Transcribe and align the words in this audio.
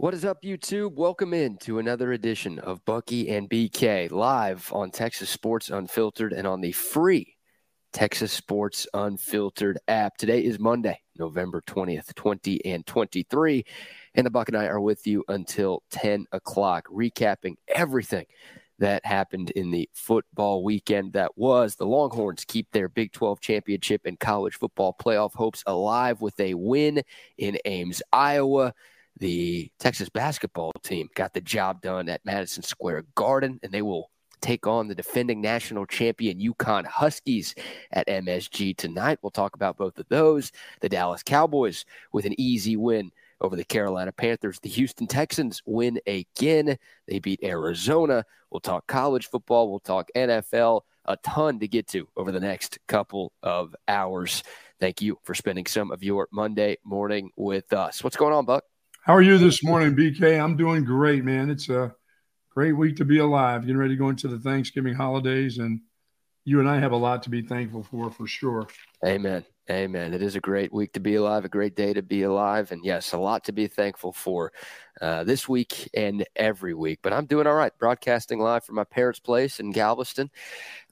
What 0.00 0.14
is 0.14 0.24
up, 0.24 0.42
YouTube? 0.42 0.94
Welcome 0.94 1.34
in 1.34 1.56
to 1.58 1.80
another 1.80 2.12
edition 2.12 2.60
of 2.60 2.84
Bucky 2.84 3.30
and 3.30 3.50
BK 3.50 4.12
live 4.12 4.72
on 4.72 4.92
Texas 4.92 5.28
Sports 5.28 5.70
Unfiltered 5.70 6.32
and 6.32 6.46
on 6.46 6.60
the 6.60 6.70
free 6.70 7.34
Texas 7.92 8.30
Sports 8.30 8.86
Unfiltered 8.94 9.80
app. 9.88 10.16
Today 10.16 10.44
is 10.44 10.60
Monday, 10.60 11.00
November 11.18 11.64
20th, 11.66 12.14
20 12.14 12.64
and 12.64 12.86
23. 12.86 13.64
And 14.14 14.24
the 14.24 14.30
Buck 14.30 14.46
and 14.46 14.56
I 14.56 14.66
are 14.66 14.78
with 14.78 15.04
you 15.04 15.24
until 15.26 15.82
10 15.90 16.26
o'clock, 16.30 16.86
recapping 16.86 17.56
everything 17.66 18.26
that 18.78 19.04
happened 19.04 19.50
in 19.50 19.72
the 19.72 19.90
football 19.94 20.62
weekend 20.62 21.14
that 21.14 21.36
was. 21.36 21.74
The 21.74 21.86
Longhorns 21.86 22.44
keep 22.44 22.70
their 22.70 22.88
Big 22.88 23.10
12 23.10 23.40
championship 23.40 24.02
and 24.04 24.20
college 24.20 24.54
football 24.54 24.94
playoff 24.96 25.34
hopes 25.34 25.64
alive 25.66 26.20
with 26.20 26.38
a 26.38 26.54
win 26.54 27.02
in 27.36 27.58
Ames, 27.64 28.00
Iowa 28.12 28.74
the 29.18 29.70
Texas 29.78 30.08
basketball 30.08 30.72
team 30.82 31.08
got 31.14 31.34
the 31.34 31.40
job 31.40 31.80
done 31.82 32.08
at 32.08 32.24
Madison 32.24 32.62
Square 32.62 33.04
Garden, 33.14 33.58
and 33.62 33.72
they 33.72 33.82
will 33.82 34.10
take 34.40 34.66
on 34.66 34.88
the 34.88 34.94
defending 34.94 35.40
national 35.40 35.86
champion 35.86 36.38
UConn 36.38 36.86
Huskies 36.86 37.54
at 37.92 38.06
MSG 38.06 38.76
tonight. 38.76 39.18
We'll 39.22 39.30
talk 39.30 39.54
about 39.54 39.76
both 39.76 39.98
of 39.98 40.06
those. 40.08 40.52
The 40.80 40.88
Dallas 40.88 41.22
Cowboys 41.22 41.84
with 42.12 42.24
an 42.24 42.38
easy 42.38 42.76
win 42.76 43.10
over 43.40 43.56
the 43.56 43.64
Carolina 43.64 44.12
Panthers. 44.12 44.58
The 44.60 44.68
Houston 44.68 45.06
Texans 45.06 45.62
win 45.66 46.00
again. 46.06 46.78
They 47.06 47.18
beat 47.18 47.40
Arizona. 47.42 48.24
We'll 48.50 48.60
talk 48.60 48.86
college 48.86 49.28
football. 49.28 49.70
We'll 49.70 49.80
talk 49.80 50.10
NFL. 50.16 50.82
A 51.04 51.16
ton 51.18 51.58
to 51.60 51.68
get 51.68 51.86
to 51.88 52.06
over 52.16 52.32
the 52.32 52.40
next 52.40 52.78
couple 52.86 53.32
of 53.42 53.74
hours. 53.86 54.42
Thank 54.78 55.00
you 55.00 55.18
for 55.24 55.34
spending 55.34 55.66
some 55.66 55.90
of 55.90 56.02
your 56.02 56.28
Monday 56.30 56.76
morning 56.84 57.30
with 57.36 57.72
us. 57.72 58.04
What's 58.04 58.16
going 58.16 58.34
on, 58.34 58.44
Buck? 58.44 58.64
How 59.08 59.14
are 59.14 59.22
you 59.22 59.38
this 59.38 59.64
morning, 59.64 59.96
BK? 59.96 60.38
I'm 60.38 60.54
doing 60.54 60.84
great, 60.84 61.24
man. 61.24 61.48
It's 61.48 61.70
a 61.70 61.94
great 62.50 62.74
week 62.74 62.96
to 62.96 63.06
be 63.06 63.20
alive. 63.20 63.62
Getting 63.62 63.78
ready 63.78 63.94
to 63.94 63.98
go 63.98 64.10
into 64.10 64.28
the 64.28 64.38
Thanksgiving 64.38 64.92
holidays, 64.92 65.56
and 65.56 65.80
you 66.44 66.60
and 66.60 66.68
I 66.68 66.78
have 66.78 66.92
a 66.92 66.96
lot 66.96 67.22
to 67.22 67.30
be 67.30 67.40
thankful 67.40 67.84
for, 67.84 68.10
for 68.10 68.26
sure. 68.26 68.66
Amen. 69.02 69.46
Amen. 69.70 70.12
It 70.12 70.20
is 70.20 70.36
a 70.36 70.40
great 70.40 70.74
week 70.74 70.92
to 70.92 71.00
be 71.00 71.14
alive, 71.14 71.46
a 71.46 71.48
great 71.48 71.74
day 71.74 71.94
to 71.94 72.02
be 72.02 72.24
alive. 72.24 72.70
And 72.70 72.84
yes, 72.84 73.14
a 73.14 73.18
lot 73.18 73.44
to 73.44 73.52
be 73.52 73.66
thankful 73.66 74.12
for 74.12 74.52
uh, 75.00 75.24
this 75.24 75.48
week 75.48 75.88
and 75.94 76.26
every 76.36 76.74
week. 76.74 76.98
But 77.02 77.14
I'm 77.14 77.24
doing 77.24 77.46
all 77.46 77.54
right, 77.54 77.72
broadcasting 77.78 78.40
live 78.40 78.64
from 78.64 78.74
my 78.74 78.84
parents' 78.84 79.20
place 79.20 79.58
in 79.58 79.70
Galveston. 79.70 80.30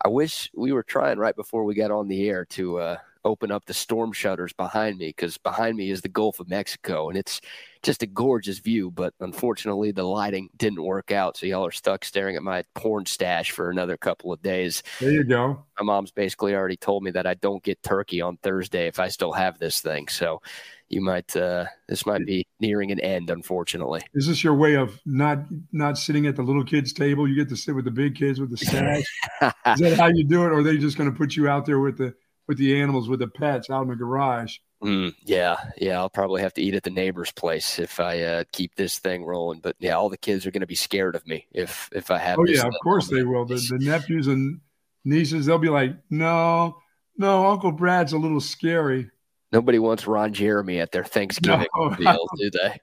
I 0.02 0.08
wish 0.08 0.50
we 0.56 0.72
were 0.72 0.82
trying 0.82 1.18
right 1.18 1.36
before 1.36 1.64
we 1.64 1.74
got 1.74 1.90
on 1.90 2.08
the 2.08 2.30
air 2.30 2.46
to 2.46 2.78
uh, 2.78 2.96
open 3.26 3.50
up 3.50 3.66
the 3.66 3.74
storm 3.74 4.12
shutters 4.12 4.52
behind 4.52 4.98
me 4.98 5.08
because 5.08 5.36
behind 5.36 5.76
me 5.76 5.90
is 5.90 6.00
the 6.00 6.08
Gulf 6.08 6.38
of 6.38 6.48
Mexico 6.48 7.08
and 7.08 7.18
it's 7.18 7.40
just 7.82 8.02
a 8.02 8.06
gorgeous 8.06 8.60
view. 8.60 8.90
But 8.90 9.14
unfortunately, 9.20 9.90
the 9.90 10.04
lighting 10.04 10.48
didn't 10.56 10.82
work 10.82 11.10
out. 11.10 11.36
So 11.36 11.46
y'all 11.46 11.66
are 11.66 11.72
stuck 11.72 12.04
staring 12.04 12.36
at 12.36 12.42
my 12.42 12.62
porn 12.74 13.04
stash 13.04 13.50
for 13.50 13.68
another 13.70 13.96
couple 13.96 14.32
of 14.32 14.40
days. 14.42 14.82
There 15.00 15.10
you 15.10 15.24
go. 15.24 15.64
My 15.78 15.84
mom's 15.84 16.12
basically 16.12 16.54
already 16.54 16.76
told 16.76 17.02
me 17.02 17.10
that 17.10 17.26
I 17.26 17.34
don't 17.34 17.62
get 17.62 17.82
turkey 17.82 18.20
on 18.20 18.38
Thursday 18.38 18.86
if 18.86 18.98
I 18.98 19.08
still 19.08 19.32
have 19.32 19.58
this 19.58 19.80
thing. 19.80 20.08
So 20.08 20.40
you 20.88 21.00
might 21.00 21.34
uh 21.34 21.64
this 21.88 22.06
might 22.06 22.24
be 22.24 22.46
nearing 22.60 22.92
an 22.92 23.00
end 23.00 23.28
unfortunately 23.28 24.00
is 24.14 24.28
this 24.28 24.44
your 24.44 24.54
way 24.54 24.76
of 24.76 25.00
not 25.04 25.38
not 25.72 25.98
sitting 25.98 26.28
at 26.28 26.36
the 26.36 26.42
little 26.42 26.62
kids 26.62 26.92
table 26.92 27.26
you 27.26 27.34
get 27.34 27.48
to 27.48 27.56
sit 27.56 27.74
with 27.74 27.84
the 27.84 27.90
big 27.90 28.14
kids 28.14 28.38
with 28.38 28.50
the 28.50 28.56
stash 28.56 29.02
is 29.42 29.80
that 29.80 29.96
how 29.98 30.06
you 30.06 30.24
do 30.24 30.44
it 30.44 30.46
or 30.46 30.58
are 30.58 30.62
they 30.62 30.78
just 30.78 30.96
going 30.96 31.10
to 31.10 31.16
put 31.16 31.34
you 31.34 31.48
out 31.48 31.66
there 31.66 31.80
with 31.80 31.98
the 31.98 32.14
with 32.46 32.58
the 32.58 32.80
animals, 32.80 33.08
with 33.08 33.20
the 33.20 33.28
pets 33.28 33.70
out 33.70 33.82
in 33.82 33.88
the 33.88 33.96
garage. 33.96 34.58
Mm, 34.82 35.14
yeah, 35.24 35.56
yeah, 35.78 35.98
I'll 35.98 36.10
probably 36.10 36.42
have 36.42 36.52
to 36.54 36.62
eat 36.62 36.74
at 36.74 36.82
the 36.82 36.90
neighbor's 36.90 37.32
place 37.32 37.78
if 37.78 37.98
I 37.98 38.20
uh, 38.20 38.44
keep 38.52 38.74
this 38.74 38.98
thing 38.98 39.24
rolling. 39.24 39.60
But 39.60 39.74
yeah, 39.78 39.94
all 39.94 40.10
the 40.10 40.18
kids 40.18 40.46
are 40.46 40.50
going 40.50 40.60
to 40.60 40.66
be 40.66 40.74
scared 40.74 41.16
of 41.16 41.26
me 41.26 41.46
if 41.50 41.88
if 41.92 42.10
I 42.10 42.18
have. 42.18 42.38
Oh 42.38 42.44
yeah, 42.46 42.66
of 42.66 42.74
course 42.82 43.08
they 43.08 43.22
will. 43.22 43.46
The, 43.46 43.56
the 43.56 43.84
nephews 43.84 44.26
and 44.26 44.60
nieces, 45.04 45.46
they'll 45.46 45.58
be 45.58 45.70
like, 45.70 45.96
"No, 46.10 46.76
no, 47.16 47.46
Uncle 47.46 47.72
Brad's 47.72 48.12
a 48.12 48.18
little 48.18 48.40
scary." 48.40 49.10
Nobody 49.52 49.78
wants 49.78 50.06
Ron 50.06 50.34
Jeremy 50.34 50.80
at 50.80 50.92
their 50.92 51.04
Thanksgiving 51.04 51.68
no, 51.76 51.90
meal, 51.98 52.26
do 52.36 52.50
they? 52.50 52.80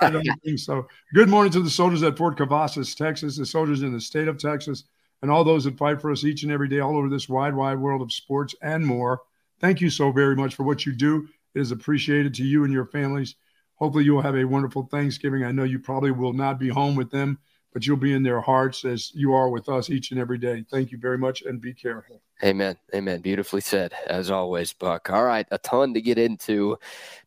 I 0.00 0.10
don't 0.10 0.26
think 0.44 0.58
so. 0.58 0.88
Good 1.14 1.28
morning 1.28 1.52
to 1.52 1.60
the 1.60 1.70
soldiers 1.70 2.02
at 2.02 2.16
Fort 2.16 2.38
Cavazos, 2.38 2.96
Texas, 2.96 3.36
the 3.36 3.46
soldiers 3.46 3.82
in 3.82 3.92
the 3.92 4.00
state 4.00 4.26
of 4.26 4.38
Texas, 4.38 4.84
and 5.22 5.30
all 5.30 5.44
those 5.44 5.64
that 5.64 5.78
fight 5.78 6.00
for 6.00 6.10
us 6.10 6.24
each 6.24 6.42
and 6.42 6.52
every 6.52 6.68
day 6.68 6.80
all 6.80 6.96
over 6.96 7.08
this 7.08 7.28
wide, 7.28 7.54
wide 7.54 7.78
world 7.78 8.02
of 8.02 8.12
sports 8.12 8.54
and 8.62 8.86
more. 8.86 9.20
Thank 9.60 9.80
you 9.80 9.90
so 9.90 10.10
very 10.10 10.36
much 10.36 10.54
for 10.54 10.62
what 10.62 10.86
you 10.86 10.92
do. 10.92 11.28
It 11.54 11.60
is 11.60 11.72
appreciated 11.72 12.34
to 12.34 12.44
you 12.44 12.64
and 12.64 12.72
your 12.72 12.86
families. 12.86 13.36
Hopefully, 13.74 14.04
you'll 14.04 14.22
have 14.22 14.36
a 14.36 14.44
wonderful 14.44 14.88
Thanksgiving. 14.90 15.44
I 15.44 15.52
know 15.52 15.64
you 15.64 15.78
probably 15.78 16.10
will 16.10 16.32
not 16.32 16.58
be 16.58 16.68
home 16.68 16.94
with 16.96 17.10
them, 17.10 17.38
but 17.72 17.86
you'll 17.86 17.96
be 17.96 18.12
in 18.12 18.22
their 18.22 18.40
hearts 18.40 18.84
as 18.84 19.10
you 19.14 19.32
are 19.32 19.48
with 19.48 19.68
us 19.68 19.90
each 19.90 20.10
and 20.10 20.20
every 20.20 20.38
day. 20.38 20.64
Thank 20.70 20.92
you 20.92 20.98
very 20.98 21.18
much 21.18 21.42
and 21.42 21.60
be 21.60 21.74
careful. 21.74 22.22
Amen. 22.42 22.74
Amen. 22.94 23.20
Beautifully 23.20 23.60
said, 23.60 23.92
as 24.06 24.30
always, 24.30 24.72
Buck. 24.72 25.10
All 25.10 25.24
right, 25.24 25.46
a 25.50 25.58
ton 25.58 25.92
to 25.92 26.00
get 26.00 26.16
into 26.16 26.78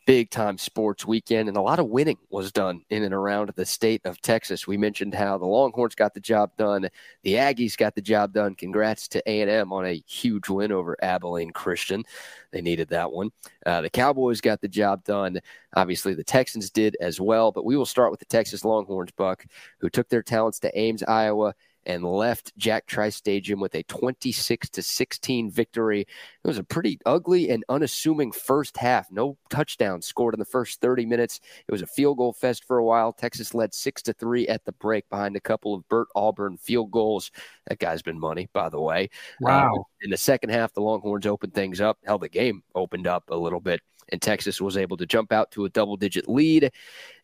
big 0.08 0.32
time 0.32 0.58
sports 0.58 1.06
weekend, 1.06 1.48
and 1.48 1.56
a 1.56 1.62
lot 1.62 1.78
of 1.78 1.86
winning 1.86 2.18
was 2.32 2.52
done 2.52 2.82
in 2.90 3.04
and 3.04 3.14
around 3.14 3.52
the 3.56 3.66
state 3.66 4.02
of 4.06 4.20
Texas. 4.22 4.66
We 4.66 4.76
mentioned 4.76 5.14
how 5.14 5.38
the 5.38 5.46
Longhorns 5.46 5.94
got 5.94 6.16
the 6.16 6.20
job 6.20 6.58
done, 6.58 6.90
the 7.22 7.34
Aggies 7.36 7.78
got 7.78 7.94
the 7.94 8.02
job 8.02 8.34
done. 8.34 8.56
Congrats 8.56 9.08
to 9.10 9.22
A 9.30 9.42
and 9.42 9.52
M 9.52 9.72
on 9.72 9.86
a 9.86 10.02
huge 10.08 10.50
win 10.50 10.72
over 10.72 10.98
Abilene 11.04 11.52
Christian. 11.52 12.04
They 12.52 12.62
needed 12.62 12.90
that 12.90 13.12
one. 13.12 13.32
Uh, 13.68 13.82
the 13.82 13.92
Cowboys 13.92 14.42
got 14.42 14.62
the 14.62 14.68
job 14.68 15.04
done. 15.04 15.40
Obviously, 15.76 16.16
the 16.16 16.24
Texans 16.24 16.72
did 16.72 16.98
as 17.00 17.22
well. 17.22 17.52
But 17.52 17.66
we 17.66 17.78
will 17.78 17.86
start 17.86 18.10
with 18.10 18.20
the 18.20 18.26
Texas 18.26 18.66
Longhorns, 18.66 19.12
Buck, 19.12 19.46
who 19.78 19.92
took 19.92 20.10
their 20.10 20.24
talents 20.24 20.58
to 20.62 20.80
Ames, 20.80 21.04
Iowa 21.04 21.54
and 21.86 22.04
left 22.04 22.56
Jack 22.58 22.86
Trice 22.86 23.16
Stadium 23.16 23.60
with 23.60 23.76
a 23.76 23.84
26 23.84 24.70
to 24.70 24.82
16 24.82 25.52
victory. 25.52 26.02
It 26.02 26.48
was 26.48 26.58
a 26.58 26.64
pretty 26.64 27.00
ugly 27.06 27.50
and 27.50 27.64
unassuming 27.70 28.32
first 28.32 28.78
half. 28.78 29.12
No 29.12 29.38
touchdowns 29.50 30.06
scored 30.06 30.34
in 30.34 30.40
the 30.40 30.46
first 30.46 30.82
30 30.82 31.06
minutes. 31.06 31.40
It 31.68 31.72
was 31.72 31.82
a 31.82 31.88
field 31.88 32.18
goal 32.18 32.34
fest 32.34 32.66
for 32.66 32.78
a 32.78 32.86
while. 32.86 33.14
Texas 33.14 33.54
led 33.54 33.74
6 33.74 34.02
to 34.04 34.14
3 34.14 34.48
at 34.48 34.66
the 34.66 34.72
break 34.74 35.10
behind 35.10 35.36
a 35.36 35.42
couple 35.42 35.74
of 35.74 35.88
Bert 35.90 36.08
Auburn 36.16 36.58
field 36.58 36.92
goals. 36.92 37.32
That 37.68 37.80
guy's 37.80 38.02
been 38.02 38.20
money, 38.20 38.50
by 38.54 38.70
the 38.70 38.82
way. 38.82 39.10
Wow. 39.40 39.76
Uh, 39.76 39.84
in 40.02 40.10
the 40.10 40.18
second 40.18 40.50
half, 40.50 40.74
the 40.74 40.82
Longhorns 40.82 41.26
opened 41.26 41.54
things 41.54 41.82
up. 41.82 41.98
Hell, 42.06 42.20
the 42.20 42.30
game 42.30 42.64
opened 42.76 43.08
up 43.08 43.30
a 43.30 43.36
little 43.36 43.62
bit 43.62 43.82
and 44.14 44.22
Texas 44.22 44.62
was 44.62 44.78
able 44.78 44.96
to 44.96 45.08
jump 45.08 45.34
out 45.34 45.50
to 45.52 45.66
a 45.66 45.70
double 45.70 45.98
digit 45.98 46.30
lead. 46.30 46.72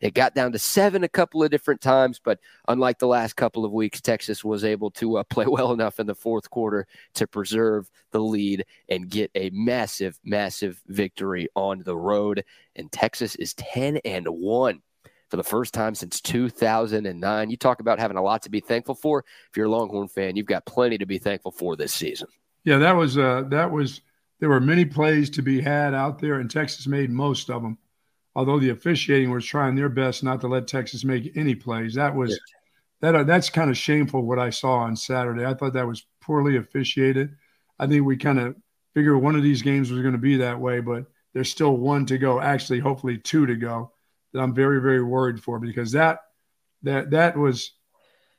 It 0.00 0.12
got 0.12 0.34
down 0.34 0.50
to 0.50 0.58
seven 0.58 1.04
a 1.04 1.08
couple 1.08 1.40
of 1.40 1.50
different 1.52 1.80
times, 1.80 2.20
but 2.22 2.40
unlike 2.66 2.98
the 2.98 3.06
last 3.06 3.36
couple 3.36 3.64
of 3.64 3.70
weeks, 3.70 4.00
Texas 4.00 4.44
was 4.44 4.64
able 4.64 4.90
to 4.92 5.18
uh, 5.18 5.22
play 5.30 5.46
well 5.46 5.72
enough 5.72 6.00
in 6.00 6.08
the 6.08 6.16
fourth 6.16 6.50
quarter 6.50 6.88
to 7.14 7.28
preserve 7.28 7.88
the 8.10 8.20
lead 8.20 8.66
and 8.88 9.08
get 9.08 9.30
a 9.36 9.50
massive, 9.50 10.18
massive 10.24 10.82
victory 10.88 11.48
on 11.54 11.84
the 11.84 11.96
road. 11.96 12.44
And 12.74 12.90
Texas 12.90 13.36
is 13.36 13.54
10 13.54 13.98
and 13.98 14.26
1 14.26 14.82
for 15.28 15.36
the 15.36 15.44
first 15.44 15.72
time 15.72 15.94
since 15.94 16.20
2009. 16.20 17.50
You 17.50 17.56
talk 17.56 17.78
about 17.78 18.00
having 18.00 18.16
a 18.16 18.22
lot 18.22 18.42
to 18.42 18.50
be 18.50 18.58
thankful 18.58 18.96
for. 18.96 19.24
If 19.48 19.56
you're 19.56 19.66
a 19.66 19.70
Longhorn 19.70 20.08
fan, 20.08 20.34
you've 20.34 20.46
got 20.46 20.66
plenty 20.66 20.98
to 20.98 21.06
be 21.06 21.18
thankful 21.18 21.52
for 21.52 21.76
this 21.76 21.94
season. 21.94 22.26
Yeah, 22.64 22.78
that 22.78 22.96
was 22.96 23.16
uh, 23.16 23.44
that 23.48 23.70
was 23.70 24.02
there 24.40 24.48
were 24.48 24.60
many 24.60 24.86
plays 24.86 25.30
to 25.30 25.42
be 25.42 25.60
had 25.60 25.94
out 25.94 26.18
there, 26.18 26.40
and 26.40 26.50
Texas 26.50 26.86
made 26.86 27.10
most 27.10 27.50
of 27.50 27.62
them. 27.62 27.78
Although 28.34 28.58
the 28.58 28.70
officiating 28.70 29.30
was 29.30 29.44
trying 29.44 29.74
their 29.74 29.88
best 29.88 30.24
not 30.24 30.40
to 30.40 30.48
let 30.48 30.66
Texas 30.66 31.04
make 31.04 31.36
any 31.36 31.54
plays, 31.54 31.94
that 31.94 32.14
was 32.14 32.30
yeah. 32.30 32.36
that 33.00 33.14
uh, 33.14 33.24
that's 33.24 33.50
kind 33.50 33.70
of 33.70 33.76
shameful. 33.76 34.22
What 34.22 34.38
I 34.38 34.50
saw 34.50 34.78
on 34.78 34.96
Saturday, 34.96 35.44
I 35.44 35.54
thought 35.54 35.74
that 35.74 35.86
was 35.86 36.06
poorly 36.20 36.56
officiated. 36.56 37.36
I 37.78 37.86
think 37.86 38.04
we 38.04 38.16
kind 38.16 38.38
of 38.38 38.56
figured 38.94 39.20
one 39.20 39.36
of 39.36 39.42
these 39.42 39.62
games 39.62 39.90
was 39.90 40.00
going 40.00 40.12
to 40.12 40.18
be 40.18 40.36
that 40.38 40.58
way, 40.58 40.80
but 40.80 41.06
there's 41.34 41.50
still 41.50 41.76
one 41.76 42.06
to 42.06 42.18
go. 42.18 42.40
Actually, 42.40 42.78
hopefully 42.78 43.18
two 43.18 43.46
to 43.46 43.56
go. 43.56 43.92
That 44.32 44.40
I'm 44.40 44.54
very 44.54 44.80
very 44.80 45.02
worried 45.02 45.42
for 45.42 45.58
because 45.58 45.92
that 45.92 46.20
that 46.82 47.10
that 47.10 47.36
was. 47.36 47.72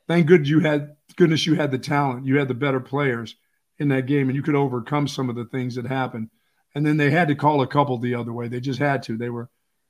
Thank 0.07 0.27
good 0.27 0.45
you 0.45 0.59
had 0.59 0.95
goodness 1.15 1.45
you 1.45 1.53
had 1.55 1.71
the 1.71 1.77
talent, 1.77 2.25
you 2.25 2.37
had 2.37 2.47
the 2.49 2.53
better 2.53 2.81
players 2.81 3.35
in 3.81 3.87
that 3.87 4.05
game, 4.05 4.29
and 4.29 4.35
you 4.35 4.43
could 4.43 4.55
overcome 4.55 5.07
some 5.07 5.27
of 5.27 5.35
the 5.35 5.45
things 5.45 5.73
that 5.75 5.87
happened. 5.87 6.29
And 6.75 6.85
then 6.85 6.97
they 6.97 7.09
had 7.09 7.27
to 7.29 7.35
call 7.35 7.63
a 7.63 7.67
couple 7.67 7.97
the 7.97 8.13
other 8.13 8.31
way. 8.31 8.47
They 8.47 8.59
just 8.59 8.79
had 8.79 9.01
to. 9.03 9.17
They 9.17 9.31
were 9.31 9.49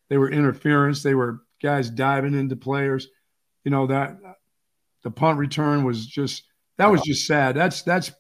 they 0.09 0.17
were 0.17 0.31
interference. 0.31 1.03
They 1.03 1.13
were 1.13 1.41
guys 1.61 1.89
diving 1.89 2.33
into 2.33 2.55
players. 2.55 3.09
You 3.65 3.71
know 3.71 3.88
that 3.88 4.17
the 5.03 5.11
punt 5.11 5.38
return 5.38 5.83
was 5.83 6.07
just 6.07 6.43
that 6.77 6.89
was 6.89 7.01
just 7.01 7.27
sad. 7.27 7.55
That's 7.55 7.81
that's 7.81 8.11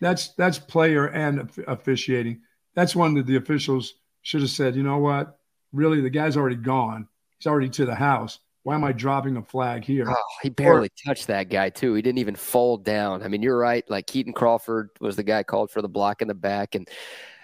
that's 0.00 0.34
that's 0.34 0.58
player 0.58 1.06
and 1.06 1.48
officiating. 1.68 2.40
That's 2.74 2.96
one 2.96 3.14
that 3.14 3.26
the 3.26 3.36
officials 3.36 3.94
should 4.22 4.40
have 4.40 4.50
said. 4.50 4.74
You 4.74 4.82
know 4.82 4.98
what? 4.98 5.38
Really, 5.72 6.00
the 6.00 6.10
guy's 6.10 6.36
already 6.36 6.56
gone. 6.56 7.06
He's 7.38 7.46
already 7.46 7.68
to 7.70 7.86
the 7.86 7.94
house. 7.94 8.40
Why 8.62 8.74
am 8.74 8.84
I 8.84 8.92
dropping 8.92 9.36
a 9.36 9.42
flag 9.42 9.84
here? 9.84 10.04
Oh, 10.08 10.14
he 10.42 10.50
barely 10.50 10.88
or, 10.88 11.06
touched 11.06 11.28
that 11.28 11.48
guy 11.48 11.70
too. 11.70 11.94
He 11.94 12.02
didn't 12.02 12.18
even 12.18 12.36
fall 12.36 12.76
down. 12.76 13.22
I 13.22 13.28
mean, 13.28 13.42
you're 13.42 13.58
right. 13.58 13.88
Like 13.88 14.06
Kitan 14.06 14.34
Crawford 14.34 14.90
was 15.00 15.16
the 15.16 15.22
guy 15.22 15.42
called 15.42 15.70
for 15.70 15.80
the 15.80 15.88
block 15.88 16.20
in 16.20 16.28
the 16.28 16.34
back, 16.34 16.74
and 16.74 16.86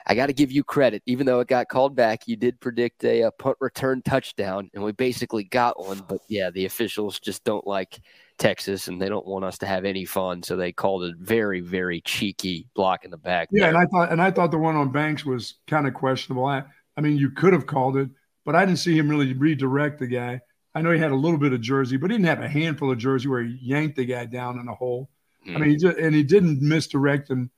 I 0.07 0.15
got 0.15 0.27
to 0.27 0.33
give 0.33 0.53
you 0.53 0.63
credit, 0.63 1.03
even 1.07 1.27
though 1.27 1.41
it 1.41 1.49
got 1.49 1.69
called 1.69 1.97
back. 1.97 2.29
You 2.29 2.37
did 2.37 2.61
predict 2.61 3.03
a, 3.05 3.23
a, 3.23 3.33
punt 3.33 3.57
return 3.61 4.03
touchdown, 4.03 4.71
and 4.73 4.85
we 4.85 4.93
basically 4.93 5.45
got 5.45 5.85
one. 5.85 6.03
But 6.07 6.21
yeah, 6.29 6.51
the 6.51 6.67
officials 6.67 7.19
just 7.19 7.45
don't 7.45 7.67
like 7.67 7.99
Texas, 8.39 8.87
and 8.87 9.01
they 9.01 9.09
don't 9.09 9.27
want 9.27 9.45
us 9.45 9.59
to 9.59 9.67
have 9.67 9.85
any 9.85 10.05
fun, 10.05 10.43
so 10.43 10.55
they 10.55 10.71
called 10.71 11.05
a 11.05 11.13
very, 11.19 11.61
very 11.61 12.03
cheeky 12.03 12.69
block 12.75 13.05
in 13.05 13.11
the 13.11 13.17
back. 13.17 13.49
Yeah, 13.51 13.63
there. 13.63 13.69
and 13.71 13.79
I 13.79 13.87
thought, 13.87 14.13
and 14.13 14.23
I 14.23 14.31
thought 14.31 14.51
the 14.53 14.59
one 14.59 14.77
on 14.77 14.93
Banks 14.93 15.25
was 15.25 15.55
kind 15.67 15.89
of 15.89 15.95
questionable. 15.95 16.45
I, 16.45 16.63
I 16.97 17.01
mean, 17.01 17.17
you 17.17 17.31
could 17.31 17.53
have 17.53 17.67
called 17.67 17.97
it, 17.97 18.09
but 18.45 18.55
I 18.55 18.65
didn't 18.65 18.79
see 18.79 18.97
him 18.97 19.09
really 19.09 19.33
redirect 19.33 19.99
the 19.99 20.07
guy. 20.07 20.41
I 20.77 20.83
know 20.83 20.91
he 20.91 20.99
had 20.99 21.11
a 21.11 21.17
little 21.17 21.39
bit 21.39 21.55
of 21.55 21.63
jersey, 21.63 21.97
but 21.97 22.11
he 22.11 22.19
didn't 22.19 22.29
have 22.29 22.43
a 22.43 22.49
handful 22.49 22.93
of 22.93 22.99
jersey 22.99 23.29
where 23.29 23.43
he 23.43 23.59
yanked 23.63 23.97
the 23.97 24.05
guy 24.05 24.27
down 24.27 24.61
in 24.61 24.69
a 24.69 24.75
hole. 24.75 25.09
Mm. 25.49 25.57
I 25.57 25.59
mean, 25.59 25.71
he 25.71 25.77
just, 25.77 25.97
and 25.97 26.15
he 26.15 26.23
didn't 26.23 26.61
misdirect 26.61 27.31
him 27.31 27.51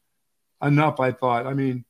enough. 0.62 1.00
I 1.00 1.10
thought. 1.10 1.44
I 1.44 1.52
mean, 1.52 1.84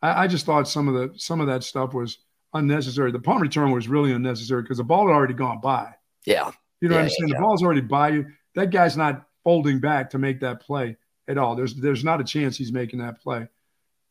I, 0.00 0.22
I, 0.22 0.26
just 0.28 0.46
thought 0.46 0.68
some 0.68 0.86
of 0.86 0.94
the 0.94 1.18
some 1.18 1.40
of 1.40 1.48
that 1.48 1.64
stuff 1.64 1.92
was 1.92 2.18
unnecessary. 2.54 3.10
The 3.10 3.18
punt 3.18 3.40
return 3.40 3.72
was 3.72 3.88
really 3.88 4.12
unnecessary 4.12 4.62
because 4.62 4.76
the 4.76 4.84
ball 4.84 5.08
had 5.08 5.12
already 5.12 5.34
gone 5.34 5.60
by. 5.60 5.92
Yeah, 6.24 6.52
you 6.80 6.88
know 6.88 6.94
yeah, 6.94 7.00
what 7.00 7.02
I'm 7.02 7.10
saying. 7.10 7.28
Yeah, 7.30 7.34
the 7.34 7.42
ball's 7.42 7.64
already 7.64 7.80
by 7.80 8.10
you. 8.10 8.26
That 8.54 8.70
guy's 8.70 8.96
not 8.96 9.26
folding 9.42 9.80
back 9.80 10.10
to 10.10 10.18
make 10.18 10.38
that 10.38 10.60
play 10.60 10.96
at 11.26 11.36
all. 11.36 11.56
There's 11.56 11.74
there's 11.74 12.04
not 12.04 12.20
a 12.20 12.24
chance 12.24 12.56
he's 12.56 12.72
making 12.72 13.00
that 13.00 13.20
play. 13.20 13.48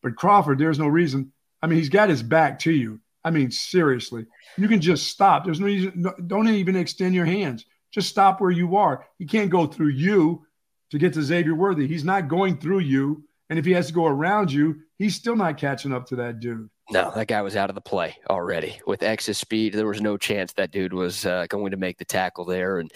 But 0.04 0.18
Crawford, 0.18 0.60
there's 0.60 0.80
no 0.80 0.88
reason. 0.88 1.32
I 1.62 1.68
mean, 1.68 1.80
he's 1.80 1.88
got 1.88 2.10
his 2.10 2.22
back 2.22 2.60
to 2.60 2.72
you. 2.72 3.00
I 3.24 3.32
mean, 3.32 3.52
seriously, 3.52 4.26
you 4.58 4.68
can 4.68 4.82
just 4.82 5.08
stop. 5.08 5.44
There's 5.44 5.60
no 5.60 5.66
reason. 5.66 6.06
Don't 6.28 6.48
even 6.48 6.76
extend 6.76 7.14
your 7.14 7.26
hands. 7.26 7.66
Just 7.92 8.10
stop 8.10 8.40
where 8.40 8.52
you 8.52 8.78
are. 8.78 9.06
He 9.18 9.26
can't 9.26 9.50
go 9.50 9.66
through 9.66 9.90
you 9.90 10.46
to 10.92 10.98
get 10.98 11.14
to 11.14 11.22
Xavier 11.22 11.56
Worthy. 11.56 11.88
He's 11.88 12.06
not 12.06 12.28
going 12.28 12.58
through 12.58 12.80
you. 12.80 13.24
And 13.50 13.58
if 13.58 13.66
he 13.66 13.72
has 13.72 13.88
to 13.88 13.94
go 13.94 14.06
around 14.06 14.52
you, 14.52 14.82
he's 14.98 15.16
still 15.16 15.36
not 15.36 15.58
catching 15.58 15.92
up 15.92 16.06
to 16.08 16.16
that 16.18 16.40
dude. 16.40 16.70
No, 16.92 17.12
that 17.14 17.28
guy 17.28 17.44
was 17.44 17.56
out 17.56 17.70
of 17.70 17.76
the 17.76 17.82
play 17.82 18.18
already. 18.30 18.80
With 18.88 19.04
X's 19.04 19.38
speed, 19.38 19.74
there 19.74 19.86
was 19.86 20.02
no 20.02 20.18
chance 20.18 20.54
that 20.54 20.72
dude 20.72 20.94
was 20.94 21.24
uh, 21.24 21.46
going 21.48 21.70
to 21.70 21.78
make 21.78 22.00
the 22.00 22.06
tackle 22.06 22.46
there. 22.46 22.80
And 22.80 22.92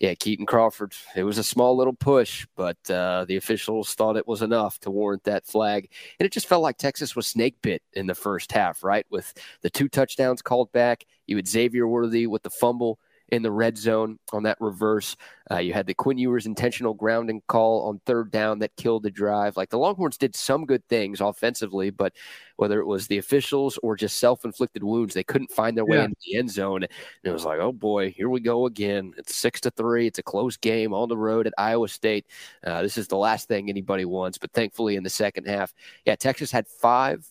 yeah, 0.00 0.14
Kitan 0.14 0.48
Crawford, 0.48 0.94
it 1.14 1.22
was 1.22 1.38
a 1.38 1.44
small 1.44 1.76
little 1.76 1.92
push, 1.92 2.44
but 2.56 2.78
uh, 2.90 3.24
the 3.28 3.36
officials 3.36 3.94
thought 3.94 4.16
it 4.16 4.26
was 4.26 4.42
enough 4.42 4.80
to 4.80 4.90
warrant 4.90 5.22
that 5.24 5.46
flag. 5.46 5.88
And 6.18 6.26
it 6.26 6.32
just 6.32 6.48
felt 6.48 6.62
like 6.62 6.76
Texas 6.76 7.14
was 7.14 7.28
snake 7.28 7.56
bit 7.62 7.82
in 7.92 8.08
the 8.08 8.16
first 8.16 8.50
half, 8.50 8.82
right? 8.82 9.06
With 9.10 9.32
the 9.62 9.70
two 9.70 9.88
touchdowns 9.88 10.42
called 10.42 10.72
back, 10.72 11.06
you 11.26 11.36
had 11.36 11.46
Xavier 11.46 11.86
Worthy 11.86 12.26
with 12.26 12.42
the 12.42 12.50
fumble 12.50 12.98
in 13.30 13.42
the 13.42 13.50
red 13.50 13.76
zone 13.76 14.18
on 14.32 14.44
that 14.44 14.56
reverse. 14.60 15.16
Uh, 15.50 15.58
you 15.58 15.72
had 15.72 15.86
the 15.86 15.94
Quinn 15.94 16.18
Ewers 16.18 16.46
intentional 16.46 16.94
grounding 16.94 17.42
call 17.48 17.88
on 17.88 18.00
third 18.06 18.30
down 18.30 18.58
that 18.60 18.76
killed 18.76 19.02
the 19.02 19.10
drive. 19.10 19.56
Like 19.56 19.70
the 19.70 19.78
Longhorns 19.78 20.16
did 20.16 20.34
some 20.34 20.64
good 20.64 20.86
things 20.88 21.20
offensively, 21.20 21.90
but 21.90 22.12
whether 22.56 22.80
it 22.80 22.86
was 22.86 23.06
the 23.06 23.18
officials 23.18 23.78
or 23.82 23.96
just 23.96 24.18
self 24.18 24.44
inflicted 24.44 24.82
wounds, 24.82 25.14
they 25.14 25.24
couldn't 25.24 25.50
find 25.50 25.76
their 25.76 25.84
way 25.84 25.98
yeah. 25.98 26.04
into 26.04 26.16
the 26.24 26.36
end 26.36 26.50
zone. 26.50 26.82
And 26.82 26.92
it 27.24 27.30
was 27.30 27.44
like, 27.44 27.58
oh 27.58 27.72
boy, 27.72 28.10
here 28.10 28.28
we 28.28 28.40
go 28.40 28.66
again. 28.66 29.12
It's 29.16 29.34
six 29.34 29.60
to 29.62 29.70
three. 29.70 30.06
It's 30.06 30.18
a 30.18 30.24
close 30.24 30.56
game 30.56 30.94
on 30.94 31.08
the 31.08 31.16
road 31.16 31.46
at 31.46 31.54
Iowa 31.58 31.88
State. 31.88 32.26
Uh, 32.64 32.82
this 32.82 32.96
is 32.96 33.08
the 33.08 33.16
last 33.16 33.48
thing 33.48 33.68
anybody 33.68 34.04
wants. 34.04 34.38
But 34.38 34.52
thankfully, 34.52 34.96
in 34.96 35.02
the 35.02 35.10
second 35.10 35.46
half, 35.46 35.74
yeah, 36.04 36.14
Texas 36.16 36.50
had 36.50 36.66
five 36.68 37.26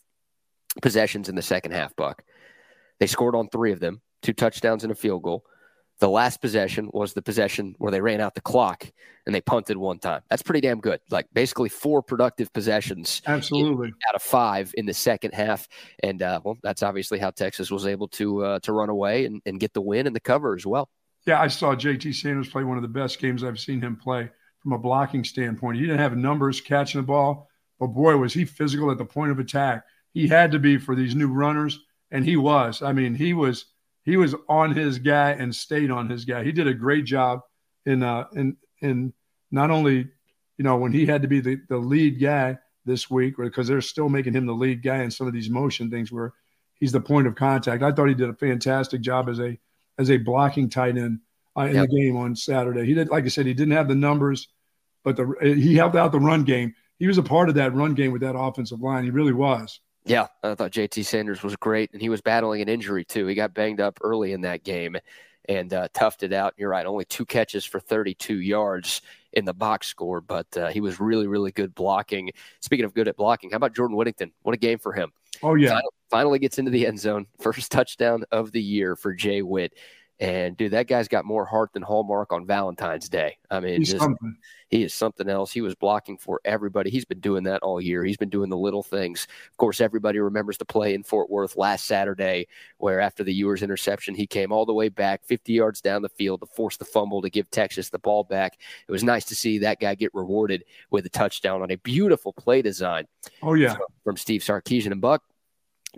possessions 0.82 1.30
in 1.30 1.36
the 1.36 1.42
second 1.42 1.72
half, 1.72 1.96
Buck. 1.96 2.24
They 3.00 3.08
scored 3.08 3.36
on 3.36 3.50
three 3.50 3.72
of 3.72 3.80
them, 3.80 4.02
two 4.22 4.34
touchdowns 4.34 4.84
and 4.84 4.92
a 4.92 4.96
field 4.96 5.24
goal. 5.24 5.46
The 6.00 6.10
last 6.10 6.42
possession 6.42 6.90
was 6.92 7.14
the 7.14 7.22
possession 7.22 7.76
where 7.78 7.92
they 7.92 8.02
ran 8.02 8.20
out 8.20 8.36
the 8.36 8.42
clock 8.42 8.86
and 9.26 9.34
they 9.34 9.42
punted 9.42 9.78
one 9.78 9.98
time. 9.98 10.22
That's 10.30 10.42
pretty 10.42 10.62
damn 10.62 10.82
good. 10.82 11.00
Like 11.10 11.28
basically 11.34 11.70
four 11.70 12.02
productive 12.02 12.52
possessions. 12.52 13.22
Absolutely. 13.26 13.94
out 14.08 14.16
of 14.16 14.22
five 14.22 14.74
in 14.76 14.86
the 14.86 14.94
second 14.94 15.34
half. 15.34 15.68
And 16.04 16.22
uh, 16.22 16.42
well, 16.44 16.58
that's 16.62 16.84
obviously 16.84 17.18
how 17.18 17.32
Texas 17.32 17.72
was 17.72 17.88
able 17.88 18.08
to 18.10 18.44
uh, 18.44 18.60
to 18.60 18.74
run 18.74 18.90
away 18.90 19.26
and, 19.26 19.42
and 19.46 19.60
get 19.60 19.74
the 19.74 19.82
win 19.82 20.06
and 20.06 20.16
the 20.16 20.20
cover 20.20 20.56
as 20.56 20.66
well. 20.66 20.90
Yeah, 21.26 21.42
I 21.42 21.48
saw 21.48 21.74
JT 21.76 22.14
Sanders 22.14 22.50
play 22.50 22.64
one 22.64 22.78
of 22.78 22.84
the 22.84 22.88
best 22.88 23.20
games 23.20 23.44
I've 23.44 23.60
seen 23.60 23.82
him 23.82 23.96
play 23.96 24.30
from 24.62 24.74
a 24.74 24.78
blocking 24.78 25.24
standpoint. 25.24 25.78
He 25.78 25.86
didn't 25.86 26.00
have 26.00 26.16
numbers 26.16 26.62
catching 26.62 27.02
the 27.02 27.08
ball, 27.08 27.50
but 27.80 27.88
boy, 27.88 28.18
was 28.18 28.34
he 28.34 28.46
physical 28.46 28.92
at 28.92 28.98
the 28.98 29.06
point 29.06 29.32
of 29.32 29.40
attack. 29.40 29.86
He 30.14 30.28
had 30.28 30.52
to 30.52 30.60
be 30.60 30.78
for 30.78 30.96
these 30.96 31.16
new 31.16 31.28
runners, 31.28 31.80
and 32.12 32.24
he 32.24 32.38
was. 32.38 32.82
I 32.82 32.94
mean, 32.94 33.16
he 33.16 33.34
was 33.34 33.66
he 34.06 34.18
was 34.18 34.36
on 34.48 34.72
his 34.72 35.00
guy 35.00 35.32
and 35.32 35.54
stayed 35.54 35.92
on 35.92 36.10
his 36.10 36.26
guy. 36.26 36.44
He 36.44 36.52
did 36.52 36.68
a 36.68 36.74
great 36.74 37.06
job 37.06 37.42
in 37.86 38.04
uh 38.04 38.26
in 38.34 38.56
in 38.82 39.14
not 39.52 39.72
only 39.72 40.08
you 40.58 40.64
know 40.64 40.78
when 40.78 40.92
he 40.92 41.06
had 41.06 41.24
to 41.24 41.28
be 41.28 41.42
the, 41.42 41.60
the 41.68 41.78
lead 41.78 42.22
guy 42.22 42.58
this 42.86 43.10
week 43.10 43.36
because 43.38 43.68
they're 43.68 43.82
still 43.82 44.10
making 44.10 44.34
him 44.34 44.46
the 44.46 44.54
lead 44.54 44.84
guy 44.84 45.02
in 45.02 45.12
some 45.12 45.28
of 45.28 45.34
these 45.34 45.50
motion 45.50 45.90
things 45.90 46.12
where 46.12 46.34
he's 46.76 46.92
the 46.92 47.02
point 47.02 47.28
of 47.28 47.36
contact. 47.36 47.82
I 47.84 47.92
thought 47.92 48.08
he 48.08 48.14
did 48.14 48.30
a 48.30 48.34
fantastic 48.34 49.02
job 49.02 49.28
as 49.28 49.40
a 49.40 49.58
as 49.98 50.12
a 50.12 50.18
blocking 50.18 50.70
tight 50.70 50.98
end 50.98 51.20
uh, 51.58 51.62
in 51.62 51.76
yep. 51.76 51.90
the 51.90 52.02
game 52.02 52.16
on 52.16 52.36
Saturday. 52.36 52.86
He 52.86 52.94
did 52.94 53.10
like 53.10 53.26
I 53.26 53.30
said 53.30 53.48
he 53.48 53.54
didn't 53.54 53.74
have 53.74 53.88
the 53.88 53.96
numbers, 53.96 54.48
but 55.04 55.16
the 55.18 55.36
he 55.42 55.76
helped 55.76 55.96
out 55.96 56.12
the 56.12 56.20
run 56.20 56.44
game. 56.44 56.76
He 57.00 57.08
was 57.08 57.18
a 57.18 57.24
part 57.24 57.50
of 57.50 57.56
that 57.56 57.74
run 57.74 57.94
game 57.94 58.12
with 58.12 58.22
that 58.22 58.38
offensive 58.38 58.82
line. 58.82 59.04
He 59.04 59.10
really 59.10 59.34
was. 59.34 59.80
Yeah, 60.06 60.28
I 60.44 60.54
thought 60.54 60.72
JT 60.72 61.04
Sanders 61.04 61.42
was 61.42 61.56
great, 61.56 61.92
and 61.92 62.02
he 62.02 62.10
was 62.10 62.22
battling 62.22 62.62
an 62.62 62.70
injury 62.70 63.04
too. 63.04 63.26
He 63.26 63.34
got 63.34 63.54
banged 63.56 63.82
up 63.82 64.00
early 64.04 64.34
in 64.34 64.42
that 64.42 64.64
game 64.64 64.98
and 65.50 65.74
uh, 65.74 65.88
toughed 65.94 66.24
it 66.24 66.32
out. 66.32 66.54
You're 66.58 66.70
right, 66.70 66.86
only 66.86 67.06
two 67.06 67.26
catches 67.26 67.66
for 67.66 67.80
32 67.80 68.40
yards 68.40 69.02
in 69.34 69.46
the 69.46 69.54
box 69.54 69.88
score, 69.88 70.22
but 70.22 70.46
uh, 70.58 70.68
he 70.68 70.80
was 70.80 71.00
really, 71.00 71.28
really 71.28 71.52
good 71.52 71.74
blocking. 71.74 72.32
Speaking 72.62 72.86
of 72.86 72.94
good 72.94 73.08
at 73.08 73.18
blocking, 73.18 73.50
how 73.50 73.58
about 73.58 73.76
Jordan 73.76 73.98
Whittington? 73.98 74.32
What 74.44 74.54
a 74.54 74.60
game 74.60 74.78
for 74.78 74.94
him! 74.94 75.12
Oh 75.42 75.56
yeah, 75.56 75.70
finally, 75.70 75.90
finally 76.10 76.40
gets 76.40 76.60
into 76.60 76.72
the 76.72 76.86
end 76.86 77.00
zone, 77.00 77.26
first 77.40 77.72
touchdown 77.72 78.24
of 78.32 78.52
the 78.52 78.62
year 78.62 78.96
for 78.96 79.14
Jay 79.14 79.42
Witt. 79.42 79.74
And 80.20 80.56
dude, 80.56 80.72
that 80.72 80.88
guy's 80.88 81.10
got 81.10 81.26
more 81.26 81.46
heart 81.46 81.74
than 81.74 81.84
Hallmark 81.84 82.32
on 82.32 82.46
Valentine's 82.46 83.10
Day. 83.10 83.38
I 83.52 83.60
mean, 83.60 83.84
just, 83.84 84.08
he 84.70 84.84
is 84.84 84.94
something 84.94 85.28
else. 85.28 85.52
He 85.52 85.60
was 85.60 85.76
blocking 85.76 86.18
for 86.18 86.40
everybody. 86.46 86.90
He's 86.90 87.04
been 87.04 87.20
doing 87.20 87.44
that 87.44 87.62
all 87.64 87.82
year. 87.82 88.04
He's 88.04 88.16
been 88.16 88.30
doing 88.30 88.50
the 88.50 88.58
little 88.58 88.82
things. 88.82 89.28
Of 89.52 89.58
course, 89.58 89.82
everybody 89.82 90.20
remembers 90.20 90.58
the 90.58 90.64
play 90.64 90.94
in 90.94 91.04
Fort 91.04 91.30
Worth 91.30 91.58
last 91.58 91.86
Saturday, 91.86 92.48
where 92.78 93.02
after 93.02 93.26
the 93.26 93.34
Ewers 93.34 93.62
interception, 93.62 94.16
he 94.16 94.26
came 94.26 94.54
all 94.54 94.66
the 94.66 94.74
way 94.74 94.88
back 94.88 95.26
50 95.26 95.52
yards 95.52 95.82
down 95.82 96.02
the 96.02 96.10
field 96.10 96.40
to 96.40 96.46
force 96.46 96.78
the 96.78 96.86
fumble 96.86 97.22
to 97.22 97.30
give 97.30 97.52
Texas 97.52 97.90
the 97.90 98.00
ball 98.00 98.24
back. 98.24 98.58
It 98.88 98.92
was 98.94 99.04
nice 99.04 99.26
to 99.26 99.36
see 99.36 99.60
that 99.60 99.82
guy 99.82 99.96
get 99.96 100.14
rewarded 100.14 100.64
with 100.92 101.06
a 101.06 101.10
touchdown 101.10 101.62
on 101.62 101.72
a 101.72 101.78
beautiful 101.78 102.32
play 102.32 102.62
design. 102.62 103.06
Oh 103.44 103.54
yeah, 103.54 103.76
from, 104.06 104.16
Steve 104.16 104.42
Sarkisian 104.42 104.94
and 104.94 105.02
Buck. 105.02 105.24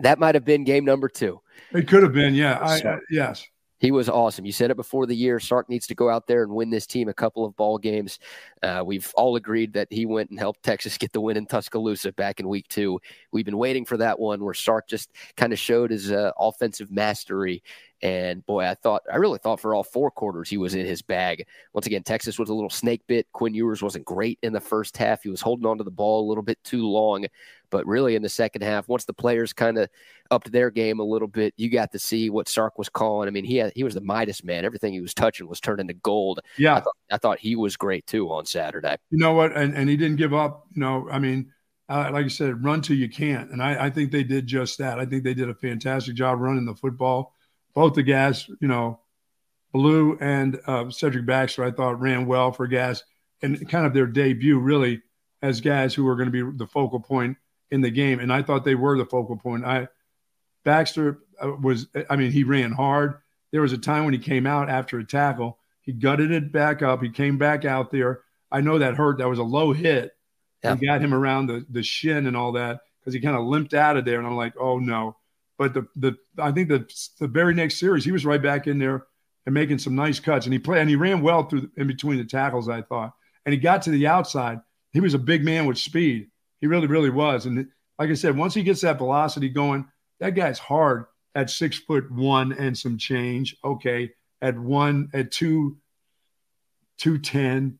That 0.00 0.18
might 0.18 0.34
have 0.34 0.44
been 0.44 0.64
game 0.64 0.84
number 0.84 1.08
two. 1.08 1.40
It 1.72 1.88
could 1.88 2.02
have 2.02 2.12
been, 2.12 2.34
yeah. 2.34 2.58
I, 2.58 2.80
uh, 2.80 2.98
yes. 3.10 3.44
He 3.78 3.90
was 3.90 4.08
awesome. 4.08 4.44
You 4.44 4.52
said 4.52 4.70
it 4.70 4.76
before 4.76 5.06
the 5.06 5.14
year. 5.14 5.38
Sark 5.38 5.68
needs 5.68 5.86
to 5.86 5.94
go 5.94 6.10
out 6.10 6.26
there 6.26 6.42
and 6.42 6.52
win 6.52 6.70
this 6.70 6.86
team 6.86 7.08
a 7.08 7.14
couple 7.14 7.44
of 7.44 7.56
ball 7.56 7.78
games. 7.78 8.18
Uh, 8.62 8.82
we've 8.84 9.12
all 9.14 9.36
agreed 9.36 9.72
that 9.74 9.88
he 9.90 10.04
went 10.04 10.30
and 10.30 10.38
helped 10.38 10.62
Texas 10.62 10.98
get 10.98 11.12
the 11.12 11.20
win 11.20 11.36
in 11.36 11.46
Tuscaloosa 11.46 12.12
back 12.12 12.40
in 12.40 12.48
week 12.48 12.66
two. 12.68 13.00
We've 13.32 13.44
been 13.44 13.58
waiting 13.58 13.84
for 13.84 13.96
that 13.98 14.18
one 14.18 14.42
where 14.44 14.54
Sark 14.54 14.88
just 14.88 15.10
kind 15.36 15.52
of 15.52 15.58
showed 15.58 15.90
his 15.90 16.10
uh, 16.10 16.32
offensive 16.38 16.90
mastery. 16.90 17.62
And 18.00 18.46
boy, 18.46 18.64
I 18.64 18.74
thought, 18.74 19.02
I 19.12 19.16
really 19.16 19.38
thought 19.38 19.58
for 19.58 19.74
all 19.74 19.82
four 19.82 20.10
quarters 20.10 20.48
he 20.48 20.56
was 20.56 20.74
in 20.74 20.86
his 20.86 21.02
bag. 21.02 21.46
Once 21.72 21.86
again, 21.86 22.04
Texas 22.04 22.38
was 22.38 22.48
a 22.48 22.54
little 22.54 22.70
snake 22.70 23.02
bit. 23.08 23.26
Quinn 23.32 23.54
Ewers 23.54 23.82
wasn't 23.82 24.04
great 24.04 24.38
in 24.42 24.52
the 24.52 24.60
first 24.60 24.96
half. 24.96 25.22
He 25.22 25.30
was 25.30 25.40
holding 25.40 25.66
on 25.66 25.78
to 25.78 25.84
the 25.84 25.90
ball 25.90 26.24
a 26.24 26.28
little 26.28 26.44
bit 26.44 26.62
too 26.62 26.86
long. 26.86 27.26
But 27.70 27.86
really, 27.86 28.14
in 28.14 28.22
the 28.22 28.28
second 28.28 28.62
half, 28.62 28.88
once 28.88 29.04
the 29.04 29.12
players 29.12 29.52
kind 29.52 29.78
of 29.78 29.88
upped 30.30 30.50
their 30.52 30.70
game 30.70 31.00
a 31.00 31.04
little 31.04 31.28
bit, 31.28 31.54
you 31.56 31.70
got 31.70 31.92
to 31.92 31.98
see 31.98 32.30
what 32.30 32.48
Sark 32.48 32.78
was 32.78 32.88
calling. 32.88 33.28
I 33.28 33.30
mean, 33.30 33.44
he 33.44 33.56
had, 33.56 33.72
he 33.74 33.84
was 33.84 33.94
the 33.94 34.00
Midas 34.00 34.44
man. 34.44 34.64
Everything 34.64 34.92
he 34.92 35.00
was 35.00 35.14
touching 35.14 35.48
was 35.48 35.60
turned 35.60 35.80
into 35.80 35.94
gold. 35.94 36.40
Yeah, 36.56 36.76
I 36.76 36.80
thought, 36.80 36.96
I 37.12 37.16
thought 37.18 37.38
he 37.38 37.56
was 37.56 37.76
great 37.76 38.06
too 38.06 38.30
on 38.32 38.46
Saturday. 38.46 38.96
You 39.10 39.18
know 39.18 39.32
what? 39.34 39.56
And 39.56 39.74
and 39.74 39.88
he 39.88 39.96
didn't 39.96 40.16
give 40.16 40.34
up. 40.34 40.66
You 40.74 40.80
know, 40.80 41.08
I 41.10 41.18
mean. 41.18 41.52
Uh, 41.90 42.10
like 42.12 42.26
I 42.26 42.28
said, 42.28 42.62
run 42.62 42.82
till 42.82 42.96
you 42.96 43.08
can't. 43.08 43.50
And 43.50 43.62
I, 43.62 43.86
I 43.86 43.88
think 43.88 44.12
they 44.12 44.22
did 44.22 44.46
just 44.46 44.76
that. 44.76 44.98
I 44.98 45.06
think 45.06 45.24
they 45.24 45.32
did 45.32 45.48
a 45.48 45.54
fantastic 45.54 46.16
job 46.16 46.38
running 46.38 46.66
the 46.66 46.74
football. 46.74 47.32
Both 47.72 47.94
the 47.94 48.02
guys, 48.02 48.46
you 48.60 48.68
know, 48.68 49.00
Blue 49.72 50.18
and 50.20 50.60
uh, 50.66 50.90
Cedric 50.90 51.24
Baxter, 51.24 51.64
I 51.64 51.70
thought 51.70 51.98
ran 51.98 52.26
well 52.26 52.52
for 52.52 52.66
guys 52.66 53.04
and 53.40 53.66
kind 53.70 53.86
of 53.86 53.94
their 53.94 54.06
debut 54.06 54.58
really 54.58 55.00
as 55.40 55.62
guys 55.62 55.94
who 55.94 56.04
were 56.04 56.16
going 56.16 56.30
to 56.30 56.52
be 56.52 56.58
the 56.58 56.66
focal 56.66 57.00
point 57.00 57.38
in 57.70 57.80
the 57.80 57.90
game, 57.90 58.20
and 58.20 58.32
I 58.32 58.42
thought 58.42 58.64
they 58.64 58.74
were 58.74 58.96
the 58.96 59.04
focal 59.04 59.36
point. 59.36 59.64
I 59.64 59.88
Baxter 60.64 61.20
uh, 61.42 61.52
was, 61.62 61.86
I 62.10 62.16
mean, 62.16 62.30
he 62.30 62.44
ran 62.44 62.72
hard. 62.72 63.20
There 63.52 63.62
was 63.62 63.72
a 63.72 63.78
time 63.78 64.04
when 64.04 64.12
he 64.12 64.20
came 64.20 64.46
out 64.46 64.68
after 64.68 64.98
a 64.98 65.04
tackle, 65.04 65.58
he 65.80 65.92
gutted 65.92 66.30
it 66.30 66.52
back 66.52 66.82
up. 66.82 67.02
He 67.02 67.08
came 67.08 67.38
back 67.38 67.64
out 67.64 67.90
there. 67.90 68.20
I 68.52 68.60
know 68.60 68.78
that 68.78 68.94
hurt. 68.94 69.18
That 69.18 69.28
was 69.28 69.38
a 69.38 69.44
low 69.44 69.72
hit. 69.72 70.14
Yeah. 70.62 70.76
He 70.76 70.86
got 70.86 71.00
him 71.00 71.14
around 71.14 71.46
the 71.46 71.64
the 71.70 71.82
shin 71.82 72.26
and 72.26 72.36
all 72.36 72.52
that 72.52 72.80
because 73.00 73.14
he 73.14 73.20
kind 73.20 73.36
of 73.36 73.46
limped 73.46 73.72
out 73.72 73.96
of 73.96 74.04
there. 74.04 74.18
And 74.18 74.26
I'm 74.26 74.36
like, 74.36 74.54
oh 74.60 74.78
no. 74.78 75.16
But 75.56 75.72
the 75.72 75.86
the 75.96 76.16
I 76.38 76.52
think 76.52 76.68
the 76.68 76.86
the 77.18 77.28
very 77.28 77.54
next 77.54 77.78
series 77.78 78.04
he 78.04 78.12
was 78.12 78.26
right 78.26 78.42
back 78.42 78.66
in 78.66 78.78
there 78.78 79.06
and 79.46 79.54
making 79.54 79.78
some 79.78 79.94
nice 79.94 80.20
cuts. 80.20 80.44
And 80.44 80.52
he 80.52 80.58
played 80.58 80.80
and 80.80 80.90
he 80.90 80.96
ran 80.96 81.22
well 81.22 81.44
through 81.44 81.70
in 81.78 81.86
between 81.86 82.18
the 82.18 82.24
tackles. 82.24 82.68
I 82.68 82.82
thought, 82.82 83.14
and 83.46 83.54
he 83.54 83.58
got 83.58 83.80
to 83.82 83.90
the 83.90 84.06
outside. 84.06 84.60
He 84.92 85.00
was 85.00 85.14
a 85.14 85.18
big 85.18 85.42
man 85.44 85.64
with 85.64 85.78
speed. 85.78 86.28
He 86.60 86.66
really, 86.66 86.86
really 86.86 87.10
was. 87.10 87.46
And 87.46 87.68
like 87.98 88.10
I 88.10 88.14
said, 88.14 88.36
once 88.36 88.54
he 88.54 88.62
gets 88.62 88.80
that 88.82 88.98
velocity 88.98 89.48
going, 89.48 89.86
that 90.20 90.30
guy's 90.30 90.58
hard 90.58 91.06
at 91.34 91.50
six 91.50 91.78
foot 91.78 92.10
one 92.10 92.52
and 92.52 92.76
some 92.76 92.98
change. 92.98 93.56
Okay. 93.64 94.10
At 94.42 94.58
one, 94.58 95.08
at 95.14 95.30
two, 95.30 95.78
210. 96.98 97.78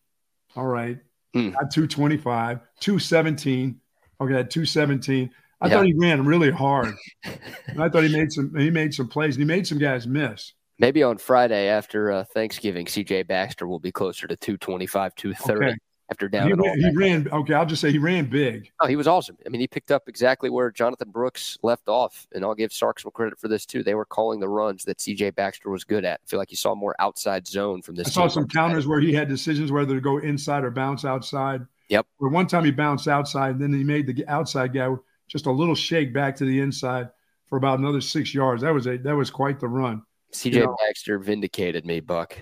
All 0.57 0.67
right. 0.67 0.99
Mm. 1.35 1.51
At 1.55 1.71
225, 1.71 2.61
217. 2.81 3.81
Okay. 4.21 4.35
At 4.35 4.51
217. 4.51 5.31
I 5.61 5.67
yeah. 5.67 5.73
thought 5.73 5.87
he 5.87 5.95
ran 5.95 6.25
really 6.25 6.51
hard. 6.51 6.95
and 7.25 7.83
I 7.83 7.89
thought 7.89 8.05
he 8.05 8.13
made 8.13 8.31
some 8.33 8.55
he 8.57 8.71
made 8.71 8.95
some 8.95 9.09
plays 9.09 9.35
and 9.35 9.43
he 9.43 9.47
made 9.47 9.67
some 9.67 9.79
guys 9.79 10.07
miss. 10.07 10.53
Maybe 10.79 11.03
on 11.03 11.19
Friday 11.19 11.67
after 11.67 12.13
uh, 12.13 12.25
Thanksgiving, 12.33 12.87
CJ 12.87 13.27
Baxter 13.27 13.67
will 13.67 13.81
be 13.81 13.91
closer 13.91 14.29
to 14.29 14.37
225, 14.37 15.17
230. 15.17 15.67
Okay 15.67 15.77
after 16.11 16.29
down. 16.29 16.49
He, 16.49 16.55
ran, 16.55 16.79
he 16.79 16.97
ran, 16.97 17.29
Okay, 17.29 17.55
I'll 17.55 17.67
just 17.67 17.81
say 17.81 17.91
he 17.91 17.99
ran 17.99 18.27
big. 18.27 18.71
Oh, 18.81 18.87
he 18.87 18.97
was 18.97 19.07
awesome. 19.07 19.37
I 19.45 19.49
mean, 19.49 19.61
he 19.61 19.67
picked 19.67 19.91
up 19.91 20.09
exactly 20.09 20.51
where 20.51 20.71
Jonathan 20.71 21.11
Brooks 21.11 21.59
left 21.63 21.89
off, 21.89 22.27
and 22.33 22.45
I'll 22.45 22.55
give 22.55 22.73
Sark 22.73 23.01
some 23.01 23.11
credit 23.13 23.39
for 23.39 23.49
this 23.49 23.67
too. 23.67 23.83
They 23.83 23.95
were 23.95 24.05
calling 24.05 24.41
the 24.41 24.49
runs 24.49 24.85
that 24.85 25.01
C.J. 25.01 25.31
Baxter 25.31 25.71
was 25.71 25.85
good 25.85 26.05
at. 26.05 26.21
I 26.25 26.27
feel 26.27 26.39
like 26.39 26.51
you 26.51 26.57
saw 26.57 26.75
more 26.75 26.95
outside 26.99 27.47
zone 27.47 27.83
from 27.83 27.95
this. 27.95 28.09
I 28.09 28.11
saw 28.11 28.29
some 28.29 28.49
counters 28.49 28.87
where 28.87 29.01
he 29.01 29.13
had 29.13 29.29
decisions 29.29 29.71
whether 29.71 29.95
to 29.95 30.01
go 30.01 30.19
inside 30.19 30.65
or 30.65 30.71
bounce 30.71 31.05
outside. 31.05 31.67
Yep. 31.89 32.07
Where 32.19 32.31
one 32.31 32.47
time 32.47 32.65
he 32.65 32.71
bounced 32.71 33.09
outside, 33.09 33.53
and 33.53 33.61
then 33.61 33.73
he 33.73 33.85
made 33.85 34.07
the 34.07 34.27
outside 34.29 34.73
guy 34.73 34.95
just 35.29 35.47
a 35.47 35.53
little 35.53 35.75
shake 35.75 36.13
back 36.13 36.37
to 36.37 36.45
the 36.45 36.61
inside 36.61 37.11
for 37.47 37.57
about 37.57 37.79
another 37.79 38.01
six 38.01 38.35
yards. 38.35 38.63
That 38.63 38.73
was 38.73 38.87
a 38.87 38.97
that 38.99 39.15
was 39.15 39.31
quite 39.31 39.61
the 39.61 39.69
run. 39.69 40.03
CJ 40.33 40.55
you 40.55 40.65
know, 40.65 40.77
Baxter 40.87 41.19
vindicated 41.19 41.87
me, 41.87 42.01
Buck. 42.01 42.37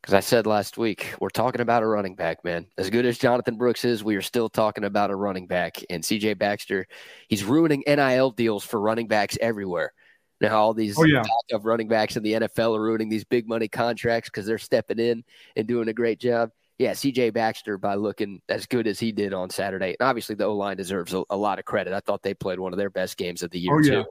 Because 0.00 0.14
I 0.14 0.20
said 0.20 0.46
last 0.46 0.78
week, 0.78 1.14
we're 1.20 1.28
talking 1.28 1.60
about 1.60 1.82
a 1.82 1.86
running 1.86 2.14
back, 2.14 2.42
man. 2.42 2.66
As 2.78 2.88
good 2.88 3.04
as 3.04 3.18
Jonathan 3.18 3.56
Brooks 3.56 3.84
is, 3.84 4.02
we 4.02 4.16
are 4.16 4.22
still 4.22 4.48
talking 4.48 4.84
about 4.84 5.10
a 5.10 5.14
running 5.14 5.46
back. 5.46 5.84
And 5.90 6.02
CJ 6.02 6.38
Baxter, 6.38 6.86
he's 7.28 7.44
ruining 7.44 7.82
NIL 7.86 8.30
deals 8.30 8.64
for 8.64 8.80
running 8.80 9.08
backs 9.08 9.36
everywhere. 9.42 9.92
Now, 10.40 10.56
all 10.56 10.72
these 10.72 10.98
oh, 10.98 11.04
yeah. 11.04 11.22
of 11.52 11.66
running 11.66 11.88
backs 11.88 12.16
in 12.16 12.22
the 12.22 12.32
NFL 12.32 12.78
are 12.78 12.82
ruining 12.82 13.10
these 13.10 13.24
big 13.24 13.46
money 13.46 13.68
contracts 13.68 14.30
because 14.30 14.46
they're 14.46 14.56
stepping 14.56 14.98
in 14.98 15.22
and 15.54 15.66
doing 15.66 15.88
a 15.88 15.92
great 15.92 16.18
job 16.18 16.50
yeah, 16.80 16.92
CJ 16.92 17.34
Baxter 17.34 17.76
by 17.76 17.94
looking 17.94 18.40
as 18.48 18.64
good 18.64 18.86
as 18.86 18.98
he 18.98 19.12
did 19.12 19.34
on 19.34 19.50
Saturday. 19.50 19.94
And 20.00 20.08
obviously, 20.08 20.34
the 20.34 20.46
O 20.46 20.54
line 20.54 20.78
deserves 20.78 21.12
a, 21.12 21.22
a, 21.28 21.36
lot 21.36 21.58
of 21.58 21.66
credit. 21.66 21.92
I 21.92 22.00
thought 22.00 22.22
they 22.22 22.32
played 22.32 22.58
one 22.58 22.72
of 22.72 22.78
their 22.78 22.88
best 22.88 23.18
games 23.18 23.42
of 23.42 23.50
the 23.50 23.58
year, 23.58 23.74
oh, 23.74 23.80
yeah. 23.80 23.90
too. 23.90 24.04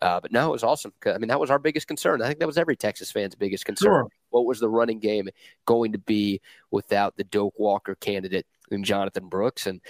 Uh, 0.00 0.20
but 0.20 0.30
no, 0.30 0.50
it 0.50 0.52
was 0.52 0.62
awesome. 0.62 0.92
I 1.04 1.18
mean, 1.18 1.26
that 1.30 1.40
was 1.40 1.50
our 1.50 1.58
biggest 1.58 1.88
concern. 1.88 2.22
I 2.22 2.28
think 2.28 2.38
that 2.38 2.46
was 2.46 2.58
every 2.58 2.76
Texas 2.76 3.10
fan's 3.10 3.34
biggest 3.34 3.64
concern. 3.64 3.88
Sure. 3.88 4.08
What 4.30 4.46
was 4.46 4.60
the 4.60 4.68
running 4.68 5.00
game 5.00 5.30
going 5.66 5.90
to 5.92 5.98
be 5.98 6.40
without 6.70 7.16
the 7.16 7.24
Doak 7.24 7.54
Walker 7.58 7.96
candidate 7.96 8.46
and 8.70 8.84
Jonathan 8.84 9.28
Brooks? 9.28 9.66
And 9.66 9.80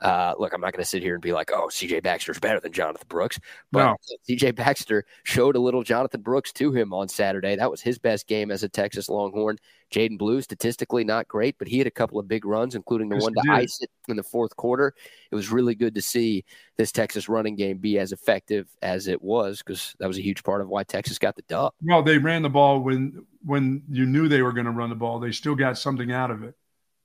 uh, 0.00 0.34
look, 0.38 0.54
I'm 0.54 0.60
not 0.60 0.72
going 0.72 0.82
to 0.82 0.88
sit 0.88 1.02
here 1.02 1.14
and 1.14 1.22
be 1.22 1.32
like, 1.32 1.50
oh, 1.52 1.68
CJ 1.68 2.02
Baxter's 2.02 2.38
better 2.38 2.58
than 2.58 2.72
Jonathan 2.72 3.06
Brooks. 3.08 3.38
But 3.70 3.84
no. 3.84 3.96
CJ 4.28 4.54
Baxter 4.54 5.04
showed 5.24 5.56
a 5.56 5.60
little 5.60 5.82
Jonathan 5.82 6.22
Brooks 6.22 6.52
to 6.54 6.72
him 6.72 6.94
on 6.94 7.08
Saturday. 7.08 7.56
That 7.56 7.70
was 7.70 7.82
his 7.82 7.98
best 7.98 8.26
game 8.26 8.50
as 8.50 8.62
a 8.62 8.68
Texas 8.68 9.08
Longhorn. 9.08 9.58
Jaydon 9.92 10.18
Blue, 10.18 10.40
statistically 10.40 11.04
not 11.04 11.26
great, 11.26 11.58
but 11.58 11.68
he 11.68 11.78
had 11.78 11.86
a 11.86 11.90
couple 11.90 12.18
of 12.18 12.28
big 12.28 12.44
runs, 12.44 12.76
including 12.76 13.08
the 13.08 13.16
yes, 13.16 13.22
one 13.24 13.34
to 13.34 13.40
did. 13.42 13.50
ice 13.50 13.80
it 13.82 13.90
in 14.08 14.16
the 14.16 14.22
fourth 14.22 14.54
quarter. 14.56 14.94
It 15.30 15.34
was 15.34 15.50
really 15.50 15.74
good 15.74 15.96
to 15.96 16.02
see 16.02 16.44
this 16.78 16.92
Texas 16.92 17.28
running 17.28 17.56
game 17.56 17.78
be 17.78 17.98
as 17.98 18.12
effective 18.12 18.68
as 18.82 19.08
it 19.08 19.20
was 19.20 19.58
because 19.58 19.96
that 19.98 20.06
was 20.06 20.16
a 20.16 20.22
huge 20.22 20.44
part 20.44 20.60
of 20.60 20.68
why 20.68 20.84
Texas 20.84 21.18
got 21.18 21.34
the 21.34 21.42
dub. 21.42 21.72
Well, 21.82 22.02
they 22.02 22.18
ran 22.18 22.42
the 22.42 22.48
ball 22.48 22.80
when 22.80 23.26
when 23.44 23.82
you 23.90 24.06
knew 24.06 24.28
they 24.28 24.42
were 24.42 24.52
going 24.52 24.66
to 24.66 24.72
run 24.72 24.90
the 24.90 24.96
ball. 24.96 25.18
They 25.18 25.32
still 25.32 25.56
got 25.56 25.76
something 25.76 26.12
out 26.12 26.30
of 26.30 26.44
it. 26.44 26.54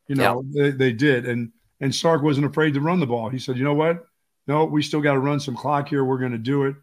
You 0.08 0.16
know, 0.16 0.44
yeah. 0.52 0.64
they, 0.64 0.72
they 0.72 0.92
did. 0.94 1.26
And– 1.26 1.52
and 1.80 1.94
Sark 1.94 2.22
wasn't 2.22 2.46
afraid 2.46 2.74
to 2.74 2.82
run 2.82 3.00
the 3.00 3.08
ball. 3.08 3.30
He 3.30 3.40
said, 3.40 3.58
you 3.58 3.64
know 3.64 3.74
what? 3.74 4.06
No, 4.48 4.66
we 4.66 4.82
still 4.82 5.02
got 5.02 5.14
to 5.14 5.20
run 5.20 5.40
some 5.40 5.56
clock 5.56 5.90
here. 5.90 6.06
We're 6.06 6.20
going 6.20 6.32
to 6.32 6.38
do 6.38 6.66
it. 6.66 6.76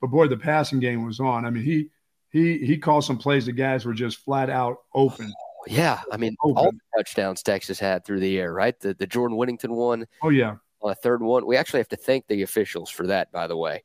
But 0.00 0.08
boy, 0.08 0.28
the 0.28 0.36
passing 0.36 0.80
game 0.80 1.04
was 1.04 1.20
on. 1.20 1.44
I 1.44 1.50
mean, 1.50 1.64
he 1.64 1.88
he 2.30 2.58
he 2.58 2.76
called 2.76 3.04
some 3.04 3.16
plays. 3.16 3.46
The 3.46 3.52
guys 3.52 3.84
were 3.84 3.94
just 3.94 4.18
flat 4.18 4.50
out 4.50 4.78
open. 4.94 5.32
Yeah, 5.68 6.00
I 6.12 6.16
mean, 6.16 6.36
open. 6.44 6.56
all 6.56 6.70
the 6.70 6.78
touchdowns 6.96 7.42
Texas 7.42 7.80
had 7.80 8.04
through 8.04 8.20
the 8.20 8.38
air, 8.38 8.52
right? 8.52 8.78
The 8.78 8.94
the 8.94 9.04
Jordan 9.04 9.36
Whittington 9.36 9.72
one. 9.72 10.06
Oh 10.22 10.28
yeah, 10.28 10.58
on 10.80 10.92
a 10.92 10.94
third 10.94 11.20
one. 11.20 11.44
We 11.44 11.56
actually 11.56 11.80
have 11.80 11.88
to 11.88 11.96
thank 11.96 12.28
the 12.28 12.42
officials 12.42 12.88
for 12.88 13.08
that, 13.08 13.32
by 13.32 13.48
the 13.48 13.56
way, 13.56 13.82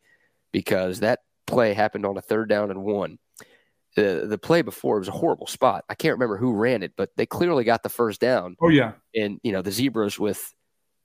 because 0.52 1.00
that 1.00 1.22
play 1.48 1.74
happened 1.74 2.06
on 2.06 2.18
a 2.18 2.22
third 2.22 2.50
down 2.50 2.70
and 2.70 2.84
one. 2.84 3.18
The 3.96 4.26
the 4.28 4.38
play 4.38 4.62
before 4.62 5.00
was 5.00 5.08
a 5.08 5.12
horrible 5.12 5.48
spot. 5.48 5.84
I 5.90 5.96
can't 5.96 6.14
remember 6.14 6.38
who 6.38 6.54
ran 6.54 6.82
it, 6.84 6.94
but 6.96 7.10
they 7.18 7.26
clearly 7.26 7.64
got 7.64 7.84
the 7.84 7.90
first 7.90 8.22
down. 8.22 8.56
Oh 8.62 8.70
yeah, 8.70 8.94
and 9.16 9.40
you 9.44 9.52
know 9.52 9.62
the 9.62 9.72
zebras 9.72 10.18
with 10.18 10.54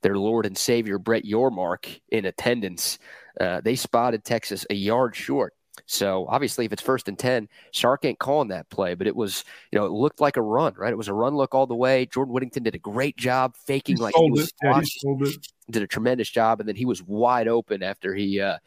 their 0.02 0.16
Lord 0.16 0.46
and 0.46 0.56
Savior 0.56 0.98
Brett 0.98 1.24
Yormark 1.24 2.00
in 2.10 2.26
attendance. 2.26 2.98
Uh, 3.40 3.60
they 3.60 3.74
spotted 3.74 4.24
Texas 4.24 4.64
a 4.70 4.74
yard 4.74 5.16
short. 5.16 5.52
So 5.84 6.26
obviously, 6.28 6.64
if 6.64 6.72
it's 6.72 6.82
first 6.82 7.08
and 7.08 7.18
ten, 7.18 7.48
Sark 7.72 8.04
ain't 8.04 8.18
calling 8.18 8.48
that 8.48 8.70
play, 8.70 8.94
but 8.94 9.06
it 9.06 9.14
was, 9.14 9.44
you 9.70 9.78
know, 9.78 9.84
it 9.84 9.92
looked 9.92 10.20
like 10.20 10.36
a 10.36 10.42
run, 10.42 10.74
right? 10.76 10.92
It 10.92 10.96
was 10.96 11.08
a 11.08 11.12
run 11.12 11.34
look 11.34 11.54
all 11.54 11.66
the 11.66 11.74
way. 11.74 12.06
Jordan 12.06 12.32
Whittington 12.32 12.62
did 12.62 12.74
a 12.74 12.78
great 12.78 13.16
job 13.16 13.54
faking 13.66 13.96
he 13.96 14.02
like 14.02 14.14
he 14.16 14.30
was 14.30 14.52
yeah, 14.62 14.80
he 14.80 15.38
did 15.70 15.82
a 15.82 15.86
tremendous 15.86 16.30
job, 16.30 16.60
and 16.60 16.68
then 16.68 16.76
he 16.76 16.86
was 16.86 17.02
wide 17.02 17.48
open 17.48 17.82
after 17.82 18.14
he, 18.14 18.40
uh, 18.40 18.58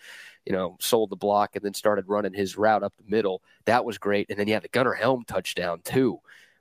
you 0.49 0.55
know, 0.55 0.75
sold 0.81 1.11
the 1.11 1.15
block 1.15 1.55
and 1.55 1.63
then 1.63 1.73
started 1.73 2.05
running 2.09 2.33
his 2.33 2.57
route 2.57 2.83
up 2.83 2.93
the 2.97 3.09
middle. 3.09 3.41
That 3.65 3.85
was 3.85 3.97
great, 3.97 4.29
and 4.29 4.37
then 4.37 4.47
yeah, 4.47 4.59
the 4.59 4.67
Gunnar 4.67 4.93
Helm 4.93 5.23
touchdown 5.25 5.81
too 5.83 6.19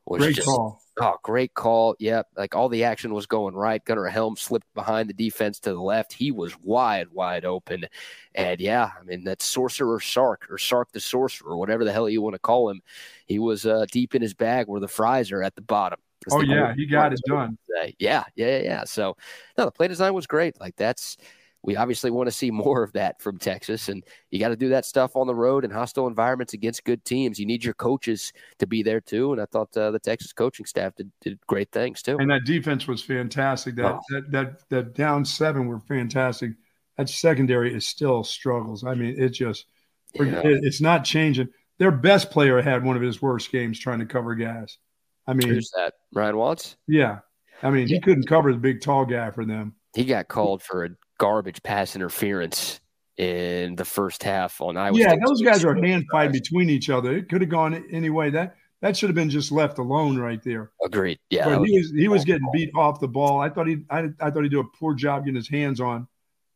was 0.09 0.21
great 0.21 0.37
just, 0.37 0.47
call. 0.47 0.83
Oh, 1.01 1.17
great 1.23 1.55
call. 1.55 1.95
Yep. 1.99 2.29
Like 2.37 2.57
all 2.57 2.69
the 2.69 2.85
action 2.85 3.15
was 3.15 3.27
going 3.27 3.55
right. 3.55 3.85
Gunnar 3.85 4.07
Helm 4.07 4.37
slipped 4.37 4.73
behind 4.75 5.09
the 5.09 5.15
defense 5.15 5.61
to 5.61 5.71
the 5.71 5.81
left. 5.81 6.13
He 6.13 6.33
was 6.33 6.59
wide, 6.61 7.09
wide 7.13 7.45
open. 7.45 7.87
And 8.35 8.61
yeah, 8.61 8.91
I 8.99 9.05
mean, 9.05 9.25
that 9.25 9.43
Sorcerer 9.43 10.01
Sark 10.01 10.47
or 10.51 10.59
Sark 10.59 10.91
the 10.93 11.01
Sorcerer, 11.01 11.57
whatever 11.57 11.85
the 11.85 11.93
hell 11.93 12.09
you 12.09 12.23
want 12.23 12.35
to 12.35 12.41
call 12.41 12.71
him. 12.71 12.81
He 13.27 13.39
was 13.39 13.67
uh, 13.67 13.87
deep 13.93 14.15
in 14.15 14.23
his 14.23 14.35
bag 14.35 14.67
where 14.67 14.81
the 14.81 14.89
fries 14.89 15.31
are 15.31 15.43
at 15.43 15.55
the 15.55 15.63
bottom. 15.63 15.99
Oh, 16.33 16.41
yeah. 16.41 16.75
He 16.75 16.87
got 16.87 17.13
it 17.13 17.21
done. 17.27 17.59
Yeah. 17.99 18.25
Yeah. 18.35 18.59
Yeah. 18.59 18.85
So, 18.85 19.17
no, 19.57 19.67
the 19.67 19.71
play 19.71 19.89
design 19.89 20.15
was 20.15 20.27
great. 20.27 20.59
Like 20.61 20.77
that's, 20.77 21.17
we 21.63 21.77
obviously 21.77 22.11
want 22.11 22.29
to 22.29 22.33
see 22.33 22.51
more 22.51 22.83
of 22.83 22.93
that 22.93 23.21
from 23.21 23.37
Texas. 23.39 23.89
And 23.89 24.05
you 24.31 24.39
got 24.39 24.49
to 24.49 24.57
do 24.57 24.69
that 24.71 24.85
stuff 24.85 25.17
on 25.17 25.27
the 25.27 25.35
road 25.35 25.65
in 25.65 25.71
hostile 25.71 26.07
environments 26.07 26.55
against 26.55 26.85
good 26.85 27.05
teams. 27.05 27.39
You 27.39 27.47
need 27.47 27.65
your 27.65 27.75
coaches 27.75 28.33
to 28.59 28.67
be 28.67 28.83
there 28.83 29.01
too. 29.01 29.33
And 29.33 29.41
I 29.41 29.47
thought 29.47 29.77
uh, 29.77 29.91
the 29.91 29.99
Texas 29.99 30.33
coaching 30.33 30.67
staff 30.67 30.95
did, 30.95 31.11
did 31.21 31.39
great 31.47 31.73
things 31.73 32.01
too. 32.01 32.17
And 32.19 32.31
that 32.31 32.45
defense 32.45 32.87
was 32.87 33.03
fantastic. 33.03 33.75
That, 33.77 33.95
oh. 33.95 34.01
that, 34.11 34.31
that, 34.31 34.69
that 34.69 34.95
down 34.95 35.25
seven 35.25 35.67
were 35.67 35.81
fantastic. 35.81 36.53
That 36.97 37.09
secondary 37.09 37.75
is 37.75 37.87
still 37.87 38.25
struggles. 38.25 38.85
I 38.85 38.95
mean, 38.95 39.15
it 39.19 39.31
just, 39.31 39.67
yeah. 40.15 40.41
it, 40.45 40.61
it's 40.63 40.81
not 40.81 41.05
changing. 41.05 41.49
Their 41.79 41.93
best 41.93 42.31
player 42.31 42.61
had 42.61 42.85
one 42.85 42.97
of 42.97 43.03
his 43.03 43.21
worst 43.21 43.53
games 43.53 43.79
trying 43.79 44.01
to 44.01 44.07
cover 44.07 44.35
guys. 44.35 44.79
I 45.27 45.35
mean, 45.35 45.49
who's 45.49 45.71
that? 45.77 45.95
Ryan 46.13 46.37
Watts? 46.37 46.77
Yeah. 46.87 47.19
I 47.63 47.71
mean, 47.71 47.89
yeah. 47.89 47.97
he 47.97 48.01
couldn't 48.01 48.27
cover 48.27 48.53
the 48.53 48.59
big 48.59 48.81
tall 48.81 49.05
guy 49.05 49.31
for 49.31 49.45
them. 49.45 49.75
He 49.95 50.05
got 50.05 50.29
called 50.29 50.63
for 50.63 50.85
a 50.85 50.91
garbage 51.19 51.63
pass 51.63 51.95
interference 51.95 52.81
in 53.17 53.75
the 53.75 53.85
first 53.85 54.23
half 54.23 54.61
on 54.61 54.77
Iowa. 54.77 54.97
Yeah, 54.97 55.11
State 55.11 55.21
those 55.27 55.43
guys 55.43 55.65
are 55.65 55.75
hand 55.75 56.07
fighting 56.11 56.33
between 56.33 56.71
each 56.71 56.89
other. 56.89 57.17
It 57.17 57.29
could 57.29 57.41
have 57.41 57.51
gone 57.51 57.85
any 57.91 58.11
way. 58.11 58.31
That 58.31 58.57
that 58.81 58.97
should 58.97 59.09
have 59.09 59.17
been 59.17 59.31
just 59.31 59.51
left 59.51 59.79
alone 59.79 60.17
right 60.17 60.43
there. 60.43 60.71
Agreed. 60.85 61.19
Yeah, 61.31 61.45
but 61.47 61.65
he 61.65 61.79
was 61.79 61.91
he 61.91 62.09
was 62.09 62.25
getting 62.25 62.49
beat 62.53 62.71
off 62.75 63.01
the 63.01 63.09
ball. 63.09 63.41
I 63.41 63.49
thought 63.49 63.67
he 63.67 63.85
I, 63.91 64.09
I 64.21 64.31
thought 64.31 64.43
he'd 64.43 64.53
do 64.53 64.61
a 64.61 64.77
poor 64.79 64.95
job 64.95 65.25
getting 65.25 65.37
his 65.37 65.49
hands 65.49 65.81
on. 65.81 66.07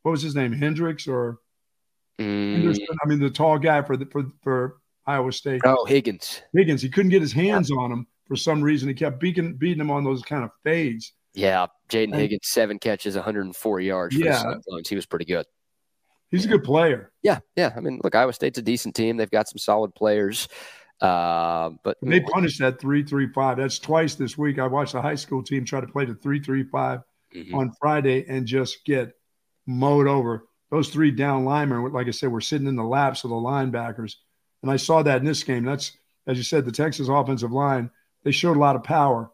What 0.02 0.12
was 0.12 0.22
his 0.22 0.34
name? 0.34 0.52
Hendricks 0.52 1.08
or 1.08 1.38
mm. 2.20 2.78
I 3.04 3.08
mean, 3.08 3.18
the 3.18 3.30
tall 3.30 3.58
guy 3.58 3.82
for 3.82 3.96
the 3.96 4.06
for 4.06 4.24
for 4.42 4.76
Iowa 5.06 5.32
State. 5.32 5.62
Oh, 5.64 5.84
Higgins. 5.84 6.42
Higgins. 6.54 6.82
He 6.82 6.88
couldn't 6.88 7.10
get 7.10 7.22
his 7.22 7.32
hands 7.32 7.70
yeah. 7.70 7.76
on 7.76 7.90
him 7.90 8.06
for 8.26 8.36
some 8.36 8.62
reason. 8.62 8.88
He 8.88 8.94
kept 8.94 9.18
beating 9.18 9.54
beating 9.54 9.80
him 9.80 9.90
on 9.90 10.04
those 10.04 10.22
kind 10.22 10.44
of 10.44 10.50
fades. 10.62 11.12
Yeah, 11.34 11.66
Jayden 11.88 12.14
Higgins, 12.14 12.48
seven 12.48 12.78
catches, 12.78 13.14
104 13.14 13.80
yards 13.80 14.14
for 14.16 14.22
yeah. 14.22 14.54
He 14.86 14.94
was 14.94 15.06
pretty 15.06 15.24
good. 15.24 15.46
He's 16.30 16.44
a 16.44 16.48
good 16.48 16.64
player. 16.64 17.12
Yeah, 17.22 17.40
yeah. 17.56 17.72
I 17.76 17.80
mean, 17.80 18.00
look, 18.02 18.14
Iowa 18.14 18.32
State's 18.32 18.58
a 18.58 18.62
decent 18.62 18.94
team. 18.94 19.16
They've 19.16 19.30
got 19.30 19.48
some 19.48 19.58
solid 19.58 19.94
players. 19.94 20.48
Uh, 21.02 21.70
but 21.82 21.98
they 22.00 22.20
punished 22.20 22.60
that 22.60 22.80
three 22.80 23.02
three 23.02 23.28
five. 23.32 23.56
That's 23.56 23.80
twice 23.80 24.14
this 24.14 24.38
week. 24.38 24.60
I 24.60 24.68
watched 24.68 24.92
the 24.92 25.02
high 25.02 25.16
school 25.16 25.42
team 25.42 25.64
try 25.64 25.80
to 25.80 25.86
play 25.86 26.04
the 26.04 26.14
three 26.14 26.40
three 26.40 26.62
five 26.62 27.00
mm-hmm. 27.34 27.54
on 27.56 27.72
Friday 27.80 28.24
and 28.28 28.46
just 28.46 28.84
get 28.84 29.12
mowed 29.66 30.06
over. 30.06 30.46
Those 30.70 30.90
three 30.90 31.10
down 31.10 31.44
linemen, 31.44 31.92
like 31.92 32.06
I 32.06 32.12
said, 32.12 32.30
were 32.30 32.40
sitting 32.40 32.68
in 32.68 32.76
the 32.76 32.84
laps 32.84 33.24
of 33.24 33.30
the 33.30 33.36
linebackers, 33.36 34.14
and 34.62 34.70
I 34.70 34.76
saw 34.76 35.02
that 35.02 35.18
in 35.18 35.24
this 35.24 35.42
game. 35.42 35.64
That's 35.64 35.96
as 36.28 36.38
you 36.38 36.44
said, 36.44 36.64
the 36.64 36.72
Texas 36.72 37.08
offensive 37.08 37.50
line. 37.50 37.90
They 38.22 38.30
showed 38.30 38.56
a 38.56 38.60
lot 38.60 38.76
of 38.76 38.84
power. 38.84 39.31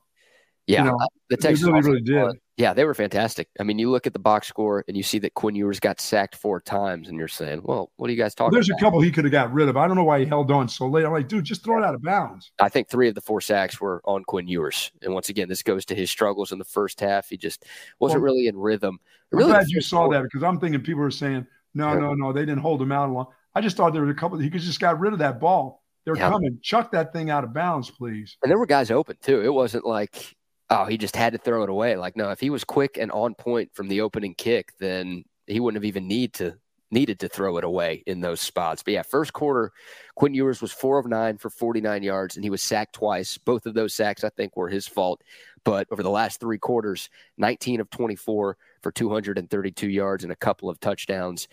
Yeah, 0.68 0.84
you 0.84 0.90
uh, 0.90 0.92
know, 0.92 1.06
the 1.30 1.36
Texas 1.38 1.66
really, 1.66 1.80
really 1.80 2.00
did. 2.02 2.38
Yeah, 2.58 2.74
they 2.74 2.84
were 2.84 2.92
fantastic. 2.92 3.48
I 3.58 3.62
mean, 3.62 3.78
you 3.78 3.90
look 3.90 4.06
at 4.06 4.12
the 4.12 4.18
box 4.18 4.48
score 4.48 4.84
and 4.86 4.96
you 4.96 5.02
see 5.02 5.18
that 5.20 5.32
Quinn 5.32 5.54
Ewers 5.54 5.80
got 5.80 5.98
sacked 5.98 6.36
four 6.36 6.60
times, 6.60 7.08
and 7.08 7.16
you're 7.18 7.26
saying, 7.26 7.62
"Well, 7.64 7.90
what 7.96 8.08
are 8.08 8.12
you 8.12 8.18
guys 8.18 8.34
talking?" 8.34 8.52
There's 8.52 8.68
about? 8.68 8.80
a 8.80 8.82
couple 8.82 9.00
he 9.00 9.10
could 9.10 9.24
have 9.24 9.32
got 9.32 9.50
rid 9.52 9.68
of. 9.68 9.78
I 9.78 9.86
don't 9.86 9.96
know 9.96 10.04
why 10.04 10.18
he 10.20 10.26
held 10.26 10.50
on 10.50 10.68
so 10.68 10.86
late. 10.86 11.06
I'm 11.06 11.12
like, 11.12 11.28
dude, 11.28 11.44
just 11.44 11.64
throw 11.64 11.82
it 11.82 11.86
out 11.86 11.94
of 11.94 12.02
bounds. 12.02 12.52
I 12.60 12.68
think 12.68 12.88
three 12.88 13.08
of 13.08 13.14
the 13.14 13.20
four 13.22 13.40
sacks 13.40 13.80
were 13.80 14.02
on 14.04 14.24
Quinn 14.24 14.46
Ewers, 14.46 14.92
and 15.00 15.14
once 15.14 15.30
again, 15.30 15.48
this 15.48 15.62
goes 15.62 15.86
to 15.86 15.94
his 15.94 16.10
struggles 16.10 16.52
in 16.52 16.58
the 16.58 16.64
first 16.64 17.00
half. 17.00 17.28
He 17.30 17.38
just 17.38 17.64
wasn't 17.98 18.20
Well, 18.22 18.34
really 18.34 18.48
in 18.48 18.56
rhythm. 18.56 18.98
I'm 19.32 19.38
glad 19.38 19.68
you 19.68 19.80
saw 19.80 20.08
that 20.10 20.22
because 20.24 20.42
I'm 20.42 20.60
thinking 20.60 20.82
people 20.82 21.02
are 21.02 21.10
saying, 21.10 21.46
no, 21.74 21.92
Yeah. 21.94 22.00
no, 22.00 22.14
no, 22.14 22.32
they 22.32 22.42
didn't 22.42 22.58
hold 22.60 22.82
him 22.82 22.92
out 22.92 23.10
long. 23.10 23.26
I 23.54 23.60
just 23.62 23.76
thought 23.76 23.92
there 23.94 24.02
were 24.02 24.10
a 24.10 24.14
couple. 24.14 24.36
He 24.38 24.50
could 24.50 24.60
just 24.60 24.80
got 24.80 25.00
rid 25.00 25.12
of 25.14 25.18
that 25.20 25.40
ball. 25.40 25.82
They're 26.04 26.16
Yeah. 26.16 26.30
coming. 26.30 26.58
Chuck 26.62 26.90
that 26.92 27.12
thing 27.12 27.30
out 27.30 27.44
of 27.44 27.52
bounds, 27.52 27.90
please. 27.90 28.36
And 28.42 28.50
there 28.50 28.58
were 28.58 28.66
guys 28.66 28.90
open 28.90 29.16
too. 29.22 29.42
It 29.42 29.52
wasn't 29.52 29.84
like, 29.84 30.36
oh, 30.70 30.84
he 30.84 30.98
just 30.98 31.16
had 31.16 31.32
to 31.32 31.38
throw 31.38 31.62
it 31.62 31.70
away. 31.70 31.96
Like, 31.96 32.16
no, 32.16 32.30
if 32.30 32.40
he 32.40 32.50
was 32.50 32.64
quick 32.64 32.98
and 32.98 33.10
on 33.12 33.34
point 33.34 33.74
from 33.74 33.88
the 33.88 34.00
opening 34.00 34.34
kick, 34.34 34.72
then 34.78 35.24
he 35.46 35.60
wouldn't 35.60 35.82
have 35.82 35.88
even 35.88 36.06
need 36.06 36.34
to 36.34 36.58
needed 36.90 37.20
to 37.20 37.28
throw 37.28 37.58
it 37.58 37.64
away 37.64 38.02
in 38.06 38.20
those 38.20 38.40
spots. 38.40 38.82
But 38.82 38.94
yeah, 38.94 39.02
first 39.02 39.32
quarter, 39.32 39.72
Quinn 40.14 40.34
Ewers 40.34 40.62
was 40.62 40.72
four 40.72 40.98
of 40.98 41.06
nine 41.06 41.36
for 41.36 41.50
49 41.50 42.02
yards, 42.02 42.36
and 42.36 42.44
he 42.44 42.50
was 42.50 42.62
sacked 42.62 42.94
twice. 42.94 43.36
Both 43.38 43.66
of 43.66 43.74
those 43.74 43.94
sacks, 43.94 44.24
I 44.24 44.30
think, 44.30 44.56
were 44.56 44.68
his 44.68 44.86
fault. 44.86 45.22
But 45.64 45.86
over 45.90 46.02
the 46.02 46.10
last 46.10 46.40
three 46.40 46.58
quarters, 46.58 47.10
19 47.36 47.80
of 47.80 47.90
24 47.90 48.56
for 48.82 48.92
232 48.92 49.88
yards 49.88 50.24
and 50.24 50.32
a 50.32 50.36
couple 50.36 50.70
of 50.70 50.80
touchdowns. 50.80 51.48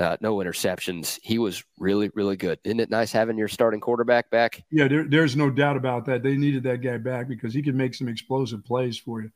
Uh, 0.00 0.16
no 0.22 0.36
interceptions. 0.36 1.18
He 1.22 1.38
was 1.38 1.62
really, 1.78 2.10
really 2.14 2.36
good. 2.36 2.58
Isn't 2.64 2.80
it 2.80 2.88
nice 2.88 3.12
having 3.12 3.36
your 3.36 3.48
starting 3.48 3.80
quarterback 3.80 4.30
back? 4.30 4.64
Yeah, 4.70 4.88
there, 4.88 5.04
there's 5.04 5.36
no 5.36 5.50
doubt 5.50 5.76
about 5.76 6.06
that. 6.06 6.22
They 6.22 6.38
needed 6.38 6.62
that 6.62 6.78
guy 6.78 6.96
back 6.96 7.28
because 7.28 7.52
he 7.52 7.60
could 7.60 7.74
make 7.74 7.94
some 7.94 8.08
explosive 8.08 8.64
plays 8.64 8.96
for 8.96 9.20
you. 9.20 9.30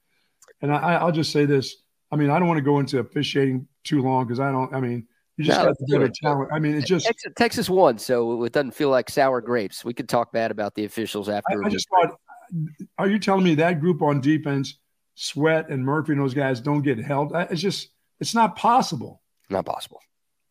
And 0.62 0.73
I, 0.73 0.94
I'll 0.94 1.12
just 1.12 1.33
say 1.33 1.44
this. 1.44 1.76
I 2.11 2.16
mean, 2.16 2.30
I 2.30 2.38
don't 2.38 2.49
want 2.49 2.56
to 2.59 2.64
go 2.64 2.78
into 2.78 2.99
officiating 2.99 3.68
too 3.83 4.00
long 4.00 4.25
because 4.25 4.40
I 4.40 4.50
don't. 4.50 4.73
I 4.75 4.80
mean, 4.80 5.06
you 5.37 5.44
just 5.44 5.59
No, 5.59 5.64
got 5.64 5.68
let's 5.68 5.80
the 5.80 5.87
do 5.87 5.99
better 5.99 6.12
talent. 6.23 6.50
I 6.50 6.59
mean, 6.59 6.76
it 6.76 6.87
just. 6.87 7.06
Texas, 7.06 7.33
Texas 7.37 7.68
won, 7.68 7.99
so 7.99 8.44
it 8.44 8.52
doesn't 8.54 8.73
feel 8.73 8.88
like 8.88 9.11
sour 9.11 9.42
grapes. 9.42 9.85
We 9.85 9.92
could 9.92 10.09
talk 10.09 10.33
bad 10.33 10.50
about 10.50 10.75
the 10.75 10.87
officials 10.87 11.28
after. 11.28 11.62
I 11.62 11.68
just 11.68 11.88
thought. 11.90 12.16
Are 12.99 13.09
you 13.09 13.18
telling 13.18 13.44
me 13.44 13.54
that 13.56 13.80
group 13.80 14.00
on 14.00 14.21
defense, 14.23 14.78
Sweat 15.14 15.68
and 15.68 15.85
Murphy 15.85 16.12
and 16.12 16.21
those 16.21 16.35
guys 16.35 16.61
don't 16.61 16.83
get 16.83 16.99
held? 16.99 17.33
It's 17.35 17.61
just. 17.61 17.90
It's 18.21 18.35
not 18.35 18.56
possible. 18.56 19.21
not 19.50 19.66
possible. 19.66 20.00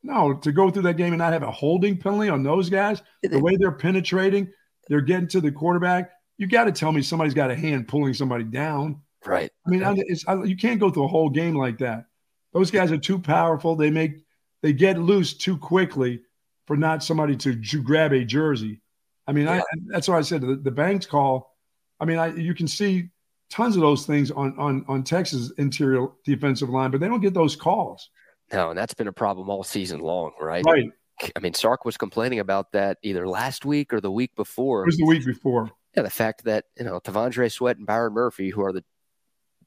No, 0.03 0.33
to 0.33 0.51
go 0.51 0.69
through 0.69 0.83
that 0.83 0.97
game 0.97 1.13
and 1.13 1.19
not 1.19 1.33
have 1.33 1.43
a 1.43 1.51
holding 1.51 1.97
penalty 1.97 2.29
on 2.29 2.43
those 2.43 2.69
guys, 2.69 3.01
the 3.21 3.39
way 3.39 3.55
they're 3.55 3.71
penetrating, 3.71 4.51
they're 4.89 5.01
getting 5.01 5.29
to 5.29 5.41
the 5.41 5.51
quarterback. 5.51 6.11
You 6.37 6.47
got 6.47 6.65
to 6.65 6.73
tell 6.73 6.91
me 6.91 7.01
somebody's 7.01 7.33
got 7.33 7.51
a 7.51 7.55
hand 7.55 7.87
pulling 7.87 8.13
somebody 8.13 8.43
down. 8.43 9.01
Right. 9.25 9.49
I 9.65 9.69
mean, 9.69 9.83
I, 9.83 9.93
it's, 9.95 10.27
I, 10.27 10.43
you 10.43 10.57
can't 10.57 10.79
go 10.79 10.89
through 10.89 11.05
a 11.05 11.07
whole 11.07 11.29
game 11.29 11.55
like 11.55 11.77
that. 11.77 12.05
Those 12.51 12.69
guys 12.69 12.91
are 12.91 12.97
too 12.97 13.17
powerful. 13.17 13.75
They 13.75 13.89
make 13.89 14.25
they 14.61 14.73
get 14.73 14.97
loose 14.97 15.33
too 15.33 15.57
quickly 15.57 16.21
for 16.67 16.75
not 16.75 17.03
somebody 17.03 17.35
to, 17.37 17.61
to 17.61 17.81
grab 17.81 18.11
a 18.11 18.25
jersey. 18.25 18.81
I 19.25 19.31
mean, 19.31 19.47
I, 19.47 19.61
that's 19.87 20.07
why 20.09 20.17
I 20.17 20.21
said 20.21 20.41
the, 20.41 20.55
the 20.55 20.71
Banks 20.71 21.05
call. 21.05 21.55
I 21.99 22.05
mean, 22.05 22.17
I, 22.17 22.35
you 22.35 22.53
can 22.53 22.67
see 22.67 23.09
tons 23.49 23.75
of 23.75 23.81
those 23.81 24.05
things 24.05 24.31
on 24.31 24.57
on 24.57 24.83
on 24.87 25.03
Texas 25.03 25.51
interior 25.57 26.07
defensive 26.25 26.69
line, 26.69 26.91
but 26.91 26.99
they 26.99 27.07
don't 27.07 27.21
get 27.21 27.33
those 27.33 27.55
calls. 27.55 28.09
No, 28.51 28.69
and 28.69 28.77
that's 28.77 28.93
been 28.93 29.07
a 29.07 29.13
problem 29.13 29.49
all 29.49 29.63
season 29.63 29.99
long, 29.99 30.31
right? 30.39 30.63
Right. 30.65 30.89
I 31.35 31.39
mean, 31.39 31.53
Sark 31.53 31.85
was 31.85 31.97
complaining 31.97 32.39
about 32.39 32.71
that 32.73 32.97
either 33.03 33.27
last 33.27 33.65
week 33.65 33.93
or 33.93 34.01
the 34.01 34.11
week 34.11 34.35
before. 34.35 34.83
It 34.83 34.87
was 34.87 34.97
the 34.97 35.05
week 35.05 35.25
before. 35.25 35.71
Yeah, 35.95 36.03
the 36.03 36.09
fact 36.09 36.45
that 36.45 36.65
you 36.77 36.85
know 36.85 36.99
T'Vondre 36.99 37.51
Sweat 37.51 37.77
and 37.77 37.85
Byron 37.85 38.13
Murphy, 38.13 38.49
who 38.49 38.63
are 38.63 38.73
the 38.73 38.83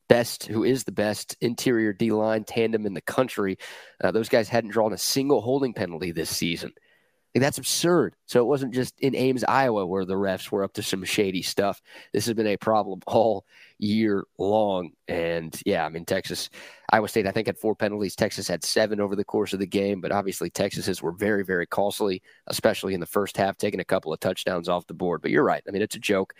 best, 0.08 0.46
who 0.46 0.64
is 0.64 0.84
the 0.84 0.92
best 0.92 1.36
interior 1.40 1.92
D 1.92 2.10
line 2.10 2.44
tandem 2.44 2.84
in 2.86 2.94
the 2.94 3.00
country, 3.00 3.58
uh, 4.02 4.10
those 4.10 4.28
guys 4.28 4.48
hadn't 4.48 4.70
drawn 4.70 4.92
a 4.92 4.98
single 4.98 5.40
holding 5.40 5.72
penalty 5.72 6.12
this 6.12 6.30
season. 6.30 6.72
Like, 7.36 7.42
that's 7.42 7.58
absurd. 7.58 8.16
So 8.24 8.40
it 8.40 8.46
wasn't 8.46 8.72
just 8.72 8.98
in 8.98 9.14
Ames, 9.14 9.44
Iowa, 9.44 9.84
where 9.84 10.06
the 10.06 10.14
refs 10.14 10.50
were 10.50 10.64
up 10.64 10.72
to 10.72 10.82
some 10.82 11.04
shady 11.04 11.42
stuff. 11.42 11.82
This 12.14 12.24
has 12.24 12.34
been 12.34 12.46
a 12.46 12.56
problem 12.56 13.00
all 13.06 13.44
year 13.78 14.24
long. 14.38 14.92
And 15.06 15.54
yeah, 15.66 15.84
I 15.84 15.90
mean, 15.90 16.06
Texas, 16.06 16.48
Iowa 16.90 17.08
State, 17.08 17.26
I 17.26 17.32
think 17.32 17.46
had 17.46 17.58
four 17.58 17.74
penalties. 17.76 18.16
Texas 18.16 18.48
had 18.48 18.64
seven 18.64 19.00
over 19.00 19.14
the 19.14 19.22
course 19.22 19.52
of 19.52 19.58
the 19.58 19.66
game, 19.66 20.00
but 20.00 20.12
obviously 20.12 20.48
Texas's 20.48 21.02
were 21.02 21.12
very, 21.12 21.44
very 21.44 21.66
costly, 21.66 22.22
especially 22.46 22.94
in 22.94 23.00
the 23.00 23.06
first 23.06 23.36
half, 23.36 23.58
taking 23.58 23.80
a 23.80 23.84
couple 23.84 24.14
of 24.14 24.20
touchdowns 24.20 24.70
off 24.70 24.86
the 24.86 24.94
board. 24.94 25.20
But 25.20 25.30
you're 25.30 25.44
right. 25.44 25.62
I 25.68 25.72
mean, 25.72 25.82
it's 25.82 25.96
a 25.96 25.98
joke. 25.98 26.32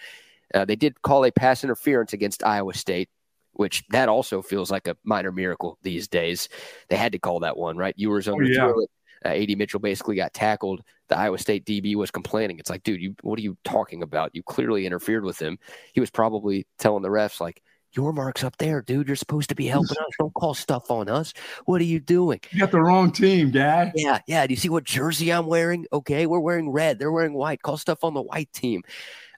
Uh, 0.54 0.64
they 0.64 0.76
did 0.76 1.02
call 1.02 1.26
a 1.26 1.30
pass 1.30 1.62
interference 1.62 2.14
against 2.14 2.42
Iowa 2.42 2.72
State, 2.72 3.10
which 3.52 3.84
that 3.90 4.08
also 4.08 4.40
feels 4.40 4.70
like 4.70 4.88
a 4.88 4.96
minor 5.04 5.30
miracle 5.30 5.76
these 5.82 6.08
days. 6.08 6.48
They 6.88 6.96
had 6.96 7.12
to 7.12 7.18
call 7.18 7.40
that 7.40 7.58
one, 7.58 7.76
right? 7.76 7.92
Ewers 7.98 8.28
underthrew 8.28 8.54
yeah. 8.54 8.84
Uh, 9.26 9.30
AD 9.30 9.58
Mitchell 9.58 9.80
basically 9.80 10.16
got 10.16 10.32
tackled. 10.32 10.82
The 11.08 11.18
Iowa 11.18 11.38
State 11.38 11.64
DB 11.64 11.96
was 11.96 12.10
complaining. 12.10 12.58
It's 12.58 12.70
like, 12.70 12.82
dude, 12.82 13.00
you 13.00 13.14
what 13.22 13.38
are 13.38 13.42
you 13.42 13.56
talking 13.64 14.02
about? 14.02 14.34
You 14.34 14.42
clearly 14.42 14.86
interfered 14.86 15.24
with 15.24 15.40
him. 15.40 15.58
He 15.92 16.00
was 16.00 16.10
probably 16.10 16.66
telling 16.78 17.02
the 17.02 17.08
refs 17.08 17.40
like, 17.40 17.62
Yormark's 17.96 18.44
up 18.44 18.56
there, 18.58 18.82
dude. 18.82 19.06
You're 19.06 19.16
supposed 19.16 19.48
to 19.48 19.54
be 19.54 19.66
helping 19.66 19.96
us. 19.96 20.12
Don't 20.18 20.34
call 20.34 20.54
stuff 20.54 20.90
on 20.90 21.08
us. 21.08 21.32
What 21.64 21.80
are 21.80 21.84
you 21.84 21.98
doing? 21.98 22.40
You 22.50 22.60
got 22.60 22.70
the 22.70 22.80
wrong 22.80 23.10
team, 23.10 23.50
guy. 23.50 23.90
Yeah, 23.94 24.20
yeah. 24.26 24.46
Do 24.46 24.52
you 24.52 24.58
see 24.58 24.68
what 24.68 24.84
jersey 24.84 25.32
I'm 25.32 25.46
wearing? 25.46 25.86
Okay, 25.92 26.26
we're 26.26 26.40
wearing 26.40 26.70
red. 26.70 26.98
They're 26.98 27.12
wearing 27.12 27.32
white. 27.32 27.62
Call 27.62 27.78
stuff 27.78 28.04
on 28.04 28.12
the 28.12 28.22
white 28.22 28.52
team. 28.52 28.82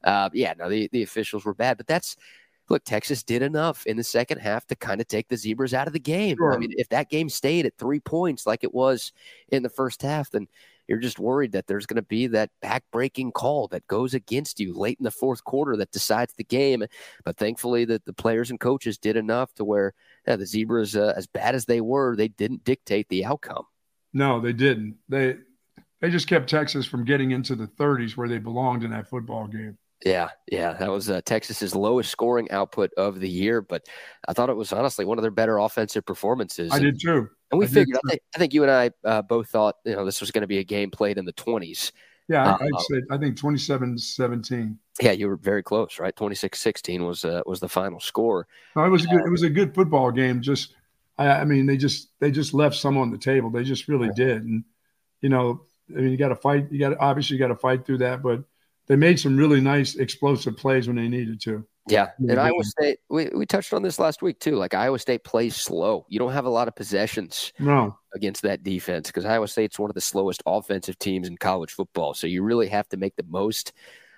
Uh, 0.03 0.29
yeah, 0.33 0.55
no, 0.59 0.69
the, 0.69 0.89
the 0.93 1.03
officials 1.03 1.45
were 1.45 1.55
bad, 1.55 1.77
but 1.77 1.87
that's 1.87 2.17
look, 2.69 2.85
Texas 2.85 3.23
did 3.23 3.43
enough 3.43 3.87
in 3.87 3.97
the 3.97 4.05
second 4.05 4.39
half 4.39 4.67
to 4.67 4.77
kind 4.77 5.01
of 5.01 5.09
take 5.09 5.29
the 5.29 5.37
zebras 5.37 5.75
out 5.75 5.87
of 5.87 5.93
the 5.93 6.01
game. 6.01 6.37
I 6.43 6.59
mean, 6.59 6.73
if 6.77 6.89
that 6.91 7.11
game 7.11 7.29
stayed 7.29 7.67
at 7.67 7.77
three 7.79 8.01
points 8.01 8.47
like 8.47 8.65
it 8.65 8.75
was 8.75 9.13
in 9.49 9.63
the 9.63 9.69
first 9.69 10.03
half, 10.03 10.31
then 10.31 10.49
you're 10.87 10.99
just 10.99 11.19
worried 11.19 11.53
that 11.53 11.67
there's 11.67 11.87
going 11.87 11.97
to 11.97 12.03
be 12.03 12.27
that 12.29 12.51
backbreaking 12.63 13.33
call 13.33 13.69
that 13.69 13.87
goes 13.87 14.15
against 14.15 14.59
you 14.59 14.73
late 14.73 14.99
in 14.99 15.05
the 15.05 15.11
fourth 15.11 15.45
quarter 15.45 15.77
that 15.77 15.93
decides 15.93 16.33
the 16.33 16.45
game. 16.45 16.85
But 17.25 17.37
thankfully, 17.37 17.85
that 17.87 18.07
the 18.07 18.15
players 18.15 18.51
and 18.51 18.59
coaches 18.59 18.97
did 18.97 19.17
enough 19.17 19.53
to 19.55 19.65
where 19.65 19.93
yeah, 20.27 20.37
the 20.37 20.47
zebras, 20.47 20.97
uh, 20.97 21.13
as 21.15 21.27
bad 21.27 21.55
as 21.55 21.67
they 21.67 21.83
were, 21.83 22.17
they 22.17 22.29
didn't 22.29 22.65
dictate 22.65 23.09
the 23.09 23.25
outcome. 23.27 23.65
No, 24.15 24.41
they 24.41 24.55
didn't. 24.55 24.97
They 25.09 25.37
they 26.01 26.11
just 26.11 26.29
kept 26.29 26.49
Texas 26.49 26.87
from 26.87 27.05
getting 27.05 27.33
into 27.33 27.55
the 27.55 27.67
30s 27.67 28.17
where 28.17 28.29
they 28.29 28.39
belonged 28.39 28.85
in 28.85 28.91
that 28.93 29.09
football 29.09 29.47
game. 29.47 29.77
Yeah, 30.05 30.29
yeah, 30.51 30.75
that 30.75 30.91
was 30.91 31.11
uh, 31.11 31.21
Texas's 31.25 31.75
lowest 31.75 32.11
scoring 32.11 32.49
output 32.53 32.93
of 32.97 33.19
the 33.19 33.29
year, 33.29 33.61
but 33.61 33.87
I 34.29 34.33
thought 34.33 34.49
it 34.49 34.57
was 34.57 34.73
honestly 34.73 35.05
one 35.05 35.19
of 35.19 35.23
their 35.23 35.33
better 35.33 35.59
offensive 35.59 36.07
performances. 36.07 36.71
I 36.71 36.77
And- 36.77 36.85
did 36.85 37.01
too. 37.01 37.29
And 37.51 37.59
we 37.59 37.65
I 37.65 37.69
figured, 37.69 37.97
I 38.05 38.09
think, 38.11 38.21
I 38.35 38.39
think 38.39 38.53
you 38.55 38.63
and 38.63 38.71
I 38.71 38.91
uh, 39.05 39.23
both 39.23 39.49
thought, 39.49 39.77
you 39.87 39.97
know, 39.97 40.05
this 40.05 40.21
was 40.21 40.31
going 40.31 40.43
to 40.43 40.47
be 40.47 40.59
a 40.59 40.65
game 40.65 40.91
played 40.91 41.17
in 41.17 41.25
the 41.25 41.33
20s. 41.33 41.93
Yeah, 42.29 42.45
I, 42.45 42.51
Uh, 42.53 42.59
I'd 42.61 42.81
say 42.91 43.03
I 43.11 43.17
think 43.17 43.39
27-17. 43.39 44.77
Yeah, 45.01 45.13
you 45.13 45.29
were 45.29 45.37
very 45.37 45.63
close, 45.63 45.99
right? 45.99 46.15
26-16 46.15 47.07
was 47.07 47.25
uh, 47.25 47.43
was 47.47 47.61
the 47.61 47.69
final 47.69 48.01
score. 48.01 48.47
No, 48.77 48.85
it 48.85 48.91
was 48.91 49.05
a 49.05 49.09
good. 49.09 49.21
It 49.27 49.31
was 49.31 49.43
a 49.45 49.51
good 49.51 49.75
football 49.75 50.11
game. 50.11 50.43
Just, 50.43 50.75
I, 51.17 51.29
I 51.29 51.45
mean, 51.45 51.67
they 51.67 51.77
just 51.77 52.09
they 52.21 52.31
just 52.31 52.53
left 52.53 52.77
some 52.77 52.99
on 52.99 53.11
the 53.11 53.19
table. 53.19 53.49
They 53.51 53.65
just 53.65 53.89
really 53.89 54.11
did. 54.15 54.43
And 54.43 54.65
you 55.23 55.29
know, 55.29 55.63
I 55.97 56.01
mean, 56.01 56.11
you 56.11 56.17
got 56.17 56.29
to 56.29 56.37
fight. 56.37 56.71
You 56.71 56.79
got 56.81 56.91
to 56.91 56.99
obviously 56.99 57.37
you 57.37 57.41
got 57.41 57.49
to 57.49 57.57
fight 57.57 57.87
through 57.87 57.99
that. 57.99 58.23
But 58.23 58.43
they 58.89 58.97
made 58.97 59.21
some 59.21 59.37
really 59.37 59.61
nice 59.61 59.97
explosive 59.97 60.57
plays 60.57 60.87
when 60.87 60.97
they 60.97 61.09
needed 61.09 61.41
to. 61.43 61.65
Yeah, 61.87 62.09
and 62.19 62.29
yeah. 62.31 62.43
Iowa 62.43 62.65
State, 62.65 62.99
we, 63.09 63.29
we 63.35 63.47
touched 63.47 63.73
on 63.73 63.83
this 63.83 63.99
last 63.99 64.21
week 64.21 64.41
too. 64.41 64.57
Like 64.57 64.75
Iowa 64.75 64.99
State 64.99 65.25
plays 65.25 65.57
slow. 65.57 66.05
You 66.09 66.19
don't 66.19 66.33
have 66.33 66.45
a 66.45 66.51
lot 66.51 66.69
of 66.69 66.77
possessions 66.77 67.53
No, 67.59 67.99
against 68.15 68.43
that 68.43 68.63
defense 68.63 69.09
because 69.09 69.25
Iowa 69.25 69.49
State's 69.49 69.79
one 69.79 69.91
of 69.91 69.95
the 69.95 70.01
slowest 70.01 70.43
offensive 70.47 70.99
teams 70.99 71.29
in 71.29 71.37
college 71.37 71.73
football. 71.73 72.15
So 72.15 72.27
you 72.27 72.43
really 72.43 72.69
have 72.69 72.89
to 72.91 72.97
make 72.97 73.17
the 73.17 73.25
most 73.29 73.73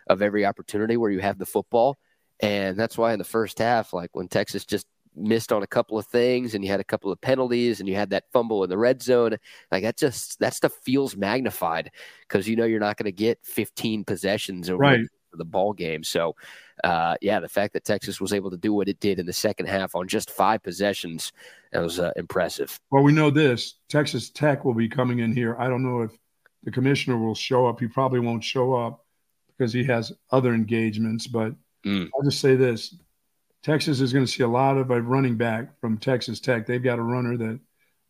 of 0.08 0.22
every 0.22 0.44
opportunity 0.44 0.96
where 0.96 1.10
you 1.10 1.20
have 1.20 1.38
the 1.38 1.46
football. 1.46 1.96
And 2.40 2.76
that's 2.76 2.98
why 2.98 3.12
in 3.12 3.18
the 3.18 3.24
first 3.24 3.58
half, 3.58 3.92
like 3.92 4.10
when 4.12 4.28
Texas 4.28 4.64
just 4.64 4.86
missed 5.20 5.52
on 5.52 5.62
a 5.62 5.66
couple 5.66 5.98
of 5.98 6.06
things 6.06 6.54
and 6.54 6.64
you 6.64 6.70
had 6.70 6.80
a 6.80 6.84
couple 6.84 7.10
of 7.12 7.20
penalties 7.20 7.80
and 7.80 7.88
you 7.88 7.94
had 7.94 8.10
that 8.10 8.24
fumble 8.32 8.64
in 8.64 8.70
the 8.70 8.78
red 8.78 9.02
zone, 9.02 9.36
like 9.70 9.82
that 9.82 9.96
just 9.96 10.38
that 10.40 10.54
stuff 10.54 10.72
feels 10.82 11.16
magnified 11.16 11.90
because 12.28 12.48
you 12.48 12.56
know 12.56 12.64
you're 12.64 12.80
not 12.80 12.96
going 12.96 13.04
to 13.06 13.12
get 13.12 13.38
15 13.44 14.04
possessions 14.04 14.68
over 14.70 14.78
Right. 14.80 15.00
the, 15.32 15.44
ball 15.44 15.72
game. 15.72 16.02
So 16.02 16.34
uh, 16.82 17.16
yeah, 17.20 17.38
the 17.40 17.48
fact 17.48 17.72
that 17.74 17.84
Texas 17.84 18.20
was 18.20 18.32
able 18.32 18.50
to 18.50 18.56
do 18.56 18.72
what 18.72 18.88
it 18.88 18.98
did 19.00 19.18
in 19.18 19.26
the 19.26 19.32
second 19.32 19.66
half 19.66 19.94
on 19.94 20.08
just 20.08 20.30
five 20.30 20.62
possessions, 20.62 21.32
that 21.72 21.80
was 21.82 21.98
uh, 22.00 22.10
impressive. 22.16 22.78
well, 22.90 23.02
we 23.02 23.12
know 23.12 23.30
this. 23.30 23.74
Texas 23.88 24.30
Tech 24.30 24.64
will 24.64 24.74
be 24.74 24.88
coming 24.88 25.18
in 25.20 25.32
here. 25.32 25.56
I 25.58 25.68
don't 25.68 25.82
know 25.84 26.02
if 26.02 26.10
the 26.64 26.70
commissioner 26.70 27.16
will 27.18 27.34
show 27.34 27.66
up. 27.66 27.78
He 27.80 27.86
probably 27.86 28.20
won't 28.20 28.42
show 28.42 28.74
up 28.74 29.04
because 29.56 29.72
he 29.72 29.84
has 29.84 30.12
other 30.30 30.52
engagements. 30.54 31.26
But 31.26 31.54
Mm. 31.86 32.10
I'll 32.14 32.22
just 32.22 32.40
say 32.42 32.56
this: 32.56 32.94
Texas 33.62 34.00
is 34.00 34.12
going 34.12 34.24
to 34.24 34.30
see 34.30 34.42
a 34.42 34.48
lot 34.48 34.78
of 34.78 34.90
a 34.90 35.00
running 35.00 35.36
back 35.36 35.78
from 35.80 35.98
Texas 35.98 36.40
Tech. 36.40 36.66
They've 36.66 36.82
got 36.82 36.98
a 36.98 37.02
runner 37.02 37.36
that 37.36 37.60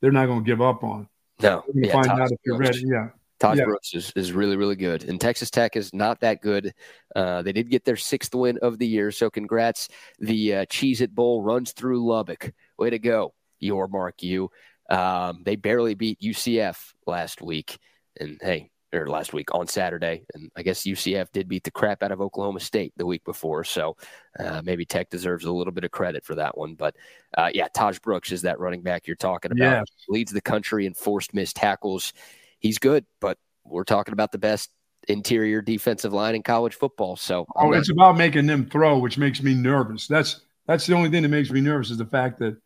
they're 0.00 0.12
not 0.12 0.26
going 0.26 0.44
to 0.44 0.46
give 0.46 0.60
up 0.60 0.84
on. 0.84 1.08
No, 1.42 1.64
yeah, 1.74 1.92
find 1.92 2.06
Tahj 2.06 2.20
out 2.20 2.32
if 2.32 2.38
you're 2.44 2.56
Brooks. 2.56 2.76
ready. 2.76 2.88
Yeah. 2.92 3.08
Todd 3.40 3.56
Yeah. 3.58 3.64
Brooks 3.64 3.94
is, 3.94 4.12
is 4.14 4.32
really, 4.32 4.56
really 4.56 4.76
good. 4.76 5.04
And 5.04 5.18
Texas 5.18 5.50
Tech 5.50 5.74
is 5.74 5.94
not 5.94 6.20
that 6.20 6.42
good. 6.42 6.74
Uh, 7.16 7.40
they 7.40 7.52
did 7.52 7.70
get 7.70 7.84
their 7.86 7.96
sixth 7.96 8.34
win 8.34 8.58
of 8.60 8.78
the 8.78 8.86
year. 8.86 9.10
So 9.10 9.30
congrats. 9.30 9.88
The 10.18 10.56
uh, 10.56 10.66
Cheez 10.66 11.00
It 11.00 11.14
Bowl 11.14 11.42
runs 11.42 11.72
through 11.72 12.06
Lubbock 12.06 12.52
way 12.78 12.90
to 12.90 12.98
go, 12.98 13.32
Yormark 13.62 14.22
You. 14.22 14.50
Um, 14.90 15.42
they 15.44 15.56
barely 15.56 15.94
beat 15.94 16.20
UCF 16.20 16.92
last 17.06 17.40
week. 17.40 17.78
And 18.18 18.38
hey, 18.42 18.70
or 18.92 19.08
last 19.08 19.32
week 19.32 19.54
on 19.54 19.66
Saturday. 19.66 20.24
And 20.34 20.50
I 20.56 20.62
guess 20.62 20.82
UCF 20.82 21.30
did 21.32 21.48
beat 21.48 21.64
the 21.64 21.70
crap 21.70 22.02
out 22.02 22.12
of 22.12 22.20
Oklahoma 22.20 22.60
State 22.60 22.92
the 22.96 23.06
week 23.06 23.24
before. 23.24 23.64
So 23.64 23.96
uh, 24.38 24.62
maybe 24.64 24.84
Tech 24.84 25.10
deserves 25.10 25.44
a 25.44 25.52
little 25.52 25.72
bit 25.72 25.84
of 25.84 25.90
credit 25.90 26.24
for 26.24 26.34
that 26.34 26.56
one. 26.56 26.74
But 26.74 26.96
uh, 27.36 27.50
yeah, 27.54 27.68
Tahj 27.68 28.00
Brooks 28.02 28.32
is 28.32 28.42
that 28.42 28.58
running 28.58 28.82
back 28.82 29.06
you're 29.06 29.16
talking 29.16 29.52
about. 29.52 29.58
Yeah. 29.64 29.82
Leads 30.08 30.32
the 30.32 30.40
country 30.40 30.86
in 30.86 30.94
forced 30.94 31.34
missed 31.34 31.56
tackles. 31.56 32.12
He's 32.58 32.78
good, 32.78 33.04
but 33.20 33.38
we're 33.64 33.84
talking 33.84 34.12
about 34.12 34.32
the 34.32 34.38
best 34.38 34.70
interior 35.08 35.62
defensive 35.62 36.12
line 36.12 36.34
in 36.34 36.42
college 36.42 36.74
football. 36.74 37.16
So 37.16 37.46
oh, 37.56 37.72
it's 37.72 37.90
about 37.90 38.16
making 38.16 38.46
them 38.46 38.66
throw, 38.66 38.98
which 38.98 39.18
makes 39.18 39.42
me 39.42 39.54
nervous. 39.54 40.06
That's 40.06 40.42
that's 40.66 40.86
the 40.86 40.94
only 40.94 41.10
thing 41.10 41.22
that 41.22 41.28
makes 41.28 41.50
me 41.50 41.60
nervous 41.60 41.90
is 41.90 41.98
the 41.98 42.06
fact 42.06 42.38
that, 42.40 42.56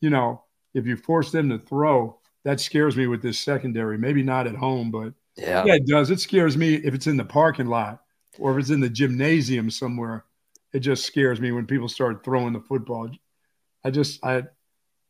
you 0.00 0.10
know, 0.10 0.42
if 0.74 0.86
you 0.86 0.96
force 0.96 1.32
them 1.32 1.48
to 1.50 1.58
throw, 1.58 2.18
that 2.44 2.60
scares 2.60 2.96
me 2.96 3.06
with 3.06 3.22
this 3.22 3.38
secondary. 3.38 3.98
Maybe 3.98 4.22
not 4.22 4.46
at 4.46 4.54
home, 4.54 4.90
but 4.90 5.12
yeah. 5.40 5.64
yeah, 5.64 5.74
it 5.74 5.86
does. 5.86 6.10
It 6.10 6.20
scares 6.20 6.56
me 6.56 6.74
if 6.74 6.94
it's 6.94 7.06
in 7.06 7.16
the 7.16 7.24
parking 7.24 7.66
lot 7.66 8.00
or 8.38 8.52
if 8.52 8.58
it's 8.58 8.70
in 8.70 8.80
the 8.80 8.90
gymnasium 8.90 9.70
somewhere. 9.70 10.24
It 10.72 10.80
just 10.80 11.04
scares 11.04 11.40
me 11.40 11.50
when 11.50 11.66
people 11.66 11.88
start 11.88 12.24
throwing 12.24 12.52
the 12.52 12.60
football. 12.60 13.10
I 13.84 13.90
just 13.90 14.24
I 14.24 14.44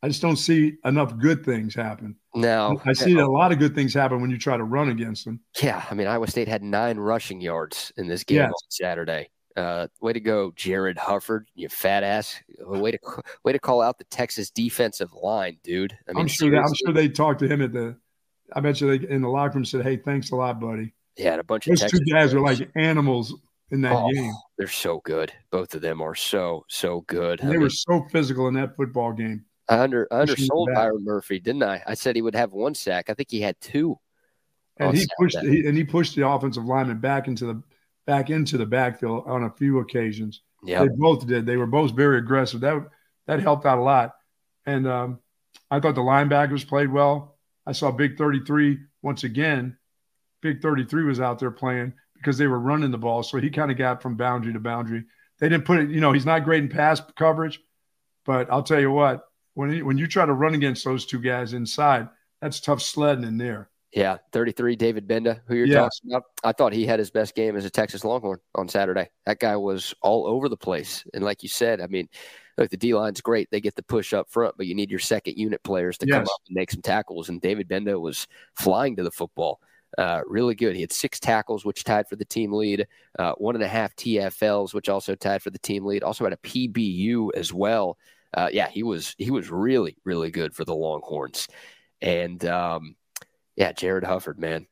I 0.02 0.08
just 0.08 0.22
don't 0.22 0.36
see 0.36 0.76
enough 0.84 1.18
good 1.18 1.44
things 1.44 1.74
happen. 1.74 2.16
No, 2.34 2.80
I 2.86 2.94
see 2.94 3.18
a 3.18 3.28
lot 3.28 3.52
of 3.52 3.58
good 3.58 3.74
things 3.74 3.92
happen 3.92 4.22
when 4.22 4.30
you 4.30 4.38
try 4.38 4.56
to 4.56 4.64
run 4.64 4.88
against 4.88 5.26
them. 5.26 5.40
Yeah, 5.62 5.84
I 5.90 5.94
mean 5.94 6.06
Iowa 6.06 6.28
State 6.28 6.48
had 6.48 6.62
nine 6.62 6.96
rushing 6.96 7.40
yards 7.40 7.92
in 7.96 8.08
this 8.08 8.24
game 8.24 8.38
yes. 8.38 8.48
on 8.48 8.70
Saturday. 8.70 9.28
Uh, 9.56 9.88
way 10.00 10.12
to 10.12 10.20
go, 10.20 10.52
Jarrod 10.52 10.96
Hufford, 10.96 11.46
you 11.54 11.68
fat 11.68 12.02
ass. 12.02 12.40
Way 12.60 12.92
to 12.92 12.98
way 13.44 13.52
to 13.52 13.58
call 13.58 13.82
out 13.82 13.98
the 13.98 14.04
Texas 14.04 14.50
defensive 14.50 15.12
line, 15.12 15.58
dude. 15.62 15.96
I 16.08 16.12
mean, 16.12 16.22
I'm 16.22 16.28
sure 16.28 16.50
that, 16.50 16.64
I'm 16.66 16.74
sure 16.74 16.94
they 16.94 17.08
talked 17.08 17.40
to 17.40 17.48
him 17.48 17.60
at 17.60 17.72
the. 17.72 17.96
I 18.54 18.60
bet 18.60 18.80
you 18.80 18.98
they 18.98 19.08
in 19.08 19.22
the 19.22 19.28
locker 19.28 19.54
room 19.54 19.64
said, 19.64 19.82
"Hey, 19.82 19.96
thanks 19.96 20.30
a 20.30 20.36
lot, 20.36 20.60
buddy." 20.60 20.92
Yeah, 21.16 21.34
a 21.34 21.42
bunch 21.42 21.66
Those 21.66 21.82
of 21.82 21.90
Those 21.90 22.00
two 22.00 22.12
guys 22.12 22.34
are 22.34 22.40
like 22.40 22.70
animals 22.76 23.34
in 23.70 23.80
that 23.82 23.94
oh, 23.94 24.10
game. 24.12 24.32
They're 24.58 24.68
so 24.68 25.00
good. 25.04 25.32
Both 25.50 25.74
of 25.74 25.82
them 25.82 26.00
are 26.00 26.14
so 26.14 26.64
so 26.68 27.02
good. 27.02 27.40
they 27.40 27.48
mean, 27.48 27.60
were 27.60 27.70
so 27.70 28.06
physical 28.10 28.48
in 28.48 28.54
that 28.54 28.76
football 28.76 29.12
game. 29.12 29.44
I 29.68 29.78
under 29.78 30.08
I 30.10 30.20
undersold 30.20 30.70
Byron 30.74 31.04
Murphy, 31.04 31.38
didn't 31.38 31.62
I? 31.62 31.82
I 31.86 31.94
said 31.94 32.16
he 32.16 32.22
would 32.22 32.34
have 32.34 32.52
one 32.52 32.74
sack. 32.74 33.08
I 33.08 33.14
think 33.14 33.30
he 33.30 33.40
had 33.40 33.60
two. 33.60 33.98
And 34.78 34.96
he 34.96 35.06
pushed 35.18 35.38
he, 35.40 35.66
and 35.66 35.76
he 35.76 35.84
pushed 35.84 36.16
the 36.16 36.26
offensive 36.26 36.64
lineman 36.64 36.98
back 36.98 37.28
into 37.28 37.46
the 37.46 37.62
back 38.06 38.30
into 38.30 38.56
the 38.56 38.66
backfield 38.66 39.24
on 39.26 39.44
a 39.44 39.50
few 39.50 39.78
occasions. 39.78 40.40
Yeah, 40.64 40.82
they 40.82 40.88
both 40.88 41.26
did. 41.26 41.46
They 41.46 41.56
were 41.56 41.66
both 41.66 41.92
very 41.92 42.18
aggressive. 42.18 42.60
That 42.60 42.86
that 43.26 43.40
helped 43.40 43.66
out 43.66 43.78
a 43.78 43.82
lot. 43.82 44.14
And 44.66 44.88
um, 44.88 45.18
I 45.70 45.80
thought 45.80 45.94
the 45.94 46.00
linebackers 46.00 46.66
played 46.66 46.90
well. 46.90 47.36
I 47.70 47.72
saw 47.72 47.92
Big 47.92 48.18
33 48.18 48.80
once 49.00 49.22
again. 49.22 49.78
Big 50.42 50.60
33 50.60 51.04
was 51.04 51.20
out 51.20 51.38
there 51.38 51.52
playing 51.52 51.92
because 52.16 52.36
they 52.36 52.48
were 52.48 52.58
running 52.58 52.90
the 52.90 52.98
ball, 52.98 53.22
so 53.22 53.38
he 53.38 53.48
kind 53.48 53.70
of 53.70 53.78
got 53.78 54.02
from 54.02 54.16
boundary 54.16 54.52
to 54.52 54.58
boundary. 54.58 55.04
They 55.38 55.48
didn't 55.48 55.66
put 55.66 55.78
it. 55.78 55.88
You 55.90 56.00
know, 56.00 56.12
he's 56.12 56.26
not 56.26 56.42
great 56.42 56.64
in 56.64 56.68
pass 56.68 57.00
coverage, 57.16 57.60
but 58.26 58.50
I'll 58.50 58.64
tell 58.64 58.80
you 58.80 58.90
what 58.90 59.22
when 59.54 59.70
he, 59.70 59.82
when 59.82 59.98
you 59.98 60.08
try 60.08 60.26
to 60.26 60.32
run 60.32 60.54
against 60.54 60.84
those 60.84 61.06
two 61.06 61.20
guys 61.20 61.52
inside, 61.52 62.08
that's 62.40 62.58
tough 62.58 62.82
sledding 62.82 63.22
in 63.22 63.38
there. 63.38 63.70
Yeah, 63.92 64.16
33, 64.32 64.74
David 64.74 65.06
Gbenda, 65.06 65.38
who 65.46 65.54
you're 65.54 65.66
yeah. 65.66 65.82
talking 65.82 66.10
about. 66.10 66.24
I 66.42 66.50
thought 66.50 66.72
he 66.72 66.86
had 66.86 66.98
his 66.98 67.12
best 67.12 67.36
game 67.36 67.54
as 67.54 67.64
a 67.64 67.70
Texas 67.70 68.04
Longhorn 68.04 68.40
on 68.56 68.68
Saturday. 68.68 69.10
That 69.26 69.38
guy 69.38 69.54
was 69.54 69.94
all 70.02 70.26
over 70.26 70.48
the 70.48 70.56
place. 70.56 71.04
And 71.14 71.22
like 71.22 71.44
you 71.44 71.48
said, 71.48 71.80
I 71.80 71.86
mean, 71.86 72.08
look, 72.60 72.70
the 72.70 72.76
D 72.76 72.94
line's 72.94 73.20
great. 73.20 73.48
They 73.50 73.60
get 73.60 73.74
the 73.74 73.82
push 73.82 74.12
up 74.12 74.30
front, 74.30 74.56
but 74.56 74.66
you 74.66 74.74
need 74.74 74.90
your 74.90 75.00
second 75.00 75.36
unit 75.36 75.62
players 75.64 75.98
to 75.98 76.06
yes. 76.06 76.14
come 76.14 76.24
up 76.24 76.40
and 76.46 76.54
make 76.54 76.70
some 76.70 76.82
tackles. 76.82 77.28
And 77.28 77.40
David 77.40 77.68
Gbenda 77.68 78.00
was 78.00 78.28
flying 78.54 78.94
to 78.96 79.02
the 79.02 79.10
football. 79.10 79.60
Uh, 79.98 80.20
really 80.26 80.54
good. 80.54 80.76
He 80.76 80.82
had 80.82 80.92
six 80.92 81.18
tackles, 81.18 81.64
which 81.64 81.82
tied 81.82 82.08
for 82.08 82.14
the 82.14 82.24
team 82.24 82.52
lead, 82.52 82.86
uh, 83.18 83.32
one 83.38 83.56
and 83.56 83.64
a 83.64 83.68
half 83.68 83.96
TFLs, 83.96 84.72
which 84.72 84.88
also 84.88 85.16
tied 85.16 85.42
for 85.42 85.50
the 85.50 85.58
team 85.58 85.84
lead. 85.84 86.04
Also 86.04 86.22
had 86.22 86.32
a 86.32 86.36
PBU 86.36 87.30
as 87.34 87.52
well 87.52 87.98
uh, 88.34 88.48
yeah, 88.52 88.68
he 88.68 88.82
was 88.82 89.14
he 89.18 89.30
was 89.30 89.50
really 89.50 89.96
really 90.04 90.30
good 90.30 90.54
for 90.54 90.64
the 90.64 90.74
Longhorns, 90.74 91.48
and 92.00 92.44
um, 92.44 92.94
yeah, 93.56 93.72
Jarrod 93.72 94.04
Hufford, 94.04 94.38
man, 94.38 94.66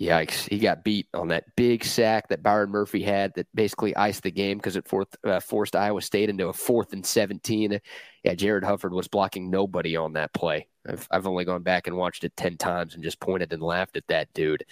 yikes, 0.00 0.48
he 0.48 0.58
got 0.58 0.84
beat 0.84 1.08
on 1.14 1.28
that 1.28 1.44
big 1.56 1.84
sack 1.84 2.28
that 2.28 2.42
Byron 2.42 2.70
Murphy 2.70 3.02
had 3.02 3.34
that 3.34 3.46
basically 3.54 3.94
iced 3.96 4.22
the 4.22 4.30
game 4.30 4.58
because 4.58 4.76
it 4.76 4.86
uh, 5.24 5.40
forced 5.40 5.76
Iowa 5.76 6.02
State 6.02 6.28
into 6.28 6.48
a 6.48 6.52
fourth 6.52 6.92
and 6.92 7.04
seventeen. 7.04 7.80
Yeah, 8.22 8.34
Jarrod 8.34 8.62
Hufford 8.62 8.92
was 8.92 9.08
blocking 9.08 9.50
nobody 9.50 9.96
on 9.96 10.14
that 10.14 10.32
play. 10.32 10.68
I've 10.88 11.06
I've 11.10 11.26
only 11.26 11.44
gone 11.44 11.62
back 11.62 11.86
and 11.86 11.96
watched 11.96 12.24
it 12.24 12.36
ten 12.36 12.56
times 12.56 12.94
and 12.94 13.02
just 13.02 13.20
pointed 13.20 13.52
and 13.52 13.62
laughed 13.62 13.96
at 13.96 14.06
that 14.08 14.32
dude. 14.34 14.64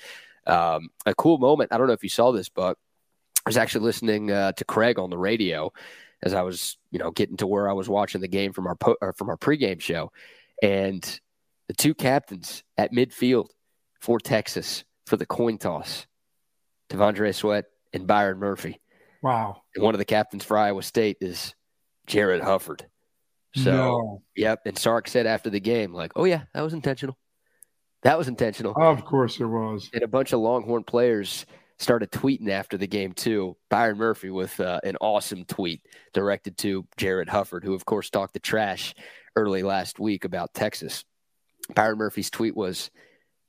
Um, 0.47 0.91
a 1.07 1.15
cool 1.15 1.39
moment. 1.39 1.73
I 1.73 1.79
don't 1.79 1.87
know 1.87 1.95
if 1.95 2.03
you 2.03 2.09
saw 2.09 2.33
this, 2.33 2.49
but 2.49 2.77
I 3.47 3.49
was 3.49 3.57
actually 3.57 3.85
listening 3.85 4.31
uh, 4.31 4.53
to 4.53 4.65
Craig 4.65 4.99
on 4.99 5.11
the 5.11 5.19
radio 5.19 5.73
as 6.23 6.35
I 6.35 6.43
was, 6.43 6.79
you 6.91 6.99
know, 6.99 7.11
getting 7.11 7.37
to 7.39 7.47
where 7.47 7.69
I 7.69 7.75
was 7.75 7.89
watching 7.89 8.21
the 8.21 8.29
game 8.29 8.53
from 8.53 8.67
our 8.67 8.75
po- 8.75 8.97
from 9.17 9.29
our 9.29 9.37
pregame 9.37 9.81
show, 9.81 10.13
and 10.63 11.21
the 11.69 11.75
two 11.75 11.95
captains 11.95 12.63
at 12.77 12.93
midfield 12.93 13.49
for 14.01 14.19
Texas 14.19 14.85
for 15.07 15.17
the 15.17 15.27
coin 15.27 15.59
toss, 15.59 16.07
T'Vondre 16.91 17.35
Sweat 17.35 17.67
and 17.93 18.07
Byron 18.07 18.39
Murphy. 18.39 18.81
Wow! 19.23 19.63
And 19.75 19.85
one 19.85 19.95
of 19.95 19.99
the 19.99 20.05
captains 20.05 20.45
for 20.45 20.57
Iowa 20.57 20.83
State 20.83 21.19
is 21.21 21.55
Jarrod 22.07 22.43
Hufford. 22.43 22.83
So, 23.57 23.71
no. 23.71 24.23
yep. 24.35 24.61
And 24.67 24.77
Sark 24.77 25.07
said 25.09 25.27
after 25.27 25.49
the 25.49 25.61
game, 25.61 25.93
like, 25.95 26.13
"Oh 26.17 26.25
yeah, 26.25 26.43
that 26.53 26.63
was 26.63 26.75
intentional. 26.75 27.17
That 28.03 28.19
was 28.19 28.29
intentional." 28.29 28.75
Of 28.77 29.05
course, 29.05 29.41
it 29.41 29.45
was. 29.45 29.91
And 29.95 30.03
a 30.03 30.09
bunch 30.09 30.33
of 30.33 30.41
Longhorn 30.41 30.85
players 30.85 31.47
started 31.79 32.11
tweeting 32.11 32.49
after 32.51 32.77
the 32.77 32.87
game 32.87 33.13
too. 33.13 33.57
Byron 33.71 33.99
Murphy 33.99 34.31
with 34.31 34.59
uh, 34.61 34.81
an 34.85 34.97
awesome 35.01 35.45
tweet 35.45 35.83
directed 36.13 36.57
to 36.59 36.87
Jarrod 36.97 37.29
Hufford, 37.29 37.65
who 37.65 37.75
of 37.75 37.85
course 37.85 38.11
talked 38.11 38.35
the 38.35 38.41
trash 38.41 38.95
early 39.37 39.63
last 39.63 39.99
week 39.99 40.25
about 40.25 40.55
Texas. 40.55 41.05
Byron 41.75 41.99
Murphy's 41.99 42.31
tweet 42.31 42.57
was 42.57 42.91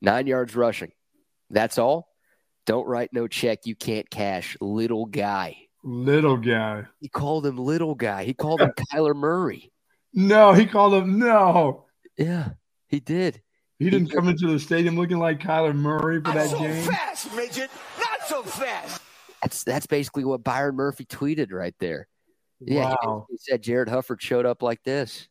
nine 0.01 0.27
yards 0.27 0.55
rushing. 0.55 0.91
That's 1.49 1.77
all. 1.77 2.07
Don't 2.65 2.87
write 2.87 3.13
no 3.13 3.27
check 3.27 3.65
you 3.65 3.75
can't 3.75 4.09
cash, 4.09 4.57
little 4.59 5.05
guy. 5.05 5.57
Little 5.83 6.37
guy. 6.37 6.85
He 6.99 7.09
called 7.09 7.45
him 7.45 7.57
little 7.57 7.93
guy. 7.93 8.23
He 8.23 8.33
called 8.33 8.61
him 8.61 8.71
Kyler 8.93 9.15
Murray. 9.15 9.71
No, 10.13 10.53
he 10.53 10.65
called 10.65 10.95
him 10.95 11.19
no. 11.19 11.85
Yeah, 12.17 12.49
he 12.87 12.99
did. 12.99 13.41
He 13.77 13.89
didn't 13.89 14.07
he, 14.09 14.15
come 14.15 14.27
into 14.27 14.47
the 14.47 14.59
stadium 14.59 14.97
looking 14.97 15.19
like 15.19 15.39
Kyler 15.39 15.75
Murray 15.75 16.21
for 16.21 16.31
that 16.31 16.49
so 16.49 16.59
game. 16.59 16.83
Fast, 16.83 17.33
midget 17.35 17.69
Not 17.99 18.27
so 18.27 18.41
fast. 18.41 19.01
That's 19.41 19.63
that's 19.63 19.85
basically 19.85 20.23
what 20.23 20.43
Byron 20.43 20.75
Murphy 20.75 21.05
tweeted 21.05 21.51
right 21.51 21.75
there. 21.79 22.07
Yeah, 22.61 22.95
wow. 23.03 23.27
he, 23.29 23.35
he 23.35 23.37
said 23.37 23.61
Jarrod 23.61 23.89
Hufford 23.89 24.21
showed 24.21 24.45
up 24.45 24.63
like 24.63 24.81
this. 24.83 25.27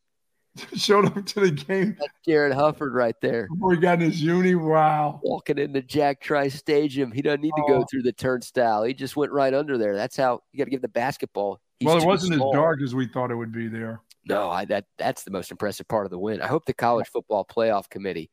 showed 0.77 1.07
up 1.07 1.27
to 1.27 1.41
the 1.41 1.51
game. 1.51 1.97
That's 1.99 2.13
Jarrod 2.27 2.55
Hufford 2.55 2.95
right 2.95 3.17
there. 3.21 3.49
Before 3.49 3.73
he 3.73 3.79
got 3.79 4.01
in 4.01 4.11
his 4.11 4.23
uni, 4.23 4.55
wow. 4.55 5.21
Walking 5.23 5.59
into 5.59 5.83
Jack 5.83 6.21
Trice 6.21 6.55
Stadium. 6.55 7.11
He 7.13 7.23
doesn't 7.23 7.41
need 7.41 7.53
to 7.57 7.65
go 7.67 7.81
oh. 7.83 7.87
through 7.91 8.03
the 8.03 8.13
turnstile. 8.13 8.85
He 8.85 8.95
just 8.95 9.17
went 9.17 9.33
right 9.33 9.53
under 9.53 9.79
there. 9.79 9.97
That's 9.97 10.17
how 10.17 10.43
you 10.53 10.59
got 10.59 10.65
to 10.65 10.71
give 10.71 10.83
the 10.83 10.89
basketball. 10.89 11.61
He's 11.81 11.87
well, 11.87 11.99
it 11.99 12.07
wasn't 12.07 12.35
small. 12.35 12.51
as 12.51 12.55
dark 12.55 12.81
as 12.83 12.95
we 12.95 13.07
thought 13.07 13.31
it 13.31 13.37
would 13.37 13.53
be 13.53 13.69
there. 13.69 14.01
No, 14.27 14.51
I, 14.51 14.65
that 14.67 14.87
that's 14.97 15.25
the 15.25 15.31
most 15.31 15.51
impressive 15.51 15.87
part 15.89 16.07
of 16.07 16.11
the 16.11 16.19
win. 16.19 16.41
I 16.41 16.47
hope 16.47 16.65
the 16.65 16.73
college 16.73 17.09
football 17.09 17.45
playoff 17.45 17.91
committee 17.91 18.31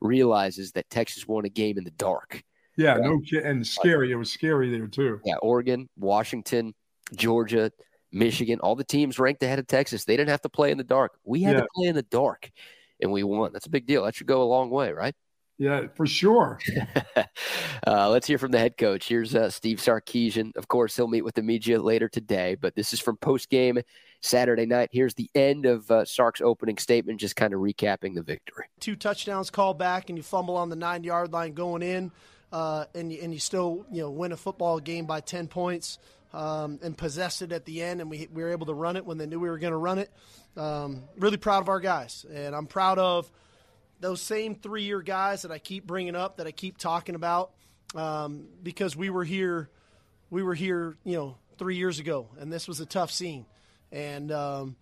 realizes 0.00 0.72
that 0.72 0.90
Texas 0.90 1.26
won 1.26 1.44
a 1.44 1.48
game 1.48 1.78
in 1.78 1.84
the 1.84 1.90
dark. 1.92 2.42
Yeah, 2.76 2.94
right? 2.94 3.02
no 3.02 3.20
kid, 3.20 3.44
and 3.44 3.66
scary. 3.66 4.12
It 4.12 4.16
was 4.16 4.30
scary 4.30 4.70
there 4.70 4.86
too. 4.86 5.20
Yeah, 5.24 5.36
Oregon, 5.36 5.88
Washington, 5.96 6.74
Georgia, 7.14 7.70
Michigan, 8.12 8.60
all 8.60 8.74
the 8.74 8.84
teams 8.84 9.18
ranked 9.18 9.42
ahead 9.42 9.58
of 9.58 9.66
Texas. 9.66 10.04
They 10.04 10.16
didn't 10.16 10.30
have 10.30 10.42
to 10.42 10.48
play 10.48 10.70
in 10.70 10.78
the 10.78 10.84
dark. 10.84 11.12
We 11.24 11.42
had 11.42 11.56
yeah. 11.56 11.62
to 11.62 11.68
play 11.74 11.88
in 11.88 11.94
the 11.94 12.02
dark, 12.02 12.50
and 13.00 13.12
we 13.12 13.22
won. 13.22 13.52
That's 13.52 13.66
a 13.66 13.70
big 13.70 13.86
deal. 13.86 14.04
That 14.04 14.14
should 14.14 14.26
go 14.26 14.42
a 14.42 14.44
long 14.44 14.70
way, 14.70 14.92
right? 14.92 15.14
Yeah, 15.58 15.88
for 15.94 16.06
sure. 16.06 16.58
uh, 17.86 18.08
let's 18.08 18.26
hear 18.26 18.38
from 18.38 18.50
the 18.50 18.58
head 18.58 18.78
coach. 18.78 19.06
Here's 19.06 19.34
uh, 19.34 19.50
Steve 19.50 19.76
Sarkisian. 19.76 20.56
Of 20.56 20.68
course, 20.68 20.96
he'll 20.96 21.06
meet 21.06 21.22
with 21.22 21.34
the 21.34 21.42
media 21.42 21.80
later 21.80 22.08
today, 22.08 22.56
but 22.58 22.74
this 22.74 22.94
is 22.94 23.00
from 23.00 23.18
post 23.18 23.50
game 23.50 23.78
Saturday 24.22 24.64
night. 24.64 24.88
Here's 24.90 25.12
the 25.14 25.28
end 25.34 25.66
of 25.66 25.90
uh, 25.90 26.06
Sark's 26.06 26.40
opening 26.40 26.78
statement, 26.78 27.20
just 27.20 27.36
kind 27.36 27.52
of 27.52 27.60
recapping 27.60 28.14
the 28.14 28.22
victory. 28.22 28.64
Two 28.80 28.96
touchdowns 28.96 29.50
called 29.50 29.78
back, 29.78 30.08
and 30.08 30.16
you 30.16 30.22
fumble 30.22 30.56
on 30.56 30.70
the 30.70 30.76
nine 30.76 31.04
yard 31.04 31.30
line 31.30 31.52
going 31.52 31.82
in 31.82 32.10
uh, 32.52 32.84
and 32.94 33.12
and 33.12 33.32
you 33.32 33.40
still 33.40 33.86
you 33.90 34.02
know 34.02 34.10
win 34.10 34.32
a 34.32 34.36
football 34.36 34.80
game 34.80 35.06
by 35.06 35.20
ten 35.20 35.46
points 35.46 35.98
um, 36.32 36.78
and 36.82 36.96
possess 36.96 37.42
it 37.42 37.52
at 37.52 37.64
the 37.64 37.82
end, 37.82 38.00
and 38.00 38.10
we, 38.10 38.28
we 38.32 38.42
were 38.42 38.50
able 38.50 38.66
to 38.66 38.74
run 38.74 38.96
it 38.96 39.04
when 39.04 39.18
they 39.18 39.26
knew 39.26 39.40
we 39.40 39.48
were 39.48 39.58
going 39.58 39.72
to 39.72 39.76
run 39.76 39.98
it. 39.98 40.10
Um, 40.56 41.04
really 41.16 41.36
proud 41.36 41.60
of 41.60 41.68
our 41.68 41.80
guys, 41.80 42.26
and 42.32 42.54
I'm 42.54 42.66
proud 42.66 42.98
of 42.98 43.30
those 44.00 44.20
same 44.20 44.54
three 44.54 44.82
year 44.82 45.02
guys 45.02 45.42
that 45.42 45.50
I 45.50 45.58
keep 45.58 45.86
bringing 45.86 46.16
up, 46.16 46.38
that 46.38 46.46
I 46.46 46.52
keep 46.52 46.78
talking 46.78 47.14
about, 47.14 47.50
um, 47.94 48.46
because 48.62 48.96
we 48.96 49.10
were 49.10 49.24
here, 49.24 49.68
we 50.30 50.42
were 50.42 50.54
here, 50.54 50.96
you 51.04 51.16
know, 51.16 51.36
three 51.58 51.76
years 51.76 51.98
ago, 51.98 52.28
and 52.38 52.52
this 52.52 52.66
was 52.66 52.80
a 52.80 52.86
tough 52.86 53.10
scene, 53.10 53.46
and 53.92 54.32
um, 54.32 54.76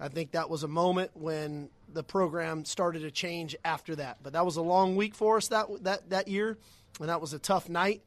I 0.00 0.08
think 0.08 0.32
that 0.32 0.50
was 0.50 0.62
a 0.62 0.68
moment 0.68 1.10
when 1.14 1.68
the 1.92 2.02
program 2.02 2.64
started 2.64 3.00
to 3.00 3.10
change 3.10 3.54
after 3.64 3.96
that. 3.96 4.18
But 4.22 4.32
that 4.32 4.44
was 4.44 4.56
a 4.56 4.62
long 4.62 4.96
week 4.96 5.14
for 5.14 5.36
us 5.36 5.48
that 5.48 5.66
that 5.84 6.10
that 6.10 6.28
year, 6.28 6.58
and 7.00 7.08
that 7.08 7.20
was 7.20 7.32
a 7.32 7.38
tough 7.38 7.68
night 7.68 8.02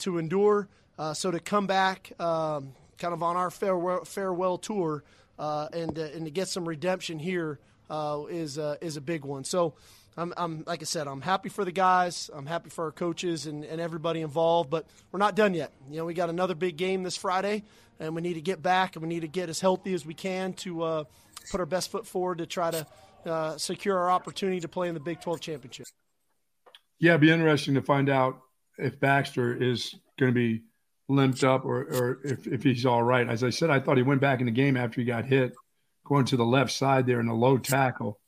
to 0.00 0.18
endure. 0.18 0.68
Uh, 1.00 1.14
so 1.14 1.30
to 1.30 1.40
come 1.40 1.66
back, 1.66 2.12
um, 2.20 2.74
kind 2.98 3.14
of 3.14 3.22
on 3.22 3.34
our 3.34 3.50
farewell 3.50 4.04
farewell 4.04 4.58
tour, 4.58 5.02
uh, 5.38 5.66
and 5.72 5.98
uh, 5.98 6.02
and 6.14 6.26
to 6.26 6.30
get 6.30 6.46
some 6.46 6.68
redemption 6.68 7.18
here 7.18 7.58
uh, 7.88 8.24
is 8.28 8.58
uh, 8.58 8.76
is 8.82 8.98
a 8.98 9.00
big 9.00 9.24
one. 9.24 9.42
So. 9.42 9.74
I'm, 10.16 10.34
I'm, 10.36 10.64
like 10.66 10.82
I 10.82 10.84
said, 10.84 11.06
I'm 11.06 11.20
happy 11.20 11.48
for 11.48 11.64
the 11.64 11.70
guys. 11.70 12.30
I'm 12.34 12.44
happy 12.44 12.68
for 12.68 12.86
our 12.86 12.90
coaches 12.90 13.46
and, 13.46 13.64
and 13.64 13.80
everybody 13.80 14.20
involved, 14.20 14.68
but 14.68 14.84
we're 15.12 15.20
not 15.20 15.36
done 15.36 15.54
yet. 15.54 15.72
You 15.88 15.98
know, 15.98 16.04
we 16.04 16.14
got 16.14 16.28
another 16.28 16.56
big 16.56 16.76
game 16.76 17.04
this 17.04 17.16
Friday, 17.16 17.62
and 18.00 18.14
we 18.16 18.20
need 18.20 18.34
to 18.34 18.40
get 18.40 18.60
back 18.60 18.96
and 18.96 19.02
we 19.04 19.08
need 19.08 19.20
to 19.20 19.28
get 19.28 19.48
as 19.48 19.60
healthy 19.60 19.94
as 19.94 20.04
we 20.04 20.12
can 20.12 20.52
to 20.54 20.82
uh, 20.82 21.04
put 21.52 21.60
our 21.60 21.64
best 21.64 21.92
foot 21.92 22.08
forward 22.08 22.38
to 22.38 22.46
try 22.46 22.72
to 22.72 23.54
secure 23.56 23.96
our 23.96 24.10
opportunity 24.10 24.60
to 24.60 24.68
play 24.68 24.88
in 24.88 24.94
the 24.94 25.00
Big 25.00 25.20
12 25.20 25.40
championship. 25.40 25.86
Yeah, 26.98 27.12
it'd 27.12 27.20
be 27.20 27.30
interesting 27.30 27.74
to 27.74 27.82
find 27.82 28.10
out 28.10 28.40
if 28.78 28.98
Baxter 28.98 29.54
is 29.54 29.94
going 30.18 30.32
to 30.32 30.34
be 30.34 30.64
limped 31.10 31.44
up 31.44 31.64
or, 31.64 31.82
or 31.82 32.20
if, 32.24 32.46
if 32.46 32.62
he's 32.62 32.86
all 32.86 33.02
right. 33.02 33.28
As 33.28 33.44
I 33.44 33.50
said, 33.50 33.70
I 33.70 33.80
thought 33.80 33.96
he 33.96 34.02
went 34.02 34.20
back 34.20 34.40
in 34.40 34.46
the 34.46 34.52
game 34.52 34.76
after 34.76 35.00
he 35.00 35.06
got 35.06 35.24
hit, 35.24 35.54
going 36.04 36.24
to 36.26 36.36
the 36.36 36.44
left 36.44 36.72
side 36.72 37.06
there 37.06 37.20
in 37.20 37.28
a 37.28 37.34
low 37.34 37.58
tackle. 37.58 38.18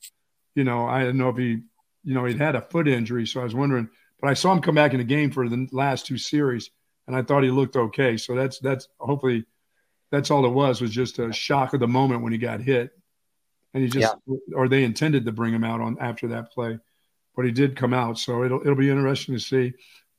You 0.55 0.63
know, 0.63 0.85
I 0.85 0.99
didn't 0.99 1.17
know 1.17 1.29
if 1.29 1.37
he, 1.37 1.61
you 2.03 2.13
know, 2.13 2.25
he'd 2.25 2.37
had 2.37 2.55
a 2.55 2.61
foot 2.61 2.87
injury, 2.87 3.25
so 3.25 3.41
I 3.41 3.43
was 3.43 3.55
wondering. 3.55 3.89
But 4.21 4.29
I 4.29 4.33
saw 4.35 4.53
him 4.53 4.61
come 4.61 4.75
back 4.75 4.93
in 4.93 4.99
the 4.99 5.03
game 5.03 5.31
for 5.31 5.49
the 5.49 5.67
last 5.71 6.05
two 6.05 6.17
series, 6.17 6.69
and 7.07 7.15
I 7.15 7.23
thought 7.23 7.43
he 7.43 7.51
looked 7.51 7.75
okay. 7.75 8.17
So 8.17 8.35
that's 8.35 8.59
that's 8.59 8.87
hopefully 8.99 9.45
that's 10.11 10.29
all 10.29 10.45
it 10.45 10.49
was 10.49 10.79
was 10.81 10.91
just 10.91 11.19
a 11.19 11.33
shock 11.33 11.73
of 11.73 11.79
the 11.79 11.87
moment 11.87 12.21
when 12.21 12.31
he 12.31 12.37
got 12.37 12.61
hit 12.61 12.91
and 13.73 13.83
he 13.83 13.89
just 13.89 14.15
yeah. 14.27 14.35
or 14.55 14.67
they 14.67 14.83
intended 14.83 15.25
to 15.25 15.31
bring 15.31 15.53
him 15.53 15.63
out 15.63 15.81
on 15.81 15.97
after 15.99 16.27
that 16.29 16.51
play, 16.51 16.77
but 17.35 17.45
he 17.45 17.51
did 17.51 17.75
come 17.75 17.93
out. 17.93 18.19
So 18.19 18.43
it'll 18.43 18.61
it'll 18.61 18.75
be 18.75 18.89
interesting 18.89 19.35
to 19.35 19.41
see. 19.41 19.73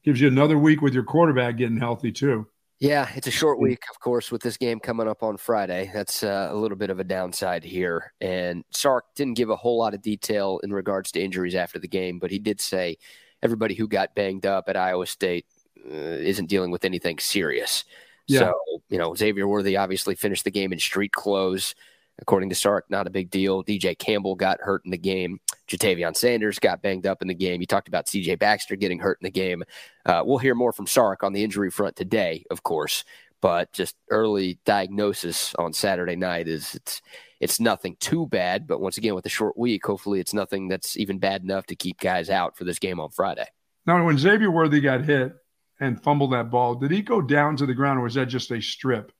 Gives 0.05 0.21
you 0.21 0.29
another 0.29 0.59
week 0.59 0.83
with 0.83 0.93
your 0.93 1.05
quarterback 1.05 1.57
getting 1.57 1.79
healthy 1.79 2.13
too. 2.13 2.47
Yeah, 2.85 3.09
it's 3.15 3.27
a 3.27 3.31
short 3.31 3.59
week, 3.61 3.83
of 3.91 3.99
course, 3.99 4.31
with 4.31 4.43
this 4.43 4.59
game 4.59 4.79
coming 4.79 5.09
up 5.09 5.23
on 5.23 5.39
Friday. 5.39 5.91
That's 5.95 6.23
uh, 6.23 6.49
a 6.51 6.55
little 6.55 6.77
bit 6.77 6.91
of 6.91 7.01
a 7.01 7.05
downside 7.05 7.65
here. 7.65 8.13
And 8.21 8.63
Sark 8.73 9.07
didn't 9.17 9.39
give 9.39 9.49
a 9.49 9.57
whole 9.57 9.79
lot 9.79 9.95
of 9.95 10.03
detail 10.03 10.61
in 10.63 10.71
regards 10.71 11.11
to 11.13 11.21
injuries 11.23 11.55
after 11.55 11.79
the 11.79 11.89
game, 11.89 12.19
but 12.19 12.31
he 12.31 12.39
did 12.39 12.61
say 12.61 12.99
everybody 13.43 13.75
who 13.75 13.89
got 13.89 14.15
banged 14.15 14.45
up 14.45 14.69
at 14.69 14.77
Iowa 14.77 15.07
State 15.07 15.47
uh, 15.91 15.95
isn't 15.95 16.51
dealing 16.51 16.71
with 16.71 16.85
anything 16.85 17.19
serious. 17.19 17.85
Yeah. 18.27 18.41
So, 18.41 18.55
you 18.91 18.99
know, 18.99 19.15
Xavier 19.15 19.49
Worthy 19.49 19.79
obviously 19.79 20.15
finished 20.15 20.45
the 20.45 20.51
game 20.51 20.71
in 20.71 20.79
street 20.79 21.13
clothes. 21.13 21.75
According 22.19 22.51
to 22.51 22.55
Sark, 22.55 22.85
not 22.91 23.07
a 23.07 23.11
big 23.11 23.31
deal. 23.31 23.65
DJ 23.65 23.99
Campbell 23.99 24.35
got 24.35 24.61
hurt 24.61 24.83
in 24.85 24.91
the 24.91 24.99
game. 24.99 25.41
Ja'Tavion 25.69 26.17
Sanders 26.17 26.59
got 26.59 26.83
banged 26.83 27.07
up 27.07 27.23
in 27.23 27.29
the 27.29 27.35
game. 27.35 27.61
You 27.61 27.67
talked 27.67 27.89
about 27.89 28.07
CJ 28.07 28.39
Baxter 28.39 28.77
getting 28.77 28.99
hurt 28.99 29.19
in 29.21 29.25
the 29.25 29.31
game. 29.31 29.65
Uh, 30.05 30.23
we'll 30.25 30.39
hear 30.39 30.55
more 30.55 30.73
from 30.73 30.87
Sark 30.87 31.23
on 31.23 31.33
the 31.33 31.43
injury 31.43 31.71
front 31.71 31.97
today, 31.97 32.45
of 32.51 32.63
course. 32.63 33.05
But 33.41 33.73
just 33.73 33.97
early 34.11 34.59
diagnosis 34.65 35.55
on 35.57 35.73
Saturday 35.73 36.17
night 36.17 36.49
is 36.49 36.75
it's 36.75 37.03
it's 37.41 37.61
nothing 37.61 37.97
too 38.01 38.27
bad. 38.27 38.67
But 38.67 38.81
once 38.81 38.97
again, 38.97 39.15
with 39.15 39.27
a 39.27 39.31
short 39.31 39.59
week, 39.59 39.85
hopefully 39.85 40.19
it's 40.19 40.33
nothing 40.33 40.69
that's 40.69 40.97
even 40.97 41.19
bad 41.19 41.43
enough 41.43 41.67
to 41.67 41.77
keep 41.77 42.01
guys 42.01 42.31
out 42.31 42.57
for 42.57 42.65
this 42.65 42.79
game 42.79 43.01
on 43.01 43.11
Friday. 43.11 43.47
Now, 43.87 44.03
when 44.05 44.17
Xavier 44.17 44.51
Worthy 44.51 44.81
got 44.81 45.05
hit 45.05 45.35
and 45.79 46.03
fumbled 46.03 46.33
that 46.33 46.51
ball, 46.51 46.75
did 46.75 46.91
he 46.91 47.03
go 47.03 47.21
down 47.21 47.57
to 47.57 47.67
the 47.67 47.75
ground 47.75 47.99
or 47.99 48.05
was 48.05 48.15
that 48.15 48.27
just 48.27 48.51
a 48.51 48.63
strip? 48.63 49.13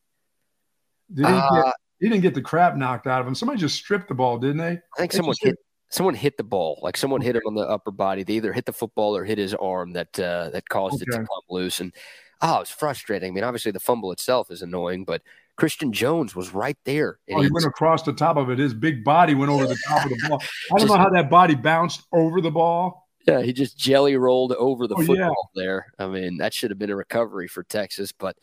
Did 1.13 1.27
he 1.27 1.33
uh, 1.33 1.63
get 1.63 1.75
he 2.01 2.09
didn't 2.09 2.23
get 2.23 2.35
the 2.35 2.43
crap 2.43 2.77
knocked 2.77 3.07
out 3.07 3.21
of 3.21 3.27
him. 3.27 3.35
Somebody 3.35 3.61
just 3.61 3.77
stripped 3.77 4.09
the 4.09 4.15
ball, 4.15 4.39
didn't 4.39 4.59
they? 4.59 4.73
I 4.73 4.99
think 4.99 5.13
they 5.13 5.17
someone 5.17 5.37
hit 5.41 5.57
someone 5.89 6.15
hit 6.15 6.37
the 6.37 6.45
ball. 6.45 6.81
Like 6.83 6.97
someone 6.97 7.21
hit 7.21 7.37
him 7.37 7.43
on 7.47 7.55
the 7.55 7.63
upper 7.63 7.91
body. 7.91 8.23
They 8.23 8.35
either 8.35 8.53
hit 8.53 8.67
the 8.67 8.73
football 8.73 9.17
or 9.17 9.25
hit 9.25 9.39
his 9.39 9.55
arm 9.55 9.93
that 9.93 10.19
uh, 10.19 10.51
that 10.51 10.69
caused 10.69 10.97
okay. 10.97 11.05
it 11.09 11.13
to 11.13 11.19
come 11.19 11.27
loose. 11.49 11.81
And 11.81 11.93
oh, 12.41 12.61
it's 12.61 12.71
frustrating. 12.71 13.31
I 13.31 13.35
mean, 13.35 13.45
obviously 13.45 13.73
the 13.73 13.81
fumble 13.81 14.13
itself 14.13 14.51
is 14.51 14.63
annoying, 14.63 15.05
but 15.05 15.23
Christian 15.57 15.93
Jones 15.93 16.35
was 16.35 16.53
right 16.53 16.77
there. 16.85 17.19
oh, 17.31 17.39
he, 17.41 17.47
he 17.47 17.53
went 17.53 17.67
across 17.67 18.03
the 18.03 18.13
top 18.13 18.37
of 18.37 18.51
it. 18.51 18.59
His 18.59 18.75
big 18.75 19.05
body 19.05 19.35
went 19.35 19.51
over 19.51 19.67
the 19.67 19.79
top 19.89 20.05
of 20.05 20.11
the 20.11 20.29
ball. 20.29 20.43
I 20.75 20.79
don't 20.79 20.89
know 20.89 20.97
how 20.97 21.11
that 21.11 21.31
body 21.31 21.55
bounced 21.55 22.03
over 22.13 22.41
the 22.41 22.51
ball. 22.51 23.09
Yeah, 23.27 23.41
he 23.41 23.53
just 23.53 23.79
jelly 23.79 24.17
rolled 24.17 24.53
over 24.53 24.87
the 24.87 24.97
oh, 24.97 25.03
football 25.03 25.51
yeah. 25.55 25.63
there. 25.63 25.87
I 25.99 26.07
mean, 26.07 26.37
that 26.39 26.53
should 26.53 26.71
have 26.71 26.79
been 26.79 26.91
a 26.91 26.97
recovery 26.97 27.49
for 27.49 27.63
Texas, 27.63 28.13
but 28.13 28.37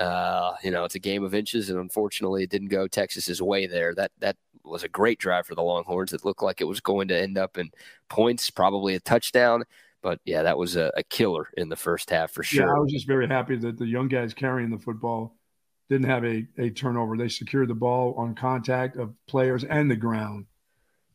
uh, 0.00 0.54
you 0.62 0.70
know, 0.70 0.84
it's 0.84 0.94
a 0.94 1.00
game 1.00 1.22
of 1.22 1.34
inches, 1.34 1.68
and 1.68 1.78
unfortunately, 1.78 2.42
it 2.44 2.50
didn't 2.50 2.68
go 2.68 2.86
Texas's 2.86 3.42
way 3.42 3.66
there. 3.66 3.94
That 3.94 4.10
that 4.20 4.36
was 4.64 4.82
a 4.82 4.88
great 4.88 5.18
drive 5.18 5.46
for 5.46 5.54
the 5.54 5.62
Longhorns. 5.62 6.12
It 6.12 6.24
looked 6.24 6.42
like 6.42 6.60
it 6.60 6.64
was 6.64 6.80
going 6.80 7.08
to 7.08 7.20
end 7.20 7.38
up 7.38 7.58
in 7.58 7.70
points, 8.08 8.50
probably 8.50 8.94
a 8.94 9.00
touchdown. 9.00 9.64
But 10.02 10.20
yeah, 10.24 10.42
that 10.42 10.58
was 10.58 10.76
a, 10.76 10.92
a 10.96 11.02
killer 11.04 11.48
in 11.56 11.68
the 11.68 11.76
first 11.76 12.10
half 12.10 12.32
for 12.32 12.42
sure. 12.42 12.66
Yeah, 12.66 12.72
I 12.72 12.78
was 12.78 12.92
just 12.92 13.06
very 13.06 13.28
happy 13.28 13.56
that 13.56 13.78
the 13.78 13.86
young 13.86 14.08
guys 14.08 14.34
carrying 14.34 14.70
the 14.70 14.78
football 14.78 15.36
didn't 15.88 16.08
have 16.08 16.24
a, 16.24 16.46
a 16.58 16.70
turnover. 16.70 17.16
They 17.16 17.28
secured 17.28 17.68
the 17.68 17.74
ball 17.74 18.14
on 18.16 18.34
contact 18.34 18.96
of 18.96 19.14
players 19.28 19.64
and 19.64 19.90
the 19.90 19.96
ground. 19.96 20.46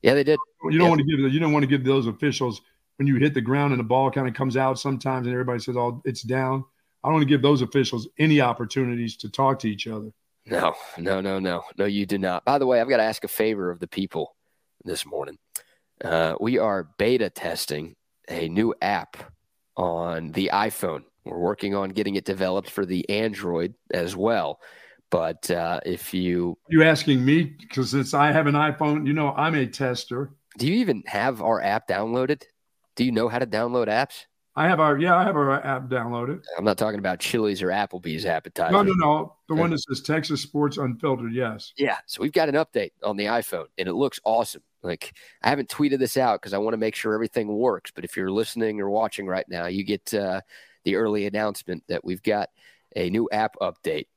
Yeah, 0.01 0.13
they 0.13 0.23
did. 0.23 0.39
You 0.63 0.77
don't 0.77 0.81
yeah. 0.81 0.89
want 0.89 0.99
to 0.99 1.05
give 1.05 1.33
you 1.33 1.39
don't 1.39 1.51
want 1.51 1.63
to 1.63 1.67
give 1.67 1.83
those 1.83 2.07
officials 2.07 2.61
when 2.97 3.07
you 3.07 3.15
hit 3.15 3.33
the 3.33 3.41
ground 3.41 3.73
and 3.73 3.79
the 3.79 3.85
ball 3.85 4.09
kind 4.11 4.27
of 4.27 4.33
comes 4.33 4.55
out 4.55 4.79
sometimes 4.79 5.25
and 5.25 5.33
everybody 5.33 5.59
says, 5.59 5.75
"Oh, 5.75 6.01
it's 6.05 6.21
down." 6.21 6.63
I 7.03 7.09
don't 7.09 7.15
want 7.15 7.23
to 7.23 7.29
give 7.29 7.41
those 7.41 7.61
officials 7.61 8.07
any 8.17 8.41
opportunities 8.41 9.17
to 9.17 9.29
talk 9.29 9.59
to 9.59 9.69
each 9.69 9.87
other. 9.87 10.11
No, 10.49 10.73
no, 10.97 11.19
no, 11.19 11.39
no, 11.39 11.63
no. 11.77 11.85
You 11.85 12.05
do 12.05 12.17
not. 12.17 12.45
By 12.45 12.57
the 12.57 12.65
way, 12.65 12.79
I've 12.79 12.89
got 12.89 12.97
to 12.97 13.03
ask 13.03 13.23
a 13.23 13.29
favor 13.29 13.69
of 13.69 13.79
the 13.79 13.87
people 13.87 14.35
this 14.85 15.05
morning. 15.05 15.37
Uh, 16.03 16.35
we 16.39 16.57
are 16.57 16.89
beta 16.97 17.29
testing 17.29 17.95
a 18.29 18.47
new 18.47 18.73
app 18.81 19.17
on 19.75 20.31
the 20.31 20.51
iPhone. 20.53 21.03
We're 21.25 21.37
working 21.37 21.75
on 21.75 21.89
getting 21.89 22.15
it 22.15 22.25
developed 22.25 22.69
for 22.69 22.85
the 22.85 23.09
Android 23.09 23.75
as 23.91 24.15
well. 24.15 24.59
But 25.09 25.49
uh, 25.51 25.79
if 25.85 26.13
you 26.13 26.57
you 26.69 26.83
asking 26.83 27.23
me 27.23 27.43
because 27.43 27.91
since 27.91 28.13
I 28.13 28.31
have 28.31 28.47
an 28.47 28.55
iPhone, 28.55 29.07
you 29.07 29.13
know 29.13 29.31
I'm 29.31 29.55
a 29.55 29.65
tester. 29.65 30.31
Do 30.57 30.67
you 30.67 30.75
even 30.75 31.03
have 31.07 31.41
our 31.41 31.61
app 31.61 31.87
downloaded? 31.87 32.43
Do 32.95 33.05
you 33.05 33.11
know 33.11 33.29
how 33.29 33.39
to 33.39 33.47
download 33.47 33.87
apps? 33.87 34.25
I 34.57 34.67
have 34.67 34.79
our 34.79 34.97
yeah, 34.97 35.15
I 35.15 35.23
have 35.23 35.35
our 35.35 35.63
app 35.63 35.83
downloaded. 35.83 36.43
I'm 36.57 36.65
not 36.65 36.79
talking 36.79 36.97
about 36.97 37.19
Chili's 37.19 37.61
or 37.61 37.67
Applebee's 37.67 38.25
appetizer. 38.25 38.71
No, 38.71 38.81
no, 38.81 38.93
no. 38.93 39.35
The 39.47 39.53
one 39.53 39.69
that 39.69 39.77
says 39.77 40.01
Texas 40.01 40.41
Sports 40.41 40.77
Unfiltered. 40.77 41.31
Yes. 41.31 41.73
Yeah. 41.77 41.97
So 42.07 42.23
we've 42.23 42.31
got 42.31 42.49
an 42.49 42.55
update 42.55 42.91
on 43.03 43.17
the 43.17 43.25
iPhone, 43.25 43.67
and 43.77 43.87
it 43.87 43.93
looks 43.93 44.19
awesome. 44.25 44.63
Like 44.81 45.13
I 45.43 45.49
haven't 45.49 45.69
tweeted 45.69 45.99
this 45.99 46.17
out 46.17 46.41
because 46.41 46.53
I 46.53 46.57
want 46.57 46.73
to 46.73 46.77
make 46.77 46.95
sure 46.95 47.13
everything 47.13 47.55
works. 47.55 47.91
But 47.93 48.03
if 48.03 48.17
you're 48.17 48.31
listening 48.31 48.81
or 48.81 48.89
watching 48.89 49.27
right 49.27 49.45
now, 49.47 49.67
you 49.67 49.83
get 49.83 50.11
uh, 50.11 50.41
the 50.85 50.95
early 50.95 51.27
announcement 51.27 51.83
that 51.87 52.03
we've 52.03 52.23
got 52.23 52.49
a 52.95 53.11
new 53.11 53.29
app 53.31 53.57
update 53.61 54.07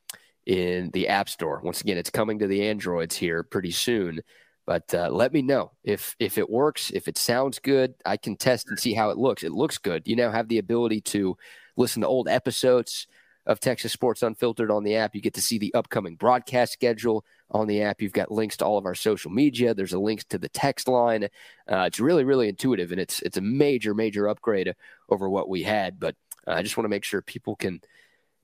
in 0.46 0.90
the 0.92 1.08
App 1.08 1.28
Store. 1.28 1.60
Once 1.62 1.82
again, 1.82 1.98
it's 1.98 2.08
coming 2.08 2.38
to 2.38 2.46
the 2.46 2.66
Androids 2.66 3.14
here 3.14 3.42
pretty 3.42 3.72
soon. 3.72 4.22
But 4.70 4.94
uh, 4.94 5.08
let 5.10 5.32
me 5.32 5.42
know 5.42 5.72
if 5.82 6.14
if 6.20 6.38
it 6.38 6.48
works, 6.48 6.92
if 6.92 7.08
it 7.08 7.18
sounds 7.18 7.58
good. 7.58 7.92
I 8.06 8.16
can 8.16 8.36
test 8.36 8.68
and 8.68 8.78
see 8.78 8.94
how 8.94 9.10
it 9.10 9.18
looks. 9.18 9.42
It 9.42 9.50
looks 9.50 9.78
good. 9.78 10.06
You 10.06 10.14
now 10.14 10.30
have 10.30 10.46
the 10.46 10.58
ability 10.58 11.00
to 11.00 11.36
listen 11.76 12.02
to 12.02 12.06
old 12.06 12.28
episodes 12.28 13.08
of 13.46 13.58
Texas 13.58 13.90
Sports 13.90 14.22
Unfiltered 14.22 14.70
on 14.70 14.84
the 14.84 14.94
app. 14.94 15.16
You 15.16 15.22
get 15.22 15.34
to 15.34 15.42
see 15.42 15.58
the 15.58 15.74
upcoming 15.74 16.14
broadcast 16.14 16.72
schedule 16.72 17.24
on 17.50 17.66
the 17.66 17.82
app. 17.82 18.00
You've 18.00 18.12
got 18.12 18.30
links 18.30 18.58
to 18.58 18.64
all 18.64 18.78
of 18.78 18.86
our 18.86 18.94
social 18.94 19.32
media. 19.32 19.74
There's 19.74 19.92
a 19.92 19.98
link 19.98 20.22
to 20.28 20.38
the 20.38 20.48
text 20.48 20.86
line. 20.86 21.24
Uh, 21.68 21.86
it's 21.88 21.98
really, 21.98 22.22
really 22.22 22.48
intuitive, 22.48 22.92
and 22.92 23.00
it's 23.00 23.20
it's 23.22 23.38
a 23.38 23.40
major, 23.42 23.92
major 23.92 24.28
upgrade 24.28 24.72
over 25.08 25.28
what 25.28 25.48
we 25.48 25.64
had. 25.64 25.98
But 25.98 26.14
uh, 26.46 26.52
I 26.52 26.62
just 26.62 26.76
want 26.76 26.84
to 26.84 26.90
make 26.90 27.02
sure 27.02 27.22
people 27.22 27.56
can 27.56 27.80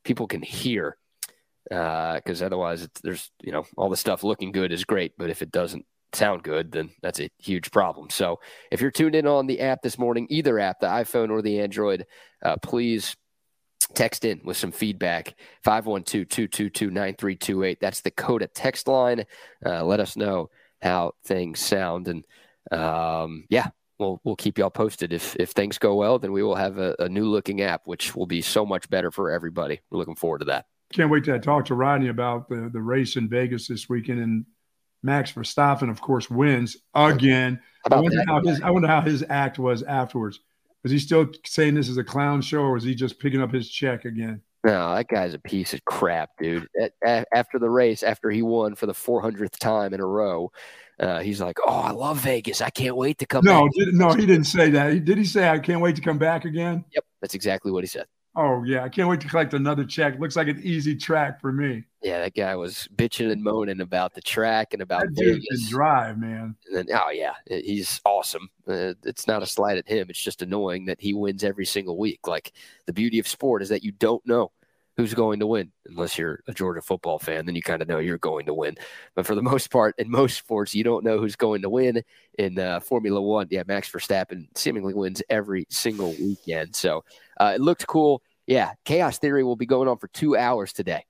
people 0.02 0.26
can 0.26 0.42
hear 0.42 0.96
because 1.68 2.42
uh, 2.42 2.46
otherwise, 2.46 2.88
there's 3.04 3.30
you 3.44 3.52
know 3.52 3.64
all 3.76 3.90
the 3.90 3.96
stuff 3.96 4.24
looking 4.24 4.50
good 4.50 4.72
is 4.72 4.84
great, 4.84 5.12
but 5.16 5.30
if 5.30 5.40
it 5.40 5.52
doesn't 5.52 5.86
sound 6.12 6.42
good, 6.42 6.72
then 6.72 6.90
that's 7.02 7.20
a 7.20 7.30
huge 7.38 7.70
problem. 7.70 8.10
So 8.10 8.40
if 8.70 8.80
you're 8.80 8.90
tuned 8.90 9.14
in 9.14 9.26
on 9.26 9.46
the 9.46 9.60
app 9.60 9.82
this 9.82 9.98
morning, 9.98 10.26
either 10.30 10.58
app, 10.58 10.80
the 10.80 10.86
iPhone 10.86 11.28
or 11.30 11.42
the 11.42 11.60
Android, 11.60 12.06
uh, 12.42 12.56
please 12.62 13.14
text 13.94 14.24
in 14.24 14.40
with 14.44 14.56
some 14.56 14.72
feedback. 14.72 15.34
512-222-9328 15.64 17.76
that's 17.80 18.00
the 18.00 18.10
coda 18.10 18.48
text 18.48 18.88
line. 18.88 19.26
Uh, 19.64 19.84
let 19.84 20.00
us 20.00 20.16
know 20.16 20.50
how 20.82 21.12
things 21.24 21.60
sound. 21.60 22.08
And 22.08 22.24
um, 22.72 23.44
yeah 23.48 23.68
we'll 23.98 24.20
we'll 24.24 24.36
keep 24.36 24.58
y'all 24.58 24.70
posted. 24.70 25.12
If 25.12 25.36
if 25.36 25.50
things 25.50 25.78
go 25.78 25.94
well 25.94 26.18
then 26.18 26.32
we 26.32 26.42
will 26.42 26.56
have 26.56 26.78
a, 26.78 26.96
a, 26.98 27.08
new 27.08 27.26
looking 27.26 27.62
app 27.62 27.82
which 27.84 28.16
will 28.16 28.26
be 28.26 28.42
so 28.42 28.66
much 28.66 28.90
better 28.90 29.10
for 29.10 29.30
everybody. 29.30 29.80
We're 29.90 29.98
looking 29.98 30.16
forward 30.16 30.40
to 30.40 30.46
that. 30.46 30.66
Can't 30.92 31.10
wait 31.10 31.24
to 31.24 31.38
talk 31.38 31.64
to 31.66 31.74
rodney 31.74 32.08
about 32.08 32.48
the 32.48 32.70
the 32.72 32.80
race 32.80 33.16
in 33.16 33.28
vegas 33.28 33.68
this 33.68 33.88
weekend 33.88 34.20
and 34.20 34.44
Max 35.06 35.32
Verstappen, 35.32 35.88
of 35.88 36.02
course, 36.02 36.28
wins 36.28 36.76
again. 36.94 37.58
I 37.90 37.98
wonder, 37.98 38.22
how 38.26 38.42
his, 38.42 38.60
I 38.60 38.70
wonder 38.70 38.88
how 38.88 39.00
his 39.00 39.24
act 39.30 39.58
was 39.58 39.82
afterwards. 39.84 40.40
Was 40.82 40.92
he 40.92 40.98
still 40.98 41.28
saying 41.46 41.74
this 41.74 41.88
is 41.88 41.96
a 41.96 42.04
clown 42.04 42.42
show, 42.42 42.60
or 42.60 42.72
was 42.72 42.84
he 42.84 42.94
just 42.94 43.18
picking 43.18 43.40
up 43.40 43.52
his 43.52 43.70
check 43.70 44.04
again? 44.04 44.42
No, 44.64 44.94
that 44.94 45.08
guy's 45.08 45.32
a 45.32 45.38
piece 45.38 45.72
of 45.72 45.84
crap, 45.84 46.30
dude. 46.38 46.68
After 47.04 47.58
the 47.58 47.70
race, 47.70 48.02
after 48.02 48.30
he 48.30 48.42
won 48.42 48.74
for 48.74 48.86
the 48.86 48.92
400th 48.92 49.58
time 49.58 49.94
in 49.94 50.00
a 50.00 50.06
row, 50.06 50.50
uh, 50.98 51.20
he's 51.20 51.40
like, 51.40 51.56
"Oh, 51.66 51.78
I 51.78 51.92
love 51.92 52.18
Vegas. 52.18 52.60
I 52.60 52.70
can't 52.70 52.96
wait 52.96 53.18
to 53.18 53.26
come." 53.26 53.44
Back." 53.44 53.54
No, 53.54 53.68
did, 53.74 53.94
no, 53.94 54.12
he 54.12 54.26
didn't 54.26 54.44
say 54.46 54.70
that. 54.70 55.04
Did 55.04 55.18
he 55.18 55.24
say, 55.24 55.48
"I 55.48 55.58
can't 55.58 55.80
wait 55.80 55.94
to 55.96 56.02
come 56.02 56.18
back 56.18 56.44
again"? 56.44 56.84
Yep, 56.92 57.04
that's 57.20 57.34
exactly 57.34 57.70
what 57.70 57.84
he 57.84 57.88
said. 57.88 58.06
Oh 58.38 58.62
yeah, 58.64 58.84
I 58.84 58.90
can't 58.90 59.08
wait 59.08 59.20
to 59.22 59.28
collect 59.28 59.54
another 59.54 59.84
check. 59.84 60.18
Looks 60.20 60.36
like 60.36 60.48
an 60.48 60.60
easy 60.62 60.94
track 60.94 61.40
for 61.40 61.52
me. 61.52 61.84
Yeah, 62.02 62.20
that 62.20 62.34
guy 62.34 62.54
was 62.54 62.86
bitching 62.94 63.32
and 63.32 63.42
moaning 63.42 63.80
about 63.80 64.12
the 64.12 64.20
track 64.20 64.74
and 64.74 64.82
about 64.82 65.00
that 65.00 65.14
dude 65.14 65.42
can 65.42 65.70
drive, 65.70 66.18
man. 66.18 66.54
And 66.66 66.76
then, 66.76 66.86
oh 66.92 67.10
yeah, 67.10 67.32
he's 67.48 67.98
awesome. 68.04 68.50
Uh, 68.68 68.92
it's 69.04 69.26
not 69.26 69.42
a 69.42 69.46
slight 69.46 69.78
at 69.78 69.88
him. 69.88 70.08
It's 70.10 70.22
just 70.22 70.42
annoying 70.42 70.84
that 70.84 71.00
he 71.00 71.14
wins 71.14 71.44
every 71.44 71.64
single 71.64 71.96
week. 71.96 72.28
Like 72.28 72.52
the 72.84 72.92
beauty 72.92 73.18
of 73.18 73.26
sport 73.26 73.62
is 73.62 73.70
that 73.70 73.82
you 73.82 73.92
don't 73.92 74.24
know 74.26 74.52
who's 74.96 75.14
going 75.14 75.40
to 75.40 75.46
win 75.46 75.70
unless 75.86 76.16
you're 76.16 76.40
a 76.48 76.52
Georgia 76.52 76.80
football 76.80 77.18
fan. 77.18 77.46
Then 77.46 77.54
you 77.54 77.62
kind 77.62 77.82
of 77.82 77.88
know 77.88 77.98
you're 77.98 78.18
going 78.18 78.46
to 78.46 78.54
win. 78.54 78.76
But 79.14 79.26
for 79.26 79.34
the 79.34 79.42
most 79.50 79.70
part, 79.70 79.94
in 79.98 80.10
most 80.10 80.38
sports, 80.38 80.74
you 80.74 80.84
don't 80.84 81.04
know 81.04 81.18
who's 81.18 81.36
going 81.36 81.62
to 81.62 81.70
win. 81.70 82.02
In 82.38 82.58
uh, 82.58 82.80
Formula 82.80 83.20
One, 83.20 83.46
yeah, 83.50 83.62
Max 83.66 83.90
Verstappen 83.90 84.46
seemingly 84.54 84.94
wins 84.94 85.22
every 85.30 85.66
single 85.70 86.10
weekend. 86.20 86.76
So 86.76 87.04
uh, 87.38 87.52
it 87.54 87.60
looked 87.60 87.86
cool 87.86 88.22
yeah, 88.46 88.72
Chaos 88.84 89.18
Theory 89.18 89.42
will 89.44 89.56
be 89.56 89.66
going 89.66 89.88
on 89.88 89.98
for 89.98 90.08
two 90.08 90.36
hours 90.36 90.72
today. 90.72 91.04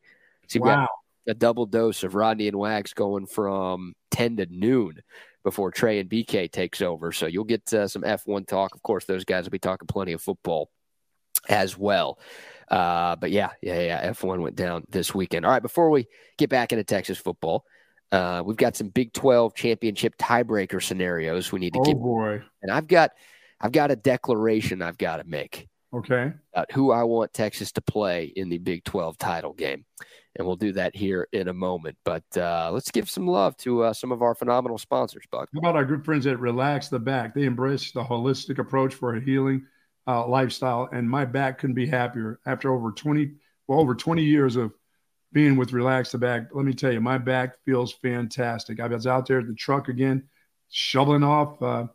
So 0.48 0.60
wow. 0.60 0.88
a 1.28 1.34
double 1.34 1.66
dose 1.66 2.02
of 2.02 2.14
Rodney 2.14 2.48
and 2.48 2.58
Wags 2.58 2.94
going 2.94 3.26
from 3.26 3.94
10 4.10 4.38
to 4.38 4.46
noon 4.46 5.02
before 5.44 5.70
Trey 5.70 6.00
and 6.00 6.08
BK 6.08 6.50
takes 6.50 6.80
over. 6.80 7.12
So 7.12 7.26
you'll 7.26 7.44
get 7.44 7.72
uh, 7.72 7.88
some 7.88 8.02
F1 8.02 8.46
talk. 8.46 8.74
Of 8.74 8.82
course, 8.82 9.04
those 9.04 9.24
guys 9.24 9.44
will 9.44 9.50
be 9.50 9.58
talking 9.58 9.86
plenty 9.86 10.12
of 10.12 10.22
football 10.22 10.70
as 11.48 11.76
well. 11.76 12.18
Uh, 12.68 13.16
but 13.16 13.30
yeah, 13.30 13.50
yeah, 13.62 13.80
yeah. 13.80 14.10
F1 14.10 14.40
went 14.40 14.56
down 14.56 14.84
this 14.88 15.14
weekend. 15.14 15.44
All 15.44 15.52
right, 15.52 15.62
before 15.62 15.90
we 15.90 16.06
get 16.36 16.50
back 16.50 16.72
into 16.72 16.84
Texas 16.84 17.18
football, 17.18 17.64
uh, 18.12 18.42
we've 18.44 18.56
got 18.56 18.76
some 18.76 18.88
Big 18.88 19.12
12 19.12 19.54
championship 19.54 20.16
tiebreaker 20.18 20.82
scenarios 20.82 21.52
we 21.52 21.60
need 21.60 21.74
to 21.74 21.80
oh, 21.80 21.84
get. 21.84 21.96
boy. 21.96 22.42
And 22.62 22.70
I've 22.70 22.86
got 22.86 23.12
I've 23.60 23.72
got 23.72 23.90
a 23.90 23.96
declaration 23.96 24.82
I've 24.82 24.98
got 24.98 25.18
to 25.18 25.24
make. 25.24 25.68
Okay. 25.94 26.32
About 26.52 26.72
who 26.72 26.90
I 26.90 27.04
want 27.04 27.32
Texas 27.32 27.72
to 27.72 27.80
play 27.80 28.32
in 28.36 28.48
the 28.48 28.58
Big 28.58 28.84
12 28.84 29.16
title 29.16 29.54
game. 29.54 29.84
And 30.34 30.46
we'll 30.46 30.56
do 30.56 30.72
that 30.72 30.94
here 30.94 31.26
in 31.32 31.48
a 31.48 31.54
moment. 31.54 31.96
But 32.04 32.24
uh, 32.36 32.70
let's 32.72 32.90
give 32.90 33.08
some 33.08 33.26
love 33.26 33.56
to 33.58 33.84
uh, 33.84 33.92
some 33.94 34.12
of 34.12 34.20
our 34.20 34.34
phenomenal 34.34 34.76
sponsors, 34.76 35.24
Buck. 35.30 35.48
How 35.54 35.60
about 35.60 35.76
our 35.76 35.86
good 35.86 36.04
friends 36.04 36.26
at 36.26 36.38
Relax 36.38 36.88
the 36.88 36.98
Back? 36.98 37.34
They 37.34 37.44
embrace 37.44 37.92
the 37.92 38.04
holistic 38.04 38.58
approach 38.58 38.94
for 38.94 39.18
healing 39.18 39.64
uh, 40.06 40.26
lifestyle. 40.26 40.88
And 40.92 41.08
my 41.08 41.24
back 41.24 41.58
couldn't 41.58 41.74
be 41.74 41.86
happier 41.86 42.40
after 42.46 42.72
over 42.72 42.92
20, 42.92 43.32
well, 43.66 43.80
over 43.80 43.94
20 43.94 44.22
years 44.22 44.56
of 44.56 44.72
being 45.32 45.56
with 45.56 45.72
Relax 45.72 46.12
the 46.12 46.18
Back. 46.18 46.48
Let 46.52 46.64
me 46.64 46.72
tell 46.72 46.92
you, 46.92 47.00
my 47.00 47.18
back 47.18 47.56
feels 47.64 47.92
fantastic. 47.92 48.80
I 48.80 48.86
was 48.86 49.06
out 49.06 49.26
there 49.26 49.40
at 49.40 49.46
the 49.46 49.54
truck 49.54 49.88
again, 49.88 50.24
shoveling 50.70 51.24
off 51.24 51.60
uh, 51.62 51.86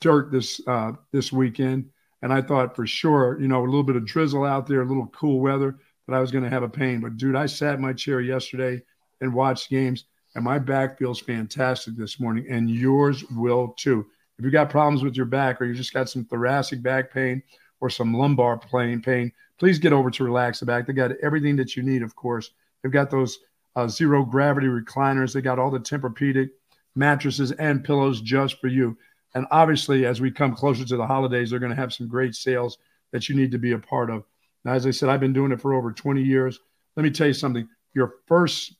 dirt 0.00 0.32
this 0.32 0.60
uh, 0.66 0.92
this 1.12 1.32
weekend 1.32 1.90
and 2.22 2.32
I 2.32 2.40
thought 2.40 2.74
for 2.74 2.86
sure, 2.86 3.38
you 3.40 3.48
know, 3.48 3.62
a 3.62 3.66
little 3.66 3.82
bit 3.82 3.96
of 3.96 4.06
drizzle 4.06 4.44
out 4.44 4.66
there, 4.66 4.82
a 4.82 4.86
little 4.86 5.08
cool 5.08 5.40
weather, 5.40 5.78
that 6.06 6.14
I 6.14 6.20
was 6.20 6.30
going 6.30 6.44
to 6.44 6.50
have 6.50 6.62
a 6.62 6.68
pain. 6.68 7.00
But 7.00 7.16
dude, 7.16 7.36
I 7.36 7.46
sat 7.46 7.74
in 7.74 7.80
my 7.80 7.92
chair 7.92 8.20
yesterday 8.20 8.80
and 9.20 9.34
watched 9.34 9.70
games, 9.70 10.04
and 10.34 10.44
my 10.44 10.58
back 10.58 10.98
feels 10.98 11.20
fantastic 11.20 11.96
this 11.96 12.20
morning, 12.20 12.46
and 12.48 12.70
yours 12.70 13.24
will 13.30 13.74
too. 13.76 14.06
If 14.38 14.44
you've 14.44 14.52
got 14.52 14.70
problems 14.70 15.02
with 15.02 15.16
your 15.16 15.26
back, 15.26 15.60
or 15.60 15.64
you 15.66 15.74
just 15.74 15.92
got 15.92 16.08
some 16.08 16.24
thoracic 16.24 16.82
back 16.82 17.12
pain 17.12 17.42
or 17.80 17.90
some 17.90 18.14
lumbar 18.14 18.58
pain, 18.58 19.02
pain, 19.02 19.32
please 19.58 19.78
get 19.78 19.92
over 19.92 20.10
to 20.10 20.24
Relax 20.24 20.60
the 20.60 20.66
Back. 20.66 20.86
They 20.86 20.92
got 20.92 21.12
everything 21.22 21.56
that 21.56 21.76
you 21.76 21.82
need, 21.82 22.02
of 22.02 22.16
course. 22.16 22.50
They've 22.82 22.92
got 22.92 23.10
those 23.10 23.38
uh, 23.76 23.88
zero 23.88 24.24
gravity 24.24 24.66
recliners. 24.66 25.32
They 25.32 25.42
got 25.42 25.58
all 25.58 25.70
the 25.70 25.80
Tempur-Pedic 25.80 26.50
mattresses 26.94 27.52
and 27.52 27.84
pillows 27.84 28.20
just 28.20 28.60
for 28.60 28.68
you. 28.68 28.96
And 29.34 29.46
obviously, 29.50 30.04
as 30.04 30.20
we 30.20 30.30
come 30.30 30.54
closer 30.54 30.84
to 30.84 30.96
the 30.96 31.06
holidays, 31.06 31.50
they're 31.50 31.58
going 31.58 31.70
to 31.70 31.76
have 31.76 31.92
some 31.92 32.08
great 32.08 32.34
sales 32.34 32.78
that 33.12 33.28
you 33.28 33.34
need 33.34 33.50
to 33.52 33.58
be 33.58 33.72
a 33.72 33.78
part 33.78 34.10
of. 34.10 34.24
Now, 34.64 34.72
as 34.72 34.86
I 34.86 34.90
said, 34.90 35.08
I've 35.08 35.20
been 35.20 35.32
doing 35.32 35.52
it 35.52 35.60
for 35.60 35.74
over 35.74 35.92
20 35.92 36.22
years. 36.22 36.58
Let 36.96 37.02
me 37.02 37.10
tell 37.10 37.26
you 37.26 37.32
something. 37.32 37.68
Your 37.94 38.14
first 38.26 38.74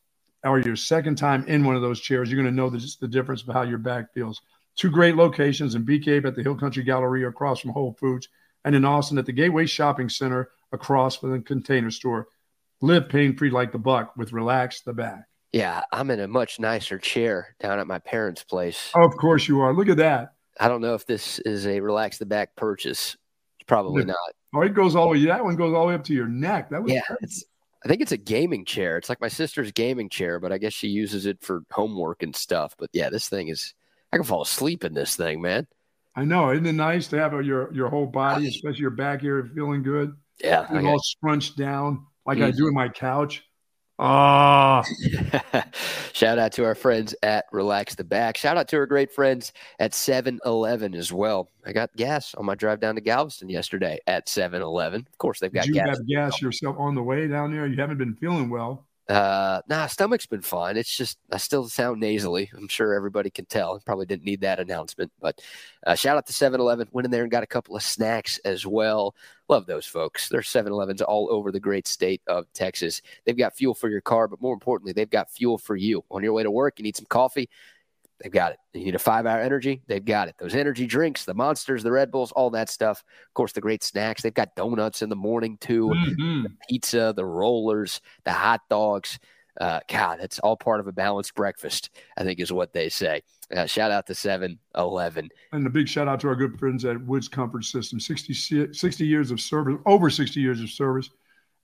or 0.45 0.59
your 0.59 0.77
second 0.77 1.17
time 1.17 1.47
in 1.47 1.65
one 1.65 1.77
of 1.77 1.83
those 1.83 2.01
chairs, 2.01 2.31
you're 2.31 2.43
going 2.43 2.53
to 2.53 2.57
know 2.57 2.71
the, 2.71 2.97
the 3.01 3.09
difference 3.09 3.43
of 3.43 3.55
how 3.55 3.63
your 3.63 3.79
back 3.79 4.13
feels. 4.13 4.41
Two 4.77 4.91
great 4.91 5.17
locations 5.17 5.75
in 5.75 5.87
Cave 5.87 6.25
at 6.25 6.35
the 6.35 6.43
Hill 6.43 6.57
Country 6.57 6.83
Gallery 6.83 7.25
across 7.25 7.61
from 7.61 7.73
Whole 7.73 7.97
Foods, 8.01 8.29
and 8.65 8.75
in 8.75 8.85
Austin 8.85 9.19
at 9.19 9.27
the 9.27 9.33
Gateway 9.33 9.67
Shopping 9.67 10.09
Center 10.09 10.51
across 10.73 11.17
from 11.17 11.33
the 11.33 11.41
Container 11.41 11.91
Store. 11.91 12.29
Live 12.81 13.09
pain 13.09 13.37
free 13.37 13.51
like 13.51 13.71
the 13.71 13.79
buck 13.79 14.17
with 14.17 14.33
Relax 14.33 14.81
the 14.81 14.93
Back. 14.93 15.25
Yeah, 15.53 15.83
I'm 15.93 16.11
in 16.11 16.19
a 16.19 16.27
much 16.27 16.59
nicer 16.59 16.99
chair 16.99 17.55
down 17.61 17.79
at 17.79 17.87
my 17.87 17.99
parents' 17.99 18.43
place. 18.43 18.91
Oh, 18.97 19.05
of 19.05 19.17
course 19.19 19.47
you 19.47 19.61
are. 19.61 19.75
Look 19.75 19.89
at 19.89 19.99
that. 19.99 20.33
I 20.59 20.69
don't 20.69 20.81
know 20.81 20.95
if 20.95 21.07
this 21.07 21.39
is 21.41 21.67
a 21.67 21.81
relax 21.81 22.19
the 22.19 22.27
back 22.27 22.57
purchase. 22.57 23.17
Probably 23.67 24.05
not. 24.05 24.17
Oh, 24.55 24.63
it 24.63 24.75
goes 24.75 24.97
all 24.97 25.05
the 25.05 25.11
way. 25.11 25.27
That 25.27 25.45
one 25.45 25.57
goes 25.57 25.75
all 25.75 25.83
the 25.83 25.89
way 25.89 25.95
up 25.95 26.05
to 26.05 26.15
your 26.15 26.27
neck. 26.27 26.71
That 26.71 26.83
was 26.83 26.93
yeah. 26.93 27.03
It's. 27.21 27.45
I 27.85 27.89
think 27.89 28.01
it's 28.01 28.13
a 28.13 28.17
gaming 28.17 28.65
chair. 28.65 28.97
It's 28.97 29.09
like 29.09 29.21
my 29.21 29.29
sister's 29.29 29.73
gaming 29.73 30.09
chair, 30.09 30.41
but 30.41 30.53
I 30.53 30.59
guess 30.59 30.73
she 30.73 30.89
uses 30.89 31.27
it 31.27 31.43
for 31.43 31.63
homework 31.71 32.23
and 32.23 32.35
stuff. 32.35 32.75
But 32.79 32.91
yeah, 32.93 33.11
this 33.11 33.29
thing 33.29 33.49
is. 33.49 33.75
I 34.13 34.17
can 34.17 34.25
fall 34.25 34.43
asleep 34.43 34.85
in 34.85 34.95
this 34.95 35.17
thing, 35.17 35.41
man. 35.41 35.67
I 36.15 36.25
know. 36.25 36.51
Isn't 36.51 36.67
it 36.67 36.75
nice 36.75 37.09
to 37.09 37.19
have 37.19 37.33
your 37.45 37.73
your 37.73 37.89
whole 37.89 38.07
body, 38.07 38.47
especially 38.47 38.81
your 38.81 38.91
back 38.91 39.23
here, 39.23 39.51
feeling 39.55 39.83
good? 39.83 40.15
Yeah, 40.43 40.67
all 40.85 40.99
scrunched 40.99 41.57
down 41.57 42.07
like 42.27 42.39
mm-hmm. 42.39 42.47
I 42.47 42.51
do 42.51 42.69
in 42.69 42.75
my 42.75 42.89
couch. 42.89 43.43
Ah. 43.99 44.83
Shout 46.13 46.39
out 46.39 46.53
to 46.53 46.65
our 46.65 46.75
friends 46.75 47.15
at 47.23 47.47
Relax 47.53 47.95
the 47.95 48.05
Back. 48.05 48.37
Shout 48.37 48.57
out 48.57 48.69
to 48.69 48.77
our 48.77 48.87
great 48.87 49.13
friends 49.13 49.53
at 49.79 49.95
7 49.95 50.41
Eleven 50.45 50.95
as 50.95 51.13
well. 51.13 51.49
I 51.65 51.73
got 51.73 51.95
gas 51.97 52.35
on 52.35 52.45
my 52.45 52.55
drive 52.55 52.81
down 52.81 52.97
to 52.97 53.01
Galveston 53.01 53.49
yesterday 53.49 54.01
at 54.07 54.29
7 54.29 54.61
Eleven. 54.61 55.07
Of 55.11 55.19
course, 55.19 55.41
they've 55.41 55.53
got 55.53 55.67
Did 55.67 55.75
you 55.77 55.83
gas. 55.83 55.99
You 56.05 56.19
have 56.19 56.31
gas 56.31 56.43
yourself 56.43 56.77
on 56.79 56.95
the 56.95 57.03
way 57.03 57.29
down 57.29 57.53
there? 57.53 57.67
You 57.67 57.77
haven't 57.77 57.99
been 57.99 58.15
feeling 58.17 58.51
well. 58.51 58.87
Uh, 59.09 59.61
nah, 59.69 59.87
stomach's 59.87 60.27
been 60.27 60.43
fine. 60.43 60.77
It's 60.77 60.97
just 60.97 61.19
I 61.33 61.37
still 61.37 61.69
sound 61.69 62.01
nasally. 62.01 62.51
I'm 62.57 62.69
sure 62.69 62.95
everybody 62.95 63.31
can 63.31 63.47
tell. 63.47 63.79
Probably 63.85 64.07
didn't 64.07 64.25
need 64.25 64.41
that 64.43 64.61
announcement, 64.61 65.11
but 65.21 65.41
uh, 65.87 65.97
shout 65.97 66.17
out 66.17 66.27
to 66.27 66.33
7-Eleven. 66.33 66.89
Went 66.93 67.05
in 67.05 67.11
there 67.11 67.23
and 67.23 67.31
got 67.31 67.43
a 67.43 67.49
couple 67.49 67.75
of 67.75 67.83
snacks 67.83 68.39
as 68.45 68.65
well. 68.65 69.17
Love 69.49 69.67
those 69.67 69.87
folks. 69.87 70.29
There's 70.29 70.49
7-Elevens 70.49 71.03
all 71.03 71.29
over 71.33 71.51
the 71.51 71.61
great 71.61 71.89
state 71.89 72.23
of 72.29 72.51
Texas. 72.53 73.03
They've 73.25 73.37
got 73.37 73.57
fuel 73.57 73.75
for 73.75 73.89
your 73.89 74.01
car, 74.01 74.29
but 74.29 74.41
more 74.41 74.55
importantly, 74.55 74.93
they've 74.93 75.11
got 75.11 75.31
fuel 75.31 75.59
for 75.59 75.75
you. 75.75 76.05
On 76.11 76.23
your 76.23 76.33
way 76.33 76.45
to 76.45 76.51
work, 76.51 76.79
you 76.79 76.85
need 76.85 76.97
some 76.97 77.07
coffee. 77.07 77.49
They've 78.23 78.33
got 78.33 78.53
it. 78.53 78.59
You 78.73 78.85
need 78.85 78.95
a 78.95 79.01
five 79.01 79.27
hour 79.27 79.41
energy. 79.41 79.83
They've 79.89 80.05
got 80.05 80.29
it. 80.29 80.37
Those 80.39 80.55
energy 80.55 80.87
drinks, 80.87 81.25
the 81.25 81.35
monsters, 81.35 81.83
the 81.83 81.91
Red 81.91 82.11
Bulls, 82.13 82.31
all 82.33 82.51
that 82.51 82.71
stuff. 82.71 83.03
Of 83.29 83.35
course, 83.35 83.53
the 83.53 83.61
great 83.61 83.83
snacks. 83.83 84.23
They've 84.23 84.33
got 84.33 84.55
donuts 84.55 85.03
in 85.03 85.09
the 85.09 85.17
morning 85.17 85.59
too, 85.61 85.89
mm-hmm. 85.89 86.43
the 86.45 86.51
pizza, 86.69 87.13
the 87.17 87.25
rollers, 87.25 88.01
the 88.25 88.33
hot 88.33 88.61
dogs. 88.71 89.19
Uh, 89.61 89.81
God, 89.89 90.19
that's 90.21 90.39
all 90.39 90.57
part 90.57 90.81
of 90.81 90.87
a 90.87 90.93
balanced 90.93 91.35
breakfast, 91.35 91.91
I 92.17 92.25
think 92.25 92.41
is 92.41 92.53
what 92.53 92.73
they 92.73 92.89
say. 92.89 93.23
Uh, 93.55 93.67
shout 93.67 93.91
out 93.91 94.07
to 94.07 94.15
7 94.15 94.59
Eleven. 94.77 95.29
And 95.53 95.67
a 95.67 95.71
big 95.71 95.89
shout 95.89 96.09
out 96.09 96.21
to 96.21 96.29
our 96.29 96.37
good 96.37 96.59
friends 96.59 96.87
at 96.87 97.05
Woods 97.05 97.29
Comfort 97.29 97.65
System 97.65 98.01
60, 98.01 98.73
60 98.73 99.07
years 99.07 99.31
of 99.31 99.41
service, 99.41 99.77
over 99.85 100.09
60 100.09 100.41
years 100.41 100.63
of 100.63 100.71
service. 100.71 101.11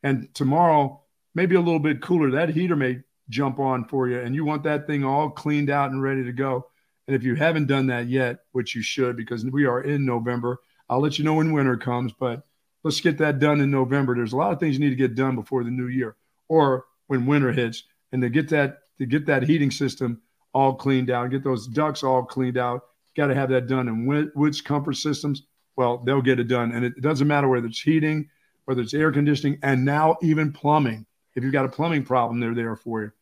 And 0.02 0.32
tomorrow, 0.34 1.00
maybe 1.34 1.54
a 1.54 1.60
little 1.60 1.80
bit 1.80 2.02
cooler. 2.02 2.30
That 2.30 2.50
heater 2.50 2.76
may 2.76 2.98
jump 3.30 3.58
on 3.58 3.84
for 3.84 4.08
you 4.08 4.20
and 4.20 4.34
you 4.34 4.44
want 4.44 4.62
that 4.62 4.86
thing 4.86 5.04
all 5.04 5.30
cleaned 5.30 5.70
out 5.70 5.90
and 5.90 6.02
ready 6.02 6.24
to 6.24 6.32
go. 6.32 6.66
And 7.06 7.16
if 7.16 7.22
you 7.22 7.34
haven't 7.34 7.66
done 7.66 7.86
that 7.86 8.08
yet, 8.08 8.40
which 8.52 8.74
you 8.74 8.82
should, 8.82 9.16
because 9.16 9.44
we 9.44 9.64
are 9.64 9.82
in 9.82 10.04
November, 10.04 10.60
I'll 10.90 11.00
let 11.00 11.18
you 11.18 11.24
know 11.24 11.34
when 11.34 11.52
winter 11.52 11.76
comes, 11.76 12.12
but 12.12 12.42
let's 12.82 13.00
get 13.00 13.18
that 13.18 13.38
done 13.38 13.60
in 13.60 13.70
November. 13.70 14.14
There's 14.14 14.32
a 14.32 14.36
lot 14.36 14.52
of 14.52 14.60
things 14.60 14.74
you 14.74 14.80
need 14.80 14.90
to 14.90 14.96
get 14.96 15.14
done 15.14 15.34
before 15.34 15.64
the 15.64 15.70
new 15.70 15.88
year 15.88 16.16
or 16.48 16.86
when 17.06 17.26
winter 17.26 17.52
hits. 17.52 17.84
And 18.12 18.22
to 18.22 18.28
get 18.28 18.48
that 18.50 18.78
to 18.98 19.06
get 19.06 19.26
that 19.26 19.42
heating 19.42 19.70
system 19.70 20.20
all 20.54 20.74
cleaned 20.74 21.10
out, 21.10 21.30
get 21.30 21.44
those 21.44 21.66
ducts 21.66 22.02
all 22.02 22.24
cleaned 22.24 22.58
out, 22.58 22.82
got 23.16 23.28
to 23.28 23.34
have 23.34 23.50
that 23.50 23.66
done. 23.66 23.88
And 23.88 24.32
Woods 24.34 24.60
Comfort 24.60 24.94
Systems, 24.94 25.42
well, 25.76 25.98
they'll 25.98 26.22
get 26.22 26.40
it 26.40 26.48
done. 26.48 26.72
And 26.72 26.84
it 26.84 27.00
doesn't 27.00 27.28
matter 27.28 27.48
whether 27.48 27.66
it's 27.66 27.80
heating, 27.80 28.28
whether 28.64 28.82
it's 28.82 28.94
air 28.94 29.12
conditioning, 29.12 29.58
and 29.62 29.84
now 29.84 30.16
even 30.22 30.52
plumbing. 30.52 31.06
If 31.34 31.44
you've 31.44 31.52
got 31.52 31.64
a 31.64 31.68
plumbing 31.68 32.04
problem, 32.04 32.40
they're 32.40 32.54
there 32.54 32.76
for 32.76 33.02
you. 33.02 33.12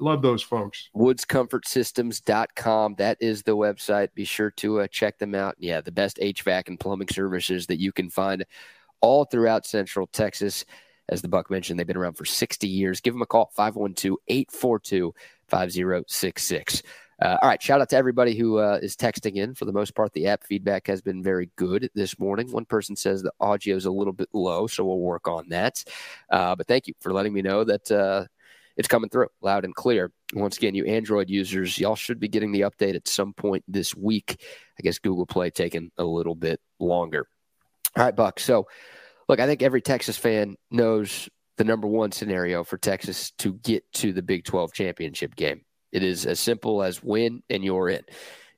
Love 0.00 0.22
those 0.22 0.42
folks. 0.42 0.88
WoodsComfortSystems.com. 0.96 2.94
That 2.98 3.18
is 3.20 3.42
the 3.42 3.56
website. 3.56 4.08
Be 4.14 4.24
sure 4.24 4.50
to 4.52 4.80
uh, 4.80 4.86
check 4.88 5.18
them 5.18 5.34
out. 5.34 5.56
Yeah, 5.58 5.80
the 5.80 5.92
best 5.92 6.18
HVAC 6.18 6.68
and 6.68 6.80
plumbing 6.80 7.08
services 7.08 7.66
that 7.66 7.80
you 7.80 7.92
can 7.92 8.10
find 8.10 8.44
all 9.00 9.24
throughout 9.24 9.66
Central 9.66 10.06
Texas. 10.06 10.64
As 11.08 11.20
the 11.20 11.28
Buck 11.28 11.50
mentioned, 11.50 11.78
they've 11.78 11.86
been 11.86 11.96
around 11.96 12.14
for 12.14 12.24
60 12.24 12.66
years. 12.66 13.00
Give 13.00 13.12
them 13.12 13.22
a 13.22 13.26
call, 13.26 13.50
512 13.54 14.16
842 14.28 15.14
5066. 15.48 16.82
Uh, 17.20 17.38
all 17.40 17.48
right. 17.48 17.62
Shout 17.62 17.80
out 17.80 17.88
to 17.90 17.96
everybody 17.96 18.34
who 18.34 18.58
uh, 18.58 18.80
is 18.82 18.96
texting 18.96 19.36
in. 19.36 19.54
For 19.54 19.64
the 19.64 19.72
most 19.72 19.94
part, 19.94 20.12
the 20.12 20.26
app 20.26 20.42
feedback 20.44 20.86
has 20.88 21.00
been 21.00 21.22
very 21.22 21.50
good 21.54 21.88
this 21.94 22.18
morning. 22.18 22.50
One 22.50 22.64
person 22.64 22.96
says 22.96 23.22
the 23.22 23.32
audio 23.38 23.76
is 23.76 23.84
a 23.84 23.90
little 23.90 24.12
bit 24.12 24.28
low, 24.32 24.66
so 24.66 24.84
we'll 24.84 24.98
work 24.98 25.28
on 25.28 25.48
that. 25.50 25.84
Uh, 26.30 26.56
but 26.56 26.66
thank 26.66 26.88
you 26.88 26.94
for 27.00 27.12
letting 27.12 27.32
me 27.32 27.42
know 27.42 27.62
that 27.62 27.90
uh, 27.92 28.24
it's 28.76 28.88
coming 28.88 29.10
through 29.10 29.28
loud 29.40 29.64
and 29.64 29.74
clear. 29.74 30.10
Once 30.34 30.56
again, 30.56 30.74
you 30.74 30.84
Android 30.84 31.28
users, 31.28 31.78
y'all 31.78 31.96
should 31.96 32.20
be 32.20 32.28
getting 32.28 32.52
the 32.52 32.62
update 32.62 32.94
at 32.94 33.08
some 33.08 33.32
point 33.34 33.64
this 33.68 33.94
week. 33.94 34.42
I 34.78 34.82
guess 34.82 34.98
Google 34.98 35.26
Play 35.26 35.50
taking 35.50 35.90
a 35.98 36.04
little 36.04 36.34
bit 36.34 36.60
longer. 36.78 37.26
All 37.96 38.04
right, 38.04 38.16
Buck. 38.16 38.40
So, 38.40 38.66
look, 39.28 39.40
I 39.40 39.46
think 39.46 39.62
every 39.62 39.82
Texas 39.82 40.16
fan 40.16 40.56
knows 40.70 41.28
the 41.58 41.64
number 41.64 41.86
one 41.86 42.12
scenario 42.12 42.64
for 42.64 42.78
Texas 42.78 43.32
to 43.38 43.54
get 43.54 43.84
to 43.92 44.12
the 44.12 44.22
Big 44.22 44.44
12 44.44 44.72
championship 44.72 45.36
game. 45.36 45.62
It 45.92 46.02
is 46.02 46.24
as 46.24 46.40
simple 46.40 46.82
as 46.82 47.02
win 47.02 47.42
and 47.50 47.62
you're 47.62 47.90
in. 47.90 48.02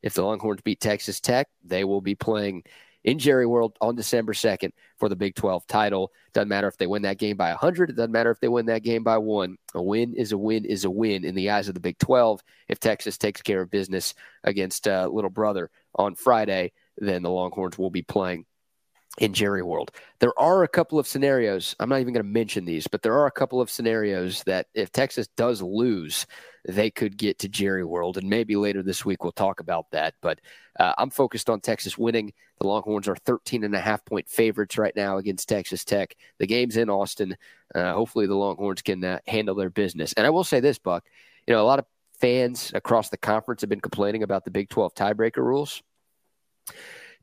If 0.03 0.15
the 0.15 0.23
Longhorns 0.23 0.61
beat 0.63 0.81
Texas 0.81 1.19
Tech, 1.21 1.49
they 1.65 1.83
will 1.83 2.01
be 2.01 2.15
playing 2.15 2.63
in 3.05 3.19
Jerry 3.19 3.47
World 3.47 3.77
on 3.81 3.95
December 3.95 4.33
2nd 4.33 4.73
for 4.99 5.09
the 5.09 5.17
Big 5.17 5.35
12 5.35 5.67
title. 5.67 6.11
Doesn't 6.33 6.49
matter 6.49 6.69
if 6.69 6.77
they 6.77 6.87
win 6.87 7.03
that 7.03 7.19
game 7.19 7.37
by 7.37 7.51
100. 7.51 7.91
It 7.91 7.97
doesn't 7.97 8.13
matter 8.13 8.31
if 8.31 8.41
they 8.41 8.49
win 8.49 8.67
that 8.67 8.83
game 8.83 9.05
by 9.05 9.19
one. 9.19 9.57
A 9.75 9.83
win 9.83 10.15
is 10.15 10.33
a 10.33 10.39
win 10.39 10.65
is 10.65 10.85
a 10.85 10.91
win 10.91 11.25
in 11.25 11.35
the 11.35 11.51
eyes 11.51 11.69
of 11.69 11.75
the 11.75 11.81
Big 11.81 11.99
12. 11.99 12.43
If 12.69 12.81
Texas 12.81 13.19
takes 13.19 13.43
care 13.43 13.61
of 13.61 13.71
business 13.71 14.15
against 14.43 14.89
uh, 14.89 15.09
Little 15.13 15.31
Brother 15.31 15.71
on 15.95 16.15
Friday, 16.15 16.73
then 16.97 17.23
the 17.23 17.31
Longhorns 17.31 17.79
will 17.79 17.91
be 17.91 18.03
playing 18.03 18.47
in 19.19 19.33
Jerry 19.33 19.63
World. 19.63 19.93
There 20.19 20.37
are 20.39 20.65
a 20.65 20.69
couple 20.69 20.99
of 20.99 21.07
scenarios. 21.07 21.77
I'm 21.79 21.89
not 21.89 22.01
even 22.01 22.15
going 22.15 22.25
to 22.25 22.31
mention 22.33 22.65
these, 22.65 22.87
but 22.87 23.03
there 23.03 23.15
are 23.15 23.27
a 23.27 23.33
couple 23.33 23.61
of 23.61 23.71
scenarios 23.71 24.43
that 24.45 24.67
if 24.75 24.91
Texas 24.91 25.29
does 25.37 25.63
lose, 25.63 26.27
they 26.67 26.91
could 26.91 27.17
get 27.17 27.39
to 27.41 27.49
Jerry 27.49 27.85
World. 27.85 28.17
And 28.17 28.29
maybe 28.29 28.57
later 28.57 28.83
this 28.83 29.05
week 29.05 29.23
we'll 29.23 29.33
talk 29.33 29.61
about 29.61 29.91
that. 29.93 30.15
But 30.21 30.41
uh, 30.81 30.95
I'm 30.99 31.11
focused 31.11 31.49
on 31.49 31.61
Texas 31.61 31.97
winning. 31.97 32.33
The 32.61 32.67
Longhorns 32.67 33.07
are 33.07 33.17
13 33.17 33.65
and 33.65 33.75
a 33.75 33.81
half 33.81 34.05
point 34.05 34.29
favorites 34.29 34.79
right 34.79 34.95
now 34.97 35.19
against 35.19 35.49
Texas 35.49 35.85
Tech. 35.85 36.17
The 36.39 36.47
game's 36.47 36.77
in 36.77 36.91
Austin. 36.91 37.37
Uh, 37.75 37.93
hopefully 37.93 38.27
the 38.27 38.35
Longhorns 38.35 38.83
can 38.83 39.05
uh, 39.05 39.19
handle 39.29 39.55
their 39.55 39.71
business. 39.71 40.13
And 40.15 40.27
I 40.27 40.31
will 40.31 40.45
say 40.45 40.61
this, 40.61 40.79
Buck, 40.79 41.05
you 41.47 41.55
know, 41.55 41.63
a 41.63 41.67
lot 41.67 41.79
of 41.79 41.87
fans 42.19 42.73
across 42.75 43.11
the 43.11 43.17
conference 43.17 43.61
have 43.61 43.71
been 43.71 43.81
complaining 43.81 44.23
about 44.23 44.45
the 44.45 44.51
Big 44.51 44.71
12 44.71 44.95
tiebreaker 44.95 45.45
rules. 45.45 45.83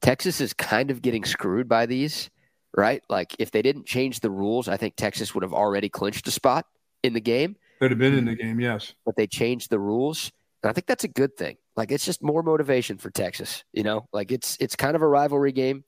Texas 0.02 0.42
is 0.42 0.54
kind 0.54 0.92
of 0.92 1.02
getting 1.02 1.24
screwed 1.24 1.70
by 1.70 1.86
these, 1.86 2.30
right? 2.76 3.04
Like 3.10 3.36
if 3.40 3.52
they 3.52 3.62
didn't 3.62 3.86
change 3.86 4.20
the 4.20 4.32
rules, 4.32 4.68
I 4.68 4.78
think 4.78 4.96
Texas 4.96 5.34
would 5.34 5.44
have 5.44 5.54
already 5.54 5.90
clinched 5.90 6.28
a 6.28 6.32
spot 6.32 6.66
in 7.04 7.14
the 7.14 7.22
game. 7.22 7.56
Could 7.80 7.92
have 7.92 8.00
been 8.00 8.18
in 8.18 8.26
the 8.26 8.36
game, 8.36 8.60
yes. 8.60 8.94
But 9.06 9.16
they 9.16 9.28
changed 9.28 9.70
the 9.70 9.80
rules. 9.80 10.32
And 10.64 10.70
I 10.70 10.74
think 10.74 10.88
that's 10.88 11.04
a 11.04 11.08
good 11.08 11.38
thing. 11.38 11.58
Like 11.76 11.92
it's 11.92 12.06
just 12.06 12.22
more 12.22 12.44
motivation 12.44 12.98
for 12.98 13.10
Texas, 13.10 13.64
you 13.74 13.84
know? 13.84 14.08
Like 14.12 14.32
it's 14.32 14.58
it's 14.60 14.76
kind 14.76 14.96
of 14.96 15.02
a 15.02 15.08
rivalry 15.08 15.52
game. 15.52 15.84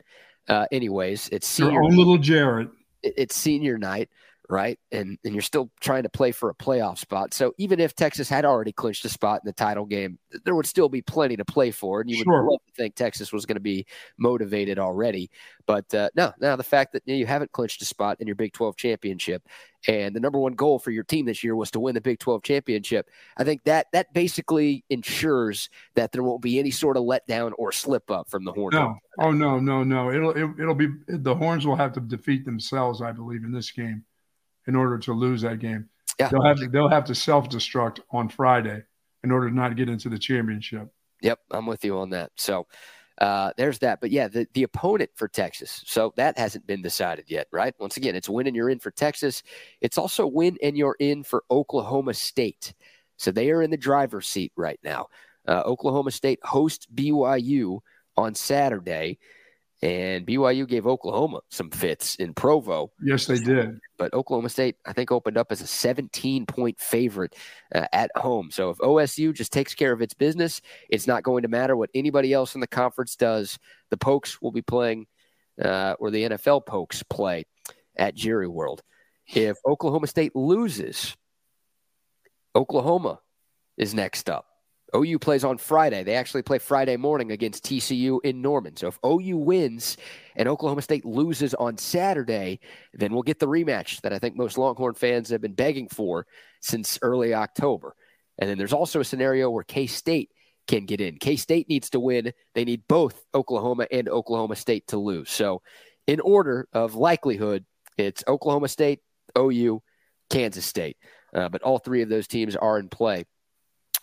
Uh 0.48 0.66
anyways, 0.72 1.30
it's 1.30 1.48
senior 1.48 1.74
Your 1.74 1.84
own 1.84 1.96
little 1.96 2.18
Jarrett. 2.18 2.70
It's 3.02 3.36
senior 3.36 3.78
night 3.78 4.10
right? 4.50 4.78
And 4.92 5.18
and 5.24 5.34
you're 5.34 5.42
still 5.42 5.72
trying 5.80 6.04
to 6.04 6.10
play 6.10 6.32
for 6.32 6.50
a 6.50 6.56
playoff 6.56 6.98
spot. 6.98 7.34
So 7.34 7.54
even 7.58 7.80
if 7.80 7.96
Texas 7.96 8.30
had 8.30 8.46
already 8.46 8.72
clinched 8.72 9.06
a 9.06 9.10
spot 9.10 9.42
in 9.44 9.48
the 9.48 9.54
title 9.54 9.86
game, 9.86 10.20
there 10.46 10.56
would 10.56 10.66
still 10.66 10.90
be 10.90 11.02
plenty 11.02 11.38
to 11.38 11.46
play 11.46 11.72
for, 11.72 12.02
and 12.02 12.10
you 12.10 12.18
sure. 12.18 12.44
would 12.44 12.52
love 12.52 12.60
to 12.68 12.74
think 12.74 12.96
Texas 12.96 13.32
was 13.32 13.46
going 13.46 13.56
to 13.56 13.62
be 13.62 13.86
motivated 14.18 14.80
already. 14.80 15.30
But 15.66 15.94
uh, 15.94 16.10
no, 16.16 16.34
now 16.40 16.56
the 16.56 16.64
fact 16.64 16.94
that 16.94 17.04
you, 17.06 17.14
know, 17.14 17.20
you 17.20 17.26
haven't 17.26 17.52
clinched 17.52 17.82
a 17.82 17.86
spot 17.86 18.18
in 18.20 18.28
your 18.28 18.36
Big 18.36 18.54
12 18.54 18.76
championship, 18.76 19.48
and 19.88 20.16
the 20.16 20.20
number 20.20 20.40
one 20.40 20.54
goal 20.54 20.80
for 20.80 20.92
your 20.92 21.04
team 21.04 21.26
this 21.26 21.44
year 21.44 21.56
was 21.56 21.72
to 21.72 21.80
win 21.80 21.96
the 21.96 22.02
Big 22.02 22.20
12 22.20 22.44
championship, 22.44 23.10
I 23.38 23.44
think 23.44 23.64
that 23.64 23.88
that 23.94 24.14
basically 24.14 24.84
ensures 24.90 25.70
that 25.96 26.12
there 26.12 26.24
won't 26.24 26.42
be 26.42 26.60
any 26.60 26.72
sort 26.72 26.98
of 26.98 27.04
letdown 27.04 27.54
or 27.58 27.72
slip 27.72 28.12
up 28.12 28.30
from 28.30 28.44
the 28.44 28.52
Horns. 28.52 28.74
No, 28.74 28.96
oh 29.20 29.32
no, 29.32 29.60
no, 29.60 29.84
no. 29.84 30.12
It'll 30.12 30.32
it, 30.32 30.44
will 30.44 30.54
it 30.60 30.66
will 30.66 30.76
be 30.76 30.90
the 31.08 31.36
Horns 31.36 31.66
will 31.66 31.76
have 31.76 31.94
to 31.94 32.02
defeat 32.02 32.46
themselves, 32.46 33.02
I 33.02 33.14
believe, 33.14 33.44
in 33.44 33.52
this 33.52 33.72
game 33.72 34.04
in 34.68 34.76
order 34.76 34.98
to 34.98 35.14
lose 35.14 35.42
that 35.42 35.60
game. 35.60 35.90
Yeah. 36.20 36.30
They'll 36.30 36.44
have 36.44 36.58
to, 36.58 36.68
they'll 36.68 36.90
have 36.90 37.06
to 37.06 37.16
self 37.16 37.50
destruct 37.50 38.00
on 38.12 38.30
Friday 38.30 38.84
in 39.24 39.32
order 39.32 39.50
to 39.50 39.56
not 39.56 39.76
get 39.76 39.90
into 39.90 40.10
the 40.10 40.20
championship. 40.20 40.90
Yep, 41.22 41.40
I'm 41.52 41.66
with 41.66 41.86
you 41.86 41.98
on 41.98 42.10
that. 42.12 42.32
So 42.36 42.68
uh, 43.20 43.52
there's 43.58 43.80
that. 43.80 44.02
But 44.02 44.12
yeah, 44.12 44.28
the, 44.28 44.48
the 44.54 44.64
opponent 44.64 45.12
for 45.16 45.28
Texas. 45.28 45.84
So 45.86 46.14
that 46.18 46.38
hasn't 46.38 46.68
been 46.68 46.82
decided 46.82 47.26
yet, 47.28 47.48
right? 47.52 47.74
Once 47.80 47.98
again, 47.98 48.16
it's 48.16 48.30
win 48.30 48.48
and 48.48 48.56
you're 48.56 48.70
in 48.70 48.80
for 48.80 48.92
Texas. 48.92 49.44
It's 49.82 49.98
also 49.98 50.28
win 50.28 50.58
and 50.62 50.78
you're 50.78 50.98
in 51.00 51.24
for 51.24 51.44
Oklahoma 51.50 52.14
State. 52.14 52.74
So 53.18 53.32
they 53.32 53.52
are 53.52 53.62
in 53.62 53.72
the 53.72 53.78
driver's 53.78 54.28
seat 54.28 54.52
right 54.56 54.80
now. 54.84 55.08
Uh, 55.48 55.62
Oklahoma 55.66 56.12
State 56.12 56.40
hosts 56.44 56.88
BYU 56.94 57.80
on 58.18 58.36
Saturday. 58.36 59.20
And 59.84 60.26
BYU 60.26 60.66
gave 60.66 60.88
Oklahoma 60.88 61.42
some 61.50 61.70
fits 61.70 62.16
in 62.16 62.34
Provo. 62.34 62.94
Yes, 63.04 63.26
they 63.26 63.38
did. 63.38 63.82
But 63.98 64.14
Oklahoma 64.14 64.48
State, 64.48 64.78
I 64.86 64.94
think, 64.94 65.12
opened 65.12 65.38
up 65.38 65.52
as 65.52 65.60
a 65.60 65.68
17 65.68 66.46
point 66.46 66.80
favorite 66.80 67.36
uh, 67.76 67.88
at 67.92 68.10
home. 68.16 68.50
So 68.50 68.70
if 68.70 68.78
OSU 68.78 69.34
just 69.34 69.52
takes 69.52 69.76
care 69.76 69.92
of 69.92 70.02
its 70.02 70.14
business, 70.14 70.62
it's 70.90 71.06
not 71.06 71.24
going 71.24 71.42
to 71.42 71.50
matter 71.50 71.76
what 71.76 71.90
anybody 71.94 72.32
else 72.32 72.56
in 72.56 72.62
the 72.62 72.68
conference 72.68 73.18
does. 73.18 73.60
The 73.90 73.98
Pokes 73.98 74.42
will 74.42 74.54
be 74.54 74.62
playing, 74.62 75.06
uh, 75.62 75.96
or 76.00 76.12
the 76.12 76.30
NFL 76.30 76.66
Pokes 76.66 77.04
play 77.04 77.44
at 77.98 78.16
Jerry 78.16 78.48
World. 78.48 78.82
If 79.28 79.58
Oklahoma 79.68 80.08
State 80.08 80.34
loses, 80.34 81.18
Oklahoma 82.56 83.20
is 83.76 83.94
next 83.94 84.30
up. 84.30 84.46
OU 84.96 85.20
plays 85.20 85.44
on 85.44 85.58
Friday. 85.58 86.04
They 86.04 86.16
actually 86.16 86.44
play 86.44 86.60
Friday 86.60 86.98
morning 86.98 87.32
against 87.32 87.66
TCU 87.66 88.20
in 88.24 88.42
Norman. 88.42 88.76
So 88.76 88.88
if 88.88 89.00
OU 89.06 89.38
wins 89.38 89.98
and 90.36 90.48
Oklahoma 90.48 90.82
State 90.82 91.06
loses 91.06 91.54
on 91.54 91.78
Saturday, 91.78 92.60
then 92.94 93.14
we'll 93.14 93.24
get 93.24 93.40
the 93.40 93.48
rematch 93.48 94.02
that 94.02 94.14
I 94.14 94.20
think 94.20 94.36
most 94.36 94.58
Longhorn 94.58 94.94
fans 94.94 95.30
have 95.30 95.42
been 95.42 95.54
begging 95.54 95.88
for 95.88 96.28
since 96.62 97.00
early 97.02 97.34
October. 97.34 97.96
And 98.38 98.50
then 98.50 98.58
there's 98.58 98.74
also 98.74 99.00
a 99.00 99.06
scenario 99.06 99.50
where 99.50 99.64
K 99.64 99.88
State 99.88 100.30
can 100.68 100.86
get 100.86 101.02
in. 101.02 101.18
K 101.18 101.36
State 101.36 101.70
needs 101.70 101.90
to 101.92 102.00
win. 102.00 102.34
They 102.56 102.66
need 102.66 102.88
both 102.88 103.26
Oklahoma 103.34 103.88
and 103.92 104.08
Oklahoma 104.10 104.56
State 104.56 104.88
to 104.88 104.98
lose. 104.98 105.30
So, 105.30 105.62
in 106.08 106.20
order 106.20 106.68
of 106.74 106.96
likelihood, 106.96 107.66
it's 107.98 108.24
Oklahoma 108.28 108.68
State, 108.68 109.00
OU, 109.38 109.82
Kansas 110.30 110.66
State. 110.66 110.98
Uh, 111.34 111.50
but 111.50 111.62
all 111.62 111.80
three 111.80 112.02
of 112.02 112.10
those 112.10 112.28
teams 112.28 112.56
are 112.56 112.78
in 112.78 112.90
play 112.90 113.26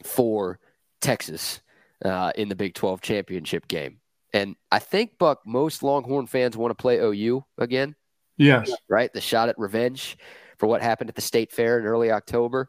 for 0.03 0.59
Texas 1.01 1.61
uh, 2.05 2.33
in 2.37 2.49
the 2.49 2.57
Big 2.57 2.75
12 2.75 3.01
championship 3.01 3.69
game. 3.69 4.01
And 4.33 4.57
I 4.71 4.79
think, 4.79 5.19
Buck, 5.19 5.41
most 5.45 5.83
Longhorn 5.83 6.27
fans 6.27 6.57
want 6.57 6.71
to 6.71 6.81
play 6.81 6.99
OU 6.99 7.45
again. 7.59 7.97
Yes. 8.37 8.71
Right? 8.89 9.13
The 9.13 9.21
shot 9.21 9.49
at 9.49 9.59
revenge 9.59 10.17
for 10.59 10.67
what 10.67 10.83
happened 10.83 11.11
at 11.11 11.17
the 11.17 11.23
state 11.23 11.53
fair 11.53 11.79
in 11.79 11.85
early 11.85 12.11
October. 12.11 12.69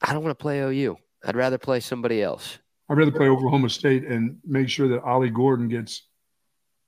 I 0.00 0.12
don't 0.12 0.22
want 0.22 0.38
to 0.38 0.42
play 0.42 0.60
OU. 0.60 0.96
I'd 1.24 1.36
rather 1.36 1.58
play 1.58 1.80
somebody 1.80 2.22
else. 2.22 2.58
I'd 2.88 2.96
rather 2.96 3.10
play 3.10 3.28
Oklahoma 3.28 3.68
State 3.68 4.04
and 4.04 4.38
make 4.46 4.68
sure 4.68 4.88
that 4.88 5.02
Ollie 5.02 5.30
Gordon 5.30 5.68
gets 5.68 6.06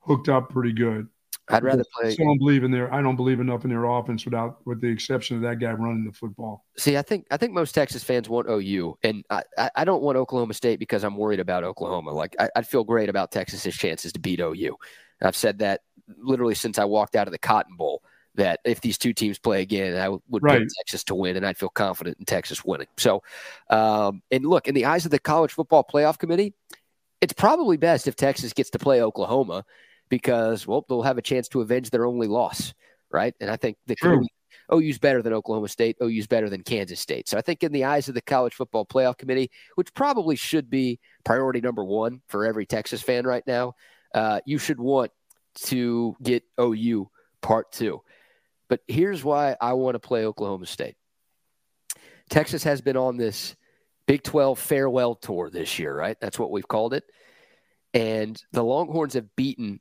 hooked 0.01 0.29
up 0.29 0.49
pretty 0.51 0.73
good. 0.73 1.09
I'd 1.51 1.65
rather 1.65 1.85
play. 1.99 2.13
I 2.13 2.15
don't 2.15 2.39
believe 2.39 2.65
in 2.65 2.71
their. 2.71 2.93
I 2.93 3.03
don't 3.03 3.17
believe 3.17 3.41
enough 3.41 3.65
in 3.65 3.71
their 3.71 3.85
offense 3.85 4.25
without, 4.25 4.65
with 4.67 4.81
the 4.81 4.89
exception 4.89 5.37
of 5.37 5.43
that 5.43 5.59
guy 5.59 5.73
running 5.73 6.05
the 6.05 6.13
football. 6.13 6.65
See, 6.77 6.97
I 6.97 7.03
think 7.03 7.27
I 7.31 7.37
think 7.37 7.53
most 7.53 7.73
Texas 7.73 8.05
fans 8.05 8.29
want 8.29 8.49
OU, 8.49 8.99
and 9.03 9.25
I, 9.31 9.43
I 9.75 9.85
don't 9.85 10.03
want 10.03 10.17
Oklahoma 10.17 10.55
State 10.55 10.79
because 10.79 11.05
I'm 11.05 11.17
worried 11.17 11.41
about 11.41 11.65
Oklahoma. 11.65 12.13
Like 12.13 12.37
I, 12.39 12.49
would 12.57 12.67
feel 12.67 12.85
great 12.85 13.09
about 13.09 13.33
Texas's 13.33 13.75
chances 13.75 14.13
to 14.13 14.21
beat 14.21 14.41
OU. 14.41 14.77
I've 15.23 15.37
said 15.37 15.59
that 15.59 15.83
literally 16.19 16.55
since 16.55 16.79
I 16.79 16.85
walked 16.85 17.17
out 17.17 17.29
of 17.29 17.33
the 17.33 17.39
Cotton 17.39 17.77
Bowl. 17.77 18.03
That 18.37 18.61
if 18.65 18.81
these 18.81 18.97
two 18.97 19.13
teams 19.13 19.41
play 19.41 19.61
again, 19.61 20.01
I 20.01 20.09
would 20.09 20.43
right. 20.43 20.61
pick 20.61 20.69
Texas 20.79 21.03
to 21.05 21.17
win, 21.17 21.37
and 21.37 21.45
I'd 21.45 21.59
feel 21.59 21.69
confident 21.69 22.17
in 22.21 22.25
Texas 22.27 22.65
winning. 22.65 22.87
So, 22.97 23.25
um, 23.71 24.23
and 24.31 24.47
look, 24.47 24.69
in 24.69 24.75
the 24.75 24.85
eyes 24.85 25.05
of 25.05 25.11
the 25.11 25.19
College 25.19 25.51
Football 25.51 25.85
Playoff 25.93 26.17
Committee, 26.17 26.55
it's 27.21 27.33
probably 27.33 27.77
best 27.77 28.07
if 28.07 28.15
Texas 28.15 28.53
gets 28.53 28.71
to 28.71 28.79
play 28.79 29.03
Oklahoma 29.03 29.65
because 30.11 30.67
well 30.67 30.85
they'll 30.89 31.03
have 31.03 31.17
a 31.17 31.23
chance 31.23 31.49
to 31.49 31.63
avenge 31.63 31.89
their 31.89 32.05
only 32.05 32.27
loss, 32.27 32.75
right? 33.11 33.35
And 33.41 33.51
I 33.51 33.57
think 33.57 33.79
the 33.87 33.95
True. 33.95 34.27
OU's 34.73 34.99
better 34.99 35.23
than 35.23 35.33
Oklahoma 35.33 35.69
State. 35.69 35.97
OU's 36.03 36.27
better 36.27 36.51
than 36.51 36.63
Kansas 36.63 37.01
State. 37.01 37.29
So 37.29 37.39
I 37.39 37.41
think 37.41 37.63
in 37.63 37.73
the 37.73 37.85
eyes 37.85 38.09
of 38.09 38.15
the 38.15 38.21
College 38.21 38.55
Football 38.55 38.85
Playoff 38.85 39.17
Committee, 39.17 39.51
which 39.77 39.93
probably 39.95 40.37
should 40.37 40.69
be 40.69 41.01
priority 41.25 41.61
number 41.61 41.85
one 41.85 42.21
for 42.29 42.45
every 42.45 42.67
Texas 42.67 43.03
fan 43.03 43.27
right 43.27 43.47
now, 43.47 43.75
uh, 44.15 44.41
you 44.45 44.59
should 44.59 44.81
want 44.81 45.13
to 45.55 46.17
get 46.23 46.45
OU 46.61 47.11
part 47.41 47.73
two. 47.73 48.03
But 48.69 48.81
here's 48.87 49.25
why 49.25 49.57
I 49.61 49.73
want 49.73 49.95
to 49.95 49.99
play 50.01 50.25
Oklahoma 50.25 50.67
State. 50.67 50.97
Texas 52.29 52.63
has 52.63 52.81
been 52.81 52.97
on 52.97 53.17
this 53.17 53.57
Big 54.07 54.23
12 54.23 54.59
farewell 54.59 55.15
tour 55.15 55.51
this 55.51 55.79
year, 55.79 55.95
right? 55.95 56.17
That's 56.21 56.39
what 56.39 56.51
we've 56.51 56.67
called 56.67 56.95
it. 56.95 57.05
And 57.95 58.41
the 58.53 58.65
Longhorns 58.65 59.15
have 59.15 59.35
beaten 59.37 59.81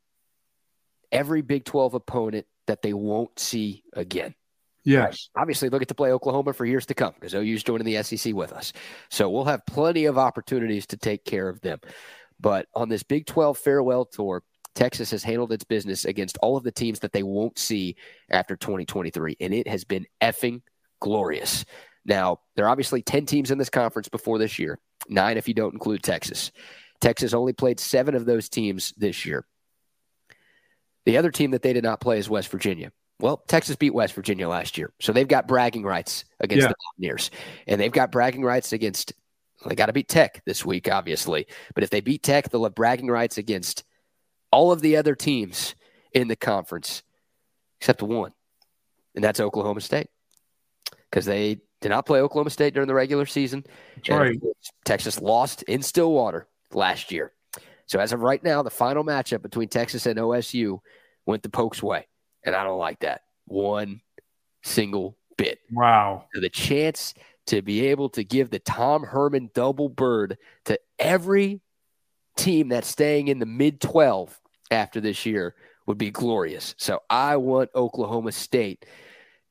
every 1.12 1.42
Big 1.42 1.66
12 1.66 1.94
opponent 1.94 2.46
that 2.68 2.82
they 2.82 2.94
won't 2.94 3.38
see 3.40 3.84
again. 3.94 4.36
Yes. 4.84 5.30
Right? 5.36 5.42
Obviously, 5.42 5.70
they'll 5.70 5.80
get 5.80 5.90
to 5.90 5.96
play 5.96 6.12
Oklahoma 6.12 6.54
for 6.54 6.66
years 6.66 6.86
to 6.88 6.94
come 6.94 7.14
because 7.14 7.34
OU's 7.34 7.64
joining 7.64 7.86
the 7.86 8.02
SEC 8.04 8.34
with 8.34 8.54
us. 8.54 8.74
So 9.10 9.30
we'll 9.30 9.46
have 9.46 9.66
plenty 9.66 10.06
of 10.06 10.18
opportunities 10.18 10.88
to 10.88 10.98
take 10.98 11.26
care 11.26 11.50
of 11.50 11.62
them. 11.62 11.80
But 12.40 12.68
on 12.74 12.90
this 12.90 13.04
Big 13.04 13.26
12 13.26 13.58
farewell 13.58 14.06
tour, 14.06 14.44
Texas 14.76 15.12
has 15.12 15.24
handled 15.24 15.52
its 15.52 15.64
business 15.64 16.06
against 16.06 16.38
all 16.38 16.56
of 16.56 16.64
the 16.64 16.72
teams 16.72 17.00
that 17.00 17.12
they 17.12 17.24
won't 17.24 17.60
see 17.60 17.98
after 18.30 18.56
2023, 18.56 19.36
and 19.40 19.54
it 19.54 19.68
has 19.68 19.84
been 19.84 20.06
effing 20.22 20.62
glorious. 21.02 21.66
Now, 22.06 22.40
there 22.56 22.66
are 22.66 22.70
obviously 22.70 23.02
10 23.02 23.26
teams 23.26 23.52
in 23.52 23.58
this 23.58 23.70
conference 23.70 24.08
before 24.08 24.38
this 24.38 24.58
year, 24.58 24.80
nine 25.10 25.38
if 25.38 25.48
you 25.48 25.54
don't 25.54 25.74
include 25.74 26.02
Texas. 26.02 26.52
Texas 27.02 27.34
only 27.34 27.54
played 27.54 27.80
seven 27.80 28.16
of 28.16 28.26
those 28.26 28.48
teams 28.50 28.94
this 28.98 29.26
year. 29.26 29.46
The 31.10 31.18
other 31.18 31.32
team 31.32 31.50
that 31.52 31.64
they 31.64 31.74
did 31.74 31.84
not 31.84 32.00
play 32.00 32.20
is 32.20 32.30
West 32.30 32.50
Virginia. 32.50 32.92
Well, 33.20 33.38
Texas 33.48 33.76
beat 33.76 33.96
West 33.96 34.14
Virginia 34.14 34.48
last 34.48 34.78
year, 34.78 34.94
so 35.00 35.12
they've 35.12 35.28
got 35.28 35.48
bragging 35.48 35.82
rights 35.82 36.24
against 36.40 36.62
yeah. 36.62 36.68
the 36.68 36.76
Mountaineers, 36.86 37.32
and 37.66 37.82
they've 37.82 37.92
got 37.92 38.12
bragging 38.12 38.44
rights 38.44 38.74
against. 38.74 39.14
Well, 39.60 39.70
they 39.70 39.76
got 39.76 39.88
to 39.88 39.94
beat 39.94 40.08
Tech 40.08 40.44
this 40.46 40.64
week, 40.64 40.88
obviously, 40.88 41.48
but 41.74 41.84
if 41.84 41.90
they 41.90 42.00
beat 42.00 42.22
Tech, 42.22 42.52
they'll 42.52 42.64
have 42.64 42.76
bragging 42.76 43.08
rights 43.08 43.40
against 43.40 43.86
all 44.52 44.72
of 44.72 44.82
the 44.82 44.98
other 44.98 45.16
teams 45.16 45.74
in 46.14 46.28
the 46.28 46.36
conference 46.36 47.02
except 47.82 48.04
one, 48.04 48.32
and 49.16 49.24
that's 49.24 49.40
Oklahoma 49.40 49.82
State, 49.82 50.10
because 51.10 51.26
they 51.26 51.58
did 51.82 51.90
not 51.90 52.06
play 52.06 52.22
Oklahoma 52.22 52.52
State 52.52 52.76
during 52.76 52.88
the 52.88 52.94
regular 52.94 53.26
season. 53.26 53.66
Right. 54.08 54.40
Texas 54.86 55.20
lost 55.20 55.64
in 55.64 55.82
Stillwater 55.82 56.48
last 56.72 57.12
year. 57.12 57.34
So 57.88 58.00
as 58.00 58.14
of 58.14 58.22
right 58.22 58.44
now, 58.44 58.62
the 58.62 58.70
final 58.70 59.04
matchup 59.04 59.42
between 59.42 59.70
Texas 59.70 60.06
and 60.06 60.20
OSU 60.20 60.80
went 61.30 61.44
the 61.44 61.50
Pokes' 61.50 61.82
way. 61.82 62.08
And 62.44 62.56
I 62.56 62.64
don't 62.64 62.80
like 62.80 63.02
that 63.02 63.22
one 63.46 64.02
single 64.64 65.18
bit. 65.38 65.60
Wow. 65.72 66.26
So 66.34 66.42
the 66.42 66.50
chance 66.50 67.14
to 67.48 67.62
be 67.62 67.88
able 67.88 68.10
to 68.10 68.24
give 68.24 68.50
the 68.50 68.60
Tom 68.60 69.04
Herman 69.04 69.52
double 69.54 69.90
bird 69.90 70.38
to 70.66 70.80
every 70.98 71.62
team 72.36 72.70
that's 72.70 72.88
staying 72.88 73.28
in 73.28 73.40
the 73.40 73.46
mid 73.46 73.80
12 73.80 74.40
after 74.72 75.00
this 75.00 75.26
year 75.26 75.56
would 75.86 75.98
be 75.98 76.12
glorious. 76.12 76.76
So 76.78 77.00
I 77.10 77.38
want 77.38 77.70
Oklahoma 77.76 78.32
State 78.32 78.86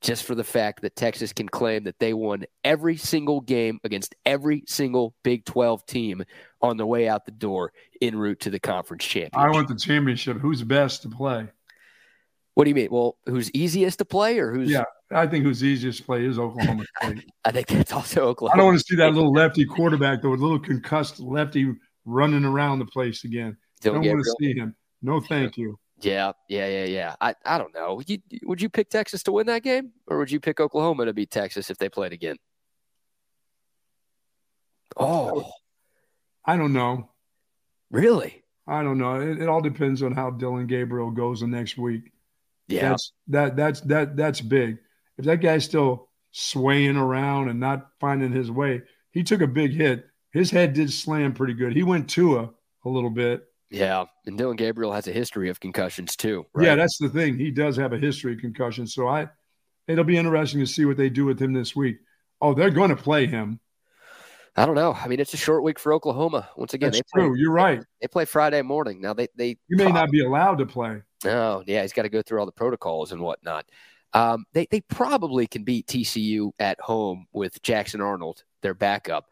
just 0.01 0.23
for 0.23 0.35
the 0.35 0.43
fact 0.43 0.81
that 0.81 0.95
Texas 0.95 1.33
can 1.33 1.49
claim 1.49 1.83
that 1.83 1.99
they 1.99 2.13
won 2.13 2.45
every 2.63 2.95
single 2.95 3.41
game 3.41 3.79
against 3.83 4.15
every 4.25 4.63
single 4.65 5.13
Big 5.23 5.43
12 5.45 5.85
team 5.85 6.23
on 6.61 6.77
the 6.77 6.85
way 6.85 7.07
out 7.07 7.25
the 7.25 7.31
door 7.31 7.73
en 8.01 8.17
route 8.17 8.39
to 8.41 8.49
the 8.49 8.59
conference 8.59 9.03
championship. 9.03 9.37
I 9.37 9.49
want 9.49 9.67
the 9.67 9.75
championship. 9.75 10.37
Who's 10.37 10.63
best 10.63 11.01
to 11.01 11.09
play? 11.09 11.47
What 12.59 12.65
do 12.65 12.71
you 12.71 12.75
mean? 12.75 12.89
Well, 12.91 13.15
who's 13.25 13.49
easiest 13.51 13.99
to 13.99 14.05
play 14.05 14.37
or 14.37 14.51
who's 14.51 14.69
Yeah, 14.69 14.83
I 15.13 15.27
think 15.27 15.45
who's 15.45 15.63
easiest 15.63 15.99
to 15.99 16.03
play 16.03 16.25
is 16.25 16.37
Oklahoma 16.37 16.83
State. 17.01 17.23
I 17.45 17.51
think 17.51 17.67
that's 17.67 17.93
also 17.93 18.25
Oklahoma. 18.25 18.53
I 18.53 18.57
don't 18.57 18.65
want 18.65 18.79
to 18.79 18.83
see 18.83 18.97
that 18.97 19.13
little 19.13 19.31
lefty 19.31 19.63
quarterback 19.63 20.21
though, 20.21 20.33
a 20.33 20.35
little 20.35 20.59
concussed 20.59 21.21
lefty 21.21 21.73
running 22.03 22.43
around 22.43 22.79
the 22.79 22.85
place 22.87 23.23
again. 23.23 23.55
Don't, 23.79 23.93
don't 23.93 24.05
want 24.05 24.25
to 24.25 24.35
see 24.41 24.59
him. 24.59 24.75
No, 25.01 25.21
thank 25.21 25.55
you. 25.55 25.79
Yeah, 26.01 26.33
yeah, 26.49 26.67
yeah, 26.67 26.83
yeah. 26.83 27.15
I, 27.21 27.33
I 27.45 27.57
don't 27.57 27.73
know. 27.73 27.95
Would 27.95 28.09
you, 28.09 28.17
would 28.43 28.61
you 28.61 28.67
pick 28.67 28.89
Texas 28.89 29.23
to 29.23 29.31
win 29.31 29.47
that 29.47 29.63
game, 29.63 29.93
or 30.07 30.17
would 30.17 30.29
you 30.29 30.41
pick 30.41 30.59
Oklahoma 30.59 31.05
to 31.05 31.13
beat 31.13 31.31
Texas 31.31 31.69
if 31.69 31.77
they 31.77 31.87
played 31.87 32.11
again? 32.11 32.35
Oh, 34.97 35.49
I 36.43 36.57
don't 36.57 36.73
know. 36.73 37.09
Really? 37.89 38.43
I 38.67 38.83
don't 38.83 38.97
know. 38.97 39.21
It, 39.21 39.43
it 39.43 39.47
all 39.47 39.61
depends 39.61 40.03
on 40.03 40.11
how 40.11 40.31
Dillon 40.31 40.67
Gabriel 40.67 41.09
goes 41.09 41.39
the 41.39 41.47
next 41.47 41.77
week. 41.77 42.11
Yeah, 42.69 42.89
that's 42.89 43.11
that 43.27 43.55
that's 43.55 43.81
that 43.81 44.15
that's 44.15 44.41
big. 44.41 44.77
If 45.17 45.25
that 45.25 45.37
guy's 45.37 45.65
still 45.65 46.09
swaying 46.31 46.95
around 46.95 47.49
and 47.49 47.59
not 47.59 47.87
finding 47.99 48.31
his 48.31 48.49
way, 48.49 48.83
he 49.11 49.23
took 49.23 49.41
a 49.41 49.47
big 49.47 49.73
hit. 49.73 50.05
His 50.31 50.51
head 50.51 50.73
did 50.73 50.93
slam 50.93 51.33
pretty 51.33 51.55
good. 51.55 51.73
He 51.73 51.83
went 51.83 52.09
to 52.11 52.37
a 52.37 52.49
a 52.85 52.89
little 52.89 53.09
bit. 53.09 53.43
Yeah, 53.71 54.05
and 54.25 54.37
Dillon 54.37 54.55
Gabriel 54.55 54.91
has 54.93 55.07
a 55.07 55.11
history 55.11 55.49
of 55.49 55.59
concussions 55.59 56.15
too. 56.15 56.45
Right? 56.53 56.67
Yeah, 56.67 56.75
that's 56.75 56.97
the 56.99 57.09
thing. 57.09 57.37
He 57.37 57.51
does 57.51 57.77
have 57.77 57.93
a 57.93 57.97
history 57.97 58.33
of 58.33 58.39
concussions. 58.39 58.93
So 58.93 59.07
I, 59.07 59.27
it'll 59.87 60.03
be 60.03 60.17
interesting 60.17 60.59
to 60.59 60.67
see 60.67 60.85
what 60.85 60.97
they 60.97 61.09
do 61.09 61.25
with 61.25 61.39
him 61.39 61.53
this 61.53 61.75
week. 61.75 61.97
Oh, 62.41 62.53
they're 62.53 62.71
going 62.71 62.89
to 62.89 62.95
play 62.95 63.27
him. 63.27 63.59
I 64.59 64.65
don't 64.65 64.75
know. 64.75 64.91
I 64.91 65.07
mean, 65.07 65.21
it's 65.21 65.33
a 65.33 65.37
short 65.37 65.63
week 65.63 65.79
for 65.79 65.93
Oklahoma. 65.93 66.49
Once 66.57 66.73
again, 66.73 66.91
That's 66.91 67.09
true. 67.15 67.29
Play, 67.29 67.39
You're 67.39 67.53
right. 67.53 67.81
They 68.01 68.09
play 68.09 68.25
Friday 68.25 68.61
morning. 68.61 68.99
Now 68.99 69.13
they 69.13 69.29
they 69.37 69.57
you 69.69 69.77
may 69.77 69.89
not 69.89 70.11
be 70.11 70.25
allowed 70.25 70.57
to 70.57 70.65
play. 70.65 71.01
No, 71.23 71.63
yeah, 71.65 71.81
he's 71.81 71.93
got 71.93 72.01
to 72.01 72.09
go 72.09 72.21
through 72.21 72.41
all 72.41 72.45
the 72.45 72.51
protocols 72.51 73.13
and 73.13 73.21
whatnot. 73.21 73.65
Um, 74.11 74.43
they 74.51 74.67
they 74.69 74.81
probably 74.81 75.47
can 75.47 75.63
beat 75.63 75.87
TCU 75.87 76.51
at 76.59 76.77
home 76.81 77.27
with 77.31 77.61
Jackson 77.61 78.01
Arnold, 78.01 78.43
their 78.61 78.73
backup. 78.73 79.27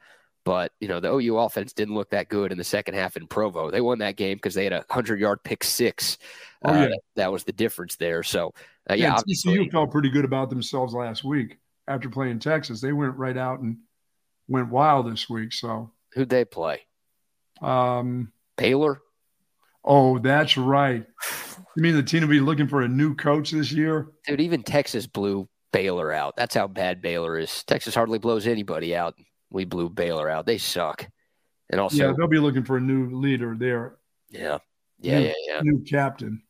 But 0.46 0.72
you 0.80 0.88
know 0.88 1.02
the 1.02 1.12
OU 1.12 1.40
offense 1.40 1.74
didn't 1.74 1.96
look 1.96 2.12
that 2.12 2.30
good 2.30 2.54
in 2.54 2.58
the 2.58 2.64
second 2.64 2.94
half 2.94 3.18
in 3.18 3.28
Provo. 3.28 3.70
They 3.70 3.82
won 3.82 4.00
that 4.00 4.16
game 4.16 4.38
because 4.38 4.54
they 4.54 4.64
had 4.64 4.72
a 4.72 4.86
hundred 4.90 5.20
yard 5.20 5.44
pick 5.44 5.62
six. 5.62 6.20
Oh, 6.64 6.74
yeah. 6.74 6.86
Uh, 6.86 6.90
that 7.18 7.34
was 7.34 7.44
the 7.44 7.52
difference 7.52 7.98
there. 7.98 8.24
So 8.24 8.54
uh, 8.90 8.94
yeah, 8.94 9.18
yeah 9.28 9.36
TCU 9.36 9.70
felt 9.70 9.92
pretty 9.92 10.10
good 10.10 10.24
about 10.24 10.50
themselves 10.50 10.94
last 10.94 11.26
week 11.26 11.58
after 11.90 12.10
playing 12.10 12.40
Texas. 12.40 12.80
They 12.80 12.94
went 12.94 13.18
right 13.18 13.36
out 13.36 13.60
and 13.60 13.78
went 14.48 14.70
wild 14.70 15.12
this 15.12 15.30
week. 15.30 15.54
So 15.54 15.92
who'd 16.14 16.30
they 16.30 16.46
play? 16.46 16.82
Um, 17.62 18.32
Baylor. 18.58 19.02
Oh, 19.84 20.20
that's 20.20 20.58
right. 20.58 21.06
You 21.76 21.84
mean 21.84 21.96
the 21.96 22.04
team 22.04 22.22
will 22.22 22.28
be 22.28 22.40
looking 22.40 22.68
for 22.68 22.82
a 22.82 22.88
new 22.88 23.16
coach 23.16 23.52
this 23.52 23.72
year? 23.72 24.10
Dude, 24.26 24.42
even 24.42 24.64
Texas 24.64 25.08
blew 25.08 25.48
Baylor 25.72 26.12
out. 26.12 26.36
That's 26.36 26.56
how 26.56 26.68
bad 26.68 27.02
Baylor 27.02 27.38
is. 27.38 27.64
Texas 27.64 27.96
hardly 27.96 28.20
blows 28.20 28.48
anybody 28.48 28.96
out. 28.96 29.16
We 29.50 29.64
blew 29.64 29.90
Baylor 29.90 30.30
out. 30.30 30.46
They 30.46 30.58
suck. 30.58 31.08
And 31.70 31.80
also, 31.80 31.98
yeah, 31.98 32.14
they'll 32.18 32.28
be 32.28 32.40
looking 32.40 32.64
for 32.64 32.78
a 32.78 32.82
new 32.82 33.10
leader 33.12 33.56
there. 33.58 33.98
Yeah, 34.30 34.58
yeah, 35.00 35.20
new, 35.20 35.26
yeah, 35.26 35.34
yeah. 35.48 35.60
New 35.62 35.84
captain. 35.84 36.42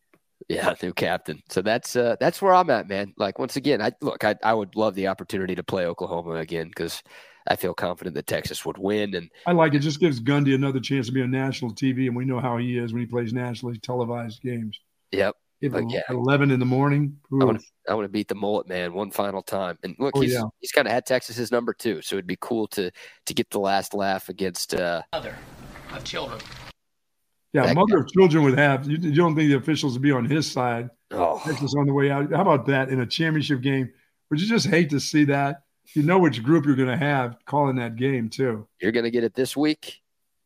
Yeah, 0.47 0.73
new 0.81 0.93
captain. 0.93 1.41
So 1.49 1.61
that's 1.61 1.95
uh, 1.95 2.15
that's 2.19 2.41
where 2.41 2.53
I'm 2.53 2.69
at, 2.69 2.87
man. 2.87 3.13
Like 3.17 3.39
once 3.39 3.55
again, 3.55 3.81
I 3.81 3.91
look, 4.01 4.23
I, 4.23 4.35
I 4.43 4.53
would 4.53 4.75
love 4.75 4.95
the 4.95 5.07
opportunity 5.07 5.55
to 5.55 5.63
play 5.63 5.85
Oklahoma 5.85 6.35
again 6.35 6.67
because 6.67 7.01
I 7.49 7.55
feel 7.55 7.73
confident 7.73 8.15
that 8.15 8.27
Texas 8.27 8.65
would 8.65 8.77
win. 8.77 9.15
And 9.15 9.29
I 9.45 9.53
like 9.53 9.73
it. 9.73 9.79
Just 9.79 9.99
gives 9.99 10.19
Gundy 10.19 10.53
another 10.53 10.79
chance 10.79 11.07
to 11.07 11.11
be 11.11 11.21
on 11.21 11.31
national 11.31 11.73
TV, 11.73 12.07
and 12.07 12.15
we 12.15 12.25
know 12.25 12.39
how 12.39 12.57
he 12.57 12.77
is 12.77 12.93
when 12.93 13.01
he 13.01 13.05
plays 13.05 13.33
nationally 13.33 13.77
televised 13.79 14.41
games. 14.41 14.79
Yep. 15.11 15.35
But 15.71 15.89
yeah. 15.89 16.01
At 16.07 16.15
eleven 16.15 16.51
in 16.51 16.59
the 16.59 16.65
morning. 16.65 17.17
I 17.31 17.45
want, 17.45 17.59
to, 17.59 17.65
I 17.89 17.95
want 17.95 18.05
to 18.05 18.09
beat 18.09 18.27
the 18.27 18.35
mullet 18.35 18.67
man 18.67 18.93
one 18.93 19.09
final 19.09 19.41
time. 19.41 19.77
And 19.81 19.95
look, 19.97 20.15
oh, 20.15 20.21
he's 20.21 20.33
yeah. 20.33 20.43
he's 20.59 20.71
kind 20.71 20.87
of 20.87 20.93
had 20.93 21.05
Texas's 21.05 21.51
number 21.51 21.73
two, 21.73 22.01
so 22.03 22.15
it'd 22.15 22.27
be 22.27 22.37
cool 22.39 22.67
to 22.67 22.91
to 23.25 23.33
get 23.33 23.49
the 23.49 23.59
last 23.59 23.95
laugh 23.95 24.29
against 24.29 24.75
uh, 24.75 25.01
mother 25.11 25.35
of 25.91 26.03
children. 26.03 26.39
Yeah, 27.53 27.73
mother 27.73 27.95
guy. 27.95 28.01
of 28.01 28.11
children 28.11 28.43
would 28.43 28.57
have. 28.57 28.87
You, 28.87 28.97
you, 28.97 29.15
don't 29.15 29.35
think 29.35 29.49
the 29.49 29.57
officials 29.57 29.93
would 29.93 30.01
be 30.03 30.11
on 30.11 30.25
his 30.25 30.51
side? 30.51 30.89
Oh, 31.09 31.41
Texas 31.43 31.73
on 31.75 31.87
the 31.87 31.93
way 31.93 32.11
out. 32.11 32.31
How 32.31 32.41
about 32.41 32.67
that 32.67 32.89
in 32.89 32.99
a 32.99 33.05
championship 33.05 33.61
game? 33.61 33.89
Would 34.29 34.39
you 34.39 34.47
just 34.47 34.67
hate 34.67 34.91
to 34.91 34.99
see 34.99 35.23
that? 35.25 35.63
You 35.93 36.03
know 36.03 36.19
which 36.19 36.43
group 36.43 36.65
you're 36.65 36.75
going 36.75 36.89
to 36.89 36.97
have 36.97 37.37
calling 37.45 37.75
that 37.77 37.95
game 37.95 38.29
too. 38.29 38.67
You're 38.81 38.91
going 38.91 39.05
to 39.05 39.11
get 39.11 39.23
it 39.23 39.33
this 39.33 39.55
week, 39.55 40.01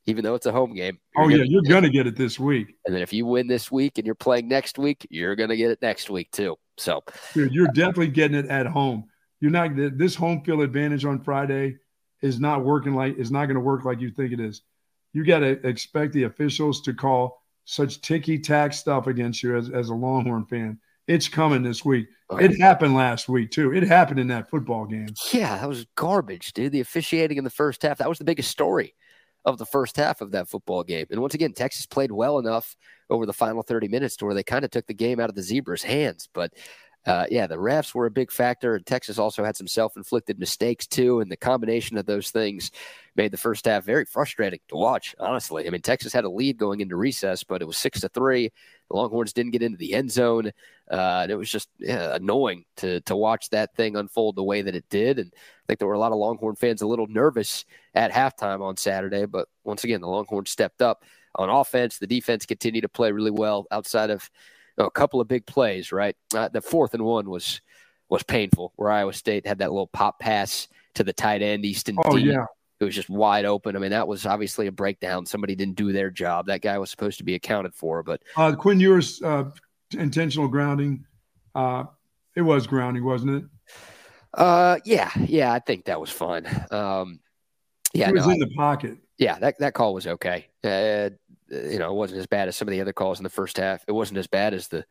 even 0.06 0.24
though 0.24 0.36
it's 0.36 0.46
a 0.46 0.52
home 0.52 0.74
game. 0.74 1.00
Oh 1.18 1.28
yeah, 1.28 1.44
you're 1.44 1.64
going 1.64 1.84
to 1.84 1.90
get 1.90 2.08
it 2.08 2.16
this 2.16 2.40
week. 2.40 2.76
And 2.86 2.94
then 2.94 3.02
if 3.02 3.14
you 3.14 3.26
win 3.26 3.48
this 3.48 3.72
week 3.72 3.98
and 3.98 4.06
you're 4.06 4.16
playing 4.16 4.48
next 4.48 4.78
week, 4.78 5.06
you're 5.10 5.36
going 5.36 5.50
to 5.50 5.58
get 5.58 5.72
it 5.72 5.82
next 5.82 6.10
week 6.10 6.32
too. 6.32 6.58
So 6.78 7.04
Dude, 7.34 7.54
you're 7.54 7.68
definitely 7.68 8.10
getting 8.10 8.38
it 8.38 8.48
at 8.48 8.66
home. 8.66 9.06
You're 9.40 9.52
not 9.52 9.72
this 9.76 10.16
home 10.16 10.44
field 10.44 10.62
advantage 10.62 11.06
on 11.06 11.24
Friday 11.24 11.78
is 12.22 12.40
not 12.40 12.64
working 12.64 12.94
like 12.94 13.18
is 13.18 13.32
not 13.32 13.46
going 13.46 13.56
to 13.56 13.62
work 13.62 13.84
like 13.86 14.00
you 14.00 14.12
think 14.12 14.32
it 14.32 14.40
is. 14.40 14.62
You 15.14 15.26
got 15.26 15.40
to 15.40 15.68
expect 15.68 16.14
the 16.14 16.24
officials 16.24 16.82
to 16.84 16.94
call 16.94 17.42
such 17.66 18.02
ticky 18.02 18.40
tack 18.40 18.74
stuff 18.74 19.08
against 19.08 19.44
you 19.44 19.58
as, 19.58 19.70
as 19.70 19.90
a 19.90 19.96
Longhorn 19.96 20.46
fan. 20.46 20.80
It's 21.08 21.28
coming 21.28 21.64
this 21.64 21.84
week. 21.84 22.08
It 22.40 22.60
happened 22.60 22.96
last 22.96 23.28
week 23.28 23.52
too. 23.52 23.74
It 23.74 23.84
happened 23.84 24.20
in 24.20 24.28
that 24.28 24.50
football 24.50 24.86
game. 24.86 25.10
Yeah, 25.34 25.58
that 25.58 25.68
was 25.68 25.86
garbage, 25.96 26.54
dude. 26.54 26.72
The 26.72 26.80
officiating 26.80 27.38
in 27.38 27.44
the 27.44 27.50
first 27.50 27.82
half, 27.82 27.98
that 27.98 28.08
was 28.08 28.20
the 28.20 28.24
biggest 28.24 28.50
story 28.50 28.96
of 29.44 29.58
the 29.58 29.66
first 29.66 29.98
half 29.98 30.22
of 30.22 30.32
that 30.32 30.48
football 30.48 30.84
game. 30.84 31.08
And 31.10 31.20
once 31.20 31.34
again, 31.34 31.54
Texas 31.54 31.86
played 31.86 32.12
well 32.12 32.40
enough 32.40 32.78
over 33.10 33.26
the 33.26 33.34
final 33.34 33.64
30 33.64 33.88
minutes 33.88 34.16
to 34.18 34.26
where 34.26 34.36
they 34.36 34.44
kind 34.44 34.64
of 34.64 34.72
took 34.72 34.88
the 34.88 34.94
game 34.94 35.20
out 35.20 35.30
of 35.30 35.36
the 35.36 35.42
Zebras' 35.42 35.84
hands. 35.84 36.30
But 36.32 36.54
uh, 37.06 37.26
yeah, 37.32 37.48
the 37.48 37.56
refs 37.56 37.96
were 37.96 38.06
a 38.06 38.12
big 38.12 38.32
factor, 38.32 38.76
and 38.76 38.86
Texas 38.86 39.18
also 39.18 39.44
had 39.44 39.56
some 39.56 39.68
self-inflicted 39.68 40.38
mistakes 40.38 40.86
too. 40.86 41.20
And 41.20 41.32
the 41.32 41.38
combination 41.38 41.98
of 41.98 42.06
those 42.06 42.30
things 42.30 42.70
made 43.16 43.32
the 43.32 43.38
first 43.38 43.66
half 43.66 43.84
very 43.84 44.06
frustrating 44.06 44.60
to 44.68 44.76
watch. 44.76 45.16
Honestly, 45.20 45.66
I 45.66 45.72
mean, 45.72 45.82
Texas 45.82 46.14
had 46.14 46.26
a 46.26 46.30
lead 46.30 46.58
going 46.58 46.80
into 46.80 46.96
recess, 46.96 47.44
but 47.44 47.62
it 47.62 47.66
was 47.66 47.78
six 47.78 48.02
to 48.02 48.10
three. 48.10 48.52
The 48.90 48.96
Longhorns 48.96 49.34
didn't 49.34 49.52
get 49.52 49.64
into 49.64 49.80
the 49.80 49.96
end 49.96 50.12
zone, 50.12 50.52
uh, 50.92 51.22
and 51.24 51.32
it 51.32 51.38
was 51.38 51.50
just 51.50 51.70
yeah, 51.80 52.16
annoying 52.16 52.66
to 52.78 53.02
to 53.02 53.16
watch 53.16 53.50
that 53.50 53.76
thing 53.76 53.96
unfold 53.96 54.36
the 54.36 54.44
way 54.44 54.62
that 54.62 54.76
it 54.76 54.86
did. 54.90 55.18
And 55.18 55.34
I 55.34 55.64
think 55.68 55.80
there 55.80 55.88
were 55.88 55.96
a 55.96 56.00
lot 56.00 56.12
of 56.12 56.20
Longhorn 56.20 56.56
fans 56.56 56.84
a 56.84 56.88
little 56.88 57.08
nervous 57.08 57.66
at 57.96 58.12
halftime 58.12 58.62
on 58.62 58.78
Saturday, 58.78 59.26
but 59.26 59.48
once 59.64 59.84
again, 59.84 60.02
the 60.02 60.08
Longhorns 60.08 60.52
stepped 60.52 60.84
up 60.84 61.04
on 61.34 61.50
offense. 61.50 61.98
The 61.98 62.06
defense 62.06 62.46
continued 62.46 62.82
to 62.82 62.90
play 62.90 63.12
really 63.12 63.32
well 63.32 63.66
outside 63.72 64.12
of 64.12 64.30
a 64.86 64.92
couple 64.92 65.22
of 65.22 65.28
big 65.28 65.46
plays, 65.46 65.92
right? 65.92 66.16
Uh, 66.34 66.50
the 66.50 66.62
fourth 66.62 66.94
and 66.94 67.04
one 67.04 67.30
was 67.30 67.62
was 68.10 68.24
painful. 68.24 68.74
Where 68.76 68.92
Iowa 68.92 69.14
State 69.14 69.46
had 69.48 69.60
that 69.60 69.72
little 69.72 69.88
pop 69.88 70.20
pass 70.20 70.68
to 70.96 71.04
the 71.04 71.14
tight 71.14 71.42
end, 71.42 71.66
Easton 71.66 71.98
Oh 72.06 72.18
Dean. 72.18 72.28
yeah, 72.28 72.46
It 72.80 72.84
was 72.86 72.94
just 72.96 73.10
wide 73.10 73.46
open. 73.46 73.76
I 73.76 73.80
mean, 73.80 73.92
that 73.92 74.08
was 74.08 74.26
obviously 74.26 74.68
a 74.68 74.72
breakdown. 74.72 75.26
Somebody 75.26 75.56
didn't 75.56 75.76
do 75.76 75.92
their 75.94 76.10
job. 76.12 76.48
That 76.48 76.62
guy 76.62 76.78
was 76.78 76.90
supposed 76.92 77.18
to 77.20 77.24
be 77.24 77.36
accounted 77.36 77.74
for, 77.74 78.04
but 78.04 78.22
uh, 78.36 78.54
Quinn 78.56 78.80
Ewers 78.80 79.22
uh, 79.22 79.46
intentional 79.98 80.48
grounding. 80.50 81.06
Uh, 81.56 81.86
it 82.36 82.42
was 82.42 82.68
grounding, 82.68 83.04
wasn't 83.06 83.44
it? 83.44 83.44
uh, 84.34 84.78
yeah, 84.86 85.12
yeah, 85.28 85.52
I 85.54 85.60
think 85.60 85.86
that 85.86 86.00
was 86.00 86.10
fun. 86.10 86.46
Um, 86.72 87.20
yeah, 87.94 88.08
he 88.08 88.14
was 88.14 88.26
no, 88.26 88.34
in 88.34 88.40
the 88.40 88.50
pocket. 88.56 88.98
yeah, 89.18 89.38
that 89.40 89.60
that 89.60 89.74
call 89.74 89.94
was 89.94 90.08
okay. 90.08 90.48
Uh, 90.64 91.10
you 91.52 91.80
know, 91.80 91.92
it 91.92 91.96
wasn't 91.96 92.20
as 92.20 92.28
bad 92.28 92.48
as 92.48 92.56
some 92.56 92.68
of 92.68 92.72
the 92.72 92.82
other 92.82 92.94
calls 92.94 93.20
in 93.20 93.24
the 93.24 93.30
first 93.30 93.58
half. 93.58 93.84
It 93.88 93.92
wasn't 93.92 94.20
as 94.20 94.28
bad 94.28 94.54
as 94.54 94.68
the 94.68 94.86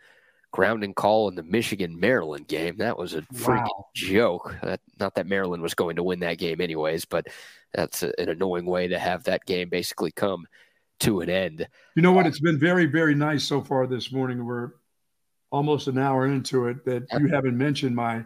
grounding 0.53 0.95
call 0.95 1.29
in 1.29 1.35
the 1.35 1.43
Michigan 1.43 1.99
Maryland 1.99 2.49
game. 2.49 2.77
That 2.79 2.99
was 2.99 3.15
a 3.15 3.23
freaking 3.33 3.65
Wow. 3.65 3.87
joke. 3.95 4.57
That, 4.63 4.81
not 4.99 5.15
that 5.15 5.27
Maryland 5.27 5.63
was 5.63 5.75
going 5.75 5.97
to 5.97 6.03
win 6.03 6.21
that 6.21 6.39
game 6.39 6.61
anyways, 6.61 7.05
but 7.05 7.27
that's 7.73 8.03
a, 8.03 8.13
an 8.21 8.29
annoying 8.29 8.67
way 8.67 8.89
to 8.89 8.99
have 8.99 9.25
that 9.25 9.47
game 9.47 9.69
basically 9.69 10.13
come 10.13 10.47
to 11.01 11.21
an 11.21 11.31
end. 11.31 11.67
You 11.95 12.03
know 12.03 12.13
what? 12.13 12.27
It's 12.27 12.41
been 12.41 12.59
very, 12.59 12.87
very 12.87 13.15
nice 13.15 13.45
so 13.45 13.63
far 13.63 13.87
this 13.87 14.13
morning. 14.13 14.45
We're 14.45 14.73
almost 15.51 15.89
an 15.89 15.99
hour 15.99 16.27
into 16.27 16.67
it 16.67 16.85
that 16.85 17.07
you 17.19 17.29
haven't 17.29 17.57
mentioned 17.57 17.97
my 17.97 18.25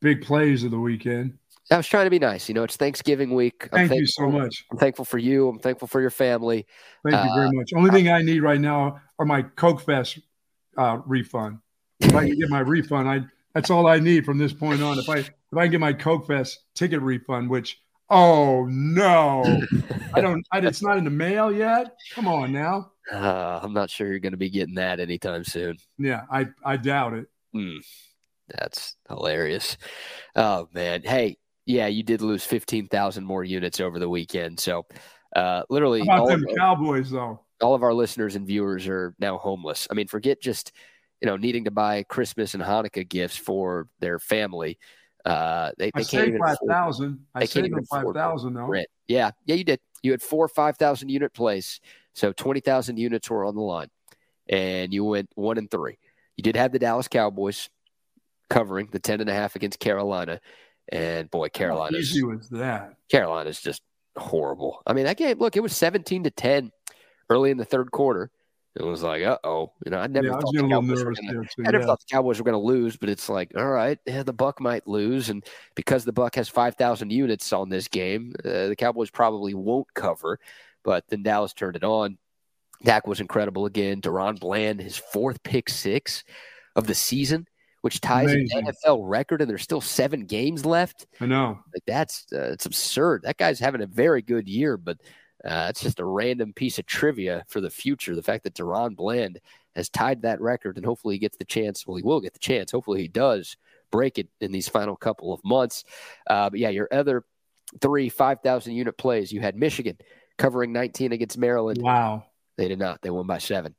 big 0.00 0.22
plays 0.22 0.64
of 0.64 0.70
the 0.70 0.78
weekend. 0.78 1.38
I 1.70 1.76
was 1.76 1.86
trying 1.86 2.04
to 2.04 2.10
be 2.10 2.18
nice. 2.18 2.48
You 2.48 2.54
know, 2.54 2.62
it's 2.62 2.76
Thanksgiving 2.76 3.34
week. 3.34 3.68
I'm 3.72 3.88
Thank 3.88 4.00
you 4.00 4.06
so 4.06 4.30
much. 4.30 4.64
I'm 4.70 4.78
thankful 4.78 5.04
for 5.04 5.18
you. 5.18 5.48
I'm 5.48 5.58
thankful 5.58 5.88
for 5.88 6.00
your 6.00 6.10
family. 6.10 6.66
Thank 7.08 7.24
you 7.24 7.34
very 7.34 7.50
much. 7.52 7.70
Only 7.74 7.90
thing 7.90 8.08
I 8.10 8.22
need 8.22 8.40
right 8.40 8.60
now 8.60 9.00
are 9.18 9.24
my 9.24 9.42
Coke 9.42 9.80
Fest 9.80 10.18
uh, 10.76 10.98
refund. 11.06 11.58
If 12.00 12.14
I 12.14 12.26
can 12.26 12.38
get 12.38 12.50
my 12.50 12.60
refund, 12.60 13.08
I 13.08 13.20
that's 13.54 13.70
all 13.70 13.86
I 13.86 13.98
need 13.98 14.24
from 14.24 14.36
this 14.36 14.52
point 14.52 14.82
on. 14.82 14.98
If 14.98 15.08
I 15.08 15.18
if 15.18 15.56
I 15.56 15.62
can 15.62 15.70
get 15.70 15.80
my 15.80 15.92
Coke 15.92 16.26
Fest 16.26 16.64
ticket 16.74 17.00
refund, 17.00 17.48
which 17.48 17.80
oh 18.10 18.66
no, 18.66 19.60
I 20.14 20.20
don't. 20.20 20.44
I, 20.52 20.58
it's 20.58 20.82
not 20.82 20.98
in 20.98 21.04
the 21.04 21.10
mail 21.10 21.50
yet. 21.50 21.96
Come 22.12 22.26
on 22.26 22.52
now. 22.52 22.92
Uh, 23.10 23.60
I'm 23.62 23.72
not 23.72 23.90
sure 23.90 24.08
you're 24.08 24.18
going 24.18 24.32
to 24.32 24.38
be 24.38 24.50
getting 24.50 24.74
that 24.74 25.00
anytime 25.00 25.44
soon. 25.44 25.76
Yeah, 25.98 26.22
I 26.30 26.48
I 26.64 26.76
doubt 26.76 27.14
it. 27.14 27.26
Hmm. 27.52 27.78
That's 28.48 28.96
hilarious. 29.08 29.78
Oh 30.36 30.68
man. 30.74 31.02
Hey, 31.02 31.38
yeah, 31.66 31.86
you 31.86 32.02
did 32.02 32.20
lose 32.20 32.44
fifteen 32.44 32.88
thousand 32.88 33.24
more 33.24 33.44
units 33.44 33.80
over 33.80 33.98
the 33.98 34.08
weekend. 34.08 34.60
So 34.60 34.86
uh 35.34 35.62
literally 35.68 36.08
all 36.08 36.30
of, 36.30 36.44
Cowboys 36.56 37.10
though? 37.10 37.40
all 37.60 37.74
of 37.74 37.82
our 37.82 37.94
listeners 37.94 38.36
and 38.36 38.46
viewers 38.46 38.86
are 38.86 39.14
now 39.18 39.38
homeless. 39.38 39.88
I 39.90 39.94
mean, 39.94 40.08
forget 40.08 40.40
just 40.40 40.72
you 41.20 41.26
know 41.26 41.36
needing 41.36 41.64
to 41.64 41.70
buy 41.70 42.02
Christmas 42.02 42.54
and 42.54 42.62
Hanukkah 42.62 43.08
gifts 43.08 43.36
for 43.36 43.88
their 44.00 44.18
family. 44.18 44.78
Uh 45.24 45.70
they, 45.78 45.90
I 45.94 46.00
they 46.00 46.04
can't 46.04 46.28
even 46.28 46.40
five. 46.40 46.56
I 46.62 47.40
they 47.40 47.46
can't 47.46 47.48
saved 47.48 47.88
five 47.90 48.06
thousand 48.14 48.54
though. 48.54 48.66
rent. 48.66 48.88
Yeah, 49.08 49.30
yeah, 49.46 49.54
you 49.54 49.64
did. 49.64 49.80
You 50.02 50.10
had 50.12 50.22
four 50.22 50.48
five 50.48 50.76
thousand 50.76 51.08
unit 51.08 51.32
plays. 51.32 51.80
So 52.14 52.32
twenty 52.32 52.60
thousand 52.60 52.98
units 52.98 53.28
were 53.30 53.44
on 53.44 53.54
the 53.54 53.62
line. 53.62 53.88
And 54.48 54.92
you 54.92 55.04
went 55.04 55.30
one 55.34 55.56
and 55.56 55.70
three. 55.70 55.98
You 56.36 56.42
did 56.42 56.56
have 56.56 56.72
the 56.72 56.78
Dallas 56.78 57.08
Cowboys 57.08 57.70
covering 58.50 58.88
the 58.92 58.98
ten 58.98 59.20
and 59.20 59.30
a 59.30 59.32
half 59.32 59.56
against 59.56 59.78
Carolina. 59.80 60.40
And 60.90 61.30
boy, 61.30 61.48
Carolina. 61.48 61.90
Carolina's 61.90 62.10
easy 62.10 62.24
was 62.24 62.48
that? 62.50 62.94
Carolina's 63.10 63.60
just 63.60 63.82
horrible. 64.16 64.82
I 64.86 64.92
mean, 64.92 65.04
that 65.04 65.16
game, 65.16 65.38
look, 65.38 65.56
it 65.56 65.60
was 65.60 65.76
17 65.76 66.24
to 66.24 66.30
10 66.30 66.70
early 67.30 67.50
in 67.50 67.56
the 67.56 67.64
third 67.64 67.90
quarter. 67.90 68.30
It 68.76 68.82
was 68.82 69.02
like, 69.02 69.22
uh 69.22 69.38
oh. 69.44 69.72
You 69.84 69.92
know, 69.92 69.98
I 69.98 70.08
never 70.08 70.26
yeah, 70.26 70.32
I 70.34 70.40
thought 70.40 70.52
the 70.52 70.60
a 70.60 70.66
little 70.66 70.82
Cowboys 70.82 71.04
were 71.04 71.12
gonna, 71.12 71.44
too. 71.44 71.64
I 71.64 71.70
never 71.70 71.78
yeah. 71.80 71.86
thought 71.86 72.00
the 72.00 72.12
Cowboys 72.12 72.38
were 72.38 72.44
going 72.44 72.60
to 72.60 72.66
lose, 72.66 72.96
but 72.96 73.08
it's 73.08 73.28
like, 73.28 73.52
all 73.56 73.68
right, 73.68 73.98
yeah, 74.04 74.24
the 74.24 74.32
Buck 74.32 74.60
might 74.60 74.88
lose, 74.88 75.30
and 75.30 75.44
because 75.76 76.04
the 76.04 76.12
Buck 76.12 76.34
has 76.34 76.48
5,000 76.48 77.10
units 77.10 77.52
on 77.52 77.68
this 77.68 77.86
game, 77.86 78.34
uh, 78.44 78.66
the 78.68 78.76
Cowboys 78.76 79.10
probably 79.10 79.54
won't 79.54 79.86
cover. 79.94 80.40
But 80.82 81.04
then 81.08 81.22
Dallas 81.22 81.52
turned 81.52 81.76
it 81.76 81.84
on. 81.84 82.18
Dak 82.82 83.06
was 83.06 83.20
incredible 83.20 83.64
again. 83.64 84.00
DaRon 84.00 84.38
Bland, 84.38 84.80
his 84.80 84.96
fourth 84.96 85.42
pick 85.42 85.70
six 85.70 86.24
of 86.76 86.86
the 86.86 86.94
season, 86.94 87.46
which 87.84 88.00
ties 88.00 88.32
Amazing. 88.32 88.66
an 88.66 88.72
NFL 88.72 89.00
record, 89.02 89.42
and 89.42 89.50
there's 89.50 89.60
still 89.60 89.82
seven 89.82 90.24
games 90.24 90.64
left. 90.64 91.06
I 91.20 91.26
know. 91.26 91.58
Like 91.74 91.82
that's 91.86 92.24
uh, 92.32 92.52
it's 92.52 92.64
absurd. 92.64 93.24
That 93.24 93.36
guy's 93.36 93.60
having 93.60 93.82
a 93.82 93.86
very 93.86 94.22
good 94.22 94.48
year, 94.48 94.78
but 94.78 94.96
uh, 95.44 95.66
it's 95.68 95.82
just 95.82 96.00
a 96.00 96.04
random 96.06 96.54
piece 96.54 96.78
of 96.78 96.86
trivia 96.86 97.44
for 97.46 97.60
the 97.60 97.68
future. 97.68 98.14
The 98.14 98.22
fact 98.22 98.44
that 98.44 98.54
DaRon 98.54 98.96
Bland 98.96 99.38
has 99.76 99.90
tied 99.90 100.22
that 100.22 100.40
record, 100.40 100.78
and 100.78 100.86
hopefully 100.86 101.16
he 101.16 101.18
gets 101.18 101.36
the 101.36 101.44
chance. 101.44 101.86
Well, 101.86 101.98
he 101.98 102.02
will 102.02 102.22
get 102.22 102.32
the 102.32 102.38
chance. 102.38 102.72
Hopefully 102.72 103.02
he 103.02 103.08
does 103.08 103.58
break 103.90 104.18
it 104.18 104.28
in 104.40 104.50
these 104.50 104.66
final 104.66 104.96
couple 104.96 105.34
of 105.34 105.44
months. 105.44 105.84
Uh, 106.26 106.48
but 106.48 106.58
yeah, 106.58 106.70
your 106.70 106.88
other 106.90 107.22
three 107.82 108.08
five 108.08 108.40
thousand 108.40 108.76
unit 108.76 108.96
plays. 108.96 109.30
You 109.30 109.42
had 109.42 109.56
Michigan 109.56 109.98
covering 110.38 110.72
19 110.72 111.12
against 111.12 111.36
Maryland. 111.36 111.82
Wow. 111.82 112.24
They 112.56 112.66
did 112.66 112.78
not. 112.78 113.02
They 113.02 113.10
won 113.10 113.26
by 113.26 113.36
seven. 113.36 113.74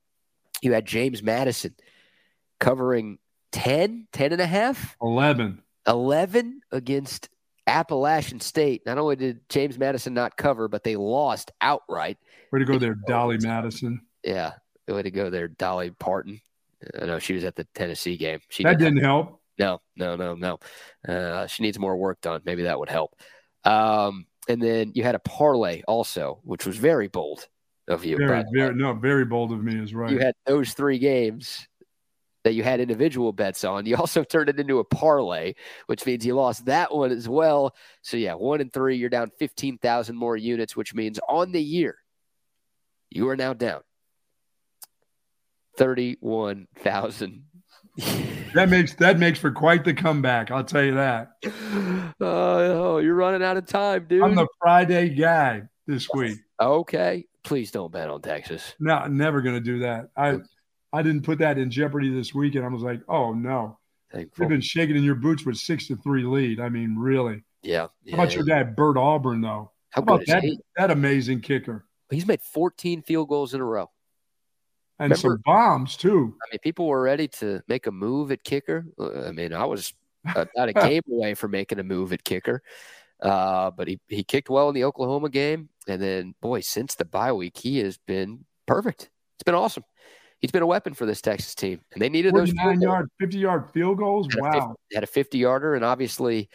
You 0.61 0.73
had 0.73 0.85
James 0.85 1.23
Madison 1.23 1.73
covering 2.59 3.17
10, 3.55 4.07
10 4.11 4.33
and 4.33 4.41
a 4.41 4.45
half. 4.45 4.97
Eleven. 5.01 5.61
11 5.87 6.59
against 6.73 7.29
Appalachian 7.67 8.41
State. 8.41 8.81
Not 8.85 8.97
only 8.97 9.15
did 9.15 9.47
James 9.49 9.79
Madison 9.79 10.13
not 10.13 10.35
cover, 10.35 10.67
but 10.67 10.83
they 10.83 10.97
lost 10.97 11.51
outright. 11.61 12.17
Way 12.51 12.59
to 12.59 12.65
go 12.65 12.77
there, 12.77 12.97
Dolly 13.07 13.37
Madison. 13.39 14.01
Yeah, 14.25 14.53
way 14.89 15.03
to 15.03 15.11
go 15.11 15.29
there, 15.29 15.47
Dolly 15.47 15.91
Parton. 15.91 16.41
I 17.01 17.05
know 17.05 17.17
she 17.19 17.33
was 17.33 17.45
at 17.45 17.55
the 17.55 17.63
Tennessee 17.73 18.17
game. 18.17 18.39
She 18.49 18.63
That 18.63 18.77
did- 18.77 18.85
didn't 18.85 19.03
help. 19.03 19.39
No, 19.57 19.79
no, 19.95 20.17
no, 20.17 20.35
no. 20.35 20.59
Uh, 21.07 21.47
she 21.47 21.63
needs 21.63 21.79
more 21.79 21.95
work 21.95 22.19
done. 22.19 22.41
Maybe 22.43 22.63
that 22.63 22.77
would 22.77 22.89
help. 22.89 23.15
Um, 23.63 24.25
and 24.49 24.61
then 24.61 24.91
you 24.95 25.03
had 25.03 25.15
a 25.15 25.19
parlay 25.19 25.81
also, 25.87 26.41
which 26.43 26.65
was 26.65 26.75
very 26.75 27.07
bold 27.07 27.47
of 27.87 28.03
you. 28.03 28.17
Very, 28.17 28.43
very 28.53 28.75
no, 28.75 28.91
very 28.93 29.23
bold 29.23 29.53
of 29.53 29.63
me 29.63 29.81
is 29.81 29.93
right. 29.95 30.11
You 30.11 30.19
had 30.19 30.33
those 30.45 30.73
three 30.73 30.99
games 30.99 31.69
that 32.45 32.53
you 32.53 32.61
had 32.61 32.79
individual 32.79 33.33
bets 33.33 33.63
on. 33.63 33.87
You 33.87 33.95
also 33.97 34.23
turned 34.23 34.49
it 34.49 34.59
into 34.59 34.79
a 34.79 34.85
parlay, 34.85 35.55
which 35.87 36.05
means 36.05 36.25
you 36.25 36.35
lost 36.35 36.65
that 36.65 36.95
one 36.95 37.11
as 37.11 37.27
well. 37.27 37.75
So 38.01 38.15
yeah, 38.15 38.35
one 38.35 38.61
and 38.61 38.71
three, 38.71 38.95
you're 38.95 39.09
down 39.09 39.31
fifteen 39.37 39.77
thousand 39.77 40.15
more 40.15 40.37
units, 40.37 40.75
which 40.75 40.93
means 40.93 41.19
on 41.27 41.51
the 41.51 41.61
year, 41.61 41.97
you 43.09 43.27
are 43.27 43.35
now 43.35 43.53
down 43.53 43.81
thirty-one 45.77 46.67
thousand. 46.77 47.43
that 48.53 48.69
makes 48.69 48.93
that 48.95 49.17
makes 49.17 49.39
for 49.39 49.51
quite 49.51 49.83
the 49.83 49.93
comeback. 49.93 50.51
I'll 50.51 50.63
tell 50.63 50.83
you 50.83 50.95
that. 50.95 51.31
Oh, 52.21 52.93
oh, 52.93 52.97
you're 52.99 53.13
running 53.13 53.43
out 53.43 53.57
of 53.57 53.65
time, 53.65 54.05
dude. 54.07 54.23
I'm 54.23 54.35
the 54.35 54.47
Friday 54.61 55.09
guy 55.09 55.63
this 55.85 56.07
week. 56.13 56.37
okay, 56.61 57.25
please 57.43 57.69
don't 57.69 57.91
bet 57.91 58.09
on 58.09 58.21
Texas. 58.21 58.73
No, 58.79 58.93
I'm 58.93 59.17
never 59.17 59.41
going 59.41 59.55
to 59.55 59.61
do 59.61 59.79
that. 59.79 60.07
I 60.15 60.39
I 60.95 61.01
didn't 61.01 61.23
put 61.23 61.39
that 61.39 61.57
in 61.57 61.69
jeopardy 61.69 62.09
this 62.09 62.33
week, 62.33 62.55
and 62.55 62.65
I 62.65 62.69
was 62.69 62.81
like, 62.81 63.01
oh 63.07 63.33
no, 63.33 63.77
Thankful. 64.11 64.43
you've 64.43 64.49
been 64.49 64.61
shaking 64.61 64.95
in 64.95 65.03
your 65.03 65.15
boots 65.15 65.45
with 65.45 65.57
six 65.57 65.87
to 65.87 65.95
three 65.97 66.23
lead. 66.23 66.59
I 66.59 66.69
mean, 66.69 66.95
really. 66.97 67.43
Yeah. 67.63 67.87
How 68.09 68.13
about 68.13 68.29
yeah. 68.31 68.35
your 68.35 68.45
guy 68.45 68.63
Bert 68.63 68.97
Auburn 68.97 69.41
though? 69.41 69.71
How 69.89 70.01
How 70.01 70.01
about 70.01 70.25
that 70.27 70.43
he? 70.43 70.59
that 70.77 70.91
amazing 70.91 71.41
kicker 71.41 71.85
He's 72.09 72.27
made 72.27 72.41
14 72.41 73.01
field 73.01 73.29
goals 73.29 73.53
in 73.53 73.61
a 73.61 73.65
row. 73.65 73.89
and 74.99 75.11
Remember- 75.11 75.35
some 75.35 75.41
bombs 75.45 75.97
too? 75.97 76.35
I 76.43 76.51
mean, 76.51 76.59
people 76.61 76.87
were 76.87 77.01
ready 77.01 77.27
to 77.39 77.61
make 77.67 77.87
a 77.87 77.91
move 77.91 78.31
at 78.31 78.43
kicker. 78.43 78.85
Uh, 78.99 79.27
I 79.27 79.31
mean, 79.31 79.53
I 79.53 79.65
was 79.65 79.93
about 80.35 80.69
a 80.69 80.73
game 80.73 81.01
away 81.11 81.33
from 81.33 81.51
making 81.51 81.79
a 81.79 81.83
move 81.83 82.13
at 82.13 82.23
kicker. 82.23 82.61
Uh, 83.19 83.71
but 83.71 83.87
he, 83.87 83.99
he 84.07 84.23
kicked 84.23 84.49
well 84.49 84.69
in 84.69 84.75
the 84.75 84.83
Oklahoma 84.83 85.29
game. 85.29 85.69
And 85.87 86.01
then, 86.01 86.35
boy, 86.41 86.59
since 86.61 86.95
the 86.95 87.05
bye 87.05 87.31
week, 87.31 87.57
he 87.57 87.79
has 87.79 87.97
been 87.97 88.45
perfect. 88.65 89.09
It's 89.35 89.43
been 89.43 89.55
awesome. 89.55 89.83
He's 90.45 90.51
been 90.51 90.61
a 90.61 90.67
weapon 90.67 90.93
for 90.93 91.07
this 91.07 91.21
Texas 91.23 91.55
team. 91.55 91.81
And 91.93 91.99
they 91.99 92.07
needed 92.07 92.35
those 92.35 92.51
field 92.51 92.59
49 92.59 92.75
goals. 92.75 92.83
yard, 92.83 93.09
50 93.19 93.37
yard 93.39 93.69
field 93.73 93.97
goals. 93.97 94.27
Had 94.31 94.39
a 94.39 94.51
50 94.51 94.59
Wow. 94.59 94.75
had 94.93 95.03
a 95.03 95.07
50 95.07 95.37
yarder, 95.39 95.73
and 95.73 95.83
obviously, 95.83 96.49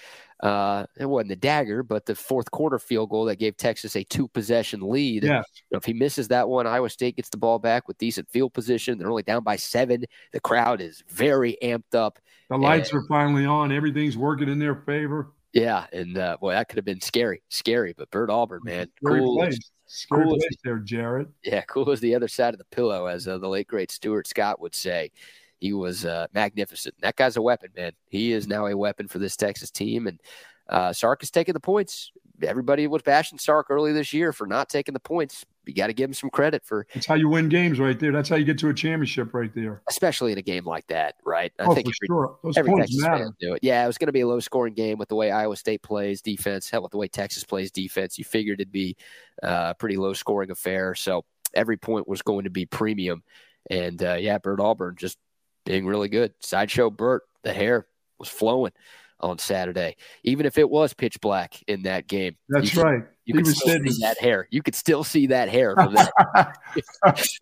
uh, 0.44 0.86
it 0.96 1.06
wasn't 1.06 1.30
the 1.30 1.34
dagger, 1.34 1.82
but 1.82 2.06
the 2.06 2.14
fourth 2.14 2.48
quarter 2.52 2.78
field 2.78 3.10
goal 3.10 3.24
that 3.24 3.40
gave 3.40 3.56
Texas 3.56 3.96
a 3.96 4.04
two 4.04 4.28
possession 4.28 4.80
lead. 4.88 5.24
Yes. 5.24 5.44
You 5.56 5.74
know, 5.74 5.78
if 5.78 5.84
he 5.84 5.92
misses 5.92 6.28
that 6.28 6.48
one, 6.48 6.68
Iowa 6.68 6.88
State 6.88 7.16
gets 7.16 7.30
the 7.30 7.36
ball 7.36 7.58
back 7.58 7.88
with 7.88 7.98
decent 7.98 8.30
field 8.30 8.54
position. 8.54 8.96
They're 8.96 9.10
only 9.10 9.24
down 9.24 9.42
by 9.42 9.56
seven. 9.56 10.04
The 10.32 10.38
crowd 10.40 10.80
is 10.80 11.02
very 11.08 11.58
amped 11.60 11.96
up. 11.96 12.20
The 12.48 12.58
lights 12.58 12.94
are 12.94 13.02
finally 13.08 13.44
on. 13.44 13.72
Everything's 13.72 14.16
working 14.16 14.48
in 14.48 14.60
their 14.60 14.76
favor. 14.76 15.32
Yeah, 15.52 15.86
and 15.92 16.16
uh, 16.16 16.36
boy, 16.40 16.52
that 16.52 16.68
could 16.68 16.76
have 16.76 16.84
been 16.84 17.00
scary, 17.00 17.42
scary. 17.48 17.92
But 17.98 18.08
Bert 18.12 18.30
Auburn, 18.30 18.60
man, 18.62 18.86
cool. 19.04 19.44
Scary 19.92 20.24
cool 20.24 20.36
place 20.36 20.56
there, 20.62 20.78
Jared. 20.78 21.26
Yeah, 21.42 21.62
cool 21.62 21.90
as 21.90 21.98
the 21.98 22.14
other 22.14 22.28
side 22.28 22.54
of 22.54 22.58
the 22.58 22.64
pillow, 22.66 23.06
as 23.06 23.26
uh, 23.26 23.38
the 23.38 23.48
late 23.48 23.66
great 23.66 23.90
Stuart 23.90 24.28
Scott 24.28 24.60
would 24.60 24.72
say. 24.72 25.10
He 25.58 25.72
was 25.72 26.06
uh, 26.06 26.28
magnificent. 26.32 26.94
That 27.00 27.16
guy's 27.16 27.36
a 27.36 27.42
weapon, 27.42 27.70
man. 27.76 27.90
He 28.08 28.30
is 28.30 28.46
now 28.46 28.66
a 28.66 28.76
weapon 28.76 29.08
for 29.08 29.18
this 29.18 29.36
Texas 29.36 29.68
team, 29.72 30.06
and 30.06 30.20
uh, 30.68 30.92
Sark 30.92 31.24
is 31.24 31.32
taking 31.32 31.54
the 31.54 31.60
points. 31.60 32.12
Everybody 32.40 32.86
was 32.86 33.02
bashing 33.02 33.36
Sark 33.36 33.66
early 33.68 33.92
this 33.92 34.12
year 34.12 34.32
for 34.32 34.46
not 34.46 34.68
taking 34.68 34.94
the 34.94 35.00
points. 35.00 35.44
You 35.66 35.74
got 35.74 35.88
to 35.88 35.92
give 35.92 36.08
them 36.08 36.14
some 36.14 36.30
credit 36.30 36.64
for. 36.64 36.86
That's 36.94 37.06
how 37.06 37.14
you 37.14 37.28
win 37.28 37.48
games, 37.48 37.78
right 37.78 37.98
there. 37.98 38.12
That's 38.12 38.28
how 38.28 38.36
you 38.36 38.44
get 38.44 38.58
to 38.58 38.68
a 38.68 38.74
championship, 38.74 39.34
right 39.34 39.54
there. 39.54 39.82
Especially 39.88 40.32
in 40.32 40.38
a 40.38 40.42
game 40.42 40.64
like 40.64 40.86
that, 40.88 41.16
right? 41.24 41.52
I 41.58 41.64
oh, 41.64 41.74
think 41.74 41.86
for 41.86 41.92
every, 42.02 42.06
sure. 42.06 42.38
Those 42.42 42.56
every 42.56 42.70
points 42.70 42.90
Texas 42.90 43.02
matter. 43.02 43.30
do 43.40 43.54
it. 43.54 43.60
Yeah, 43.62 43.84
it 43.84 43.86
was 43.86 43.98
going 43.98 44.08
to 44.08 44.12
be 44.12 44.20
a 44.20 44.26
low 44.26 44.40
scoring 44.40 44.74
game 44.74 44.98
with 44.98 45.08
the 45.08 45.14
way 45.14 45.30
Iowa 45.30 45.56
State 45.56 45.82
plays 45.82 46.22
defense, 46.22 46.70
hell, 46.70 46.82
with 46.82 46.92
the 46.92 46.98
way 46.98 47.08
Texas 47.08 47.44
plays 47.44 47.70
defense. 47.70 48.18
You 48.18 48.24
figured 48.24 48.60
it'd 48.60 48.72
be 48.72 48.96
uh, 49.42 49.68
a 49.70 49.74
pretty 49.74 49.96
low 49.96 50.12
scoring 50.12 50.50
affair. 50.50 50.94
So 50.94 51.24
every 51.54 51.76
point 51.76 52.08
was 52.08 52.22
going 52.22 52.44
to 52.44 52.50
be 52.50 52.66
premium. 52.66 53.22
And 53.68 54.02
uh, 54.02 54.14
yeah, 54.14 54.38
Bert 54.38 54.60
Auburn 54.60 54.96
just 54.98 55.18
being 55.64 55.86
really 55.86 56.08
good. 56.08 56.32
Sideshow 56.40 56.90
Bert, 56.90 57.22
the 57.42 57.52
hair 57.52 57.86
was 58.18 58.28
flowing 58.28 58.72
on 59.20 59.38
Saturday, 59.38 59.96
even 60.24 60.46
if 60.46 60.56
it 60.58 60.68
was 60.68 60.94
pitch 60.94 61.20
black 61.20 61.62
in 61.66 61.82
that 61.82 62.06
game. 62.06 62.36
That's 62.48 62.74
you 62.74 62.82
right. 62.82 63.04
You 63.36 63.44
could 63.44 63.56
still 63.56 63.84
see 63.84 64.02
that 64.02 64.18
hair. 64.18 64.48
You 64.50 64.62
could 64.62 64.74
still 64.74 65.04
see 65.04 65.26
that 65.28 65.48
hair 65.48 65.74
from 65.74 65.94
that. 65.94 66.58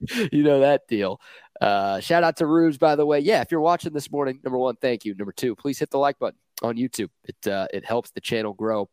you 0.33 0.43
know 0.43 0.61
that 0.61 0.87
deal. 0.89 1.21
Uh, 1.61 2.01
shout 2.01 2.23
out 2.23 2.37
to 2.37 2.47
Rubes, 2.47 2.79
by 2.79 2.97
the 2.97 3.05
way. 3.05 3.21
Yeah, 3.21 3.41
if 3.41 3.51
you're 3.51 3.61
watching 3.61 3.93
this 3.93 4.11
morning, 4.11 4.41
number 4.45 4.59
one, 4.59 4.77
thank 4.77 5.05
you. 5.05 5.15
Number 5.15 5.33
two, 5.33 5.57
please 5.57 5.79
hit 5.79 5.91
the 5.91 5.99
like 5.99 6.19
button 6.19 6.39
on 6.63 6.77
YouTube. 6.77 7.11
It 7.25 7.49
uh, 7.51 7.67
it 7.73 7.85
helps 7.85 8.11
the 8.11 8.21
channel 8.21 8.53
grow. 8.53 8.89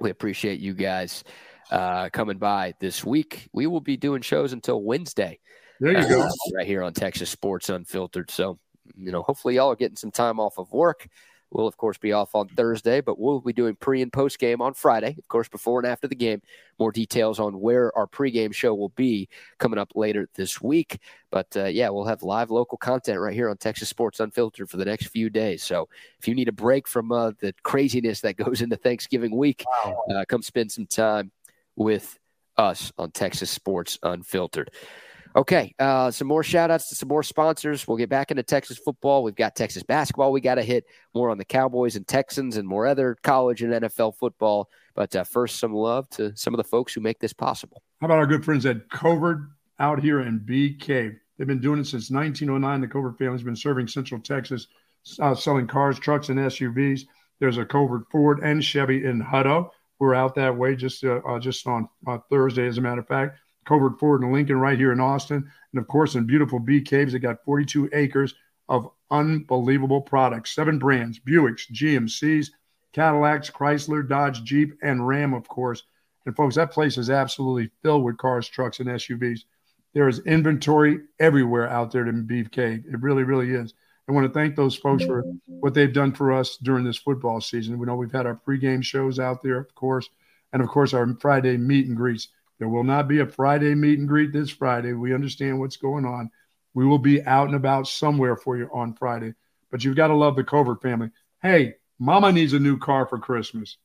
We 0.00 0.10
appreciate 0.10 0.58
you 0.58 0.74
guys 0.74 1.22
uh, 1.70 2.08
coming 2.10 2.38
by 2.38 2.74
this 2.80 3.04
week. 3.04 3.48
We 3.52 3.66
will 3.66 3.80
be 3.80 3.96
doing 3.96 4.22
shows 4.22 4.52
until 4.52 4.82
Wednesday. 4.82 5.38
There 5.80 6.00
you 6.00 6.08
go. 6.08 6.28
Right 6.54 6.66
here 6.66 6.82
on 6.82 6.92
Texas 6.92 7.30
Sports 7.30 7.68
Unfiltered. 7.68 8.30
So, 8.30 8.58
you 8.96 9.10
know, 9.10 9.22
hopefully 9.22 9.56
y'all 9.56 9.72
are 9.72 9.76
getting 9.76 9.96
some 9.96 10.10
time 10.10 10.38
off 10.38 10.58
of 10.58 10.70
work. 10.72 11.08
We'll, 11.52 11.66
of 11.66 11.76
course, 11.76 11.98
be 11.98 12.12
off 12.12 12.34
on 12.34 12.48
Thursday, 12.48 13.00
but 13.00 13.18
we'll 13.18 13.40
be 13.40 13.52
doing 13.52 13.76
pre 13.76 14.00
and 14.00 14.12
post 14.12 14.38
game 14.38 14.62
on 14.62 14.72
Friday, 14.72 15.14
of 15.18 15.28
course, 15.28 15.48
before 15.48 15.78
and 15.80 15.86
after 15.86 16.08
the 16.08 16.14
game. 16.14 16.40
More 16.78 16.90
details 16.90 17.38
on 17.38 17.60
where 17.60 17.96
our 17.96 18.06
pregame 18.06 18.54
show 18.54 18.74
will 18.74 18.88
be 18.90 19.28
coming 19.58 19.78
up 19.78 19.92
later 19.94 20.28
this 20.34 20.60
week. 20.62 20.98
But 21.30 21.54
uh, 21.56 21.66
yeah, 21.66 21.90
we'll 21.90 22.06
have 22.06 22.22
live 22.22 22.50
local 22.50 22.78
content 22.78 23.20
right 23.20 23.34
here 23.34 23.50
on 23.50 23.58
Texas 23.58 23.88
Sports 23.88 24.20
Unfiltered 24.20 24.70
for 24.70 24.78
the 24.78 24.84
next 24.84 25.08
few 25.08 25.28
days. 25.28 25.62
So 25.62 25.88
if 26.18 26.26
you 26.26 26.34
need 26.34 26.48
a 26.48 26.52
break 26.52 26.88
from 26.88 27.12
uh, 27.12 27.32
the 27.40 27.54
craziness 27.62 28.22
that 28.22 28.36
goes 28.36 28.62
into 28.62 28.76
Thanksgiving 28.76 29.36
week, 29.36 29.64
wow. 29.84 30.04
uh, 30.10 30.24
come 30.26 30.42
spend 30.42 30.72
some 30.72 30.86
time 30.86 31.30
with 31.76 32.18
us 32.56 32.92
on 32.98 33.10
Texas 33.10 33.50
Sports 33.50 33.98
Unfiltered. 34.02 34.70
Okay, 35.34 35.74
uh, 35.78 36.10
some 36.10 36.28
more 36.28 36.42
shout 36.42 36.70
outs 36.70 36.90
to 36.90 36.94
some 36.94 37.08
more 37.08 37.22
sponsors. 37.22 37.88
We'll 37.88 37.96
get 37.96 38.10
back 38.10 38.30
into 38.30 38.42
Texas 38.42 38.78
football. 38.78 39.22
We've 39.22 39.34
got 39.34 39.56
Texas 39.56 39.82
basketball. 39.82 40.30
We 40.30 40.42
got 40.42 40.56
to 40.56 40.62
hit 40.62 40.84
more 41.14 41.30
on 41.30 41.38
the 41.38 41.44
Cowboys 41.44 41.96
and 41.96 42.06
Texans 42.06 42.58
and 42.58 42.68
more 42.68 42.86
other 42.86 43.16
college 43.22 43.62
and 43.62 43.72
NFL 43.72 44.16
football. 44.18 44.68
But 44.94 45.16
uh, 45.16 45.24
first, 45.24 45.58
some 45.58 45.72
love 45.72 46.08
to 46.10 46.36
some 46.36 46.52
of 46.52 46.58
the 46.58 46.64
folks 46.64 46.92
who 46.92 47.00
make 47.00 47.18
this 47.18 47.32
possible. 47.32 47.82
How 48.00 48.06
about 48.06 48.18
our 48.18 48.26
good 48.26 48.44
friends 48.44 48.66
at 48.66 48.90
Covert 48.90 49.38
out 49.78 50.02
here 50.02 50.20
in 50.20 50.38
Bee 50.38 50.74
Cave? 50.74 51.14
They've 51.38 51.46
been 51.46 51.60
doing 51.60 51.80
it 51.80 51.86
since 51.86 52.10
1909. 52.10 52.80
The 52.82 52.88
Covert 52.88 53.18
family's 53.18 53.42
been 53.42 53.56
serving 53.56 53.88
Central 53.88 54.20
Texas, 54.20 54.66
uh, 55.18 55.34
selling 55.34 55.66
cars, 55.66 55.98
trucks, 55.98 56.28
and 56.28 56.38
SUVs. 56.38 57.02
There's 57.40 57.56
a 57.56 57.64
Covert 57.64 58.04
Ford 58.10 58.40
and 58.42 58.62
Chevy 58.62 59.06
in 59.06 59.22
Hutto. 59.22 59.70
We're 59.98 60.14
out 60.14 60.34
that 60.34 60.56
way 60.56 60.76
just 60.76 61.04
uh, 61.04 61.20
uh 61.26 61.38
just 61.38 61.66
on 61.66 61.88
uh, 62.06 62.18
Thursday, 62.28 62.66
as 62.66 62.76
a 62.76 62.80
matter 62.82 63.00
of 63.00 63.08
fact. 63.08 63.38
Covert 63.64 63.98
Ford 63.98 64.22
and 64.22 64.32
Lincoln 64.32 64.58
right 64.58 64.78
here 64.78 64.92
in 64.92 65.00
Austin. 65.00 65.50
And 65.72 65.80
of 65.80 65.88
course, 65.88 66.14
in 66.14 66.26
beautiful 66.26 66.58
Bee 66.58 66.80
Caves, 66.80 67.12
they 67.12 67.18
got 67.18 67.44
42 67.44 67.90
acres 67.92 68.34
of 68.68 68.90
unbelievable 69.10 70.00
products. 70.00 70.54
Seven 70.54 70.78
brands 70.78 71.18
Buicks, 71.18 71.70
GMCs, 71.72 72.48
Cadillacs, 72.92 73.50
Chrysler, 73.50 74.06
Dodge, 74.06 74.42
Jeep, 74.44 74.74
and 74.82 75.06
Ram, 75.06 75.34
of 75.34 75.48
course. 75.48 75.84
And 76.26 76.36
folks, 76.36 76.54
that 76.54 76.72
place 76.72 76.98
is 76.98 77.10
absolutely 77.10 77.70
filled 77.82 78.04
with 78.04 78.18
cars, 78.18 78.48
trucks, 78.48 78.80
and 78.80 78.88
SUVs. 78.88 79.40
There 79.94 80.08
is 80.08 80.20
inventory 80.20 81.00
everywhere 81.20 81.68
out 81.68 81.90
there 81.90 82.06
in 82.06 82.24
Bee 82.24 82.44
Cave. 82.44 82.84
It 82.86 83.00
really, 83.00 83.24
really 83.24 83.50
is. 83.50 83.74
I 84.08 84.12
want 84.12 84.26
to 84.26 84.32
thank 84.32 84.56
those 84.56 84.76
folks 84.76 85.04
for 85.04 85.24
what 85.46 85.74
they've 85.74 85.92
done 85.92 86.12
for 86.12 86.32
us 86.32 86.56
during 86.56 86.84
this 86.84 86.98
football 86.98 87.40
season. 87.40 87.78
We 87.78 87.86
know 87.86 87.94
we've 87.94 88.12
had 88.12 88.26
our 88.26 88.40
pregame 88.46 88.82
shows 88.82 89.18
out 89.18 89.42
there, 89.42 89.58
of 89.58 89.74
course, 89.74 90.08
and 90.52 90.60
of 90.60 90.68
course 90.68 90.92
our 90.92 91.06
Friday 91.20 91.56
meet 91.56 91.86
and 91.86 91.96
greets. 91.96 92.28
There 92.62 92.68
will 92.68 92.84
not 92.84 93.08
be 93.08 93.18
a 93.18 93.26
Friday 93.26 93.74
meet 93.74 93.98
and 93.98 94.06
greet 94.06 94.32
this 94.32 94.48
Friday. 94.48 94.92
We 94.92 95.12
understand 95.12 95.58
what's 95.58 95.76
going 95.76 96.04
on. 96.04 96.30
We 96.74 96.86
will 96.86 97.00
be 97.00 97.20
out 97.24 97.48
and 97.48 97.56
about 97.56 97.88
somewhere 97.88 98.36
for 98.36 98.56
you 98.56 98.70
on 98.72 98.94
Friday. 98.94 99.34
But 99.72 99.82
you've 99.82 99.96
got 99.96 100.06
to 100.06 100.14
love 100.14 100.36
the 100.36 100.44
Covert 100.44 100.80
family. 100.80 101.10
Hey, 101.42 101.74
mama 101.98 102.30
needs 102.30 102.52
a 102.52 102.60
new 102.60 102.78
car 102.78 103.04
for 103.04 103.18
Christmas. 103.18 103.78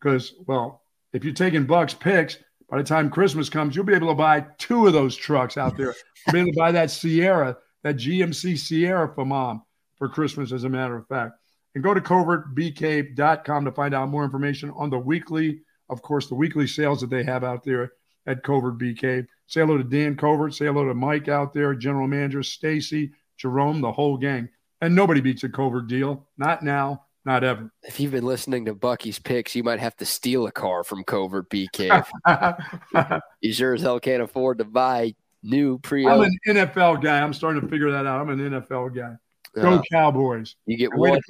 Because, 0.00 0.32
well, 0.46 0.80
if 1.12 1.22
you're 1.22 1.34
taking 1.34 1.66
Buck's 1.66 1.92
picks, 1.92 2.38
by 2.66 2.78
the 2.78 2.82
time 2.82 3.10
Christmas 3.10 3.50
comes, 3.50 3.76
you'll 3.76 3.84
be 3.84 3.92
able 3.92 4.08
to 4.08 4.14
buy 4.14 4.46
two 4.56 4.86
of 4.86 4.94
those 4.94 5.14
trucks 5.14 5.58
out 5.58 5.76
there. 5.76 5.94
You'll 6.26 6.32
be 6.32 6.40
able 6.40 6.52
to 6.52 6.58
buy 6.58 6.72
that 6.72 6.90
Sierra, 6.90 7.58
that 7.82 7.96
GMC 7.96 8.58
Sierra 8.58 9.12
for 9.14 9.26
mom 9.26 9.64
for 9.98 10.08
Christmas, 10.08 10.50
as 10.50 10.64
a 10.64 10.70
matter 10.70 10.96
of 10.96 11.06
fact. 11.08 11.32
And 11.74 11.84
go 11.84 11.92
to 11.92 12.00
covertbeecave.com 12.00 13.66
to 13.66 13.72
find 13.72 13.92
out 13.92 14.08
more 14.08 14.24
information 14.24 14.70
on 14.70 14.88
the 14.88 14.98
weekly 14.98 15.60
of 15.92 16.02
course, 16.02 16.26
the 16.26 16.34
weekly 16.34 16.66
sales 16.66 17.00
that 17.00 17.10
they 17.10 17.22
have 17.22 17.44
out 17.44 17.62
there 17.62 17.92
at 18.26 18.42
Covert 18.42 18.78
BK. 18.78 19.26
Say 19.46 19.60
hello 19.60 19.76
to 19.76 19.84
Dan 19.84 20.16
Covert. 20.16 20.54
Say 20.54 20.66
hello 20.66 20.86
to 20.86 20.94
Mike 20.94 21.28
out 21.28 21.52
there, 21.52 21.74
general 21.74 22.08
manager, 22.08 22.42
Stacy, 22.42 23.12
Jerome, 23.36 23.80
the 23.80 23.92
whole 23.92 24.16
gang. 24.16 24.48
And 24.80 24.94
nobody 24.94 25.20
beats 25.20 25.44
a 25.44 25.48
Covert 25.48 25.86
deal. 25.86 26.26
Not 26.38 26.62
now, 26.62 27.04
not 27.24 27.44
ever. 27.44 27.70
If 27.82 28.00
you've 28.00 28.12
been 28.12 28.24
listening 28.24 28.64
to 28.64 28.74
Bucky's 28.74 29.18
picks, 29.18 29.54
you 29.54 29.62
might 29.62 29.80
have 29.80 29.96
to 29.98 30.06
steal 30.06 30.46
a 30.46 30.52
car 30.52 30.82
from 30.82 31.04
Covert 31.04 31.50
BK. 31.50 32.04
You 33.40 33.52
sure 33.52 33.74
as 33.74 33.82
hell 33.82 33.98
can't 33.98 34.22
afford 34.22 34.58
to 34.58 34.64
buy 34.64 35.14
new 35.42 35.78
pre 35.78 36.06
I'm 36.06 36.22
an 36.22 36.38
NFL 36.46 37.02
guy. 37.02 37.20
I'm 37.20 37.32
starting 37.32 37.60
to 37.60 37.68
figure 37.68 37.90
that 37.90 38.06
out. 38.06 38.20
I'm 38.20 38.28
an 38.28 38.38
NFL 38.38 38.94
guy. 38.94 39.14
Go 39.60 39.74
uh, 39.74 39.82
Cowboys. 39.90 40.54
You 40.66 40.76
get 40.76 40.94
one. 40.94 41.20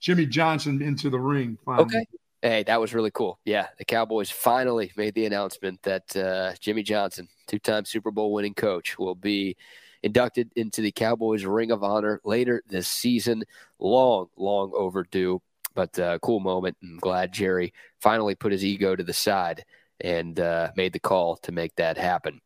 Jimmy 0.00 0.26
Johnson 0.26 0.80
into 0.82 1.10
the 1.10 1.18
ring. 1.18 1.58
Finally. 1.64 1.86
Okay. 1.86 2.06
Hey, 2.46 2.62
that 2.62 2.80
was 2.80 2.94
really 2.94 3.10
cool. 3.10 3.40
Yeah, 3.44 3.66
the 3.76 3.84
Cowboys 3.84 4.30
finally 4.30 4.92
made 4.96 5.14
the 5.14 5.26
announcement 5.26 5.82
that 5.82 6.16
uh, 6.16 6.52
Jimmy 6.60 6.84
Johnson, 6.84 7.26
two-time 7.48 7.84
Super 7.84 8.12
Bowl 8.12 8.32
winning 8.32 8.54
coach, 8.54 8.96
will 9.00 9.16
be 9.16 9.56
inducted 10.04 10.52
into 10.54 10.80
the 10.80 10.92
Cowboys 10.92 11.44
Ring 11.44 11.72
of 11.72 11.82
Honor 11.82 12.20
later 12.24 12.62
this 12.68 12.86
season. 12.86 13.42
Long, 13.80 14.28
long 14.36 14.70
overdue, 14.76 15.42
but 15.74 15.98
uh, 15.98 16.20
cool 16.20 16.38
moment. 16.38 16.76
I'm 16.84 16.98
glad 16.98 17.32
Jerry 17.32 17.72
finally 18.00 18.36
put 18.36 18.52
his 18.52 18.64
ego 18.64 18.94
to 18.94 19.02
the 19.02 19.12
side 19.12 19.64
and 20.00 20.38
uh, 20.38 20.70
made 20.76 20.92
the 20.92 21.00
call 21.00 21.38
to 21.38 21.50
make 21.50 21.74
that 21.76 21.98
happen. 21.98 22.40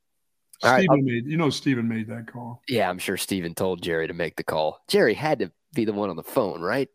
Stephen 0.60 0.86
right, 0.88 1.02
made, 1.02 1.26
you 1.26 1.36
know, 1.36 1.50
Stephen 1.50 1.86
made 1.86 2.08
that 2.08 2.26
call. 2.26 2.62
Yeah, 2.66 2.88
I'm 2.88 2.98
sure 2.98 3.18
Stephen 3.18 3.54
told 3.54 3.82
Jerry 3.82 4.06
to 4.06 4.14
make 4.14 4.36
the 4.36 4.44
call. 4.44 4.80
Jerry 4.88 5.12
had 5.12 5.40
to 5.40 5.52
be 5.74 5.84
the 5.84 5.92
one 5.92 6.08
on 6.08 6.16
the 6.16 6.22
phone, 6.22 6.62
right? 6.62 6.88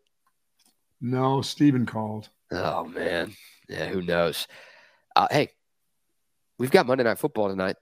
No, 1.02 1.44
Stephen 1.44 1.86
called. 1.86 2.30
Oh 2.56 2.86
man, 2.86 3.34
yeah, 3.68 3.88
who 3.88 4.02
knows? 4.02 4.48
Uh, 5.14 5.28
hey, 5.30 5.50
we've 6.58 6.72
got 6.72 6.88
Monday 6.88 7.04
Night 7.04 7.20
Football 7.20 7.50
tonight. 7.50 7.76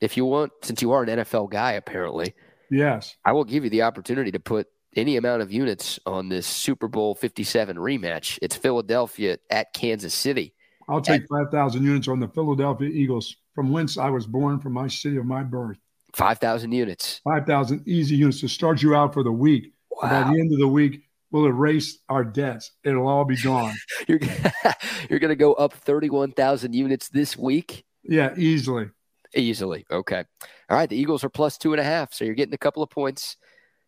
If 0.00 0.16
you 0.16 0.24
want, 0.24 0.52
since 0.62 0.80
you 0.80 0.92
are 0.92 1.02
an 1.02 1.08
NFL 1.10 1.50
guy, 1.50 1.72
apparently, 1.72 2.34
yes, 2.70 3.14
I 3.24 3.32
will 3.32 3.44
give 3.44 3.64
you 3.64 3.70
the 3.70 3.82
opportunity 3.82 4.32
to 4.32 4.40
put 4.40 4.66
any 4.96 5.18
amount 5.18 5.42
of 5.42 5.52
units 5.52 6.00
on 6.06 6.30
this 6.30 6.46
Super 6.46 6.88
Bowl 6.88 7.14
Fifty 7.14 7.44
Seven 7.44 7.76
rematch. 7.76 8.38
It's 8.40 8.56
Philadelphia 8.56 9.38
at 9.50 9.74
Kansas 9.74 10.14
City. 10.14 10.54
I'll 10.88 11.02
take 11.02 11.22
at, 11.22 11.28
five 11.28 11.50
thousand 11.50 11.84
units 11.84 12.08
on 12.08 12.18
the 12.18 12.28
Philadelphia 12.28 12.88
Eagles, 12.88 13.36
from 13.54 13.72
whence 13.72 13.98
I 13.98 14.08
was 14.08 14.26
born, 14.26 14.58
from 14.58 14.72
my 14.72 14.88
city 14.88 15.18
of 15.18 15.26
my 15.26 15.42
birth. 15.42 15.76
Five 16.14 16.38
thousand 16.38 16.72
units. 16.72 17.20
Five 17.24 17.44
thousand 17.44 17.86
easy 17.86 18.16
units 18.16 18.40
to 18.40 18.48
start 18.48 18.80
you 18.80 18.94
out 18.94 19.12
for 19.12 19.22
the 19.22 19.32
week. 19.32 19.74
Wow. 19.90 20.08
By 20.08 20.32
the 20.32 20.40
end 20.40 20.50
of 20.50 20.58
the 20.58 20.68
week, 20.68 21.02
we'll 21.34 21.46
erase 21.46 21.98
our 22.08 22.24
debts. 22.24 22.70
It'll 22.84 23.08
all 23.08 23.24
be 23.24 23.36
gone. 23.36 23.74
you're 24.08 24.20
you're 25.10 25.18
going 25.18 25.30
to 25.30 25.36
go 25.36 25.52
up 25.54 25.72
31,000 25.74 26.72
units 26.72 27.08
this 27.08 27.36
week? 27.36 27.84
Yeah, 28.04 28.32
easily. 28.36 28.90
Easily. 29.34 29.84
Okay. 29.90 30.24
All 30.70 30.76
right. 30.76 30.88
The 30.88 30.96
Eagles 30.96 31.24
are 31.24 31.28
plus 31.28 31.58
two 31.58 31.72
and 31.72 31.80
a 31.80 31.84
half. 31.84 32.14
So 32.14 32.24
you're 32.24 32.34
getting 32.34 32.54
a 32.54 32.58
couple 32.58 32.82
of 32.82 32.88
points. 32.88 33.36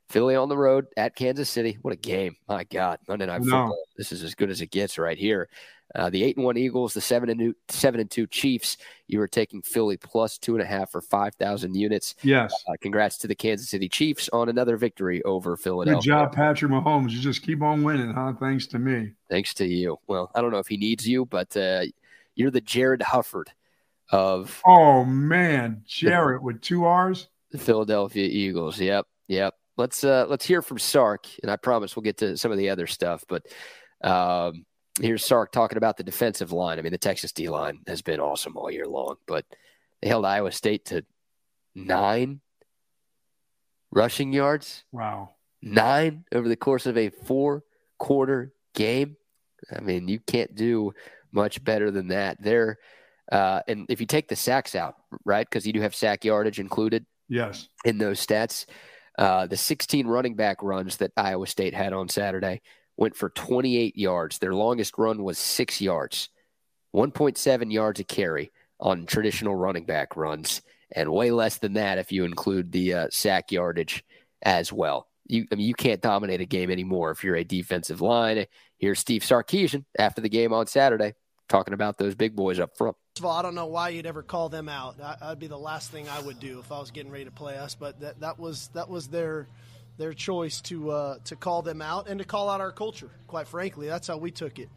Philly 0.09 0.37
on 0.37 0.49
the 0.49 0.57
road 0.57 0.87
at 0.97 1.17
Kansas 1.17 1.49
City. 1.49 1.79
What 1.83 1.95
a 1.95 1.97
game. 1.97 2.37
My 2.49 2.65
God. 2.65 2.99
Monday 3.09 3.27
Night 3.27 3.43
Football. 3.43 3.77
This 3.97 4.13
is 4.13 4.23
as 4.23 4.35
good 4.37 4.51
as 4.51 4.61
it 4.61 4.71
gets 4.71 4.99
right 4.99 5.19
here. 5.19 5.49
Uh, 5.95 6.11
the 6.11 6.23
eight 6.25 6.37
and 6.37 6.45
one 6.45 6.57
Eagles, 6.57 6.93
the 6.93 7.01
seven 7.01 7.31
and 7.31 7.39
two, 7.39 7.55
seven 7.69 8.01
and 8.01 8.11
two 8.11 8.27
Chiefs. 8.27 8.77
You 9.07 9.19
were 9.21 9.29
taking 9.29 9.63
Philly 9.63 9.97
plus 9.97 10.37
two 10.37 10.55
and 10.55 10.63
a 10.63 10.67
half 10.67 10.91
for 10.91 11.01
five 11.01 11.35
thousand 11.37 11.75
units. 11.75 12.17
Yes. 12.23 12.53
Uh, 12.69 12.75
congrats 12.81 13.17
to 13.19 13.29
the 13.29 13.35
Kansas 13.35 13.69
City 13.69 13.89
Chiefs 13.89 14.29
on 14.33 14.49
another 14.49 14.77
victory 14.77 15.23
over 15.23 15.57
Philadelphia. 15.57 16.01
Good 16.01 16.05
job, 16.05 16.35
Patrick 16.35 16.73
Mahomes. 16.73 17.13
You 17.13 17.21
just 17.21 17.43
keep 17.43 17.63
on 17.63 17.85
winning, 17.85 18.13
huh? 18.13 18.35
Thanks 18.39 18.67
to 18.69 18.79
me. 18.79 19.13
Thanks 19.31 19.55
to 19.55 19.67
you. 19.67 19.97
Well, 20.09 20.31
I 20.35 20.41
don't 20.41 20.51
know 20.51 20.59
if 20.59 20.67
he 20.67 20.77
needs 20.77 21.09
you, 21.09 21.25
but 21.25 21.57
uh, 21.57 21.85
you're 22.35 22.51
the 22.51 22.61
Jarrod 22.61 23.01
Hufford 23.01 23.47
of. 24.11 24.61
Oh 24.67 25.05
man, 25.05 25.83
Jared 25.87 26.43
with 26.43 26.61
two 26.61 26.85
R's. 26.85 27.29
The 27.53 27.59
Philadelphia 27.59 28.27
Eagles. 28.27 28.81
Yep, 28.81 29.07
yep. 29.29 29.55
Let's 29.77 30.03
uh 30.03 30.27
let's 30.29 30.45
hear 30.45 30.63
from 30.63 30.79
Sark, 30.79 31.27
and 31.43 31.51
I 31.51 31.57
promise 31.57 31.95
we'll 31.95 32.03
get 32.03 32.19
to 32.19 32.37
some 32.37 32.51
of 32.51 32.59
the 32.59 32.71
other 32.71 32.89
stuff, 32.89 33.25
but. 33.29 33.47
Um, 34.03 34.67
Here's 35.01 35.25
Sark 35.25 35.53
talking 35.53 35.77
about 35.77 35.97
the 35.97 36.05
defensive 36.05 36.53
line. 36.53 36.79
I 36.79 36.83
mean, 36.83 36.93
the 36.93 36.99
Texas 36.99 37.33
D 37.33 37.49
line 37.49 37.81
has 37.87 38.03
been 38.03 38.21
awesome 38.21 38.57
all 38.57 38.71
year 38.71 38.87
long, 38.87 39.17
but 39.27 39.45
They 40.01 40.09
held 40.09 40.25
Iowa 40.25 40.53
State 40.53 40.87
to 40.87 41.05
nine 41.75 42.41
rushing 43.91 44.33
yards. 44.33 44.85
Wow. 44.93 45.31
Nine 45.63 46.25
over 46.33 46.49
the 46.49 46.57
course 46.57 46.87
of 46.87 46.97
a 46.97 47.11
four 47.11 47.65
quarter 47.99 48.53
game. 48.75 49.17
I 49.75 49.81
mean, 49.81 50.07
you 50.09 50.21
can't 50.21 50.55
do 50.55 50.93
much 51.33 51.63
better 51.65 51.91
than 51.91 52.09
that. 52.09 52.41
There, 52.43 52.79
uh, 53.33 53.61
and 53.67 53.87
if 53.89 54.01
you 54.01 54.07
take 54.07 54.29
the 54.29 54.37
sacks 54.37 54.75
out, 54.75 54.97
right, 55.25 55.47
because 55.49 55.67
you 55.67 55.73
do 55.73 55.81
have 55.81 55.95
sack 55.95 56.25
yardage 56.25 56.61
included. 56.61 57.05
Yes. 57.29 57.69
In 57.85 57.99
those 57.99 58.25
stats, 58.25 58.67
uh, 59.19 59.47
the 59.47 59.57
16 59.57 60.07
running 60.07 60.37
back 60.37 60.63
runs 60.63 60.99
that 60.99 61.11
Iowa 61.17 61.47
State 61.47 61.75
had 61.75 61.93
on 61.93 62.09
Saturday 62.09 62.61
went 62.97 63.17
for 63.17 63.31
28 63.31 63.97
yards. 63.97 64.39
Their 64.39 64.55
longest 64.55 64.95
run 64.99 65.23
was 65.23 65.39
six 65.39 65.81
yards, 65.81 66.29
1.7 66.95 67.73
yards 67.73 68.01
a 68.01 68.05
carry 68.05 68.53
on 68.81 69.07
traditional 69.07 69.55
running 69.55 69.85
back 69.85 70.17
runs, 70.17 70.63
and 70.93 71.13
way 71.13 71.31
less 71.31 71.59
than 71.59 71.75
that 71.75 71.99
if 71.99 72.13
you 72.13 72.25
include 72.25 72.73
the 72.73 72.95
uh, 72.95 73.07
sack 73.11 73.51
yardage 73.53 74.05
as 74.43 74.73
well. 74.73 75.09
You, 75.27 75.47
I 75.51 75.57
mean, 75.57 75.67
you 75.67 75.75
can't 75.75 76.01
dominate 76.01 76.41
a 76.41 76.47
game 76.47 76.71
anymore 76.71 77.11
if 77.11 77.25
you're 77.25 77.37
a 77.37 77.45
defensive 77.45 78.01
line. 78.01 78.47
Here's 78.79 79.01
Steve 79.01 79.23
Sarkisian 79.23 79.85
after 79.99 80.21
the 80.21 80.29
game 80.29 80.53
on 80.53 80.67
Saturday 80.67 81.15
talking 81.49 81.75
about 81.75 81.99
those 81.99 82.15
big 82.15 82.35
boys 82.35 82.59
up 82.59 82.77
front. 82.77 82.97
First 83.15 83.21
of 83.21 83.27
all, 83.27 83.37
I 83.37 83.43
don't 83.43 83.55
know 83.55 83.67
why 83.67 83.91
you'd 83.91 84.07
ever 84.07 84.23
call 84.23 84.49
them 84.49 84.69
out. 84.69 84.97
I, 85.01 85.31
would 85.31 85.39
be 85.39 85.47
the 85.47 85.59
last 85.59 85.91
thing 85.91 86.09
I 86.09 86.21
would 86.21 86.41
do 86.41 86.59
if 86.61 86.71
I 86.71 86.79
was 86.79 86.91
getting 86.91 87.11
ready 87.11 87.25
to 87.25 87.31
play 87.31 87.57
us. 87.57 87.75
But 87.75 88.01
that, 88.01 88.21
that 88.21 88.39
was 88.39 88.69
that 88.75 88.89
was 88.89 89.09
their 89.09 89.49
their 89.99 90.13
choice 90.13 90.61
to 90.63 90.91
uh, 90.91 91.19
to 91.25 91.37
call 91.37 91.63
them 91.63 91.83
out 91.83 92.09
and 92.09 92.19
to 92.19 92.25
call 92.25 92.49
out 92.49 92.61
our 92.61 92.73
culture. 92.73 93.11
Quite 93.27 93.49
frankly, 93.49 93.87
that's 93.87 94.09
how 94.09 94.19
we 94.19 94.31
took 94.31 94.59
it. 94.59 94.69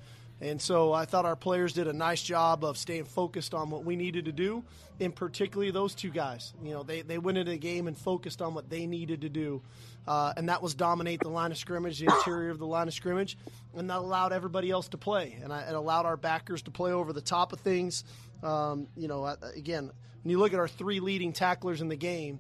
And 0.42 0.62
so 0.62 0.94
I 0.94 1.06
thought 1.06 1.26
our 1.26 1.36
players 1.36 1.74
did 1.74 1.88
a 1.88 1.94
nice 1.94 2.24
job 2.24 2.64
of 2.64 2.78
staying 2.78 3.06
focused 3.06 3.54
on 3.54 3.70
what 3.70 3.84
we 3.84 3.98
needed 3.98 4.26
to 4.26 4.32
do, 4.32 4.64
and 5.00 5.14
particularly 5.14 5.72
those 5.72 5.94
two 5.94 6.12
guys. 6.12 6.54
You 6.64 6.72
know, 6.72 6.84
they, 6.84 7.02
they 7.02 7.18
went 7.18 7.38
into 7.38 7.52
the 7.52 7.58
game 7.58 7.88
and 7.88 7.98
focused 7.98 8.42
on 8.42 8.54
what 8.54 8.70
they 8.70 8.86
needed 8.86 9.22
to 9.22 9.30
do. 9.30 9.62
Uh, 10.08 10.34
and 10.38 10.48
that 10.48 10.62
was 10.62 10.76
dominate 10.76 11.20
the 11.20 11.30
line 11.30 11.52
of 11.52 11.58
scrimmage, 11.58 12.00
the 12.00 12.06
interior 12.06 12.52
of 12.52 12.58
the 12.58 12.66
line 12.66 12.88
of 12.88 12.94
scrimmage, 12.94 13.38
and 13.76 13.90
that 13.90 13.98
allowed 13.98 14.32
everybody 14.32 14.72
else 14.72 14.88
to 14.90 14.98
play. 14.98 15.38
And 15.44 15.52
I, 15.52 15.64
it 15.64 15.76
allowed 15.76 16.06
our 16.06 16.18
backers 16.18 16.62
to 16.64 16.72
play 16.72 16.94
over 16.94 17.12
the 17.12 17.22
top 17.22 17.52
of 17.52 17.60
things. 17.60 18.06
Um, 18.42 18.88
you 18.96 19.10
know, 19.10 19.26
again, 19.56 19.92
when 20.24 20.32
you 20.32 20.40
look 20.40 20.54
at 20.54 20.60
our 20.60 20.70
three 20.70 21.02
leading 21.02 21.34
tacklers 21.34 21.82
in 21.82 21.90
the 21.90 21.98
game 21.98 22.40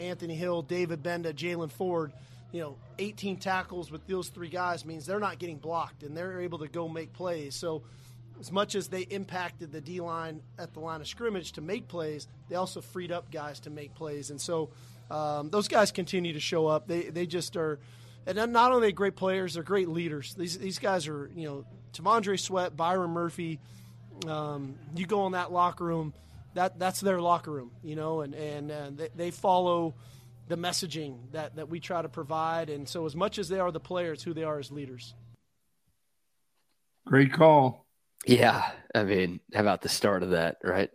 Anthony 0.00 0.34
Hill, 0.34 0.62
David 0.62 1.02
Gbenda, 1.02 1.32
Jaylan 1.32 1.70
Ford– 1.70 2.12
you 2.52 2.60
know, 2.60 2.76
18 2.98 3.36
tackles 3.36 3.90
with 3.90 4.06
those 4.06 4.28
three 4.28 4.48
guys 4.48 4.84
means 4.84 5.06
they're 5.06 5.20
not 5.20 5.38
getting 5.38 5.58
blocked 5.58 6.02
and 6.02 6.16
they're 6.16 6.40
able 6.40 6.58
to 6.58 6.68
go 6.68 6.88
make 6.88 7.12
plays. 7.12 7.54
So, 7.54 7.82
as 8.38 8.52
much 8.52 8.74
as 8.74 8.88
they 8.88 9.00
impacted 9.02 9.72
the 9.72 9.80
D 9.80 10.00
line 10.00 10.42
at 10.58 10.74
the 10.74 10.80
line 10.80 11.00
of 11.00 11.06
scrimmage 11.06 11.52
to 11.52 11.60
make 11.60 11.88
plays, 11.88 12.28
they 12.48 12.56
also 12.56 12.80
freed 12.80 13.10
up 13.10 13.30
guys 13.30 13.60
to 13.60 13.70
make 13.70 13.94
plays. 13.94 14.30
And 14.30 14.40
so, 14.40 14.70
um, 15.10 15.50
those 15.50 15.68
guys 15.68 15.90
continue 15.90 16.32
to 16.34 16.40
show 16.40 16.66
up. 16.66 16.86
They 16.86 17.04
they 17.04 17.26
just 17.26 17.56
are, 17.56 17.78
and 18.26 18.52
not 18.52 18.72
only 18.72 18.92
great 18.92 19.16
players, 19.16 19.54
they're 19.54 19.62
great 19.62 19.88
leaders. 19.88 20.34
These 20.34 20.58
these 20.58 20.78
guys 20.78 21.08
are, 21.08 21.30
you 21.34 21.46
know, 21.48 21.64
T'Vondre 21.92 22.38
Sweat, 22.38 22.76
Byron 22.76 23.10
Murphy. 23.10 23.58
Um, 24.26 24.76
you 24.94 25.06
go 25.06 25.26
in 25.26 25.32
that 25.32 25.52
locker 25.52 25.84
room, 25.84 26.14
that 26.56 26.78
that's 26.78 27.00
their 27.00 27.20
locker 27.20 27.52
room, 27.52 27.70
you 27.82 27.96
know, 27.96 28.20
and 28.22 28.34
and 28.34 28.70
uh, 28.70 28.90
they, 28.94 29.08
they 29.14 29.30
follow 29.30 29.94
the 30.48 30.56
messaging 30.56 31.18
that, 31.32 31.56
that 31.56 31.68
we 31.68 31.80
try 31.80 32.02
to 32.02 32.08
provide. 32.08 32.70
And 32.70 32.88
so, 32.88 33.06
as 33.06 33.16
much 33.16 33.38
as 33.38 33.48
they 33.48 33.58
are 33.58 33.72
the 33.72 33.80
players, 33.80 34.22
who 34.22 34.34
they 34.34 34.44
are 34.44 34.58
as 34.58 34.70
leaders. 34.70 35.14
Great 37.06 37.32
call. 37.32 37.86
Yeah. 38.26 38.70
I 38.94 39.04
mean, 39.04 39.40
how 39.54 39.60
about 39.60 39.82
the 39.82 39.88
start 39.88 40.22
of 40.22 40.30
that, 40.30 40.58
right? 40.62 40.90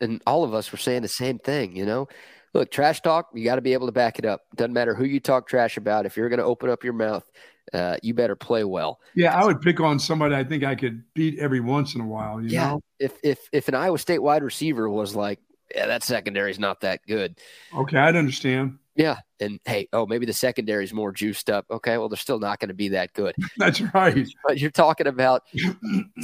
And 0.00 0.22
all 0.26 0.44
of 0.44 0.54
us 0.54 0.70
were 0.70 0.78
saying 0.78 1.02
the 1.02 1.08
same 1.08 1.38
thing, 1.38 1.74
you 1.76 1.86
know? 1.86 2.08
Look, 2.52 2.70
trash 2.70 3.00
talk, 3.00 3.28
you 3.34 3.44
got 3.44 3.56
to 3.56 3.62
be 3.62 3.72
able 3.72 3.86
to 3.86 3.92
back 3.92 4.18
it 4.18 4.24
up. 4.24 4.42
Doesn't 4.54 4.72
matter 4.72 4.94
who 4.94 5.04
you 5.04 5.20
talk 5.20 5.46
trash 5.46 5.76
about. 5.76 6.06
If 6.06 6.16
you're 6.16 6.28
going 6.28 6.38
to 6.38 6.44
open 6.44 6.70
up 6.70 6.84
your 6.84 6.92
mouth, 6.92 7.24
uh, 7.72 7.96
you 8.02 8.14
better 8.14 8.36
play 8.36 8.64
well. 8.64 9.00
Yeah, 9.14 9.34
I 9.34 9.44
would 9.44 9.60
pick 9.60 9.80
on 9.80 9.98
somebody 9.98 10.34
I 10.34 10.44
think 10.44 10.64
I 10.64 10.74
could 10.74 11.02
beat 11.14 11.38
every 11.38 11.60
once 11.60 11.94
in 11.94 12.00
a 12.00 12.06
while. 12.06 12.42
yeah, 12.42 12.70
know? 12.70 12.82
if 12.98 13.18
if 13.22 13.48
if 13.52 13.68
an 13.68 13.74
Iowa 13.74 13.98
State 13.98 14.22
wide 14.22 14.42
receiver 14.42 14.88
was 14.88 15.14
like, 15.14 15.40
yeah, 15.74 15.86
that 15.86 16.02
secondary 16.02 16.50
is 16.50 16.58
not 16.58 16.80
that 16.82 17.00
good. 17.06 17.38
Okay, 17.74 17.98
I'd 17.98 18.16
understand. 18.16 18.78
Yeah. 18.96 19.18
And 19.40 19.60
hey, 19.66 19.88
oh, 19.92 20.06
maybe 20.06 20.24
the 20.24 20.32
secondary 20.32 20.82
is 20.82 20.94
more 20.94 21.12
juiced 21.12 21.50
up. 21.50 21.66
Okay. 21.70 21.98
Well, 21.98 22.08
they're 22.08 22.16
still 22.16 22.38
not 22.38 22.58
going 22.58 22.68
to 22.68 22.74
be 22.74 22.88
that 22.88 23.12
good. 23.12 23.34
That's 23.58 23.82
right. 23.94 24.26
But 24.44 24.58
you're 24.58 24.70
talking 24.70 25.06
about 25.06 25.42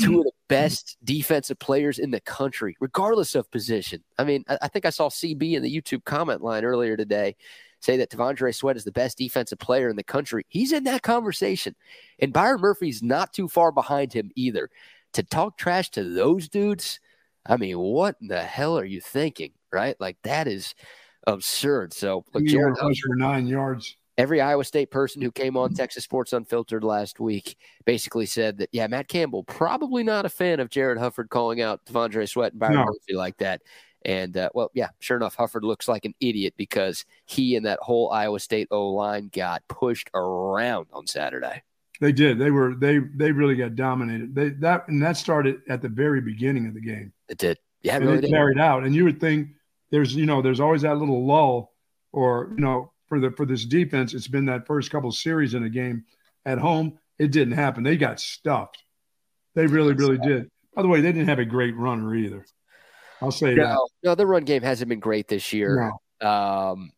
two 0.01 0.19
of 0.19 0.25
the 0.25 0.33
best 0.49 0.97
defensive 1.05 1.59
players 1.59 1.99
in 1.99 2.11
the 2.11 2.21
country, 2.21 2.75
regardless 2.81 3.35
of 3.35 3.51
position. 3.51 4.03
I 4.19 4.25
mean, 4.25 4.45
I, 4.49 4.59
I 4.63 4.69
think 4.69 4.87
I 4.87 4.91
saw 4.91 5.11
CB 5.11 5.53
in 5.53 5.63
the 5.63 5.75
YouTube 5.75 6.05
comment 6.05 6.41
line 6.41 6.65
earlier 6.65 6.97
today 6.97 7.37
say 7.83 7.97
that 7.97 8.11
T'Vondre 8.11 8.55
Sweat 8.55 8.77
is 8.77 8.85
the 8.85 8.93
best 8.93 9.19
defensive 9.19 9.59
player 9.59 9.91
in 9.91 9.97
the 9.97 10.05
country. 10.05 10.47
He's 10.49 10.73
in 10.73 10.85
that 10.85 11.03
conversation. 11.03 11.75
And 12.21 12.33
Byron 12.33 12.61
Murphy's 12.61 13.03
not 13.03 13.33
too 13.33 13.49
far 13.49 13.73
behind 13.73 14.13
him 14.13 14.31
either. 14.37 14.71
To 15.15 15.23
talk 15.23 15.59
trash 15.59 15.91
to 15.91 16.05
those 16.05 16.49
dudes, 16.49 17.01
I 17.45 17.57
mean, 17.57 17.79
what 17.79 18.17
in 18.23 18.29
the 18.29 18.43
hell 18.43 18.79
are 18.79 18.85
you 18.85 19.01
thinking? 19.01 19.53
Right? 19.71 19.97
Like 20.01 20.17
that 20.23 20.49
is 20.49 20.75
absurd. 21.27 21.93
So 21.93 22.25
look, 22.33 22.45
Jared 22.45 22.79
Huff, 22.79 22.97
for 22.97 23.17
nine 23.17 23.47
yards. 23.47 23.97
Every 24.19 24.43
Iowa 24.43 24.65
State 24.65 24.91
person 24.91 25.23
who 25.23 25.31
came 25.31 25.57
on 25.57 25.73
Texas 25.73 26.05
Sports 26.05 26.35
Unfiltered 26.35 26.85
last 26.85 27.19
week 27.19 27.57
basically 27.87 28.27
said 28.27 28.59
that, 28.59 28.69
yeah, 28.71 28.87
Matt 28.87 29.09
Campbell 29.09 29.43
probably 29.43 30.03
not 30.03 30.27
a 30.27 30.29
fan 30.29 30.61
of 30.61 30.69
Jarrod 30.69 30.99
Hufford 30.99 31.31
calling 31.31 31.63
out 31.63 31.85
T'Vondre 31.87 32.29
Sweat 32.29 32.53
and 32.53 32.61
Byron 32.61 32.77
no. 32.77 32.85
Murphy 32.85 33.15
like 33.15 33.39
that. 33.39 33.63
And 34.05 34.37
uh, 34.37 34.51
well, 34.55 34.71
yeah, 34.75 34.89
sure 35.01 35.17
enough, 35.17 35.37
Hufford 35.37 35.63
looks 35.63 35.89
like 35.89 36.05
an 36.05 36.15
idiot 36.21 36.55
because 36.57 37.05
he 37.27 37.57
and 37.57 37.67
that 37.67 37.79
whole 37.81 38.11
Iowa 38.11 38.41
State 38.41 38.69
O 38.71 38.91
line 38.91 39.31
got 39.33 39.63
pushed 39.69 40.11
around 40.15 40.87
on 40.93 41.07
Saturday. 41.07 41.63
They 42.01 42.13
did. 42.13 42.39
They 42.39 42.51
were 42.51 42.75
they 42.75 42.99
they 42.99 43.31
really 43.31 43.55
got 43.55 43.77
dominated. 43.77 44.35
They 44.35 44.51
that 44.51 44.89
and 44.89 45.03
that 45.03 45.17
started 45.17 45.61
at 45.69 45.83
the 45.83 45.89
very 45.89 46.21
beginning 46.21 46.67
of 46.67 46.75
the 46.75 46.81
game. 46.81 47.13
It 47.29 47.39
did. 47.39 47.59
Yeah, 47.83 47.97
it 47.97 48.01
really 48.01 48.21
did. 48.21 48.31
carried 48.31 48.59
out. 48.59 48.85
And 48.85 48.95
you 48.95 49.05
would 49.05 49.21
think 49.21 49.49
there's 49.93 50.17
you 50.17 50.27
know 50.27 50.43
there's 50.43 50.59
always 50.59 50.83
that 50.83 50.99
little 50.99 51.25
lull 51.25 51.73
or 52.13 52.51
you 52.57 52.61
know 52.61 52.91
for 53.09 53.21
the 53.21 53.31
for 53.31 53.47
this 53.47 53.65
defense 53.65 54.15
it's 54.15 54.27
been 54.27 54.47
that 54.47 54.67
first 54.67 54.91
couple 54.91 55.13
series 55.13 55.55
in 55.55 55.63
a 55.63 55.69
game 55.69 56.05
at 56.45 56.59
home 56.59 56.99
it 57.19 57.31
didn't 57.31 57.55
happen 57.55 57.85
they 57.85 57.97
got 57.97 58.19
stuffed 58.19 58.83
they 59.55 59.67
really 59.67 59.93
really 59.93 60.19
did 60.19 60.51
by 60.75 60.83
the 60.83 60.89
way 60.89 61.01
they 61.01 61.13
didn't 61.13 61.29
have 61.29 61.39
a 61.39 61.45
great 61.45 61.77
runner 61.77 62.15
either 62.15 62.45
i'll 63.23 63.31
say 63.31 63.55
no, 63.55 63.65
that 63.65 63.79
no 64.05 64.15
the 64.15 64.27
run 64.27 64.45
game 64.45 64.63
hasn't 64.63 64.89
been 64.89 65.01
great 65.01 65.29
this 65.29 65.53
year 65.53 65.93
no. 66.21 66.29
um 66.29 66.93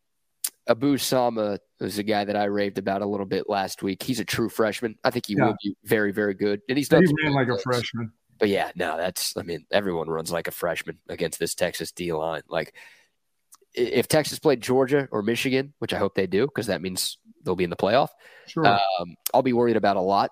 Abu 0.67 0.97
Sama 0.97 1.59
was 1.79 1.99
a 1.99 2.03
guy 2.03 2.25
that 2.25 2.35
I 2.35 2.45
raved 2.45 2.77
about 2.77 3.01
a 3.01 3.05
little 3.05 3.25
bit 3.25 3.47
last 3.47 3.83
week. 3.83 4.01
He's 4.01 4.19
a 4.19 4.25
true 4.25 4.49
freshman. 4.49 4.97
I 5.03 5.11
think 5.11 5.27
he 5.27 5.35
yeah. 5.37 5.45
will 5.45 5.55
be 5.61 5.75
very, 5.83 6.11
very 6.11 6.33
good. 6.33 6.61
And 6.67 6.77
he's 6.77 6.89
done 6.89 7.05
he 7.05 7.13
ran 7.23 7.33
like 7.33 7.49
a 7.49 7.57
freshman. 7.59 8.11
But 8.39 8.49
yeah, 8.49 8.71
no, 8.75 8.97
that's 8.97 9.37
I 9.37 9.43
mean, 9.43 9.65
everyone 9.71 10.09
runs 10.09 10.31
like 10.31 10.47
a 10.47 10.51
freshman 10.51 10.97
against 11.07 11.39
this 11.39 11.53
Texas 11.53 11.91
D 11.91 12.11
line. 12.13 12.41
Like 12.49 12.73
if 13.73 14.07
Texas 14.07 14.39
played 14.39 14.61
Georgia 14.61 15.07
or 15.11 15.21
Michigan, 15.21 15.73
which 15.79 15.93
I 15.93 15.99
hope 15.99 16.15
they 16.15 16.27
do, 16.27 16.47
because 16.47 16.67
that 16.67 16.81
means 16.81 17.17
they'll 17.43 17.55
be 17.55 17.63
in 17.63 17.69
the 17.69 17.75
playoff. 17.75 18.09
Sure. 18.47 18.65
Um, 18.65 19.15
I'll 19.33 19.43
be 19.43 19.53
worried 19.53 19.77
about 19.77 19.97
a 19.97 20.01
lot. 20.01 20.31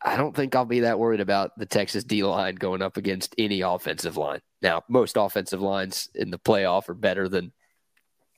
I 0.00 0.16
don't 0.16 0.34
think 0.34 0.54
I'll 0.54 0.64
be 0.64 0.80
that 0.80 0.98
worried 0.98 1.20
about 1.20 1.58
the 1.58 1.66
Texas 1.66 2.04
D 2.04 2.22
line 2.22 2.54
going 2.54 2.82
up 2.82 2.96
against 2.96 3.34
any 3.36 3.62
offensive 3.62 4.16
line. 4.16 4.40
Now, 4.62 4.82
most 4.88 5.16
offensive 5.16 5.60
lines 5.60 6.08
in 6.14 6.30
the 6.30 6.38
playoff 6.38 6.88
are 6.88 6.94
better 6.94 7.28
than 7.28 7.52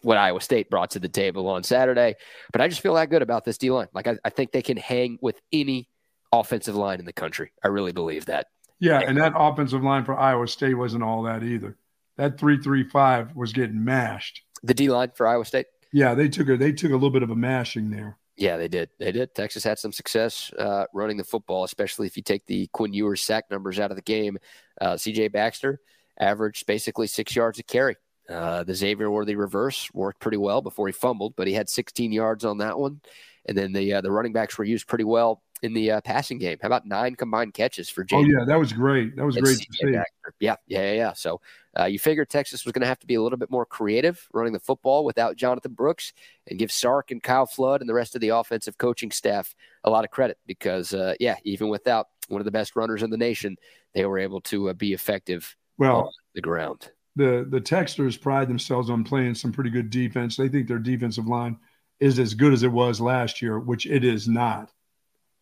what 0.02 0.16
Iowa 0.16 0.40
State 0.40 0.70
brought 0.70 0.92
to 0.92 0.98
the 0.98 1.08
table 1.08 1.48
on 1.48 1.62
Saturday, 1.62 2.14
but 2.52 2.62
I 2.62 2.68
just 2.68 2.80
feel 2.80 2.94
that 2.94 3.10
good 3.10 3.22
about 3.22 3.44
this 3.44 3.58
D 3.58 3.70
line. 3.70 3.88
Like 3.92 4.06
I, 4.06 4.16
I 4.24 4.30
think 4.30 4.52
they 4.52 4.62
can 4.62 4.78
hang 4.78 5.18
with 5.20 5.38
any 5.52 5.88
offensive 6.32 6.74
line 6.74 7.00
in 7.00 7.04
the 7.04 7.12
country. 7.12 7.52
I 7.62 7.68
really 7.68 7.92
believe 7.92 8.26
that. 8.26 8.46
Yeah, 8.78 9.00
and 9.00 9.18
that 9.18 9.34
offensive 9.36 9.82
line 9.82 10.06
for 10.06 10.18
Iowa 10.18 10.48
State 10.48 10.74
wasn't 10.74 11.02
all 11.02 11.24
that 11.24 11.42
either. 11.42 11.76
That 12.16 12.38
three 12.38 12.58
three 12.58 12.84
five 12.84 13.36
was 13.36 13.52
getting 13.52 13.84
mashed. 13.84 14.42
The 14.62 14.74
D 14.74 14.88
line 14.88 15.10
for 15.14 15.26
Iowa 15.26 15.44
State. 15.44 15.66
Yeah, 15.92 16.14
they 16.14 16.28
took 16.28 16.48
a 16.48 16.56
they 16.56 16.72
took 16.72 16.90
a 16.90 16.94
little 16.94 17.10
bit 17.10 17.22
of 17.22 17.30
a 17.30 17.36
mashing 17.36 17.90
there. 17.90 18.16
Yeah, 18.40 18.56
they 18.56 18.68
did. 18.68 18.88
They 18.98 19.12
did. 19.12 19.34
Texas 19.34 19.62
had 19.62 19.78
some 19.78 19.92
success 19.92 20.50
uh, 20.58 20.86
running 20.94 21.18
the 21.18 21.24
football, 21.24 21.62
especially 21.64 22.06
if 22.06 22.16
you 22.16 22.22
take 22.22 22.46
the 22.46 22.68
Quinn 22.68 22.94
Ewers 22.94 23.20
sack 23.20 23.44
numbers 23.50 23.78
out 23.78 23.90
of 23.90 23.96
the 23.96 24.02
game. 24.02 24.38
Uh, 24.80 24.96
C.J. 24.96 25.28
Baxter 25.28 25.78
averaged 26.18 26.66
basically 26.66 27.06
six 27.06 27.36
yards 27.36 27.58
a 27.58 27.62
carry. 27.62 27.96
Uh, 28.30 28.64
the 28.64 28.74
Xavier 28.74 29.10
Worthy 29.10 29.36
reverse 29.36 29.90
worked 29.92 30.20
pretty 30.20 30.38
well 30.38 30.62
before 30.62 30.86
he 30.86 30.92
fumbled, 30.92 31.34
but 31.36 31.48
he 31.48 31.52
had 31.52 31.68
16 31.68 32.12
yards 32.12 32.46
on 32.46 32.58
that 32.58 32.78
one. 32.78 33.02
And 33.44 33.58
then 33.58 33.74
the 33.74 33.92
uh, 33.94 34.00
the 34.00 34.10
running 34.10 34.32
backs 34.32 34.56
were 34.56 34.64
used 34.64 34.86
pretty 34.88 35.04
well 35.04 35.42
in 35.62 35.74
the 35.74 35.90
uh, 35.90 36.00
passing 36.00 36.38
game. 36.38 36.58
How 36.60 36.66
about 36.66 36.86
nine 36.86 37.14
combined 37.14 37.54
catches 37.54 37.88
for 37.88 38.04
James? 38.04 38.26
Oh 38.26 38.38
yeah, 38.38 38.44
that 38.44 38.58
was 38.58 38.72
great. 38.72 39.16
That 39.16 39.26
was 39.26 39.36
great 39.36 39.58
to 39.58 39.66
see. 39.72 39.92
Yeah, 39.92 40.04
yeah, 40.40 40.56
yeah, 40.66 40.92
yeah. 40.92 41.12
So 41.12 41.40
uh, 41.78 41.84
you 41.84 41.98
figured 41.98 42.28
Texas 42.28 42.64
was 42.64 42.72
going 42.72 42.82
to 42.82 42.88
have 42.88 42.98
to 43.00 43.06
be 43.06 43.14
a 43.14 43.22
little 43.22 43.38
bit 43.38 43.50
more 43.50 43.66
creative 43.66 44.26
running 44.32 44.52
the 44.52 44.60
football 44.60 45.04
without 45.04 45.36
Jonathan 45.36 45.72
Brooks, 45.72 46.12
and 46.46 46.58
give 46.58 46.72
Sark 46.72 47.10
and 47.10 47.22
Kyle 47.22 47.46
Flood 47.46 47.80
and 47.80 47.88
the 47.88 47.94
rest 47.94 48.14
of 48.14 48.20
the 48.20 48.30
offensive 48.30 48.78
coaching 48.78 49.10
staff 49.10 49.54
a 49.84 49.90
lot 49.90 50.04
of 50.04 50.10
credit 50.10 50.38
because 50.46 50.94
uh, 50.94 51.14
yeah, 51.20 51.36
even 51.44 51.68
without 51.68 52.08
one 52.28 52.40
of 52.40 52.44
the 52.44 52.50
best 52.50 52.76
runners 52.76 53.02
in 53.02 53.10
the 53.10 53.16
nation, 53.16 53.56
they 53.94 54.04
were 54.04 54.18
able 54.18 54.40
to 54.42 54.70
uh, 54.70 54.72
be 54.72 54.92
effective 54.92 55.56
well 55.78 56.12
the 56.34 56.40
ground. 56.40 56.90
the 57.16 57.46
the 57.48 57.60
Texters 57.60 58.20
pride 58.20 58.48
themselves 58.48 58.90
on 58.90 59.04
playing 59.04 59.34
some 59.34 59.52
pretty 59.52 59.70
good 59.70 59.90
defense. 59.90 60.36
They 60.36 60.48
think 60.48 60.68
their 60.68 60.78
defensive 60.78 61.26
line 61.26 61.58
is 61.98 62.18
as 62.18 62.34
good 62.34 62.52
as 62.52 62.62
it 62.62 62.72
was 62.72 63.00
last 63.00 63.42
year, 63.42 63.58
which 63.58 63.86
it 63.86 64.04
is 64.04 64.26
not. 64.26 64.70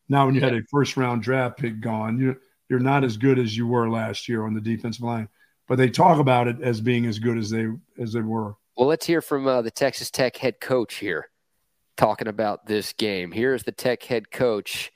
Now, 0.09 0.27
when 0.27 0.35
you 0.35 0.41
had 0.41 0.55
a 0.55 0.63
first 0.71 0.97
round 0.97 1.23
draft 1.23 1.59
pick 1.59 1.81
gone, 1.81 2.19
you 2.19 2.37
you're 2.69 2.81
not 2.81 3.05
as 3.05 3.17
good 3.17 3.39
as 3.39 3.57
you 3.57 3.67
were 3.67 3.89
last 3.89 4.29
year 4.29 4.45
on 4.45 4.55
the 4.55 4.61
defensive 4.61 5.03
line. 5.03 5.29
But 5.67 5.77
they 5.77 5.91
talk 5.91 6.19
about 6.19 6.49
it 6.49 6.61
as 6.63 6.81
being 6.81 7.07
as 7.07 7.19
good 7.19 7.39
as 7.39 7.51
they 7.51 7.67
as 7.99 8.13
they 8.13 8.21
were. 8.21 8.55
Well, 8.77 8.89
let's 8.89 9.07
hear 9.07 9.21
from 9.21 9.47
uh, 9.47 9.63
the 9.63 9.71
Texas 9.71 10.11
Tech 10.11 10.37
head 10.37 10.61
coach 10.61 10.97
here, 10.97 11.31
talking 11.97 12.29
about 12.29 12.67
this 12.67 12.93
game. 12.93 13.33
Here's 13.33 13.65
the 13.65 13.73
Tech 13.73 14.03
head 14.05 14.31
coach 14.31 14.93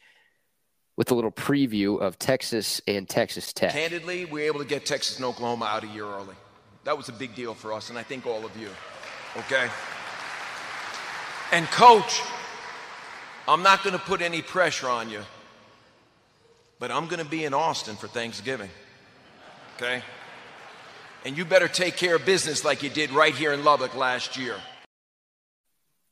with 0.96 1.10
a 1.10 1.14
little 1.14 1.32
preview 1.32 2.00
of 2.00 2.18
Texas 2.18 2.80
and 2.86 3.08
Texas 3.08 3.52
Tech. 3.52 3.72
Candidly, 3.72 4.24
we 4.26 4.42
were 4.42 4.46
able 4.46 4.60
to 4.60 4.66
get 4.66 4.86
Texas 4.86 5.16
and 5.16 5.24
Oklahoma 5.24 5.64
out 5.64 5.84
a 5.84 5.88
year 5.88 6.04
early. 6.04 6.36
That 6.84 6.96
was 6.96 7.08
a 7.08 7.12
big 7.12 7.34
deal 7.34 7.54
for 7.54 7.72
us, 7.72 7.90
and 7.90 7.98
I 7.98 8.02
think 8.02 8.26
all 8.26 8.44
of 8.44 8.56
you. 8.56 8.68
Okay? 9.36 9.68
And, 11.52 11.66
coach, 11.66 12.22
I'm 13.48 13.62
not 13.62 13.82
going 13.82 13.98
to 13.98 14.04
put 14.04 14.22
any 14.22 14.40
pressure 14.40 14.88
on 14.88 15.10
you, 15.10 15.22
but 16.78 16.90
I'm 16.90 17.06
going 17.06 17.22
to 17.22 17.28
be 17.28 17.44
in 17.44 17.54
Austin 17.54 17.96
for 17.96 18.06
Thanksgiving. 18.06 18.70
Okay? 19.76 20.02
And 21.24 21.36
you 21.36 21.44
better 21.44 21.68
take 21.68 21.96
care 21.96 22.16
of 22.16 22.24
business 22.24 22.64
like 22.64 22.82
you 22.82 22.90
did 22.90 23.10
right 23.10 23.34
here 23.34 23.52
in 23.52 23.64
Lubbock 23.64 23.96
last 23.96 24.36
year. 24.36 24.56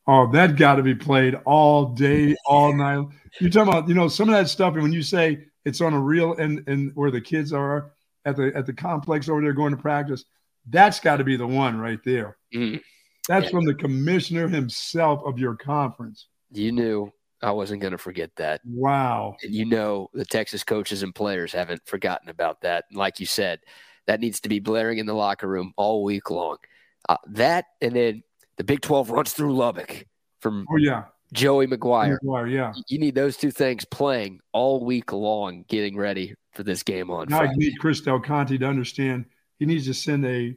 Oh, 0.06 0.30
that 0.32 0.56
got 0.56 0.76
to 0.76 0.82
be 0.82 0.94
played 0.94 1.36
all 1.44 1.86
day, 1.86 2.34
all 2.46 2.74
night. 2.74 3.06
You're 3.38 3.50
talking 3.50 3.72
about, 3.72 3.88
you 3.88 3.94
know, 3.94 4.08
some 4.08 4.28
of 4.28 4.34
that 4.34 4.48
stuff. 4.48 4.74
And 4.74 4.82
when 4.82 4.92
you 4.92 5.02
say 5.02 5.46
it's 5.64 5.80
on 5.80 5.94
a 5.94 6.00
real 6.00 6.34
and 6.34 6.66
and 6.66 6.90
where 6.94 7.10
the 7.10 7.20
kids 7.20 7.52
are 7.52 7.92
at 8.24 8.36
the 8.36 8.50
at 8.56 8.66
the 8.66 8.72
complex 8.72 9.28
over 9.28 9.40
there 9.40 9.52
going 9.52 9.74
to 9.74 9.80
practice, 9.80 10.24
that's 10.68 10.98
got 10.98 11.18
to 11.18 11.24
be 11.24 11.36
the 11.36 11.46
one 11.46 11.78
right 11.78 12.00
there. 12.04 12.36
Mm. 12.52 12.80
That's 13.28 13.44
yeah. 13.44 13.50
from 13.50 13.66
the 13.66 13.74
commissioner 13.74 14.48
himself 14.48 15.22
of 15.24 15.38
your 15.38 15.54
conference. 15.54 16.26
You 16.50 16.72
knew 16.72 17.12
I 17.42 17.52
wasn't 17.52 17.80
going 17.80 17.92
to 17.92 17.98
forget 17.98 18.30
that. 18.36 18.60
Wow. 18.64 19.36
And 19.42 19.54
you 19.54 19.64
know 19.64 20.10
the 20.12 20.24
Texas 20.24 20.64
coaches 20.64 21.02
and 21.02 21.14
players 21.14 21.52
haven't 21.52 21.86
forgotten 21.86 22.28
about 22.28 22.60
that. 22.62 22.84
And 22.90 22.98
like 22.98 23.20
you 23.20 23.26
said, 23.26 23.60
that 24.06 24.20
needs 24.20 24.40
to 24.40 24.48
be 24.48 24.58
blaring 24.58 24.98
in 24.98 25.06
the 25.06 25.14
locker 25.14 25.46
room 25.46 25.72
all 25.76 26.04
week 26.04 26.30
long. 26.30 26.58
Uh, 27.08 27.16
that 27.28 27.66
and 27.80 27.94
then 27.94 28.22
the 28.56 28.64
Big 28.64 28.82
12 28.82 29.10
runs 29.10 29.32
through 29.32 29.54
Lubbock 29.54 30.06
from 30.40 30.66
oh, 30.70 30.76
yeah. 30.76 31.04
Joey 31.32 31.66
McGuire. 31.66 32.18
McGuire. 32.22 32.50
Yeah. 32.52 32.72
You 32.88 32.98
need 32.98 33.14
those 33.14 33.36
two 33.36 33.50
things 33.50 33.84
playing 33.84 34.40
all 34.52 34.84
week 34.84 35.12
long, 35.12 35.64
getting 35.68 35.96
ready 35.96 36.34
for 36.52 36.62
this 36.62 36.82
game 36.82 37.10
on 37.10 37.28
now 37.28 37.38
Friday. 37.38 37.52
I 37.52 37.56
need 37.56 37.78
Chris 37.78 38.00
Del 38.00 38.20
Conte 38.20 38.58
to 38.58 38.66
understand 38.66 39.26
he 39.58 39.66
needs 39.66 39.86
to 39.86 39.94
send 39.94 40.26
a 40.26 40.56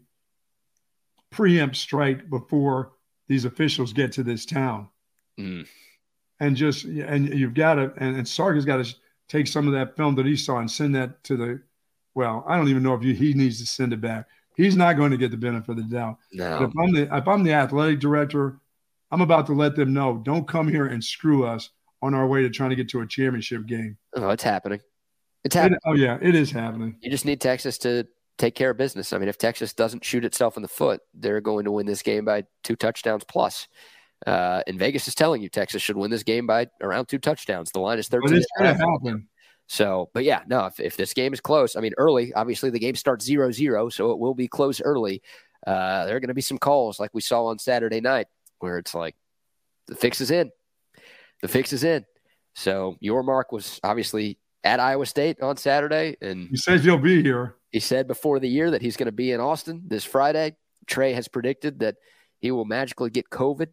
preempt 1.29 1.75
strike 1.75 2.29
before 2.29 2.93
these 3.27 3.45
officials 3.45 3.93
get 3.93 4.11
to 4.13 4.23
this 4.23 4.45
town. 4.45 4.89
Mm. 5.39 5.67
And 6.43 6.57
just 6.57 6.83
and 6.83 7.33
you've 7.33 7.53
got 7.53 7.75
to 7.75 7.93
and, 7.97 8.17
and 8.17 8.27
Sark 8.27 8.55
has 8.55 8.65
got 8.65 8.83
to 8.83 8.95
take 9.29 9.47
some 9.47 9.65
of 9.65 9.73
that 9.73 9.95
film 9.95 10.13
that 10.15 10.25
he 10.25 10.35
saw 10.35 10.57
and 10.57 10.69
send 10.69 10.93
that 10.95 11.23
to 11.23 11.37
the 11.37 11.61
well, 12.15 12.43
I 12.47 12.57
don't 12.57 12.67
even 12.67 12.83
know 12.83 12.93
if 12.93 13.03
you, 13.03 13.13
he 13.13 13.33
needs 13.33 13.59
to 13.59 13.65
send 13.65 13.93
it 13.93 14.01
back. 14.01 14.27
He's 14.57 14.75
not 14.75 14.97
going 14.97 15.11
to 15.11 15.17
get 15.17 15.31
the 15.31 15.37
benefit 15.37 15.71
of 15.71 15.77
the 15.77 15.83
doubt. 15.83 16.17
No. 16.33 16.59
But 16.59 16.69
if 16.69 16.73
I'm 16.77 16.93
the 16.93 17.17
if 17.17 17.27
I'm 17.27 17.43
the 17.43 17.53
athletic 17.53 18.01
director, 18.01 18.59
I'm 19.09 19.21
about 19.21 19.45
to 19.47 19.53
let 19.53 19.75
them 19.75 19.93
know, 19.93 20.21
don't 20.25 20.47
come 20.47 20.67
here 20.67 20.87
and 20.87 21.01
screw 21.01 21.45
us 21.45 21.69
on 22.01 22.13
our 22.13 22.27
way 22.27 22.41
to 22.41 22.49
trying 22.49 22.71
to 22.71 22.75
get 22.75 22.89
to 22.89 22.99
a 22.99 23.07
championship 23.07 23.65
game. 23.65 23.97
Oh, 24.15 24.29
it's 24.29 24.43
happening. 24.43 24.81
It's 25.45 25.55
happening. 25.55 25.79
It, 25.85 25.89
oh 25.89 25.93
yeah, 25.93 26.17
it 26.21 26.35
is 26.35 26.51
happening. 26.51 26.97
You 27.01 27.09
just 27.09 27.25
need 27.25 27.39
Texas 27.39 27.77
to 27.79 28.05
take 28.37 28.55
care 28.55 28.71
of 28.71 28.77
business. 28.77 29.13
I 29.13 29.17
mean, 29.17 29.29
if 29.29 29.37
Texas 29.37 29.73
doesn't 29.73 30.03
shoot 30.03 30.25
itself 30.25 30.57
in 30.57 30.61
the 30.61 30.67
foot, 30.67 30.99
they're 31.13 31.41
going 31.41 31.63
to 31.65 31.71
win 31.71 31.85
this 31.85 32.01
game 32.01 32.25
by 32.25 32.43
two 32.63 32.75
touchdowns 32.75 33.23
plus. 33.23 33.67
Uh, 34.25 34.61
and 34.67 34.79
Vegas 34.79 35.07
is 35.07 35.15
telling 35.15 35.41
you 35.41 35.49
Texas 35.49 35.81
should 35.81 35.97
win 35.97 36.11
this 36.11 36.23
game 36.23 36.47
by 36.47 36.67
around 36.81 37.07
two 37.07 37.19
touchdowns. 37.19 37.71
The 37.71 37.79
line 37.79 37.99
is 37.99 38.07
13. 38.07 38.29
But 38.29 38.37
it's 38.37 38.47
going 38.57 38.75
to 38.75 38.79
happen. 38.79 39.27
So, 39.67 40.09
but 40.13 40.23
yeah, 40.23 40.41
no, 40.47 40.65
if, 40.65 40.79
if 40.79 40.97
this 40.97 41.13
game 41.13 41.33
is 41.33 41.41
close, 41.41 41.75
I 41.75 41.81
mean, 41.81 41.93
early, 41.97 42.33
obviously 42.33 42.69
the 42.69 42.79
game 42.79 42.95
starts 42.95 43.25
0 43.25 43.51
0, 43.51 43.89
so 43.89 44.11
it 44.11 44.19
will 44.19 44.33
be 44.33 44.47
close 44.47 44.81
early. 44.81 45.21
Uh, 45.65 46.05
there 46.05 46.15
are 46.15 46.19
going 46.19 46.27
to 46.27 46.33
be 46.33 46.41
some 46.41 46.57
calls 46.57 46.99
like 46.99 47.11
we 47.13 47.21
saw 47.21 47.45
on 47.45 47.57
Saturday 47.57 48.01
night 48.01 48.27
where 48.59 48.77
it's 48.77 48.93
like 48.93 49.15
the 49.87 49.95
fix 49.95 50.21
is 50.21 50.31
in. 50.31 50.51
The 51.41 51.47
fix 51.47 51.73
is 51.73 51.83
in. 51.83 52.05
So, 52.55 52.97
Yormark 53.03 53.45
was 53.51 53.79
obviously 53.83 54.37
at 54.63 54.79
Iowa 54.79 55.05
State 55.05 55.41
on 55.41 55.57
Saturday. 55.57 56.17
And 56.21 56.49
he 56.49 56.57
says 56.57 56.83
he'll 56.83 56.97
be 56.97 57.21
here. 57.21 57.55
He 57.71 57.79
said 57.79 58.07
before 58.07 58.39
the 58.39 58.47
year 58.47 58.71
that 58.71 58.81
he's 58.81 58.97
going 58.97 59.07
to 59.07 59.11
be 59.11 59.31
in 59.31 59.39
Austin 59.39 59.83
this 59.87 60.05
Friday. 60.05 60.55
Trey 60.85 61.13
has 61.13 61.27
predicted 61.27 61.79
that 61.79 61.95
he 62.39 62.51
will 62.51 62.65
magically 62.65 63.09
get 63.09 63.29
COVID 63.29 63.69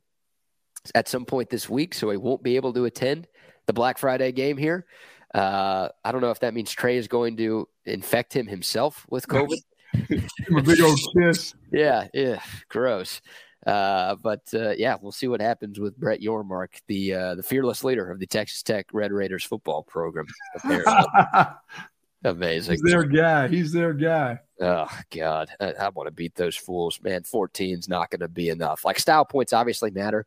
at 0.94 1.08
some 1.08 1.24
point 1.24 1.50
this 1.50 1.68
week, 1.68 1.94
so 1.94 2.10
he 2.10 2.16
won't 2.16 2.42
be 2.42 2.56
able 2.56 2.72
to 2.72 2.84
attend 2.84 3.28
the 3.66 3.72
Black 3.72 3.98
Friday 3.98 4.32
game 4.32 4.56
here. 4.56 4.86
Uh, 5.34 5.88
I 6.04 6.12
don't 6.12 6.20
know 6.20 6.30
if 6.30 6.40
that 6.40 6.54
means 6.54 6.72
Trey 6.72 6.96
is 6.96 7.08
going 7.08 7.36
to 7.36 7.68
infect 7.84 8.34
him 8.34 8.46
himself 8.46 9.06
with 9.10 9.26
COVID. 9.28 9.58
a 9.94 10.62
big 10.62 10.80
old 10.80 10.98
kiss. 11.16 11.54
Yeah, 11.72 12.08
yeah, 12.12 12.40
gross. 12.68 13.20
Uh, 13.66 14.16
but 14.22 14.42
uh, 14.54 14.70
yeah, 14.70 14.96
we'll 15.00 15.12
see 15.12 15.28
what 15.28 15.40
happens 15.40 15.78
with 15.78 15.96
Brett 15.98 16.20
Yormark, 16.20 16.80
the 16.86 17.14
uh, 17.14 17.34
the 17.34 17.42
fearless 17.42 17.84
leader 17.84 18.10
of 18.10 18.18
the 18.18 18.26
Texas 18.26 18.62
Tech 18.62 18.86
Red 18.92 19.12
Raiders 19.12 19.44
football 19.44 19.82
program. 19.82 20.26
Amazing. 22.24 22.74
He's 22.74 22.82
their 22.82 23.04
guy. 23.04 23.48
He's 23.48 23.72
their 23.72 23.92
guy. 23.92 24.38
Oh 24.60 24.88
God, 25.10 25.50
I, 25.58 25.72
I 25.72 25.88
want 25.90 26.06
to 26.06 26.12
beat 26.12 26.34
those 26.34 26.56
fools, 26.56 27.00
man. 27.02 27.22
14's 27.22 27.88
not 27.88 28.10
going 28.10 28.20
to 28.20 28.28
be 28.28 28.48
enough. 28.48 28.84
Like 28.84 28.98
style 28.98 29.24
points 29.24 29.52
obviously 29.52 29.90
matter, 29.90 30.26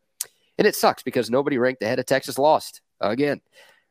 and 0.58 0.66
it 0.66 0.74
sucks 0.74 1.02
because 1.02 1.30
nobody 1.30 1.58
ranked 1.58 1.82
ahead 1.82 1.98
of 1.98 2.06
Texas 2.06 2.38
lost 2.38 2.80
again 3.00 3.40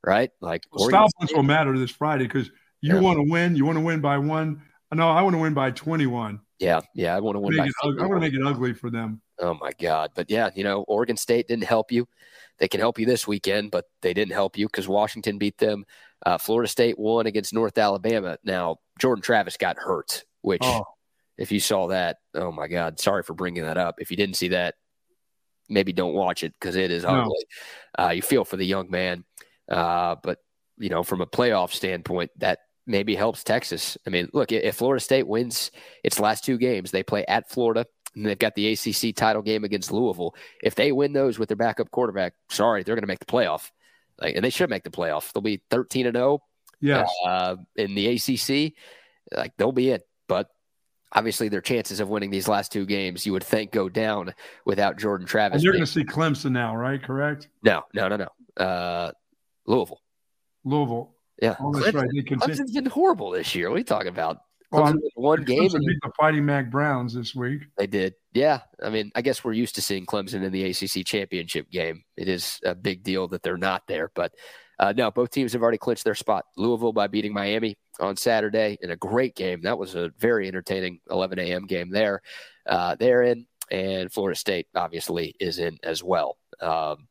right? 0.03 0.30
Like 0.41 0.66
well, 0.72 0.89
style 0.89 1.07
points 1.18 1.34
will 1.34 1.43
matter 1.43 1.78
this 1.78 1.91
Friday 1.91 2.26
because 2.26 2.49
you 2.82 2.95
yeah. 2.95 3.01
want 3.01 3.18
to 3.18 3.24
win. 3.24 3.55
You 3.55 3.66
want 3.66 3.78
to 3.78 3.84
win 3.84 4.01
by 4.01 4.18
one. 4.18 4.61
No, 4.93 5.09
I 5.09 5.22
want 5.22 5.34
to 5.34 5.39
win 5.39 5.53
by 5.53 5.72
twenty-one. 5.72 6.39
Yeah, 6.59 6.82
yeah, 6.93 7.16
I 7.16 7.20
want 7.20 7.36
to 7.36 7.39
win. 7.39 7.57
By 7.57 7.70
I 7.84 8.05
want 8.05 8.14
to 8.14 8.20
make 8.20 8.34
it 8.34 8.45
ugly 8.45 8.74
for 8.74 8.91
them. 8.91 9.22
Oh 9.39 9.55
my 9.55 9.72
God! 9.80 10.11
But 10.16 10.30
yeah, 10.30 10.49
you 10.55 10.64
know, 10.64 10.84
Oregon 10.84 11.18
State 11.18 11.47
didn't 11.47 11.64
help 11.64 11.91
you. 11.91 12.07
They 12.59 12.68
can 12.68 12.80
help 12.80 12.99
you 12.99 13.05
this 13.05 13.28
weekend, 13.28 13.72
but 13.72 13.86
they 14.01 14.14
didn't 14.14 14.34
help 14.34 14.57
you 14.57 14.68
because 14.68 14.88
Washington 14.88 15.39
beat 15.39 15.57
them. 15.57 15.86
Uh, 16.26 16.38
Florida 16.38 16.70
State 16.70 16.99
won 16.99 17.26
against 17.26 17.53
North 17.53 17.78
Alabama. 17.78 18.38
Now 18.43 18.78
Jordan 18.99 19.24
Travis 19.24 19.57
got 19.57 19.78
hurt, 19.78 20.24
which, 20.41 20.61
oh. 20.64 20.84
if 21.38 21.51
you 21.51 21.59
saw 21.59 21.88
that, 21.88 22.18
oh 22.36 22.51
my 22.51 22.68
God! 22.68 22.99
Sorry 22.99 23.24
for 23.24 23.34
bringing 23.34 23.64
that 23.64 23.78
up. 23.78 23.95
If 23.97 24.11
you 24.11 24.18
didn't 24.18 24.36
see 24.36 24.49
that, 24.49 24.76
maybe 25.70 25.93
don't 25.93 26.14
watch 26.14 26.43
it 26.43 26.53
because 26.53 26.76
it 26.76 26.91
is 26.91 27.05
ugly. 27.05 27.45
No. 27.97 28.05
Uh, 28.05 28.09
you 28.11 28.22
feel 28.22 28.45
for 28.45 28.57
the 28.57 28.66
young 28.66 28.89
man. 28.89 29.24
Uh, 29.70 30.16
but 30.22 30.39
you 30.78 30.89
know, 30.89 31.03
from 31.03 31.22
a 31.22 31.26
playoff 31.26 31.72
standpoint, 31.72 32.32
that 32.38 32.59
maybe 32.86 33.16
helps 33.16 33.43
Texas. 33.43 33.97
I 34.05 34.09
mean, 34.09 34.30
look, 34.34 34.51
if 34.51 34.76
Florida 34.76 35.03
State 35.03 35.28
wins 35.28 35.72
its 36.03 36.20
last 36.20 36.43
two 36.43 36.57
games, 36.57 36.91
they 36.91 37.03
play 37.03 37.26
at 37.26 37.49
Florida 37.49 37.86
and 38.16 38.26
they've 38.26 38.38
got 38.38 38.55
the 38.55 38.74
ACC 38.74 39.16
title 39.16 39.41
game 39.41 39.64
against 39.64 39.91
Louisville. 39.91 40.36
If 40.61 40.76
they 40.76 40.91
win 40.91 41.14
those 41.14 41.39
with 41.39 41.49
their 41.49 41.57
backup 41.57 41.91
quarterback, 41.91 42.34
sorry, 42.49 42.84
they're 42.84 42.95
going 42.95 43.03
to 43.03 43.07
make 43.07 43.20
the 43.20 43.26
playoff. 43.26 43.72
Like, 44.22 44.36
and 44.36 44.43
they 44.43 44.49
should 44.49 44.70
make 44.70 44.84
the 44.84 44.91
playoff. 44.91 45.32
They'll 45.34 45.41
be 45.41 45.61
13 45.70 46.07
and 46.07 46.16
0. 46.16 46.39
Yeah. 46.80 47.05
Uh, 47.26 47.55
in 47.76 47.95
the 47.95 48.07
ACC, 48.07 48.74
like 49.36 49.53
they'll 49.57 49.72
be 49.72 49.89
it. 49.89 50.03
Obviously, 51.14 51.47
their 51.47 51.61
chances 51.61 51.99
of 51.99 52.09
winning 52.09 52.32
these 52.32 52.47
last 52.47 52.72
two 52.72 52.86
games, 52.86 53.26
you 53.26 53.34
would 53.34 53.43
think, 53.43 53.72
go 53.72 53.88
down 53.88 54.34
without 54.66 54.97
Jordan 54.97 55.28
Travis. 55.28 55.55
And 55.55 55.64
you're 55.64 55.74
going 55.74 55.86
to 55.86 55.91
see 55.91 56.03
Clemson 56.03 56.51
now, 56.51 56.76
right? 56.76 57.01
Correct? 57.01 57.49
No, 57.64 57.84
no, 57.93 58.07
no, 58.07 58.18
no. 58.18 58.64
Uh, 58.64 59.11
Louisville. 59.68 60.01
Louisville. 60.64 61.16
Yeah. 61.41 61.55
Oh, 61.59 61.72
Clemson, 61.72 61.93
right. 61.93 62.09
Clemson's 62.26 62.72
been 62.72 62.86
horrible 62.86 63.32
this 63.32 63.53
year. 63.53 63.70
What 63.70 63.76
are 63.76 63.80
you 63.80 63.84
talking 63.84 64.09
about? 64.09 64.39
Well, 64.72 64.91
one 65.14 65.43
game. 65.43 65.61
Clemson 65.61 65.86
beat 65.86 65.99
the 66.01 66.11
Fighting 66.18 66.45
Mack 66.45 66.72
Browns 66.72 67.14
this 67.14 67.36
week. 67.36 67.61
They 67.78 67.86
did. 67.86 68.16
Yeah. 68.34 68.61
I 68.82 68.89
mean, 68.89 69.11
I 69.14 69.22
guess 69.22 69.43
we're 69.43 69.53
used 69.53 69.76
to 69.76 69.84
seeing 69.84 70.07
Clemson 70.07 70.43
in 70.43 70.51
the 70.51 70.64
ACC 70.64 71.05
championship 71.05 71.70
game. 71.70 72.03
It 72.18 72.28
is 72.28 72.59
a 72.66 72.74
big 72.74 73.03
deal 73.03 73.28
that 73.30 73.43
they're 73.43 73.55
not 73.55 73.84
there. 73.88 74.09
But 74.16 74.34
uh, 74.80 74.93
no, 74.97 75.11
both 75.11 75.30
teams 75.30 75.53
have 75.53 75.61
already 75.61 75.78
clinched 75.78 76.05
their 76.05 76.16
spot. 76.16 76.45
Louisville 76.57 76.91
by 76.91 77.05
beating 77.05 77.34
Miami 77.34 77.78
on 78.00 78.16
Saturday 78.16 78.78
in 78.82 78.91
a 78.91 78.96
great 78.96 79.36
game. 79.36 79.62
That 79.62 79.78
was 79.78 79.96
a 79.96 80.12
very 80.18 80.48
entertaining 80.48 81.00
11 81.10 81.39
a.m. 81.39 81.66
game 81.66 81.89
there. 81.89 82.22
Uh, 82.66 82.96
they're 82.96 83.24
in, 83.24 83.46
and 83.72 84.12
Florida 84.12 84.38
State 84.38 84.68
obviously 84.76 85.36
is 85.39 85.60
in 85.60 85.78
as 85.84 86.04
well. 86.04 86.38
Um, 86.62 87.08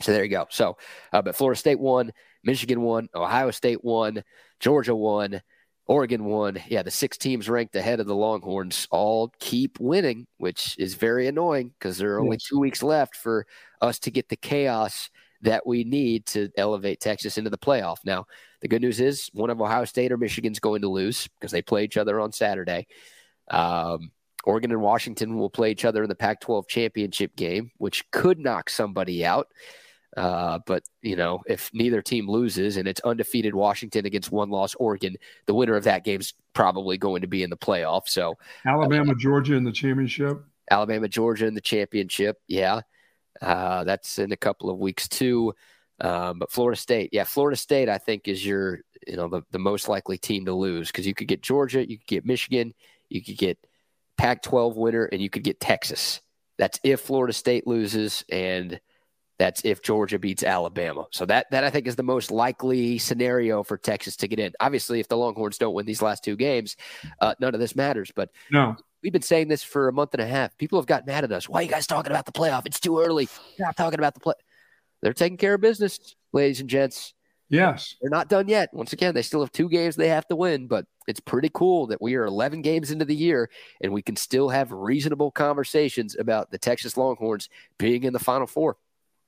so 0.00 0.12
there 0.12 0.24
you 0.24 0.30
go. 0.30 0.46
So, 0.50 0.76
uh, 1.12 1.22
but 1.22 1.36
Florida 1.36 1.58
State 1.58 1.78
won, 1.78 2.12
Michigan 2.44 2.82
won, 2.82 3.08
Ohio 3.14 3.50
State 3.50 3.84
won, 3.84 4.22
Georgia 4.60 4.94
won, 4.94 5.40
Oregon 5.86 6.24
won. 6.24 6.58
Yeah, 6.68 6.82
the 6.82 6.90
six 6.90 7.18
teams 7.18 7.48
ranked 7.48 7.76
ahead 7.76 8.00
of 8.00 8.06
the 8.06 8.14
Longhorns 8.14 8.86
all 8.90 9.32
keep 9.38 9.78
winning, 9.80 10.26
which 10.38 10.76
is 10.78 10.94
very 10.94 11.26
annoying 11.26 11.72
because 11.78 11.98
there 11.98 12.14
are 12.14 12.20
only 12.20 12.38
two 12.38 12.58
weeks 12.58 12.82
left 12.82 13.16
for 13.16 13.46
us 13.80 13.98
to 14.00 14.10
get 14.10 14.28
the 14.28 14.36
chaos 14.36 15.10
that 15.42 15.66
we 15.66 15.84
need 15.84 16.24
to 16.26 16.48
elevate 16.56 17.00
Texas 17.00 17.36
into 17.36 17.50
the 17.50 17.58
playoff. 17.58 17.98
Now, 18.04 18.26
the 18.62 18.68
good 18.68 18.80
news 18.80 19.00
is 19.00 19.28
one 19.34 19.50
of 19.50 19.60
Ohio 19.60 19.84
State 19.84 20.12
or 20.12 20.16
Michigan's 20.16 20.60
going 20.60 20.82
to 20.82 20.88
lose 20.88 21.28
because 21.38 21.52
they 21.52 21.62
play 21.62 21.84
each 21.84 21.96
other 21.96 22.20
on 22.20 22.32
Saturday. 22.32 22.86
Um, 23.50 24.12
Oregon 24.44 24.70
and 24.70 24.80
Washington 24.80 25.36
will 25.36 25.50
play 25.50 25.70
each 25.70 25.84
other 25.84 26.02
in 26.02 26.08
the 26.08 26.14
Pac 26.14 26.40
12 26.40 26.68
championship 26.68 27.36
game, 27.36 27.70
which 27.78 28.08
could 28.10 28.38
knock 28.38 28.70
somebody 28.70 29.24
out. 29.24 29.48
Uh, 30.16 30.58
but, 30.66 30.82
you 31.00 31.16
know, 31.16 31.40
if 31.46 31.70
neither 31.72 32.02
team 32.02 32.28
loses 32.28 32.76
and 32.76 32.86
it's 32.86 33.00
undefeated 33.00 33.54
Washington 33.54 34.04
against 34.04 34.30
one 34.30 34.50
loss 34.50 34.74
Oregon, 34.74 35.16
the 35.46 35.54
winner 35.54 35.74
of 35.74 35.84
that 35.84 36.04
game 36.04 36.20
is 36.20 36.34
probably 36.52 36.98
going 36.98 37.22
to 37.22 37.26
be 37.26 37.42
in 37.42 37.50
the 37.50 37.56
playoff. 37.56 38.08
So, 38.08 38.36
Alabama, 38.66 39.12
uh, 39.12 39.16
Georgia 39.16 39.54
in 39.54 39.64
the 39.64 39.72
championship. 39.72 40.42
Alabama, 40.70 41.08
Georgia 41.08 41.46
in 41.46 41.54
the 41.54 41.60
championship. 41.60 42.38
Yeah. 42.46 42.82
Uh, 43.40 43.84
that's 43.84 44.18
in 44.18 44.32
a 44.32 44.36
couple 44.36 44.70
of 44.70 44.78
weeks, 44.78 45.08
too. 45.08 45.54
Um, 46.00 46.38
but 46.38 46.50
Florida 46.50 46.78
State, 46.78 47.10
yeah, 47.12 47.24
Florida 47.24 47.56
State, 47.56 47.88
I 47.88 47.98
think 47.98 48.26
is 48.26 48.44
your, 48.44 48.80
you 49.06 49.16
know, 49.16 49.28
the, 49.28 49.42
the 49.50 49.58
most 49.58 49.88
likely 49.88 50.18
team 50.18 50.44
to 50.46 50.52
lose 50.52 50.88
because 50.88 51.06
you 51.06 51.14
could 51.14 51.28
get 51.28 51.42
Georgia, 51.42 51.88
you 51.88 51.98
could 51.98 52.06
get 52.06 52.26
Michigan, 52.26 52.74
you 53.08 53.22
could 53.22 53.36
get 53.36 53.58
Pac 54.16 54.42
12 54.42 54.76
winner, 54.76 55.04
and 55.04 55.20
you 55.20 55.30
could 55.30 55.44
get 55.44 55.60
Texas. 55.60 56.20
That's 56.58 56.78
if 56.82 57.00
Florida 57.00 57.32
State 57.32 57.66
loses, 57.66 58.24
and 58.30 58.80
that's 59.38 59.64
if 59.64 59.82
Georgia 59.82 60.18
beats 60.18 60.44
Alabama. 60.44 61.06
So 61.10 61.26
that 61.26 61.50
that 61.50 61.64
I 61.64 61.70
think 61.70 61.86
is 61.86 61.96
the 61.96 62.02
most 62.02 62.30
likely 62.30 62.98
scenario 62.98 63.62
for 63.62 63.76
Texas 63.76 64.16
to 64.18 64.28
get 64.28 64.38
in. 64.38 64.52
Obviously, 64.60 65.00
if 65.00 65.08
the 65.08 65.16
Longhorns 65.16 65.58
don't 65.58 65.74
win 65.74 65.86
these 65.86 66.02
last 66.02 66.22
two 66.22 66.36
games, 66.36 66.76
uh, 67.20 67.34
none 67.40 67.54
of 67.54 67.60
this 67.60 67.74
matters. 67.74 68.12
But 68.14 68.30
no, 68.50 68.76
we've 69.02 69.12
been 69.12 69.22
saying 69.22 69.48
this 69.48 69.62
for 69.62 69.88
a 69.88 69.92
month 69.92 70.14
and 70.14 70.22
a 70.22 70.26
half. 70.26 70.56
People 70.58 70.78
have 70.78 70.86
gotten 70.86 71.06
mad 71.06 71.24
at 71.24 71.32
us. 71.32 71.48
Why 71.48 71.60
are 71.60 71.62
you 71.62 71.68
guys 71.68 71.86
talking 71.86 72.12
about 72.12 72.26
the 72.26 72.32
playoff? 72.32 72.66
It's 72.66 72.78
too 72.78 73.00
early. 73.00 73.28
You're 73.58 73.72
talking 73.72 73.98
about 73.98 74.14
the 74.14 74.20
play. 74.20 74.34
They're 75.02 75.12
taking 75.12 75.36
care 75.36 75.54
of 75.54 75.60
business, 75.60 76.14
ladies 76.32 76.60
and 76.60 76.70
gents. 76.70 77.14
Yes. 77.48 77.96
They're 78.00 78.08
not 78.08 78.30
done 78.30 78.48
yet. 78.48 78.70
Once 78.72 78.94
again, 78.94 79.14
they 79.14 79.20
still 79.20 79.40
have 79.40 79.52
two 79.52 79.68
games 79.68 79.94
they 79.94 80.08
have 80.08 80.26
to 80.28 80.36
win, 80.36 80.68
but 80.68 80.86
it's 81.06 81.20
pretty 81.20 81.50
cool 81.52 81.86
that 81.88 82.00
we 82.00 82.14
are 82.14 82.24
11 82.24 82.62
games 82.62 82.90
into 82.90 83.04
the 83.04 83.14
year 83.14 83.50
and 83.82 83.92
we 83.92 84.00
can 84.00 84.16
still 84.16 84.48
have 84.48 84.72
reasonable 84.72 85.30
conversations 85.30 86.16
about 86.18 86.50
the 86.50 86.56
Texas 86.56 86.96
Longhorns 86.96 87.50
being 87.78 88.04
in 88.04 88.14
the 88.14 88.18
Final 88.18 88.46
Four. 88.46 88.78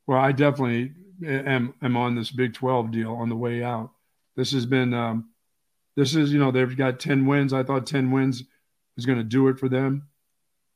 Well, 0.06 0.18
I 0.18 0.32
definitely 0.32 0.92
am, 1.26 1.74
am 1.82 1.96
on 1.98 2.14
this 2.14 2.30
Big 2.30 2.54
12 2.54 2.90
deal 2.92 3.12
on 3.12 3.28
the 3.28 3.36
way 3.36 3.62
out. 3.62 3.90
This 4.36 4.52
has 4.52 4.64
been, 4.64 4.94
um, 4.94 5.28
this 5.96 6.14
is, 6.14 6.32
you 6.32 6.38
know, 6.38 6.50
they've 6.50 6.76
got 6.76 7.00
10 7.00 7.26
wins. 7.26 7.52
I 7.52 7.62
thought 7.62 7.86
10 7.86 8.10
wins 8.10 8.42
was 8.96 9.04
going 9.04 9.18
to 9.18 9.24
do 9.24 9.48
it 9.48 9.58
for 9.58 9.68
them. 9.68 10.08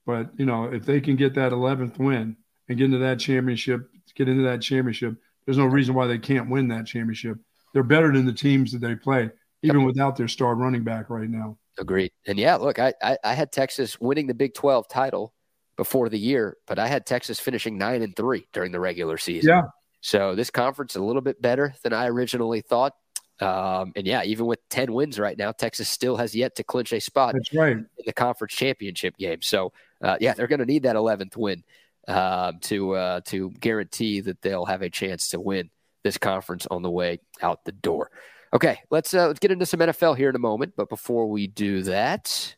But, 0.05 0.31
you 0.37 0.45
know, 0.45 0.65
if 0.65 0.85
they 0.85 1.01
can 1.01 1.17
get 1.17 1.35
that 1.35 1.53
11th 1.53 1.99
win 1.99 2.37
and 2.69 2.79
get 2.79 2.85
into 2.85 2.99
that 2.99 3.21
championship, 3.21 3.89
get 4.19 4.29
into 4.29 4.43
that 4.43 4.61
championship, 4.61 5.15
there's 5.47 5.57
no 5.57 5.65
reason 5.65 5.95
why 5.95 6.07
they 6.07 6.19
can't 6.19 6.51
win 6.51 6.69
that 6.69 6.87
championship. 6.87 7.39
They're 7.73 7.83
better 7.83 8.13
than 8.13 8.27
the 8.27 8.33
teams 8.33 8.73
that 8.73 8.81
they 8.81 8.97
play, 8.97 9.31
even 9.63 9.85
without 9.85 10.17
their 10.17 10.29
star 10.29 10.55
running 10.55 10.83
back 10.83 11.09
right 11.09 11.31
now. 11.31 11.57
Agreed. 11.79 12.11
And 12.27 12.39
yeah, 12.39 12.57
look, 12.57 12.79
I, 12.79 12.93
I, 13.03 13.17
I 13.25 13.35
had 13.35 13.53
Texas 13.53 13.99
winning 14.01 14.27
the 14.27 14.35
Big 14.35 14.53
12 14.55 14.89
title 14.89 15.33
before 15.77 16.09
the 16.09 16.19
year, 16.19 16.57
but 16.67 16.79
I 16.79 16.89
had 16.89 17.07
Texas 17.07 17.39
finishing 17.39 17.79
nine 17.79 18.03
and 18.03 18.15
three 18.17 18.49
during 18.53 18.73
the 18.73 18.81
regular 18.81 19.17
season. 19.17 19.51
Yeah. 19.51 19.63
So 20.01 20.35
this 20.35 20.51
conference 20.51 20.97
a 20.97 21.03
little 21.03 21.23
bit 21.23 21.41
better 21.41 21.75
than 21.83 21.93
I 21.93 22.09
originally 22.09 22.61
thought. 22.61 22.95
Um, 23.41 23.93
and 23.95 24.05
yeah, 24.05 24.25
even 24.25 24.47
with 24.47 24.59
10 24.71 24.93
wins 24.93 25.19
right 25.19 25.39
now, 25.39 25.53
Texas 25.53 25.89
still 25.89 26.17
has 26.17 26.35
yet 26.35 26.57
to 26.57 26.65
clinch 26.65 26.93
a 26.93 27.01
spot 27.01 27.35
That's 27.35 27.55
right. 27.55 27.77
in 27.77 27.87
the 28.05 28.13
conference 28.13 28.55
championship 28.55 29.17
game. 29.17 29.41
So, 29.43 29.73
uh, 30.03 30.17
yeah, 30.21 30.35
they're 30.35 30.49
going 30.49 30.59
to 30.59 30.67
need 30.67 30.83
that 30.83 30.97
11th 30.97 31.37
win 31.37 31.63
uh, 32.09 32.53
to 32.63 32.93
uh, 32.97 33.21
to 33.27 33.51
guarantee 33.61 34.21
that 34.21 34.41
they'll 34.43 34.65
have 34.65 34.83
a 34.83 34.91
chance 34.91 35.29
to 35.29 35.41
win 35.41 35.71
this 36.03 36.19
conference 36.19 36.67
on 36.71 36.83
the 36.83 36.91
way 36.91 37.21
out 37.43 37.65
the 37.65 37.73
door. 37.73 38.11
Okay, 38.55 38.81
let's 38.91 39.13
uh, 39.13 39.27
let's 39.27 39.39
get 39.39 39.53
into 39.53 39.67
some 39.67 39.81
NFL 39.81 40.17
here 40.17 40.31
in 40.31 40.37
a 40.37 40.41
moment. 40.41 40.73
But 40.77 40.89
before 40.89 41.27
we 41.29 41.47
do 41.47 41.83
that, 41.83 42.57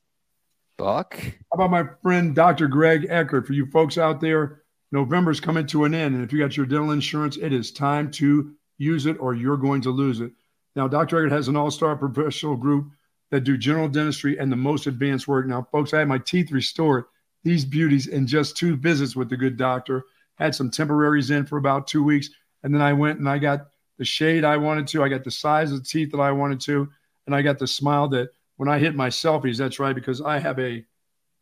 Buck, 0.78 1.18
how 1.20 1.64
about 1.64 1.70
my 1.70 1.84
friend 2.03 2.34
Dr. 2.34 2.68
Greg 2.68 3.07
Eckert? 3.11 3.46
For 3.46 3.53
you 3.53 3.66
folks 3.66 3.98
out 3.98 4.20
there, 4.20 4.62
November's 4.92 5.40
coming 5.40 5.66
to 5.66 5.84
an 5.84 5.94
end, 5.94 6.14
and 6.14 6.24
if 6.24 6.32
you 6.32 6.38
got 6.38 6.57
your 6.57 6.66
dental 6.66 6.92
insurance, 6.92 7.36
it 7.36 7.53
is 7.53 7.72
time 7.72 8.11
to 8.12 8.53
use 8.78 9.07
it, 9.07 9.16
or 9.18 9.34
you're 9.34 9.57
going 9.57 9.82
to 9.82 9.90
lose 9.90 10.20
it. 10.20 10.30
Now, 10.76 10.86
Dr. 10.86 11.18
Eckert 11.18 11.32
has 11.32 11.48
an 11.48 11.57
all-star 11.57 11.96
professional 11.96 12.57
group 12.57 12.90
that 13.32 13.42
do 13.42 13.59
general 13.59 13.88
dentistry 13.88 14.38
and 14.38 14.51
the 14.51 14.57
most 14.57 14.86
advanced 14.86 15.26
work. 15.26 15.46
Now, 15.46 15.66
folks, 15.72 15.92
I 15.92 15.98
had 15.98 16.09
my 16.09 16.18
teeth 16.18 16.53
restored 16.53 17.05
these 17.43 17.64
beauties 17.64 18.07
in 18.07 18.26
just 18.26 18.57
two 18.57 18.76
visits 18.76 19.16
with 19.16 19.28
the 19.28 19.36
good 19.36 19.57
doctor. 19.57 20.05
Had 20.34 20.55
some 20.55 20.70
temporaries 20.70 21.30
in 21.30 21.47
for 21.47 21.59
about 21.59 21.86
two 21.86 22.03
weeks. 22.03 22.30
And 22.62 22.74
then 22.74 22.82
I 22.82 22.93
went 22.93 23.18
and 23.18 23.28
I 23.28 23.38
got 23.38 23.68
the 23.99 24.05
shade 24.05 24.45
I 24.45 24.57
wanted 24.57 24.86
to. 24.88 25.03
I 25.03 25.09
got 25.09 25.24
the 25.24 25.30
size 25.30 25.72
of 25.72 25.78
the 25.78 25.88
teeth 25.88 26.12
that 26.12 26.20
I 26.20 26.32
wanted 26.32 26.61
to. 26.62 26.88
And 27.26 27.34
I 27.34 27.43
got 27.43 27.59
the 27.59 27.66
smile 27.66 28.09
that 28.09 28.30
when 28.57 28.68
I 28.68 28.78
hit 28.78 28.95
my 28.95 29.09
selfies, 29.09 29.59
that's 29.59 29.78
right, 29.78 29.95
because 29.95 30.20
I 30.20 30.38
have 30.38 30.59
a 30.59 30.84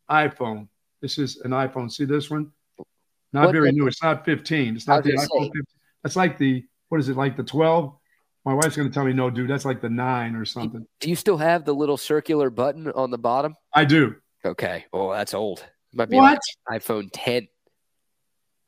iPhone. 0.09 0.67
This 1.01 1.17
is 1.17 1.37
an 1.37 1.51
iPhone. 1.51 1.91
See 1.91 2.05
this 2.05 2.29
one? 2.29 2.51
Not 3.31 3.45
what 3.45 3.51
very 3.53 3.69
the, 3.69 3.77
new. 3.77 3.87
It's 3.87 4.01
not 4.01 4.25
15. 4.25 4.75
It's 4.75 4.87
not 4.87 5.03
the 5.03 5.11
iPhone 5.11 5.45
15. 5.45 5.63
That's 6.03 6.15
like 6.15 6.37
the, 6.37 6.65
what 6.89 6.99
is 6.99 7.09
it, 7.09 7.17
like 7.17 7.35
the 7.37 7.43
12? 7.43 7.93
My 8.45 8.53
wife's 8.53 8.75
going 8.75 8.87
to 8.87 8.93
tell 8.93 9.05
me, 9.05 9.13
no, 9.13 9.29
dude, 9.29 9.49
that's 9.49 9.65
like 9.65 9.81
the 9.81 9.89
nine 9.89 10.35
or 10.35 10.45
something. 10.45 10.85
Do 11.01 11.09
you 11.09 11.15
still 11.15 11.37
have 11.37 11.65
the 11.65 11.73
little 11.73 11.97
circular 11.97 12.49
button 12.49 12.89
on 12.91 13.11
the 13.11 13.17
bottom? 13.17 13.55
I 13.73 13.85
do. 13.85 14.15
Okay. 14.45 14.85
Oh, 14.93 15.11
that's 15.11 15.33
old. 15.33 15.65
Might 15.93 16.09
be 16.09 16.17
what? 16.17 16.39
Like 16.69 16.83
iPhone 16.83 17.09
10. 17.13 17.47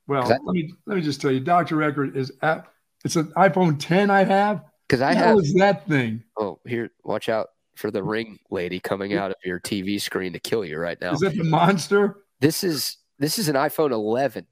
Well, 0.07 0.27
let 0.27 0.41
me 0.43 0.73
let 0.87 0.97
me 0.97 1.01
just 1.01 1.21
tell 1.21 1.31
you, 1.31 1.39
Dr. 1.39 1.83
Eckert 1.83 2.17
is 2.17 2.31
at 2.41 2.67
it's 3.05 3.15
an 3.15 3.31
iPhone 3.37 3.79
10 3.79 4.09
I 4.09 4.23
have. 4.23 4.63
Because 4.87 5.01
I 5.01 5.13
have 5.13 5.37
is 5.37 5.53
that 5.53 5.87
thing. 5.87 6.23
Oh, 6.37 6.59
here, 6.65 6.89
watch 7.03 7.29
out 7.29 7.47
for 7.75 7.91
the 7.91 8.03
ring 8.03 8.39
lady 8.49 8.79
coming 8.79 9.13
out 9.13 9.31
of 9.31 9.37
your 9.45 9.59
TV 9.59 10.01
screen 10.01 10.33
to 10.33 10.39
kill 10.39 10.65
you 10.65 10.77
right 10.77 10.99
now. 10.99 11.13
Is 11.13 11.21
that 11.21 11.35
the 11.35 11.43
monster? 11.43 12.17
This 12.41 12.63
is 12.63 12.97
this 13.17 13.39
is 13.39 13.47
an 13.47 13.55
iPhone 13.55 13.91
11. 13.91 14.45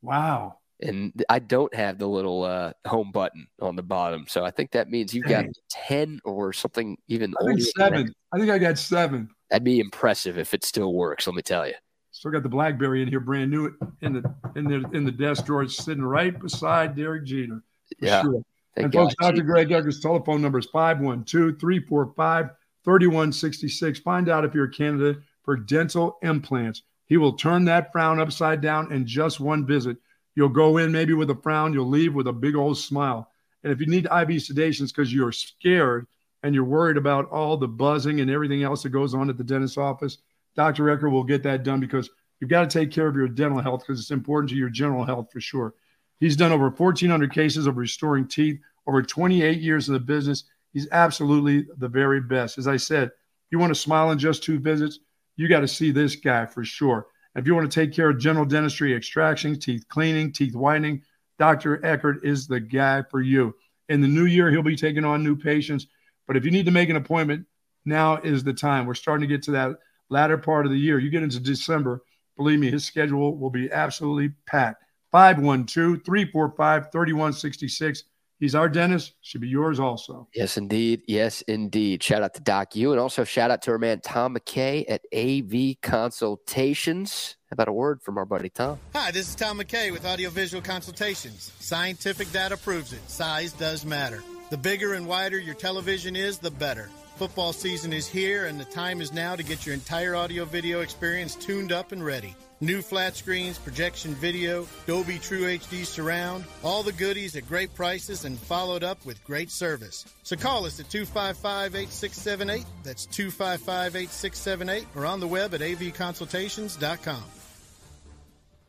Wow. 0.00 0.58
And 0.80 1.24
I 1.28 1.38
don't 1.38 1.74
have 1.74 1.98
the 1.98 2.06
little 2.06 2.44
uh, 2.44 2.72
home 2.86 3.10
button 3.10 3.46
on 3.60 3.76
the 3.76 3.82
bottom, 3.82 4.26
so 4.28 4.44
I 4.44 4.50
think 4.50 4.72
that 4.72 4.90
means 4.90 5.14
you've 5.14 5.24
Dang. 5.24 5.46
got 5.46 5.54
ten 5.70 6.20
or 6.22 6.52
something 6.52 6.98
even 7.08 7.34
I 7.40 7.46
think 7.46 7.60
seven. 7.60 8.12
I 8.32 8.38
think 8.38 8.50
I 8.50 8.58
got 8.58 8.76
seven. 8.76 9.30
That'd 9.50 9.64
be 9.64 9.80
impressive 9.80 10.36
if 10.36 10.52
it 10.52 10.64
still 10.64 10.92
works. 10.92 11.26
Let 11.26 11.34
me 11.34 11.40
tell 11.40 11.66
you. 11.66 11.74
Still 12.16 12.30
got 12.30 12.42
the 12.42 12.48
BlackBerry 12.48 13.02
in 13.02 13.08
here, 13.08 13.20
brand 13.20 13.50
new 13.50 13.74
in 14.00 14.14
the 14.14 14.34
in 14.54 14.64
the 14.64 14.88
in 14.94 15.04
the 15.04 15.12
desk 15.12 15.44
drawer, 15.44 15.68
sitting 15.68 16.02
right 16.02 16.40
beside 16.40 16.96
Derek 16.96 17.26
Jeter. 17.26 17.62
Yeah. 18.00 18.22
Sure. 18.22 18.42
and 18.74 18.90
folks, 18.90 19.14
Dr. 19.20 19.42
Greg 19.42 19.70
Eckert's 19.70 20.00
telephone 20.00 20.40
number 20.40 20.58
is 20.58 20.64
512 20.72 21.60
345 21.60 22.50
3166. 22.84 23.98
Find 23.98 24.30
out 24.30 24.46
if 24.46 24.54
you're 24.54 24.64
a 24.64 24.70
candidate 24.70 25.18
for 25.44 25.58
dental 25.58 26.16
implants. 26.22 26.84
He 27.04 27.18
will 27.18 27.34
turn 27.34 27.66
that 27.66 27.92
frown 27.92 28.18
upside 28.18 28.62
down 28.62 28.92
in 28.92 29.06
just 29.06 29.38
one 29.38 29.66
visit. 29.66 29.98
You'll 30.34 30.48
go 30.48 30.78
in 30.78 30.90
maybe 30.90 31.12
with 31.12 31.28
a 31.28 31.36
frown, 31.42 31.74
you'll 31.74 31.86
leave 31.86 32.14
with 32.14 32.28
a 32.28 32.32
big 32.32 32.56
old 32.56 32.78
smile. 32.78 33.30
And 33.62 33.70
if 33.70 33.78
you 33.78 33.86
need 33.88 34.06
IV 34.06 34.40
sedations 34.40 34.88
because 34.88 35.12
you're 35.12 35.32
scared 35.32 36.06
and 36.42 36.54
you're 36.54 36.64
worried 36.64 36.96
about 36.96 37.28
all 37.28 37.58
the 37.58 37.68
buzzing 37.68 38.20
and 38.20 38.30
everything 38.30 38.62
else 38.62 38.84
that 38.84 38.88
goes 38.88 39.12
on 39.12 39.28
at 39.28 39.36
the 39.36 39.44
dentist's 39.44 39.76
office, 39.76 40.16
Dr. 40.56 40.90
Eckert 40.90 41.12
will 41.12 41.24
get 41.24 41.42
that 41.44 41.62
done 41.62 41.80
because 41.80 42.10
you've 42.40 42.50
got 42.50 42.68
to 42.68 42.78
take 42.78 42.90
care 42.90 43.06
of 43.06 43.16
your 43.16 43.28
dental 43.28 43.60
health 43.60 43.82
because 43.86 44.00
it's 44.00 44.10
important 44.10 44.50
to 44.50 44.56
your 44.56 44.70
general 44.70 45.04
health 45.04 45.28
for 45.32 45.40
sure. 45.40 45.74
He's 46.18 46.36
done 46.36 46.52
over 46.52 46.70
1,400 46.70 47.32
cases 47.32 47.66
of 47.66 47.76
restoring 47.76 48.26
teeth, 48.26 48.58
over 48.86 49.02
28 49.02 49.60
years 49.60 49.88
in 49.88 49.94
the 49.94 50.00
business. 50.00 50.44
He's 50.72 50.88
absolutely 50.92 51.66
the 51.78 51.88
very 51.88 52.20
best. 52.20 52.58
As 52.58 52.66
I 52.66 52.78
said, 52.78 53.08
if 53.08 53.52
you 53.52 53.58
want 53.58 53.70
to 53.70 53.80
smile 53.80 54.10
in 54.10 54.18
just 54.18 54.42
two 54.42 54.58
visits, 54.58 54.98
you 55.36 55.48
got 55.48 55.60
to 55.60 55.68
see 55.68 55.90
this 55.90 56.16
guy 56.16 56.46
for 56.46 56.64
sure. 56.64 57.06
If 57.34 57.46
you 57.46 57.54
want 57.54 57.70
to 57.70 57.80
take 57.80 57.92
care 57.92 58.08
of 58.08 58.18
general 58.18 58.46
dentistry, 58.46 58.94
extractions, 58.94 59.58
teeth 59.58 59.86
cleaning, 59.88 60.32
teeth 60.32 60.54
whitening, 60.54 61.02
Dr. 61.38 61.84
Eckert 61.84 62.24
is 62.24 62.46
the 62.46 62.60
guy 62.60 63.02
for 63.10 63.20
you. 63.20 63.54
In 63.90 64.00
the 64.00 64.08
new 64.08 64.24
year, 64.24 64.50
he'll 64.50 64.62
be 64.62 64.74
taking 64.74 65.04
on 65.04 65.22
new 65.22 65.36
patients. 65.36 65.86
But 66.26 66.38
if 66.38 66.46
you 66.46 66.50
need 66.50 66.64
to 66.64 66.72
make 66.72 66.88
an 66.88 66.96
appointment, 66.96 67.46
now 67.84 68.16
is 68.16 68.42
the 68.42 68.54
time. 68.54 68.86
We're 68.86 68.94
starting 68.94 69.28
to 69.28 69.32
get 69.32 69.42
to 69.44 69.50
that 69.52 69.76
latter 70.08 70.38
part 70.38 70.66
of 70.66 70.72
the 70.72 70.78
year. 70.78 70.98
You 70.98 71.10
get 71.10 71.22
into 71.22 71.40
December, 71.40 72.02
believe 72.36 72.58
me, 72.58 72.70
his 72.70 72.84
schedule 72.84 73.36
will 73.36 73.50
be 73.50 73.70
absolutely 73.70 74.34
packed. 74.46 74.84
512 75.12 76.04
345 76.04 76.92
3166. 76.92 78.04
He's 78.38 78.54
our 78.54 78.68
dentist. 78.68 79.14
Should 79.22 79.40
be 79.40 79.48
yours 79.48 79.80
also. 79.80 80.28
Yes, 80.34 80.58
indeed. 80.58 81.02
Yes, 81.06 81.40
indeed. 81.42 82.02
Shout 82.02 82.22
out 82.22 82.34
to 82.34 82.40
Doc 82.42 82.76
U 82.76 82.92
and 82.92 83.00
also 83.00 83.24
shout 83.24 83.50
out 83.50 83.62
to 83.62 83.70
our 83.70 83.78
man 83.78 84.00
Tom 84.00 84.36
McKay 84.36 84.84
at 84.88 85.00
AV 85.14 85.80
Consultations. 85.80 87.36
How 87.48 87.54
about 87.54 87.68
a 87.68 87.72
word 87.72 88.02
from 88.02 88.18
our 88.18 88.26
buddy 88.26 88.50
Tom? 88.50 88.78
Hi, 88.94 89.10
this 89.10 89.28
is 89.30 89.34
Tom 89.34 89.58
McKay 89.58 89.90
with 89.90 90.04
Audiovisual 90.04 90.62
Consultations. 90.62 91.50
Scientific 91.60 92.30
data 92.30 92.58
proves 92.58 92.92
it. 92.92 93.08
Size 93.08 93.52
does 93.54 93.86
matter. 93.86 94.22
The 94.50 94.58
bigger 94.58 94.92
and 94.92 95.08
wider 95.08 95.38
your 95.38 95.54
television 95.54 96.14
is, 96.14 96.38
the 96.38 96.50
better. 96.50 96.90
Football 97.16 97.54
season 97.54 97.94
is 97.94 98.06
here, 98.06 98.44
and 98.44 98.60
the 98.60 98.64
time 98.66 99.00
is 99.00 99.10
now 99.10 99.34
to 99.34 99.42
get 99.42 99.64
your 99.64 99.74
entire 99.74 100.14
audio 100.14 100.44
video 100.44 100.80
experience 100.80 101.34
tuned 101.34 101.72
up 101.72 101.92
and 101.92 102.04
ready. 102.04 102.34
New 102.60 102.82
flat 102.82 103.16
screens, 103.16 103.56
projection 103.58 104.14
video, 104.14 104.66
Dolby 104.86 105.18
True 105.18 105.44
HD 105.56 105.86
surround, 105.86 106.44
all 106.62 106.82
the 106.82 106.92
goodies 106.92 107.34
at 107.34 107.48
great 107.48 107.74
prices 107.74 108.26
and 108.26 108.38
followed 108.38 108.84
up 108.84 109.04
with 109.06 109.22
great 109.24 109.50
service. 109.50 110.04
So 110.24 110.36
call 110.36 110.66
us 110.66 110.78
at 110.78 110.90
255 110.90 111.74
8678. 111.74 112.66
That's 112.84 113.06
255 113.06 113.96
8678 113.96 114.86
or 114.94 115.06
on 115.06 115.18
the 115.20 115.26
web 115.28 115.54
at 115.54 115.60
avconsultations.com. 115.62 117.24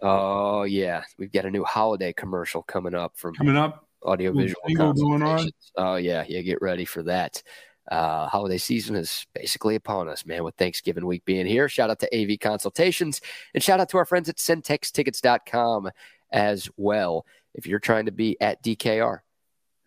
Oh, 0.02 0.64
yeah. 0.64 1.04
We've 1.18 1.32
got 1.32 1.46
a 1.46 1.52
new 1.52 1.66
holiday 1.66 2.14
commercial 2.14 2.62
coming 2.62 2.94
up 2.94 3.18
from 3.18 3.36
Coming 3.36 3.58
up, 3.58 3.86
audiovisual 4.04 4.62
jingle 4.68 4.94
going 4.94 5.14
on. 5.16 5.20
consultations. 5.22 5.72
Oh 5.78 5.96
yeah, 5.96 6.24
yeah, 6.28 6.42
get 6.42 6.62
ready 6.62 6.86
for 6.86 7.04
that. 7.04 7.42
Uh, 7.90 8.28
holiday 8.28 8.58
season 8.58 8.96
is 8.96 9.26
basically 9.34 9.76
upon 9.76 10.08
us, 10.10 10.26
man, 10.26 10.44
with 10.44 10.56
Thanksgiving 10.56 11.06
week 11.06 11.24
being 11.26 11.46
here. 11.46 11.70
Shout 11.70 11.90
out 11.90 12.00
to 12.00 12.16
AV 12.16 12.40
Consultations 12.40 13.22
and 13.54 13.64
shout 13.64 13.80
out 13.80 13.88
to 13.90 13.98
our 13.98 14.06
friends 14.06 14.30
at 14.30 14.38
centextickets.com 14.38 15.92
as 16.32 16.70
well. 16.76 17.26
If 17.54 17.66
you're 17.66 17.80
trying 17.80 18.08
to 18.08 18.12
be 18.12 18.36
at 18.42 18.62
DKR 18.64 19.20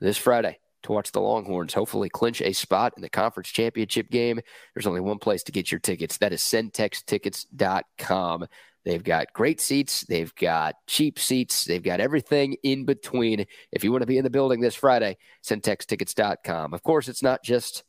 this 0.00 0.16
Friday 0.16 0.58
to 0.82 0.92
watch 0.92 1.12
the 1.12 1.20
Longhorns 1.20 1.74
hopefully 1.74 2.08
clinch 2.08 2.40
a 2.40 2.54
spot 2.54 2.94
in 2.96 3.02
the 3.02 3.10
conference 3.10 3.50
championship 3.50 4.10
game, 4.10 4.40
there's 4.74 4.86
only 4.86 5.00
one 5.00 5.18
place 5.18 5.42
to 5.44 5.52
get 5.52 5.70
your 5.70 5.80
tickets. 5.80 6.16
That 6.18 6.32
is 6.32 6.40
centextickets.com. 6.40 8.46
They've 8.84 9.04
got 9.04 9.32
great 9.34 9.60
seats. 9.60 10.06
They've 10.08 10.34
got 10.34 10.76
cheap 10.86 11.18
seats. 11.18 11.64
They've 11.64 11.82
got 11.82 12.00
everything 12.00 12.56
in 12.62 12.86
between. 12.86 13.44
If 13.72 13.84
you 13.84 13.92
want 13.92 14.02
to 14.02 14.06
be 14.06 14.16
in 14.16 14.24
the 14.24 14.30
building 14.30 14.60
this 14.60 14.74
Friday, 14.74 15.18
centextickets.com. 15.44 16.72
Of 16.72 16.82
course, 16.82 17.08
it's 17.08 17.22
not 17.22 17.44
just 17.44 17.84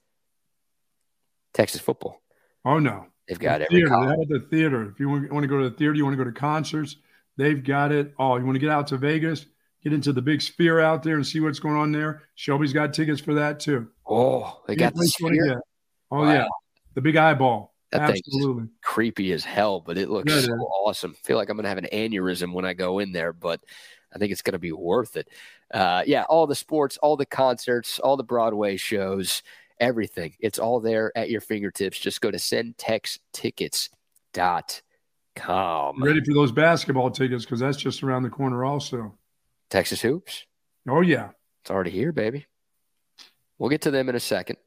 Texas 1.54 1.82
football. 1.82 2.22
Oh 2.66 2.80
no, 2.80 3.08
They've 3.28 3.40
got 3.40 3.60
the 3.60 3.66
every 3.66 3.82
theater. 3.82 4.16
They 4.18 4.26
the 4.40 4.46
theater. 4.50 4.90
If 4.92 5.00
you 5.00 5.10
want, 5.10 5.32
want 5.32 5.44
to 5.44 5.48
go 5.48 5.58
to 5.62 5.70
the 5.70 5.76
theater, 5.76 5.94
you 5.94 6.04
want 6.06 6.18
to 6.18 6.24
go 6.24 6.30
to 6.30 6.38
concerts, 6.38 6.98
they've 7.38 7.64
got 7.64 7.92
it. 7.92 8.14
all. 8.20 8.40
you 8.40 8.46
want 8.46 8.56
to 8.56 8.60
get 8.60 8.70
out 8.70 8.88
to 8.88 8.98
Vegas, 8.98 9.46
get 9.84 9.94
into 9.94 10.14
the 10.14 10.22
big 10.22 10.42
sphere 10.42 10.80
out 10.80 11.02
there 11.04 11.16
and 11.16 11.26
see 11.26 11.40
what's 11.40 11.60
going 11.60 11.76
on 11.76 11.92
there. 11.92 12.24
Shelby's 12.36 12.74
got 12.74 12.94
tickets 12.94 13.22
for 13.22 13.34
that 13.36 13.60
too. 13.60 13.88
Oh, 14.08 14.62
they 14.68 14.76
got 14.76 14.94
the 14.94 15.00
Anyplace 15.00 15.20
you 15.20 15.26
wanna 15.26 15.36
sphere. 15.38 15.62
Oh 16.12 16.18
Wow. 16.22 16.32
yeah, 16.34 16.48
the 16.94 17.02
big 17.02 17.16
eyeball. 17.16 17.74
That 17.92 18.02
Absolutely. 18.10 18.70
creepy 18.82 19.34
as 19.34 19.44
hell, 19.44 19.82
but 19.82 19.98
it 19.98 20.10
looks 20.10 20.32
Yeah, 20.34 20.40
so 20.42 20.54
awesome. 20.54 21.14
feel 21.24 21.36
like 21.36 21.50
I'm 21.50 21.58
going 21.58 21.64
to 21.64 21.70
have 21.70 21.78
an 21.78 21.90
aneurysm 21.92 22.54
when 22.54 22.64
I 22.64 22.72
go 22.74 23.00
in 23.00 23.12
there, 23.12 23.34
but 23.34 23.60
I 24.16 24.18
think 24.18 24.32
it's 24.32 24.42
going 24.42 24.54
to 24.54 24.60
be 24.60 24.72
worth 24.72 25.18
it. 25.18 25.28
Uh, 25.74 26.02
yeah, 26.08 26.24
all 26.30 26.48
the 26.48 26.56
sports, 26.56 26.96
all 27.02 27.18
the 27.18 27.26
concerts, 27.26 28.00
all 28.00 28.16
the 28.16 28.24
Broadway 28.24 28.78
shows, 28.78 29.44
everything. 29.82 30.34
It's 30.40 30.60
all 30.60 30.80
there 30.80 31.12
at 31.18 31.30
your 31.30 31.42
fingertips. 31.42 32.00
Just 32.00 32.22
go 32.22 32.32
to 32.32 32.38
centextickets.com. 34.38 35.96
You 35.98 36.06
ready 36.06 36.22
for 36.24 36.34
those 36.34 36.52
basketball 36.52 37.10
tickets 37.12 37.44
because 37.46 37.60
that's 37.60 37.78
just 37.78 38.04
around 38.04 38.24
the 38.24 38.30
corner 38.30 38.64
also. 38.66 39.18
Texas 39.70 40.02
Hoops. 40.02 40.46
Oh 40.90 41.02
yeah, 41.02 41.30
It's 41.62 41.72
already 41.72 41.92
here, 41.92 42.12
baby. 42.12 42.46
We'll 43.58 43.70
get 43.70 43.82
to 43.82 43.92
them 43.92 44.10
in 44.10 44.16
a 44.16 44.20
second. 44.20 44.58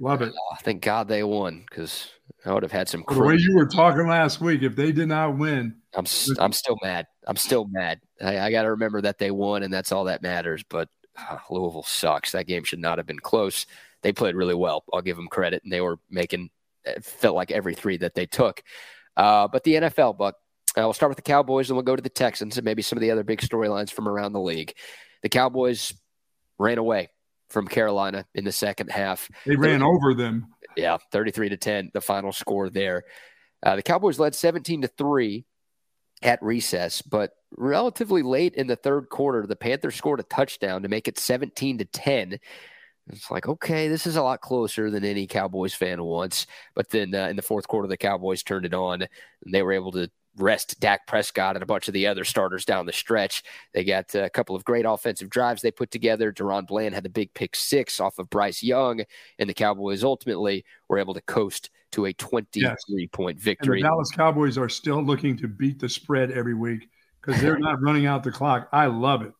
love 0.00 0.20
it. 0.22 0.32
Oh, 0.34 0.56
thank 0.62 0.82
God 0.82 1.08
they 1.08 1.22
won 1.24 1.64
because 1.68 2.10
I 2.44 2.52
would 2.52 2.62
have 2.62 2.70
had 2.72 2.88
some 2.88 3.02
The 3.08 3.18
way 3.18 3.36
you 3.38 3.56
were 3.56 3.66
talking 3.66 4.06
last 4.06 4.40
week, 4.40 4.62
if 4.62 4.76
they 4.76 4.92
did 4.92 5.08
not 5.08 5.36
win, 5.38 5.76
I'm 5.94 6.04
s- 6.04 6.30
I'm 6.38 6.52
still 6.52 6.76
mad. 6.82 7.06
I'm 7.26 7.36
still 7.36 7.66
mad. 7.70 8.00
I, 8.22 8.38
I 8.40 8.50
got 8.50 8.62
to 8.62 8.70
remember 8.72 9.00
that 9.02 9.18
they 9.18 9.30
won, 9.30 9.62
and 9.62 9.72
that's 9.72 9.90
all 9.90 10.04
that 10.04 10.22
matters. 10.22 10.62
But 10.68 10.88
uh, 11.30 11.38
Louisville 11.50 11.82
sucks. 11.82 12.32
That 12.32 12.46
game 12.46 12.64
should 12.64 12.78
not 12.78 12.98
have 12.98 13.06
been 13.06 13.18
close. 13.18 13.66
They 14.02 14.12
played 14.12 14.34
really 14.34 14.54
well. 14.54 14.84
I'll 14.92 15.02
give 15.02 15.16
them 15.16 15.28
credit, 15.28 15.62
and 15.64 15.72
they 15.72 15.80
were 15.80 15.98
making 16.10 16.50
it 16.84 17.04
felt 17.04 17.34
like 17.34 17.50
every 17.50 17.74
three 17.74 17.96
that 17.98 18.14
they 18.14 18.26
took. 18.26 18.62
Uh, 19.16 19.48
but 19.48 19.64
the 19.64 19.74
NFL, 19.74 20.16
Buck. 20.16 20.36
Uh, 20.76 20.82
we'll 20.82 20.92
start 20.92 21.10
with 21.10 21.16
the 21.16 21.22
Cowboys, 21.22 21.70
and 21.70 21.76
we'll 21.76 21.82
go 21.82 21.96
to 21.96 22.02
the 22.02 22.08
Texans, 22.08 22.56
and 22.56 22.64
maybe 22.64 22.82
some 22.82 22.96
of 22.96 23.00
the 23.00 23.10
other 23.10 23.24
big 23.24 23.40
storylines 23.40 23.90
from 23.90 24.06
around 24.06 24.32
the 24.32 24.40
league. 24.40 24.74
The 25.22 25.28
Cowboys 25.28 25.92
ran 26.58 26.78
away 26.78 27.08
from 27.48 27.66
Carolina 27.66 28.26
in 28.34 28.44
the 28.44 28.52
second 28.52 28.90
half. 28.90 29.28
they 29.46 29.56
ran 29.56 29.82
over 29.82 30.14
them. 30.14 30.46
Yeah, 30.76 30.98
33 31.10 31.48
to 31.48 31.56
10, 31.56 31.90
the 31.94 32.00
final 32.00 32.32
score 32.32 32.68
there. 32.68 33.04
Uh, 33.62 33.76
the 33.76 33.82
Cowboys 33.82 34.18
led 34.18 34.34
17 34.34 34.82
to 34.82 34.88
3 34.88 35.44
at 36.22 36.42
recess, 36.42 37.02
but 37.02 37.32
relatively 37.56 38.22
late 38.22 38.54
in 38.54 38.66
the 38.66 38.76
third 38.76 39.08
quarter, 39.08 39.46
the 39.46 39.56
Panthers 39.56 39.94
scored 39.94 40.20
a 40.20 40.24
touchdown 40.24 40.82
to 40.82 40.88
make 40.88 41.08
it 41.08 41.18
17 41.18 41.78
to 41.78 41.84
10. 41.84 42.38
It's 43.10 43.30
like, 43.30 43.48
okay, 43.48 43.88
this 43.88 44.06
is 44.06 44.16
a 44.16 44.22
lot 44.22 44.40
closer 44.40 44.90
than 44.90 45.04
any 45.04 45.26
Cowboys 45.26 45.74
fan 45.74 46.02
wants. 46.02 46.46
But 46.74 46.90
then 46.90 47.14
uh, 47.14 47.28
in 47.28 47.36
the 47.36 47.42
fourth 47.42 47.66
quarter, 47.66 47.88
the 47.88 47.96
Cowboys 47.96 48.42
turned 48.42 48.66
it 48.66 48.74
on 48.74 49.02
and 49.02 49.54
they 49.54 49.62
were 49.62 49.72
able 49.72 49.92
to 49.92 50.10
rest 50.36 50.78
Dak 50.78 51.06
Prescott 51.06 51.56
and 51.56 51.62
a 51.62 51.66
bunch 51.66 51.88
of 51.88 51.94
the 51.94 52.06
other 52.06 52.22
starters 52.24 52.64
down 52.64 52.86
the 52.86 52.92
stretch. 52.92 53.42
They 53.72 53.82
got 53.82 54.14
a 54.14 54.30
couple 54.30 54.54
of 54.54 54.64
great 54.64 54.84
offensive 54.86 55.30
drives 55.30 55.62
they 55.62 55.70
put 55.70 55.90
together. 55.90 56.32
DaRon 56.32 56.66
Bland 56.66 56.94
had 56.94 57.02
the 57.02 57.08
big 57.08 57.32
pick 57.34 57.56
six 57.56 57.98
off 57.98 58.18
of 58.18 58.30
Bryce 58.30 58.62
Young, 58.62 59.02
and 59.38 59.48
the 59.48 59.54
Cowboys 59.54 60.04
ultimately 60.04 60.64
were 60.88 60.98
able 60.98 61.14
to 61.14 61.22
coast 61.22 61.70
to 61.92 62.04
a 62.04 62.12
23 62.12 63.08
point 63.08 63.12
point 63.12 63.36
And 63.36 63.40
the 63.40 63.44
victory. 63.44 63.82
Dallas 63.82 64.10
Cowboys 64.10 64.58
are 64.58 64.68
still 64.68 65.02
looking 65.02 65.36
to 65.38 65.48
beat 65.48 65.80
the 65.80 65.88
spread 65.88 66.30
every 66.30 66.54
week 66.54 66.88
because 67.28 67.42
they're 67.42 67.58
not 67.58 67.82
running 67.82 68.06
out 68.06 68.22
the 68.24 68.32
clock. 68.32 68.68
I 68.72 68.86
love 68.86 69.22
it. 69.22 69.32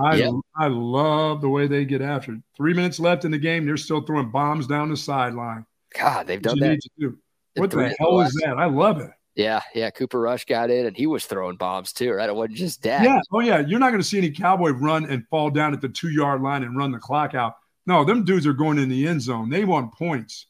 I 0.00 0.16
Yep. 0.16 0.32
I 0.56 0.68
love 0.68 1.40
the 1.40 1.48
way 1.48 1.66
they 1.66 1.84
get 1.84 2.00
after 2.00 2.32
it. 2.32 2.40
Three 2.56 2.72
minutes 2.72 3.00
left 3.00 3.24
in 3.24 3.32
the 3.32 3.38
game, 3.38 3.66
they're 3.66 3.76
still 3.76 4.00
throwing 4.02 4.30
bombs 4.30 4.68
down 4.68 4.88
the 4.88 4.96
sideline. 4.96 5.66
God, 5.98 6.26
they've 6.26 6.40
done 6.40 6.58
that. 6.60 6.78
do. 6.98 7.18
What 7.56 7.70
the 7.70 7.94
hell 7.98 8.20
is 8.20 8.32
that? 8.44 8.56
I 8.56 8.66
love 8.66 9.00
it. 9.00 9.10
Yeah, 9.34 9.60
yeah. 9.74 9.90
Cooper 9.90 10.20
Rush 10.20 10.44
got 10.44 10.70
in 10.70 10.86
and 10.86 10.96
he 10.96 11.06
was 11.06 11.26
throwing 11.26 11.56
bombs 11.56 11.92
too, 11.92 12.12
right? 12.12 12.28
It 12.28 12.34
wasn't 12.34 12.58
just 12.58 12.82
Dak. 12.82 13.04
Yeah. 13.04 13.20
Oh, 13.32 13.40
yeah. 13.40 13.60
You're 13.60 13.78
not 13.78 13.90
going 13.90 14.02
to 14.02 14.06
see 14.06 14.18
any 14.18 14.30
Cowboy 14.30 14.70
run 14.70 15.04
and 15.04 15.26
fall 15.28 15.50
down 15.50 15.72
at 15.72 15.80
the 15.80 15.88
two 15.88 16.10
yard 16.10 16.42
line 16.42 16.62
and 16.62 16.76
run 16.76 16.92
the 16.92 16.98
clock 16.98 17.34
out. 17.34 17.54
No, 17.86 18.04
them 18.04 18.24
dudes 18.24 18.46
are 18.46 18.52
going 18.52 18.78
in 18.78 18.88
the 18.88 19.06
end 19.06 19.22
zone. 19.22 19.48
They 19.48 19.64
want 19.64 19.94
points. 19.94 20.46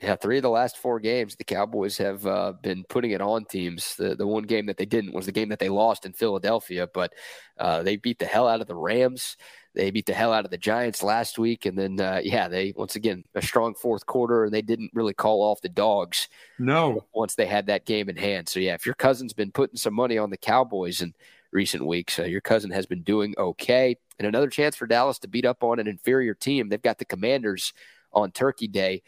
Yeah, 0.00 0.14
three 0.16 0.36
of 0.36 0.42
the 0.42 0.50
last 0.50 0.76
four 0.76 1.00
games, 1.00 1.36
the 1.36 1.44
Cowboys 1.44 1.96
have 1.96 2.26
uh, 2.26 2.52
been 2.62 2.84
putting 2.90 3.12
it 3.12 3.22
on 3.22 3.46
teams. 3.46 3.96
The 3.96 4.14
the 4.14 4.26
one 4.26 4.42
game 4.42 4.66
that 4.66 4.76
they 4.76 4.84
didn't 4.84 5.14
was 5.14 5.24
the 5.24 5.32
game 5.32 5.48
that 5.48 5.58
they 5.58 5.70
lost 5.70 6.04
in 6.04 6.12
Philadelphia, 6.12 6.86
but 6.92 7.14
uh, 7.56 7.82
they 7.82 7.96
beat 7.96 8.18
the 8.18 8.26
hell 8.26 8.46
out 8.46 8.60
of 8.60 8.66
the 8.66 8.74
Rams. 8.74 9.38
They 9.74 9.90
beat 9.90 10.04
the 10.04 10.12
hell 10.12 10.34
out 10.34 10.44
of 10.44 10.50
the 10.50 10.58
Giants 10.58 11.02
last 11.02 11.38
week, 11.38 11.64
and 11.64 11.78
then 11.78 11.98
uh, 11.98 12.20
yeah, 12.22 12.46
they 12.46 12.74
once 12.76 12.94
again 12.96 13.24
a 13.34 13.40
strong 13.40 13.74
fourth 13.74 14.04
quarter, 14.04 14.44
and 14.44 14.52
they 14.52 14.60
didn't 14.60 14.90
really 14.92 15.14
call 15.14 15.40
off 15.42 15.62
the 15.62 15.68
dogs 15.70 16.28
No. 16.58 17.06
once 17.14 17.34
they 17.34 17.46
had 17.46 17.66
that 17.66 17.86
game 17.86 18.10
in 18.10 18.16
hand. 18.16 18.50
So 18.50 18.60
yeah, 18.60 18.74
if 18.74 18.84
your 18.84 18.94
cousin's 18.96 19.32
been 19.32 19.50
putting 19.50 19.76
some 19.76 19.94
money 19.94 20.18
on 20.18 20.28
the 20.28 20.36
Cowboys 20.36 21.00
in 21.00 21.14
recent 21.52 21.86
weeks, 21.86 22.18
uh, 22.18 22.24
your 22.24 22.42
cousin 22.42 22.70
has 22.70 22.84
been 22.84 23.02
doing 23.02 23.34
okay. 23.38 23.96
And 24.18 24.28
another 24.28 24.50
chance 24.50 24.76
for 24.76 24.86
Dallas 24.86 25.18
to 25.20 25.28
beat 25.28 25.46
up 25.46 25.62
on 25.62 25.78
an 25.78 25.86
inferior 25.86 26.34
team. 26.34 26.68
They've 26.68 26.82
got 26.82 26.98
the 26.98 27.04
Commanders 27.06 27.72
on 28.12 28.30
Turkey 28.30 28.68
Day. 28.68 29.02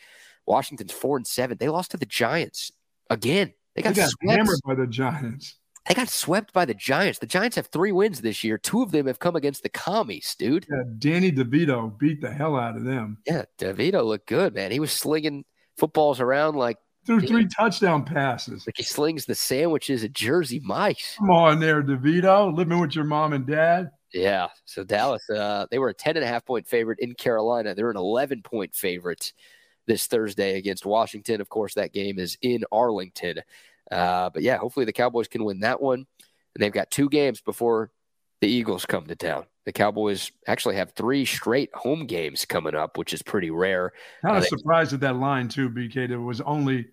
Washington's 0.49 0.93
four 0.93 1.17
and 1.17 1.27
seven. 1.27 1.59
They 1.61 1.69
lost 1.69 1.91
to 1.93 1.97
the 1.97 2.07
Giants 2.07 2.73
again. 3.11 3.53
They 3.77 3.83
They 3.83 3.91
got, 3.91 3.95
got 3.97 4.11
swept. 4.11 4.37
hammered 4.39 4.59
by 4.65 4.75
the 4.75 4.87
Giants. 4.87 5.55
They 5.87 5.95
got 5.95 6.09
swept 6.09 6.53
by 6.53 6.65
the 6.65 6.75
Giants. 6.75 7.19
The 7.19 7.27
Giants 7.27 7.57
have 7.57 7.69
three 7.69 7.93
wins 7.93 8.21
this 8.21 8.43
year. 8.45 8.59
Two 8.59 8.83
of 8.83 8.91
them 8.91 9.07
have 9.07 9.19
come 9.21 9.37
against 9.37 9.63
the 9.63 9.69
commies, 9.69 10.35
dude. 10.39 10.67
Yeah, 10.71 10.83
Danny 10.99 11.31
DeVito 11.33 11.97
beat 11.99 12.21
the 12.21 12.31
hell 12.31 12.57
out 12.57 12.77
of 12.77 12.85
them. 12.85 13.19
Yeah, 13.27 13.45
DeVito 13.59 14.05
looked 14.05 14.27
good, 14.27 14.55
man. 14.55 14.71
He 14.71 14.81
was 14.81 14.93
slinging 14.93 15.45
footballs 15.79 16.21
around 16.21 16.57
like 16.57 16.77
Threw 17.07 17.21
three 17.21 17.47
touchdown 17.47 18.05
passes. 18.05 18.67
like 18.67 18.77
he 18.77 18.83
slings 18.83 19.25
the 19.25 19.35
sandwiches 19.35 20.05
at 20.05 20.13
Jersey 20.13 20.61
Mike's. 20.63 21.17
Come 21.17 21.31
on 21.31 21.59
there, 21.61 21.83
DeVito. 21.83 22.55
Living 22.55 22.81
with 22.81 22.95
your 22.95 23.05
mom 23.05 23.33
and 23.33 23.47
dad. 23.47 23.89
Yeah. 24.13 24.49
So 24.67 24.85
Dallas, 24.85 25.23
uh, 25.31 25.67
they 25.71 25.79
were 25.79 25.89
a 25.89 25.95
10 25.95 26.17
and 26.17 26.25
a 26.25 26.29
half 26.29 26.45
point 26.45 26.67
favorite 26.67 26.99
in 27.01 27.15
Carolina. 27.15 27.75
They're 27.75 27.91
an 27.91 27.97
11 27.97 28.43
point 28.43 28.75
favorite 28.75 29.33
this 29.89 30.07
Thursday 30.07 30.57
against 30.57 30.87
Washington. 30.87 31.41
Of 31.41 31.49
course, 31.49 31.75
that 31.75 31.93
game 31.93 32.21
is 32.21 32.39
in 32.43 32.65
Arlington. 32.71 33.41
Uh, 33.91 34.31
but 34.31 34.43
yeah, 34.43 34.59
hopefully 34.59 34.87
the 34.87 34.93
Cowboys 34.93 35.27
can 35.27 35.43
win 35.45 35.61
that 35.61 35.81
one. 35.83 36.07
And 36.55 36.63
they've 36.63 36.73
got 36.73 36.91
two 36.93 37.09
games 37.09 37.41
before 37.41 37.91
the 38.41 38.47
Eagles 38.49 38.87
come 38.87 39.07
to 39.07 39.17
town. 39.17 39.47
The 39.65 39.73
Cowboys 39.73 40.31
actually 40.47 40.77
have 40.77 40.93
three 40.93 41.25
straight 41.25 41.71
home 41.75 42.07
games 42.07 42.45
coming 42.45 42.75
up, 42.75 42.97
which 42.97 43.13
is 43.13 43.23
pretty 43.23 43.51
rare. 43.51 43.93
Kind 44.23 44.35
Uh, 44.35 44.39
of 44.39 44.43
they- 44.45 44.49
surprised 44.49 44.93
at 44.93 45.01
that 45.01 45.17
line 45.17 45.49
too, 45.49 45.69
BK. 45.69 46.07
That 46.09 46.21
was 46.21 46.41
only 46.43 46.87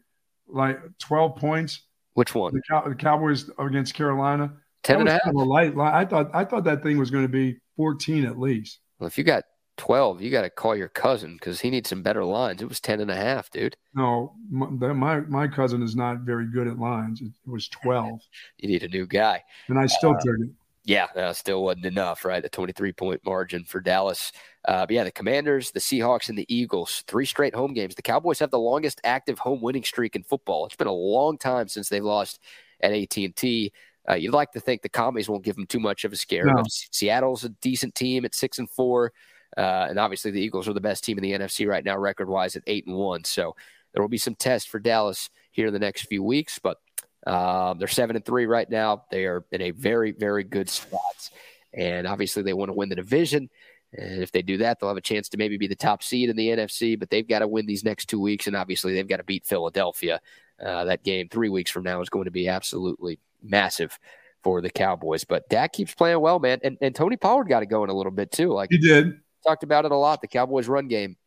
like 0.48 0.80
12 1.00 1.36
points. 1.38 1.82
Which 2.16 2.34
one? 2.34 2.54
The, 2.54 2.62
Cow- 2.70 2.88
the 2.88 2.96
Cowboys 2.96 3.50
against 3.60 3.94
Carolina. 3.94 4.54
10 4.84 5.00
and 5.02 5.10
a 5.10 5.14
half? 5.14 5.24
kind 5.24 5.36
of 5.36 5.42
a 5.42 5.50
light 5.50 5.76
line. 5.76 5.94
I 5.94 6.06
thought 6.06 6.30
I 6.34 6.46
thought 6.46 6.64
that 6.66 6.84
thing 6.84 6.98
was 6.98 7.10
going 7.12 7.24
to 7.26 7.30
be 7.30 7.58
14 7.76 8.26
at 8.26 8.40
least. 8.40 8.80
Well, 9.00 9.08
if 9.08 9.18
you 9.18 9.24
got 9.24 9.44
12, 9.78 10.22
you 10.22 10.32
got 10.32 10.44
to 10.44 10.50
call 10.50 10.76
your 10.76 10.88
cousin 10.88 11.34
because 11.34 11.60
he 11.60 11.70
needs 11.70 11.90
some 11.90 12.02
better 12.02 12.24
lines. 12.24 12.62
It 12.62 12.70
was 12.70 12.80
10 12.80 13.02
and 13.02 13.12
a 13.12 13.16
half, 13.16 13.50
dude. 13.50 13.76
No, 13.94 14.34
my, 14.50 14.94
my 14.94 15.20
my 15.22 15.48
cousin 15.48 15.82
is 15.84 15.96
not 15.96 16.20
very 16.20 16.46
good 16.48 16.68
at 16.68 16.80
lines. 16.80 17.22
It, 17.22 17.32
was 17.46 17.68
12, 17.68 18.20
You 18.58 18.70
need 18.70 18.84
a 18.84 18.88
new 18.88 19.06
guy. 19.06 19.44
and 19.68 19.78
I 19.78 19.86
still 19.88 20.12
Uh, 20.12 20.20
took 20.22 20.40
it. 20.40 20.50
Yeah, 20.88 21.06
uh, 21.16 21.34
still 21.34 21.64
wasn't 21.64 21.86
enough, 21.86 22.24
right? 22.26 22.46
A 22.46 22.50
23 22.50 22.94
point 22.94 23.20
margin 23.26 23.64
for 23.64 23.80
Dallas. 23.82 24.32
Uh, 24.68 24.86
but 24.86 24.92
yeah, 24.94 25.04
the 25.04 25.12
Commanders, 25.12 25.72
the 25.72 25.80
Seahawks, 25.80 26.30
and 26.30 26.38
the 26.38 26.46
Eagles, 26.48 27.04
three 27.08 27.26
straight 27.26 27.56
home 27.56 27.74
games. 27.74 27.96
The 27.96 28.04
Cowboys 28.04 28.38
have 28.40 28.52
the 28.52 28.60
longest 28.60 29.02
active 29.04 29.40
home 29.40 29.62
winning 29.62 29.84
streak 29.84 30.16
in 30.16 30.22
football. 30.22 30.66
It's 30.68 30.76
been 30.76 30.86
a 30.88 30.92
long 30.94 31.40
time 31.40 31.68
since 31.68 31.90
they've 31.90 32.04
lost 32.04 32.40
at 32.82 32.92
AT&T. 32.94 33.72
Uh, 34.08 34.14
you'd 34.14 34.32
like 34.36 34.52
to 34.52 34.60
think 34.60 34.84
the 34.84 34.90
commies 34.90 35.28
won't 35.28 35.44
give 35.44 35.56
them 35.56 35.66
too 35.66 35.80
much 35.80 36.04
of 36.06 36.14
a 36.14 36.16
scare. 36.16 36.46
No. 36.46 36.62
Seattle's 36.70 37.44
a 37.44 37.50
decent 37.50 37.96
team 37.96 38.24
at 38.24 38.36
six 38.36 38.60
and 38.60 38.70
four, 38.70 39.12
uh, 39.57 39.88
and 39.90 39.99
obviously 39.99 40.32
the 40.32 40.41
Eagles 40.41 40.68
are 40.68 40.73
the 40.73 40.82
best 40.82 41.03
team 41.03 41.18
in 41.18 41.23
the 41.23 41.32
NFC 41.32 41.68
right 41.68 41.84
now, 41.84 41.98
record 41.98 42.30
wise 42.30 42.56
at 42.56 42.64
eight 42.68 42.88
and 42.88 42.95
one. 42.95 43.23
So 43.23 43.56
there 43.94 44.02
will 44.02 44.10
be 44.10 44.18
some 44.18 44.36
tests 44.36 44.68
for 44.68 44.80
Dallas 44.80 45.30
here 45.52 45.68
in 45.68 45.73
the 45.73 45.80
next 45.80 46.03
few 46.03 46.23
weeks, 46.23 46.60
but 46.60 46.77
uh, 47.26 47.73
they're 47.76 47.88
seven 47.88 48.15
and 48.15 48.26
three 48.26 48.45
right 48.45 48.69
now. 48.69 49.06
They 49.10 49.26
are 49.26 49.45
in 49.52 49.61
a 49.61 49.72
very 49.72 50.11
very 50.11 50.44
good 50.44 50.69
spot, 50.69 51.30
and 51.73 52.06
obviously 52.06 52.44
they 52.44 52.53
want 52.53 52.69
to 52.69 52.73
win 52.73 52.90
the 52.90 52.95
division. 52.95 53.49
And 53.98 54.22
if 54.22 54.32
they 54.32 54.41
do 54.41 54.57
that, 54.57 54.80
they'll 54.80 54.90
have 54.90 54.98
a 54.98 55.02
chance 55.02 55.30
to 55.30 55.38
maybe 55.38 55.57
be 55.57 55.68
the 55.68 55.76
top 55.76 56.03
seed 56.03 56.30
in 56.30 56.36
the 56.36 56.49
NFC. 56.49 56.99
But 56.99 57.10
they've 57.10 57.27
got 57.27 57.40
to 57.40 57.48
win 57.48 57.65
these 57.65 57.86
next 57.86 58.07
two 58.07 58.19
weeks, 58.19 58.48
and 58.48 58.56
obviously 58.56 58.94
they've 58.94 59.07
got 59.07 59.18
to 59.18 59.23
beat 59.23 59.45
Philadelphia. 59.45 60.19
Uh, 60.64 60.86
that 60.86 61.03
game 61.03 61.27
three 61.30 61.49
weeks 61.49 61.72
from 61.72 61.84
now 61.84 62.02
is 62.02 62.10
going 62.10 62.26
to 62.26 62.32
be 62.32 62.48
absolutely 62.48 63.19
massive 63.44 63.98
for 64.44 64.61
the 64.61 64.69
Cowboys. 64.69 65.23
But 65.23 65.49
Dak 65.49 65.73
keeps 65.73 65.94
playing 65.94 66.19
well, 66.19 66.40
man. 66.40 66.60
And, 66.64 66.77
and 66.82 66.94
Tony 66.94 67.18
Pollard 67.18 67.49
got 67.49 67.64
it 67.64 67.68
going 67.68 67.90
a 67.90 67.94
little 67.94 68.11
bit 68.11 68.32
too. 68.32 68.53
Like 68.53 68.69
he 68.72 68.77
did. 68.77 69.19
Talked 69.46 69.64
about 69.64 69.86
it 69.86 69.92
a 69.92 69.96
lot. 69.96 70.22
The 70.22 70.28
Cowboys' 70.28 70.68
run 70.68 70.88
game 70.88 71.18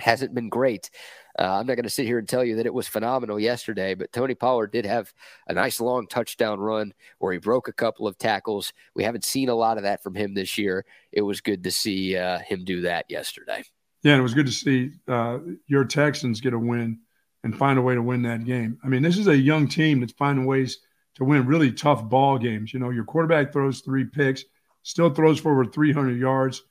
hasn't 0.00 0.34
been 0.34 0.48
great. 0.48 0.90
Uh, 1.38 1.58
I'm 1.58 1.66
not 1.66 1.74
going 1.74 1.84
to 1.84 1.90
sit 1.90 2.06
here 2.06 2.18
and 2.18 2.28
tell 2.28 2.44
you 2.44 2.56
that 2.56 2.66
it 2.66 2.72
was 2.72 2.88
phenomenal 2.88 3.38
yesterday, 3.38 3.94
but 3.94 4.12
Tony 4.12 4.34
Pollard 4.34 4.72
did 4.72 4.86
have 4.86 5.12
a 5.48 5.54
nice 5.54 5.80
long 5.80 6.06
touchdown 6.06 6.60
run 6.60 6.94
where 7.18 7.32
he 7.32 7.38
broke 7.38 7.68
a 7.68 7.72
couple 7.72 8.06
of 8.06 8.16
tackles. 8.16 8.72
We 8.94 9.04
haven't 9.04 9.24
seen 9.24 9.48
a 9.48 9.54
lot 9.54 9.76
of 9.76 9.82
that 9.82 10.02
from 10.02 10.14
him 10.14 10.34
this 10.34 10.56
year. 10.56 10.84
It 11.12 11.22
was 11.22 11.40
good 11.40 11.64
to 11.64 11.70
see 11.70 12.16
uh, 12.16 12.38
him 12.38 12.64
do 12.64 12.82
that 12.82 13.06
yesterday. 13.08 13.64
Yeah, 14.02 14.12
and 14.12 14.20
it 14.20 14.22
was 14.22 14.34
good 14.34 14.46
to 14.46 14.52
see 14.52 14.92
uh, 15.08 15.38
your 15.66 15.84
Texans 15.84 16.40
get 16.40 16.54
a 16.54 16.58
win 16.58 17.00
and 17.44 17.56
find 17.56 17.78
a 17.78 17.82
way 17.82 17.94
to 17.94 18.02
win 18.02 18.22
that 18.22 18.44
game. 18.44 18.78
I 18.84 18.88
mean, 18.88 19.02
this 19.02 19.18
is 19.18 19.26
a 19.28 19.36
young 19.36 19.68
team 19.68 20.00
that's 20.00 20.12
finding 20.12 20.46
ways 20.46 20.78
to 21.16 21.24
win 21.24 21.46
really 21.46 21.72
tough 21.72 22.08
ball 22.08 22.38
games. 22.38 22.72
You 22.72 22.80
know, 22.80 22.90
your 22.90 23.04
quarterback 23.04 23.52
throws 23.52 23.80
three 23.80 24.04
picks, 24.04 24.44
still 24.82 25.10
throws 25.10 25.40
for 25.40 25.52
over 25.52 25.64
300 25.64 26.18
yards, 26.18 26.62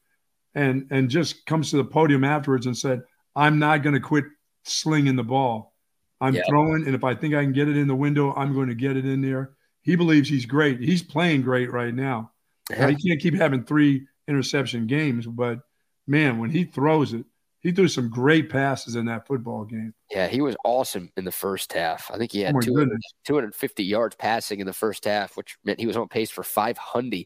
and 0.55 0.87
and 0.89 1.09
just 1.09 1.45
comes 1.45 1.69
to 1.69 1.77
the 1.77 1.85
podium 1.85 2.23
afterwards 2.23 2.65
and 2.65 2.77
said, 2.77 3.03
"I'm 3.35 3.59
not 3.59 3.83
going 3.83 3.93
to 3.93 3.99
quit 3.99 4.25
slinging 4.63 5.15
the 5.15 5.23
ball. 5.23 5.73
I'm 6.21 6.35
throwing, 6.47 6.85
and 6.87 6.95
if 6.95 7.03
I 7.03 7.13
think 7.13 7.35
I 7.35 7.43
can 7.43 7.53
get 7.53 7.67
it 7.67 7.77
in 7.77 7.87
the 7.87 7.95
window, 7.95 8.33
I'm 8.33 8.53
going 8.53 8.69
to 8.69 8.75
get 8.75 8.97
it 8.97 9.05
in 9.05 9.21
there." 9.21 9.51
He 9.81 9.95
believes 9.95 10.27
he's 10.27 10.45
great. 10.45 10.79
He's 10.79 11.03
playing 11.03 11.43
great 11.43 11.71
right 11.71 11.93
now. 11.93 12.31
Yeah. 12.71 12.89
He 12.89 12.95
can't 12.95 13.21
keep 13.21 13.35
having 13.35 13.63
three 13.63 14.07
interception 14.27 14.87
games, 14.87 15.27
but 15.27 15.59
man, 16.07 16.39
when 16.39 16.49
he 16.49 16.63
throws 16.63 17.13
it, 17.13 17.25
he 17.65 17.71
threw 17.71 17.87
some 17.87 18.09
great 18.09 18.49
passes 18.49 18.95
in 18.95 19.05
that 19.05 19.25
football 19.25 19.65
game. 19.65 19.93
Yeah, 20.11 20.27
he 20.27 20.39
was 20.39 20.55
awesome 20.63 21.11
in 21.17 21.25
the 21.25 21.31
first 21.31 21.73
half. 21.73 22.11
I 22.13 22.17
think 22.17 22.31
he 22.31 22.41
had 22.41 22.55
oh 22.55 22.59
200, 22.59 22.99
250 23.25 23.83
yards 23.83 24.15
passing 24.15 24.59
in 24.59 24.67
the 24.67 24.73
first 24.73 25.05
half, 25.05 25.35
which 25.35 25.57
meant 25.63 25.79
he 25.79 25.87
was 25.87 25.97
on 25.97 26.07
pace 26.07 26.29
for 26.29 26.43
500 26.43 27.25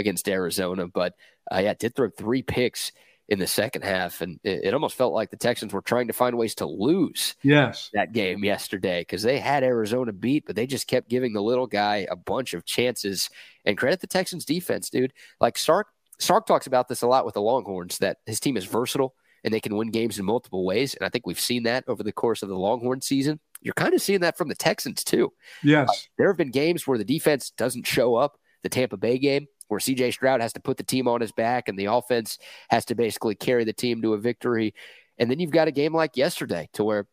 against 0.00 0.28
Arizona. 0.28 0.88
But 0.88 1.14
uh, 1.52 1.58
yeah, 1.58 1.74
did 1.74 1.94
throw 1.94 2.10
three 2.10 2.42
picks 2.42 2.92
in 3.28 3.38
the 3.38 3.46
second 3.46 3.82
half, 3.82 4.22
and 4.22 4.40
it, 4.42 4.64
it, 4.64 4.74
almost 4.74 4.96
felt 4.96 5.14
like 5.14 5.30
the 5.30 5.36
Texans 5.36 5.72
were 5.72 5.82
trying 5.82 6.08
to 6.08 6.12
find 6.12 6.36
ways 6.36 6.56
to 6.56 6.66
lose. 6.66 7.36
Yes, 7.44 7.88
that 7.94 8.12
game 8.12 8.42
yesterday 8.44 9.02
because 9.02 9.22
they 9.22 9.38
had 9.38 9.62
Arizona 9.62 10.12
beat, 10.12 10.44
but 10.46 10.56
they 10.56 10.66
just 10.66 10.88
kept 10.88 11.08
giving 11.08 11.32
the 11.32 11.42
little 11.42 11.68
guy 11.68 12.08
a 12.10 12.16
bunch 12.16 12.54
of 12.54 12.64
chances. 12.64 13.30
And 13.64 13.78
credit 13.78 14.00
the 14.00 14.08
Texans 14.08 14.44
defense, 14.44 14.90
dude. 14.90 15.12
Like 15.40 15.56
Sark, 15.58 15.88
Sark 16.18 16.46
talks 16.46 16.66
about 16.66 16.88
this 16.88 17.02
a 17.02 17.06
lot 17.06 17.24
with 17.24 17.34
the 17.34 17.42
Longhorns 17.42 17.98
that 17.98 18.18
his 18.26 18.40
team 18.40 18.56
is 18.56 18.64
versatile 18.64 19.14
and 19.44 19.52
they 19.52 19.60
can 19.60 19.76
win 19.76 19.90
games 19.90 20.18
in 20.18 20.24
multiple 20.24 20.64
ways. 20.64 20.94
And 20.94 21.06
I 21.06 21.08
think 21.08 21.26
we've 21.26 21.40
seen 21.40 21.64
that 21.64 21.84
over 21.86 22.02
the 22.02 22.12
course 22.12 22.42
of 22.42 22.48
the 22.48 22.58
Longhorn 22.58 23.00
season. 23.00 23.40
You're 23.62 23.74
kind 23.74 23.94
of 23.94 24.02
seeing 24.02 24.20
that 24.20 24.36
from 24.36 24.48
the 24.48 24.54
Texans 24.54 25.04
too. 25.04 25.32
Yes. 25.62 25.88
Uh, 25.88 25.92
there 26.18 26.28
have 26.28 26.36
been 26.36 26.50
games 26.50 26.86
where 26.86 26.98
the 26.98 27.04
defense 27.04 27.50
doesn't 27.50 27.86
show 27.86 28.16
up. 28.16 28.38
The 28.62 28.68
Tampa 28.68 28.98
Bay 28.98 29.18
game, 29.18 29.46
where 29.70 29.80
CJ 29.80 30.12
Stroud 30.12 30.40
has 30.40 30.52
to 30.54 30.60
put 30.60 30.76
the 30.76 30.82
team 30.82 31.08
on 31.08 31.20
his 31.20 31.32
back 31.32 31.68
and 31.68 31.78
the 31.78 31.86
offense 31.86 32.38
has 32.68 32.84
to 32.86 32.94
basically 32.94 33.34
carry 33.34 33.64
the 33.64 33.72
team 33.72 34.02
to 34.02 34.14
a 34.14 34.18
victory. 34.18 34.74
And 35.18 35.30
then 35.30 35.38
you've 35.38 35.50
got 35.50 35.68
a 35.68 35.72
game 35.72 35.94
like 35.94 36.16
yesterday 36.16 36.68
to 36.74 36.84
where 36.84 37.06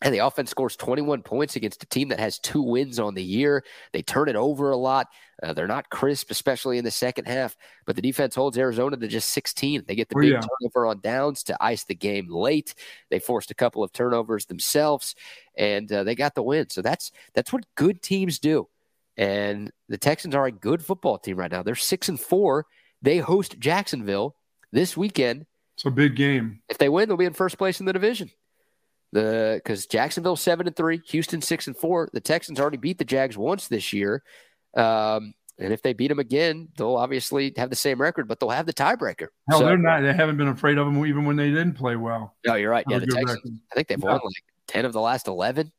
and 0.00 0.12
the 0.12 0.18
offense 0.18 0.50
scores 0.50 0.74
21 0.76 1.22
points 1.22 1.54
against 1.54 1.82
a 1.82 1.86
team 1.86 2.08
that 2.08 2.18
has 2.18 2.38
two 2.38 2.62
wins 2.62 2.98
on 2.98 3.14
the 3.14 3.22
year. 3.22 3.64
They 3.92 4.02
turn 4.02 4.28
it 4.28 4.36
over 4.36 4.70
a 4.70 4.76
lot. 4.76 5.08
Uh, 5.42 5.52
they're 5.52 5.68
not 5.68 5.90
crisp, 5.90 6.30
especially 6.30 6.78
in 6.78 6.84
the 6.84 6.90
second 6.90 7.26
half. 7.26 7.56
But 7.86 7.96
the 7.96 8.02
defense 8.02 8.34
holds 8.34 8.58
Arizona 8.58 8.96
to 8.96 9.06
just 9.06 9.30
16. 9.30 9.84
They 9.86 9.94
get 9.94 10.08
the 10.08 10.16
oh, 10.16 10.20
big 10.20 10.32
yeah. 10.32 10.40
turnover 10.40 10.86
on 10.86 11.00
downs 11.00 11.42
to 11.44 11.56
ice 11.60 11.84
the 11.84 11.94
game 11.94 12.28
late. 12.28 12.74
They 13.10 13.18
forced 13.18 13.50
a 13.50 13.54
couple 13.54 13.84
of 13.84 13.92
turnovers 13.92 14.46
themselves, 14.46 15.14
and 15.56 15.92
uh, 15.92 16.04
they 16.04 16.14
got 16.14 16.34
the 16.34 16.42
win. 16.42 16.68
So 16.70 16.82
that's 16.82 17.12
that's 17.34 17.52
what 17.52 17.64
good 17.76 18.02
teams 18.02 18.38
do. 18.38 18.68
And 19.16 19.70
the 19.88 19.98
Texans 19.98 20.34
are 20.34 20.46
a 20.46 20.52
good 20.52 20.84
football 20.84 21.18
team 21.18 21.36
right 21.36 21.50
now. 21.50 21.62
They're 21.62 21.74
six 21.74 22.08
and 22.08 22.18
four. 22.18 22.66
They 23.02 23.18
host 23.18 23.58
Jacksonville 23.58 24.36
this 24.72 24.96
weekend. 24.96 25.46
It's 25.76 25.84
a 25.84 25.90
big 25.90 26.16
game. 26.16 26.60
If 26.68 26.78
they 26.78 26.88
win, 26.88 27.08
they'll 27.08 27.16
be 27.16 27.24
in 27.24 27.32
first 27.32 27.58
place 27.58 27.80
in 27.80 27.86
the 27.86 27.92
division. 27.92 28.30
The 29.12 29.60
because 29.62 29.86
Jacksonville 29.86 30.36
seven 30.36 30.66
and 30.66 30.74
three, 30.74 31.02
Houston 31.08 31.42
six 31.42 31.66
and 31.66 31.76
four. 31.76 32.08
The 32.12 32.20
Texans 32.20 32.58
already 32.58 32.78
beat 32.78 32.98
the 32.98 33.04
Jags 33.04 33.36
once 33.36 33.68
this 33.68 33.92
year, 33.92 34.22
um, 34.74 35.34
and 35.58 35.72
if 35.72 35.82
they 35.82 35.92
beat 35.92 36.08
them 36.08 36.18
again, 36.18 36.68
they'll 36.76 36.96
obviously 36.96 37.52
have 37.58 37.68
the 37.68 37.76
same 37.76 38.00
record, 38.00 38.26
but 38.26 38.40
they'll 38.40 38.48
have 38.48 38.64
the 38.64 38.72
tiebreaker. 38.72 39.26
Hell, 39.50 39.60
so, 39.60 39.66
they're 39.66 39.76
not. 39.76 40.00
They 40.00 40.14
haven't 40.14 40.38
been 40.38 40.48
afraid 40.48 40.78
of 40.78 40.86
them 40.86 41.04
even 41.04 41.26
when 41.26 41.36
they 41.36 41.50
didn't 41.50 41.74
play 41.74 41.96
well. 41.96 42.34
No, 42.46 42.54
you're 42.54 42.70
right. 42.70 42.86
Yeah, 42.88 43.00
the 43.00 43.06
Texans. 43.06 43.28
Record. 43.28 43.60
I 43.70 43.74
think 43.74 43.88
they've 43.88 43.98
yeah. 44.02 44.12
won 44.12 44.20
like 44.24 44.44
ten 44.66 44.86
of 44.86 44.94
the 44.94 45.00
last 45.00 45.28
eleven 45.28 45.72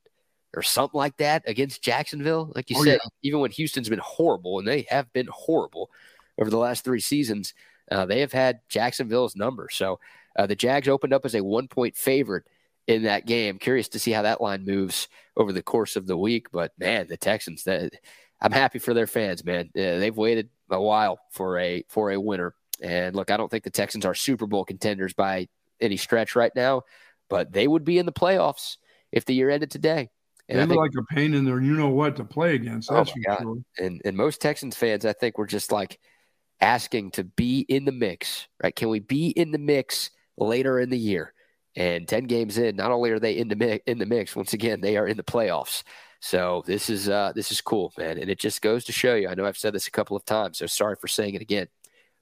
or 0.54 0.62
something 0.62 0.98
like 0.98 1.16
that 1.18 1.42
against 1.46 1.82
Jacksonville. 1.82 2.52
Like 2.54 2.70
you 2.70 2.76
oh, 2.78 2.84
said, 2.84 3.00
yeah. 3.02 3.10
even 3.22 3.40
when 3.40 3.50
Houston's 3.50 3.88
been 3.88 4.00
horrible, 4.00 4.58
and 4.58 4.68
they 4.68 4.86
have 4.88 5.12
been 5.12 5.28
horrible 5.30 5.90
over 6.38 6.50
the 6.50 6.58
last 6.58 6.84
three 6.84 7.00
seasons, 7.00 7.54
uh, 7.90 8.06
they 8.06 8.20
have 8.20 8.32
had 8.32 8.60
Jacksonville's 8.68 9.36
number. 9.36 9.68
So 9.70 10.00
uh, 10.36 10.46
the 10.46 10.56
Jags 10.56 10.88
opened 10.88 11.12
up 11.12 11.24
as 11.24 11.34
a 11.34 11.44
one 11.44 11.68
point 11.68 11.96
favorite 11.96 12.44
in 12.86 13.04
that 13.04 13.26
game. 13.26 13.58
Curious 13.58 13.88
to 13.88 13.98
see 13.98 14.10
how 14.10 14.22
that 14.22 14.40
line 14.40 14.64
moves 14.64 15.08
over 15.36 15.52
the 15.52 15.62
course 15.62 15.96
of 15.96 16.06
the 16.06 16.16
week. 16.16 16.50
But 16.52 16.72
man, 16.78 17.06
the 17.08 17.16
Texans, 17.16 17.64
that 17.64 17.92
I'm 18.40 18.52
happy 18.52 18.78
for 18.78 18.94
their 18.94 19.06
fans, 19.06 19.44
man. 19.44 19.70
Yeah, 19.74 19.98
they've 19.98 20.16
waited 20.16 20.50
a 20.70 20.80
while 20.80 21.18
for 21.30 21.58
a 21.58 21.84
for 21.88 22.10
a 22.10 22.20
winner. 22.20 22.54
And 22.82 23.14
look, 23.14 23.30
I 23.30 23.36
don't 23.36 23.50
think 23.50 23.64
the 23.64 23.70
Texans 23.70 24.04
are 24.04 24.14
Super 24.14 24.46
Bowl 24.46 24.64
contenders 24.64 25.12
by 25.12 25.48
any 25.80 25.96
stretch 25.96 26.34
right 26.34 26.52
now, 26.54 26.82
but 27.28 27.52
they 27.52 27.68
would 27.68 27.84
be 27.84 27.98
in 27.98 28.06
the 28.06 28.12
playoffs 28.12 28.76
if 29.12 29.24
the 29.24 29.34
year 29.34 29.50
ended 29.50 29.70
today. 29.70 30.10
And 30.48 30.58
they 30.58 30.66
look 30.66 30.76
like 30.76 30.90
a 30.98 31.14
pain 31.14 31.32
in 31.34 31.44
their 31.44 31.60
you 31.60 31.74
know 31.74 31.88
what 31.88 32.16
to 32.16 32.24
play 32.24 32.54
against. 32.54 32.90
That's 32.90 33.10
oh 33.10 33.14
for 33.14 33.42
sure. 33.42 33.56
And 33.78 34.02
and 34.04 34.16
most 34.16 34.40
Texans 34.40 34.76
fans, 34.76 35.04
I 35.06 35.12
think, 35.12 35.38
were 35.38 35.46
just 35.46 35.72
like 35.72 35.98
asking 36.60 37.12
to 37.12 37.24
be 37.24 37.60
in 37.60 37.84
the 37.84 37.92
mix, 37.92 38.48
right? 38.62 38.74
Can 38.74 38.88
we 38.88 39.00
be 39.00 39.28
in 39.28 39.52
the 39.52 39.58
mix 39.58 40.10
later 40.36 40.78
in 40.80 40.90
the 40.90 40.98
year? 40.98 41.32
And 41.76 42.06
10 42.06 42.24
games 42.24 42.56
in, 42.56 42.76
not 42.76 42.92
only 42.92 43.10
are 43.10 43.18
they 43.18 43.36
in 43.36 43.48
the 43.48 43.56
mix, 43.56 43.82
in 43.86 43.98
the 43.98 44.06
mix, 44.06 44.36
once 44.36 44.52
again, 44.52 44.80
they 44.80 44.96
are 44.96 45.08
in 45.08 45.16
the 45.16 45.24
playoffs. 45.24 45.82
So 46.20 46.62
this 46.66 46.88
is 46.88 47.08
uh, 47.08 47.32
this 47.34 47.50
is 47.50 47.60
cool, 47.60 47.92
man. 47.98 48.18
And 48.18 48.30
it 48.30 48.38
just 48.38 48.62
goes 48.62 48.84
to 48.84 48.92
show 48.92 49.14
you. 49.14 49.28
I 49.28 49.34
know 49.34 49.44
I've 49.44 49.58
said 49.58 49.74
this 49.74 49.88
a 49.88 49.90
couple 49.90 50.16
of 50.16 50.24
times, 50.24 50.58
so 50.58 50.66
sorry 50.66 50.96
for 50.96 51.08
saying 51.08 51.34
it 51.34 51.42
again. 51.42 51.68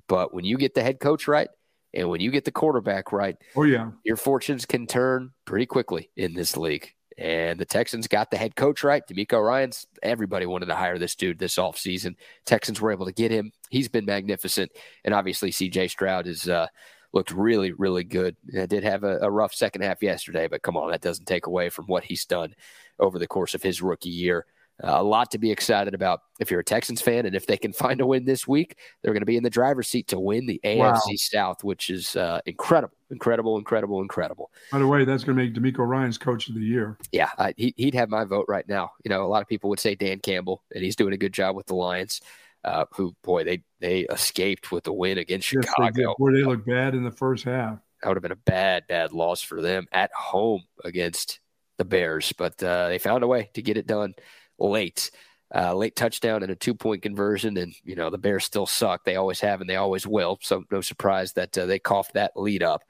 But 0.08 0.34
when 0.34 0.44
you 0.44 0.58
get 0.58 0.74
the 0.74 0.82
head 0.82 0.98
coach 0.98 1.28
right 1.28 1.48
and 1.94 2.08
when 2.08 2.20
you 2.20 2.30
get 2.30 2.44
the 2.44 2.50
quarterback 2.50 3.12
right, 3.12 3.36
oh 3.54 3.62
yeah, 3.62 3.90
your 4.04 4.16
fortunes 4.16 4.66
can 4.66 4.86
turn 4.86 5.32
pretty 5.44 5.66
quickly 5.66 6.10
in 6.16 6.34
this 6.34 6.56
league. 6.56 6.92
And 7.18 7.58
the 7.58 7.64
Texans 7.64 8.08
got 8.08 8.30
the 8.30 8.36
head 8.36 8.56
coach 8.56 8.82
right. 8.82 9.02
DeMeco 9.06 9.44
Ryans, 9.44 9.86
everybody 10.02 10.46
wanted 10.46 10.66
to 10.66 10.74
hire 10.74 10.98
this 10.98 11.14
dude 11.14 11.38
this 11.38 11.56
offseason. 11.56 12.16
Texans 12.44 12.80
were 12.80 12.92
able 12.92 13.06
to 13.06 13.12
get 13.12 13.30
him. 13.30 13.52
He's 13.70 13.88
been 13.88 14.04
magnificent. 14.04 14.72
And 15.04 15.14
obviously, 15.14 15.50
CJ 15.50 15.90
Stroud 15.90 16.26
is 16.26 16.48
uh, 16.48 16.66
looked 17.12 17.30
really, 17.30 17.72
really 17.72 18.04
good. 18.04 18.36
I 18.58 18.66
did 18.66 18.84
have 18.84 19.04
a, 19.04 19.18
a, 19.18 19.30
rough 19.30 19.54
second 19.54 19.82
half 19.82 20.02
yesterday, 20.02 20.48
but 20.48 20.62
come 20.62 20.76
on, 20.76 20.90
that 20.90 21.02
doesn't 21.02 21.26
take 21.26 21.46
away 21.46 21.68
from 21.68 21.86
what 21.86 22.04
he's 22.04 22.24
done 22.24 22.54
over 22.98 23.18
the 23.18 23.26
course 23.26 23.54
of 23.54 23.62
his 23.62 23.82
rookie 23.82 24.08
year. 24.08 24.46
Uh, 24.82 24.96
a 24.98 25.02
lot 25.02 25.30
to 25.30 25.38
be 25.38 25.50
excited 25.50 25.94
about 25.94 26.22
if 26.40 26.50
you're 26.50 26.60
a 26.60 26.64
Texans 26.64 27.00
fan, 27.00 27.26
and 27.26 27.34
if 27.34 27.46
they 27.46 27.56
can 27.56 27.72
find 27.72 28.00
a 28.00 28.06
win 28.06 28.24
this 28.24 28.46
week, 28.46 28.76
they're 29.02 29.12
going 29.12 29.22
to 29.22 29.26
be 29.26 29.36
in 29.36 29.42
the 29.42 29.50
driver's 29.50 29.88
seat 29.88 30.08
to 30.08 30.18
win 30.18 30.46
the 30.46 30.60
AFC 30.64 30.78
wow. 30.78 30.98
South, 31.16 31.64
which 31.64 31.90
is 31.90 32.16
uh, 32.16 32.40
incredible, 32.46 32.94
incredible, 33.10 33.58
incredible, 33.58 34.00
incredible. 34.00 34.50
By 34.70 34.78
the 34.78 34.86
way, 34.86 35.04
that's 35.04 35.24
going 35.24 35.36
to 35.36 35.44
make 35.44 35.54
DeMeco 35.54 35.86
Ryans 35.86 36.18
Coach 36.18 36.48
of 36.48 36.54
the 36.54 36.60
Year. 36.60 36.98
Yeah, 37.12 37.30
I, 37.38 37.54
he, 37.56 37.74
would 37.78 37.94
have 37.94 38.08
my 38.08 38.24
vote 38.24 38.46
right 38.48 38.68
now. 38.68 38.92
You 39.04 39.10
know, 39.10 39.24
a 39.24 39.28
lot 39.28 39.42
of 39.42 39.48
people 39.48 39.70
would 39.70 39.80
say 39.80 39.94
Dan 39.94 40.18
Campbell, 40.18 40.62
and 40.74 40.82
he's 40.82 40.96
doing 40.96 41.12
a 41.12 41.18
good 41.18 41.32
job 41.32 41.54
with 41.54 41.66
the 41.66 41.74
Lions 41.74 42.20
uh, 42.64 42.84
who 42.94 43.14
boy 43.22 43.44
they 43.44 43.62
they 43.80 44.00
escaped 44.00 44.70
with 44.72 44.84
the 44.84 44.92
win 44.92 45.18
against 45.18 45.52
yes, 45.52 45.64
Chicago. 45.64 46.14
Where 46.18 46.32
they 46.32 46.44
looked 46.44 46.66
bad 46.66 46.94
in 46.94 47.04
the 47.04 47.10
first 47.10 47.44
half. 47.44 47.78
That 48.02 48.08
would 48.08 48.16
have 48.16 48.22
been 48.22 48.32
a 48.32 48.36
bad 48.36 48.84
bad 48.88 49.12
loss 49.12 49.42
for 49.42 49.60
them 49.60 49.86
at 49.92 50.10
home 50.12 50.64
against 50.84 51.40
the 51.78 51.84
Bears, 51.84 52.32
but 52.32 52.62
uh, 52.62 52.88
they 52.88 52.98
found 52.98 53.24
a 53.24 53.26
way 53.26 53.50
to 53.54 53.62
get 53.62 53.76
it 53.76 53.86
done 53.86 54.14
late. 54.62 55.10
uh, 55.54 55.74
late 55.74 55.94
touchdown 55.94 56.42
and 56.42 56.50
a 56.50 56.56
two 56.56 56.74
point 56.74 57.02
conversion. 57.02 57.56
And, 57.56 57.74
you 57.84 57.94
know, 57.94 58.10
the 58.10 58.18
Bears 58.18 58.44
still 58.44 58.66
suck. 58.66 59.04
They 59.04 59.16
always 59.16 59.40
have 59.40 59.60
and 59.60 59.68
they 59.68 59.76
always 59.76 60.06
will. 60.06 60.38
So 60.42 60.64
no 60.70 60.80
surprise 60.80 61.34
that 61.34 61.56
uh, 61.56 61.66
they 61.66 61.78
coughed 61.78 62.14
that 62.14 62.32
lead 62.36 62.62
up. 62.62 62.82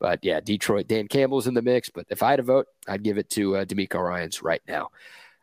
But 0.00 0.20
yeah, 0.24 0.40
Detroit, 0.40 0.88
Dan 0.88 1.08
Campbell's 1.08 1.46
in 1.46 1.54
the 1.54 1.62
mix. 1.62 1.90
But 1.90 2.06
if 2.08 2.22
I 2.22 2.30
had 2.30 2.40
a 2.40 2.44
vote, 2.44 2.66
I'd 2.86 3.02
give 3.02 3.18
it 3.18 3.30
to 3.30 3.56
uh, 3.56 3.64
DeMeco 3.64 4.02
Ryans 4.02 4.42
right 4.42 4.62
now. 4.66 4.88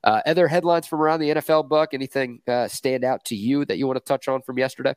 Uh, 0.03 0.21
other 0.25 0.47
headlines 0.47 0.85
from 0.85 1.01
around 1.01 1.19
the 1.19 1.29
NFL, 1.29 1.67
Buck? 1.67 1.93
Anything 1.93 2.41
uh, 2.47 2.67
stand 2.67 3.03
out 3.03 3.25
to 3.25 3.35
you 3.35 3.65
that 3.65 3.77
you 3.77 3.87
want 3.87 3.97
to 3.97 4.03
touch 4.05 4.27
on 4.27 4.41
from 4.41 4.59
yesterday? 4.59 4.93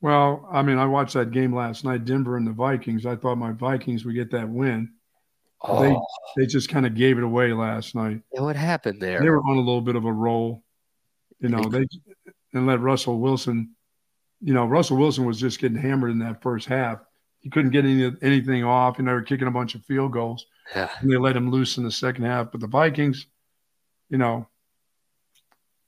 Well, 0.00 0.48
I 0.50 0.62
mean, 0.62 0.78
I 0.78 0.86
watched 0.86 1.14
that 1.14 1.32
game 1.32 1.54
last 1.54 1.84
night, 1.84 2.04
Denver 2.04 2.36
and 2.36 2.46
the 2.46 2.52
Vikings. 2.52 3.06
I 3.06 3.16
thought 3.16 3.36
my 3.36 3.52
Vikings 3.52 4.04
would 4.04 4.14
get 4.14 4.30
that 4.30 4.48
win. 4.48 4.90
Oh. 5.62 5.82
They 5.82 5.96
they 6.36 6.46
just 6.46 6.68
kind 6.68 6.86
of 6.86 6.94
gave 6.94 7.18
it 7.18 7.24
away 7.24 7.52
last 7.52 7.94
night. 7.94 8.20
Yeah, 8.32 8.42
what 8.42 8.56
happened 8.56 9.00
there? 9.00 9.20
They 9.20 9.28
were 9.28 9.40
on 9.40 9.56
a 9.56 9.60
little 9.60 9.80
bit 9.80 9.96
of 9.96 10.04
a 10.04 10.12
roll. 10.12 10.62
You 11.40 11.48
know, 11.48 11.62
they 11.62 11.86
and 12.52 12.66
let 12.66 12.80
Russell 12.80 13.18
Wilson. 13.18 13.74
You 14.40 14.54
know, 14.54 14.66
Russell 14.66 14.98
Wilson 14.98 15.24
was 15.24 15.40
just 15.40 15.60
getting 15.60 15.78
hammered 15.78 16.10
in 16.10 16.18
that 16.20 16.42
first 16.42 16.68
half. 16.68 16.98
He 17.40 17.50
couldn't 17.50 17.70
get 17.70 17.84
any 17.84 18.12
anything 18.22 18.64
off, 18.64 18.98
and 18.98 19.08
they 19.08 19.12
were 19.12 19.22
kicking 19.22 19.48
a 19.48 19.52
bunch 19.52 19.74
of 19.74 19.84
field 19.84 20.12
goals. 20.12 20.46
Yeah. 20.74 20.90
And 21.00 21.10
they 21.10 21.16
let 21.16 21.36
him 21.36 21.50
loose 21.50 21.78
in 21.78 21.84
the 21.84 21.90
second 21.90 22.24
half. 22.24 22.50
But 22.52 22.60
the 22.60 22.66
Vikings, 22.66 23.26
you 24.10 24.18
know, 24.18 24.48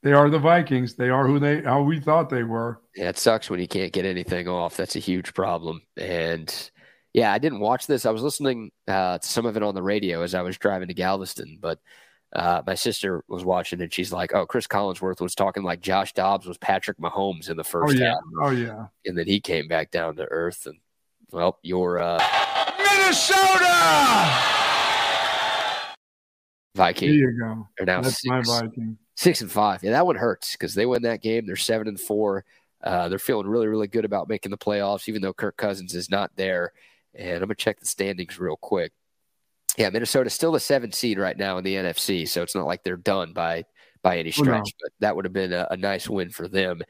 they 0.01 0.13
are 0.13 0.29
the 0.29 0.39
Vikings. 0.39 0.95
They 0.95 1.09
are 1.09 1.27
who 1.27 1.39
they 1.39 1.61
how 1.61 1.81
we 1.83 1.99
thought 1.99 2.29
they 2.29 2.43
were. 2.43 2.81
Yeah, 2.95 3.09
it 3.09 3.17
sucks 3.17 3.49
when 3.49 3.59
you 3.59 3.67
can't 3.67 3.93
get 3.93 4.05
anything 4.05 4.47
off. 4.47 4.77
That's 4.77 4.95
a 4.95 4.99
huge 4.99 5.33
problem. 5.33 5.81
And 5.97 6.71
yeah, 7.19 7.33
I 7.33 7.37
didn't 7.37 7.59
watch 7.59 7.85
this. 7.85 8.05
I 8.05 8.11
was 8.11 8.21
listening 8.21 8.71
uh, 8.87 9.17
to 9.17 9.27
some 9.27 9.45
of 9.45 9.57
it 9.57 9.63
on 9.63 9.75
the 9.75 9.83
radio 9.83 10.21
as 10.21 10.33
I 10.33 10.41
was 10.41 10.57
driving 10.57 10.87
to 10.87 10.93
Galveston, 10.93 11.57
but 11.59 11.79
uh, 12.31 12.61
my 12.65 12.75
sister 12.75 13.25
was 13.27 13.43
watching 13.43 13.81
and 13.81 13.91
she's 13.91 14.13
like, 14.13 14.33
"Oh, 14.33 14.45
Cris 14.45 14.67
Collinsworth 14.67 15.19
was 15.19 15.35
talking 15.35 15.63
like 15.63 15.81
Josh 15.81 16.13
Dobbs 16.13 16.45
was 16.45 16.57
Patrick 16.57 16.97
Mahomes 16.97 17.49
in 17.49 17.57
the 17.57 17.63
first 17.65 17.97
oh, 17.97 17.99
yeah. 17.99 18.11
half." 18.11 18.19
Oh 18.41 18.51
yeah. 18.51 18.85
And 19.05 19.17
then 19.17 19.27
he 19.27 19.41
came 19.41 19.67
back 19.67 19.91
down 19.91 20.15
to 20.15 20.23
earth, 20.31 20.65
and 20.65 20.77
well, 21.31 21.59
your 21.61 21.99
uh, 21.99 22.23
Minnesota 22.77 23.75
Viking. 26.75 27.09
There 27.09 27.31
you 27.31 27.37
go. 27.37 27.67
Are 27.81 27.85
now 27.85 28.01
That's 28.01 28.21
six, 28.21 28.29
my 28.29 28.41
Viking. 28.41 28.97
six 29.17 29.41
and 29.41 29.51
five. 29.51 29.83
Yeah, 29.83 29.91
that 29.91 30.05
one 30.05 30.15
hurts 30.15 30.53
because 30.53 30.73
they 30.73 30.85
win 30.85 31.01
that 31.01 31.21
game. 31.21 31.45
They're 31.45 31.57
seven 31.57 31.89
and 31.89 31.99
four. 31.99 32.45
Uh, 32.81 33.09
they're 33.09 33.19
feeling 33.19 33.47
really, 33.47 33.67
really 33.67 33.87
good 33.87 34.05
about 34.05 34.29
making 34.29 34.51
the 34.51 34.57
playoffs, 34.57 35.09
even 35.09 35.21
though 35.21 35.33
Kirk 35.33 35.57
Cousins 35.57 35.93
is 35.93 36.09
not 36.09 36.31
there. 36.37 36.71
And 37.15 37.35
I'm 37.35 37.41
gonna 37.41 37.55
check 37.55 37.79
the 37.79 37.85
standings 37.85 38.39
real 38.39 38.57
quick. 38.57 38.91
Yeah, 39.77 39.89
Minnesota's 39.89 40.33
still 40.33 40.51
the 40.51 40.59
seventh 40.59 40.93
seed 40.95 41.17
right 41.17 41.37
now 41.37 41.57
in 41.57 41.63
the 41.63 41.75
NFC, 41.75 42.27
so 42.27 42.41
it's 42.41 42.55
not 42.55 42.65
like 42.67 42.83
they're 42.83 42.97
done 42.97 43.33
by 43.33 43.65
by 44.01 44.17
any 44.17 44.31
stretch. 44.31 44.47
Oh, 44.47 44.53
no. 44.57 44.63
But 44.81 44.91
that 44.99 45.15
would 45.15 45.25
have 45.25 45.33
been 45.33 45.53
a, 45.53 45.67
a 45.71 45.77
nice 45.77 46.09
win 46.09 46.29
for 46.29 46.47
them 46.47 46.81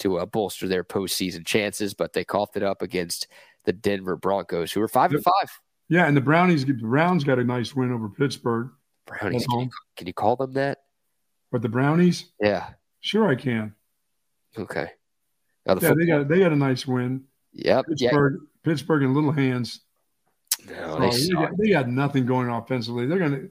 to 0.00 0.18
uh, 0.18 0.26
bolster 0.26 0.68
their 0.68 0.84
postseason 0.84 1.44
chances. 1.46 1.94
But 1.94 2.12
they 2.12 2.24
coughed 2.24 2.56
it 2.56 2.62
up 2.62 2.82
against 2.82 3.28
the 3.64 3.72
Denver 3.72 4.16
Broncos, 4.16 4.72
who 4.72 4.80
are 4.80 4.88
five 4.88 5.12
and 5.12 5.22
five. 5.22 5.60
Yeah, 5.88 6.06
and 6.06 6.16
the 6.16 6.20
Brownies 6.20 6.64
the 6.64 6.72
Browns 6.72 7.24
got 7.24 7.38
a 7.38 7.44
nice 7.44 7.74
win 7.74 7.92
over 7.92 8.08
Pittsburgh. 8.08 8.70
Brownies, 9.06 9.46
can 9.46 9.60
you, 9.60 9.70
can 9.96 10.06
you 10.08 10.12
call 10.12 10.34
them 10.36 10.52
that? 10.54 10.78
But 11.52 11.62
the 11.62 11.68
Brownies, 11.68 12.26
Yeah. 12.40 12.70
sure 13.00 13.28
I 13.28 13.36
can. 13.36 13.72
Okay. 14.58 14.88
Now 15.64 15.74
the 15.74 15.86
Yeah, 15.86 15.94
they 15.98 16.06
got 16.06 16.28
they 16.28 16.38
got 16.40 16.52
a 16.52 16.56
nice 16.56 16.86
win. 16.86 17.24
yep. 17.52 17.84
Yeah. 17.96 18.10
Pittsburgh, 18.66 19.02
in 19.04 19.14
little 19.14 19.32
hands. 19.32 19.80
No, 20.68 20.96
Oh, 20.98 21.00
they 21.00 21.16
they, 21.16 21.28
got, 21.28 21.56
they 21.56 21.70
got 21.70 21.88
nothing 21.88 22.26
going 22.26 22.48
offensively. 22.48 23.06
They're 23.06 23.18
gonna 23.18 23.42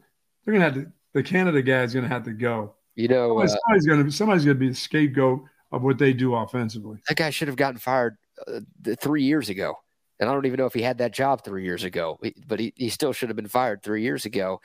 they're 0.44 0.54
gonna 0.54 0.66
have 0.66 0.74
to 0.76 0.92
the 1.14 1.24
Canada 1.24 1.62
guy 1.62 1.84
is 1.84 1.94
gonna 1.94 2.08
have 2.10 2.24
to 2.26 2.34
go. 2.34 2.76
You 2.96 3.08
know, 3.08 3.40
uh, 3.40 3.48
Somebody's 3.48 3.86
gonna 3.88 4.12
somebody's 4.12 4.46
gonna 4.46 4.56
be 4.56 4.70
the 4.70 4.76
scapegoat 4.76 5.42
of 5.72 5.82
what 5.82 5.98
they 5.98 6.14
do 6.14 6.36
offensively. 6.36 7.00
that 7.08 7.16
guy 7.18 7.30
should 7.30 7.48
have 7.48 7.58
gotten 7.58 7.80
fired 7.80 8.18
uh, 8.48 8.60
three 9.00 9.24
years 9.24 9.50
ago. 9.50 9.76
And 10.20 10.30
I 10.30 10.34
don't 10.34 10.46
even 10.46 10.58
know 10.58 10.66
if 10.66 10.74
he 10.74 10.82
had 10.82 11.00
that 11.00 11.12
job 11.14 11.44
three 11.44 11.64
years 11.66 11.84
ago, 11.84 12.20
but 12.48 12.60
he, 12.60 12.74
he 12.78 12.90
still 12.90 13.12
should 13.12 13.28
have 13.30 13.36
been 13.36 13.50
fired 13.50 13.84
three 13.84 14.02
years 14.02 14.24
ago. 14.26 14.62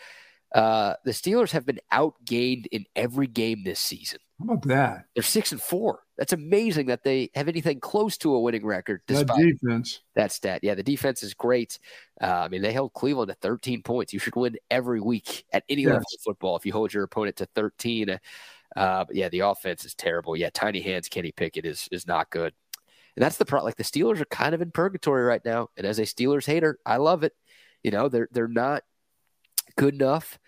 Uh, 0.55 0.95
the 1.05 1.11
Steelers 1.11 1.51
have 1.51 1.67
been 1.67 1.81
outgained 1.93 2.67
in 2.71 2.85
every 2.95 3.27
game 3.27 3.65
this 3.65 3.81
season. 3.81 4.21
How 4.41 4.55
about 4.55 4.63
that? 4.69 5.05
They're 5.15 5.23
six 5.23 5.53
and 5.53 5.61
four. 5.61 6.01
That's 6.17 6.33
amazing 6.33 6.87
that 6.87 7.05
they 7.05 7.31
have 7.35 7.47
anything 7.49 7.79
close 7.79 8.17
to 8.19 8.35
a 8.35 8.41
winning 8.41 8.65
record 8.65 9.03
That 9.07 9.27
despite 9.27 9.59
defense. 9.61 10.01
that 10.15 10.33
stat. 10.33 10.61
Yeah, 10.63 10.75
the 10.75 10.83
defense 10.83 11.23
is 11.23 11.35
great. 11.35 11.79
Uh, 12.21 12.27
I 12.27 12.49
mean, 12.49 12.63
they 12.63 12.73
held 12.73 12.93
Cleveland 12.95 13.29
to 13.29 13.35
13 13.35 13.83
points. 13.83 14.13
You 14.13 14.19
should 14.19 14.37
win 14.37 14.57
every 14.71 15.01
week 15.01 15.45
at 15.53 15.65
any 15.69 15.83
Yes. 15.83 15.91
level 15.91 16.05
of 16.15 16.21
football 16.25 16.57
if 16.57 16.65
you 16.65 16.73
hold 16.73 16.93
your 16.93 17.05
opponent 17.05 17.37
to 17.37 17.47
13. 17.55 18.11
Uh, 18.77 19.05
but 19.05 19.15
yeah, 19.15 19.29
the 19.29 19.41
offense 19.41 19.85
is 19.85 19.95
terrible. 19.95 20.37
Yeah, 20.37 20.51
tiny 20.55 20.81
hands 20.81 21.09
Kenny 21.09 21.33
Pickett 21.33 21.67
is 21.67 21.89
is 21.93 22.07
not 22.07 22.31
good. 22.31 22.55
And 23.17 23.23
that's 23.25 23.37
the 23.37 23.45
problem. 23.45 23.67
Like 23.67 23.77
the 23.77 23.83
Steelers 23.85 24.21
are 24.21 24.27
kind 24.27 24.55
of 24.55 24.63
in 24.63 24.71
purgatory 24.71 25.25
right 25.25 25.45
now. 25.45 25.69
And 25.77 25.87
as 25.87 25.99
a 25.99 26.03
Steelers 26.03 26.47
hater, 26.47 26.79
I 26.87 26.97
love 26.99 27.25
it. 27.25 27.35
You 27.83 27.91
know, 27.91 28.09
they're 28.09 28.29
they're 28.31 28.49
not 28.49 28.85
good 29.77 29.95
enough. 29.95 30.39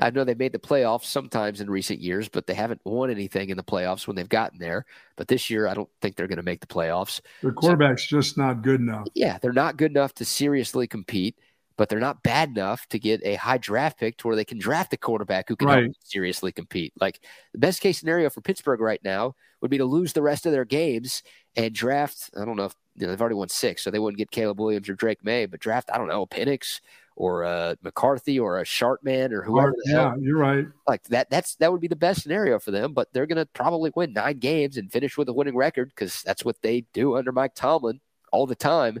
I 0.00 0.10
know 0.10 0.24
they 0.24 0.34
made 0.34 0.52
the 0.52 0.58
playoffs 0.58 1.04
sometimes 1.04 1.60
in 1.60 1.70
recent 1.70 2.00
years, 2.00 2.28
but 2.28 2.46
they 2.46 2.54
haven't 2.54 2.80
won 2.84 3.10
anything 3.10 3.50
in 3.50 3.56
the 3.56 3.62
playoffs 3.62 4.06
when 4.06 4.16
they've 4.16 4.28
gotten 4.28 4.58
there. 4.58 4.86
But 5.16 5.28
this 5.28 5.50
year, 5.50 5.66
I 5.68 5.74
don't 5.74 5.88
think 6.00 6.16
they're 6.16 6.26
going 6.28 6.36
to 6.36 6.42
make 6.42 6.60
the 6.60 6.66
playoffs. 6.66 7.20
The 7.42 7.52
quarterback's 7.52 8.06
just 8.06 8.38
not 8.38 8.62
good 8.62 8.80
enough. 8.80 9.08
Yeah, 9.14 9.38
they're 9.38 9.52
not 9.52 9.76
good 9.76 9.90
enough 9.90 10.14
to 10.14 10.24
seriously 10.24 10.86
compete, 10.86 11.36
but 11.76 11.88
they're 11.88 11.98
not 11.98 12.22
bad 12.22 12.50
enough 12.50 12.86
to 12.88 12.98
get 12.98 13.20
a 13.24 13.36
high 13.36 13.58
draft 13.58 13.98
pick 13.98 14.16
to 14.18 14.26
where 14.26 14.36
they 14.36 14.44
can 14.44 14.58
draft 14.58 14.92
a 14.92 14.96
quarterback 14.96 15.48
who 15.48 15.56
can 15.56 15.68
Right. 15.68 15.90
seriously 16.04 16.52
compete. 16.52 16.92
Like 17.00 17.20
the 17.52 17.58
best 17.58 17.80
case 17.80 17.98
scenario 17.98 18.30
for 18.30 18.40
Pittsburgh 18.40 18.80
right 18.80 19.00
now 19.04 19.34
would 19.60 19.70
be 19.70 19.78
to 19.78 19.84
lose 19.84 20.12
the 20.12 20.22
rest 20.22 20.46
of 20.46 20.52
their 20.52 20.64
games 20.64 21.22
and 21.56 21.74
draft. 21.74 22.30
I 22.36 22.44
don't 22.44 22.56
know 22.56 22.66
if 22.66 22.74
you 22.96 23.06
know, 23.06 23.12
they've 23.12 23.20
already 23.20 23.36
won 23.36 23.48
six, 23.48 23.82
so 23.82 23.90
they 23.90 23.98
wouldn't 23.98 24.18
get 24.18 24.30
Caleb 24.30 24.60
Williams 24.60 24.88
or 24.88 24.94
Drake 24.94 25.24
Maye, 25.24 25.46
but 25.46 25.60
draft 25.60 25.90
I 25.92 25.98
don't 25.98 26.08
know 26.08 26.26
Penix 26.26 26.80
or 27.20 27.44
uh, 27.44 27.74
McCarthy 27.82 28.40
or 28.40 28.60
a 28.60 28.64
Sharpman 28.64 29.32
or 29.32 29.42
whoever. 29.42 29.74
the 29.84 29.90
hell 29.92 30.14
yeah, 30.16 30.24
you're 30.26 30.38
right. 30.38 30.66
like 30.88 31.02
that 31.04 31.28
that's 31.28 31.54
that 31.56 31.70
would 31.70 31.80
be 31.80 31.86
the 31.88 31.94
best 31.94 32.22
scenario 32.22 32.58
for 32.58 32.70
them 32.70 32.94
but 32.94 33.12
they're 33.12 33.26
going 33.26 33.36
to 33.36 33.46
probably 33.52 33.92
win 33.94 34.14
nine 34.14 34.38
games 34.38 34.78
and 34.78 34.90
finish 34.90 35.18
with 35.18 35.28
a 35.28 35.32
winning 35.32 35.54
record 35.54 35.90
because 35.90 36.22
that's 36.22 36.46
what 36.46 36.56
they 36.62 36.86
do 36.94 37.16
under 37.16 37.30
mike 37.30 37.54
tomlin 37.54 38.00
all 38.32 38.46
the 38.46 38.54
time 38.54 39.00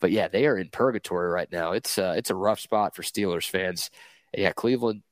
but 0.00 0.12
yeah 0.12 0.28
they 0.28 0.46
are 0.46 0.56
in 0.56 0.68
purgatory 0.68 1.28
right 1.30 1.50
now 1.50 1.72
it's 1.72 1.98
uh, 1.98 2.14
it's 2.16 2.30
a 2.30 2.34
rough 2.34 2.60
spot 2.60 2.94
for 2.94 3.02
steelers 3.02 3.48
fans 3.48 3.90
And 4.32 4.42
yeah 4.42 4.52
cleveland 4.52 5.02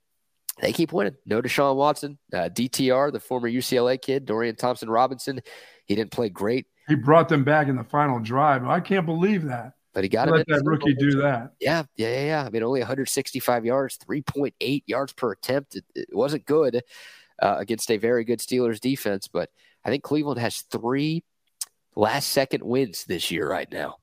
they 0.60 0.72
keep 0.72 0.92
winning 0.92 1.16
no 1.26 1.42
deshaun 1.42 1.74
watson 1.74 2.16
uh, 2.32 2.48
dtr 2.48 3.12
the 3.12 3.18
former 3.18 3.50
ucla 3.50 4.00
kid 4.00 4.24
dorian 4.24 4.54
thompson 4.54 4.88
robinson 4.88 5.40
he 5.86 5.96
didn't 5.96 6.12
play 6.12 6.28
great 6.28 6.66
He 6.88 6.94
brought 6.94 7.28
them 7.28 7.44
back 7.44 7.68
in 7.68 7.76
the 7.76 7.84
final 7.84 8.20
drive. 8.20 8.64
I 8.66 8.80
can't 8.80 9.06
believe 9.06 9.44
that. 9.44 9.72
but 9.92 10.04
he 10.04 10.08
got 10.10 10.28
it. 10.28 10.32
Let 10.32 10.46
that 10.48 10.62
rookie 10.64 10.94
do 10.94 11.22
that. 11.22 11.52
Yeah, 11.58 11.84
yeah, 11.96 12.08
yeah, 12.08 12.24
yeah. 12.26 12.44
I 12.44 12.50
mean, 12.50 12.62
only 12.62 12.80
165 12.80 13.64
yards, 13.64 13.98
3.8 13.98 14.82
yards 14.86 15.12
per 15.14 15.32
attempt. 15.32 15.74
It, 15.76 15.84
it 15.94 16.08
wasn't 16.12 16.44
good 16.44 16.82
uh, 17.42 17.56
against 17.58 17.90
a 17.90 17.96
very 17.96 18.24
good 18.24 18.38
Steelers 18.40 18.78
defense, 18.78 19.26
but 19.26 19.48
I 19.84 19.88
think 19.88 20.02
Cleveland 20.02 20.38
has 20.40 20.60
three 20.70 21.24
last 21.96 22.28
second 22.28 22.62
wins 22.62 23.04
this 23.04 23.30
year 23.30 23.48
right 23.48 23.70
now. 23.72 23.96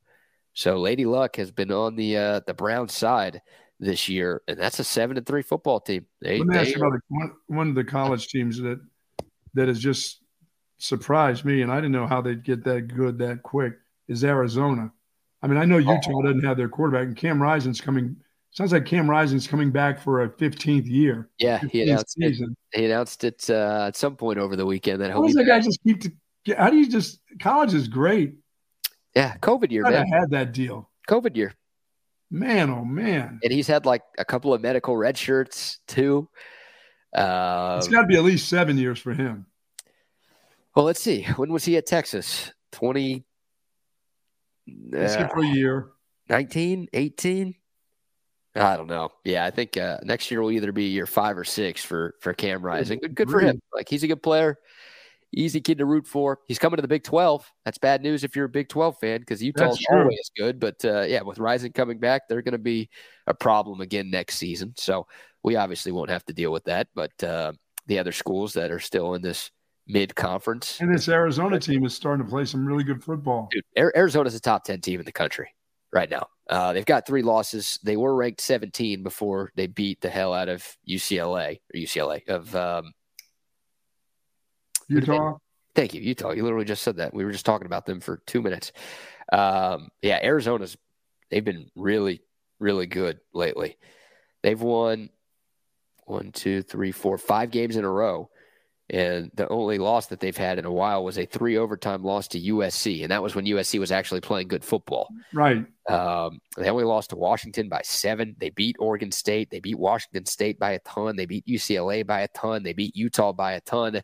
So 0.54 0.78
Lady 0.80 1.06
Luck 1.06 1.36
has 1.36 1.52
been 1.52 1.72
on 1.72 1.96
the 1.96 2.18
uh, 2.18 2.40
the 2.48 2.54
Brown 2.54 2.90
side 2.90 3.42
this 3.80 4.10
year, 4.10 4.42
and 4.48 4.58
that's 4.60 4.80
a 4.80 4.84
seven 4.84 5.18
and 5.18 5.26
three 5.26 5.42
football 5.42 5.80
team. 5.80 6.06
They, 6.22 6.40
Let 6.40 6.48
me 6.48 6.58
ask 6.58 6.76
you 6.76 6.82
about 6.82 6.94
the, 6.94 7.02
one, 7.08 7.32
one 7.48 7.70
of 7.70 7.76
the 7.76 7.84
college 7.84 8.28
teams 8.30 8.60
that 8.62 8.80
that 9.54 9.68
has 9.68 9.80
just 9.80 10.23
surprised 10.84 11.46
me, 11.46 11.62
and 11.62 11.72
I 11.72 11.76
didn't 11.78 11.94
know 11.94 12.08
how 12.08 12.22
they'd 12.22 12.44
get 12.44 12.64
that 12.66 12.88
good 12.90 13.18
that 13.20 13.42
quick. 13.44 13.74
Is 14.08 14.24
Arizona? 14.24 14.92
I 15.42 15.48
mean, 15.48 15.58
I 15.58 15.66
know 15.66 15.78
Utah 15.78 16.12
Oh. 16.14 16.22
doesn't 16.22 16.44
have 16.44 16.58
their 16.58 16.70
quarterback, 16.70 17.08
and 17.08 17.16
Cam 17.16 17.42
Rising's 17.42 17.80
coming. 17.82 18.18
Sounds 18.52 18.72
like 18.72 18.86
Cam 18.86 19.10
Rising's 19.10 19.48
coming 19.48 19.72
back 19.72 20.00
for 20.00 20.24
a 20.24 20.30
15th 20.30 20.88
year. 20.88 21.30
yeah, 21.40 21.60
he 21.60 21.80
15th 21.80 21.84
announced 21.84 22.16
it. 22.20 22.50
He 22.74 22.86
announced 22.86 23.24
it 23.24 23.50
uh, 23.50 23.86
at 23.88 23.96
some 23.96 24.16
point 24.16 24.38
over 24.40 24.56
the 24.56 24.66
weekend 24.66 25.02
that 25.02 25.12
How 25.12 25.24
does 25.26 25.34
that 25.36 25.46
guy 25.46 25.60
just 25.60 25.80
keep? 25.84 26.02
To, 26.02 26.56
how 26.56 26.70
do 26.70 26.78
you 26.78 26.90
just? 26.90 27.20
College 27.42 27.74
is 27.74 27.88
great. 27.88 28.36
Yeah, 29.16 29.38
COVID 29.38 29.72
year, 29.72 29.84
man. 29.84 30.08
had 30.08 30.32
that 30.32 30.52
deal. 30.54 30.90
COVID 31.10 31.36
year. 31.36 31.54
Man, 32.30 32.70
oh 32.72 32.84
man, 32.84 33.40
and 33.44 33.54
he's 33.54 33.68
had 33.68 33.86
like 33.86 34.02
a 34.18 34.26
couple 34.26 34.54
of 34.54 34.62
medical 34.62 34.98
red 34.98 35.18
shirts 35.18 35.80
too. 35.88 36.28
Uh, 37.16 37.76
it's 37.78 37.88
got 37.88 38.02
to 38.02 38.08
be 38.08 38.16
at 38.18 38.24
least 38.24 38.50
seven 38.50 38.78
years 38.78 38.98
for 39.00 39.14
him. 39.14 39.46
Well, 40.76 40.86
let's 40.86 41.00
see. 41.02 41.24
When 41.36 41.52
was 41.52 41.66
he 41.66 41.78
at 41.78 41.86
Texas? 41.86 42.52
20, 42.74 43.24
Let's 44.92 45.16
for 45.16 45.44
a 45.44 45.48
year. 45.48 45.90
19, 46.30 46.88
18? 46.94 47.56
I 48.56 48.78
don't 48.78 48.88
know. 48.88 49.10
Yeah, 49.24 49.46
I 49.46 49.52
think 49.52 49.78
uh, 49.78 49.98
next 50.04 50.30
year 50.30 50.42
will 50.42 50.52
either 50.52 50.72
be 50.72 50.86
year 50.86 51.08
five 51.08 51.38
or 51.38 51.44
six 51.44 51.84
for 51.84 52.14
for 52.22 52.34
Cam 52.34 52.64
Rising. 52.64 53.00
Good, 53.00 53.16
good 53.16 53.30
for 53.32 53.40
him. 53.40 53.60
Like 53.74 53.90
he's 53.90 54.04
a 54.04 54.08
good 54.08 54.22
player, 54.22 54.60
easy 55.32 55.60
kid 55.60 55.80
to 55.80 55.86
root 55.86 56.06
for. 56.06 56.40
He's 56.48 56.60
coming 56.60 56.78
to 56.78 56.84
the 56.84 56.88
Big 56.88 57.04
Twelve. 57.04 57.52
That's 57.66 57.80
bad 57.80 58.04
news 58.04 58.24
if 58.24 58.36
you're 58.36 58.46
a 58.46 58.50
Big 58.50 58.70
Twelve 58.70 59.00
fan 59.00 59.22
because 59.22 59.42
Utah's 59.42 59.84
always 59.92 60.32
good. 60.38 60.60
But 60.60 60.86
uh, 60.86 61.02
yeah, 61.02 61.24
with 61.24 61.40
Rising 61.40 61.74
coming 61.74 61.98
back, 61.98 62.28
they're 62.30 62.44
going 62.44 62.52
to 62.52 62.60
be 62.60 62.90
a 63.26 63.34
problem 63.34 63.82
again 63.82 64.12
next 64.12 64.36
season. 64.36 64.76
So 64.78 65.08
we 65.44 65.56
obviously 65.56 65.92
won't 65.92 66.12
have 66.12 66.26
to 66.26 66.34
deal 66.34 66.52
with 66.52 66.66
that. 66.66 66.90
But 66.94 67.24
uh, 67.24 67.54
the 67.88 67.98
other 67.98 68.12
schools 68.12 68.54
that 68.54 68.70
are 68.70 68.80
still 68.80 69.16
in 69.16 69.24
this 69.24 69.50
mid 69.88 70.16
conference. 70.16 70.80
And 70.80 70.94
this 70.94 71.10
Arizona 71.10 71.60
team 71.60 71.86
is 71.86 71.94
starting 71.94 72.26
to 72.26 72.30
play 72.30 72.46
some 72.46 72.66
really 72.66 72.84
good 72.84 73.04
football. 73.04 73.50
Dude, 73.52 73.64
Arizona's 73.96 74.36
a 74.36 74.40
top 74.40 74.64
10 74.64 74.82
team 74.82 75.00
in 75.00 75.06
the 75.06 75.12
country 75.12 75.50
right 75.92 76.10
now. 76.10 76.28
Uh, 76.50 76.74
they've 76.74 76.86
got 76.86 77.06
three 77.06 77.22
losses. 77.22 77.80
They 77.84 77.98
were 77.98 78.16
ranked 78.16 78.42
17 78.42 79.04
before 79.04 79.52
they 79.56 79.68
beat 79.68 80.02
the 80.02 80.10
hell 80.10 80.34
out 80.34 80.50
of 80.50 80.66
UCLA 80.88 81.60
or 81.74 81.78
UCLA 81.78 82.28
of 82.28 82.54
um, 82.56 82.92
Utah. 84.88 85.38
Thank 85.76 85.94
you, 85.94 86.02
Utah. 86.02 86.32
You 86.32 86.44
literally 86.44 86.66
just 86.66 86.84
said 86.84 86.98
that. 86.98 87.14
We 87.14 87.26
were 87.26 87.32
just 87.32 87.46
talking 87.46 87.66
about 87.66 87.86
them 87.86 88.00
for 88.00 88.22
two 88.28 88.42
minutes. 88.42 88.72
Um, 89.32 89.90
yeah, 90.02 90.20
Arizona's 90.22 90.78
they've 91.32 91.44
been 91.44 91.72
really, 91.76 92.22
really 92.60 92.86
good 92.86 93.20
lately. 93.34 93.78
They've 94.44 94.62
won 94.62 95.10
one, 96.06 96.32
two, 96.32 96.62
three, 96.62 96.92
four, 96.92 97.18
five 97.18 97.50
games 97.50 97.76
in 97.76 97.86
a 97.86 97.90
row. 97.90 98.30
And 98.94 99.32
the 99.34 99.50
only 99.50 99.80
loss 99.80 100.06
that 100.08 100.20
they've 100.20 100.38
had 100.38 100.60
in 100.60 100.66
a 100.66 100.72
while 100.72 101.04
was 101.04 101.18
a 101.18 101.26
three 101.26 101.58
overtime 101.58 102.04
loss 102.04 102.28
to 102.30 102.40
USC. 102.40 103.02
And 103.02 103.12
that 103.12 103.24
was 103.24 103.34
when 103.34 103.46
USC 103.46 103.80
was 103.80 103.92
actually 103.92 104.22
playing 104.22 104.50
good 104.50 104.64
football. 104.64 105.10
Right. 105.34 105.66
Um, 105.90 106.40
they 106.58 106.70
only 106.70 106.84
lost 106.84 107.10
to 107.10 107.16
Washington 107.16 107.70
by 107.70 107.82
seven. 107.84 108.36
They 108.38 108.52
beat 108.52 108.76
Oregon 108.78 109.12
State. 109.12 109.50
They 109.50 109.60
beat 109.60 109.80
Washington 109.80 110.28
State 110.28 110.60
by 110.60 110.74
a 110.74 110.80
ton. 110.80 111.16
They 111.16 111.26
beat 111.26 111.48
UCLA 111.48 112.06
by 112.06 112.22
a 112.22 112.28
ton. 112.28 112.62
They 112.62 112.74
beat 112.74 112.96
Utah 112.96 113.34
by 113.34 113.54
a 113.54 113.62
ton. 113.62 114.04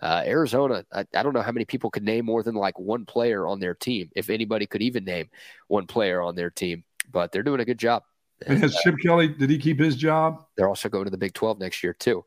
Uh, 0.00 0.22
Arizona, 0.24 0.84
I, 0.92 1.04
I, 1.12 1.24
don't 1.24 1.32
know 1.32 1.42
how 1.42 1.50
many 1.50 1.64
people 1.64 1.90
could 1.90 2.04
name 2.04 2.24
more 2.24 2.44
than 2.44 2.54
like 2.54 2.78
one 2.78 3.04
player 3.06 3.44
on 3.44 3.58
their 3.58 3.74
team, 3.74 4.08
if 4.14 4.30
anybody 4.30 4.64
could 4.64 4.82
even 4.82 5.04
name 5.04 5.28
one 5.66 5.88
player 5.88 6.22
on 6.22 6.36
their 6.36 6.50
team, 6.50 6.84
but 7.10 7.32
they're 7.32 7.42
doing 7.42 7.58
a 7.58 7.64
good 7.64 7.78
job. 7.78 8.04
And 8.46 8.58
has 8.62 8.76
Chip 8.76 8.94
Kelly, 9.02 9.26
did 9.26 9.50
he 9.50 9.58
keep 9.58 9.80
his 9.80 9.96
job? 9.96 10.44
They're 10.56 10.68
also 10.68 10.88
going 10.88 11.06
to 11.06 11.10
the 11.10 11.18
Big 11.18 11.34
12 11.34 11.58
next 11.58 11.82
year, 11.82 11.94
too. 11.94 12.24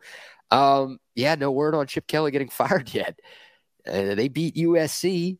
Um, 0.52 1.00
yeah, 1.16 1.36
no 1.36 1.52
word 1.52 1.76
on 1.76 1.88
Chip 1.88 2.08
Kelly 2.08 2.32
getting 2.32 2.50
fired 2.50 2.94
yet. 2.94 3.20
Uh, 3.88 4.16
they 4.16 4.28
beat 4.28 4.56
USC, 4.56 5.40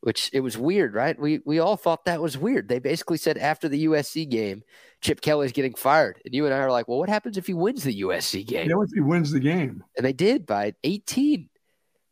which 0.00 0.30
it 0.32 0.40
was 0.40 0.56
weird, 0.56 0.94
right? 0.94 1.18
We 1.18 1.40
we 1.44 1.58
all 1.58 1.76
thought 1.76 2.04
that 2.04 2.22
was 2.22 2.38
weird. 2.38 2.68
They 2.68 2.78
basically 2.78 3.16
said 3.16 3.36
after 3.36 3.68
the 3.68 3.86
USC 3.86 4.28
game, 4.28 4.62
Chip 5.00 5.20
Kelly's 5.20 5.52
getting 5.52 5.74
fired, 5.74 6.20
and 6.24 6.34
you 6.34 6.44
and 6.44 6.54
I 6.54 6.58
are 6.58 6.70
like, 6.70 6.86
well, 6.86 6.98
what 6.98 7.08
happens 7.08 7.36
if 7.36 7.46
he 7.46 7.54
wins 7.54 7.82
the 7.82 8.02
USC 8.02 8.46
game? 8.46 8.68
Yeah, 8.70 8.80
if 8.80 8.90
he 8.94 9.00
wins 9.00 9.32
the 9.32 9.40
game, 9.40 9.82
and 9.96 10.06
they 10.06 10.12
did 10.12 10.46
by 10.46 10.74
18. 10.84 11.48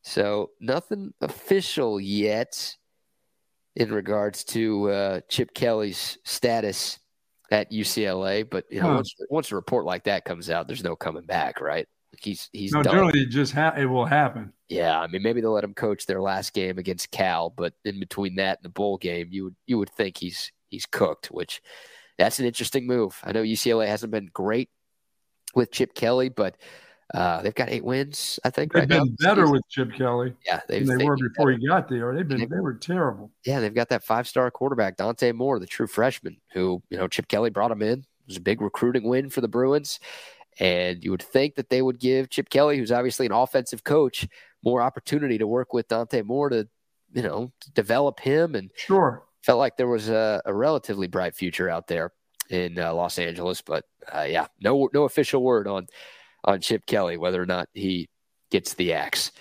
So 0.02 0.50
nothing 0.60 1.12
official 1.20 2.00
yet 2.00 2.76
in 3.74 3.92
regards 3.92 4.44
to 4.44 4.90
uh, 4.90 5.20
Chip 5.28 5.52
Kelly's 5.52 6.18
status 6.24 6.98
at 7.50 7.70
UCLA, 7.70 8.48
but 8.48 8.64
you 8.70 8.80
know, 8.80 8.88
huh. 8.88 8.94
once 8.94 9.14
once 9.30 9.52
a 9.52 9.56
report 9.56 9.84
like 9.84 10.04
that 10.04 10.24
comes 10.24 10.50
out, 10.50 10.66
there's 10.66 10.82
no 10.82 10.96
coming 10.96 11.24
back, 11.24 11.60
right? 11.60 11.86
He's 12.18 12.48
he's 12.52 12.72
no 12.72 12.82
done. 12.82 12.92
generally 12.94 13.20
it 13.20 13.30
just 13.30 13.52
ha- 13.52 13.74
it 13.76 13.86
will 13.86 14.06
happen. 14.06 14.52
Yeah, 14.68 14.98
I 14.98 15.06
mean 15.06 15.22
maybe 15.22 15.40
they'll 15.40 15.52
let 15.52 15.64
him 15.64 15.74
coach 15.74 16.06
their 16.06 16.20
last 16.20 16.54
game 16.54 16.78
against 16.78 17.10
Cal, 17.10 17.50
but 17.50 17.74
in 17.84 18.00
between 18.00 18.36
that 18.36 18.58
and 18.58 18.64
the 18.64 18.70
bowl 18.70 18.96
game, 18.96 19.28
you 19.30 19.44
would 19.44 19.56
you 19.66 19.78
would 19.78 19.90
think 19.90 20.16
he's 20.16 20.50
he's 20.70 20.86
cooked. 20.86 21.26
Which 21.26 21.60
that's 22.18 22.38
an 22.38 22.46
interesting 22.46 22.86
move. 22.86 23.18
I 23.22 23.32
know 23.32 23.42
UCLA 23.42 23.86
hasn't 23.86 24.12
been 24.12 24.30
great 24.32 24.70
with 25.54 25.72
Chip 25.72 25.94
Kelly, 25.94 26.28
but 26.30 26.56
uh, 27.14 27.42
they've 27.42 27.54
got 27.54 27.68
eight 27.68 27.84
wins. 27.84 28.40
I 28.44 28.50
think 28.50 28.72
they've 28.72 28.80
right 28.80 28.88
been 28.88 29.16
now. 29.20 29.28
better 29.28 29.50
with 29.50 29.62
Chip 29.68 29.92
Kelly. 29.92 30.34
Yeah, 30.44 30.60
they 30.68 30.82
were 30.82 30.96
before 31.16 31.50
better. 31.50 31.50
he 31.52 31.66
got 31.68 31.88
there. 31.88 32.14
They've 32.14 32.26
been 32.26 32.40
they, 32.40 32.46
they 32.46 32.60
were 32.60 32.74
terrible. 32.74 33.30
Yeah, 33.44 33.60
they've 33.60 33.74
got 33.74 33.90
that 33.90 34.04
five 34.04 34.26
star 34.26 34.50
quarterback 34.50 34.96
Dante 34.96 35.32
Moore, 35.32 35.58
the 35.58 35.66
true 35.66 35.86
freshman, 35.86 36.38
who 36.52 36.82
you 36.90 36.96
know 36.96 37.08
Chip 37.08 37.28
Kelly 37.28 37.50
brought 37.50 37.70
him 37.70 37.82
in. 37.82 37.98
It 38.00 38.28
was 38.28 38.36
a 38.38 38.40
big 38.40 38.60
recruiting 38.60 39.04
win 39.04 39.30
for 39.30 39.40
the 39.40 39.48
Bruins. 39.48 40.00
And 40.58 41.04
you 41.04 41.10
would 41.10 41.22
think 41.22 41.56
that 41.56 41.68
they 41.68 41.82
would 41.82 41.98
give 41.98 42.30
Chip 42.30 42.48
Kelly, 42.48 42.78
who's 42.78 42.92
obviously 42.92 43.26
an 43.26 43.32
offensive 43.32 43.84
coach, 43.84 44.26
more 44.64 44.80
opportunity 44.80 45.38
to 45.38 45.46
work 45.46 45.72
with 45.72 45.88
Dante 45.88 46.22
Moore 46.22 46.48
to, 46.48 46.68
you 47.12 47.22
know, 47.22 47.52
to 47.60 47.70
develop 47.72 48.20
him. 48.20 48.54
And 48.54 48.70
sure, 48.74 49.24
felt 49.42 49.58
like 49.58 49.76
there 49.76 49.88
was 49.88 50.08
a, 50.08 50.42
a 50.44 50.54
relatively 50.54 51.06
bright 51.06 51.34
future 51.34 51.68
out 51.68 51.86
there 51.86 52.12
in 52.50 52.78
uh, 52.78 52.92
Los 52.94 53.18
Angeles. 53.18 53.62
But 53.62 53.84
uh, 54.12 54.26
yeah, 54.28 54.46
no 54.60 54.88
no 54.92 55.04
official 55.04 55.42
word 55.42 55.68
on 55.68 55.86
on 56.44 56.60
Chip 56.60 56.86
Kelly 56.86 57.16
whether 57.16 57.40
or 57.40 57.46
not 57.46 57.68
he 57.72 58.08
gets 58.50 58.74
the 58.74 58.92
axe. 58.92 59.32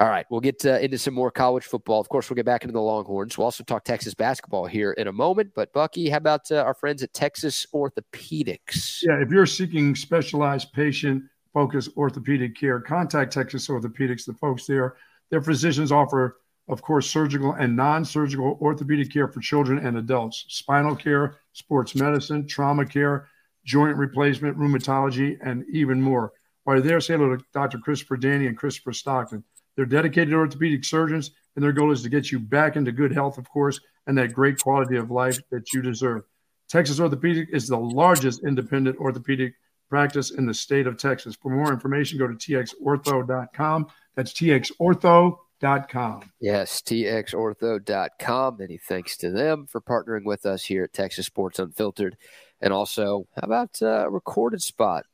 All 0.00 0.08
right, 0.08 0.24
we'll 0.30 0.40
get 0.40 0.64
uh, 0.64 0.78
into 0.78 0.96
some 0.96 1.14
more 1.14 1.32
college 1.32 1.64
football. 1.64 2.00
Of 2.00 2.08
course, 2.08 2.30
we'll 2.30 2.36
get 2.36 2.46
back 2.46 2.62
into 2.62 2.72
the 2.72 2.80
Longhorns. 2.80 3.36
We'll 3.36 3.46
also 3.46 3.64
talk 3.64 3.82
Texas 3.82 4.14
basketball 4.14 4.66
here 4.66 4.92
in 4.92 5.08
a 5.08 5.12
moment. 5.12 5.50
But, 5.56 5.72
Bucky, 5.72 6.08
how 6.08 6.18
about 6.18 6.52
uh, 6.52 6.58
our 6.58 6.74
friends 6.74 7.02
at 7.02 7.12
Texas 7.12 7.66
Orthopedics? 7.74 9.02
Yeah, 9.02 9.20
if 9.20 9.30
you're 9.30 9.44
seeking 9.44 9.96
specialized 9.96 10.72
patient 10.72 11.24
focused 11.52 11.90
orthopedic 11.96 12.54
care, 12.56 12.78
contact 12.78 13.32
Texas 13.32 13.66
Orthopedics. 13.66 14.24
The 14.24 14.34
folks 14.34 14.66
there, 14.66 14.94
their 15.30 15.42
physicians 15.42 15.90
offer, 15.90 16.36
of 16.68 16.80
course, 16.80 17.10
surgical 17.10 17.54
and 17.54 17.74
non 17.74 18.04
surgical 18.04 18.56
orthopedic 18.60 19.12
care 19.12 19.26
for 19.26 19.40
children 19.40 19.84
and 19.84 19.98
adults, 19.98 20.44
spinal 20.46 20.94
care, 20.94 21.38
sports 21.54 21.96
medicine, 21.96 22.46
trauma 22.46 22.86
care, 22.86 23.28
joint 23.64 23.96
replacement, 23.96 24.56
rheumatology, 24.58 25.38
and 25.42 25.64
even 25.72 26.00
more. 26.00 26.32
While 26.62 26.76
you're 26.76 26.84
there, 26.84 27.00
say 27.00 27.16
hello 27.16 27.34
to 27.34 27.44
Dr. 27.52 27.78
Christopher 27.78 28.16
Danny 28.16 28.46
and 28.46 28.56
Christopher 28.56 28.92
Stockton. 28.92 29.42
They're 29.78 29.86
dedicated 29.86 30.34
orthopedic 30.34 30.84
surgeons, 30.84 31.30
and 31.54 31.62
their 31.62 31.70
goal 31.70 31.92
is 31.92 32.02
to 32.02 32.08
get 32.08 32.32
you 32.32 32.40
back 32.40 32.74
into 32.74 32.90
good 32.90 33.12
health, 33.12 33.38
of 33.38 33.48
course, 33.48 33.78
and 34.08 34.18
that 34.18 34.32
great 34.32 34.58
quality 34.58 34.96
of 34.96 35.12
life 35.12 35.38
that 35.52 35.72
you 35.72 35.82
deserve. 35.82 36.24
Texas 36.68 36.98
Orthopedic 36.98 37.50
is 37.52 37.68
the 37.68 37.78
largest 37.78 38.42
independent 38.42 38.98
orthopedic 38.98 39.54
practice 39.88 40.32
in 40.32 40.46
the 40.46 40.52
state 40.52 40.88
of 40.88 40.96
Texas. 40.96 41.36
For 41.40 41.52
more 41.52 41.72
information, 41.72 42.18
go 42.18 42.26
to 42.26 42.34
txortho.com. 42.34 43.86
That's 44.16 44.32
txortho.com. 44.32 46.22
Yes, 46.40 46.82
txortho.com. 46.82 48.56
Many 48.58 48.78
thanks 48.78 49.16
to 49.18 49.30
them 49.30 49.66
for 49.68 49.80
partnering 49.80 50.24
with 50.24 50.44
us 50.44 50.64
here 50.64 50.82
at 50.82 50.92
Texas 50.92 51.26
Sports 51.26 51.60
Unfiltered. 51.60 52.16
And 52.60 52.72
also, 52.72 53.28
how 53.36 53.42
about 53.44 53.80
a 53.80 54.10
recorded 54.10 54.60
spot 54.60 55.04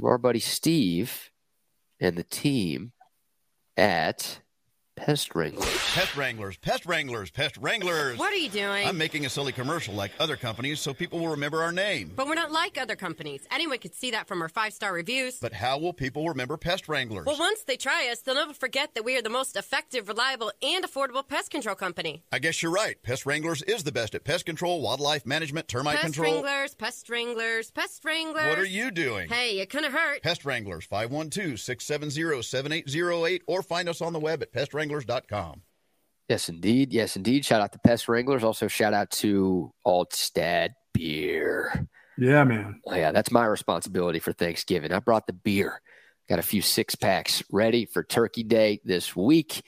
our 0.00 0.16
buddy 0.16 0.38
Steve 0.38 1.30
and 1.98 2.16
the 2.16 2.22
team 2.22 2.92
at 3.76 4.40
Pest 5.00 5.34
Wranglers. 5.34 5.66
Pest 5.94 6.14
Wranglers, 6.14 6.56
Pest 6.58 6.84
Wranglers, 6.84 7.30
Pest 7.30 7.56
Wranglers. 7.56 8.18
What 8.18 8.34
are 8.34 8.36
you 8.36 8.50
doing? 8.50 8.86
I'm 8.86 8.98
making 8.98 9.24
a 9.24 9.30
silly 9.30 9.50
commercial 9.50 9.94
like 9.94 10.12
other 10.20 10.36
companies 10.36 10.78
so 10.78 10.92
people 10.92 11.18
will 11.18 11.28
remember 11.30 11.62
our 11.62 11.72
name. 11.72 12.12
But 12.14 12.26
we're 12.26 12.34
not 12.34 12.52
like 12.52 12.76
other 12.76 12.96
companies. 12.96 13.40
Anyone 13.50 13.78
could 13.78 13.94
see 13.94 14.10
that 14.10 14.28
from 14.28 14.42
our 14.42 14.50
five 14.50 14.74
star 14.74 14.92
reviews. 14.92 15.38
But 15.40 15.54
how 15.54 15.78
will 15.78 15.94
people 15.94 16.28
remember 16.28 16.58
Pest 16.58 16.86
Wranglers? 16.86 17.24
Well, 17.24 17.38
once 17.38 17.62
they 17.62 17.78
try 17.78 18.10
us, 18.12 18.20
they'll 18.20 18.34
never 18.34 18.52
forget 18.52 18.94
that 18.94 19.02
we 19.02 19.16
are 19.16 19.22
the 19.22 19.30
most 19.30 19.56
effective, 19.56 20.06
reliable, 20.06 20.52
and 20.62 20.84
affordable 20.84 21.26
pest 21.26 21.50
control 21.50 21.74
company. 21.74 22.22
I 22.30 22.38
guess 22.38 22.62
you're 22.62 22.70
right. 22.70 23.02
Pest 23.02 23.24
Wranglers 23.24 23.62
is 23.62 23.84
the 23.84 23.92
best 23.92 24.14
at 24.14 24.24
pest 24.24 24.44
control, 24.44 24.82
wildlife 24.82 25.24
management, 25.24 25.66
termite 25.66 25.96
pest 25.96 26.14
control. 26.14 26.42
Pest 26.42 26.44
Wranglers, 26.44 26.74
Pest 26.74 27.08
Wranglers, 27.08 27.70
Pest 27.70 28.04
Wranglers. 28.04 28.48
What 28.50 28.58
are 28.58 28.66
you 28.66 28.90
doing? 28.90 29.30
Hey, 29.30 29.60
it 29.60 29.70
couldn't 29.70 29.92
hurt. 29.92 30.22
Pest 30.22 30.44
Wranglers, 30.44 30.84
512 30.84 31.58
670 31.58 32.42
7808, 32.42 33.42
or 33.46 33.62
find 33.62 33.88
us 33.88 34.02
on 34.02 34.12
the 34.12 34.20
web 34.20 34.42
at 34.42 34.52
pestwranglers.com. 34.90 35.62
Yes, 36.28 36.48
indeed. 36.48 36.92
Yes, 36.92 37.16
indeed. 37.16 37.44
Shout 37.44 37.60
out 37.60 37.72
to 37.72 37.78
Pest 37.80 38.08
Wranglers. 38.08 38.44
Also, 38.44 38.68
shout 38.68 38.94
out 38.94 39.10
to 39.12 39.72
Altstadt 39.86 40.70
Beer. 40.94 41.88
Yeah, 42.16 42.44
man. 42.44 42.80
Oh, 42.86 42.94
yeah, 42.94 43.12
that's 43.12 43.32
my 43.32 43.46
responsibility 43.46 44.18
for 44.18 44.32
Thanksgiving. 44.32 44.92
I 44.92 45.00
brought 45.00 45.26
the 45.26 45.32
beer. 45.32 45.80
Got 46.28 46.38
a 46.38 46.42
few 46.42 46.62
six 46.62 46.94
packs 46.94 47.42
ready 47.50 47.86
for 47.86 48.04
Turkey 48.04 48.44
Day 48.44 48.80
this 48.84 49.16
week. 49.16 49.64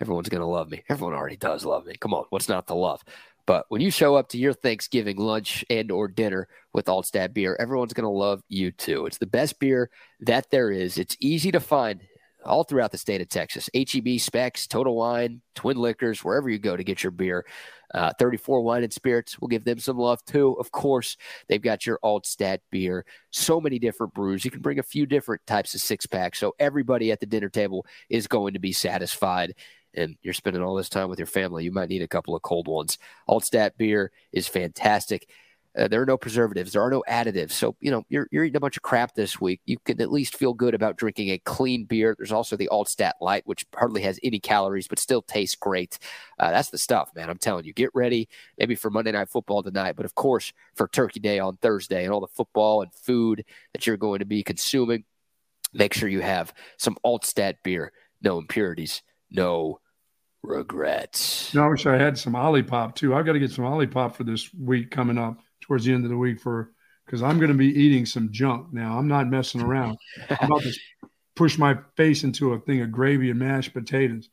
Everyone's 0.00 0.28
going 0.28 0.40
to 0.40 0.46
love 0.46 0.70
me. 0.70 0.82
Everyone 0.88 1.14
already 1.14 1.36
does 1.36 1.64
love 1.64 1.86
me. 1.86 1.94
Come 2.00 2.14
on, 2.14 2.24
what's 2.30 2.48
not 2.48 2.66
to 2.68 2.74
love? 2.74 3.04
But 3.46 3.66
when 3.68 3.80
you 3.80 3.90
show 3.90 4.16
up 4.16 4.28
to 4.30 4.38
your 4.38 4.52
Thanksgiving 4.52 5.16
lunch 5.16 5.64
and 5.70 5.90
or 5.90 6.08
dinner 6.08 6.48
with 6.72 6.86
Altstadt 6.86 7.34
beer, 7.34 7.56
everyone's 7.60 7.92
going 7.92 8.04
to 8.04 8.10
love 8.10 8.42
you 8.48 8.72
too. 8.72 9.06
It's 9.06 9.18
the 9.18 9.26
best 9.26 9.60
beer 9.60 9.90
that 10.20 10.50
there 10.50 10.70
is. 10.70 10.98
It's 10.98 11.16
easy 11.20 11.52
to 11.52 11.60
find 11.60 12.00
all 12.44 12.64
throughout 12.64 12.92
the 12.92 12.98
state 12.98 13.20
of 13.20 13.28
Texas. 13.28 13.68
HEB, 13.74 14.18
Specs, 14.18 14.66
Total 14.66 14.94
Wine, 14.94 15.40
Twin 15.54 15.76
Liquors, 15.76 16.24
wherever 16.24 16.48
you 16.48 16.58
go 16.58 16.76
to 16.76 16.84
get 16.84 17.02
your 17.02 17.10
beer. 17.10 17.44
Uh, 17.92 18.12
34 18.18 18.62
Wine 18.62 18.84
and 18.84 18.92
Spirits, 18.92 19.40
we'll 19.40 19.48
give 19.48 19.64
them 19.64 19.78
some 19.78 19.98
love 19.98 20.24
too. 20.24 20.52
Of 20.60 20.70
course, 20.70 21.16
they've 21.48 21.60
got 21.60 21.86
your 21.86 21.98
Altstadt 22.04 22.58
beer. 22.70 23.04
So 23.30 23.60
many 23.60 23.78
different 23.78 24.14
brews. 24.14 24.44
You 24.44 24.50
can 24.50 24.60
bring 24.60 24.78
a 24.78 24.84
few 24.84 25.06
different 25.06 25.44
types 25.46 25.74
of 25.74 25.80
six 25.80 26.06
packs. 26.06 26.38
So 26.38 26.54
everybody 26.58 27.10
at 27.10 27.20
the 27.20 27.26
dinner 27.26 27.48
table 27.48 27.84
is 28.08 28.26
going 28.26 28.54
to 28.54 28.60
be 28.60 28.72
satisfied. 28.72 29.54
And 29.94 30.16
you're 30.22 30.34
spending 30.34 30.62
all 30.62 30.76
this 30.76 30.88
time 30.88 31.08
with 31.08 31.18
your 31.18 31.26
family. 31.26 31.64
You 31.64 31.72
might 31.72 31.88
need 31.88 32.02
a 32.02 32.08
couple 32.08 32.36
of 32.36 32.42
cold 32.42 32.68
ones. 32.68 32.96
Altstad 33.28 33.72
beer 33.76 34.12
is 34.32 34.46
fantastic. 34.46 35.28
Uh, 35.80 35.88
there 35.88 36.02
are 36.02 36.06
no 36.06 36.18
preservatives. 36.18 36.72
There 36.72 36.82
are 36.82 36.90
no 36.90 37.02
additives. 37.08 37.52
So, 37.52 37.74
you 37.80 37.90
know, 37.90 38.04
you're, 38.10 38.28
you're 38.30 38.44
eating 38.44 38.56
a 38.56 38.60
bunch 38.60 38.76
of 38.76 38.82
crap 38.82 39.14
this 39.14 39.40
week. 39.40 39.62
You 39.64 39.78
can 39.78 40.00
at 40.02 40.12
least 40.12 40.36
feel 40.36 40.52
good 40.52 40.74
about 40.74 40.98
drinking 40.98 41.30
a 41.30 41.38
clean 41.38 41.86
beer. 41.86 42.14
There's 42.18 42.32
also 42.32 42.54
the 42.54 42.68
Altstadt 42.70 43.12
Light, 43.22 43.46
which 43.46 43.64
hardly 43.74 44.02
has 44.02 44.20
any 44.22 44.40
calories, 44.40 44.88
but 44.88 44.98
still 44.98 45.22
tastes 45.22 45.56
great. 45.56 45.98
Uh, 46.38 46.50
that's 46.50 46.68
the 46.68 46.76
stuff, 46.76 47.10
man. 47.16 47.30
I'm 47.30 47.38
telling 47.38 47.64
you. 47.64 47.72
Get 47.72 47.90
ready 47.94 48.28
maybe 48.58 48.74
for 48.74 48.90
Monday 48.90 49.12
Night 49.12 49.30
Football 49.30 49.62
tonight, 49.62 49.96
but 49.96 50.04
of 50.04 50.14
course 50.14 50.52
for 50.74 50.86
Turkey 50.86 51.20
Day 51.20 51.38
on 51.38 51.56
Thursday 51.56 52.04
and 52.04 52.12
all 52.12 52.20
the 52.20 52.26
football 52.26 52.82
and 52.82 52.92
food 52.92 53.44
that 53.72 53.86
you're 53.86 53.96
going 53.96 54.18
to 54.18 54.26
be 54.26 54.42
consuming. 54.42 55.04
Make 55.72 55.94
sure 55.94 56.08
you 56.10 56.20
have 56.20 56.52
some 56.76 56.98
Altstadt 57.04 57.56
beer 57.64 57.92
no 58.22 58.36
impurities, 58.36 59.00
no 59.30 59.80
regrets. 60.42 61.54
No, 61.54 61.64
I 61.64 61.68
wish 61.68 61.86
I 61.86 61.96
had 61.96 62.18
some 62.18 62.34
Olipop 62.34 62.94
too. 62.94 63.14
I've 63.14 63.24
got 63.24 63.32
to 63.32 63.38
get 63.38 63.50
some 63.50 63.64
Olipop 63.64 64.14
for 64.14 64.24
this 64.24 64.52
week 64.52 64.90
coming 64.90 65.16
up 65.16 65.38
towards 65.70 65.84
the 65.84 65.92
end 65.92 66.02
of 66.02 66.10
the 66.10 66.16
week 66.16 66.40
for 66.40 66.72
because 67.06 67.22
I'm 67.22 67.38
going 67.38 67.52
to 67.52 67.56
be 67.56 67.68
eating 67.68 68.04
some 68.04 68.32
junk 68.32 68.72
now. 68.72 68.98
I'm 68.98 69.06
not 69.06 69.28
messing 69.28 69.60
around. 69.60 69.98
I'm 70.28 70.50
about 70.50 70.62
to 70.62 70.72
push 71.36 71.56
my 71.58 71.76
face 71.96 72.24
into 72.24 72.54
a 72.54 72.58
thing 72.58 72.80
of 72.80 72.90
gravy 72.90 73.30
and 73.30 73.38
mashed 73.38 73.72
potatoes, 73.72 74.28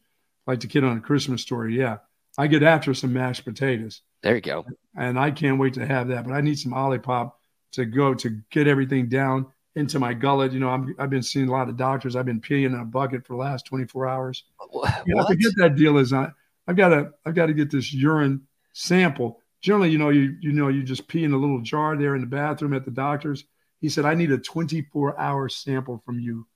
like 0.47 0.61
the 0.61 0.67
kid 0.67 0.83
on 0.83 0.97
a 0.97 0.99
Christmas 0.99 1.43
story. 1.43 1.77
Yeah, 1.77 1.97
I 2.39 2.47
get 2.47 2.63
after 2.63 2.95
some 2.95 3.13
mashed 3.13 3.45
potatoes. 3.45 4.01
There 4.23 4.33
you 4.33 4.41
go. 4.41 4.65
And 4.95 5.19
I 5.19 5.29
can't 5.29 5.59
wait 5.59 5.75
to 5.75 5.85
have 5.85 6.07
that. 6.07 6.25
But 6.25 6.33
I 6.33 6.41
need 6.41 6.57
some 6.57 6.71
Olipop 6.71 7.33
to 7.73 7.85
go 7.85 8.15
to 8.15 8.41
get 8.49 8.67
everything 8.67 9.07
down 9.07 9.45
into 9.75 9.99
my 9.99 10.15
gullet. 10.15 10.53
You 10.53 10.59
know, 10.59 10.69
I'm, 10.69 10.95
I've 10.97 11.11
been 11.11 11.21
seeing 11.21 11.49
a 11.49 11.51
lot 11.51 11.69
of 11.69 11.77
doctors. 11.77 12.15
I've 12.15 12.25
been 12.25 12.41
peeing 12.41 12.65
in 12.65 12.73
a 12.73 12.83
bucket 12.83 13.27
for 13.27 13.33
the 13.33 13.39
last 13.41 13.67
24 13.67 14.07
hours. 14.07 14.43
What? 14.71 15.03
You 15.05 15.13
know, 15.13 15.27
to 15.27 15.35
get 15.35 15.53
that 15.57 15.75
deal 15.75 15.99
is 15.99 16.13
I, 16.13 16.31
I've 16.67 16.77
got 16.77 16.89
to, 16.89 17.11
I've 17.27 17.35
got 17.35 17.45
to 17.45 17.53
get 17.53 17.69
this 17.69 17.93
urine 17.93 18.47
sample. 18.73 19.39
Generally, 19.67 19.89
you 19.89 19.97
know, 19.97 20.09
you, 20.11 20.37
you 20.39 20.53
know, 20.53 20.69
you 20.69 20.81
just 20.81 21.09
pee 21.09 21.25
in 21.25 21.33
a 21.33 21.37
little 21.37 21.59
jar 21.59 21.97
there 21.97 22.15
in 22.15 22.21
the 22.21 22.27
bathroom 22.27 22.73
at 22.73 22.85
the 22.85 22.91
doctor's. 22.91 23.43
He 23.81 23.89
said, 23.89 24.05
I 24.05 24.13
need 24.13 24.31
a 24.31 24.37
24 24.37 25.19
hour 25.19 25.49
sample 25.49 26.01
from 26.05 26.21
you. 26.21 26.47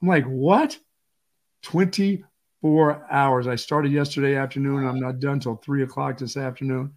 I'm 0.00 0.06
like, 0.06 0.24
what? 0.26 0.78
24 1.62 3.06
hours. 3.10 3.48
I 3.48 3.56
started 3.56 3.90
yesterday 3.90 4.36
afternoon. 4.36 4.86
I'm 4.86 5.00
not 5.00 5.18
done 5.18 5.40
till 5.40 5.56
three 5.56 5.82
o'clock 5.82 6.18
this 6.18 6.36
afternoon. 6.36 6.92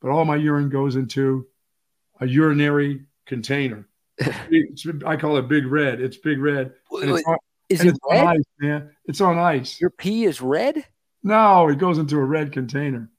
But 0.00 0.12
all 0.12 0.24
my 0.24 0.36
urine 0.36 0.68
goes 0.68 0.94
into 0.94 1.48
a 2.20 2.26
urinary 2.28 3.06
container. 3.26 3.88
It's- 4.18 4.86
I 5.04 5.16
call 5.16 5.38
it 5.38 5.48
Big 5.48 5.66
Red. 5.66 6.00
It's 6.00 6.18
Big 6.18 6.38
Red. 6.38 6.72
And 6.92 7.10
it's 7.10 7.26
on, 7.26 7.36
Is 7.68 7.80
it 7.80 7.88
it's 7.88 7.98
on 8.08 8.28
ice, 8.28 8.44
man. 8.60 8.90
It's 9.06 9.20
on 9.20 9.38
ice. 9.40 9.80
Your 9.80 9.90
pee 9.90 10.24
is 10.24 10.40
red? 10.40 10.84
No, 11.24 11.68
it 11.68 11.78
goes 11.78 11.98
into 11.98 12.16
a 12.16 12.24
red 12.24 12.52
container. 12.52 13.10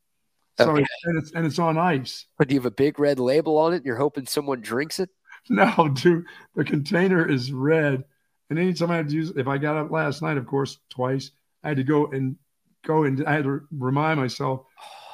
So 0.57 0.71
Okay. 0.71 0.81
it's, 0.81 1.05
and 1.05 1.17
it's 1.17 1.31
and 1.33 1.45
it's 1.45 1.59
on 1.59 1.77
ice. 1.77 2.25
But 2.37 2.47
do 2.47 2.55
you 2.55 2.59
have 2.59 2.65
a 2.65 2.71
big 2.71 2.99
red 2.99 3.19
label 3.19 3.57
on 3.57 3.73
it? 3.73 3.85
You're 3.85 3.97
hoping 3.97 4.25
someone 4.25 4.61
drinks 4.61 4.99
it? 4.99 5.09
No, 5.49 5.89
dude, 5.93 6.25
the 6.55 6.63
container 6.63 7.27
is 7.27 7.51
red. 7.51 8.03
And 8.49 8.57
anytime 8.57 8.91
I 8.91 8.97
had 8.97 9.09
to 9.09 9.15
use, 9.15 9.31
if 9.35 9.47
I 9.47 9.57
got 9.57 9.77
up 9.77 9.91
last 9.91 10.21
night, 10.21 10.37
of 10.37 10.45
course, 10.45 10.77
twice, 10.89 11.31
I 11.63 11.69
had 11.69 11.77
to 11.77 11.83
go 11.83 12.07
and 12.07 12.37
go 12.85 13.03
and 13.03 13.25
I 13.25 13.33
had 13.33 13.43
to 13.43 13.61
remind 13.71 14.19
myself, 14.19 14.65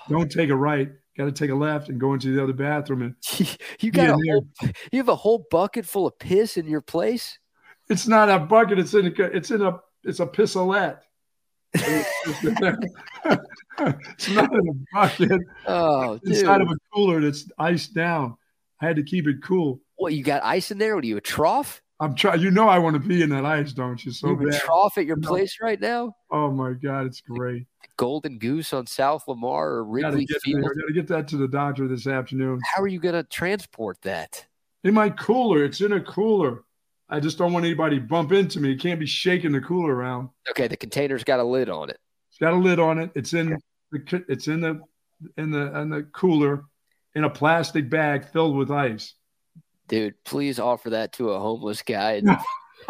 don't 0.10 0.32
take 0.32 0.50
a 0.50 0.56
right, 0.56 0.90
got 1.18 1.26
to 1.26 1.32
take 1.32 1.50
a 1.50 1.56
left 1.56 1.90
and 1.90 2.00
go 2.00 2.14
into 2.14 2.34
the 2.36 2.42
other 2.42 2.54
bathroom. 2.54 3.02
And 3.02 3.16
you 3.80 3.92
got 3.92 4.10
a 4.10 4.14
whole, 4.14 4.48
you 4.92 5.00
have 5.00 5.10
a 5.10 5.16
whole 5.16 5.46
bucket 5.52 5.86
full 5.86 6.08
of 6.08 6.18
piss 6.20 6.58
in 6.58 6.68
your 6.68 6.82
place? 6.82 7.38
it's 7.90 8.08
not 8.08 8.30
a 8.30 8.40
bucket; 8.40 8.80
it's 8.80 8.94
in 8.94 9.08
a, 9.08 9.12
it's 9.24 9.52
in 9.52 9.62
a, 9.62 9.80
it's 10.04 10.20
a 10.20 10.26
pissolette. 10.26 11.00
it's 13.80 14.30
not 14.30 14.54
in 14.54 14.68
a 14.68 14.74
bucket. 14.94 15.42
Oh, 15.66 16.14
It's 16.24 16.40
inside 16.40 16.62
of 16.62 16.70
a 16.70 16.76
cooler 16.94 17.22
that's 17.22 17.50
iced 17.58 17.94
down. 17.94 18.36
I 18.82 18.88
had 18.88 18.96
to 18.98 19.04
keep 19.04 19.28
it 19.28 19.38
cool. 19.44 19.82
What, 19.96 20.14
you 20.14 20.24
got 20.24 20.44
ice 20.44 20.72
in 20.72 20.78
there? 20.78 20.96
What 20.96 21.04
are 21.04 21.08
you, 21.08 21.18
a 21.18 21.22
trough? 21.22 21.82
I'm 22.00 22.16
trying. 22.16 22.42
You 22.42 22.52
know, 22.52 22.68
I 22.68 22.80
want 22.80 23.02
to 23.02 23.08
be 23.08 23.22
in 23.22 23.30
that 23.30 23.46
ice, 23.46 23.72
don't 23.72 24.04
you? 24.04 24.12
So 24.12 24.30
you 24.30 24.48
bad. 24.50 24.60
trough 24.62 24.98
at 24.98 25.06
your 25.06 25.16
No. 25.16 25.28
place 25.30 25.58
right 25.62 25.80
now? 25.80 26.14
Oh 26.32 26.52
my 26.52 26.74
God, 26.74 27.06
it's 27.06 27.22
great. 27.22 27.66
Golden 27.96 28.40
Goose 28.40 28.74
on 28.74 28.88
South 28.88 29.28
Lamar 29.28 29.70
or 29.70 29.84
Wrigley 29.86 30.26
get 30.26 30.38
there. 30.46 30.56
Field? 30.62 30.64
Got 30.64 30.88
to 30.88 30.94
get 30.94 31.08
that 31.08 31.28
to 31.30 31.38
the 31.38 31.48
doctor 31.48 31.88
this 31.88 32.08
afternoon. 32.08 32.60
How 32.76 32.82
are 32.82 32.88
you 32.88 33.00
going 33.00 33.14
to 33.16 33.24
transport 33.24 34.02
that? 34.02 34.46
In 34.84 34.94
my 34.94 35.10
cooler, 35.12 35.64
it's 35.64 35.80
in 35.80 35.94
a 35.94 36.02
cooler. 36.02 36.64
I 37.10 37.20
just 37.20 37.38
don't 37.38 37.54
want 37.54 37.66
anybody 37.66 38.00
bump 38.00 38.32
into 38.32 38.60
me. 38.60 38.72
You 38.72 38.78
can't 38.78 39.00
be 39.00 39.06
shaking 39.06 39.52
the 39.52 39.62
cooler 39.62 39.94
around. 39.94 40.30
Okay, 40.50 40.68
the 40.68 40.76
container's 40.76 41.24
got 41.24 41.40
a 41.40 41.44
lid 41.44 41.70
on 41.70 41.90
it. 41.90 42.00
Got 42.44 42.54
a 42.56 42.58
lid 42.58 42.78
on 42.78 43.00
it. 43.00 43.10
It's 43.16 43.34
in 43.34 43.58
the 43.94 44.26
it's 44.28 44.50
in 44.50 44.60
the 44.60 44.82
in 45.38 45.50
the 45.50 45.80
in 45.80 45.90
the 45.90 46.04
cooler 46.12 46.66
in 47.16 47.24
a 47.24 47.30
plastic 47.30 47.90
bag 47.90 48.26
filled 48.26 48.58
with 48.58 48.70
ice. 48.70 49.14
Dude, 49.88 50.16
please 50.26 50.60
offer 50.60 50.90
that 50.90 51.14
to 51.14 51.30
a 51.30 51.40
homeless 51.40 51.82
guy. 51.84 52.22
and- 52.22 52.38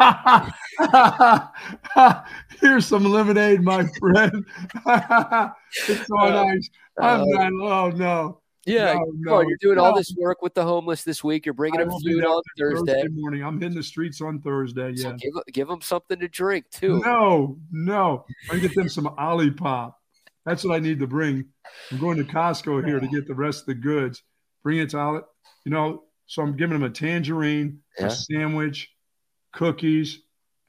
Here's 2.60 2.84
some 2.84 3.04
lemonade, 3.04 3.62
my 3.62 3.86
friend. 4.00 4.44
it's 5.88 6.10
on 6.10 6.32
Uh, 6.32 6.44
ice. 6.46 6.68
I'm 7.00 7.20
uh, 7.20 7.24
not. 7.24 7.52
Oh 7.62 7.90
no. 7.90 8.40
Yeah, 8.66 8.94
No, 8.94 9.04
no, 9.16 9.34
on, 9.36 9.48
you're 9.48 9.58
doing 9.60 9.78
all 9.78 9.94
this 9.94 10.14
work 10.16 10.42
with 10.42 10.54
the 10.54 10.62
homeless 10.64 11.02
this 11.04 11.22
week. 11.22 11.46
You're 11.46 11.52
bringing 11.54 11.80
them 11.80 11.90
food 11.90 12.24
on 12.24 12.42
Thursday. 12.58 13.04
morning. 13.10 13.42
I'm 13.44 13.60
hitting 13.60 13.76
the 13.76 13.82
streets 13.82 14.20
on 14.20 14.40
Thursday. 14.40 14.94
So 14.96 15.10
Yeah. 15.10 15.16
give, 15.18 15.32
give 15.52 15.68
them 15.68 15.80
something 15.80 16.18
to 16.20 16.28
drink, 16.28 16.70
too. 16.70 17.00
No, 17.00 17.58
no. 17.70 18.24
I 18.50 18.58
get 18.58 18.74
them 18.74 18.88
some 18.88 19.06
Olipop. 19.18 19.94
That's 20.46 20.64
what 20.64 20.74
I 20.74 20.78
need 20.78 20.98
to 21.00 21.06
bring. 21.06 21.46
I'm 21.90 21.98
going 21.98 22.16
to 22.18 22.24
Costco 22.24 22.86
here 22.86 23.00
to 23.00 23.08
get 23.08 23.26
the 23.26 23.34
rest 23.34 23.60
of 23.62 23.66
the 23.66 23.74
goods. 23.74 24.22
Bring 24.62 24.78
it 24.78 24.90
to 24.90 25.00
Oli. 25.00 25.20
You 25.64 25.70
know, 25.72 26.04
so 26.26 26.42
I'm 26.42 26.56
giving 26.56 26.78
them 26.78 26.82
a 26.88 26.90
tangerine, 26.90 27.80
Yeah. 27.98 28.06
a 28.06 28.10
sandwich, 28.10 28.90
cookies, 29.52 30.20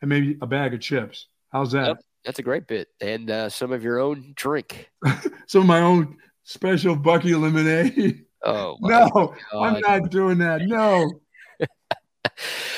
and 0.02 0.10
maybe 0.10 0.38
a 0.42 0.48
bag 0.48 0.74
of 0.74 0.80
chips. 0.80 1.28
How's 1.52 1.72
that? 1.74 1.88
Yep. 1.88 1.98
That's 2.24 2.40
a 2.40 2.44
great 2.44 2.68
bit. 2.68 2.88
And 3.02 3.30
uh, 3.30 3.50
some 3.50 3.72
of 3.72 3.84
your 3.84 4.00
own 4.00 4.34
drink. 4.36 4.90
Some 5.48 5.62
of 5.62 5.68
my 5.68 5.82
own 5.82 6.18
special 6.46 6.96
Bucky 6.96 7.36
lemonade. 7.36 8.24
Oh, 8.44 8.78
no, 8.82 9.36
I'm 9.54 9.82
not 9.82 10.10
doing 10.10 10.38
that. 10.38 10.62
No. 10.62 11.12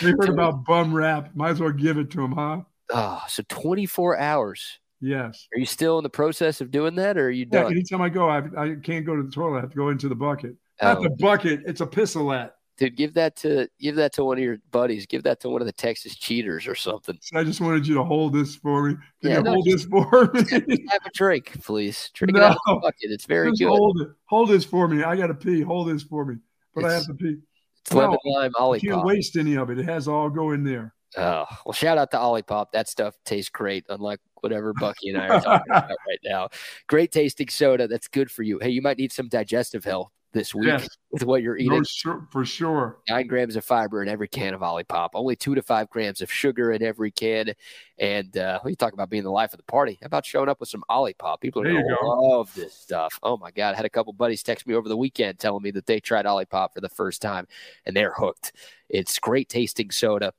We 0.04 0.12
heard 0.12 0.30
about 0.30 0.66
bum 0.66 0.94
rap. 0.94 1.32
Might 1.34 1.50
as 1.52 1.60
well 1.60 1.72
give 1.72 1.98
it 1.98 2.12
to 2.12 2.18
them, 2.18 2.34
huh? 2.34 2.62
Oh, 2.92 3.24
so 3.28 3.42
24 3.50 4.20
hours. 4.20 4.78
Yes. 5.02 5.48
Are 5.54 5.58
you 5.60 5.66
still 5.66 5.98
in 5.98 6.04
the 6.04 6.10
process 6.10 6.62
of 6.62 6.70
doing 6.70 6.94
that 6.96 7.18
or 7.18 7.28
are 7.28 7.32
you 7.32 7.48
Yeah, 7.52 7.64
done? 7.64 7.72
anytime 7.72 8.02
I 8.04 8.10
go, 8.10 8.30
I, 8.30 8.44
I 8.56 8.76
can't 8.84 9.04
go 9.06 9.16
to 9.16 9.24
the 9.24 9.32
toilet. 9.32 9.58
I 9.58 9.62
have 9.62 9.72
to 9.72 9.76
go 9.76 9.90
into 9.90 10.10
the 10.10 10.16
bucket. 10.16 10.56
Not 10.82 11.00
Oh, 11.00 11.04
the 11.04 11.10
bucket. 11.10 11.62
It's 11.66 11.82
a 11.82 11.88
pissolette. 11.88 12.52
Dude, 12.78 12.96
give 12.96 13.14
that 13.16 13.36
to 13.38 13.68
give 13.80 13.96
that 13.96 14.14
to 14.14 14.24
one 14.24 14.38
of 14.38 14.44
your 14.44 14.58
buddies. 14.72 15.06
Give 15.06 15.24
that 15.24 15.40
to 15.42 15.50
one 15.50 15.62
of 15.62 15.66
the 15.68 15.74
Texas 15.74 16.16
cheaters 16.16 16.68
or 16.68 16.76
something. 16.76 17.18
I 17.34 17.44
just 17.44 17.60
wanted 17.62 17.86
you 17.88 17.96
to 17.96 18.04
hold 18.04 18.34
this 18.34 18.56
for 18.56 18.90
me. 18.90 18.96
Can 19.22 19.32
Yeah, 19.32 19.38
you 19.38 19.44
no, 19.44 19.52
hold 19.54 19.66
just- 19.66 19.78
this 19.78 19.86
for 19.90 20.32
me? 20.34 20.86
Have 20.92 21.06
a 21.06 21.12
drink, 21.14 21.64
please. 21.64 22.10
Drink 22.14 22.36
it 22.38 22.42
out 22.44 22.52
of 22.52 22.58
the 22.66 22.80
bucket. 22.82 23.12
It's 23.12 23.26
very 23.26 23.52
good. 23.52 23.68
hold 23.68 24.02
it. 24.02 24.10
Hold 24.26 24.50
this 24.50 24.64
for 24.64 24.88
me. 24.88 25.04
I 25.04 25.16
got 25.16 25.28
to 25.28 25.34
pee. 25.34 25.62
Hold 25.62 25.90
this 25.90 26.04
for 26.04 26.26
me. 26.26 26.36
But 26.76 26.86
I 26.86 26.94
have 26.94 27.06
to 27.08 27.14
pee. 27.14 27.38
It's 27.82 27.94
lemon 27.94 28.18
No, 28.26 28.32
lime 28.32 28.52
I 28.60 28.80
can't 28.80 29.06
waste 29.06 29.38
any 29.38 29.56
of 29.56 29.70
it. 29.70 29.80
It 29.80 29.86
has 29.86 30.08
all 30.08 30.30
go 30.30 30.52
in 30.52 30.64
there. 30.64 30.94
Oh, 31.16 31.46
well, 31.66 31.74
shout 31.74 31.98
out 31.98 32.12
to 32.12 32.18
Olipop. 32.18 32.68
That 32.74 32.90
stuff 32.90 33.16
tastes 33.24 33.50
great, 33.50 33.86
unlike 33.90 34.20
whatever 34.42 34.74
Bucky 34.74 35.10
and 35.10 35.18
I 35.18 35.28
are 35.30 35.42
talking 35.42 35.66
about 35.72 35.90
right 35.90 36.20
now. 36.24 36.50
Great 36.88 37.12
tasting 37.14 37.48
soda. 37.48 37.88
That's 37.88 38.10
good 38.10 38.30
for 38.30 38.44
you. 38.44 38.60
Hey, 38.60 38.70
you 38.70 38.82
might 38.82 38.98
need 38.98 39.12
some 39.14 39.30
digestive 39.30 39.86
help 39.86 40.10
this 40.38 40.54
week 40.54 40.68
Yes. 40.68 40.88
with 41.12 41.24
what 41.24 41.42
you're 41.42 41.58
eating. 41.58 41.78
No, 41.78 41.84
sure, 41.84 42.28
for 42.32 42.46
sure. 42.46 43.00
Nine 43.10 43.28
grams 43.28 43.56
of 43.56 43.66
fiber 43.66 44.04
in 44.04 44.10
every 44.10 44.28
can 44.28 44.54
of 44.54 44.62
Olipop. 44.62 45.10
Only 45.14 45.36
two 45.36 45.56
to 45.56 45.62
five 45.62 45.90
grams 45.90 46.22
of 46.22 46.32
sugar 46.32 46.72
in 46.72 46.84
every 46.84 47.12
can. 47.12 47.54
And 47.98 48.38
uh, 48.38 48.60
you 48.66 48.76
talk 48.76 48.94
about 48.94 49.10
being 49.10 49.24
the 49.24 49.32
life 49.32 49.54
of 49.54 49.58
the 49.58 49.64
party, 49.64 49.98
how 50.02 50.06
about 50.06 50.26
showing 50.26 50.50
up 50.50 50.60
with 50.60 50.70
some 50.70 50.84
Olipop? 50.90 51.42
People 51.42 51.64
are 51.64 51.72
going 51.72 51.84
to 51.84 52.06
love 52.06 52.54
this 52.54 52.74
stuff. 52.74 53.20
Oh 53.24 53.38
my 53.38 53.52
God. 53.52 53.74
I 53.74 53.78
had 53.78 53.86
a 53.86 53.90
couple 53.90 54.14
buddies 54.14 54.44
text 54.44 54.68
me 54.68 54.76
over 54.76 54.88
the 54.88 54.98
weekend 54.98 55.40
telling 55.40 55.64
me 55.64 55.72
that 55.72 55.86
they 55.86 56.00
tried 56.00 56.26
Olipop 56.26 56.74
for 56.74 56.82
the 56.82 56.90
first 56.90 57.22
time 57.22 57.48
and 57.86 57.96
they're 57.96 58.14
hooked. 58.14 58.54
It's 58.90 59.18
great 59.20 59.50
tasting 59.50 59.92
soda. 59.92 60.34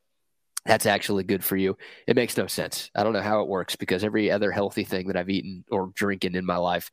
That's 0.66 0.86
actually 0.86 1.24
good 1.24 1.42
for 1.42 1.56
you. 1.56 1.78
It 2.06 2.14
makes 2.14 2.36
no 2.36 2.46
sense. 2.46 2.90
I 2.94 3.02
don't 3.02 3.14
know 3.14 3.22
how 3.22 3.40
it 3.40 3.48
works 3.48 3.74
because 3.74 4.04
every 4.04 4.30
other 4.30 4.52
healthy 4.52 4.84
thing 4.84 5.06
that 5.06 5.16
I've 5.16 5.30
eaten 5.30 5.64
or 5.70 5.92
drinking 5.94 6.34
in 6.34 6.44
my 6.44 6.56
life 6.56 6.90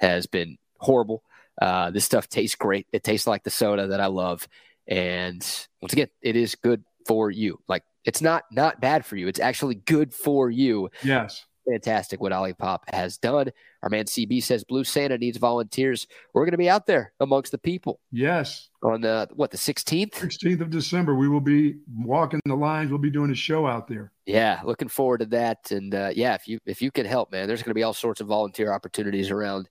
has 0.00 0.26
been 0.26 0.56
horrible. 0.78 1.22
Uh, 1.60 1.90
this 1.90 2.04
stuff 2.04 2.28
tastes 2.28 2.56
great. 2.56 2.86
It 2.92 3.02
tastes 3.04 3.26
like 3.26 3.44
the 3.44 3.50
soda 3.50 3.88
that 3.88 4.00
I 4.00 4.06
love. 4.06 4.46
And 4.86 5.42
once 5.82 5.92
again, 5.92 6.08
it 6.22 6.36
is 6.36 6.54
good 6.54 6.82
for 7.06 7.30
you. 7.30 7.58
Like 7.68 7.82
it's 8.04 8.22
not 8.22 8.44
not 8.50 8.80
bad 8.80 9.04
for 9.04 9.16
you. 9.16 9.28
It's 9.28 9.40
actually 9.40 9.74
good 9.76 10.14
for 10.14 10.50
you. 10.50 10.90
Yes. 11.02 11.44
Fantastic 11.70 12.18
what 12.22 12.32
Olipop 12.32 12.78
has 12.88 13.18
done. 13.18 13.50
Our 13.82 13.90
man 13.90 14.06
CB 14.06 14.42
says 14.42 14.64
Blue 14.64 14.84
Santa 14.84 15.18
needs 15.18 15.36
volunteers. 15.36 16.06
We're 16.32 16.44
going 16.46 16.52
to 16.52 16.56
be 16.58 16.70
out 16.70 16.86
there 16.86 17.12
amongst 17.20 17.52
the 17.52 17.58
people 17.58 18.00
Yes. 18.10 18.70
on 18.82 19.02
the 19.02 19.28
what 19.34 19.50
the 19.50 19.58
16th. 19.58 20.12
16th 20.14 20.62
of 20.62 20.70
December, 20.70 21.14
we 21.14 21.28
will 21.28 21.42
be 21.42 21.76
walking 21.94 22.40
the 22.46 22.54
lines. 22.54 22.88
We'll 22.90 22.98
be 23.00 23.10
doing 23.10 23.30
a 23.30 23.34
show 23.34 23.66
out 23.66 23.86
there. 23.86 24.12
Yeah, 24.24 24.60
looking 24.64 24.88
forward 24.88 25.18
to 25.18 25.26
that. 25.26 25.70
And 25.70 25.94
uh, 25.94 26.10
yeah, 26.14 26.32
if 26.34 26.48
you 26.48 26.58
if 26.64 26.80
you 26.80 26.90
can 26.90 27.04
help, 27.04 27.30
man, 27.32 27.46
there's 27.46 27.62
going 27.62 27.70
to 27.72 27.74
be 27.74 27.82
all 27.82 27.92
sorts 27.92 28.22
of 28.22 28.26
volunteer 28.28 28.72
opportunities 28.72 29.30
around 29.30 29.68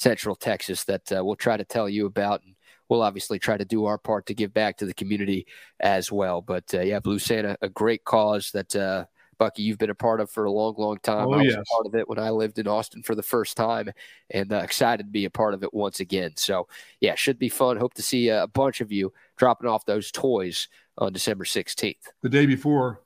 Central 0.00 0.34
Texas 0.34 0.84
that 0.84 1.12
uh, 1.12 1.22
we'll 1.22 1.36
try 1.36 1.58
to 1.58 1.64
tell 1.64 1.88
you 1.88 2.06
about, 2.06 2.42
and 2.42 2.54
we'll 2.88 3.02
obviously 3.02 3.38
try 3.38 3.58
to 3.58 3.64
do 3.66 3.84
our 3.84 3.98
part 3.98 4.24
to 4.26 4.34
give 4.34 4.54
back 4.54 4.78
to 4.78 4.86
the 4.86 4.94
community 4.94 5.46
as 5.78 6.10
well. 6.10 6.40
But 6.40 6.72
uh, 6.72 6.80
yeah, 6.80 7.00
Blue 7.00 7.18
Santa, 7.18 7.58
a 7.60 7.68
great 7.68 8.04
cause 8.04 8.50
that 8.52 8.74
uh, 8.74 9.04
Bucky 9.36 9.62
you've 9.62 9.76
been 9.76 9.90
a 9.90 9.94
part 9.94 10.20
of 10.20 10.30
for 10.30 10.44
a 10.46 10.50
long, 10.50 10.74
long 10.78 10.98
time. 11.02 11.28
Oh, 11.28 11.32
I 11.34 11.36
was 11.36 11.46
yes. 11.46 11.56
a 11.56 11.74
part 11.74 11.86
of 11.86 11.94
it 11.94 12.08
when 12.08 12.18
I 12.18 12.30
lived 12.30 12.58
in 12.58 12.66
Austin 12.66 13.02
for 13.02 13.14
the 13.14 13.22
first 13.22 13.58
time, 13.58 13.90
and 14.30 14.50
uh, 14.50 14.56
excited 14.56 15.04
to 15.04 15.10
be 15.10 15.26
a 15.26 15.30
part 15.30 15.52
of 15.52 15.62
it 15.62 15.74
once 15.74 16.00
again. 16.00 16.32
So 16.36 16.66
yeah, 17.00 17.14
should 17.14 17.38
be 17.38 17.50
fun. 17.50 17.76
Hope 17.76 17.92
to 17.94 18.02
see 18.02 18.30
uh, 18.30 18.44
a 18.44 18.48
bunch 18.48 18.80
of 18.80 18.90
you 18.90 19.12
dropping 19.36 19.68
off 19.68 19.84
those 19.84 20.10
toys 20.10 20.68
on 20.96 21.12
December 21.12 21.44
16th. 21.44 21.96
The 22.22 22.28
day 22.30 22.46
before 22.46 23.02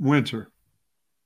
winter. 0.00 0.50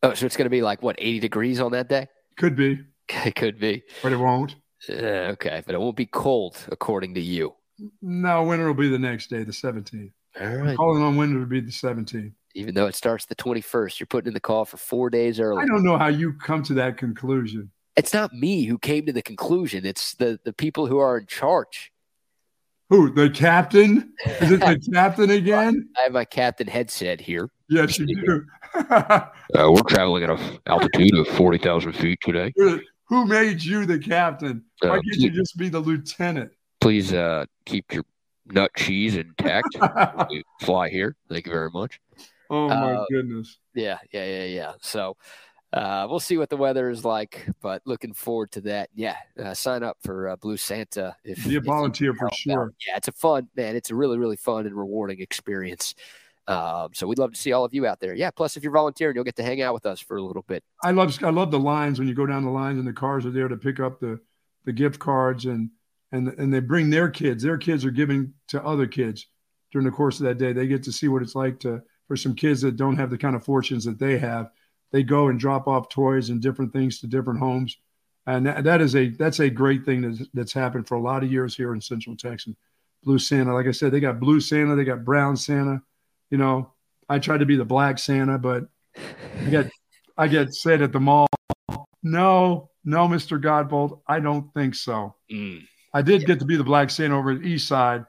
Oh, 0.03 0.13
so 0.13 0.27
it's 0.27 0.37
going 0.37 0.47
to 0.47 0.51
be 0.51 0.63
like 0.63 0.83
what, 0.83 0.97
80 0.99 1.21
degrees 1.21 1.61
on 1.61 1.73
that 1.73 1.89
day? 1.89 2.09
Could 2.37 2.57
be. 2.57 2.85
It 3.25 3.35
could 3.35 3.59
be. 3.59 3.83
But 4.03 4.13
it 4.13 4.17
won't. 4.17 4.57
Uh, 4.89 5.33
okay, 5.35 5.63
but 5.65 5.75
it 5.75 5.81
won't 5.81 5.97
be 5.97 6.07
cold 6.07 6.57
according 6.71 7.15
to 7.15 7.21
you. 7.21 7.55
No, 8.01 8.45
winter 8.45 8.67
will 8.67 8.75
be 8.75 8.89
the 8.89 8.99
next 8.99 9.29
day, 9.31 9.45
the 9.45 9.53
17th. 9.53 10.13
All 10.41 10.57
right. 10.57 10.77
Calling 10.77 11.03
on 11.03 11.17
winter 11.17 11.41
to 11.41 11.47
be 11.47 11.61
the 11.61 11.71
17th. 11.71 12.33
Even 12.55 12.75
though 12.75 12.87
it 12.87 12.95
starts 12.95 13.25
the 13.27 13.35
21st, 13.35 14.01
you're 14.01 14.07
putting 14.07 14.29
in 14.29 14.35
the 14.35 14.41
call 14.41 14.65
for 14.65 14.77
four 14.77 15.09
days 15.09 15.41
early. 15.41 15.63
I 15.63 15.67
don't 15.67 15.85
know 15.85 15.97
how 15.97 16.09
you 16.09 16.35
come 16.35 16.63
to 16.65 16.75
that 16.75 16.99
conclusion. 16.99 17.71
It's 17.97 18.13
not 18.13 18.33
me 18.33 18.65
who 18.65 18.79
came 18.79 19.07
to 19.07 19.13
the 19.13 19.23
conclusion. 19.23 19.87
It's 19.87 20.15
the, 20.15 20.39
the 20.45 20.53
people 20.53 20.87
who 20.87 20.99
are 20.99 21.19
in 21.19 21.27
charge. 21.27 21.93
Who? 22.89 23.11
The 23.13 23.31
captain? 23.31 24.13
Is 24.27 24.51
it 24.51 24.61
the 24.61 24.79
captain 24.93 25.31
again? 25.31 25.89
I 25.97 26.03
have 26.03 26.13
my 26.13 26.25
captain 26.25 26.67
headset 26.67 27.21
here. 27.21 27.49
Yes, 27.69 27.99
you 27.99 28.07
do. 28.07 28.45
Uh, 29.55 29.71
we're 29.71 29.83
traveling 29.83 30.25
at 30.25 30.31
an 30.31 30.59
altitude 30.67 31.15
of 31.15 31.29
40,000 31.29 31.93
feet 31.93 32.19
today. 32.23 32.51
Who 33.13 33.27
made 33.27 33.63
you 33.63 33.85
the 33.85 33.99
captain? 33.99 34.65
Why 34.81 34.89
Uh, 34.89 34.93
can't 34.95 35.17
you 35.19 35.31
just 35.31 35.59
be 35.59 35.69
the 35.69 35.79
lieutenant? 35.81 36.51
Please 36.81 37.13
uh, 37.13 37.45
keep 37.67 37.93
your 37.93 38.05
nut 38.47 38.71
cheese 38.75 39.17
intact. 39.17 39.69
fly 40.63 40.89
here. 40.89 41.15
Thank 41.29 41.45
you 41.45 41.53
very 41.53 41.69
much. 41.71 42.01
Oh 42.49 42.69
my 42.69 42.75
Uh, 42.95 43.05
goodness. 43.11 43.59
Yeah, 43.75 43.99
yeah, 44.15 44.25
yeah, 44.25 44.45
yeah. 44.45 44.73
So 44.81 45.19
uh, 45.75 46.07
we'll 46.09 46.21
see 46.21 46.39
what 46.39 46.49
the 46.49 46.57
weather 46.57 46.89
is 46.89 47.05
like, 47.05 47.47
but 47.61 47.83
looking 47.85 48.15
forward 48.15 48.51
to 48.53 48.63
that. 48.63 48.89
Yeah, 48.95 49.17
uh, 49.39 49.53
sign 49.53 49.83
up 49.83 49.99
for 50.03 50.31
uh, 50.31 50.37
Blue 50.37 50.57
Santa. 50.57 51.15
If, 51.23 51.47
Be 51.47 51.57
a 51.57 51.61
volunteer 51.61 52.15
for 52.15 52.31
sure. 52.33 52.63
out. 52.63 52.75
Yeah, 52.89 52.97
it's 52.97 53.09
a 53.09 53.13
fun 53.13 53.47
man. 53.55 53.77
It's 53.77 53.91
a 53.91 53.95
really, 53.95 54.17
really 54.17 54.37
fun 54.39 54.65
and 54.65 54.75
rewarding 54.75 55.21
experience. 55.21 55.95
Um, 56.49 56.89
so 56.93 57.07
we'd 57.07 57.19
love 57.19 57.33
to 57.33 57.39
see 57.39 57.53
all 57.53 57.65
of 57.65 57.73
you 57.73 57.87
out 57.87 58.01
there. 58.01 58.15
Yeah. 58.15 58.31
Plus, 58.31 58.57
if 58.57 58.63
you're 58.63 58.73
volunteering, 58.73 59.15
you'll 59.15 59.25
get 59.25 59.37
to 59.37 59.45
hang 59.45 59.63
out 59.63 59.75
with 59.75 59.87
us 59.87 60.01
for 60.01 60.17
a 60.17 60.23
little 60.23 60.43
bit. 60.43 60.65
I 60.83 60.91
love 60.91 61.23
I 61.23 61.31
love 61.31 61.51
the 61.51 61.59
lines 61.59 61.99
when 61.99 62.09
you 62.09 62.15
go 62.15 62.27
down 62.27 62.45
the 62.45 62.51
lines 62.51 62.79
and 62.79 62.87
the 62.87 62.93
cars 62.93 63.25
are 63.25 63.31
there 63.31 63.49
to 63.49 63.57
pick 63.57 63.81
up 63.81 64.01
the 64.01 64.21
the 64.65 64.73
gift 64.73 64.99
cards 64.99 65.45
and 65.45 65.71
and 66.11 66.29
and 66.29 66.53
they 66.53 66.61
bring 66.61 66.91
their 66.91 67.09
kids. 67.09 67.43
Their 67.43 67.59
kids 67.59 67.85
are 67.85 67.91
giving 67.91 68.35
to 68.49 68.63
other 68.65 68.87
kids 68.87 69.27
during 69.71 69.85
the 69.85 69.93
course 69.93 70.19
of 70.21 70.27
that 70.27 70.39
day. 70.39 70.53
They 70.53 70.67
get 70.67 70.83
to 70.85 70.93
see 70.93 71.09
what 71.09 71.23
it's 71.23 71.35
like 71.35 71.61
to 71.61 71.83
for 72.09 72.17
some 72.17 72.35
kids 72.35 72.61
that 72.63 72.77
don't 72.77 72.97
have 72.97 73.11
the 73.11 73.19
kind 73.19 73.37
of 73.37 73.45
fortunes 73.45 73.85
that 73.85 73.99
they 73.99 74.19
have. 74.19 74.51
They 74.91 75.03
go 75.03 75.29
and 75.29 75.39
drop 75.39 75.69
off 75.69 75.89
toys 75.89 76.29
and 76.29 76.43
different 76.43 76.73
things 76.73 77.01
to 77.01 77.07
different 77.07 77.39
homes, 77.39 77.79
and 78.27 78.47
that, 78.47 78.65
that 78.65 78.81
is 78.81 78.95
a 78.97 79.09
that's 79.11 79.41
a 79.41 79.49
great 79.49 79.85
thing 79.85 80.03
that's, 80.03 80.29
that's 80.35 80.53
happened 80.53 80.89
for 80.89 80.97
a 80.97 81.01
lot 81.01 81.23
of 81.23 81.33
years 81.33 81.57
here 81.57 81.73
in 81.73 81.81
Central 81.81 82.17
Texas. 82.17 82.55
Blue 83.05 83.19
Santa, 83.19 83.55
like 83.55 83.67
I 83.67 83.71
said, 83.73 83.93
they 83.93 84.01
got 84.01 84.21
blue 84.21 84.41
Santa, 84.41 84.77
they 84.77 84.85
got 84.85 85.05
brown 85.05 85.37
Santa. 85.37 85.81
You 86.33 86.39
know, 86.39 86.73
I 87.11 87.19
tried 87.19 87.39
to 87.41 87.47
be 87.47 87.57
the 87.57 87.65
black 87.65 87.99
Santa, 87.99 88.39
but 88.39 88.65
I 88.97 89.51
get 89.51 89.71
I 90.17 90.29
get 90.29 90.55
said 90.55 90.81
at 90.81 90.91
the 90.91 90.99
mall, 90.99 91.27
no, 92.03 92.71
no, 92.85 93.07
Mr. 93.07 93.39
Godbolt, 93.41 94.01
I 94.09 94.19
don't 94.19 94.53
think 94.55 94.75
so. 94.75 95.15
Mm. 95.31 95.61
I 95.93 96.01
did 96.01 96.25
get 96.25 96.39
to 96.39 96.47
be 96.47 96.57
the 96.57 96.65
black 96.65 96.89
Santa 96.89 97.19
over 97.19 97.33
at 97.33 97.43
East 97.43 97.69
Side 97.69 98.05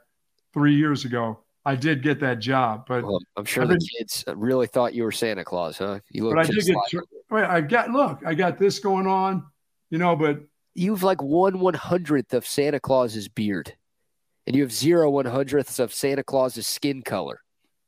three 0.53 0.73
years 0.75 1.03
ago. 1.03 1.39
I 1.65 1.75
did 1.75 2.01
get 2.01 2.21
that 2.21 2.39
job, 2.39 2.85
but 2.87 3.03
Well, 3.03 3.19
I'm 3.35 3.43
sure 3.43 3.63
I've 3.63 3.69
the 3.69 3.75
been- 3.75 3.87
kids 3.99 4.23
really 4.35 4.67
thought 4.67 4.93
you 4.93 5.03
were 5.03 5.11
Santa 5.11 5.43
Claus, 5.43 5.77
huh? 5.77 5.99
You 6.09 6.23
look 6.23 6.35
but 6.35 6.39
I 6.39 6.43
did 6.47 6.55
just 6.55 6.67
get. 6.67 6.77
like 6.77 7.03
Wait, 7.29 7.43
I 7.43 7.59
got 7.59 7.89
look, 7.91 8.19
I 8.25 8.33
got 8.35 8.57
this 8.57 8.79
going 8.79 9.05
on, 9.07 9.43
you 9.89 9.97
know, 9.97 10.15
but 10.15 10.39
you've 10.75 11.03
like 11.03 11.21
one 11.21 11.59
one 11.59 11.73
hundredth 11.73 12.33
of 12.33 12.47
Santa 12.47 12.79
Claus's 12.79 13.27
beard, 13.27 13.75
and 14.47 14.55
you 14.55 14.61
have 14.61 14.71
zero 14.71 15.09
one 15.09 15.25
hundredths 15.25 15.77
of 15.79 15.93
Santa 15.93 16.23
Claus's 16.23 16.67
skin 16.67 17.01
color. 17.01 17.41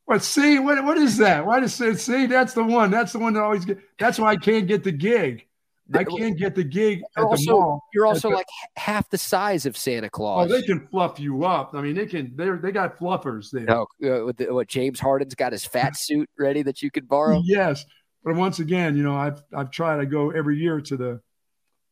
What? 0.06 0.22
See, 0.22 0.58
what 0.58 0.82
what 0.84 0.96
is 0.98 1.16
that? 1.18 1.44
Why 1.46 1.60
does 1.60 1.80
it 1.80 2.00
see? 2.00 2.26
That's 2.26 2.54
the 2.54 2.64
one. 2.64 2.90
That's 2.90 3.12
the 3.12 3.18
one 3.18 3.34
that 3.34 3.42
always 3.42 3.64
get. 3.64 3.78
That's 3.98 4.18
why 4.18 4.30
I 4.32 4.36
can't 4.36 4.66
get 4.66 4.82
the 4.82 4.92
gig. 4.92 5.46
I 5.94 6.02
can't 6.02 6.36
get 6.36 6.56
the 6.56 6.64
gig 6.64 7.02
at 7.16 7.20
You're 7.20 7.24
the 7.26 7.30
also, 7.30 7.52
mall. 7.52 7.84
you're 7.94 8.06
also 8.06 8.30
the- 8.30 8.34
like 8.36 8.46
half 8.76 9.08
the 9.08 9.18
size 9.18 9.66
of 9.66 9.76
Santa 9.76 10.10
Claus. 10.10 10.50
Oh, 10.50 10.52
they 10.52 10.62
can 10.66 10.84
fluff 10.88 11.20
you 11.20 11.44
up. 11.44 11.74
I 11.74 11.80
mean, 11.80 11.94
they 11.94 12.06
can. 12.06 12.32
They 12.34 12.50
they 12.50 12.72
got 12.72 12.98
fluffers 12.98 13.50
there. 13.52 13.62
No, 13.66 13.82
uh, 14.04 14.24
with 14.24 14.36
the, 14.38 14.52
what 14.52 14.66
James 14.66 14.98
Harden's 14.98 15.36
got 15.36 15.52
his 15.52 15.64
fat 15.64 15.96
suit 15.98 16.28
ready 16.38 16.62
that 16.62 16.82
you 16.82 16.90
could 16.90 17.06
borrow. 17.06 17.40
Yes, 17.44 17.84
but 18.24 18.34
once 18.34 18.58
again, 18.58 18.96
you 18.96 19.04
know, 19.04 19.14
I've 19.14 19.40
I've 19.54 19.70
tried. 19.70 20.00
I 20.00 20.06
go 20.06 20.30
every 20.30 20.56
year 20.58 20.80
to 20.80 20.96
the 20.96 21.20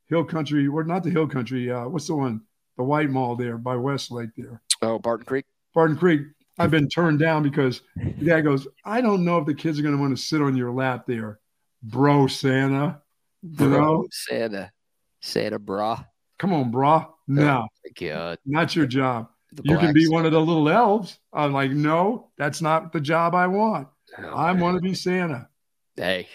Hill 0.09 0.25
Country, 0.25 0.67
or 0.67 0.83
not 0.83 1.05
the 1.05 1.11
Hill 1.11 1.29
Country. 1.29 1.71
Uh, 1.71 1.87
what's 1.89 2.07
the 2.09 2.17
one? 2.17 2.41
The 2.77 2.83
White 2.83 3.11
Mall 3.11 3.37
there 3.37 3.57
by 3.59 3.77
Westlake 3.77 4.31
there, 4.37 4.61
Oh, 4.83 4.99
Barton 4.99 5.25
Creek. 5.27 5.45
Barton 5.73 5.97
Creek. 5.97 6.23
I've 6.59 6.71
been 6.71 6.89
turned 6.89 7.19
down 7.19 7.43
because 7.43 7.83
the 7.97 8.25
guy 8.25 8.41
goes, 8.41 8.67
I 8.85 9.01
don't 9.01 9.25
know 9.25 9.39
if 9.39 9.47
the 9.47 9.55
kids 9.55 9.79
are 9.79 9.83
going 9.83 9.95
to 9.97 10.01
want 10.01 10.17
to 10.17 10.23
sit 10.23 10.41
on 10.41 10.57
your 10.57 10.71
lap 10.71 11.05
there, 11.07 11.41
bro, 11.83 12.27
Santa. 12.29 13.01
You 13.43 13.69
know, 13.69 13.77
Bro, 13.79 14.07
Santa, 14.11 14.73
Santa 15.21 15.59
bra. 15.59 16.03
come 16.39 16.53
on, 16.53 16.73
brah. 16.73 17.07
Oh, 17.09 17.15
no, 17.29 17.67
My 17.85 17.91
God, 18.09 18.17
uh, 18.33 18.37
not 18.47 18.75
your 18.77 18.87
job. 18.87 19.29
the 19.53 19.63
You 19.65 19.77
can 19.79 19.93
be 19.93 20.05
Santa. 20.05 20.15
one 20.15 20.27
of 20.27 20.33
the 20.33 20.41
little 20.41 20.69
elves. 20.69 21.19
I'm 21.33 21.53
like, 21.53 21.71
no, 21.73 22.31
that's 22.39 22.63
not 22.63 22.93
the 22.93 23.01
job 23.01 23.35
I 23.35 23.47
want. 23.49 23.89
Oh, 24.19 24.29
I 24.29 24.53
want 24.53 24.77
to 24.77 24.81
be 24.81 24.95
Santa. 24.95 25.49
Hey, 25.97 26.29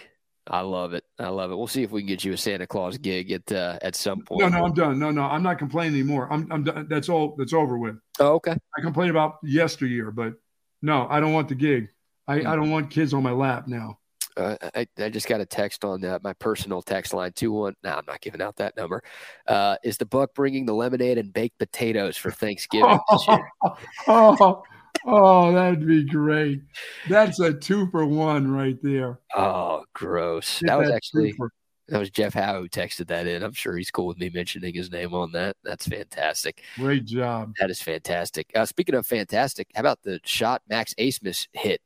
I 0.50 0.62
love 0.62 0.94
it. 0.94 1.04
I 1.20 1.28
love 1.28 1.52
it. 1.52 1.56
We'll 1.56 1.68
see 1.68 1.84
if 1.84 1.92
we 1.92 2.00
can 2.00 2.08
get 2.08 2.24
you 2.24 2.32
a 2.32 2.36
Santa 2.36 2.66
Claus 2.66 2.98
gig 2.98 3.30
at 3.30 3.52
uh, 3.52 3.78
at 3.82 3.94
some 3.94 4.22
point. 4.22 4.40
No, 4.40 4.48
no, 4.48 4.64
I'm 4.64 4.74
done. 4.74 4.98
No, 4.98 5.12
no, 5.12 5.22
I'm 5.22 5.44
not 5.44 5.58
complaining 5.58 5.94
anymore. 5.94 6.26
I'm, 6.30 6.50
I'm 6.50 6.64
done. 6.64 6.88
That's 6.90 7.08
all. 7.08 7.36
That's 7.38 7.52
over 7.52 7.78
with. 7.78 7.96
Oh, 8.18 8.34
okay. 8.34 8.56
I 8.76 8.80
complained 8.80 9.12
about 9.12 9.36
yesteryear, 9.44 10.10
but 10.10 10.34
no, 10.82 11.06
I 11.08 11.20
don't 11.20 11.32
want 11.32 11.48
the 11.48 11.54
gig. 11.54 11.88
I, 12.26 12.38
I 12.40 12.56
don't 12.56 12.70
want 12.70 12.90
kids 12.90 13.14
on 13.14 13.22
my 13.22 13.30
lap 13.30 13.68
now. 13.68 13.98
Uh, 14.36 14.56
I, 14.74 14.86
I 14.98 15.08
just 15.08 15.28
got 15.28 15.40
a 15.40 15.46
text 15.46 15.84
on 15.84 16.04
uh, 16.04 16.18
my 16.22 16.32
personal 16.34 16.82
text 16.82 17.14
line 17.14 17.32
two 17.32 17.52
one. 17.52 17.74
No, 17.84 17.90
I'm 17.90 18.04
not 18.08 18.20
giving 18.20 18.42
out 18.42 18.56
that 18.56 18.76
number. 18.76 19.04
Uh, 19.46 19.76
is 19.84 19.98
the 19.98 20.06
Buck 20.06 20.34
bringing 20.34 20.66
the 20.66 20.74
lemonade 20.74 21.18
and 21.18 21.32
baked 21.32 21.58
potatoes 21.58 22.16
for 22.16 22.32
Thanksgiving 22.32 22.98
this 23.10 23.28
year? 23.28 23.48
oh, 24.08 24.62
oh, 25.06 25.52
that'd 25.52 25.86
be 25.86 26.04
great. 26.04 26.62
That's 27.08 27.40
a 27.40 27.52
two 27.52 27.88
for 27.90 28.04
one 28.06 28.50
right 28.50 28.78
there. 28.82 29.20
Oh, 29.34 29.84
gross. 29.94 30.60
Get 30.60 30.68
That 30.68 30.78
was 30.78 30.88
that 30.88 30.94
actually 30.96 31.32
for- 31.32 31.52
that 31.88 31.98
was 31.98 32.10
Jeff 32.10 32.34
Howe 32.34 32.60
who 32.60 32.68
texted 32.68 33.08
that 33.08 33.26
in. 33.26 33.42
I'm 33.42 33.52
sure 33.52 33.76
he's 33.76 33.90
cool 33.90 34.06
with 34.06 34.16
me 34.18 34.30
mentioning 34.32 34.72
his 34.72 34.92
name 34.92 35.12
on 35.12 35.32
that. 35.32 35.56
That's 35.64 35.88
fantastic. 35.88 36.62
great 36.76 37.04
job. 37.04 37.52
That 37.58 37.68
is 37.68 37.82
fantastic. 37.82 38.48
Uh, 38.54 38.64
speaking 38.64 38.94
of 38.94 39.04
fantastic, 39.06 39.66
how 39.74 39.80
about 39.80 39.98
the 40.04 40.20
shot 40.24 40.62
Max 40.68 40.94
Abmas 41.00 41.48
hit 41.52 41.80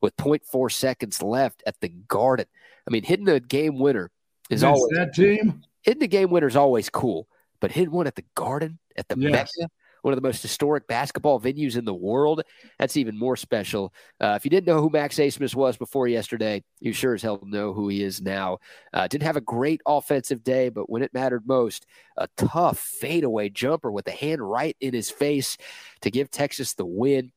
with 0.00 0.16
0.4 0.16 0.70
seconds 0.70 1.24
left 1.24 1.64
at 1.66 1.74
the 1.80 1.88
Garden? 1.88 2.46
I 2.86 2.92
mean, 2.92 3.02
hitting 3.02 3.24
the 3.24 3.40
game 3.40 3.80
winner 3.80 4.12
is 4.48 4.62
Against 4.62 4.76
always 4.80 4.96
that 4.96 5.12
team. 5.14 5.62
hitting 5.82 5.98
the 6.00 6.06
game 6.06 6.30
winner 6.30 6.46
is 6.46 6.54
always 6.54 6.88
cool, 6.88 7.26
but 7.58 7.72
hitting 7.72 7.90
one 7.90 8.06
at 8.06 8.14
the 8.14 8.24
Garden 8.36 8.78
at 8.96 9.08
the 9.08 9.16
Yes. 9.18 9.50
Mecca, 9.58 9.70
one 10.02 10.12
of 10.12 10.16
the 10.16 10.26
most 10.26 10.42
historic 10.42 10.86
basketball 10.86 11.40
venues 11.40 11.76
in 11.76 11.84
the 11.84 11.94
world, 11.94 12.42
that's 12.78 12.96
even 12.96 13.18
more 13.18 13.36
special. 13.36 13.92
Uh, 14.20 14.34
if 14.36 14.44
you 14.44 14.50
didn't 14.50 14.66
know 14.66 14.80
who 14.80 14.90
Max 14.90 15.16
Abmas 15.16 15.54
was 15.54 15.76
before 15.76 16.08
yesterday, 16.08 16.62
you 16.80 16.92
sure 16.92 17.14
as 17.14 17.22
hell 17.22 17.40
know 17.44 17.72
who 17.72 17.88
he 17.88 18.02
is 18.02 18.20
now. 18.20 18.58
Uh, 18.92 19.06
didn't 19.06 19.24
have 19.26 19.36
a 19.36 19.42
great 19.42 19.80
offensive 19.86 20.42
day, 20.42 20.68
but 20.68 20.88
when 20.88 21.02
it 21.02 21.14
mattered 21.14 21.46
most, 21.46 21.86
a 22.16 22.28
tough 22.36 22.78
fadeaway 22.78 23.48
jumper 23.48 23.90
with 23.90 24.04
the 24.04 24.10
hand 24.10 24.40
right 24.40 24.76
in 24.80 24.94
his 24.94 25.10
face 25.10 25.56
to 26.02 26.10
give 26.10 26.30
Texas 26.30 26.74
the 26.74 26.86
win. 26.86 27.32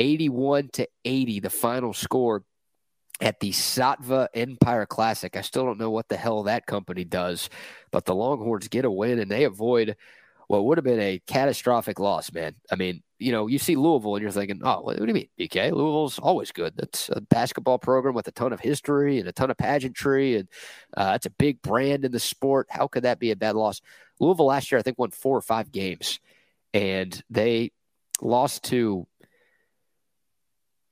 81 0.00 0.68
to 0.74 0.88
80, 1.04 1.40
the 1.40 1.50
final 1.50 1.92
score 1.92 2.44
at 3.20 3.40
the 3.40 3.50
Satva 3.50 4.28
Empire 4.34 4.86
Classic. 4.86 5.36
I 5.36 5.40
still 5.40 5.64
don't 5.64 5.78
know 5.78 5.90
what 5.90 6.08
the 6.08 6.16
hell 6.16 6.44
that 6.44 6.66
company 6.66 7.04
does, 7.04 7.50
but 7.90 8.04
the 8.04 8.14
Longhorns 8.14 8.68
get 8.68 8.84
a 8.84 8.90
win 8.90 9.18
and 9.18 9.30
they 9.30 9.44
avoid 9.44 9.96
what 10.48 10.64
would 10.64 10.78
have 10.78 10.84
been 10.84 11.00
a 11.00 11.20
catastrophic 11.26 12.00
loss, 12.00 12.32
man. 12.32 12.54
I 12.70 12.76
mean, 12.76 13.02
you 13.18 13.32
know, 13.32 13.46
you 13.48 13.58
see 13.58 13.76
Louisville 13.76 14.14
and 14.16 14.22
you're 14.22 14.30
thinking, 14.30 14.60
oh, 14.64 14.80
what, 14.80 14.96
do 14.96 15.04
you 15.04 15.12
mean, 15.14 15.28
BK? 15.38 15.70
Louisville's 15.72 16.18
always 16.18 16.52
good. 16.52 16.72
That's 16.76 17.10
a 17.10 17.20
basketball 17.20 17.78
program 17.78 18.14
with 18.14 18.28
a 18.28 18.32
ton 18.32 18.52
of 18.52 18.60
history 18.60 19.18
and 19.18 19.28
a 19.28 19.32
ton 19.32 19.50
of 19.50 19.56
pageantry, 19.58 20.36
and 20.36 20.48
uh, 20.96 21.12
it's 21.16 21.26
a 21.26 21.30
big 21.30 21.60
brand 21.62 22.04
in 22.04 22.12
the 22.12 22.20
sport. 22.20 22.66
How 22.70 22.86
could 22.88 23.02
that 23.04 23.18
be 23.18 23.30
a 23.30 23.36
bad 23.36 23.56
loss? 23.56 23.80
Louisville 24.20 24.46
last 24.46 24.72
year, 24.72 24.78
I 24.78 24.82
think, 24.82 24.98
won 24.98 25.10
four 25.10 25.36
or 25.36 25.42
five 25.42 25.70
games, 25.70 26.18
and 26.72 27.22
they 27.30 27.72
lost 28.20 28.64
to 28.64 29.06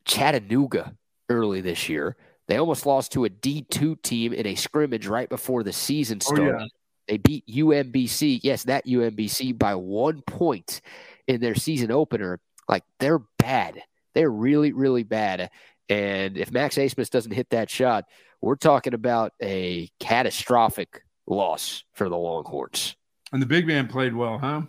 Chattanooga 0.05 0.95
early 1.29 1.61
this 1.61 1.89
year. 1.89 2.17
They 2.49 2.59
almost 2.59 2.87
lost 2.87 3.13
to 3.13 3.25
a 3.25 3.31
D2 3.31 4.01
team 4.03 4.33
in 4.33 4.47
a 4.47 4.55
scrimmage 4.55 5.07
right 5.07 5.29
before 5.29 5.63
the 5.65 5.73
season 5.73 6.19
Oh, 6.23 6.35
started. 6.35 6.61
yeah. 6.61 6.67
They 7.09 7.19
beat 7.19 7.47
UMBC, 7.47 8.41
yes, 8.43 8.65
that 8.65 8.87
UMBC 8.87 9.59
by 9.59 9.75
one 9.75 10.23
point 10.23 10.81
in 11.27 11.41
their 11.41 11.55
season 11.55 11.91
opener. 11.91 12.41
Like 12.69 12.85
they're 12.99 13.21
bad. 13.39 13.83
They're 14.15 14.31
really, 14.31 14.73
really 14.73 15.05
bad. 15.05 15.51
And 15.89 16.37
if 16.37 16.51
Max 16.51 16.77
Abmas 16.77 17.11
doesn't 17.11 17.33
hit 17.33 17.51
that 17.51 17.71
shot, 17.71 18.05
we're 18.41 18.57
talking 18.57 18.95
about 18.95 19.33
a 19.43 19.89
catastrophic 20.01 21.03
loss 21.27 21.85
for 21.95 22.09
the 22.09 22.17
Longhorns. 22.17 22.97
And 23.33 23.43
the 23.43 23.47
big 23.47 23.67
man 23.67 23.87
played 23.89 24.15
well, 24.15 24.39
huh? 24.39 24.63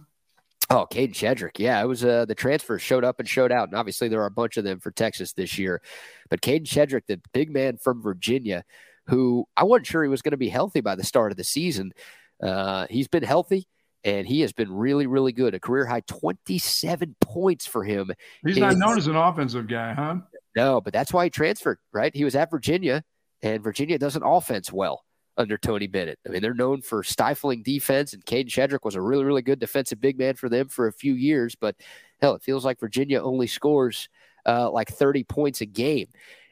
Oh, 0.69 0.85
Kadin 0.89 1.13
Shedrick. 1.13 1.59
Yeah, 1.59 1.81
it 1.81 1.85
was 1.85 2.03
uh, 2.03 2.25
the 2.25 2.35
transfer 2.35 2.77
showed 2.77 3.05
up 3.05 3.19
and 3.19 3.29
showed 3.29 3.53
out. 3.53 3.69
And 3.69 3.77
obviously, 3.77 4.09
there 4.09 4.21
are 4.21 4.27
a 4.27 4.31
bunch 4.31 4.57
of 4.57 4.65
them 4.65 4.79
for 4.79 4.91
Texas 4.91 5.31
this 5.31 5.57
year. 5.57 5.81
But 6.29 6.41
Kadin 6.41 6.65
Shedrick, 6.65 7.03
the 7.07 7.21
big 7.33 7.51
man 7.51 7.77
from 7.77 8.01
Virginia, 8.01 8.65
who 9.05 9.47
I 9.55 9.63
wasn't 9.63 9.87
sure 9.87 10.03
he 10.03 10.09
was 10.09 10.21
going 10.21 10.31
to 10.31 10.37
be 10.37 10.49
healthy 10.49 10.81
by 10.81 10.95
the 10.95 11.05
start 11.05 11.31
of 11.31 11.37
the 11.37 11.45
season. 11.45 11.93
Uh, 12.41 12.87
he's 12.89 13.07
been 13.07 13.23
healthy 13.23 13.67
and 14.03 14.27
he 14.27 14.41
has 14.41 14.53
been 14.53 14.71
really, 14.71 15.07
really 15.07 15.31
good. 15.31 15.53
A 15.53 15.59
career 15.59 15.85
high 15.85 16.01
27 16.01 17.15
points 17.19 17.65
for 17.65 17.83
him. 17.83 18.11
He's 18.45 18.57
not 18.57 18.77
known 18.77 18.97
as 18.97 19.07
an 19.07 19.15
offensive 19.15 19.67
guy, 19.67 19.93
huh? 19.93 20.17
No, 20.55 20.81
but 20.81 20.93
that's 20.93 21.11
why 21.11 21.25
he 21.25 21.29
transferred, 21.29 21.79
right? 21.91 22.15
He 22.15 22.23
was 22.23 22.35
at 22.35 22.49
Virginia, 22.49 23.03
and 23.41 23.63
Virginia 23.63 23.99
does 23.99 24.15
an 24.15 24.23
offense 24.23 24.71
well 24.71 25.03
under 25.37 25.57
Tony 25.57 25.87
Bennett. 25.87 26.19
I 26.25 26.29
mean, 26.29 26.41
they're 26.41 26.53
known 26.53 26.81
for 26.81 27.03
stifling 27.03 27.63
defense, 27.63 28.13
and 28.13 28.25
Kadin 28.25 28.47
Shedrick 28.47 28.83
was 28.83 28.95
a 28.95 29.01
really, 29.01 29.25
really 29.25 29.41
good 29.41 29.59
defensive 29.59 30.01
big 30.01 30.17
man 30.17 30.35
for 30.35 30.49
them 30.49 30.67
for 30.67 30.87
a 30.87 30.93
few 30.93 31.13
years. 31.13 31.55
But 31.55 31.75
hell, 32.21 32.33
it 32.33 32.43
feels 32.43 32.65
like 32.65 32.79
Virginia 32.79 33.21
only 33.21 33.47
scores 33.47 34.09
uh, 34.45 34.71
like 34.71 34.89
30 34.89 35.23
points 35.25 35.61
a 35.61 35.65
game. 35.65 36.07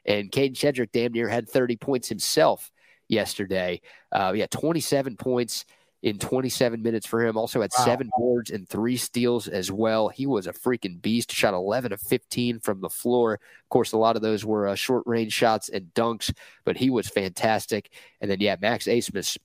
And 0.05 0.31
Kadin 0.31 0.53
Shedrick 0.53 0.91
damn 0.91 1.13
near 1.13 1.29
had 1.29 1.49
30 1.49 1.77
points 1.77 2.09
himself 2.09 2.71
yesterday. 3.07 3.81
Uh, 4.11 4.33
yeah, 4.35 4.47
27 4.47 5.17
points 5.17 5.65
in 6.05 6.19
27 6.19 6.81
minutes 6.81 7.07
for 7.07 7.25
him. 7.25 7.35
Also 7.35 7.61
had 7.61 7.71
wow. 7.77 7.85
seven 7.85 8.09
boards 8.15 8.51
and 8.51 8.69
three 8.69 8.95
steals 8.95 9.47
as 9.47 9.71
well. 9.71 10.07
He 10.07 10.27
was 10.27 10.45
a 10.45 10.53
freaking 10.53 11.01
beast. 11.01 11.31
Shot 11.31 11.53
11 11.55 11.91
of 11.91 11.99
15 12.01 12.59
from 12.59 12.79
the 12.79 12.89
floor. 12.89 13.33
Of 13.33 13.69
course, 13.69 13.91
a 13.91 13.97
lot 13.97 14.15
of 14.15 14.21
those 14.21 14.45
were 14.45 14.67
uh, 14.67 14.75
short 14.75 15.03
range 15.07 15.33
shots 15.33 15.67
and 15.69 15.87
dunks, 15.95 16.31
but 16.63 16.77
he 16.77 16.91
was 16.91 17.07
fantastic. 17.07 17.91
And 18.21 18.29
then, 18.29 18.39
yeah, 18.39 18.55
Max 18.61 18.85
Abmas 18.85 19.37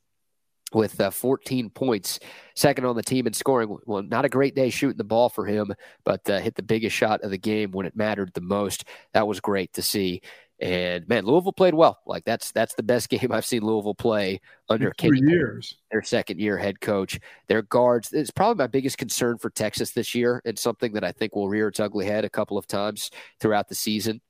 with 0.73 1.01
uh, 1.01 1.11
14 1.11 1.71
points, 1.71 2.21
second 2.55 2.85
on 2.85 2.95
the 2.95 3.03
team 3.03 3.27
in 3.27 3.33
scoring. 3.33 3.77
Well, 3.87 4.03
not 4.03 4.25
a 4.25 4.29
great 4.29 4.55
day 4.55 4.71
shooting 4.71 4.99
the 4.99 5.05
ball 5.05 5.29
for 5.29 5.47
him, 5.47 5.75
but 6.05 6.29
uh, 6.29 6.39
hit 6.39 6.55
the 6.55 6.63
biggest 6.63 6.95
shot 6.95 7.23
of 7.23 7.31
the 7.31 7.39
game 7.39 7.73
when 7.73 7.87
it 7.87 7.97
mattered 7.97 8.33
the 8.35 8.41
most. 8.41 8.85
That 9.15 9.27
was 9.27 9.41
great 9.41 9.73
to 9.75 9.83
see. 9.83 10.23
And 10.61 11.09
man, 11.09 11.25
Louisville 11.25 11.53
played 11.53 11.73
well. 11.73 12.01
Like 12.07 12.25
that's 12.25 12.53
that's 12.53 12.75
the 12.75 12.83
best 12.83 13.09
game 13.11 13.33
I've 13.33 13.47
seen 13.47 13.63
Louisville 13.63 13.95
play 13.95 14.41
under 14.69 14.93
three 14.99 15.21
years. 15.25 15.77
Their 15.91 16.03
second 16.03 16.39
year 16.39 16.59
head 16.59 16.81
coach. 16.81 17.19
Their 17.49 17.63
guards. 17.63 18.13
It's 18.13 18.31
probably 18.31 18.63
my 18.63 18.67
biggest 18.67 18.99
concern 18.99 19.39
for 19.39 19.51
Texas 19.51 19.93
this 19.93 20.15
year, 20.15 20.43
and 20.45 20.59
something 20.59 20.93
that 20.93 21.05
I 21.05 21.13
think 21.13 21.35
will 21.35 21.49
rear 21.49 21.69
its 21.69 21.81
ugly 21.81 22.07
head 22.07 22.25
a 22.25 22.31
couple 22.31 22.59
of 22.59 22.67
times 22.67 23.11
throughout 23.41 23.69
the 23.69 23.75
season. 23.75 24.21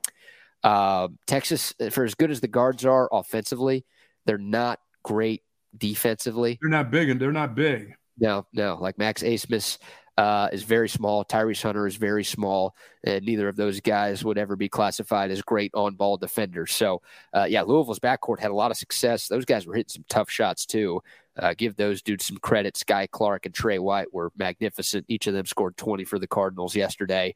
Uh, 0.62 1.08
Texas, 1.26 1.74
for 1.90 2.04
as 2.04 2.14
good 2.14 2.30
as 2.30 2.40
the 2.40 2.48
guards 2.48 2.84
are 2.84 3.08
offensively, 3.10 3.84
they're 4.26 4.38
not 4.38 4.78
great 5.02 5.42
defensively. 5.76 6.58
They're 6.60 6.70
not 6.70 6.90
big, 6.90 7.10
and 7.10 7.20
they're 7.20 7.32
not 7.32 7.54
big. 7.54 7.94
No, 8.20 8.46
no. 8.52 8.76
Like 8.78 8.98
Max 8.98 9.22
Abmas 9.22 9.78
uh, 10.16 10.48
is 10.52 10.62
very 10.62 10.88
small. 10.88 11.24
Tyrese 11.24 11.62
Hunter 11.62 11.86
is 11.86 11.96
very 11.96 12.24
small, 12.24 12.74
and 13.04 13.24
neither 13.24 13.48
of 13.48 13.56
those 13.56 13.80
guys 13.80 14.24
would 14.24 14.38
ever 14.38 14.56
be 14.56 14.68
classified 14.68 15.30
as 15.30 15.42
great 15.42 15.70
on 15.74 15.94
ball 15.94 16.16
defenders. 16.16 16.72
So, 16.72 17.02
uh, 17.32 17.46
yeah, 17.48 17.62
Louisville's 17.62 18.00
backcourt 18.00 18.38
had 18.38 18.50
a 18.50 18.54
lot 18.54 18.70
of 18.70 18.76
success. 18.76 19.28
Those 19.28 19.44
guys 19.44 19.66
were 19.66 19.74
hitting 19.74 19.88
some 19.88 20.04
tough 20.08 20.30
shots 20.30 20.66
too. 20.66 21.02
Uh, 21.38 21.54
give 21.56 21.76
those 21.76 22.02
dudes 22.02 22.26
some 22.26 22.36
credit. 22.36 22.74
Skyy 22.74 23.10
Clark 23.10 23.46
and 23.46 23.54
Tre 23.54 23.78
White 23.78 24.12
were 24.12 24.30
magnificent. 24.36 25.06
Each 25.08 25.26
of 25.26 25.34
them 25.34 25.46
scored 25.46 25.76
20 25.76 26.04
for 26.04 26.18
the 26.18 26.26
Cardinals 26.26 26.76
yesterday. 26.76 27.34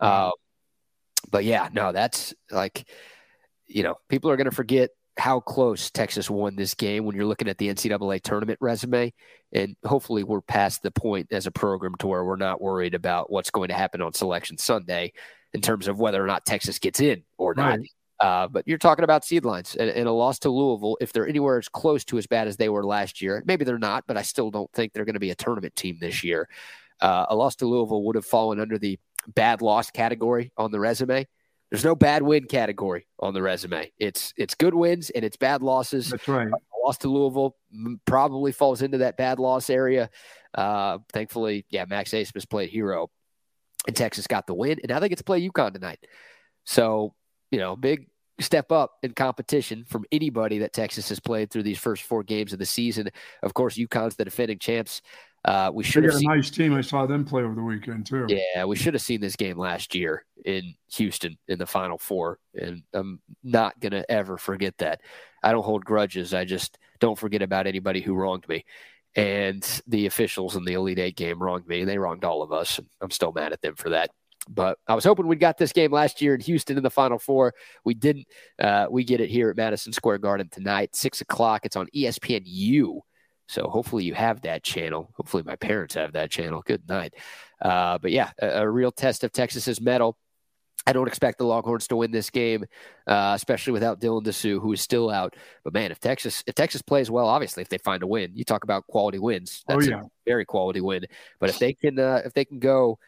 Mm-hmm. 0.00 0.30
but 1.30 1.44
yeah, 1.44 1.70
no, 1.72 1.92
that's 1.92 2.34
like, 2.50 2.86
you 3.66 3.82
know, 3.82 3.94
people 4.08 4.30
are 4.30 4.36
going 4.36 4.50
to 4.50 4.54
forget 4.54 4.90
how 5.18 5.40
close 5.40 5.90
Texas 5.90 6.28
won 6.28 6.56
this 6.56 6.74
game 6.74 7.04
when 7.04 7.16
you're 7.16 7.26
looking 7.26 7.48
at 7.48 7.58
the 7.58 7.68
NCAA 7.68 8.22
tournament 8.22 8.58
resume. 8.60 9.12
And 9.52 9.76
hopefully, 9.84 10.24
we're 10.24 10.42
past 10.42 10.82
the 10.82 10.90
point 10.90 11.28
as 11.32 11.46
a 11.46 11.50
program 11.50 11.94
to 12.00 12.06
where 12.06 12.24
we're 12.24 12.36
not 12.36 12.60
worried 12.60 12.94
about 12.94 13.30
what's 13.30 13.50
going 13.50 13.68
to 13.68 13.74
happen 13.74 14.02
on 14.02 14.12
Selection 14.12 14.58
Sunday 14.58 15.12
in 15.54 15.60
terms 15.60 15.88
of 15.88 15.98
whether 15.98 16.22
or 16.22 16.26
not 16.26 16.44
Texas 16.44 16.78
gets 16.78 17.00
in 17.00 17.22
or 17.38 17.54
not. 17.54 17.78
Right. 17.78 17.90
Uh, 18.18 18.48
but 18.48 18.66
you're 18.66 18.78
talking 18.78 19.04
about 19.04 19.24
seed 19.24 19.44
lines 19.44 19.76
and, 19.76 19.90
and, 19.90 20.08
a 20.08 20.12
loss 20.12 20.38
to 20.38 20.48
Louisville. 20.48 20.96
If 21.02 21.12
they're 21.12 21.28
anywhere 21.28 21.58
as 21.58 21.68
close 21.68 22.02
to 22.06 22.16
as 22.16 22.26
bad 22.26 22.48
as 22.48 22.56
they 22.56 22.70
were 22.70 22.84
last 22.84 23.20
year, 23.20 23.42
maybe 23.46 23.64
they're 23.64 23.78
not, 23.78 24.04
but 24.06 24.16
I 24.16 24.22
still 24.22 24.50
don't 24.50 24.72
think 24.72 24.92
they're 24.92 25.04
going 25.04 25.14
to 25.14 25.20
be 25.20 25.32
a 25.32 25.34
tournament 25.34 25.76
team 25.76 25.98
this 26.00 26.24
year. 26.24 26.48
Uh, 27.00 27.26
a 27.28 27.36
loss 27.36 27.56
to 27.56 27.66
Louisville 27.66 28.04
would 28.04 28.16
have 28.16 28.24
fallen 28.24 28.58
under 28.58 28.78
the 28.78 28.98
bad 29.28 29.60
loss 29.60 29.90
category 29.90 30.50
on 30.56 30.70
the 30.70 30.80
resume. 30.80 31.26
There's 31.76 31.84
no 31.84 31.94
bad 31.94 32.22
win 32.22 32.46
category 32.46 33.06
on 33.20 33.34
the 33.34 33.42
resume. 33.42 33.92
It's 33.98 34.32
it's 34.38 34.54
good 34.54 34.72
wins 34.72 35.10
and 35.10 35.22
it's 35.22 35.36
bad 35.36 35.60
losses. 35.60 36.08
That's 36.08 36.26
right. 36.26 36.48
A 36.48 36.86
loss 36.86 36.96
to 36.98 37.08
Louisville 37.08 37.54
probably 38.06 38.50
falls 38.50 38.80
into 38.80 38.96
that 38.96 39.18
bad 39.18 39.38
loss 39.38 39.68
area. 39.68 40.08
Uh, 40.54 41.00
thankfully, 41.12 41.66
yeah, 41.68 41.84
Max 41.86 42.12
Abmas 42.12 42.48
played 42.48 42.70
hero, 42.70 43.10
and 43.86 43.94
Texas 43.94 44.26
got 44.26 44.46
the 44.46 44.54
win, 44.54 44.78
and 44.82 44.88
now 44.88 45.00
they 45.00 45.10
get 45.10 45.18
to 45.18 45.24
play 45.24 45.46
UConn 45.46 45.74
tonight. 45.74 45.98
So 46.64 47.12
you 47.50 47.58
know, 47.58 47.76
big 47.76 48.08
step 48.40 48.72
up 48.72 48.92
in 49.02 49.12
competition 49.12 49.84
from 49.84 50.06
anybody 50.10 50.60
that 50.60 50.72
Texas 50.72 51.10
has 51.10 51.20
played 51.20 51.50
through 51.50 51.64
these 51.64 51.78
first 51.78 52.04
four 52.04 52.22
games 52.22 52.54
of 52.54 52.58
the 52.58 52.64
season. 52.64 53.10
Of 53.42 53.52
course, 53.52 53.76
UConn's 53.76 54.16
the 54.16 54.24
defending 54.24 54.60
champs. 54.60 55.02
Uh, 55.46 55.70
we 55.72 55.84
should 55.84 56.02
have 56.02 56.16
a 56.16 56.22
nice 56.22 56.50
team. 56.50 56.74
I 56.74 56.80
saw 56.80 57.06
them 57.06 57.24
play 57.24 57.44
over 57.44 57.54
the 57.54 57.62
weekend 57.62 58.04
too. 58.04 58.26
Yeah, 58.28 58.64
we 58.64 58.74
should 58.74 58.94
have 58.94 59.02
seen 59.02 59.20
this 59.20 59.36
game 59.36 59.56
last 59.56 59.94
year 59.94 60.24
in 60.44 60.74
Houston 60.94 61.38
in 61.46 61.58
the 61.58 61.66
Final 61.66 61.98
Four, 61.98 62.40
and 62.60 62.82
I'm 62.92 63.20
not 63.44 63.78
gonna 63.78 64.04
ever 64.08 64.38
forget 64.38 64.76
that. 64.78 65.02
I 65.44 65.52
don't 65.52 65.64
hold 65.64 65.84
grudges. 65.84 66.34
I 66.34 66.44
just 66.44 66.78
don't 66.98 67.16
forget 67.16 67.42
about 67.42 67.68
anybody 67.68 68.00
who 68.00 68.14
wronged 68.14 68.48
me. 68.48 68.64
And 69.14 69.64
the 69.86 70.06
officials 70.06 70.56
in 70.56 70.64
the 70.64 70.74
Elite 70.74 70.98
Eight 70.98 71.16
game 71.16 71.40
wronged 71.40 71.68
me, 71.68 71.80
and 71.80 71.88
they 71.88 71.96
wronged 71.96 72.24
all 72.24 72.42
of 72.42 72.52
us. 72.52 72.78
And 72.78 72.88
I'm 73.00 73.12
still 73.12 73.32
mad 73.32 73.52
at 73.52 73.62
them 73.62 73.76
for 73.76 73.90
that. 73.90 74.10
But 74.48 74.78
I 74.88 74.94
was 74.94 75.04
hoping 75.04 75.28
we'd 75.28 75.40
got 75.40 75.58
this 75.58 75.72
game 75.72 75.92
last 75.92 76.20
year 76.20 76.34
in 76.34 76.40
Houston 76.40 76.76
in 76.76 76.82
the 76.82 76.90
Final 76.90 77.20
Four. 77.20 77.54
We 77.84 77.94
didn't. 77.94 78.26
Uh, 78.58 78.88
we 78.90 79.04
get 79.04 79.20
it 79.20 79.30
here 79.30 79.48
at 79.50 79.56
Madison 79.56 79.92
Square 79.92 80.18
Garden 80.18 80.48
tonight, 80.50 80.96
six 80.96 81.20
o'clock. 81.20 81.64
It's 81.64 81.76
on 81.76 81.86
ESPNU 81.94 83.00
so 83.48 83.68
hopefully 83.68 84.04
you 84.04 84.14
have 84.14 84.42
that 84.42 84.62
channel. 84.62 85.10
Hopefully 85.16 85.42
my 85.44 85.56
parents 85.56 85.94
have 85.94 86.12
that 86.12 86.30
channel. 86.30 86.62
Good 86.66 86.88
night. 86.88 87.14
Uh, 87.60 87.98
but 87.98 88.10
yeah, 88.10 88.30
a, 88.40 88.62
a, 88.62 88.68
real 88.68 88.92
test 88.92 89.24
of 89.24 89.32
Texas's 89.32 89.80
mettle. 89.80 90.16
I 90.86 90.92
don't 90.92 91.08
expect 91.08 91.38
the 91.38 91.44
Longhorns 91.44 91.88
to 91.88 91.96
win 91.96 92.12
this 92.12 92.30
game, 92.30 92.64
uh, 93.06 93.32
especially 93.34 93.72
without 93.72 94.00
Dylan 94.00 94.24
Disu, 94.24 94.60
who 94.60 94.72
is 94.72 94.80
still 94.80 95.10
out. 95.10 95.34
But 95.64 95.72
man, 95.72 95.90
if 95.90 95.98
Texas 95.98 96.44
if 96.46 96.54
Texas 96.54 96.82
plays 96.82 97.10
well, 97.10 97.26
obviously 97.26 97.62
if 97.62 97.68
they 97.68 97.78
find 97.78 98.02
a 98.02 98.06
win, 98.06 98.32
you 98.34 98.44
talk 98.44 98.62
about 98.62 98.86
quality 98.86 99.18
wins. 99.18 99.64
Oh, 99.68 99.74
That's 99.74 99.88
oh, 99.88 99.90
yeah. 99.90 100.00
a 100.02 100.08
very 100.26 100.44
quality 100.44 100.80
win. 100.80 101.06
But 101.40 101.50
if 101.50 101.58
they 101.58 101.72
can 101.72 101.98
uh, 101.98 102.22
if 102.24 102.34
they 102.34 102.44
can 102.44 102.58
go, 102.58 102.98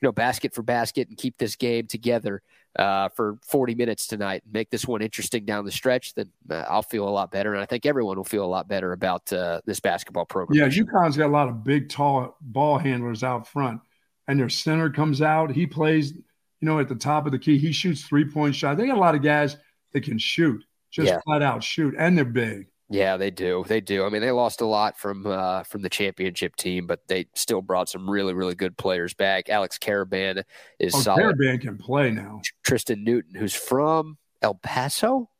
you 0.00 0.08
know, 0.08 0.12
basket 0.12 0.52
for 0.54 0.62
basket 0.62 1.08
and 1.08 1.16
keep 1.16 1.38
this 1.38 1.56
game 1.56 1.86
together, 1.86 2.42
uh, 2.78 3.08
for 3.10 3.38
40 3.46 3.74
minutes 3.74 4.06
tonight 4.06 4.42
make 4.50 4.70
this 4.70 4.86
one 4.86 5.02
interesting 5.02 5.44
down 5.44 5.64
the 5.64 5.72
stretch, 5.72 6.14
then 6.14 6.30
uh, 6.50 6.64
I'll 6.68 6.82
feel 6.82 7.06
a 7.06 7.10
lot 7.10 7.30
better. 7.30 7.52
And 7.52 7.62
I 7.62 7.66
think 7.66 7.84
everyone 7.84 8.16
will 8.16 8.24
feel 8.24 8.44
a 8.44 8.46
lot 8.46 8.68
better 8.68 8.92
about 8.92 9.32
uh, 9.32 9.60
this 9.66 9.80
basketball 9.80 10.24
program. 10.24 10.58
Yeah, 10.58 10.68
UConn's 10.68 11.16
got 11.16 11.26
a 11.26 11.32
lot 11.32 11.48
of 11.48 11.64
big, 11.64 11.88
tall 11.88 12.36
ball 12.40 12.78
handlers 12.78 13.22
out 13.22 13.46
front, 13.46 13.80
and 14.26 14.40
their 14.40 14.48
center 14.48 14.88
comes 14.90 15.20
out. 15.20 15.52
He 15.52 15.66
plays, 15.66 16.12
you 16.12 16.22
know, 16.62 16.78
at 16.78 16.88
the 16.88 16.94
top 16.94 17.26
of 17.26 17.32
the 17.32 17.38
key. 17.38 17.58
He 17.58 17.72
shoots 17.72 18.02
three 18.02 18.24
point 18.24 18.54
shots. 18.54 18.78
They 18.78 18.86
got 18.86 18.96
a 18.96 19.00
lot 19.00 19.14
of 19.14 19.22
guys 19.22 19.56
that 19.92 20.02
can 20.02 20.18
shoot, 20.18 20.64
just 20.90 21.08
yeah. 21.08 21.20
flat 21.24 21.42
out 21.42 21.62
shoot, 21.62 21.94
and 21.98 22.16
they're 22.16 22.24
big. 22.24 22.68
Yeah, 22.92 23.16
they 23.16 23.30
do. 23.30 23.64
They 23.66 23.80
do. 23.80 24.04
I 24.04 24.10
mean, 24.10 24.20
they 24.20 24.30
lost 24.30 24.60
a 24.60 24.66
lot 24.66 24.98
from 24.98 25.26
uh, 25.26 25.62
from 25.62 25.80
the 25.80 25.88
championship 25.88 26.56
team, 26.56 26.86
but 26.86 27.00
they 27.08 27.26
still 27.34 27.62
brought 27.62 27.88
some 27.88 28.08
really, 28.08 28.34
really 28.34 28.54
good 28.54 28.76
players 28.76 29.14
back. 29.14 29.48
Alex 29.48 29.78
Karaban 29.78 30.42
is 30.78 30.94
oh, 30.94 31.00
solid. 31.00 31.22
Karaban 31.22 31.60
can 31.60 31.78
play 31.78 32.10
now. 32.10 32.42
Tristan 32.64 33.02
Newton, 33.02 33.34
who's 33.34 33.54
from 33.54 34.18
El 34.42 34.56
Paso. 34.56 35.30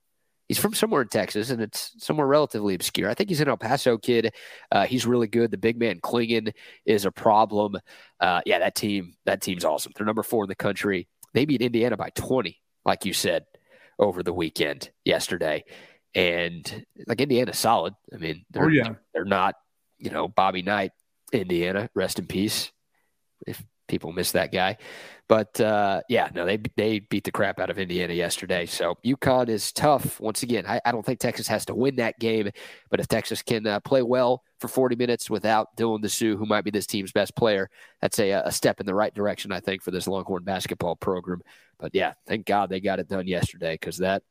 He's 0.48 0.58
from 0.58 0.72
somewhere 0.72 1.02
in 1.02 1.08
Texas, 1.08 1.50
and 1.50 1.60
it's 1.60 1.94
somewhere 1.98 2.26
relatively 2.26 2.74
obscure. 2.74 3.10
I 3.10 3.14
think 3.14 3.28
he's 3.28 3.40
an 3.42 3.48
El 3.48 3.58
Paso 3.58 3.98
kid. 3.98 4.34
Uh, 4.70 4.86
he's 4.86 5.04
really 5.04 5.28
good. 5.28 5.50
The 5.50 5.58
big 5.58 5.78
man 5.78 6.00
Clingan 6.00 6.52
is 6.86 7.04
a 7.04 7.12
problem. 7.12 7.76
Uh, 8.18 8.40
yeah, 8.46 8.60
that 8.60 8.74
team. 8.74 9.14
That 9.26 9.42
team's 9.42 9.64
awesome. 9.64 9.92
They're 9.94 10.06
number 10.06 10.22
four 10.22 10.44
in 10.44 10.48
the 10.48 10.54
country. 10.54 11.06
They 11.34 11.44
beat 11.44 11.60
Indiana 11.60 11.98
by 11.98 12.10
twenty, 12.14 12.62
like 12.86 13.04
you 13.04 13.12
said, 13.12 13.44
over 13.98 14.22
the 14.22 14.32
weekend 14.32 14.90
yesterday. 15.04 15.64
And 16.14 16.84
like 17.06 17.20
Indiana's 17.20 17.59
solid. 17.59 17.94
I 18.12 18.18
mean, 18.18 18.44
they're, 18.51 18.64
oh, 18.64 18.68
yeah. 18.68 18.94
they're 19.14 19.24
not, 19.24 19.55
you 19.98 20.10
know, 20.10 20.28
Bobby 20.28 20.62
Knight, 20.62 20.93
Indiana, 21.32 21.89
rest 21.94 22.18
in 22.18 22.26
peace. 22.26 22.70
If 23.47 23.62
people 23.93 24.12
miss 24.12 24.32
that 24.32 24.51
guy. 24.51 24.78
But 25.28 25.60
uh, 25.60 26.02
yeah, 26.09 26.30
no, 26.34 26.44
they 26.44 26.59
they 26.76 26.98
beat 26.98 27.24
the 27.24 27.30
crap 27.30 27.60
out 27.60 27.70
of 27.70 27.78
Indiana 27.78 28.12
yesterday. 28.14 28.66
So 28.66 28.97
UConn 29.05 29.48
is 29.48 29.70
tough. 29.72 30.18
Once 30.20 30.43
again, 30.43 30.64
I, 30.66 30.80
I 30.84 30.93
don't 30.93 31.05
think 31.05 31.20
Texas 31.20 31.47
has 31.48 31.64
to 31.66 31.74
win 31.74 31.97
that 31.97 32.18
game, 32.18 32.51
but 32.90 33.01
if 33.01 33.09
Texas 33.09 33.43
can 33.43 33.66
uh, 33.66 33.80
play 33.80 34.02
well 34.02 34.43
for 34.60 34.68
40 34.68 34.97
minutes 34.97 35.30
without 35.30 35.76
Dylan 35.76 36.02
Disu, 36.02 36.36
who 36.36 36.47
might 36.47 36.64
be 36.64 36.70
this 36.70 36.86
team's 36.86 37.12
best 37.12 37.36
player, 37.36 37.70
that's 38.01 38.18
a, 38.18 38.30
a 38.30 38.52
step 38.52 38.80
in 38.80 38.86
the 38.86 38.94
right 38.94 39.14
direction, 39.14 39.52
I 39.52 39.60
think, 39.60 39.82
for 39.82 39.90
this 39.90 40.09
Longhorn 40.09 40.44
basketball 40.44 40.97
program. 40.97 41.43
But 41.78 41.94
yeah, 41.94 42.14
thank 42.26 42.47
God 42.47 42.70
they 42.70 42.80
got 42.80 42.98
it 42.98 43.09
done 43.09 43.26
yesterday 43.26 43.74
because 43.74 43.98
that 43.98 44.22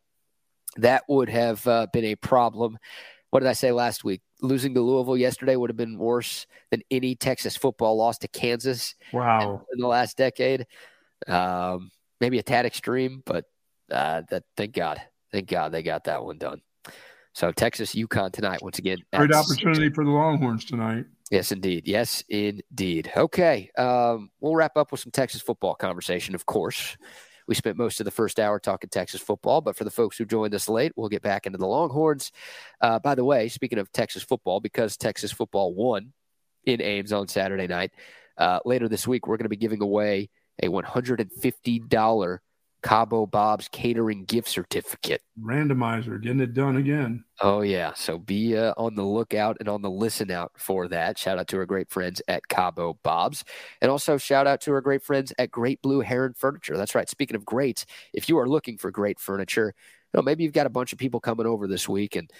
that 0.78 1.04
would 1.08 1.30
have 1.30 1.66
uh, 1.68 1.88
been 1.92 2.06
a 2.06 2.16
problem. 2.16 2.78
What 3.30 3.42
did 3.42 3.50
I 3.50 3.54
say 3.54 3.72
last 3.72 4.04
week? 4.04 4.22
Losing 4.42 4.74
to 4.74 4.82
Louisville 4.82 5.18
yesterday 5.18 5.56
would 5.56 5.70
have 5.70 5.78
been 5.78 5.98
worse 5.98 6.48
than 6.70 6.82
any 6.92 7.16
Texas 7.16 7.56
football 7.56 7.96
loss 7.96 8.18
to 8.20 8.28
Kansas. 8.28 8.96
Wow. 9.14 9.66
In 9.74 9.80
the 9.80 9.88
last 9.88 10.18
decade. 10.18 10.66
Um, 11.28 11.92
maybe 12.20 12.40
a 12.40 12.44
tad 12.44 12.66
extreme, 12.66 13.22
but 13.26 13.46
uh, 13.92 14.24
that 14.30 14.44
thank 14.58 14.74
God. 14.74 15.02
Thank 15.32 15.48
God 15.48 15.72
they 15.72 15.84
got 15.84 16.06
that 16.06 16.24
one 16.24 16.38
done. 16.38 16.62
So 17.34 17.52
Texas, 17.52 17.96
UConn 17.96 18.34
tonight 18.34 18.62
once 18.62 18.80
again. 18.80 18.98
Great 19.14 19.34
opportunity 19.34 19.90
for 19.90 20.04
the 20.04 20.12
Longhorns 20.12 20.66
tonight. 20.66 21.06
Yes, 21.30 21.54
indeed. 21.54 21.88
Yes, 21.88 22.24
indeed. 22.28 23.10
Okay, 23.16 23.72
um, 23.78 24.30
we'll 24.42 24.56
wrap 24.56 24.76
up 24.76 24.92
with 24.92 25.00
some 25.00 25.12
Texas 25.12 25.42
football 25.42 25.76
conversation. 25.76 26.36
Of 26.36 26.46
course, 26.46 26.98
we 27.52 27.56
spent 27.56 27.76
most 27.76 28.00
of 28.00 28.06
the 28.06 28.12
first 28.12 28.40
hour 28.40 28.62
talking 28.62 28.90
Texas 28.90 29.20
football, 29.20 29.60
but 29.60 29.76
for 29.76 29.84
the 29.84 29.92
folks 29.92 30.18
who 30.18 30.24
joined 30.24 30.56
us 30.56 30.70
late, 30.70 30.94
we'll 30.96 31.10
get 31.10 31.22
back 31.22 31.46
into 31.46 31.58
the 31.58 31.68
Longhorns. 31.68 32.32
Uh, 32.80 32.98
by 32.98 33.14
the 33.14 33.26
way, 33.26 33.50
speaking 33.50 33.78
of 33.78 33.92
Texas 33.92 34.24
football, 34.24 34.62
because 34.62 34.96
Texas 34.96 35.34
football 35.34 35.74
won 35.74 36.14
in 36.64 36.82
Ames 36.82 37.12
on 37.12 37.28
Saturday 37.28 37.68
night, 37.68 37.92
uh, 38.38 38.60
later 38.64 38.88
this 38.88 39.06
week 39.06 39.28
we're 39.28 39.36
going 39.36 39.44
to 39.44 39.50
be 39.50 39.58
giving 39.58 39.82
away 39.82 40.30
a 40.64 40.70
$150 40.70 42.40
Cabo 42.84 43.26
Bob's 43.26 43.68
catering 43.68 44.26
gift 44.26 44.48
certificate. 44.50 45.22
Randomizer, 45.40 46.22
getting 46.22 46.40
it 46.40 46.54
done 46.54 46.78
again. 46.78 47.24
Oh, 47.42 47.62
yeah. 47.62 47.94
So 47.94 48.18
be 48.18 48.58
uh, 48.58 48.74
on 48.76 48.96
the 48.96 49.04
lookout 49.04 49.58
and 49.60 49.70
on 49.70 49.82
the 49.82 49.90
listen 49.90 50.32
out 50.32 50.52
for 50.58 50.88
that. 50.88 51.18
Shout 51.18 51.38
out 51.38 51.48
to 51.50 51.58
our 51.58 51.66
great 51.66 51.90
friends 51.90 52.22
at 52.28 52.48
Cabo 52.48 52.98
Bob's. 53.04 53.44
And 53.82 53.92
also 53.92 54.18
shout 54.18 54.48
out 54.48 54.62
to 54.62 54.74
our 54.74 54.82
great 54.82 55.04
friends 55.04 55.32
at 55.38 55.52
Great 55.52 55.82
Blue 55.82 56.02
Heron 56.02 56.34
Furniture. 56.34 56.76
That's 56.76 56.96
right. 56.96 57.10
Speaking 57.10 57.36
of 57.36 57.46
greats, 57.46 57.86
if 58.14 58.28
you 58.28 58.38
are 58.40 58.50
looking 58.50 58.78
for 58.78 58.90
great 58.90 59.20
furniture, 59.20 59.74
you 60.14 60.18
know, 60.18 60.24
maybe 60.24 60.44
you've 60.44 60.54
got 60.54 60.66
a 60.68 60.72
bunch 60.72 60.92
of 60.92 61.00
people 61.00 61.20
coming 61.20 61.46
over 61.46 61.68
this 61.68 61.88
week 61.88 62.16
and 62.16 62.32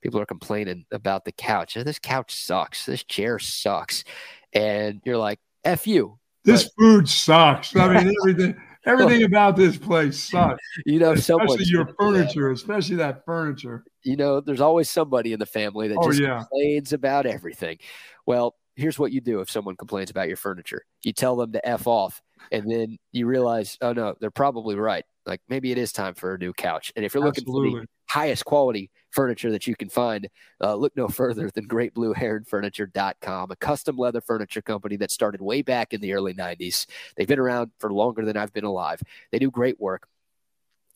people 0.00 0.20
are 0.20 0.26
complaining 0.26 0.84
about 0.92 1.24
the 1.24 1.32
couch. 1.32 1.74
This 1.74 1.98
couch 1.98 2.34
sucks. 2.34 2.86
This 2.86 3.02
chair 3.02 3.38
sucks. 3.38 4.04
And 4.52 5.00
you're 5.04 5.18
like, 5.18 5.40
F 5.64 5.86
you. 5.86 6.18
This 6.44 6.64
but- 6.64 6.72
food 6.78 7.08
sucks. 7.08 7.74
I 7.74 7.88
mean, 7.88 8.14
everything. 8.22 8.56
Everything 8.88 9.22
about 9.22 9.56
this 9.56 9.76
place 9.76 10.18
sucks. 10.18 10.62
You 10.86 10.98
know, 10.98 11.12
especially 11.12 11.64
your 11.64 11.88
furniture, 11.98 12.50
especially 12.50 12.96
that 12.96 13.24
furniture. 13.24 13.84
You 14.02 14.16
know, 14.16 14.40
there's 14.40 14.60
always 14.60 14.88
somebody 14.88 15.32
in 15.32 15.38
the 15.38 15.46
family 15.46 15.88
that 15.88 15.98
oh, 15.98 16.08
just 16.08 16.20
yeah. 16.20 16.38
complains 16.38 16.92
about 16.92 17.26
everything. 17.26 17.78
Well, 18.26 18.54
here's 18.76 18.98
what 18.98 19.12
you 19.12 19.20
do 19.20 19.40
if 19.40 19.50
someone 19.50 19.76
complains 19.76 20.10
about 20.10 20.28
your 20.28 20.36
furniture. 20.36 20.84
You 21.02 21.12
tell 21.12 21.36
them 21.36 21.52
to 21.52 21.68
F 21.68 21.86
off, 21.86 22.22
and 22.50 22.70
then 22.70 22.96
you 23.12 23.26
realize, 23.26 23.76
oh 23.80 23.92
no, 23.92 24.14
they're 24.20 24.30
probably 24.30 24.76
right. 24.76 25.04
Like 25.26 25.40
maybe 25.48 25.70
it 25.70 25.78
is 25.78 25.92
time 25.92 26.14
for 26.14 26.34
a 26.34 26.38
new 26.38 26.52
couch. 26.52 26.92
And 26.96 27.04
if 27.04 27.12
you're 27.12 27.22
looking 27.22 27.42
Absolutely. 27.42 27.80
for 27.80 27.80
the 27.82 27.88
highest 28.08 28.44
quality 28.44 28.90
furniture 29.10 29.50
that 29.50 29.66
you 29.66 29.76
can 29.76 29.88
find, 29.88 30.28
uh, 30.62 30.74
look 30.74 30.96
no 30.96 31.08
further 31.08 31.50
than 31.50 31.66
greatblueheronfurniture.com, 31.66 33.50
a 33.50 33.56
custom 33.56 33.96
leather 33.96 34.20
furniture 34.20 34.62
company 34.62 34.96
that 34.96 35.10
started 35.10 35.40
way 35.40 35.62
back 35.62 35.92
in 35.92 36.00
the 36.00 36.12
early 36.12 36.34
90s. 36.34 36.86
They've 37.16 37.28
been 37.28 37.38
around 37.38 37.70
for 37.78 37.92
longer 37.92 38.24
than 38.24 38.36
I've 38.36 38.52
been 38.52 38.64
alive. 38.64 39.02
They 39.32 39.38
do 39.38 39.50
great 39.50 39.80
work. 39.80 40.08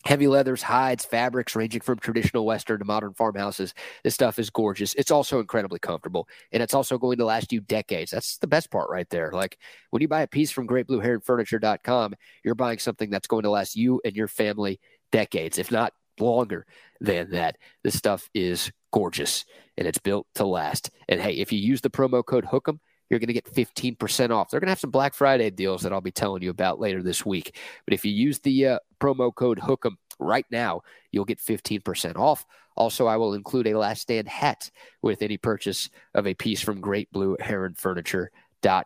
Heavy 0.05 0.27
leathers, 0.27 0.63
hides, 0.63 1.05
fabrics 1.05 1.55
ranging 1.55 1.81
from 1.81 1.97
traditional 2.01 2.45
Western 2.45 2.81
to 2.81 2.85
modern 2.85 3.15
farmhouses. 3.15 3.73
This 4.03 4.15
stuff 4.15 4.41
is 4.41 4.51
gorgeous. 4.51 4.95
It's 4.95 5.13
also 5.13 5.39
incredibly 5.39 5.79
comfortable, 5.79 6.27
and 6.51 6.61
it's 6.61 6.75
also 6.75 6.99
going 6.99 7.19
to 7.19 7.25
last 7.25 7.53
you 7.53 7.61
decades. 7.61 8.11
That's 8.11 8.39
the 8.39 8.49
best 8.49 8.73
part 8.73 8.91
right 8.91 9.09
there. 9.11 9.31
Like 9.31 9.59
when 9.91 10.03
you 10.03 10.09
buy 10.09 10.23
a 10.23 10.27
piece 10.27 10.51
from 10.51 10.67
greatblueheronfurniture.com, 10.67 12.15
you're 12.45 12.57
buying 12.57 12.81
something 12.81 13.11
that's 13.11 13.29
going 13.29 13.45
to 13.45 13.51
last 13.51 13.77
you 13.77 14.01
and 14.05 14.17
your 14.17 14.27
family 14.27 14.81
decades, 15.13 15.59
if 15.59 15.71
not 15.71 15.93
longer 16.21 16.67
than 17.01 17.31
that. 17.31 17.57
This 17.83 17.97
stuff 17.97 18.29
is 18.35 18.71
gorgeous 18.93 19.45
and 19.77 19.87
it's 19.87 19.99
built 19.99 20.27
to 20.37 20.47
last. 20.47 20.91
And 21.09 21.21
hey, 21.21 21.33
if 21.33 21.53
you 21.53 21.59
use 21.59 21.81
the 21.81 21.91
promo 21.91 22.25
code 22.25 22.47
HOOK'em, 22.47 22.79
you're 23.09 23.19
going 23.19 23.29
to 23.29 23.35
get 23.35 23.53
15% 23.53 24.31
off. 24.31 24.49
They're 24.49 24.61
going 24.61 24.69
to 24.69 24.73
have 24.73 24.81
some 24.81 24.91
Black 24.91 25.13
Friday 25.13 25.51
deals 25.51 25.83
that 25.83 25.93
I'll 25.93 26.01
be 26.01 26.11
telling 26.11 26.43
you 26.43 26.49
about 26.49 26.81
later 26.81 27.03
this 27.03 27.27
week. 27.27 27.59
But 27.85 27.93
if 27.93 28.07
you 28.07 28.13
use 28.13 28.39
the 28.39 28.69
uh, 28.69 28.79
promo 29.01 29.35
code 29.35 29.59
HOOK'em 29.59 29.97
right 30.19 30.47
now, 30.51 30.81
you'll 31.11 31.27
get 31.27 31.39
15% 31.39 32.17
off. 32.17 32.47
Also, 32.75 33.07
I 33.07 33.17
will 33.17 33.35
include 33.35 33.67
a 33.67 33.79
last 33.79 34.01
stand 34.01 34.29
hat 34.29 34.71
with 35.03 35.21
any 35.21 35.37
purchase 35.37 35.91
of 36.15 36.27
a 36.27 36.33
piece 36.33 36.63
from 36.63 36.81
Great 36.81 37.13
Blue 37.13 37.37
Heron 37.39 37.75
Furniture. 37.75 38.31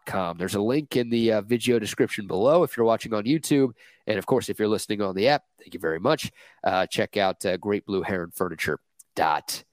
Com. 0.06 0.38
There's 0.38 0.54
a 0.54 0.60
link 0.60 0.96
in 0.96 1.10
the 1.10 1.32
uh, 1.32 1.40
video 1.42 1.78
description 1.78 2.26
below 2.26 2.62
if 2.62 2.76
you're 2.76 2.86
watching 2.86 3.12
on 3.12 3.24
YouTube. 3.24 3.72
And 4.06 4.18
of 4.18 4.26
course, 4.26 4.48
if 4.48 4.58
you're 4.58 4.68
listening 4.68 5.02
on 5.02 5.14
the 5.14 5.28
app, 5.28 5.42
thank 5.58 5.74
you 5.74 5.80
very 5.80 6.00
much. 6.00 6.32
Uh, 6.64 6.86
check 6.86 7.16
out 7.16 7.44
uh, 7.44 7.56
Great 7.56 7.84
Blue 7.84 8.02
Heron 8.02 8.30
Furniture. 8.34 8.78
Dot 9.14 9.64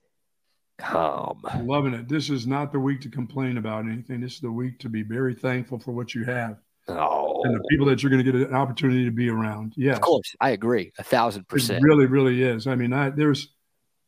com. 0.78 1.42
Loving 1.64 1.94
it. 1.94 2.08
This 2.08 2.30
is 2.30 2.48
not 2.48 2.72
the 2.72 2.80
week 2.80 3.02
to 3.02 3.10
complain 3.10 3.58
about 3.58 3.86
anything. 3.86 4.22
This 4.22 4.36
is 4.36 4.40
the 4.40 4.52
week 4.52 4.80
to 4.80 4.90
be 4.90 5.04
very 5.04 5.36
thankful 5.36 5.80
for 5.80 5.92
what 5.92 6.16
you 6.16 6.24
have. 6.26 6.58
Oh. 6.88 7.42
And 7.44 7.56
the 7.56 7.64
people 7.70 7.86
that 7.86 8.02
you're 8.02 8.10
going 8.10 8.24
to 8.24 8.32
get 8.32 8.50
an 8.50 8.56
opportunity 8.56 9.06
to 9.06 9.12
be 9.12 9.30
around. 9.30 9.74
Yes. 9.78 9.98
Of 9.98 10.02
course. 10.02 10.36
I 10.42 10.50
agree. 10.52 10.92
A 10.98 11.04
thousand 11.04 11.48
percent. 11.48 11.80
It 11.80 11.88
really, 11.88 12.06
really 12.06 12.42
is. 12.42 12.68
I 12.68 12.76
mean, 12.76 12.94
I, 12.94 13.10
there's 13.10 13.50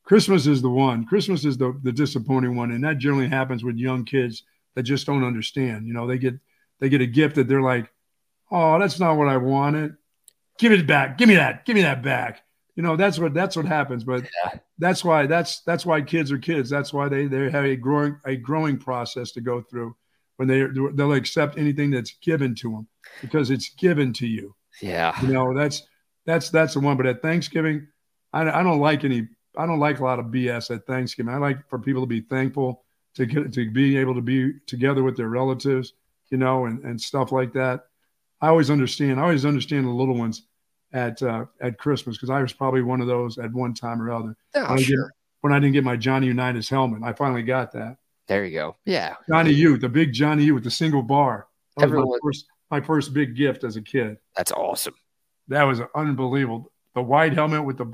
Christmas 0.04 0.48
is 0.48 0.62
the 0.62 0.70
one. 0.70 1.06
Christmas 1.06 1.46
is 1.46 1.58
the, 1.58 1.78
the 1.84 1.92
disappointing 1.92 2.56
one. 2.56 2.72
And 2.72 2.84
that 2.84 2.98
generally 2.98 3.28
happens 3.28 3.64
with 3.64 3.76
young 3.78 4.06
kids 4.06 4.44
that 4.76 4.84
just 4.84 5.06
don't 5.06 5.24
understand. 5.24 5.88
You 5.88 5.94
know, 5.94 6.08
they 6.08 6.18
get 6.18 6.36
they 6.80 6.90
get 6.90 7.02
a 7.02 7.08
gift 7.08 7.36
that 7.36 7.48
they're 7.48 7.62
like, 7.62 7.90
oh, 8.52 8.80
that's 8.80 9.00
not 9.00 9.18
what 9.18 9.28
I 9.28 9.38
wanted. 9.38 9.96
Give 10.60 10.72
it 10.72 10.88
back. 10.88 11.18
Give 11.18 11.28
me 11.28 11.36
that. 11.36 11.66
Give 11.66 11.76
me 11.76 11.82
that 11.82 12.04
back. 12.04 12.42
You 12.76 12.84
know, 12.84 12.96
that's 12.96 13.18
what 13.18 13.34
that's 13.34 13.56
what 13.56 13.66
happens. 13.66 14.04
But 14.04 14.24
yeah. 14.24 14.60
that's 14.78 15.04
why 15.04 15.28
that's 15.28 15.62
that's 15.62 15.86
why 15.86 16.02
kids 16.02 16.32
are 16.32 16.38
kids. 16.38 16.70
That's 16.70 16.94
why 16.94 17.08
they 17.08 17.28
they 17.28 17.50
have 17.50 17.66
a 17.66 17.76
growing 17.76 18.18
a 18.26 18.36
growing 18.36 18.78
process 18.78 19.32
to 19.34 19.42
go 19.42 19.62
through 19.62 19.96
when 20.38 20.48
they 20.48 20.66
they'll 20.94 21.14
accept 21.14 21.58
anything 21.58 21.92
that's 21.92 22.16
given 22.22 22.54
to 22.56 22.72
them 22.72 22.88
because 23.22 23.50
it's 23.50 23.70
given 23.76 24.12
to 24.14 24.28
you. 24.28 24.56
Yeah. 24.82 25.20
You 25.22 25.30
know, 25.30 25.54
that's 25.54 25.84
that's 26.26 26.50
that's 26.50 26.74
the 26.74 26.82
one. 26.82 26.98
But 26.98 27.06
at 27.06 27.22
Thanksgiving, 27.22 27.88
I, 28.34 28.42
I 28.50 28.64
don't 28.64 28.80
like 28.80 29.06
any 29.06 29.30
I 29.58 29.66
don't 29.66 29.80
like 29.80 30.00
a 30.00 30.04
lot 30.04 30.20
of 30.20 30.26
BS 30.28 30.76
at 30.76 30.86
Thanksgiving. 30.86 31.34
I 31.34 31.38
like 31.38 31.70
for 31.70 31.80
people 31.80 32.04
to 32.04 32.08
be 32.08 32.22
thankful 32.22 32.85
to 33.16 33.26
get, 33.26 33.54
to 33.54 33.70
be 33.72 33.98
able 33.98 34.16
to 34.16 34.22
be 34.22 34.54
together 34.68 35.04
with 35.04 35.18
their 35.18 35.30
relatives, 35.30 35.94
you 36.30 36.38
know, 36.38 36.66
and, 36.66 36.84
and 36.84 37.00
stuff 37.00 37.32
like 37.32 37.54
that. 37.54 37.86
I 38.42 38.48
always 38.50 38.70
understand. 38.70 39.20
I 39.20 39.24
always 39.24 39.46
understand 39.46 39.86
the 39.86 39.90
little 39.90 40.18
ones 40.18 40.44
at 40.94 41.22
uh, 41.24 41.46
at 41.62 41.78
Christmas 41.78 42.18
because 42.18 42.30
I 42.30 42.42
was 42.42 42.54
probably 42.54 42.82
one 42.82 43.02
of 43.02 43.08
those 43.08 43.38
at 43.38 43.52
one 43.54 43.74
time 43.74 44.02
or 44.02 44.12
other. 44.12 44.36
Oh, 44.56 44.70
when, 44.70 44.84
sure. 44.84 45.06
I 45.06 45.10
when 45.42 45.54
I 45.54 45.60
didn't 45.60 45.74
get 45.74 45.84
my 45.84 45.96
Johnny 45.96 46.28
Unitas 46.28 46.70
helmet, 46.70 47.04
I 47.04 47.14
finally 47.14 47.44
got 47.44 47.72
that. 47.74 47.98
There 48.28 48.46
you 48.46 48.54
go. 48.54 48.76
Yeah, 48.86 49.16
Johnny 49.30 49.52
U, 49.54 49.78
the 49.78 49.90
big 49.90 50.14
Johnny 50.14 50.46
U 50.46 50.56
with 50.56 50.64
the 50.64 50.72
single 50.72 51.02
bar. 51.02 51.48
That 51.78 51.84
Everyone, 51.84 52.08
was 52.08 52.20
my 52.22 52.28
first, 52.28 52.46
my 52.72 52.82
first 52.82 53.14
big 53.14 53.36
gift 53.36 53.64
as 53.64 53.76
a 53.76 53.82
kid. 53.82 54.18
That's 54.36 54.52
awesome. 54.52 54.96
That 55.48 55.64
was 55.64 55.82
unbelievable. 55.94 56.72
The 56.96 57.02
white 57.02 57.34
helmet 57.34 57.64
with 57.64 57.78
the 57.78 57.92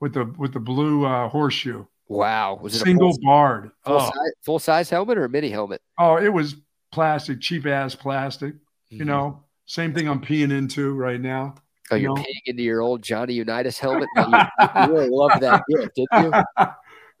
with 0.00 0.14
the 0.14 0.24
with 0.38 0.52
the 0.52 0.60
blue 0.60 1.04
uh, 1.04 1.28
horseshoe. 1.28 1.84
Wow. 2.10 2.58
Was 2.60 2.74
it 2.74 2.80
single 2.80 3.12
full, 3.12 3.18
barred? 3.22 3.70
Full, 3.84 3.94
oh. 3.94 4.00
size, 4.00 4.32
full 4.42 4.58
size 4.58 4.90
helmet 4.90 5.16
or 5.16 5.24
a 5.24 5.28
mini 5.28 5.48
helmet? 5.48 5.80
Oh, 5.96 6.16
it 6.16 6.32
was 6.32 6.56
plastic, 6.90 7.40
cheap 7.40 7.66
ass 7.66 7.94
plastic. 7.94 8.54
Mm-hmm. 8.54 8.96
You 8.96 9.04
know, 9.04 9.44
same 9.66 9.94
thing 9.94 10.08
I'm 10.08 10.20
peeing 10.20 10.52
into 10.52 10.92
right 10.94 11.20
now. 11.20 11.54
Oh, 11.92 11.94
you 11.96 12.10
are 12.10 12.16
peeing 12.16 12.42
into 12.46 12.64
your 12.64 12.80
old 12.80 13.02
Johnny 13.02 13.34
Unitas 13.34 13.78
helmet? 13.78 14.08
you, 14.16 14.24
you 14.24 14.92
really 14.92 15.08
love 15.08 15.38
that 15.38 15.62
gift, 15.70 15.94
didn't 15.94 16.24
you? 16.24 16.66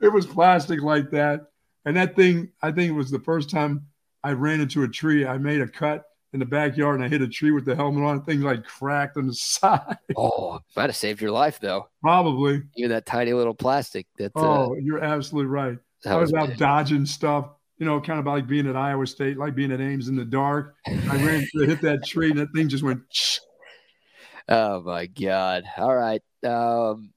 it 0.00 0.12
was 0.12 0.26
plastic 0.26 0.82
like 0.82 1.10
that. 1.10 1.46
And 1.84 1.96
that 1.96 2.16
thing, 2.16 2.50
I 2.60 2.72
think 2.72 2.90
it 2.90 2.94
was 2.94 3.12
the 3.12 3.20
first 3.20 3.48
time 3.48 3.86
I 4.24 4.32
ran 4.32 4.60
into 4.60 4.82
a 4.82 4.88
tree. 4.88 5.24
I 5.24 5.38
made 5.38 5.60
a 5.60 5.68
cut 5.68 6.04
in 6.32 6.40
the 6.40 6.46
backyard 6.46 6.96
and 6.96 7.04
I 7.04 7.08
hit 7.08 7.22
a 7.22 7.28
tree 7.28 7.50
with 7.50 7.64
the 7.64 7.74
helmet 7.74 8.04
on. 8.04 8.24
Things 8.24 8.42
like 8.42 8.64
cracked 8.64 9.16
on 9.16 9.26
the 9.26 9.34
side. 9.34 9.98
Oh, 10.16 10.60
might 10.76 10.90
have 10.90 10.96
saved 10.96 11.20
your 11.20 11.30
life 11.30 11.58
though. 11.60 11.88
Probably. 12.02 12.62
Even 12.76 12.90
that 12.90 13.06
tiny 13.06 13.32
little 13.32 13.54
plastic. 13.54 14.06
That. 14.18 14.32
Oh, 14.34 14.72
uh, 14.72 14.74
you're 14.76 15.02
absolutely 15.02 15.50
right. 15.50 15.78
I 16.06 16.16
was, 16.16 16.32
was 16.32 16.50
out 16.50 16.56
dodging 16.56 17.06
stuff. 17.06 17.50
You 17.78 17.86
know, 17.86 17.98
kind 18.00 18.20
of 18.20 18.26
like 18.26 18.46
being 18.46 18.66
at 18.66 18.76
Iowa 18.76 19.06
State, 19.06 19.38
like 19.38 19.54
being 19.54 19.72
at 19.72 19.80
Ames 19.80 20.08
in 20.08 20.16
the 20.16 20.24
dark. 20.24 20.74
I 20.86 21.24
ran 21.24 21.46
to 21.56 21.64
hit 21.64 21.80
that 21.80 22.04
tree 22.04 22.30
and 22.30 22.38
that 22.38 22.52
thing 22.54 22.68
just 22.68 22.82
went. 22.82 23.00
Oh 24.48 24.82
my 24.82 25.06
God! 25.06 25.64
All 25.78 25.94
right. 25.94 26.20
Um, 26.44 27.12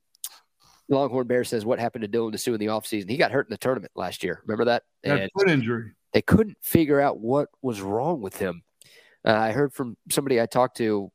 Longhorn 0.87 1.27
Bear 1.27 1.43
says, 1.43 1.65
"What 1.65 1.79
happened 1.79 2.03
to 2.03 2.07
Dylan 2.07 2.33
Disu 2.33 2.53
in 2.53 2.59
the 2.59 2.67
offseason? 2.67 3.09
He 3.09 3.17
got 3.17 3.31
hurt 3.31 3.47
in 3.47 3.51
the 3.51 3.57
tournament 3.57 3.91
last 3.95 4.23
year. 4.23 4.41
Remember 4.45 4.65
that? 4.65 4.83
That 5.03 5.29
foot 5.37 5.49
injury. 5.49 5.91
They 6.13 6.21
couldn't 6.21 6.57
figure 6.61 7.01
out 7.01 7.19
what 7.19 7.49
was 7.61 7.81
wrong 7.81 8.21
with 8.21 8.37
him. 8.37 8.63
Uh, 9.25 9.33
I 9.33 9.51
heard 9.51 9.73
from 9.73 9.97
somebody 10.11 10.41
I 10.41 10.45
talked 10.45 10.77
to 10.77 11.11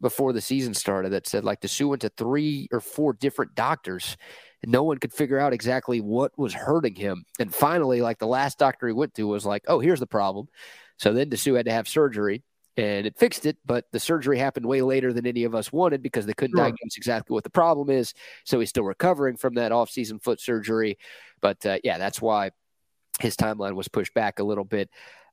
before 0.00 0.32
the 0.32 0.40
season 0.40 0.72
started 0.72 1.10
that 1.10 1.26
said 1.26 1.44
like 1.44 1.60
Disu 1.60 1.88
went 1.88 2.02
to 2.02 2.08
three 2.10 2.68
or 2.72 2.80
four 2.80 3.12
different 3.12 3.54
doctors 3.54 4.16
and 4.62 4.72
no 4.72 4.82
one 4.82 4.98
could 4.98 5.12
figure 5.12 5.38
out 5.38 5.52
exactly 5.52 6.00
what 6.00 6.36
was 6.38 6.54
hurting 6.54 6.94
him. 6.94 7.24
And 7.38 7.54
finally, 7.54 8.00
like 8.00 8.18
the 8.18 8.26
last 8.26 8.58
doctor 8.58 8.86
he 8.86 8.92
went 8.92 9.14
to 9.14 9.26
was 9.26 9.44
like, 9.44 9.64
oh, 9.68 9.78
here's 9.78 10.00
the 10.00 10.06
problem. 10.06 10.48
So 10.98 11.12
then 11.12 11.30
Disu 11.30 11.56
had 11.56 11.66
to 11.66 11.72
have 11.72 11.88
surgery 11.88 12.42
and 12.76 13.06
it 13.06 13.18
fixed 13.18 13.46
it, 13.46 13.56
but 13.64 13.86
the 13.92 14.00
surgery 14.00 14.38
happened 14.38 14.66
way 14.66 14.82
later 14.82 15.12
than 15.12 15.26
any 15.26 15.44
of 15.44 15.54
us 15.54 15.72
wanted 15.72 16.02
because 16.02 16.26
they 16.26 16.34
couldn't 16.34 16.56
sure. 16.56 16.64
diagnose 16.64 16.96
exactly 16.96 17.34
what 17.34 17.44
the 17.44 17.50
problem 17.50 17.90
is. 17.90 18.14
So 18.44 18.60
he's 18.60 18.68
still 18.68 18.84
recovering 18.84 19.36
from 19.36 19.54
that 19.54 19.72
off-season 19.72 20.18
foot 20.18 20.40
surgery. 20.40 20.98
But 21.40 21.64
uh, 21.66 21.78
yeah, 21.82 21.98
that's 21.98 22.20
why 22.22 22.50
his 23.18 23.36
timeline 23.36 23.74
was 23.74 23.88
pushed 23.88 24.14
back 24.14 24.38
a 24.38 24.44
little 24.44 24.64
bit. 24.64 24.90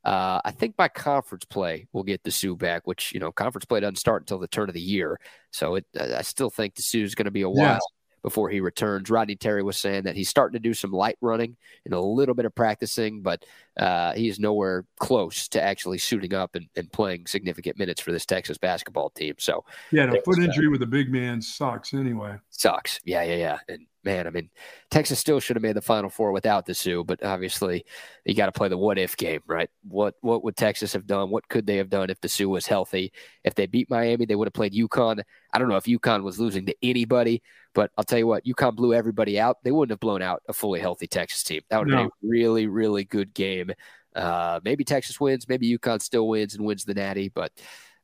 Uh, 0.07 0.39
I 0.45 0.51
think 0.51 0.77
by 0.77 0.87
conference 0.87 1.43
play 1.43 1.85
we'll 1.91 2.05
get 2.05 2.23
Disu 2.23 2.57
back, 2.57 2.87
which 2.87 3.13
you 3.13 3.19
know 3.19 3.29
conference 3.29 3.65
play 3.65 3.81
doesn't 3.81 3.97
start 3.97 4.21
until 4.21 4.39
the 4.39 4.47
turn 4.47 4.69
of 4.69 4.73
the 4.73 4.79
year. 4.79 5.19
So 5.51 5.75
it, 5.75 5.85
I 5.99 6.21
still 6.21 6.49
think 6.49 6.75
Disu 6.75 7.03
is 7.03 7.13
going 7.13 7.25
to 7.25 7.31
be 7.31 7.41
a 7.41 7.49
while 7.49 7.81
before 8.23 8.49
he 8.49 8.61
returns. 8.61 9.09
Rodney 9.09 9.35
Terry 9.35 9.63
was 9.63 9.75
saying 9.77 10.03
that 10.03 10.15
he's 10.15 10.29
starting 10.29 10.53
to 10.53 10.59
do 10.59 10.73
some 10.73 10.91
light 10.91 11.17
running 11.19 11.57
and 11.83 11.93
a 11.93 11.99
little 11.99 12.35
bit 12.35 12.45
of 12.45 12.55
practicing, 12.55 13.21
but 13.21 13.43
uh, 13.77 14.13
is 14.15 14.39
nowhere 14.39 14.85
close 14.97 15.49
to 15.49 15.61
actually 15.61 15.97
suiting 15.97 16.33
up 16.33 16.55
and, 16.55 16.67
and, 16.77 16.89
playing 16.91 17.27
significant 17.27 17.77
minutes 17.77 18.01
for 18.01 18.13
this 18.13 18.25
Texas 18.25 18.57
basketball 18.57 19.09
team. 19.09 19.35
So, 19.39 19.65
yeah, 19.91 20.11
a 20.11 20.21
foot 20.21 20.39
injury 20.39 20.69
with 20.69 20.81
a 20.83 20.87
big 20.87 21.11
man 21.11 21.41
sucks 21.41 21.93
anyway. 21.93 22.37
Sucks. 22.49 22.99
Yeah, 23.03 23.23
yeah, 23.23 23.35
yeah. 23.35 23.59
And 23.67 23.85
man, 24.07 24.25
I 24.25 24.29
mean, 24.29 24.49
Texas 24.89 25.19
still 25.19 25.41
should 25.41 25.57
have 25.57 25.63
made 25.63 25.75
the 25.75 25.81
Final 25.81 26.09
Four 26.09 26.31
without 26.31 26.65
Disu, 26.65 27.05
but 27.05 27.21
obviously 27.23 27.85
you 28.23 28.33
got 28.33 28.45
to 28.45 28.53
play 28.53 28.69
the 28.69 28.77
what 28.77 28.97
if 28.97 29.17
game, 29.17 29.41
right? 29.45 29.69
What 29.83 30.15
what 30.21 30.45
would 30.45 30.55
Texas 30.55 30.93
have 30.93 31.05
done? 31.05 31.29
What 31.29 31.47
could 31.49 31.67
they 31.67 31.75
have 31.75 31.89
done 31.89 32.09
if 32.09 32.21
Disu 32.21 32.47
was 32.47 32.65
healthy? 32.65 33.11
If 33.43 33.53
they 33.53 33.65
beat 33.65 33.89
Miami, 33.89 34.25
they 34.25 34.35
would 34.35 34.47
have 34.47 34.53
played 34.53 34.73
UConn. 34.73 35.21
I 35.53 35.59
don't 35.59 35.67
know 35.67 35.75
if 35.75 35.83
UConn 35.83 36.23
was 36.23 36.39
losing 36.39 36.65
to 36.67 36.75
anybody, 36.81 37.43
but 37.73 37.91
I'll 37.97 38.05
tell 38.05 38.17
you 38.17 38.27
what, 38.27 38.45
UConn 38.45 38.77
blew 38.77 38.93
everybody 38.93 39.37
out. 39.37 39.57
They 39.63 39.71
wouldn't 39.71 39.91
have 39.91 39.99
blown 39.99 40.21
out 40.21 40.41
a 40.47 40.53
fully 40.53 40.79
healthy 40.79 41.07
Texas 41.07 41.43
team. 41.43 41.61
That 41.69 41.79
would 41.79 41.89
have 41.89 41.97
no. 41.97 42.03
been 42.03 42.29
a 42.29 42.31
really, 42.31 42.67
really 42.67 43.03
good 43.03 43.33
game. 43.33 43.71
Uh, 44.15 44.61
maybe 44.63 44.85
Texas 44.85 45.19
wins, 45.19 45.49
maybe 45.49 45.77
UConn 45.77 46.01
still 46.01 46.29
wins 46.29 46.55
and 46.55 46.65
wins 46.65 46.85
the 46.85 46.93
Natty, 46.93 47.29
but 47.29 47.51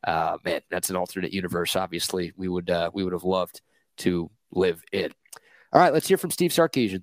uh, 0.04 0.38
man, 0.44 0.60
that's 0.70 0.90
an 0.90 0.98
alternate 0.98 1.32
universe. 1.32 1.78
Obviously, 1.78 2.34
we 2.36 2.50
would 2.50 2.70
uh, 2.70 2.92
we 2.94 3.06
would 3.06 3.14
have 3.14 3.24
loved 3.24 3.62
to 3.98 4.30
live 4.52 4.84
in. 4.92 5.12
All 5.74 5.82
right, 5.82 5.92
let's 5.92 6.08
hear 6.08 6.18
from 6.18 6.30
Steve 6.30 6.52
Sarkisian. 6.52 7.02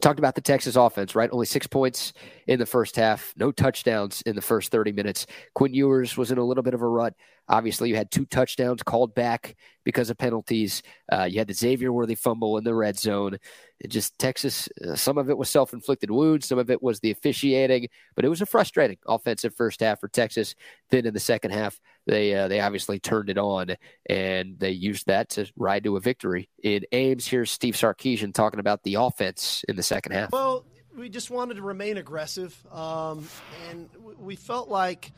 Talked 0.00 0.18
about 0.18 0.34
the 0.34 0.40
Texas 0.40 0.74
offense, 0.74 1.14
right? 1.14 1.30
Only 1.32 1.46
six 1.46 1.68
points 1.68 2.12
in 2.48 2.58
the 2.58 2.66
first 2.66 2.96
half, 2.96 3.32
no 3.36 3.52
touchdowns 3.52 4.20
in 4.22 4.34
the 4.34 4.42
first 4.42 4.72
30 4.72 4.90
minutes. 4.90 5.28
Quinn 5.54 5.72
Ewers 5.72 6.16
was 6.16 6.32
in 6.32 6.38
a 6.38 6.44
little 6.44 6.64
bit 6.64 6.74
of 6.74 6.82
a 6.82 6.88
rut. 6.88 7.14
Obviously, 7.48 7.90
you 7.90 7.96
had 7.96 8.10
two 8.10 8.24
touchdowns 8.24 8.82
called 8.82 9.14
back 9.14 9.56
because 9.84 10.08
of 10.08 10.16
penalties. 10.16 10.82
Uh, 11.12 11.24
you 11.24 11.38
had 11.38 11.46
the 11.46 11.54
Xavier 11.54 11.92
Worthy 11.92 12.14
fumble 12.14 12.56
in 12.56 12.64
the 12.64 12.74
red 12.74 12.98
zone. 12.98 13.38
It 13.80 13.88
just 13.88 14.18
Texas, 14.18 14.68
uh, 14.82 14.94
some 14.94 15.18
of 15.18 15.28
it 15.28 15.36
was 15.36 15.50
self 15.50 15.74
inflicted 15.74 16.10
wounds, 16.10 16.46
some 16.46 16.58
of 16.58 16.70
it 16.70 16.82
was 16.82 17.00
the 17.00 17.10
officiating, 17.10 17.88
but 18.14 18.24
it 18.24 18.28
was 18.28 18.40
a 18.40 18.46
frustrating 18.46 18.96
offensive 19.06 19.54
first 19.54 19.80
half 19.80 20.00
for 20.00 20.08
Texas. 20.08 20.54
Then 20.90 21.04
in 21.04 21.12
the 21.12 21.20
second 21.20 21.50
half, 21.50 21.78
they 22.06 22.34
uh, 22.34 22.48
they 22.48 22.60
obviously 22.60 22.98
turned 22.98 23.28
it 23.28 23.38
on 23.38 23.76
and 24.08 24.58
they 24.58 24.70
used 24.70 25.06
that 25.06 25.28
to 25.30 25.50
ride 25.56 25.84
to 25.84 25.96
a 25.96 26.00
victory 26.00 26.48
in 26.62 26.84
Ames. 26.92 27.26
Here's 27.26 27.50
Steve 27.50 27.74
Sarkisian 27.74 28.32
talking 28.32 28.60
about 28.60 28.82
the 28.84 28.94
offense 28.94 29.64
in 29.68 29.76
the 29.76 29.82
second 29.82 30.12
half. 30.12 30.32
Well, 30.32 30.64
we 30.96 31.08
just 31.08 31.30
wanted 31.30 31.54
to 31.54 31.62
remain 31.62 31.96
aggressive, 31.96 32.56
um, 32.72 33.28
and 33.68 33.88
we 34.18 34.36
felt 34.36 34.68
like 34.68 35.12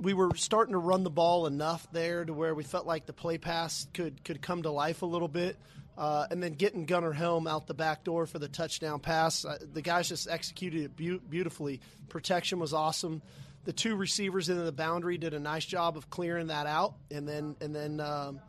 we 0.00 0.14
were 0.14 0.30
starting 0.34 0.72
to 0.72 0.78
run 0.78 1.04
the 1.04 1.10
ball 1.10 1.46
enough 1.46 1.86
there 1.92 2.24
to 2.24 2.32
where 2.32 2.54
we 2.54 2.64
felt 2.64 2.86
like 2.86 3.06
the 3.06 3.12
play 3.12 3.38
pass 3.38 3.86
could 3.94 4.24
could 4.24 4.42
come 4.42 4.62
to 4.62 4.70
life 4.70 5.02
a 5.02 5.06
little 5.06 5.28
bit. 5.28 5.56
Uh, 5.98 6.26
and 6.30 6.42
then 6.42 6.54
getting 6.54 6.86
Gunnar 6.86 7.12
Helm 7.12 7.46
out 7.46 7.66
the 7.66 7.74
back 7.74 8.04
door 8.04 8.24
for 8.24 8.38
the 8.38 8.48
touchdown 8.48 9.00
pass. 9.00 9.44
Uh, 9.44 9.58
the 9.74 9.82
guys 9.82 10.08
just 10.08 10.30
executed 10.30 10.84
it 10.84 10.96
be- 10.96 11.18
beautifully. 11.18 11.80
Protection 12.08 12.58
was 12.58 12.72
awesome 12.72 13.20
the 13.64 13.72
two 13.72 13.94
receivers 13.94 14.48
in 14.48 14.62
the 14.64 14.72
boundary 14.72 15.18
did 15.18 15.34
a 15.34 15.38
nice 15.38 15.64
job 15.64 15.96
of 15.96 16.08
clearing 16.10 16.48
that 16.48 16.66
out, 16.66 16.94
and 17.10 17.28
then 17.28 17.56
and 17.60 17.74
then 17.74 18.00
um, 18.00 18.40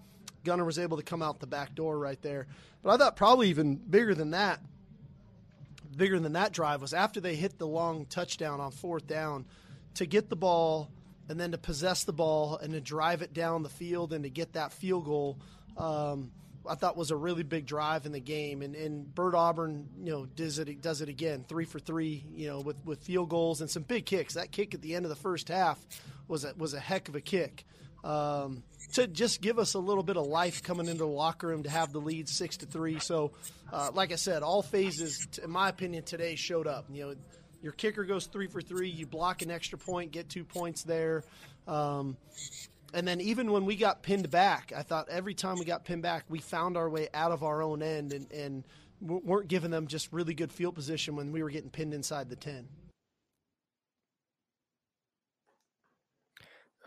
Gunnar 0.43 0.65
was 0.65 0.79
able 0.79 0.97
to 0.97 1.03
come 1.03 1.21
out 1.21 1.39
the 1.39 1.47
back 1.47 1.75
door 1.75 1.97
right 1.97 2.21
there. 2.21 2.47
But 2.81 2.91
I 2.91 2.97
thought 2.97 3.15
probably 3.15 3.49
even 3.49 3.75
bigger 3.75 4.15
than 4.15 4.31
that, 4.31 4.59
bigger 5.95 6.19
than 6.19 6.33
that 6.33 6.53
drive 6.53 6.81
was 6.81 6.93
after 6.93 7.19
they 7.19 7.35
hit 7.35 7.57
the 7.57 7.67
long 7.67 8.05
touchdown 8.05 8.59
on 8.59 8.71
fourth 8.71 9.05
down 9.05 9.45
to 9.95 10.05
get 10.05 10.29
the 10.29 10.35
ball 10.35 10.89
and 11.29 11.39
then 11.39 11.51
to 11.51 11.57
possess 11.57 12.03
the 12.03 12.13
ball 12.13 12.57
and 12.57 12.73
to 12.73 12.81
drive 12.81 13.21
it 13.21 13.33
down 13.33 13.63
the 13.63 13.69
field 13.69 14.13
and 14.13 14.23
to 14.23 14.29
get 14.29 14.53
that 14.53 14.71
field 14.71 15.05
goal. 15.05 15.39
Um, 15.77 16.31
I 16.67 16.75
thought 16.75 16.95
was 16.95 17.11
a 17.11 17.15
really 17.15 17.43
big 17.43 17.65
drive 17.65 18.05
in 18.05 18.11
the 18.11 18.19
game. 18.19 18.61
And, 18.61 18.75
and 18.75 19.13
Bert 19.13 19.33
Auburn, 19.33 19.87
you 20.03 20.11
know, 20.11 20.25
does 20.25 20.59
it 20.59 20.81
does 20.81 21.01
it 21.01 21.09
again, 21.09 21.45
three 21.47 21.65
for 21.65 21.79
three, 21.79 22.23
you 22.35 22.47
know, 22.47 22.59
with, 22.59 22.77
with 22.85 22.99
field 22.99 23.29
goals 23.29 23.61
and 23.61 23.69
some 23.69 23.83
big 23.83 24.05
kicks. 24.05 24.35
That 24.35 24.51
kick 24.51 24.73
at 24.73 24.81
the 24.81 24.95
end 24.95 25.05
of 25.05 25.09
the 25.09 25.15
first 25.15 25.47
half 25.47 25.79
was 26.27 26.43
a, 26.43 26.53
was 26.57 26.73
a 26.73 26.79
heck 26.79 27.09
of 27.09 27.15
a 27.15 27.21
kick. 27.21 27.65
Um, 28.03 28.63
to 28.93 29.07
just 29.07 29.41
give 29.41 29.59
us 29.59 29.75
a 29.75 29.79
little 29.79 30.03
bit 30.03 30.17
of 30.17 30.25
life 30.25 30.63
coming 30.63 30.87
into 30.87 31.03
the 31.03 31.07
locker 31.07 31.47
room 31.47 31.63
to 31.63 31.69
have 31.69 31.93
the 31.93 32.01
lead 32.01 32.27
six 32.27 32.57
to 32.57 32.65
three. 32.65 32.99
So, 32.99 33.31
uh, 33.71 33.91
like 33.93 34.11
I 34.11 34.15
said, 34.15 34.41
all 34.41 34.63
phases, 34.63 35.27
in 35.41 35.51
my 35.51 35.69
opinion, 35.69 36.03
today 36.03 36.35
showed 36.35 36.67
up. 36.67 36.85
You 36.89 37.09
know, 37.09 37.15
your 37.61 37.73
kicker 37.73 38.03
goes 38.03 38.25
three 38.25 38.47
for 38.47 38.61
three. 38.61 38.89
You 38.89 39.05
block 39.05 39.41
an 39.41 39.51
extra 39.51 39.77
point, 39.77 40.11
get 40.11 40.29
two 40.29 40.43
points 40.43 40.83
there. 40.83 41.23
Um, 41.67 42.17
and 42.93 43.07
then 43.07 43.21
even 43.21 43.51
when 43.51 43.65
we 43.65 43.75
got 43.75 44.01
pinned 44.01 44.29
back, 44.29 44.73
I 44.75 44.81
thought 44.81 45.07
every 45.09 45.33
time 45.33 45.57
we 45.57 45.65
got 45.65 45.85
pinned 45.85 46.01
back, 46.01 46.25
we 46.27 46.39
found 46.39 46.75
our 46.75 46.89
way 46.89 47.07
out 47.13 47.31
of 47.31 47.43
our 47.43 47.61
own 47.61 47.81
end 47.81 48.13
and, 48.13 48.31
and 48.31 48.63
weren't 48.99 49.47
giving 49.47 49.71
them 49.71 49.87
just 49.87 50.11
really 50.11 50.33
good 50.33 50.51
field 50.51 50.75
position 50.75 51.15
when 51.15 51.31
we 51.31 51.41
were 51.41 51.49
getting 51.49 51.69
pinned 51.69 51.93
inside 51.93 52.29
the 52.29 52.35
10. 52.35 52.67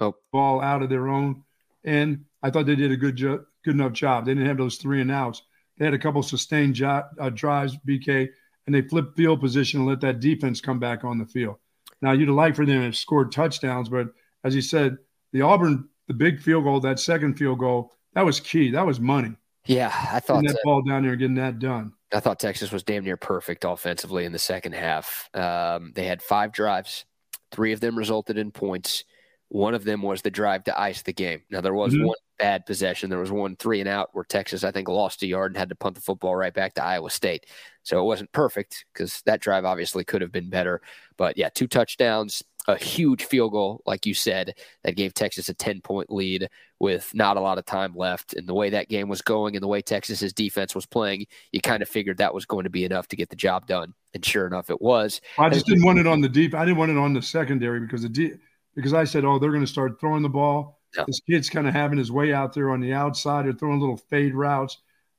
Oh. 0.00 0.16
Ball 0.32 0.60
out 0.60 0.82
of 0.82 0.90
their 0.90 1.08
own. 1.08 1.44
And 1.84 2.24
I 2.42 2.50
thought 2.50 2.66
they 2.66 2.74
did 2.74 2.90
a 2.90 2.96
good 2.96 3.16
jo- 3.16 3.44
good 3.64 3.74
enough 3.74 3.92
job. 3.92 4.24
They 4.24 4.32
didn't 4.34 4.48
have 4.48 4.58
those 4.58 4.76
three 4.76 5.00
and 5.00 5.10
outs. 5.10 5.42
They 5.78 5.84
had 5.84 5.94
a 5.94 5.98
couple 5.98 6.22
sustained 6.22 6.74
jo- 6.74 7.04
uh, 7.18 7.30
drives, 7.30 7.76
BK, 7.86 8.30
and 8.66 8.74
they 8.74 8.82
flipped 8.82 9.16
field 9.16 9.40
position 9.40 9.80
and 9.80 9.88
let 9.88 10.00
that 10.00 10.20
defense 10.20 10.60
come 10.60 10.78
back 10.78 11.04
on 11.04 11.18
the 11.18 11.26
field. 11.26 11.56
Now, 12.02 12.12
you'd 12.12 12.28
like 12.28 12.56
for 12.56 12.66
them 12.66 12.78
to 12.78 12.84
have 12.84 12.96
scored 12.96 13.32
touchdowns, 13.32 13.88
but 13.88 14.08
as 14.44 14.54
you 14.54 14.62
said, 14.62 14.98
the 15.32 15.42
Auburn 15.42 15.88
the 16.08 16.14
big 16.14 16.40
field 16.40 16.64
goal, 16.64 16.80
that 16.80 17.00
second 17.00 17.34
field 17.34 17.58
goal, 17.58 17.92
that 18.14 18.24
was 18.24 18.40
key. 18.40 18.70
That 18.70 18.86
was 18.86 19.00
money. 19.00 19.34
Yeah, 19.66 19.92
I 20.12 20.20
thought 20.20 20.42
getting 20.42 20.54
that 20.54 20.60
ball 20.64 20.82
down 20.82 21.02
there 21.04 21.16
getting 21.16 21.36
that 21.36 21.58
done. 21.58 21.92
I 22.12 22.20
thought 22.20 22.38
Texas 22.38 22.70
was 22.70 22.82
damn 22.82 23.04
near 23.04 23.16
perfect 23.16 23.64
offensively 23.64 24.24
in 24.24 24.32
the 24.32 24.38
second 24.38 24.74
half. 24.74 25.28
Um, 25.34 25.92
they 25.94 26.06
had 26.06 26.22
five 26.22 26.52
drives, 26.52 27.06
three 27.50 27.72
of 27.72 27.80
them 27.80 27.96
resulted 27.96 28.36
in 28.36 28.50
points. 28.50 29.04
One 29.48 29.74
of 29.74 29.84
them 29.84 30.02
was 30.02 30.22
the 30.22 30.30
drive 30.30 30.64
to 30.64 30.78
ice 30.78 31.02
the 31.02 31.12
game. 31.12 31.42
Now 31.50 31.60
there 31.60 31.74
was 31.74 31.94
mm-hmm. 31.94 32.06
one 32.06 32.16
bad 32.38 32.66
possession. 32.66 33.08
There 33.08 33.18
was 33.18 33.30
one 33.30 33.56
three 33.56 33.80
and 33.80 33.88
out 33.88 34.10
where 34.12 34.24
Texas, 34.24 34.64
I 34.64 34.70
think, 34.70 34.88
lost 34.88 35.22
a 35.22 35.26
yard 35.26 35.52
and 35.52 35.58
had 35.58 35.70
to 35.70 35.76
punt 35.76 35.94
the 35.94 36.00
football 36.00 36.36
right 36.36 36.52
back 36.52 36.74
to 36.74 36.84
Iowa 36.84 37.10
State. 37.10 37.46
So 37.84 38.00
it 38.00 38.04
wasn't 38.04 38.32
perfect 38.32 38.86
because 38.92 39.22
that 39.26 39.40
drive 39.40 39.64
obviously 39.64 40.04
could 40.04 40.22
have 40.22 40.32
been 40.32 40.50
better. 40.50 40.80
But 41.16 41.36
yeah, 41.36 41.50
two 41.50 41.68
touchdowns, 41.68 42.42
a 42.66 42.76
huge 42.76 43.24
field 43.24 43.52
goal, 43.52 43.82
like 43.86 44.06
you 44.06 44.14
said, 44.14 44.54
that 44.82 44.96
gave 44.96 45.12
Texas 45.12 45.50
a 45.50 45.54
10 45.54 45.82
point 45.82 46.10
lead 46.10 46.48
with 46.80 47.14
not 47.14 47.36
a 47.36 47.40
lot 47.40 47.58
of 47.58 47.66
time 47.66 47.94
left. 47.94 48.34
And 48.34 48.48
the 48.48 48.54
way 48.54 48.70
that 48.70 48.88
game 48.88 49.08
was 49.08 49.20
going 49.20 49.54
and 49.54 49.62
the 49.62 49.68
way 49.68 49.82
Texas's 49.82 50.32
defense 50.32 50.74
was 50.74 50.86
playing, 50.86 51.26
you 51.52 51.60
kind 51.60 51.82
of 51.82 51.88
figured 51.88 52.18
that 52.18 52.34
was 52.34 52.46
going 52.46 52.64
to 52.64 52.70
be 52.70 52.84
enough 52.84 53.06
to 53.08 53.16
get 53.16 53.28
the 53.28 53.36
job 53.36 53.66
done. 53.66 53.92
And 54.14 54.24
sure 54.24 54.46
enough, 54.46 54.70
it 54.70 54.80
was. 54.80 55.20
I 55.38 55.50
just 55.50 55.66
didn't 55.66 55.84
want 55.84 55.98
it 55.98 56.06
on 56.06 56.22
the 56.22 56.28
deep. 56.28 56.54
I 56.54 56.64
didn't 56.64 56.78
want 56.78 56.90
it 56.90 56.96
on 56.96 57.12
the 57.12 57.22
secondary 57.22 57.80
because 57.80 58.02
the 58.02 58.08
deep, 58.08 58.40
because 58.74 58.94
I 58.94 59.04
said, 59.04 59.26
oh, 59.26 59.38
they're 59.38 59.50
going 59.50 59.60
to 59.60 59.66
start 59.66 60.00
throwing 60.00 60.22
the 60.22 60.28
ball. 60.30 60.80
Yeah. 60.96 61.04
This 61.06 61.20
kid's 61.28 61.50
kind 61.50 61.68
of 61.68 61.74
having 61.74 61.98
his 61.98 62.10
way 62.10 62.32
out 62.32 62.54
there 62.54 62.70
on 62.70 62.80
the 62.80 62.94
outside 62.94 63.46
or 63.46 63.52
throwing 63.52 63.80
little 63.80 63.96
fade 63.96 64.34
routes. 64.34 64.78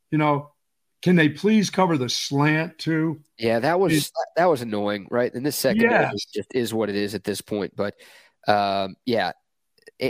You 0.09 0.17
know, 0.17 0.51
can 1.05 1.15
they 1.15 1.29
please 1.29 1.69
cover 1.69 1.99
the 1.99 2.09
slant 2.09 2.79
too? 2.79 3.21
Yeah, 3.37 3.59
that 3.59 3.79
was 3.79 3.93
it, 3.93 4.11
that 4.37 4.45
was 4.45 4.63
annoying, 4.63 5.07
right? 5.11 5.31
And 5.31 5.45
this 5.45 5.55
second 5.55 5.83
yes. 5.83 6.11
is 6.15 6.25
just 6.33 6.55
is 6.55 6.73
what 6.73 6.89
it 6.89 6.95
is 6.95 7.13
at 7.13 7.23
this 7.23 7.41
point. 7.41 7.75
But 7.75 7.93
um, 8.47 8.95
yeah, 9.05 9.33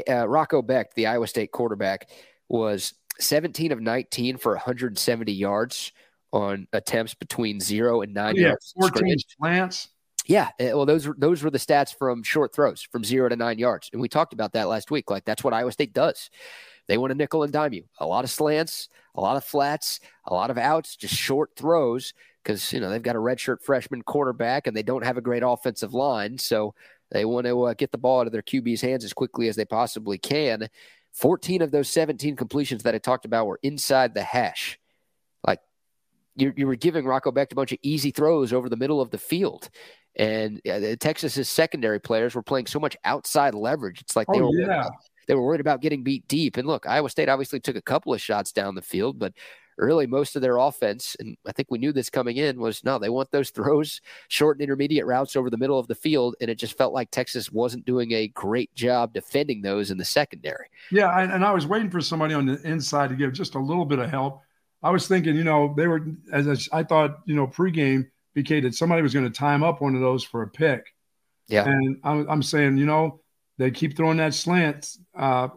uh, 0.07 0.25
Rocco 0.25 0.61
Becht, 0.61 0.93
the 0.95 1.07
Iowa 1.07 1.27
State 1.27 1.51
quarterback, 1.51 2.11
was 2.47 2.93
17 3.19 3.73
of 3.73 3.81
19 3.81 4.37
for 4.37 4.53
170 4.53 5.33
yards 5.33 5.91
on 6.31 6.65
attempts 6.71 7.13
between 7.13 7.59
zero 7.59 8.01
and 8.01 8.13
nine 8.13 8.37
yeah, 8.37 8.47
yards. 8.47 8.73
14 8.79 9.17
slants. 9.37 9.89
Yeah, 10.27 10.51
eh, 10.59 10.71
well, 10.71 10.85
those 10.85 11.05
were 11.05 11.15
those 11.17 11.43
were 11.43 11.51
the 11.51 11.57
stats 11.57 11.93
from 11.93 12.23
short 12.23 12.55
throws 12.55 12.83
from 12.83 13.03
zero 13.03 13.27
to 13.27 13.35
nine 13.35 13.59
yards, 13.59 13.89
and 13.91 14.01
we 14.01 14.07
talked 14.07 14.31
about 14.31 14.53
that 14.53 14.69
last 14.69 14.91
week. 14.91 15.11
Like 15.11 15.25
that's 15.25 15.43
what 15.43 15.53
Iowa 15.53 15.73
State 15.73 15.91
does. 15.91 16.29
They 16.87 16.97
want 16.97 17.11
to 17.11 17.17
nickel 17.17 17.43
and 17.43 17.51
dime 17.51 17.73
you. 17.73 17.85
A 17.99 18.05
lot 18.05 18.23
of 18.23 18.29
slants, 18.29 18.89
a 19.15 19.21
lot 19.21 19.37
of 19.37 19.43
flats, 19.43 19.99
a 20.25 20.33
lot 20.33 20.49
of 20.49 20.57
outs, 20.57 20.95
just 20.95 21.15
short 21.15 21.51
throws 21.55 22.13
because 22.43 22.71
you 22.71 22.79
know 22.79 22.89
they've 22.89 23.01
got 23.01 23.15
a 23.15 23.19
redshirt 23.19 23.61
freshman 23.61 24.03
quarterback 24.03 24.67
and 24.67 24.77
they 24.77 24.83
don't 24.83 25.05
have 25.05 25.17
a 25.17 25.21
great 25.21 25.43
offensive 25.43 25.93
line, 25.93 26.37
so 26.37 26.73
they 27.11 27.25
want 27.25 27.47
to 27.47 27.63
uh, 27.63 27.73
get 27.73 27.91
the 27.91 27.97
ball 27.97 28.21
out 28.21 28.27
of 28.27 28.33
their 28.33 28.41
QB's 28.41 28.81
hands 28.81 29.03
as 29.03 29.13
quickly 29.13 29.47
as 29.47 29.55
they 29.55 29.65
possibly 29.65 30.17
can. 30.17 30.67
14 31.13 31.61
of 31.61 31.71
those 31.71 31.89
17 31.89 32.35
completions 32.35 32.83
that 32.83 32.93
I 32.93 32.97
talked 32.97 33.25
about 33.25 33.47
were 33.47 33.59
inside 33.63 34.13
the 34.13 34.23
hash. 34.23 34.77
Like 35.45 35.59
you, 36.35 36.53
you 36.57 36.67
were 36.67 36.75
giving 36.75 37.05
Rocco 37.05 37.31
Becht 37.31 37.53
a 37.53 37.55
bunch 37.55 37.71
of 37.71 37.77
easy 37.81 38.11
throws 38.11 38.51
over 38.51 38.67
the 38.69 38.75
middle 38.75 38.99
of 38.99 39.11
the 39.11 39.17
field. 39.17 39.69
And 40.17 40.61
uh, 40.69 40.95
Texas's 40.99 41.47
secondary 41.49 41.99
players 41.99 42.35
were 42.35 42.43
playing 42.43 42.67
so 42.67 42.79
much 42.79 42.97
outside 43.05 43.53
leverage. 43.53 44.01
It's 44.01 44.15
like 44.15 44.27
they 44.27 44.39
oh, 44.39 44.47
were 44.47 44.59
yeah. 44.59 44.87
They 45.27 45.35
were 45.35 45.43
worried 45.43 45.61
about 45.61 45.81
getting 45.81 46.03
beat 46.03 46.27
deep. 46.27 46.57
And 46.57 46.67
look, 46.67 46.87
Iowa 46.87 47.09
State 47.09 47.29
obviously 47.29 47.59
took 47.59 47.75
a 47.75 47.81
couple 47.81 48.13
of 48.13 48.21
shots 48.21 48.51
down 48.51 48.75
the 48.75 48.81
field, 48.81 49.19
but 49.19 49.33
really 49.77 50.07
most 50.07 50.35
of 50.35 50.41
their 50.41 50.57
offense, 50.57 51.17
and 51.19 51.35
I 51.45 51.51
think 51.51 51.69
we 51.69 51.77
knew 51.77 51.91
this 51.91 52.09
coming 52.09 52.37
in, 52.37 52.59
was 52.59 52.83
no, 52.83 52.97
they 52.97 53.09
want 53.09 53.31
those 53.31 53.49
throws, 53.49 53.99
short 54.29 54.57
and 54.57 54.63
intermediate 54.63 55.05
routes 55.05 55.35
over 55.35 55.49
the 55.49 55.57
middle 55.57 55.77
of 55.77 55.87
the 55.87 55.95
field. 55.95 56.35
And 56.39 56.49
it 56.49 56.55
just 56.55 56.77
felt 56.77 56.93
like 56.93 57.11
Texas 57.11 57.51
wasn't 57.51 57.85
doing 57.85 58.13
a 58.13 58.29
great 58.29 58.73
job 58.73 59.13
defending 59.13 59.61
those 59.61 59.91
in 59.91 59.97
the 59.97 60.05
secondary. 60.05 60.67
Yeah. 60.91 61.17
And 61.19 61.43
I 61.43 61.51
was 61.51 61.67
waiting 61.67 61.89
for 61.89 62.01
somebody 62.01 62.33
on 62.33 62.45
the 62.45 62.61
inside 62.61 63.09
to 63.09 63.15
give 63.15 63.33
just 63.33 63.55
a 63.55 63.59
little 63.59 63.85
bit 63.85 63.99
of 63.99 64.09
help. 64.09 64.41
I 64.81 64.91
was 64.91 65.07
thinking, 65.07 65.35
you 65.35 65.43
know, 65.43 65.73
they 65.75 65.87
were 65.87 66.05
as 66.31 66.69
I, 66.71 66.83
thought, 66.83 67.19
you 67.25 67.35
know, 67.35 67.47
pregame 67.47 68.07
BK 68.35 68.61
that 68.61 68.75
somebody 68.75 69.01
was 69.01 69.13
going 69.13 69.25
to 69.25 69.31
time 69.31 69.63
up 69.63 69.81
one 69.81 69.95
of 69.95 70.01
those 70.01 70.23
for 70.23 70.43
a 70.43 70.47
pick. 70.47 70.85
Yeah. 71.47 71.67
And 71.67 71.97
I'm, 72.03 72.29
I'm 72.29 72.43
saying, 72.43 72.77
you 72.77 72.85
know, 72.85 73.21
they 73.57 73.71
keep 73.71 73.95
throwing 73.95 74.17
that 74.17 74.33
slant. 74.33 74.97
Uh, 75.17 75.47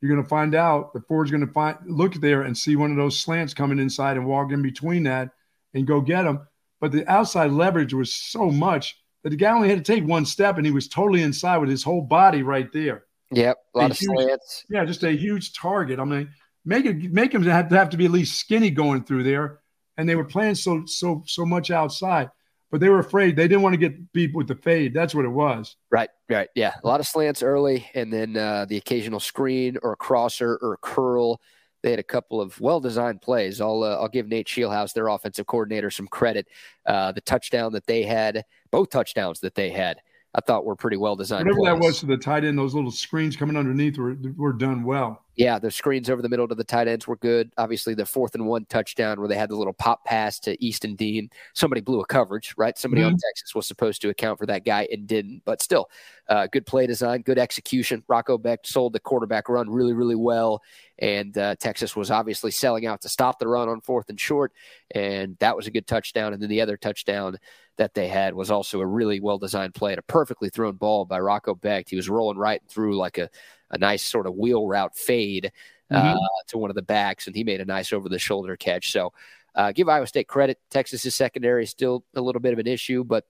you're 0.00 0.10
going 0.10 0.22
to 0.22 0.28
find 0.28 0.54
out 0.54 0.92
the 0.92 1.00
Ford's 1.02 1.30
going 1.30 1.46
to 1.46 1.52
find 1.52 1.76
look 1.86 2.14
there 2.14 2.42
and 2.42 2.56
see 2.56 2.76
one 2.76 2.90
of 2.90 2.96
those 2.96 3.18
slants 3.18 3.54
coming 3.54 3.78
inside 3.78 4.16
and 4.16 4.26
walk 4.26 4.50
in 4.52 4.60
between 4.62 5.04
that 5.04 5.30
and 5.74 5.86
go 5.86 6.00
get 6.00 6.22
them. 6.22 6.46
But 6.80 6.90
the 6.92 7.08
outside 7.10 7.52
leverage 7.52 7.94
was 7.94 8.12
so 8.14 8.50
much 8.50 8.96
that 9.22 9.30
the 9.30 9.36
guy 9.36 9.52
only 9.52 9.68
had 9.68 9.84
to 9.84 9.92
take 9.92 10.04
one 10.04 10.26
step 10.26 10.56
and 10.56 10.66
he 10.66 10.72
was 10.72 10.88
totally 10.88 11.22
inside 11.22 11.58
with 11.58 11.70
his 11.70 11.84
whole 11.84 12.02
body 12.02 12.42
right 12.42 12.72
there. 12.72 13.04
Yep, 13.30 13.56
a 13.74 13.78
lot 13.78 13.90
A 13.90 13.92
of 13.92 13.98
huge- 13.98 14.10
slants. 14.18 14.64
Yeah, 14.68 14.84
just 14.84 15.04
a 15.04 15.12
huge 15.12 15.52
target. 15.54 16.00
I 16.00 16.04
mean, 16.04 16.28
make 16.64 16.84
it 16.84 17.12
make 17.12 17.32
him 17.32 17.42
have 17.44 17.68
to 17.68 17.76
have 17.78 17.90
to 17.90 17.96
be 17.96 18.04
at 18.06 18.10
least 18.10 18.38
skinny 18.38 18.70
going 18.70 19.04
through 19.04 19.22
there. 19.22 19.60
And 19.96 20.08
they 20.08 20.16
were 20.16 20.24
playing 20.24 20.56
so 20.56 20.82
so 20.86 21.22
so 21.26 21.46
much 21.46 21.70
outside, 21.70 22.30
but 22.72 22.80
they 22.80 22.88
were 22.88 22.98
afraid 22.98 23.36
they 23.36 23.46
didn't 23.46 23.60
want 23.60 23.74
to 23.74 23.78
get 23.78 24.12
beat 24.14 24.34
with 24.34 24.48
the 24.48 24.54
fade. 24.56 24.94
That's 24.94 25.14
what 25.14 25.26
it 25.26 25.28
was. 25.28 25.76
Right, 25.90 26.08
right. 26.30 26.48
Yeah. 26.54 26.74
A 26.82 26.86
lot 26.88 27.00
of 27.00 27.06
slants 27.06 27.42
early 27.42 27.86
and 27.94 28.10
then 28.10 28.34
uh, 28.36 28.64
the 28.64 28.78
occasional 28.78 29.20
screen 29.20 29.76
or 29.82 29.92
a 29.92 29.96
crosser 29.96 30.58
or 30.62 30.72
a 30.72 30.78
curl. 30.78 31.38
They 31.82 31.90
had 31.90 32.00
a 32.00 32.04
couple 32.04 32.40
of 32.40 32.58
well 32.60 32.80
designed 32.80 33.20
plays. 33.20 33.60
I'll, 33.60 33.82
uh, 33.82 33.96
I'll 33.96 34.08
give 34.08 34.26
Nate 34.26 34.46
Scheelhaase, 34.46 34.94
their 34.94 35.08
offensive 35.08 35.46
coordinator, 35.46 35.90
some 35.90 36.08
credit. 36.08 36.48
Uh, 36.86 37.12
the 37.12 37.20
touchdown 37.20 37.72
that 37.74 37.86
they 37.86 38.04
had, 38.04 38.42
both 38.70 38.88
touchdowns 38.88 39.40
that 39.40 39.54
they 39.54 39.68
had, 39.68 39.98
I 40.34 40.40
thought 40.40 40.64
were 40.64 40.76
pretty 40.76 40.96
well 40.96 41.14
designed. 41.14 41.46
Whatever 41.46 41.76
that 41.76 41.84
was 41.84 42.00
to 42.00 42.06
the 42.06 42.16
tight 42.16 42.44
end, 42.44 42.58
those 42.58 42.74
little 42.74 42.90
screens 42.90 43.36
coming 43.36 43.56
underneath 43.56 43.98
were 43.98 44.16
were 44.36 44.52
done 44.52 44.82
well. 44.82 45.22
Yeah, 45.36 45.58
the 45.58 45.70
screens 45.70 46.10
over 46.10 46.20
the 46.20 46.28
middle 46.28 46.46
to 46.46 46.54
the 46.54 46.64
tight 46.64 46.88
ends 46.88 47.06
were 47.06 47.16
good. 47.16 47.52
Obviously, 47.56 47.94
the 47.94 48.04
fourth 48.04 48.34
and 48.34 48.46
one 48.46 48.66
touchdown 48.66 49.18
where 49.18 49.28
they 49.28 49.36
had 49.36 49.48
the 49.48 49.56
little 49.56 49.72
pop 49.72 50.04
pass 50.04 50.38
to 50.40 50.62
Easton 50.62 50.94
Dean. 50.94 51.30
Somebody 51.54 51.80
blew 51.80 52.00
a 52.00 52.06
coverage, 52.06 52.54
right? 52.58 52.76
Somebody 52.78 53.02
on 53.02 53.12
Texas 53.12 53.54
was 53.54 53.66
supposed 53.66 54.02
to 54.02 54.10
account 54.10 54.38
for 54.38 54.44
that 54.46 54.66
guy 54.66 54.86
and 54.92 55.06
didn't. 55.06 55.42
But 55.46 55.62
still, 55.62 55.88
uh, 56.28 56.48
good 56.48 56.66
play 56.66 56.86
design, 56.86 57.22
good 57.22 57.38
execution. 57.38 58.02
Rocco 58.08 58.36
Becht 58.36 58.66
sold 58.66 58.92
the 58.92 59.00
quarterback 59.00 59.48
run 59.48 59.70
really, 59.70 59.94
really 59.94 60.14
well. 60.14 60.62
And 60.98 61.36
uh, 61.36 61.56
Texas 61.56 61.96
was 61.96 62.10
obviously 62.10 62.50
selling 62.50 62.86
out 62.86 63.00
to 63.00 63.08
stop 63.08 63.38
the 63.38 63.48
run 63.48 63.70
on 63.70 63.80
fourth 63.80 64.10
and 64.10 64.20
short. 64.20 64.52
And 64.90 65.36
that 65.40 65.56
was 65.56 65.66
a 65.66 65.70
good 65.70 65.86
touchdown. 65.86 66.34
And 66.34 66.42
then 66.42 66.50
the 66.50 66.60
other 66.60 66.76
touchdown 66.76 67.38
that 67.78 67.94
they 67.94 68.08
had 68.08 68.34
was 68.34 68.50
also 68.50 68.80
a 68.80 68.86
really 68.86 69.20
well 69.20 69.38
designed 69.38 69.74
play 69.74 69.92
and 69.92 69.98
a 69.98 70.02
perfectly 70.02 70.48
thrown 70.48 70.76
ball 70.76 71.04
by 71.04 71.18
Rocco 71.18 71.54
Becht. 71.54 71.88
He 71.88 71.96
was 71.96 72.08
rolling 72.08 72.38
right 72.38 72.62
through 72.68 72.96
like 72.96 73.18
a, 73.18 73.30
a 73.70 73.78
nice 73.78 74.02
sort 74.02 74.26
of 74.26 74.34
wheel 74.34 74.66
route 74.66 74.96
fade 74.96 75.52
uh, 75.90 76.16
to 76.48 76.58
one 76.58 76.70
of 76.70 76.76
the 76.76 76.82
backs, 76.82 77.26
and 77.26 77.36
he 77.36 77.44
made 77.44 77.60
a 77.60 77.64
nice 77.64 77.92
over 77.92 78.08
the 78.08 78.18
shoulder 78.18 78.56
catch. 78.56 78.92
So, 78.92 79.12
uh, 79.54 79.72
give 79.72 79.88
Iowa 79.88 80.06
State 80.06 80.28
credit. 80.28 80.58
Texas's 80.70 81.14
secondary 81.14 81.64
is 81.64 81.70
still 81.70 82.04
a 82.14 82.20
little 82.20 82.40
bit 82.40 82.52
of 82.52 82.58
an 82.58 82.66
issue, 82.66 83.04
but 83.04 83.26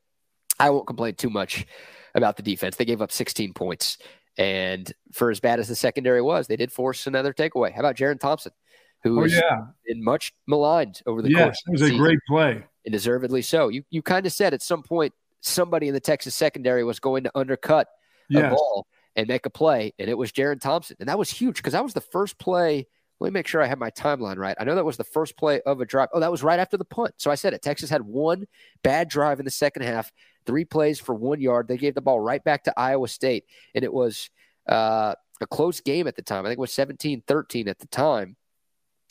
I 0.60 0.70
won't 0.70 0.86
complain 0.86 1.14
too 1.14 1.30
much 1.30 1.66
about 2.14 2.36
the 2.36 2.42
defense. 2.42 2.76
They 2.76 2.84
gave 2.84 3.02
up 3.02 3.10
16 3.10 3.52
points, 3.54 3.98
and 4.38 4.92
for 5.12 5.30
as 5.30 5.40
bad 5.40 5.58
as 5.58 5.68
the 5.68 5.74
secondary 5.74 6.22
was, 6.22 6.46
they 6.46 6.56
did 6.56 6.70
force 6.70 7.06
another 7.06 7.32
takeaway. 7.32 7.72
How 7.72 7.80
about 7.80 7.96
Jaron 7.96 8.20
Thompson, 8.20 8.52
who 9.02 9.20
Oh 9.20 9.24
yeah, 9.24 9.66
been 9.86 10.02
much 10.02 10.32
maligned 10.46 11.00
over 11.06 11.22
the 11.22 11.30
yes, 11.30 11.44
course 11.44 11.62
it 11.66 11.70
was 11.72 11.82
a 11.82 11.96
great 11.96 12.18
play. 12.28 12.62
and 12.84 12.92
deservedly 12.92 13.42
so. 13.42 13.68
You 13.68 13.82
you 13.90 14.02
kind 14.02 14.26
of 14.26 14.32
said 14.32 14.54
at 14.54 14.62
some 14.62 14.82
point 14.82 15.12
somebody 15.40 15.88
in 15.88 15.94
the 15.94 16.00
Texas 16.00 16.34
secondary 16.34 16.84
was 16.84 17.00
going 17.00 17.24
to 17.24 17.30
undercut 17.34 17.88
a 18.34 18.48
ball 18.50 18.86
and 19.16 19.28
make 19.28 19.44
a 19.44 19.50
play, 19.50 19.92
and 19.98 20.08
it 20.08 20.16
was 20.16 20.32
Jerrin 20.32 20.60
Thompson, 20.60 20.96
and 21.00 21.08
that 21.08 21.18
was 21.18 21.30
huge 21.30 21.56
because 21.56 21.72
that 21.74 21.82
was 21.84 21.94
the 21.94 22.00
first 22.00 22.38
play. 22.38 22.86
Let 23.20 23.32
me 23.32 23.38
make 23.38 23.46
sure 23.46 23.62
I 23.62 23.66
have 23.66 23.78
my 23.78 23.90
timeline 23.90 24.36
right. 24.36 24.56
I 24.58 24.64
know 24.64 24.74
that 24.74 24.84
was 24.84 24.96
the 24.96 25.04
first 25.04 25.36
play 25.36 25.60
of 25.62 25.80
a 25.80 25.84
drive. 25.84 26.08
Oh, 26.12 26.18
that 26.18 26.30
was 26.30 26.42
right 26.42 26.58
after 26.58 26.76
the 26.76 26.84
punt. 26.84 27.14
So 27.18 27.30
I 27.30 27.36
said 27.36 27.52
it. 27.54 27.62
Texas 27.62 27.88
had 27.88 28.02
one 28.02 28.46
bad 28.82 29.08
drive 29.08 29.38
in 29.38 29.44
the 29.44 29.50
second 29.50 29.82
half, 29.82 30.10
three 30.44 30.64
plays 30.64 30.98
for 30.98 31.14
one 31.14 31.40
yard. 31.40 31.68
They 31.68 31.76
gave 31.76 31.94
the 31.94 32.00
ball 32.00 32.18
right 32.18 32.42
back 32.42 32.64
to 32.64 32.74
Iowa 32.76 33.06
State, 33.06 33.44
and 33.76 33.84
it 33.84 33.92
was 33.92 34.28
uh, 34.68 35.14
a 35.40 35.46
close 35.46 35.80
game 35.80 36.08
at 36.08 36.16
the 36.16 36.22
time. 36.22 36.44
I 36.44 36.48
think 36.48 36.58
it 36.58 36.60
was 36.60 36.72
17 36.72 37.22
13 37.26 37.68
at 37.68 37.78
the 37.78 37.86
time. 37.86 38.34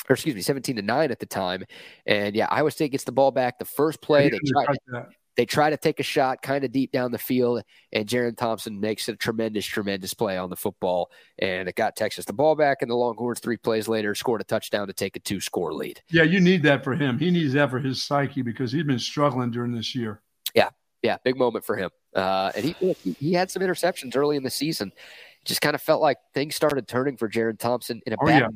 Or 0.09 0.13
excuse 0.13 0.35
me, 0.35 0.41
17 0.41 0.75
to 0.77 0.81
9 0.81 1.11
at 1.11 1.19
the 1.19 1.25
time. 1.25 1.63
And 2.05 2.35
yeah, 2.35 2.47
Iowa 2.49 2.71
State 2.71 2.91
gets 2.91 3.03
the 3.03 3.11
ball 3.11 3.31
back. 3.31 3.59
The 3.59 3.65
first 3.65 4.01
play, 4.01 4.29
they 4.29 4.37
undercut 4.37 4.77
that. 4.87 5.09
they 5.37 5.45
try 5.45 5.69
to 5.69 5.77
take 5.77 5.99
a 5.99 6.03
shot 6.03 6.41
kind 6.41 6.63
of 6.65 6.71
deep 6.71 6.91
down 6.91 7.11
the 7.11 7.17
field, 7.19 7.61
and 7.93 8.07
Jerrin 8.07 8.35
Thompson 8.35 8.79
makes 8.79 9.07
a 9.07 9.15
tremendous, 9.15 9.65
tremendous 9.65 10.13
play 10.13 10.37
on 10.37 10.49
the 10.49 10.55
football, 10.57 11.11
and 11.39 11.69
it 11.69 11.75
got 11.75 11.95
Texas 11.95 12.25
the 12.25 12.33
ball 12.33 12.55
back, 12.55 12.81
and 12.81 12.89
the 12.91 12.95
Longhorns 12.95 13.39
three 13.39 13.57
plays 13.57 13.87
later 13.87 14.13
scored 14.15 14.41
a 14.41 14.43
touchdown 14.43 14.87
to 14.87 14.93
take 14.93 15.15
a 15.15 15.19
two 15.19 15.39
score 15.39 15.71
lead. 15.73 16.01
Yeah, 16.09 16.23
you 16.23 16.41
need 16.41 16.63
that 16.63 16.83
for 16.83 16.95
him. 16.95 17.17
He 17.19 17.29
needs 17.31 17.53
that 17.53 17.69
for 17.69 17.79
his 17.79 18.03
psyche 18.03 18.41
because 18.41 18.71
he's 18.71 18.83
been 18.83 18.99
struggling 18.99 19.51
during 19.51 19.71
this 19.71 19.93
year. 19.95 20.21
Yeah, 20.55 20.69
yeah, 21.03 21.17
big 21.23 21.37
moment 21.37 21.63
for 21.63 21.77
him. 21.77 21.91
Uh, 22.15 22.51
and 22.55 22.65
he, 22.65 22.75
he 23.03 23.11
he 23.19 23.33
had 23.33 23.49
some 23.51 23.61
interceptions 23.61 24.15
early 24.17 24.35
in 24.35 24.43
the 24.43 24.49
season. 24.49 24.91
Just 25.45 25.61
kind 25.61 25.75
of 25.75 25.81
felt 25.81 26.01
like 26.01 26.17
things 26.33 26.55
started 26.55 26.87
turning 26.87 27.17
for 27.17 27.29
Jerrin 27.29 27.57
Thompson 27.57 28.01
in 28.05 28.13
a 28.13 28.17
Oh, 28.19 28.25
bad 28.25 28.41
yeah. 28.41 28.47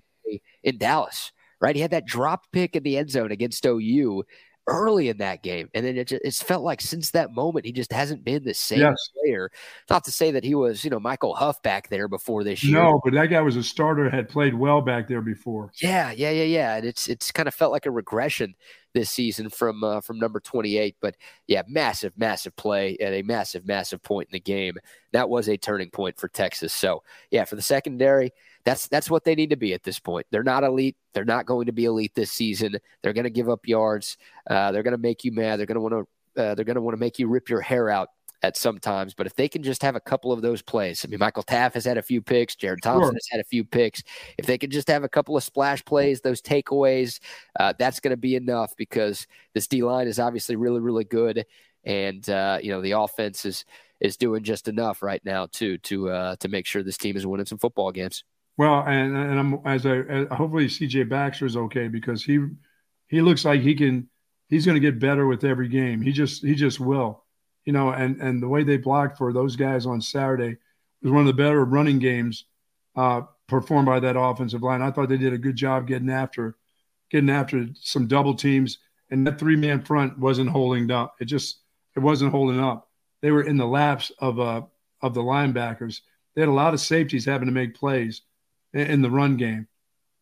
In 0.63 0.77
Dallas. 0.77 1.31
Right, 1.61 1.75
he 1.75 1.81
had 1.81 1.91
that 1.91 2.05
drop 2.05 2.51
pick 2.51 2.75
in 2.75 2.83
the 2.83 2.97
end 2.97 3.09
zone 3.09 3.31
against 3.31 3.65
OU 3.65 4.23
early 4.67 5.09
in 5.09 5.17
that 5.19 5.41
game, 5.43 5.69
and 5.73 5.85
then 5.85 5.95
it 5.95 6.07
just 6.07 6.21
it's 6.25 6.41
felt 6.43 6.63
like 6.63 6.81
since 6.81 7.11
that 7.11 7.33
moment 7.33 7.65
he 7.65 7.71
just 7.71 7.93
hasn't 7.93 8.25
been 8.25 8.43
the 8.43 8.53
same 8.53 8.79
Yes. 8.81 9.09
player. 9.23 9.49
Not 9.89 10.03
to 10.03 10.11
say 10.11 10.31
that 10.31 10.43
he 10.43 10.53
was, 10.53 10.83
you 10.83 10.89
know, 10.89 10.99
Michael 10.99 11.33
Huff 11.33 11.61
back 11.61 11.87
there 11.89 12.07
before 12.07 12.43
this 12.43 12.63
year. 12.63 12.81
No, 12.81 12.99
but 13.03 13.13
that 13.13 13.27
guy 13.27 13.41
was 13.41 13.55
a 13.55 13.63
starter, 13.63 14.09
had 14.09 14.27
played 14.27 14.53
well 14.53 14.81
back 14.81 15.07
there 15.07 15.21
before. 15.21 15.71
Yeah, 15.81 16.11
yeah, 16.11 16.31
yeah, 16.31 16.43
yeah. 16.43 16.75
And 16.75 16.85
it's 16.85 17.07
it's 17.07 17.31
kind 17.31 17.47
of 17.47 17.53
felt 17.53 17.71
like 17.71 17.85
a 17.85 17.91
regression 17.91 18.53
this 18.93 19.09
season 19.09 19.49
from 19.49 19.83
uh, 19.83 20.01
from 20.01 20.19
number 20.19 20.39
28. 20.41 20.97
But 20.99 21.15
yeah, 21.47 21.61
massive, 21.67 22.13
massive 22.17 22.55
play 22.57 22.97
at 22.99 23.13
a 23.13 23.21
massive, 23.21 23.65
massive 23.65 24.03
point 24.03 24.27
in 24.29 24.33
the 24.33 24.39
game. 24.39 24.75
That 25.13 25.29
was 25.29 25.47
a 25.47 25.57
turning 25.57 25.89
point 25.89 26.17
for 26.17 26.27
Texas. 26.27 26.73
So 26.73 27.01
yeah, 27.31 27.45
for 27.45 27.55
the 27.55 27.61
secondary, 27.61 28.33
that's 28.65 28.87
that's 28.87 29.09
what 29.09 29.23
they 29.23 29.35
need 29.35 29.51
to 29.51 29.55
be 29.55 29.73
at 29.73 29.83
this 29.83 29.99
point. 29.99 30.25
They're 30.31 30.43
not 30.43 30.63
elite. 30.63 30.97
They're 31.13 31.23
not 31.23 31.45
going 31.45 31.67
to 31.67 31.71
be 31.71 31.85
elite 31.85 32.13
this 32.15 32.31
season. 32.31 32.77
They're 33.01 33.13
going 33.13 33.25
to 33.25 33.29
give 33.29 33.47
up 33.49 33.67
yards. 33.67 34.17
Uh, 34.49 34.71
they're 34.71 34.83
going 34.83 34.93
to 34.93 34.97
make 34.97 35.23
you 35.23 35.31
mad. 35.31 35.57
They're 35.59 35.67
going 35.67 35.75
to 35.75 35.81
want 35.81 36.07
to 36.35 36.41
uh, 36.43 36.55
they're 36.55 36.65
going 36.65 36.75
to 36.75 36.81
want 36.81 36.95
to 36.95 36.99
make 36.99 37.19
you 37.19 37.27
rip 37.27 37.47
your 37.47 37.61
hair 37.61 37.89
out 37.89 38.09
at 38.41 38.57
some 38.57 38.79
times. 38.79 39.13
But 39.13 39.27
if 39.27 39.35
they 39.35 39.47
can 39.47 39.63
just 39.63 39.81
have 39.81 39.95
a 39.95 39.99
couple 39.99 40.31
of 40.31 40.41
those 40.41 40.61
plays, 40.61 41.05
I 41.05 41.07
mean, 41.07 41.19
Michael 41.19 41.43
Taaffe 41.43 41.73
has 41.75 41.85
had 41.85 41.97
a 41.97 42.01
few 42.01 42.21
picks. 42.21 42.55
Jerrin 42.55 42.81
Thompson 42.81 43.09
Sure. 43.09 43.13
has 43.13 43.27
had 43.31 43.39
a 43.39 43.45
few 43.45 43.63
picks. 43.63 44.03
If 44.37 44.45
they 44.45 44.57
can 44.57 44.69
just 44.71 44.87
have 44.87 45.03
a 45.03 45.09
couple 45.09 45.37
of 45.37 45.43
splash 45.43 45.83
plays, 45.85 46.21
those 46.21 46.41
takeaways, 46.41 47.19
uh, 47.59 47.73
that's 47.77 47.99
going 47.99 48.11
to 48.11 48.17
be 48.17 48.35
enough 48.35 48.75
because 48.77 49.27
this 49.53 49.67
D 49.67 49.83
line 49.83 50.07
is 50.07 50.19
obviously 50.19 50.55
really, 50.55 50.79
really 50.79 51.05
good, 51.05 51.45
and 51.83 52.27
uh, 52.29 52.59
you 52.61 52.71
know 52.71 52.81
the 52.81 52.91
offense 52.91 53.45
is 53.45 53.63
is 54.01 54.17
doing 54.17 54.43
just 54.43 54.67
enough 54.67 55.01
right 55.01 55.23
now 55.23 55.45
too 55.45 55.77
to 55.79 56.09
uh, 56.09 56.35
to 56.37 56.49
make 56.49 56.65
sure 56.65 56.83
this 56.83 56.97
team 56.97 57.15
is 57.15 57.25
winning 57.25 57.45
some 57.45 57.57
football 57.57 57.91
games. 57.91 58.23
Well, 58.57 58.83
and 58.87 59.15
and 59.15 59.39
I'm 59.39 59.59
as 59.65 59.85
I 59.85 59.97
as, 59.97 60.27
hopefully 60.31 60.67
CJ 60.67 61.09
Baxter 61.09 61.45
is 61.45 61.57
okay 61.57 61.87
because 61.87 62.23
he 62.23 62.39
he 63.07 63.21
looks 63.21 63.43
like 63.43 63.61
he 63.61 63.75
can 63.75 64.09
he's 64.47 64.65
going 64.65 64.75
to 64.75 64.91
get 64.91 64.99
better 64.99 65.27
with 65.27 65.43
every 65.43 65.67
game. 65.67 66.01
He 66.01 66.11
just 66.11 66.43
he 66.43 66.55
just 66.55 66.79
will, 66.79 67.23
you 67.65 67.73
know. 67.73 67.89
And 67.89 68.21
and 68.21 68.41
the 68.41 68.47
way 68.47 68.63
they 68.63 68.77
blocked 68.77 69.17
for 69.17 69.33
those 69.33 69.55
guys 69.55 69.85
on 69.85 69.99
Saturday 70.01 70.57
was 71.01 71.11
one 71.11 71.21
of 71.21 71.27
the 71.27 71.33
better 71.33 71.65
running 71.65 71.99
games 71.99 72.45
uh, 72.95 73.21
performed 73.47 73.87
by 73.87 73.99
that 73.99 74.17
offensive 74.17 74.63
line. 74.63 74.81
I 74.81 74.91
thought 74.91 75.09
they 75.09 75.17
did 75.17 75.33
a 75.33 75.37
good 75.37 75.57
job 75.57 75.87
getting 75.87 76.09
after 76.09 76.55
getting 77.11 77.29
after 77.29 77.67
some 77.81 78.07
double 78.07 78.35
teams, 78.35 78.79
and 79.11 79.27
that 79.27 79.37
three 79.37 79.57
man 79.57 79.81
front 79.81 80.17
wasn't 80.17 80.49
holding 80.49 80.89
up. 80.91 81.15
It 81.19 81.25
just 81.25 81.59
it 81.95 81.99
wasn't 81.99 82.31
holding 82.31 82.61
up. 82.61 82.89
They 83.21 83.31
were 83.31 83.43
in 83.43 83.57
the 83.57 83.67
laps 83.67 84.13
of 84.19 84.39
uh 84.39 84.61
of 85.01 85.13
the 85.13 85.21
linebackers. 85.21 85.99
They 86.35 86.41
had 86.41 86.49
a 86.49 86.53
lot 86.53 86.73
of 86.73 86.79
safeties 86.79 87.25
having 87.25 87.47
to 87.47 87.53
make 87.53 87.75
plays 87.75 88.21
in, 88.75 89.01
the 89.01 89.09
run 89.09 89.37
game, 89.37 89.67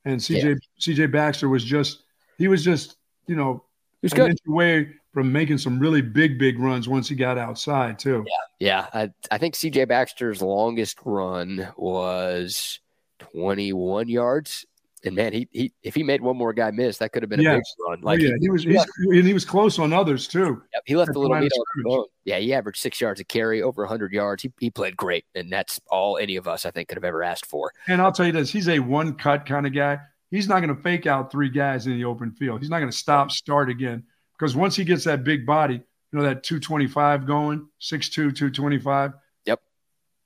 and 0.06 0.20
CJ 0.20 0.60
CJ 0.80 1.12
Baxter 1.12 1.50
was 1.50 1.64
just 1.64 2.04
he 2.38 2.48
was 2.48 2.64
just 2.64 2.98
you 3.28 3.36
know 3.36 3.64
an 4.04 4.10
good. 4.10 4.40
away 4.48 4.90
from 5.14 5.32
making 5.32 5.58
some 5.58 5.80
really 5.80 6.02
big 6.02 6.40
big 6.40 6.60
runs 6.60 6.88
once 6.88 7.08
he 7.08 7.16
got 7.16 7.38
outside 7.38 8.00
too. 8.00 8.26
Yeah, 8.60 8.88
I, 8.94 9.12
I 9.32 9.38
think 9.38 9.56
CJ 9.56 9.88
Baxter's 9.88 10.42
longest 10.42 10.98
run 11.04 11.68
was 11.78 12.80
21 13.20 14.10
yards. 14.10 14.66
And 15.06 15.16
man, 15.16 15.34
he, 15.34 15.48
he 15.52 15.74
if 15.84 15.96
he 15.96 16.04
made 16.04 16.22
one 16.22 16.38
more 16.38 16.54
guy 16.54 16.72
miss, 16.72 16.98
that 17.00 17.12
could 17.12 17.24
have 17.24 17.30
been 17.30 17.42
a 17.42 17.44
big 17.44 17.62
run. 17.88 18.00
Oh, 18.02 18.06
Like 18.06 18.22
yeah, 18.22 18.32
he 18.40 18.50
was 18.50 18.64
he's, 18.64 18.86
and 19.00 19.28
he 19.28 19.34
was 19.34 19.44
close 19.44 19.78
on 19.78 19.92
others 19.92 20.28
too. 20.28 20.62
Yep, 20.74 20.84
he 20.86 20.96
left 20.96 21.10
At 21.10 21.16
a 21.16 21.20
little 21.20 21.38
meat 21.38 21.52
on 21.52 21.66
the 21.76 21.84
bone. 21.84 22.06
Yeah, 22.24 22.40
he 22.40 22.54
averaged 22.54 22.80
six 22.80 23.02
yards 23.02 23.20
a 23.20 23.26
carry, 23.26 23.62
over 23.62 23.84
100 23.84 24.14
yards. 24.14 24.44
He, 24.44 24.54
he 24.60 24.70
played 24.70 24.96
great, 24.96 25.26
and 25.36 25.52
that's 25.52 25.80
all 25.90 26.18
any 26.18 26.38
of 26.38 26.48
us, 26.48 26.66
I 26.66 26.72
think, 26.72 26.88
could 26.88 26.98
have 26.98 27.04
ever 27.04 27.22
asked 27.22 27.48
for. 27.48 27.72
And 27.88 28.02
I'll 28.02 28.14
tell 28.14 28.26
you 28.26 28.32
this: 28.32 28.50
he's 28.50 28.70
a 28.70 28.80
one 28.80 29.16
cut 29.16 29.46
kind 29.46 29.68
of 29.68 29.74
guy. 29.74 30.00
He's 30.32 30.48
not 30.48 30.62
going 30.62 30.76
to 30.76 30.82
fake 30.82 31.06
out 31.06 31.32
three 31.32 31.50
guys 31.50 31.86
in 31.86 31.94
the 31.94 32.06
open 32.06 32.32
field. 32.32 32.62
He's 32.62 32.70
not 32.70 32.80
going 32.80 32.92
to 32.92 32.98
stop, 32.98 33.32
start 33.32 33.70
again. 33.70 34.04
Because 34.38 34.56
once 34.56 34.76
he 34.76 34.84
gets 34.84 35.04
that 35.04 35.24
big 35.24 35.46
body, 35.46 35.76
you 35.76 36.20
know, 36.20 36.24
that 36.24 36.44
225 36.44 37.28
going, 37.28 37.68
6'2, 37.80 38.12
225. 38.12 39.14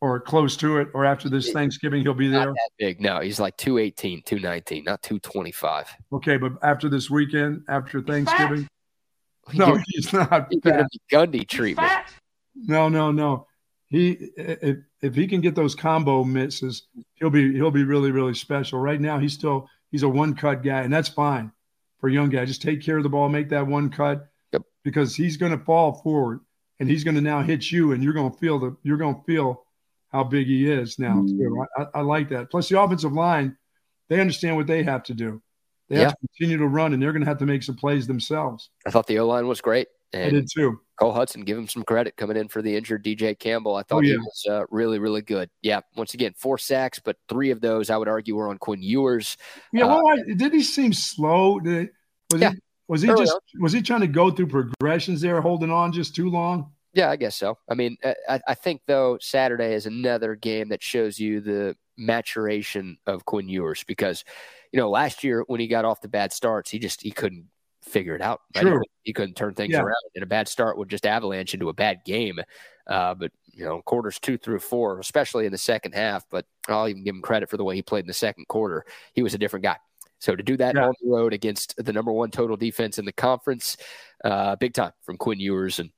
Yep. 0.02 0.10
or 0.10 0.20
close 0.20 0.56
to 0.58 0.78
it, 0.78 0.90
or 0.94 1.06
after 1.06 1.30
this 1.30 1.52
Thanksgiving 1.52 2.02
he'll 2.04 2.14
be 2.14 2.28
Not 2.30 2.46
there? 2.46 2.54
that 2.54 2.70
big. 2.78 3.02
No, 3.02 3.20
he's 3.20 3.40
like 3.40 3.58
218, 3.58 4.22
219, 4.24 4.84
not 4.84 5.02
225. 5.04 5.88
Okay, 6.14 6.38
but 6.38 6.54
after 6.64 6.90
this 6.90 7.10
weekend, 7.10 7.64
after 7.70 8.02
Thanksgiving, 8.02 8.68
He 9.52 9.58
no, 9.58 9.78
he's 9.88 10.12
not. 10.14 10.48
he 10.52 10.60
giving 10.60 10.80
fat. 10.80 10.80
him 10.82 10.88
the 10.92 11.16
Gundy 11.16 11.48
treatment. 11.48 11.92
No, 12.56 12.90
no, 12.90 13.12
no. 13.12 13.48
He 13.90 14.12
if 14.36 14.78
if 15.02 15.16
he 15.16 15.28
can 15.28 15.40
get 15.42 15.56
those 15.56 15.74
combo 15.76 16.24
misses, 16.24 16.84
he'll 17.16 17.30
be 17.30 17.54
he'll 17.54 17.72
be 17.72 17.84
really 17.86 18.12
really 18.12 18.34
special. 18.34 18.80
Right 18.80 19.00
now, 19.00 19.18
he's 19.20 19.34
still 19.34 19.70
he's 19.92 20.04
a 20.04 20.10
one 20.10 20.36
cut 20.36 20.62
guy, 20.64 20.82
and 20.82 20.92
that's 20.94 21.08
fine 21.08 21.52
for 22.00 22.10
a 22.10 22.12
young 22.12 22.30
guy. 22.30 22.44
Just 22.46 22.62
take 22.62 22.82
care 22.82 22.98
of 22.98 23.04
the 23.04 23.10
ball, 23.10 23.30
make 23.30 23.50
that 23.50 23.66
one 23.66 23.90
cut, 23.90 24.28
Yep. 24.52 24.64
because 24.84 25.16
he's 25.16 25.38
going 25.38 25.58
to 25.58 25.64
fall 25.64 25.94
forward, 26.04 26.42
and 26.82 26.90
he's 26.90 27.04
going 27.06 27.16
to 27.16 27.22
now 27.22 27.42
hit 27.42 27.72
you, 27.72 27.94
and 27.94 28.04
you're 28.04 28.12
going 28.14 28.32
to 28.32 28.38
feel 28.38 28.60
the 28.60 28.76
you're 28.84 28.98
going 28.98 29.16
to 29.16 29.22
feel 29.24 29.64
how 30.18 30.24
big 30.24 30.48
he 30.48 30.70
is 30.70 30.98
now. 31.00 31.24
Too. 31.26 31.66
I, 31.78 31.82
I, 31.82 31.86
I 31.96 32.02
like 32.02 32.30
that. 32.30 32.50
Plus, 32.50 32.68
the 32.70 32.82
offensive 32.82 33.14
line, 33.14 33.56
they 34.10 34.20
understand 34.20 34.56
what 34.56 34.68
they 34.68 34.84
have 34.84 35.04
to 35.04 35.14
do. 35.14 35.42
They 35.90 35.98
have 35.98 36.06
Yeah. 36.08 36.10
to 36.10 36.16
continue 36.38 36.58
to 36.58 36.68
run, 36.68 36.94
and 36.94 37.02
they're 37.02 37.12
going 37.14 37.22
to 37.24 37.28
have 37.28 37.38
to 37.40 37.46
make 37.46 37.64
some 37.64 37.76
plays 37.76 38.08
themselves. 38.08 38.70
I 38.86 38.92
thought 38.92 39.08
the 39.08 39.20
O 39.20 39.28
line 39.28 39.48
was 39.48 39.62
great. 39.62 39.88
I 40.14 40.30
did 40.30 40.48
too. 40.54 40.80
Cole 41.00 41.12
Hudson, 41.14 41.42
give 41.44 41.58
him 41.58 41.68
some 41.68 41.84
credit 41.84 42.16
coming 42.18 42.38
in 42.38 42.48
for 42.48 42.62
the 42.62 42.76
injured 42.76 43.04
DJ 43.04 43.38
Campbell. 43.38 43.76
I 43.76 43.84
thought 43.84 43.98
Oh, 43.98 44.00
he 44.08 44.18
was 44.18 44.46
uh, 44.50 44.64
really, 44.72 45.00
really 45.00 45.22
good. 45.22 45.50
Yeah, 45.62 45.82
once 45.96 46.14
again, 46.14 46.34
four 46.38 46.58
sacks, 46.58 47.00
but 47.00 47.18
three 47.30 47.52
of 47.52 47.62
those 47.62 47.90
I 47.90 47.98
would 47.98 48.08
argue 48.08 48.36
were 48.36 48.50
on 48.50 48.58
Quinn 48.58 48.82
Ewers. 48.82 49.38
Yeah, 49.74 49.86
Uh, 49.86 50.02
well, 50.04 50.16
did 50.36 50.54
he 50.54 50.64
seem 50.64 50.94
slow? 50.94 51.60
Did, 51.60 51.90
was 52.32 52.42
Yeah. 52.42 52.52
he 52.52 52.58
was 52.88 53.02
he 53.02 53.10
Early 53.10 53.26
just 53.26 53.38
was 53.60 53.74
he 53.74 53.82
trying 53.82 54.00
to 54.02 54.08
go 54.08 54.32
through 54.32 54.48
progressions 54.48 55.22
there, 55.22 55.40
holding 55.42 55.70
on 55.72 55.92
just 55.92 56.16
too 56.16 56.30
long? 56.30 56.72
Yeah, 56.98 57.12
I 57.12 57.16
guess 57.16 57.36
so. 57.36 57.60
I 57.70 57.76
mean, 57.76 57.96
uh, 58.04 58.16
I, 58.28 58.40
I 58.48 58.54
think 58.56 58.82
though 58.88 59.20
Saturday 59.22 59.76
is 59.76 59.86
another 59.86 60.34
game 60.36 60.70
that 60.70 60.82
shows 60.82 61.20
you 61.20 61.42
the 61.42 61.76
maturation 61.96 62.98
of 63.06 63.24
Quinn 63.26 63.48
Ewers 63.48 63.84
because, 63.84 64.24
you 64.72 64.80
know, 64.80 64.90
last 64.90 65.24
year 65.24 65.44
when 65.46 65.60
he 65.60 65.68
got 65.68 65.86
off 65.86 66.02
the 66.02 66.08
bad 66.08 66.34
starts, 66.34 66.72
he 66.72 66.80
just 66.80 67.02
he 67.04 67.12
couldn't 67.12 67.46
figure 67.84 68.16
it 68.16 68.22
out. 68.22 68.42
right? 68.56 68.62
He 68.64 68.70
True. 68.70 68.72
couldn't- 68.80 68.92
He 69.04 69.14
couldn't 69.14 69.36
turn 69.36 69.54
things 69.54 69.74
Yeah. 69.74 69.84
around, 69.84 69.96
and 70.16 70.24
a 70.24 70.26
bad 70.28 70.48
start 70.48 70.76
would 70.78 70.90
just 70.90 71.06
avalanche 71.06 71.54
into 71.54 71.70
a 71.70 71.74
bad 71.74 72.00
game. 72.04 72.40
Uh, 72.88 73.14
but 73.14 73.32
you 73.54 73.64
know, 73.64 73.82
quarters 73.84 74.18
two 74.20 74.38
through 74.40 74.60
four, 74.60 75.00
especially 75.00 75.46
in 75.46 75.52
the 75.52 75.58
second 75.58 75.94
half, 75.94 76.26
but 76.32 76.46
I'll 76.68 76.88
even 76.90 77.04
give 77.04 77.14
him 77.16 77.22
credit 77.22 77.48
for 77.50 77.58
the 77.58 77.64
way 77.64 77.76
he 77.76 77.84
played 77.84 78.02
in 78.02 78.08
the 78.08 78.14
second 78.14 78.48
quarter. 78.48 78.86
He 79.14 79.22
was 79.22 79.36
a 79.36 79.38
different 79.38 79.64
guy. 79.64 79.78
So 80.20 80.36
to 80.36 80.42
do 80.44 80.58
that 80.58 80.74
Yeah. 80.76 80.88
on 80.88 80.94
the 81.02 81.10
road 81.12 81.32
against 81.32 81.76
the 81.78 81.94
number 81.94 82.12
one 82.12 82.32
total 82.32 82.58
defense 82.58 82.98
in 82.98 83.06
the 83.06 83.12
conference, 83.14 83.78
uh, 84.26 84.56
big 84.56 84.74
time 84.74 84.94
from 85.04 85.16
Quinn 85.18 85.40
Ewers, 85.40 85.78
and 85.80 85.92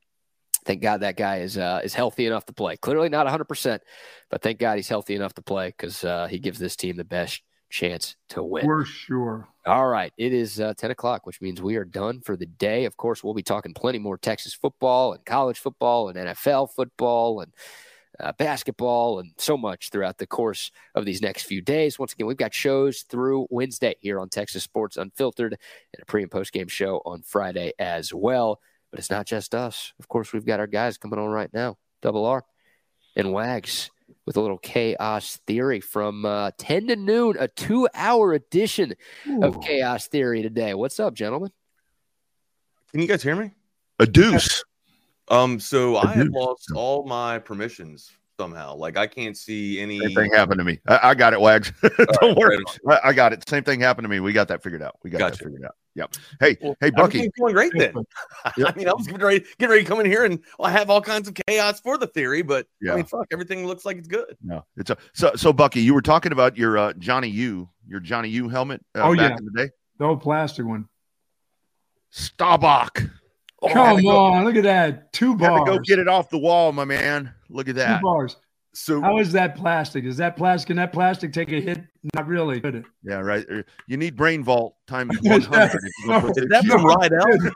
thank 0.66 0.82
God 0.82 1.02
that 1.02 1.18
guy 1.18 1.38
is 1.38 1.58
uh, 1.58 1.82
is 1.84 1.94
healthy 1.94 2.26
enough 2.26 2.46
to 2.46 2.54
play. 2.54 2.78
Clearly 2.78 3.10
not 3.10 3.26
100, 3.26 3.46
percent 3.46 3.84
but 4.30 4.42
thank 4.42 4.60
God 4.60 4.76
he's 4.76 4.90
healthy 4.90 5.16
enough 5.16 5.34
to 5.36 5.42
play 5.42 5.70
because 5.70 6.04
uh, 6.04 6.28
he 6.28 6.40
gives 6.40 6.60
this 6.60 6.76
team 6.76 6.96
the 6.98 7.04
best 7.04 7.42
chance 7.70 8.16
to 8.30 8.44
win. 8.44 8.64
For 8.64 8.86
sure. 8.86 9.48
All 9.66 9.88
right. 9.88 10.12
It 10.18 10.34
is 10.34 10.60
uh, 10.60 10.74
10 10.76 10.92
o'clock, 10.92 11.26
which 11.26 11.42
means 11.42 11.62
we 11.62 11.76
are 11.76 11.86
done 11.86 12.22
for 12.22 12.36
the 12.36 12.46
day. 12.46 12.86
Of 12.86 12.98
course, 12.98 13.24
we'll 13.24 13.34
be 13.34 13.44
talking 13.44 13.74
plenty 13.74 14.00
more 14.00 14.18
Texas 14.18 14.54
football 14.54 15.14
and 15.14 15.26
college 15.26 15.60
football 15.60 16.10
and 16.10 16.18
NFL 16.18 16.72
football 16.72 17.42
and 17.42 17.52
uh, 18.20 18.34
basketball 18.34 19.20
and 19.20 19.32
so 19.38 19.56
much 19.56 19.90
throughout 19.90 20.18
the 20.18 20.28
course 20.28 20.72
of 20.96 21.06
these 21.06 21.22
next 21.22 21.44
few 21.44 21.62
days. 21.62 21.98
Once 21.98 22.14
again, 22.14 22.28
we've 22.28 22.38
got 22.38 22.54
shows 22.54 23.02
through 23.04 23.48
Wednesday 23.50 23.96
here 24.00 24.20
on 24.20 24.30
Texas 24.30 24.64
Sports 24.64 24.98
Unfiltered 24.98 25.54
and 25.94 26.02
a 26.02 26.06
pre 26.06 26.24
and 26.24 26.32
post 26.32 26.52
game 26.52 26.68
show 26.68 27.02
on 27.06 27.22
Friday 27.22 27.72
as 27.80 28.14
well. 28.14 28.60
But 28.92 29.00
it's 29.00 29.10
not 29.10 29.28
just 29.28 29.54
us. 29.54 29.94
Of 30.00 30.08
course, 30.08 30.34
we've 30.34 30.46
got 30.46 30.60
our 30.60 30.68
guys 30.68 30.98
coming 30.98 31.20
on 31.20 31.30
right 31.30 31.54
now 31.54 31.78
Double 32.02 32.26
R 32.26 32.44
and 33.16 33.32
Wags 33.32 33.92
with 34.26 34.38
a 34.38 34.42
little 34.42 34.58
chaos 34.58 35.40
theory 35.48 35.80
from 35.80 36.26
uh, 36.26 36.52
10 36.58 36.88
to 36.88 36.96
noon, 36.96 37.36
a 37.40 37.48
two 37.48 37.88
hour 37.94 38.34
edition 38.34 38.94
of 39.42 39.62
Chaos 39.62 40.08
Theory 40.08 40.42
today. 40.42 40.74
What's 40.74 41.00
up, 41.00 41.14
gentlemen? 41.14 41.52
Can 42.92 43.02
you 43.02 43.08
guys 43.08 43.22
hear 43.22 43.36
me? 43.36 43.52
A 44.00 44.06
deuce. 44.06 44.64
Um, 45.28 45.60
so 45.60 45.98
I 45.98 46.14
have 46.14 46.30
lost 46.30 46.72
all 46.74 47.06
my 47.06 47.38
permissions 47.38 48.12
somehow. 48.40 48.76
Like 48.76 48.98
I 48.98 49.06
can't 49.06 49.38
see 49.38 49.80
any. 49.80 50.00
Same 50.00 50.16
thing 50.16 50.34
happened 50.34 50.60
to 50.60 50.64
me. 50.64 50.80
I, 50.88 51.10
I 51.10 51.16
got 51.16 51.34
it, 51.34 51.42
Wags. 51.42 51.72
Don't 51.82 51.98
right, 52.22 52.38
worry. 52.38 52.58
right 52.84 53.00
I, 53.04 53.10
I 53.10 53.14
got 53.14 53.34
it. 53.34 53.48
Same 53.48 53.64
thing 53.64 53.80
happened 53.80 54.06
to 54.06 54.10
me. 54.10 54.20
We 54.20 54.34
got 54.34 54.48
that 54.48 54.64
figured 54.64 54.82
out. 54.82 54.96
We 55.04 55.10
got 55.12 55.20
that 55.20 55.38
figured 55.38 55.64
out. 55.66 55.76
Yep. 56.00 56.16
Hey, 56.40 56.58
Well, 56.62 56.76
hey, 56.80 56.90
Bucky. 56.90 57.20
Everything's 57.20 57.34
going 57.40 57.54
great 57.54 57.72
then. 57.76 57.94
I 58.46 58.74
mean, 58.76 58.88
I 58.88 58.94
was 58.94 59.06
getting 59.06 59.22
ready, 59.22 59.40
getting 59.58 59.70
ready 59.70 59.84
to 59.84 59.88
come 59.90 60.00
in 60.00 60.06
here, 60.06 60.24
and 60.26 60.40
well, 60.58 60.68
I 60.68 60.72
have 60.72 60.90
all 60.90 61.02
kinds 61.02 61.28
of 61.28 61.36
chaos 61.48 61.80
for 61.82 61.98
the 61.98 62.08
theory, 62.08 62.42
but 62.42 62.68
Yeah. 62.82 62.94
I 62.94 62.96
mean, 62.98 63.06
fuck, 63.06 63.28
everything 63.32 63.68
looks 63.68 63.86
like 63.86 63.98
it's 63.98 64.08
good. 64.08 64.38
No, 64.42 64.64
it's 64.78 64.90
a 64.90 64.98
so 65.14 65.32
so. 65.36 65.52
Bucky, 65.54 65.82
you 65.82 65.94
were 65.94 66.02
talking 66.02 66.32
about 66.32 66.58
your 66.58 66.78
uh, 66.78 66.94
Johnny 66.94 67.28
U, 67.30 67.70
your 67.88 68.00
Johnny 68.00 68.30
U 68.30 68.48
helmet 68.50 68.84
uh, 68.96 69.02
Oh, 69.02 69.16
back 69.16 69.32
yeah. 69.32 69.38
in 69.38 69.46
the 69.46 69.52
day. 69.66 69.70
The 69.98 70.06
old 70.06 70.22
plastic 70.22 70.66
one. 70.66 70.88
Staubach. 72.12 73.04
Come 73.62 73.72
had 73.98 74.02
go- 74.04 74.10
on, 74.18 74.46
look 74.46 74.56
at 74.56 74.64
that. 74.64 75.12
Two 75.12 75.32
Had 75.38 75.50
to 75.50 75.56
bars. 75.58 75.70
go 75.70 75.80
get 75.80 76.00
it 76.00 76.08
off 76.08 76.30
the 76.30 76.38
wall, 76.38 76.72
my 76.72 76.86
man. 76.86 77.34
Look 77.50 77.68
at 77.68 77.76
that. 77.76 77.88
Two 77.88 77.94
that. 77.96 78.02
bars. 78.02 78.38
So 78.74 79.02
How 79.02 79.18
is 79.18 79.32
that 79.32 79.56
plastic? 79.56 80.06
Is 80.06 80.18
that 80.18 80.38
plastic? 80.38 80.68
Can 80.68 80.78
that 80.78 80.94
plastic 80.94 81.34
take 81.34 81.52
a 81.52 81.60
hit? 81.60 81.82
Not 82.16 82.28
really, 82.28 82.62
could 82.62 82.76
it? 82.76 82.86
Yeah, 83.04 83.16
right. 83.16 83.46
Uh, 83.52 83.64
You 83.88 83.98
need 83.98 84.16
BrainVault 84.16 84.72
times 84.88 85.18
one 85.22 85.42
hundred. 85.42 85.80
is 85.84 86.46
that 86.50 86.66
from 86.66 86.86
Riddell? 86.86 87.52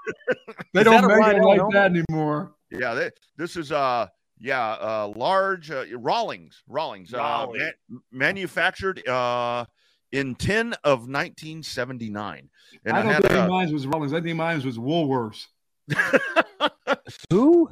They 0.74 0.84
don't 0.84 1.08
make 1.08 1.36
it 1.36 1.44
like 1.44 1.72
that 1.72 1.92
anymore. 1.92 2.56
Yeah, 2.72 2.94
they, 2.96 3.12
this 3.38 3.56
is 3.56 3.72
uh 3.72 4.08
yeah 4.40 4.72
uh 4.72 5.14
large 5.16 5.70
uh, 5.70 5.86
Rawlings 5.96 6.64
Rawlings 6.68 7.14
uh, 7.14 7.46
ma- 7.54 7.98
manufactured 8.12 9.08
uh 9.08 9.66
in 10.12 10.36
10 10.36 10.74
of 10.84 11.08
1979 11.08 12.50
and 12.86 12.96
I 12.96 13.00
I, 13.00 13.04
don't 13.04 13.14
had 13.14 13.22
think 13.24 13.34
uh, 13.36 13.48
mine 13.48 13.72
was 13.72 13.86
Rollins. 13.88 14.14
I 14.14 14.22
think 14.22 14.36
mine 14.38 14.62
was 14.64 14.78
Woolworths. 14.78 15.46
Who? 17.30 17.70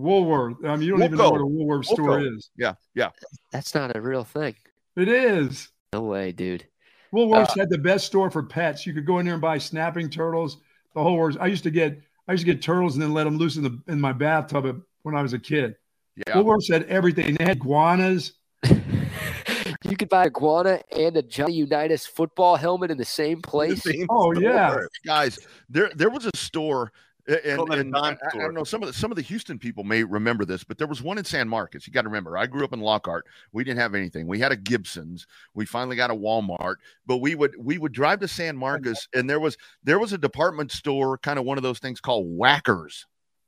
Woolworth. 0.00 0.56
I 0.64 0.76
mean, 0.76 0.82
you 0.86 0.92
don't 0.92 1.02
even 1.02 1.18
know 1.18 1.30
what 1.30 1.40
a 1.40 1.46
Woolworth 1.46 1.86
store 1.86 2.20
is. 2.20 2.50
yeah 2.56 2.74
yeah 2.94 3.10
That's 3.52 3.74
not 3.74 3.94
a 3.96 4.00
real 4.00 4.24
thing. 4.24 4.54
It 4.96 5.08
is. 5.08 5.68
No 5.92 6.02
way, 6.02 6.32
dude. 6.32 6.66
Woolworths 7.12 7.50
Uh, 7.50 7.60
had 7.60 7.70
the 7.70 7.78
best 7.78 8.06
store 8.06 8.30
for 8.30 8.42
pets. 8.42 8.86
You 8.86 8.92
could 8.94 9.06
go 9.06 9.18
in 9.18 9.24
there 9.26 9.34
and 9.34 9.42
buy 9.42 9.58
snapping 9.58 10.10
turtles. 10.10 10.58
The 10.94 11.02
whole 11.02 11.16
works. 11.16 11.36
I 11.40 11.46
used 11.46 11.64
to 11.64 11.70
get 11.70 12.00
I 12.28 12.32
used 12.32 12.44
to 12.46 12.52
get 12.52 12.62
turtles 12.62 12.94
and 12.94 13.02
then 13.02 13.12
let 13.12 13.24
them 13.24 13.36
loose 13.36 13.56
in 13.56 13.62
the 13.62 13.80
in 13.88 14.00
my 14.00 14.12
bathtub 14.12 14.82
when 15.02 15.14
I 15.16 15.22
was 15.22 15.32
a 15.32 15.38
kid. 15.38 15.76
yeah 16.16 16.34
Woolworths 16.34 16.72
had 16.72 16.84
everything. 16.84 17.34
They 17.34 17.44
had 17.44 17.56
iguanas. 17.56 18.32
you 19.84 19.96
could 19.96 20.08
buy 20.08 20.26
a 20.26 20.30
Guana 20.30 20.80
and 20.96 21.16
a 21.16 21.22
Johnny 21.22 21.54
Unitas 21.54 22.06
football 22.06 22.56
helmet 22.56 22.90
in 22.90 22.98
the 22.98 23.04
same 23.04 23.40
place. 23.42 23.82
Same 23.82 24.06
Oh, 24.10 24.32
store. 24.32 24.42
yeah. 24.42 24.76
guys 25.06 25.38
there 25.68 25.90
there 25.94 26.10
was 26.10 26.26
a 26.26 26.36
store 26.36 26.92
a- 27.30 27.46
and, 27.48 27.56
Call 27.56 27.66
that 27.66 27.78
a 27.78 27.80
and 27.80 27.92
dime 27.92 28.18
I, 28.22 28.36
I 28.36 28.38
don't 28.38 28.54
know 28.54 28.64
some 28.64 28.82
of 28.82 28.88
the 28.88 28.92
some 28.92 29.10
of 29.12 29.16
the 29.16 29.22
Houston 29.22 29.58
people 29.58 29.84
may 29.84 30.04
remember 30.04 30.44
this, 30.44 30.64
but 30.64 30.78
there 30.78 30.86
was 30.86 31.02
one 31.02 31.18
in 31.18 31.24
San 31.24 31.48
Marcos. 31.48 31.86
You 31.86 31.92
got 31.92 32.02
to 32.02 32.08
remember, 32.08 32.36
I 32.36 32.46
grew 32.46 32.64
up 32.64 32.72
in 32.72 32.80
Lockhart. 32.80 33.26
We 33.52 33.64
didn't 33.64 33.80
have 33.80 33.94
anything. 33.94 34.26
We 34.26 34.38
had 34.38 34.52
a 34.52 34.56
Gibson's. 34.56 35.26
We 35.54 35.64
finally 35.64 35.96
got 35.96 36.10
a 36.10 36.14
Walmart, 36.14 36.76
but 37.06 37.18
we 37.18 37.34
would 37.34 37.54
we 37.58 37.78
would 37.78 37.92
drive 37.92 38.20
to 38.20 38.28
San 38.28 38.56
Marcos, 38.56 39.08
and 39.14 39.28
there 39.28 39.40
was 39.40 39.56
there 39.84 39.98
was 39.98 40.12
a 40.12 40.18
department 40.18 40.72
store, 40.72 41.18
kind 41.18 41.38
of 41.38 41.44
one 41.44 41.56
of 41.56 41.62
those 41.62 41.78
things 41.78 42.00
called 42.00 42.26
Whackers. 42.28 43.06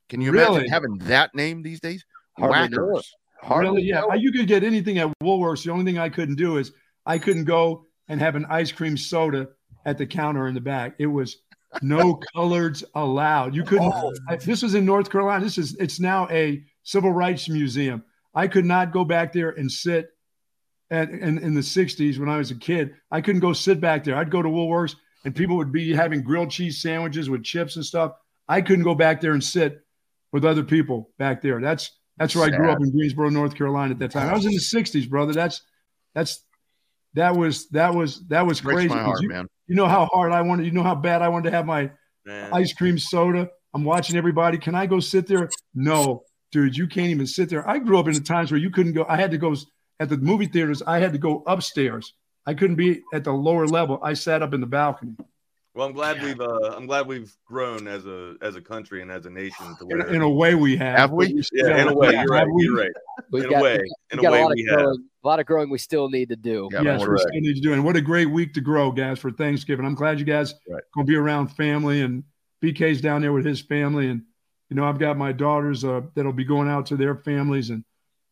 Can 0.08 0.20
you 0.20 0.30
imagine 0.30 0.68
having 0.68 0.98
that 0.98 1.34
name 1.34 1.62
these 1.62 1.80
days? 1.80 2.04
Hardly. 2.38 2.76
Whackers. 2.76 3.14
Hardly 3.42 3.70
Really? 3.70 3.82
Yeah. 3.82 4.00
know. 4.00 4.14
You 4.14 4.30
could 4.30 4.46
get 4.46 4.62
anything 4.62 4.98
at 4.98 5.12
Woolworths. 5.22 5.64
The 5.64 5.72
only 5.72 5.84
thing 5.84 5.98
I 5.98 6.08
couldn't 6.08 6.36
do 6.36 6.58
is 6.58 6.72
I 7.06 7.18
couldn't 7.18 7.44
go 7.44 7.86
and 8.08 8.20
have 8.20 8.36
an 8.36 8.46
ice 8.48 8.70
cream 8.70 8.96
soda 8.96 9.48
at 9.84 9.98
the 9.98 10.06
counter 10.06 10.46
in 10.46 10.54
the 10.54 10.60
back. 10.60 10.94
It 10.98 11.06
was 11.06 11.38
no 11.80 12.20
colors 12.34 12.84
allowed. 12.94 13.54
You 13.54 13.64
couldn't. 13.64 13.92
Oh. 13.92 14.12
I- 14.28 14.36
this 14.36 14.62
was 14.62 14.74
in 14.74 14.84
North 14.84 15.10
Carolina. 15.10 15.44
This 15.44 15.58
is. 15.58 15.74
It's 15.76 16.00
now 16.00 16.28
a 16.30 16.62
civil 16.82 17.12
rights 17.12 17.48
museum. 17.48 18.04
I 18.34 18.48
could 18.48 18.64
not 18.64 18.92
go 18.92 19.04
back 19.04 19.32
there 19.32 19.50
and 19.50 19.70
sit. 19.70 20.10
At, 20.90 21.08
in, 21.08 21.38
in 21.38 21.54
the 21.54 21.62
60s, 21.62 22.18
when 22.18 22.28
I 22.28 22.36
was 22.36 22.50
a 22.50 22.54
kid, 22.54 22.94
I 23.10 23.22
couldn't 23.22 23.40
go 23.40 23.54
sit 23.54 23.80
back 23.80 24.04
there. 24.04 24.14
I'd 24.14 24.30
go 24.30 24.42
to 24.42 24.48
Woolworths 24.50 24.94
and 25.24 25.34
people 25.34 25.56
would 25.56 25.72
be 25.72 25.94
having 25.94 26.22
grilled 26.22 26.50
cheese 26.50 26.82
sandwiches 26.82 27.30
with 27.30 27.44
chips 27.44 27.76
and 27.76 27.84
stuff. 27.84 28.12
I 28.46 28.60
couldn't 28.60 28.84
go 28.84 28.94
back 28.94 29.22
there 29.22 29.32
and 29.32 29.42
sit 29.42 29.80
with 30.32 30.44
other 30.44 30.62
people 30.62 31.10
back 31.18 31.40
there. 31.40 31.60
That's 31.62 31.90
that's 32.18 32.36
where 32.36 32.44
I 32.44 32.50
grew 32.50 32.70
up 32.70 32.78
in 32.80 32.90
Greensboro, 32.92 33.30
North 33.30 33.54
Carolina 33.54 33.92
at 33.92 33.98
that 34.00 34.10
time. 34.10 34.28
I 34.28 34.34
was 34.34 34.44
in 34.44 34.52
the 34.52 34.58
60s, 34.58 35.08
brother. 35.08 35.32
That's 35.32 35.62
that's 36.14 36.44
that 37.14 37.36
was 37.36 37.68
that 37.70 37.94
was 37.94 38.26
that 38.28 38.46
was 38.46 38.60
Breaks 38.60 38.80
crazy. 38.80 38.94
my 38.94 39.02
heart, 39.02 39.22
you, 39.22 39.28
man. 39.28 39.46
You 39.72 39.76
know 39.76 39.88
how 39.88 40.04
hard 40.04 40.32
I 40.32 40.42
wanted, 40.42 40.66
you 40.66 40.70
know 40.70 40.82
how 40.82 40.94
bad 40.94 41.22
I 41.22 41.30
wanted 41.30 41.48
to 41.48 41.56
have 41.56 41.64
my 41.64 41.90
Man. 42.26 42.52
ice 42.52 42.74
cream 42.74 42.98
soda. 42.98 43.48
I'm 43.72 43.84
watching 43.84 44.16
everybody. 44.16 44.58
Can 44.58 44.74
I 44.74 44.84
go 44.84 45.00
sit 45.00 45.26
there? 45.26 45.48
No, 45.74 46.24
dude, 46.50 46.76
you 46.76 46.86
can't 46.86 47.08
even 47.08 47.26
sit 47.26 47.48
there. 47.48 47.66
I 47.66 47.78
grew 47.78 47.98
up 47.98 48.06
in 48.06 48.12
the 48.12 48.20
times 48.20 48.52
where 48.52 48.60
you 48.60 48.68
couldn't 48.68 48.92
go. 48.92 49.06
I 49.08 49.16
had 49.16 49.30
to 49.30 49.38
go 49.38 49.56
at 49.98 50.10
the 50.10 50.18
movie 50.18 50.44
theaters. 50.44 50.82
I 50.86 50.98
had 50.98 51.12
to 51.12 51.18
go 51.18 51.42
upstairs. 51.46 52.12
I 52.44 52.52
couldn't 52.52 52.76
be 52.76 53.00
at 53.14 53.24
the 53.24 53.32
lower 53.32 53.66
level. 53.66 53.98
I 54.02 54.12
sat 54.12 54.42
up 54.42 54.52
in 54.52 54.60
the 54.60 54.66
balcony. 54.66 55.16
Well, 55.74 55.86
I'm 55.86 55.94
glad 55.94 56.22
we've 56.22 56.40
uh, 56.40 56.74
I'm 56.76 56.86
glad 56.86 57.06
we've 57.06 57.34
grown 57.46 57.88
as 57.88 58.04
a 58.04 58.34
as 58.42 58.56
a 58.56 58.60
country 58.60 59.00
and 59.00 59.10
as 59.10 59.24
a 59.24 59.30
nation 59.30 59.74
to 59.78 59.86
where 59.86 60.00
In, 60.06 60.16
in 60.16 60.22
a 60.22 60.28
way, 60.28 60.54
we 60.54 60.76
have. 60.76 60.98
Have 60.98 61.12
we? 61.12 61.42
yeah, 61.52 61.80
in 61.80 61.88
a 61.88 61.94
way, 61.94 62.10
you're 62.12 62.26
right. 62.26 62.46
You're 62.58 62.76
right. 62.76 62.90
We've 63.30 63.44
In 63.44 63.50
got, 63.50 63.60
a 63.60 63.62
way, 63.62 63.78
in 64.12 64.18
a 64.18 64.30
way, 64.30 64.40
a 64.40 64.42
lot 64.44 64.52
we 64.54 64.62
of 64.64 64.68
have. 64.68 64.78
growing, 64.84 65.04
a 65.24 65.26
lot 65.26 65.40
of 65.40 65.46
growing 65.46 65.70
we 65.70 65.78
still 65.78 66.10
need 66.10 66.28
to 66.28 66.36
do. 66.36 66.68
Yeah, 66.72 66.82
yes, 66.82 67.00
we 67.00 67.06
right. 67.06 67.20
still 67.20 67.40
need 67.40 67.54
to 67.54 67.60
do. 67.62 67.72
And 67.72 67.84
what 67.86 67.96
a 67.96 68.02
great 68.02 68.26
week 68.30 68.52
to 68.54 68.60
grow, 68.60 68.92
guys, 68.92 69.18
for 69.18 69.30
Thanksgiving. 69.30 69.86
I'm 69.86 69.94
glad 69.94 70.18
you 70.18 70.26
guys 70.26 70.54
Right. 70.68 70.82
gonna 70.94 71.06
be 71.06 71.16
around 71.16 71.48
family 71.48 72.02
and 72.02 72.24
BK's 72.62 73.00
down 73.00 73.22
there 73.22 73.32
with 73.32 73.46
his 73.46 73.62
family. 73.62 74.08
And 74.10 74.22
you 74.68 74.76
know, 74.76 74.84
I've 74.84 74.98
got 74.98 75.16
my 75.16 75.32
daughters 75.32 75.84
uh, 75.86 76.02
that'll 76.14 76.34
be 76.34 76.44
going 76.44 76.68
out 76.68 76.84
to 76.86 76.96
their 76.96 77.14
families, 77.14 77.70
and 77.70 77.82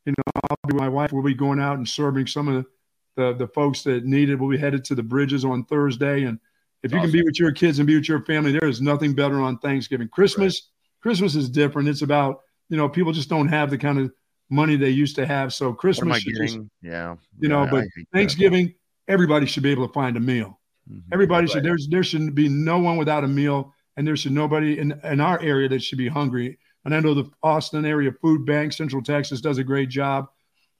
you 0.04 0.12
know, 0.12 0.40
I'll 0.50 0.56
be 0.68 0.74
my 0.74 0.90
wife 0.90 1.10
will 1.10 1.22
be 1.22 1.34
going 1.34 1.58
out 1.58 1.78
and 1.78 1.88
serving 1.88 2.26
some 2.26 2.48
of 2.48 2.54
the 2.54 2.70
the, 3.16 3.32
the 3.32 3.46
folks 3.48 3.82
that 3.84 4.04
need 4.04 4.28
it. 4.28 4.36
We'll 4.36 4.50
be 4.50 4.58
headed 4.58 4.84
to 4.84 4.94
the 4.94 5.02
bridges 5.02 5.42
on 5.44 5.64
Thursday. 5.64 6.24
And 6.24 6.38
if 6.82 6.92
you 6.92 7.00
can 7.00 7.10
be 7.10 7.22
with 7.22 7.38
your 7.38 7.52
kids 7.52 7.78
and 7.78 7.86
be 7.86 7.94
with 7.94 8.08
your 8.08 8.24
family, 8.24 8.52
there 8.52 8.68
is 8.68 8.80
nothing 8.80 9.14
better 9.14 9.40
on 9.40 9.58
Thanksgiving. 9.58 10.08
Christmas, 10.08 10.70
Christmas 11.02 11.34
is 11.34 11.48
different. 11.50 11.88
It's 11.88 12.02
about, 12.02 12.40
you 12.68 12.76
know, 12.76 12.88
people 12.88 13.12
just 13.12 13.28
don't 13.28 13.48
have 13.48 13.70
the 13.70 13.78
kind 13.78 13.98
of 13.98 14.12
money 14.48 14.76
they 14.76 14.90
used 14.90 15.16
to 15.16 15.26
have. 15.26 15.52
So 15.52 15.72
Christmas 15.72 16.22
just? 16.24 16.58
Yeah. 16.82 17.16
you 17.38 17.48
know, 17.48 17.64
Yeah, 17.64 17.70
but 17.70 17.80
hate 17.82 17.90
that. 17.96 18.06
Thanksgiving, 18.18 18.74
everybody 19.08 19.46
should 19.46 19.62
be 19.62 19.70
able 19.70 19.86
to 19.86 19.92
find 19.92 20.16
a 20.16 20.20
meal. 20.20 20.58
Mhm. 20.90 21.02
Everybody 21.12 21.42
Right. 21.46 21.50
should 21.52 21.62
there's 21.64 21.88
there 21.88 22.02
shouldn't 22.02 22.34
be 22.34 22.48
no 22.48 22.78
one 22.78 22.96
without 22.96 23.24
a 23.24 23.28
meal, 23.28 23.72
and 23.96 24.06
there 24.06 24.16
should 24.16 24.32
nobody 24.32 24.78
in, 24.78 24.98
in 25.04 25.20
our 25.20 25.40
area 25.40 25.68
that 25.68 25.82
should 25.82 25.98
be 25.98 26.08
hungry. 26.08 26.58
And 26.84 26.94
I 26.94 27.00
know 27.00 27.12
the 27.14 27.30
Austin 27.42 27.84
area 27.84 28.10
food 28.22 28.46
bank, 28.46 28.72
Central 28.72 29.02
Texas, 29.02 29.40
does 29.42 29.58
a 29.58 29.64
great 29.64 29.90
job, 29.90 30.28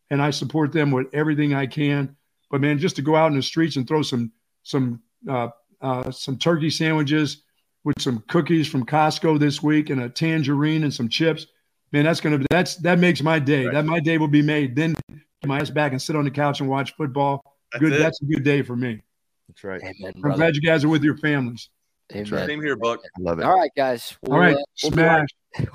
and 0.09 0.23
I 0.23 0.31
support 0.31 0.73
them 0.73 0.91
with 0.91 1.09
everything 1.13 1.53
I 1.55 1.67
can. 1.67 2.17
But 2.51 2.63
man, 2.63 2.79
just 2.79 2.97
to 2.97 3.03
go 3.03 3.15
out 3.15 3.31
in 3.31 3.37
the 3.37 3.43
streets 3.43 3.77
and 3.77 3.87
throw 3.87 4.03
some 4.03 4.33
some 4.63 5.01
uh, 5.29 5.49
uh, 5.81 6.11
some 6.11 6.37
turkey 6.39 6.71
sandwiches 6.71 7.43
with 7.85 8.01
some 8.01 8.23
cookies 8.29 8.69
from 8.69 8.85
Costco 8.85 9.39
this 9.39 9.63
week 9.63 9.91
and 9.91 10.03
a 10.03 10.09
tangerine 10.09 10.85
and 10.85 10.93
some 10.93 11.09
chips, 11.09 11.47
man, 11.93 12.05
that's 12.05 12.21
gonna 12.21 12.39
be 12.39 12.47
that's 12.51 12.77
that 12.77 12.99
makes 12.99 13.23
my 13.23 13.39
day. 13.39 13.65
Right. 13.67 13.75
That 13.75 13.85
my 13.87 14.01
day 14.01 14.19
will 14.19 14.29
be 14.29 14.43
made. 14.43 14.77
Then 14.77 14.95
get 15.09 15.19
my 15.47 15.59
ass 15.61 15.71
back 15.71 15.93
and 15.93 16.01
sit 16.03 16.17
on 16.17 16.25
the 16.25 16.31
couch 16.31 16.61
and 16.61 16.69
watch 16.69 16.95
football. 16.97 17.43
That's 17.73 17.81
Good, 17.83 17.93
it. 17.95 17.99
that's 17.99 18.21
a 18.21 18.25
good 18.27 18.43
day 18.45 18.63
for 18.63 18.77
me. 18.77 19.01
That's 19.49 19.65
right. 19.65 19.81
Amen, 19.81 20.13
I'm 20.17 20.21
brother. 20.21 20.37
glad 20.37 20.55
you 20.57 20.61
guys 20.63 20.85
are 20.85 20.89
with 20.89 21.03
your 21.03 21.17
families. 21.17 21.71
Amen. 22.13 22.27
Same 22.27 22.61
here, 22.61 22.77
Buck. 22.77 23.01
I 23.05 23.21
love 23.23 23.39
it. 23.39 23.45
All 23.45 23.57
right, 23.57 23.71
guys. 23.77 24.17
All 24.29 24.39
right, 24.39 24.57
uh, 24.57 24.61
we'll 24.83 24.91
be 24.91 24.97
smash. 24.97 25.29
right- 25.59 25.67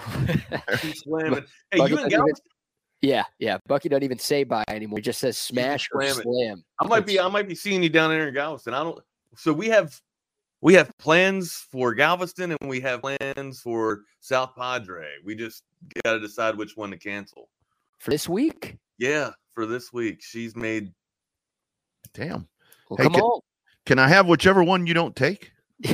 Keep 0.82 0.96
slamming. 0.98 1.46
Hey, 1.72 1.78
Buck 1.80 1.90
you 1.90 1.96
is 1.96 2.02
in 2.02 2.08
even- 2.08 2.10
Galveston? 2.10 2.46
yeah, 3.02 3.24
yeah. 3.40 3.58
Bucky 3.68 3.90
doesn't 3.90 4.04
even 4.04 4.20
say 4.20 4.44
bye 4.44 4.64
anymore. 4.68 4.98
He 5.00 5.02
just 5.04 5.20
says 5.20 5.38
smash 5.38 5.88
or 5.94 6.04
slam 6.04 6.64
I 6.80 6.88
might 6.88 7.06
be 7.06 7.20
I 7.20 7.28
might 7.30 7.48
be 7.48 7.56
seeing 7.56 7.82
you 7.84 7.90
down 7.90 8.10
there 8.12 8.28
in 8.28 8.34
Galveston. 8.34 8.74
I 8.74 8.84
don't 8.84 9.00
so 9.38 9.54
we 9.54 9.68
have 9.68 10.00
we 10.62 10.74
have 10.74 10.92
plans 10.98 11.66
for 11.72 11.94
Galveston 11.94 12.52
and 12.60 12.70
we 12.70 12.80
have 12.82 13.02
plans 13.02 13.60
for 13.62 14.02
South 14.20 14.56
Padre. 14.56 15.08
We 15.24 15.36
just 15.36 15.64
gotta 16.04 16.20
decide 16.20 16.58
which 16.58 16.76
one 16.76 16.92
to 16.92 16.98
cancel. 16.98 17.50
for 18.00 18.12
this 18.12 18.28
week. 18.28 18.78
Yeah, 18.98 19.32
for 19.54 19.66
this 19.66 19.92
week. 19.94 20.22
She's 20.22 20.56
made 20.56 20.94
Damn. 22.14 22.48
Well, 22.90 22.98
Hey, 22.98 23.04
come 23.04 23.14
can- 23.14 23.22
on. 23.22 23.42
Can 23.86 24.00
I 24.00 24.08
have 24.08 24.28
whichever 24.28 24.64
one 24.64 24.88
you 24.88 24.94
don't 24.94 25.16
take? 25.16 25.52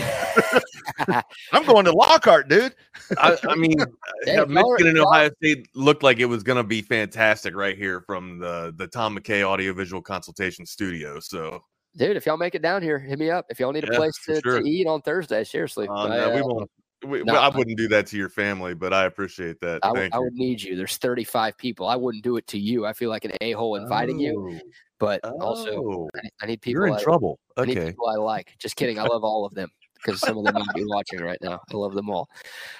I'm 1.51 1.65
going 1.65 1.85
to 1.85 1.91
Lockhart, 1.91 2.47
dude. 2.47 2.76
I, 3.18 3.38
I 3.49 3.55
mean 3.55 3.77
Hey, 4.26 4.35
y'all 4.35 4.43
are- 4.43 4.45
Michigan 4.45 4.88
and 4.88 4.97
y'all- 4.97 5.07
Ohio 5.09 5.30
State 5.43 5.68
looked 5.76 6.03
like 6.03 6.19
it 6.19 6.26
was 6.26 6.43
gonna 6.43 6.63
be 6.63 6.81
fantastic 6.81 7.55
right 7.55 7.77
here 7.77 8.01
from 8.01 8.38
the 8.39 8.73
the 8.77 8.88
Tom 8.88 9.18
McKay 9.18 9.43
audiovisual 9.43 10.01
consultation 10.01 10.65
studio. 10.65 11.19
So 11.19 11.63
Dude, 11.97 12.15
if 12.15 12.26
y'all 12.26 12.38
make 12.38 12.55
it 12.55 12.61
down 12.61 12.81
here, 12.81 12.97
hit 12.99 13.19
me 13.19 13.30
up. 13.30 13.45
If 13.49 13.59
y'all 13.59 13.72
need 13.73 13.84
a 13.84 13.91
Yeah, 13.91 13.97
place 13.97 14.13
to, 14.26 14.41
sure. 14.41 14.61
to 14.61 14.68
eat 14.69 14.88
on 14.88 15.01
Thursday, 15.01 15.43
seriously. 15.43 15.88
uh, 15.89 15.93
I, 15.93 16.07
no, 16.07 16.30
we 16.35 16.41
uh, 16.41 16.45
won't 16.45 16.72
we, 17.05 17.23
no, 17.23 17.35
I 17.35 17.47
I- 17.47 17.57
wouldn't 17.57 17.77
do 17.77 17.88
that 17.89 18.07
to 18.07 18.18
your 18.18 18.30
family, 18.30 18.73
but 18.73 18.93
I 18.93 19.05
appreciate 19.05 19.59
that. 19.61 19.80
I, 19.84 19.91
would- 19.91 20.13
I 20.13 20.18
you. 20.19 20.30
need 20.34 20.61
you. 20.61 20.76
There's 20.76 20.97
35 20.97 21.57
people. 21.57 21.88
I 21.88 21.95
wouldn't 21.95 22.23
do 22.23 22.38
it 22.38 22.47
to 22.47 22.59
you. 22.59 22.85
I 22.85 22.93
feel 22.93 23.09
like 23.09 23.26
an 23.26 23.34
a 23.41 23.51
hole 23.53 23.76
inviting 23.76 24.19
you, 24.19 24.59
but 24.99 25.23
also 25.41 25.72
Oh, 25.84 26.09
I 26.15 26.22
need, 26.22 26.31
I 26.41 26.45
need 26.45 26.61
people. 26.61 26.80
you're 26.80 26.88
in 26.88 26.93
I, 26.93 27.01
trouble. 27.01 27.39
I 27.57 27.65
need 27.65 27.77
Okay. 27.77 27.89
people 27.91 28.07
I 28.07 28.15
like. 28.15 28.55
Just 28.59 28.76
kidding. 28.76 28.99
I 28.99 29.03
love 29.07 29.23
all 29.23 29.45
of 29.45 29.53
them 29.53 29.69
because 29.95 30.19
some 30.19 30.38
of 30.38 30.43
them 30.45 30.53
might 30.55 30.73
be 30.73 30.85
watching 30.85 31.19
right 31.22 31.39
now. 31.41 31.59
I 31.72 31.76
love 31.76 31.93
them 31.93 32.09
all. 32.09 32.30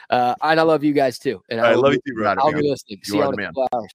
Uh, 0.10 0.36
and 0.42 0.60
I 0.60 0.64
love 0.64 0.84
you 0.84 0.94
guys 0.94 1.18
too. 1.20 1.42
And 1.50 1.60
I 1.60 1.76
will 1.76 1.82
love 1.84 1.94
you 1.94 2.00
too, 2.08 2.14
brother. 2.16 2.42
I'll 2.42 2.54
be 2.54 2.70
listening. 2.70 3.00
See 3.04 3.14
You 3.14 3.18
you 3.18 3.22
are 3.24 3.26
all 3.26 3.32
the 3.32 3.38
in 3.38 3.44
a 3.44 3.48
couple 3.48 3.68
hours. 3.74 3.92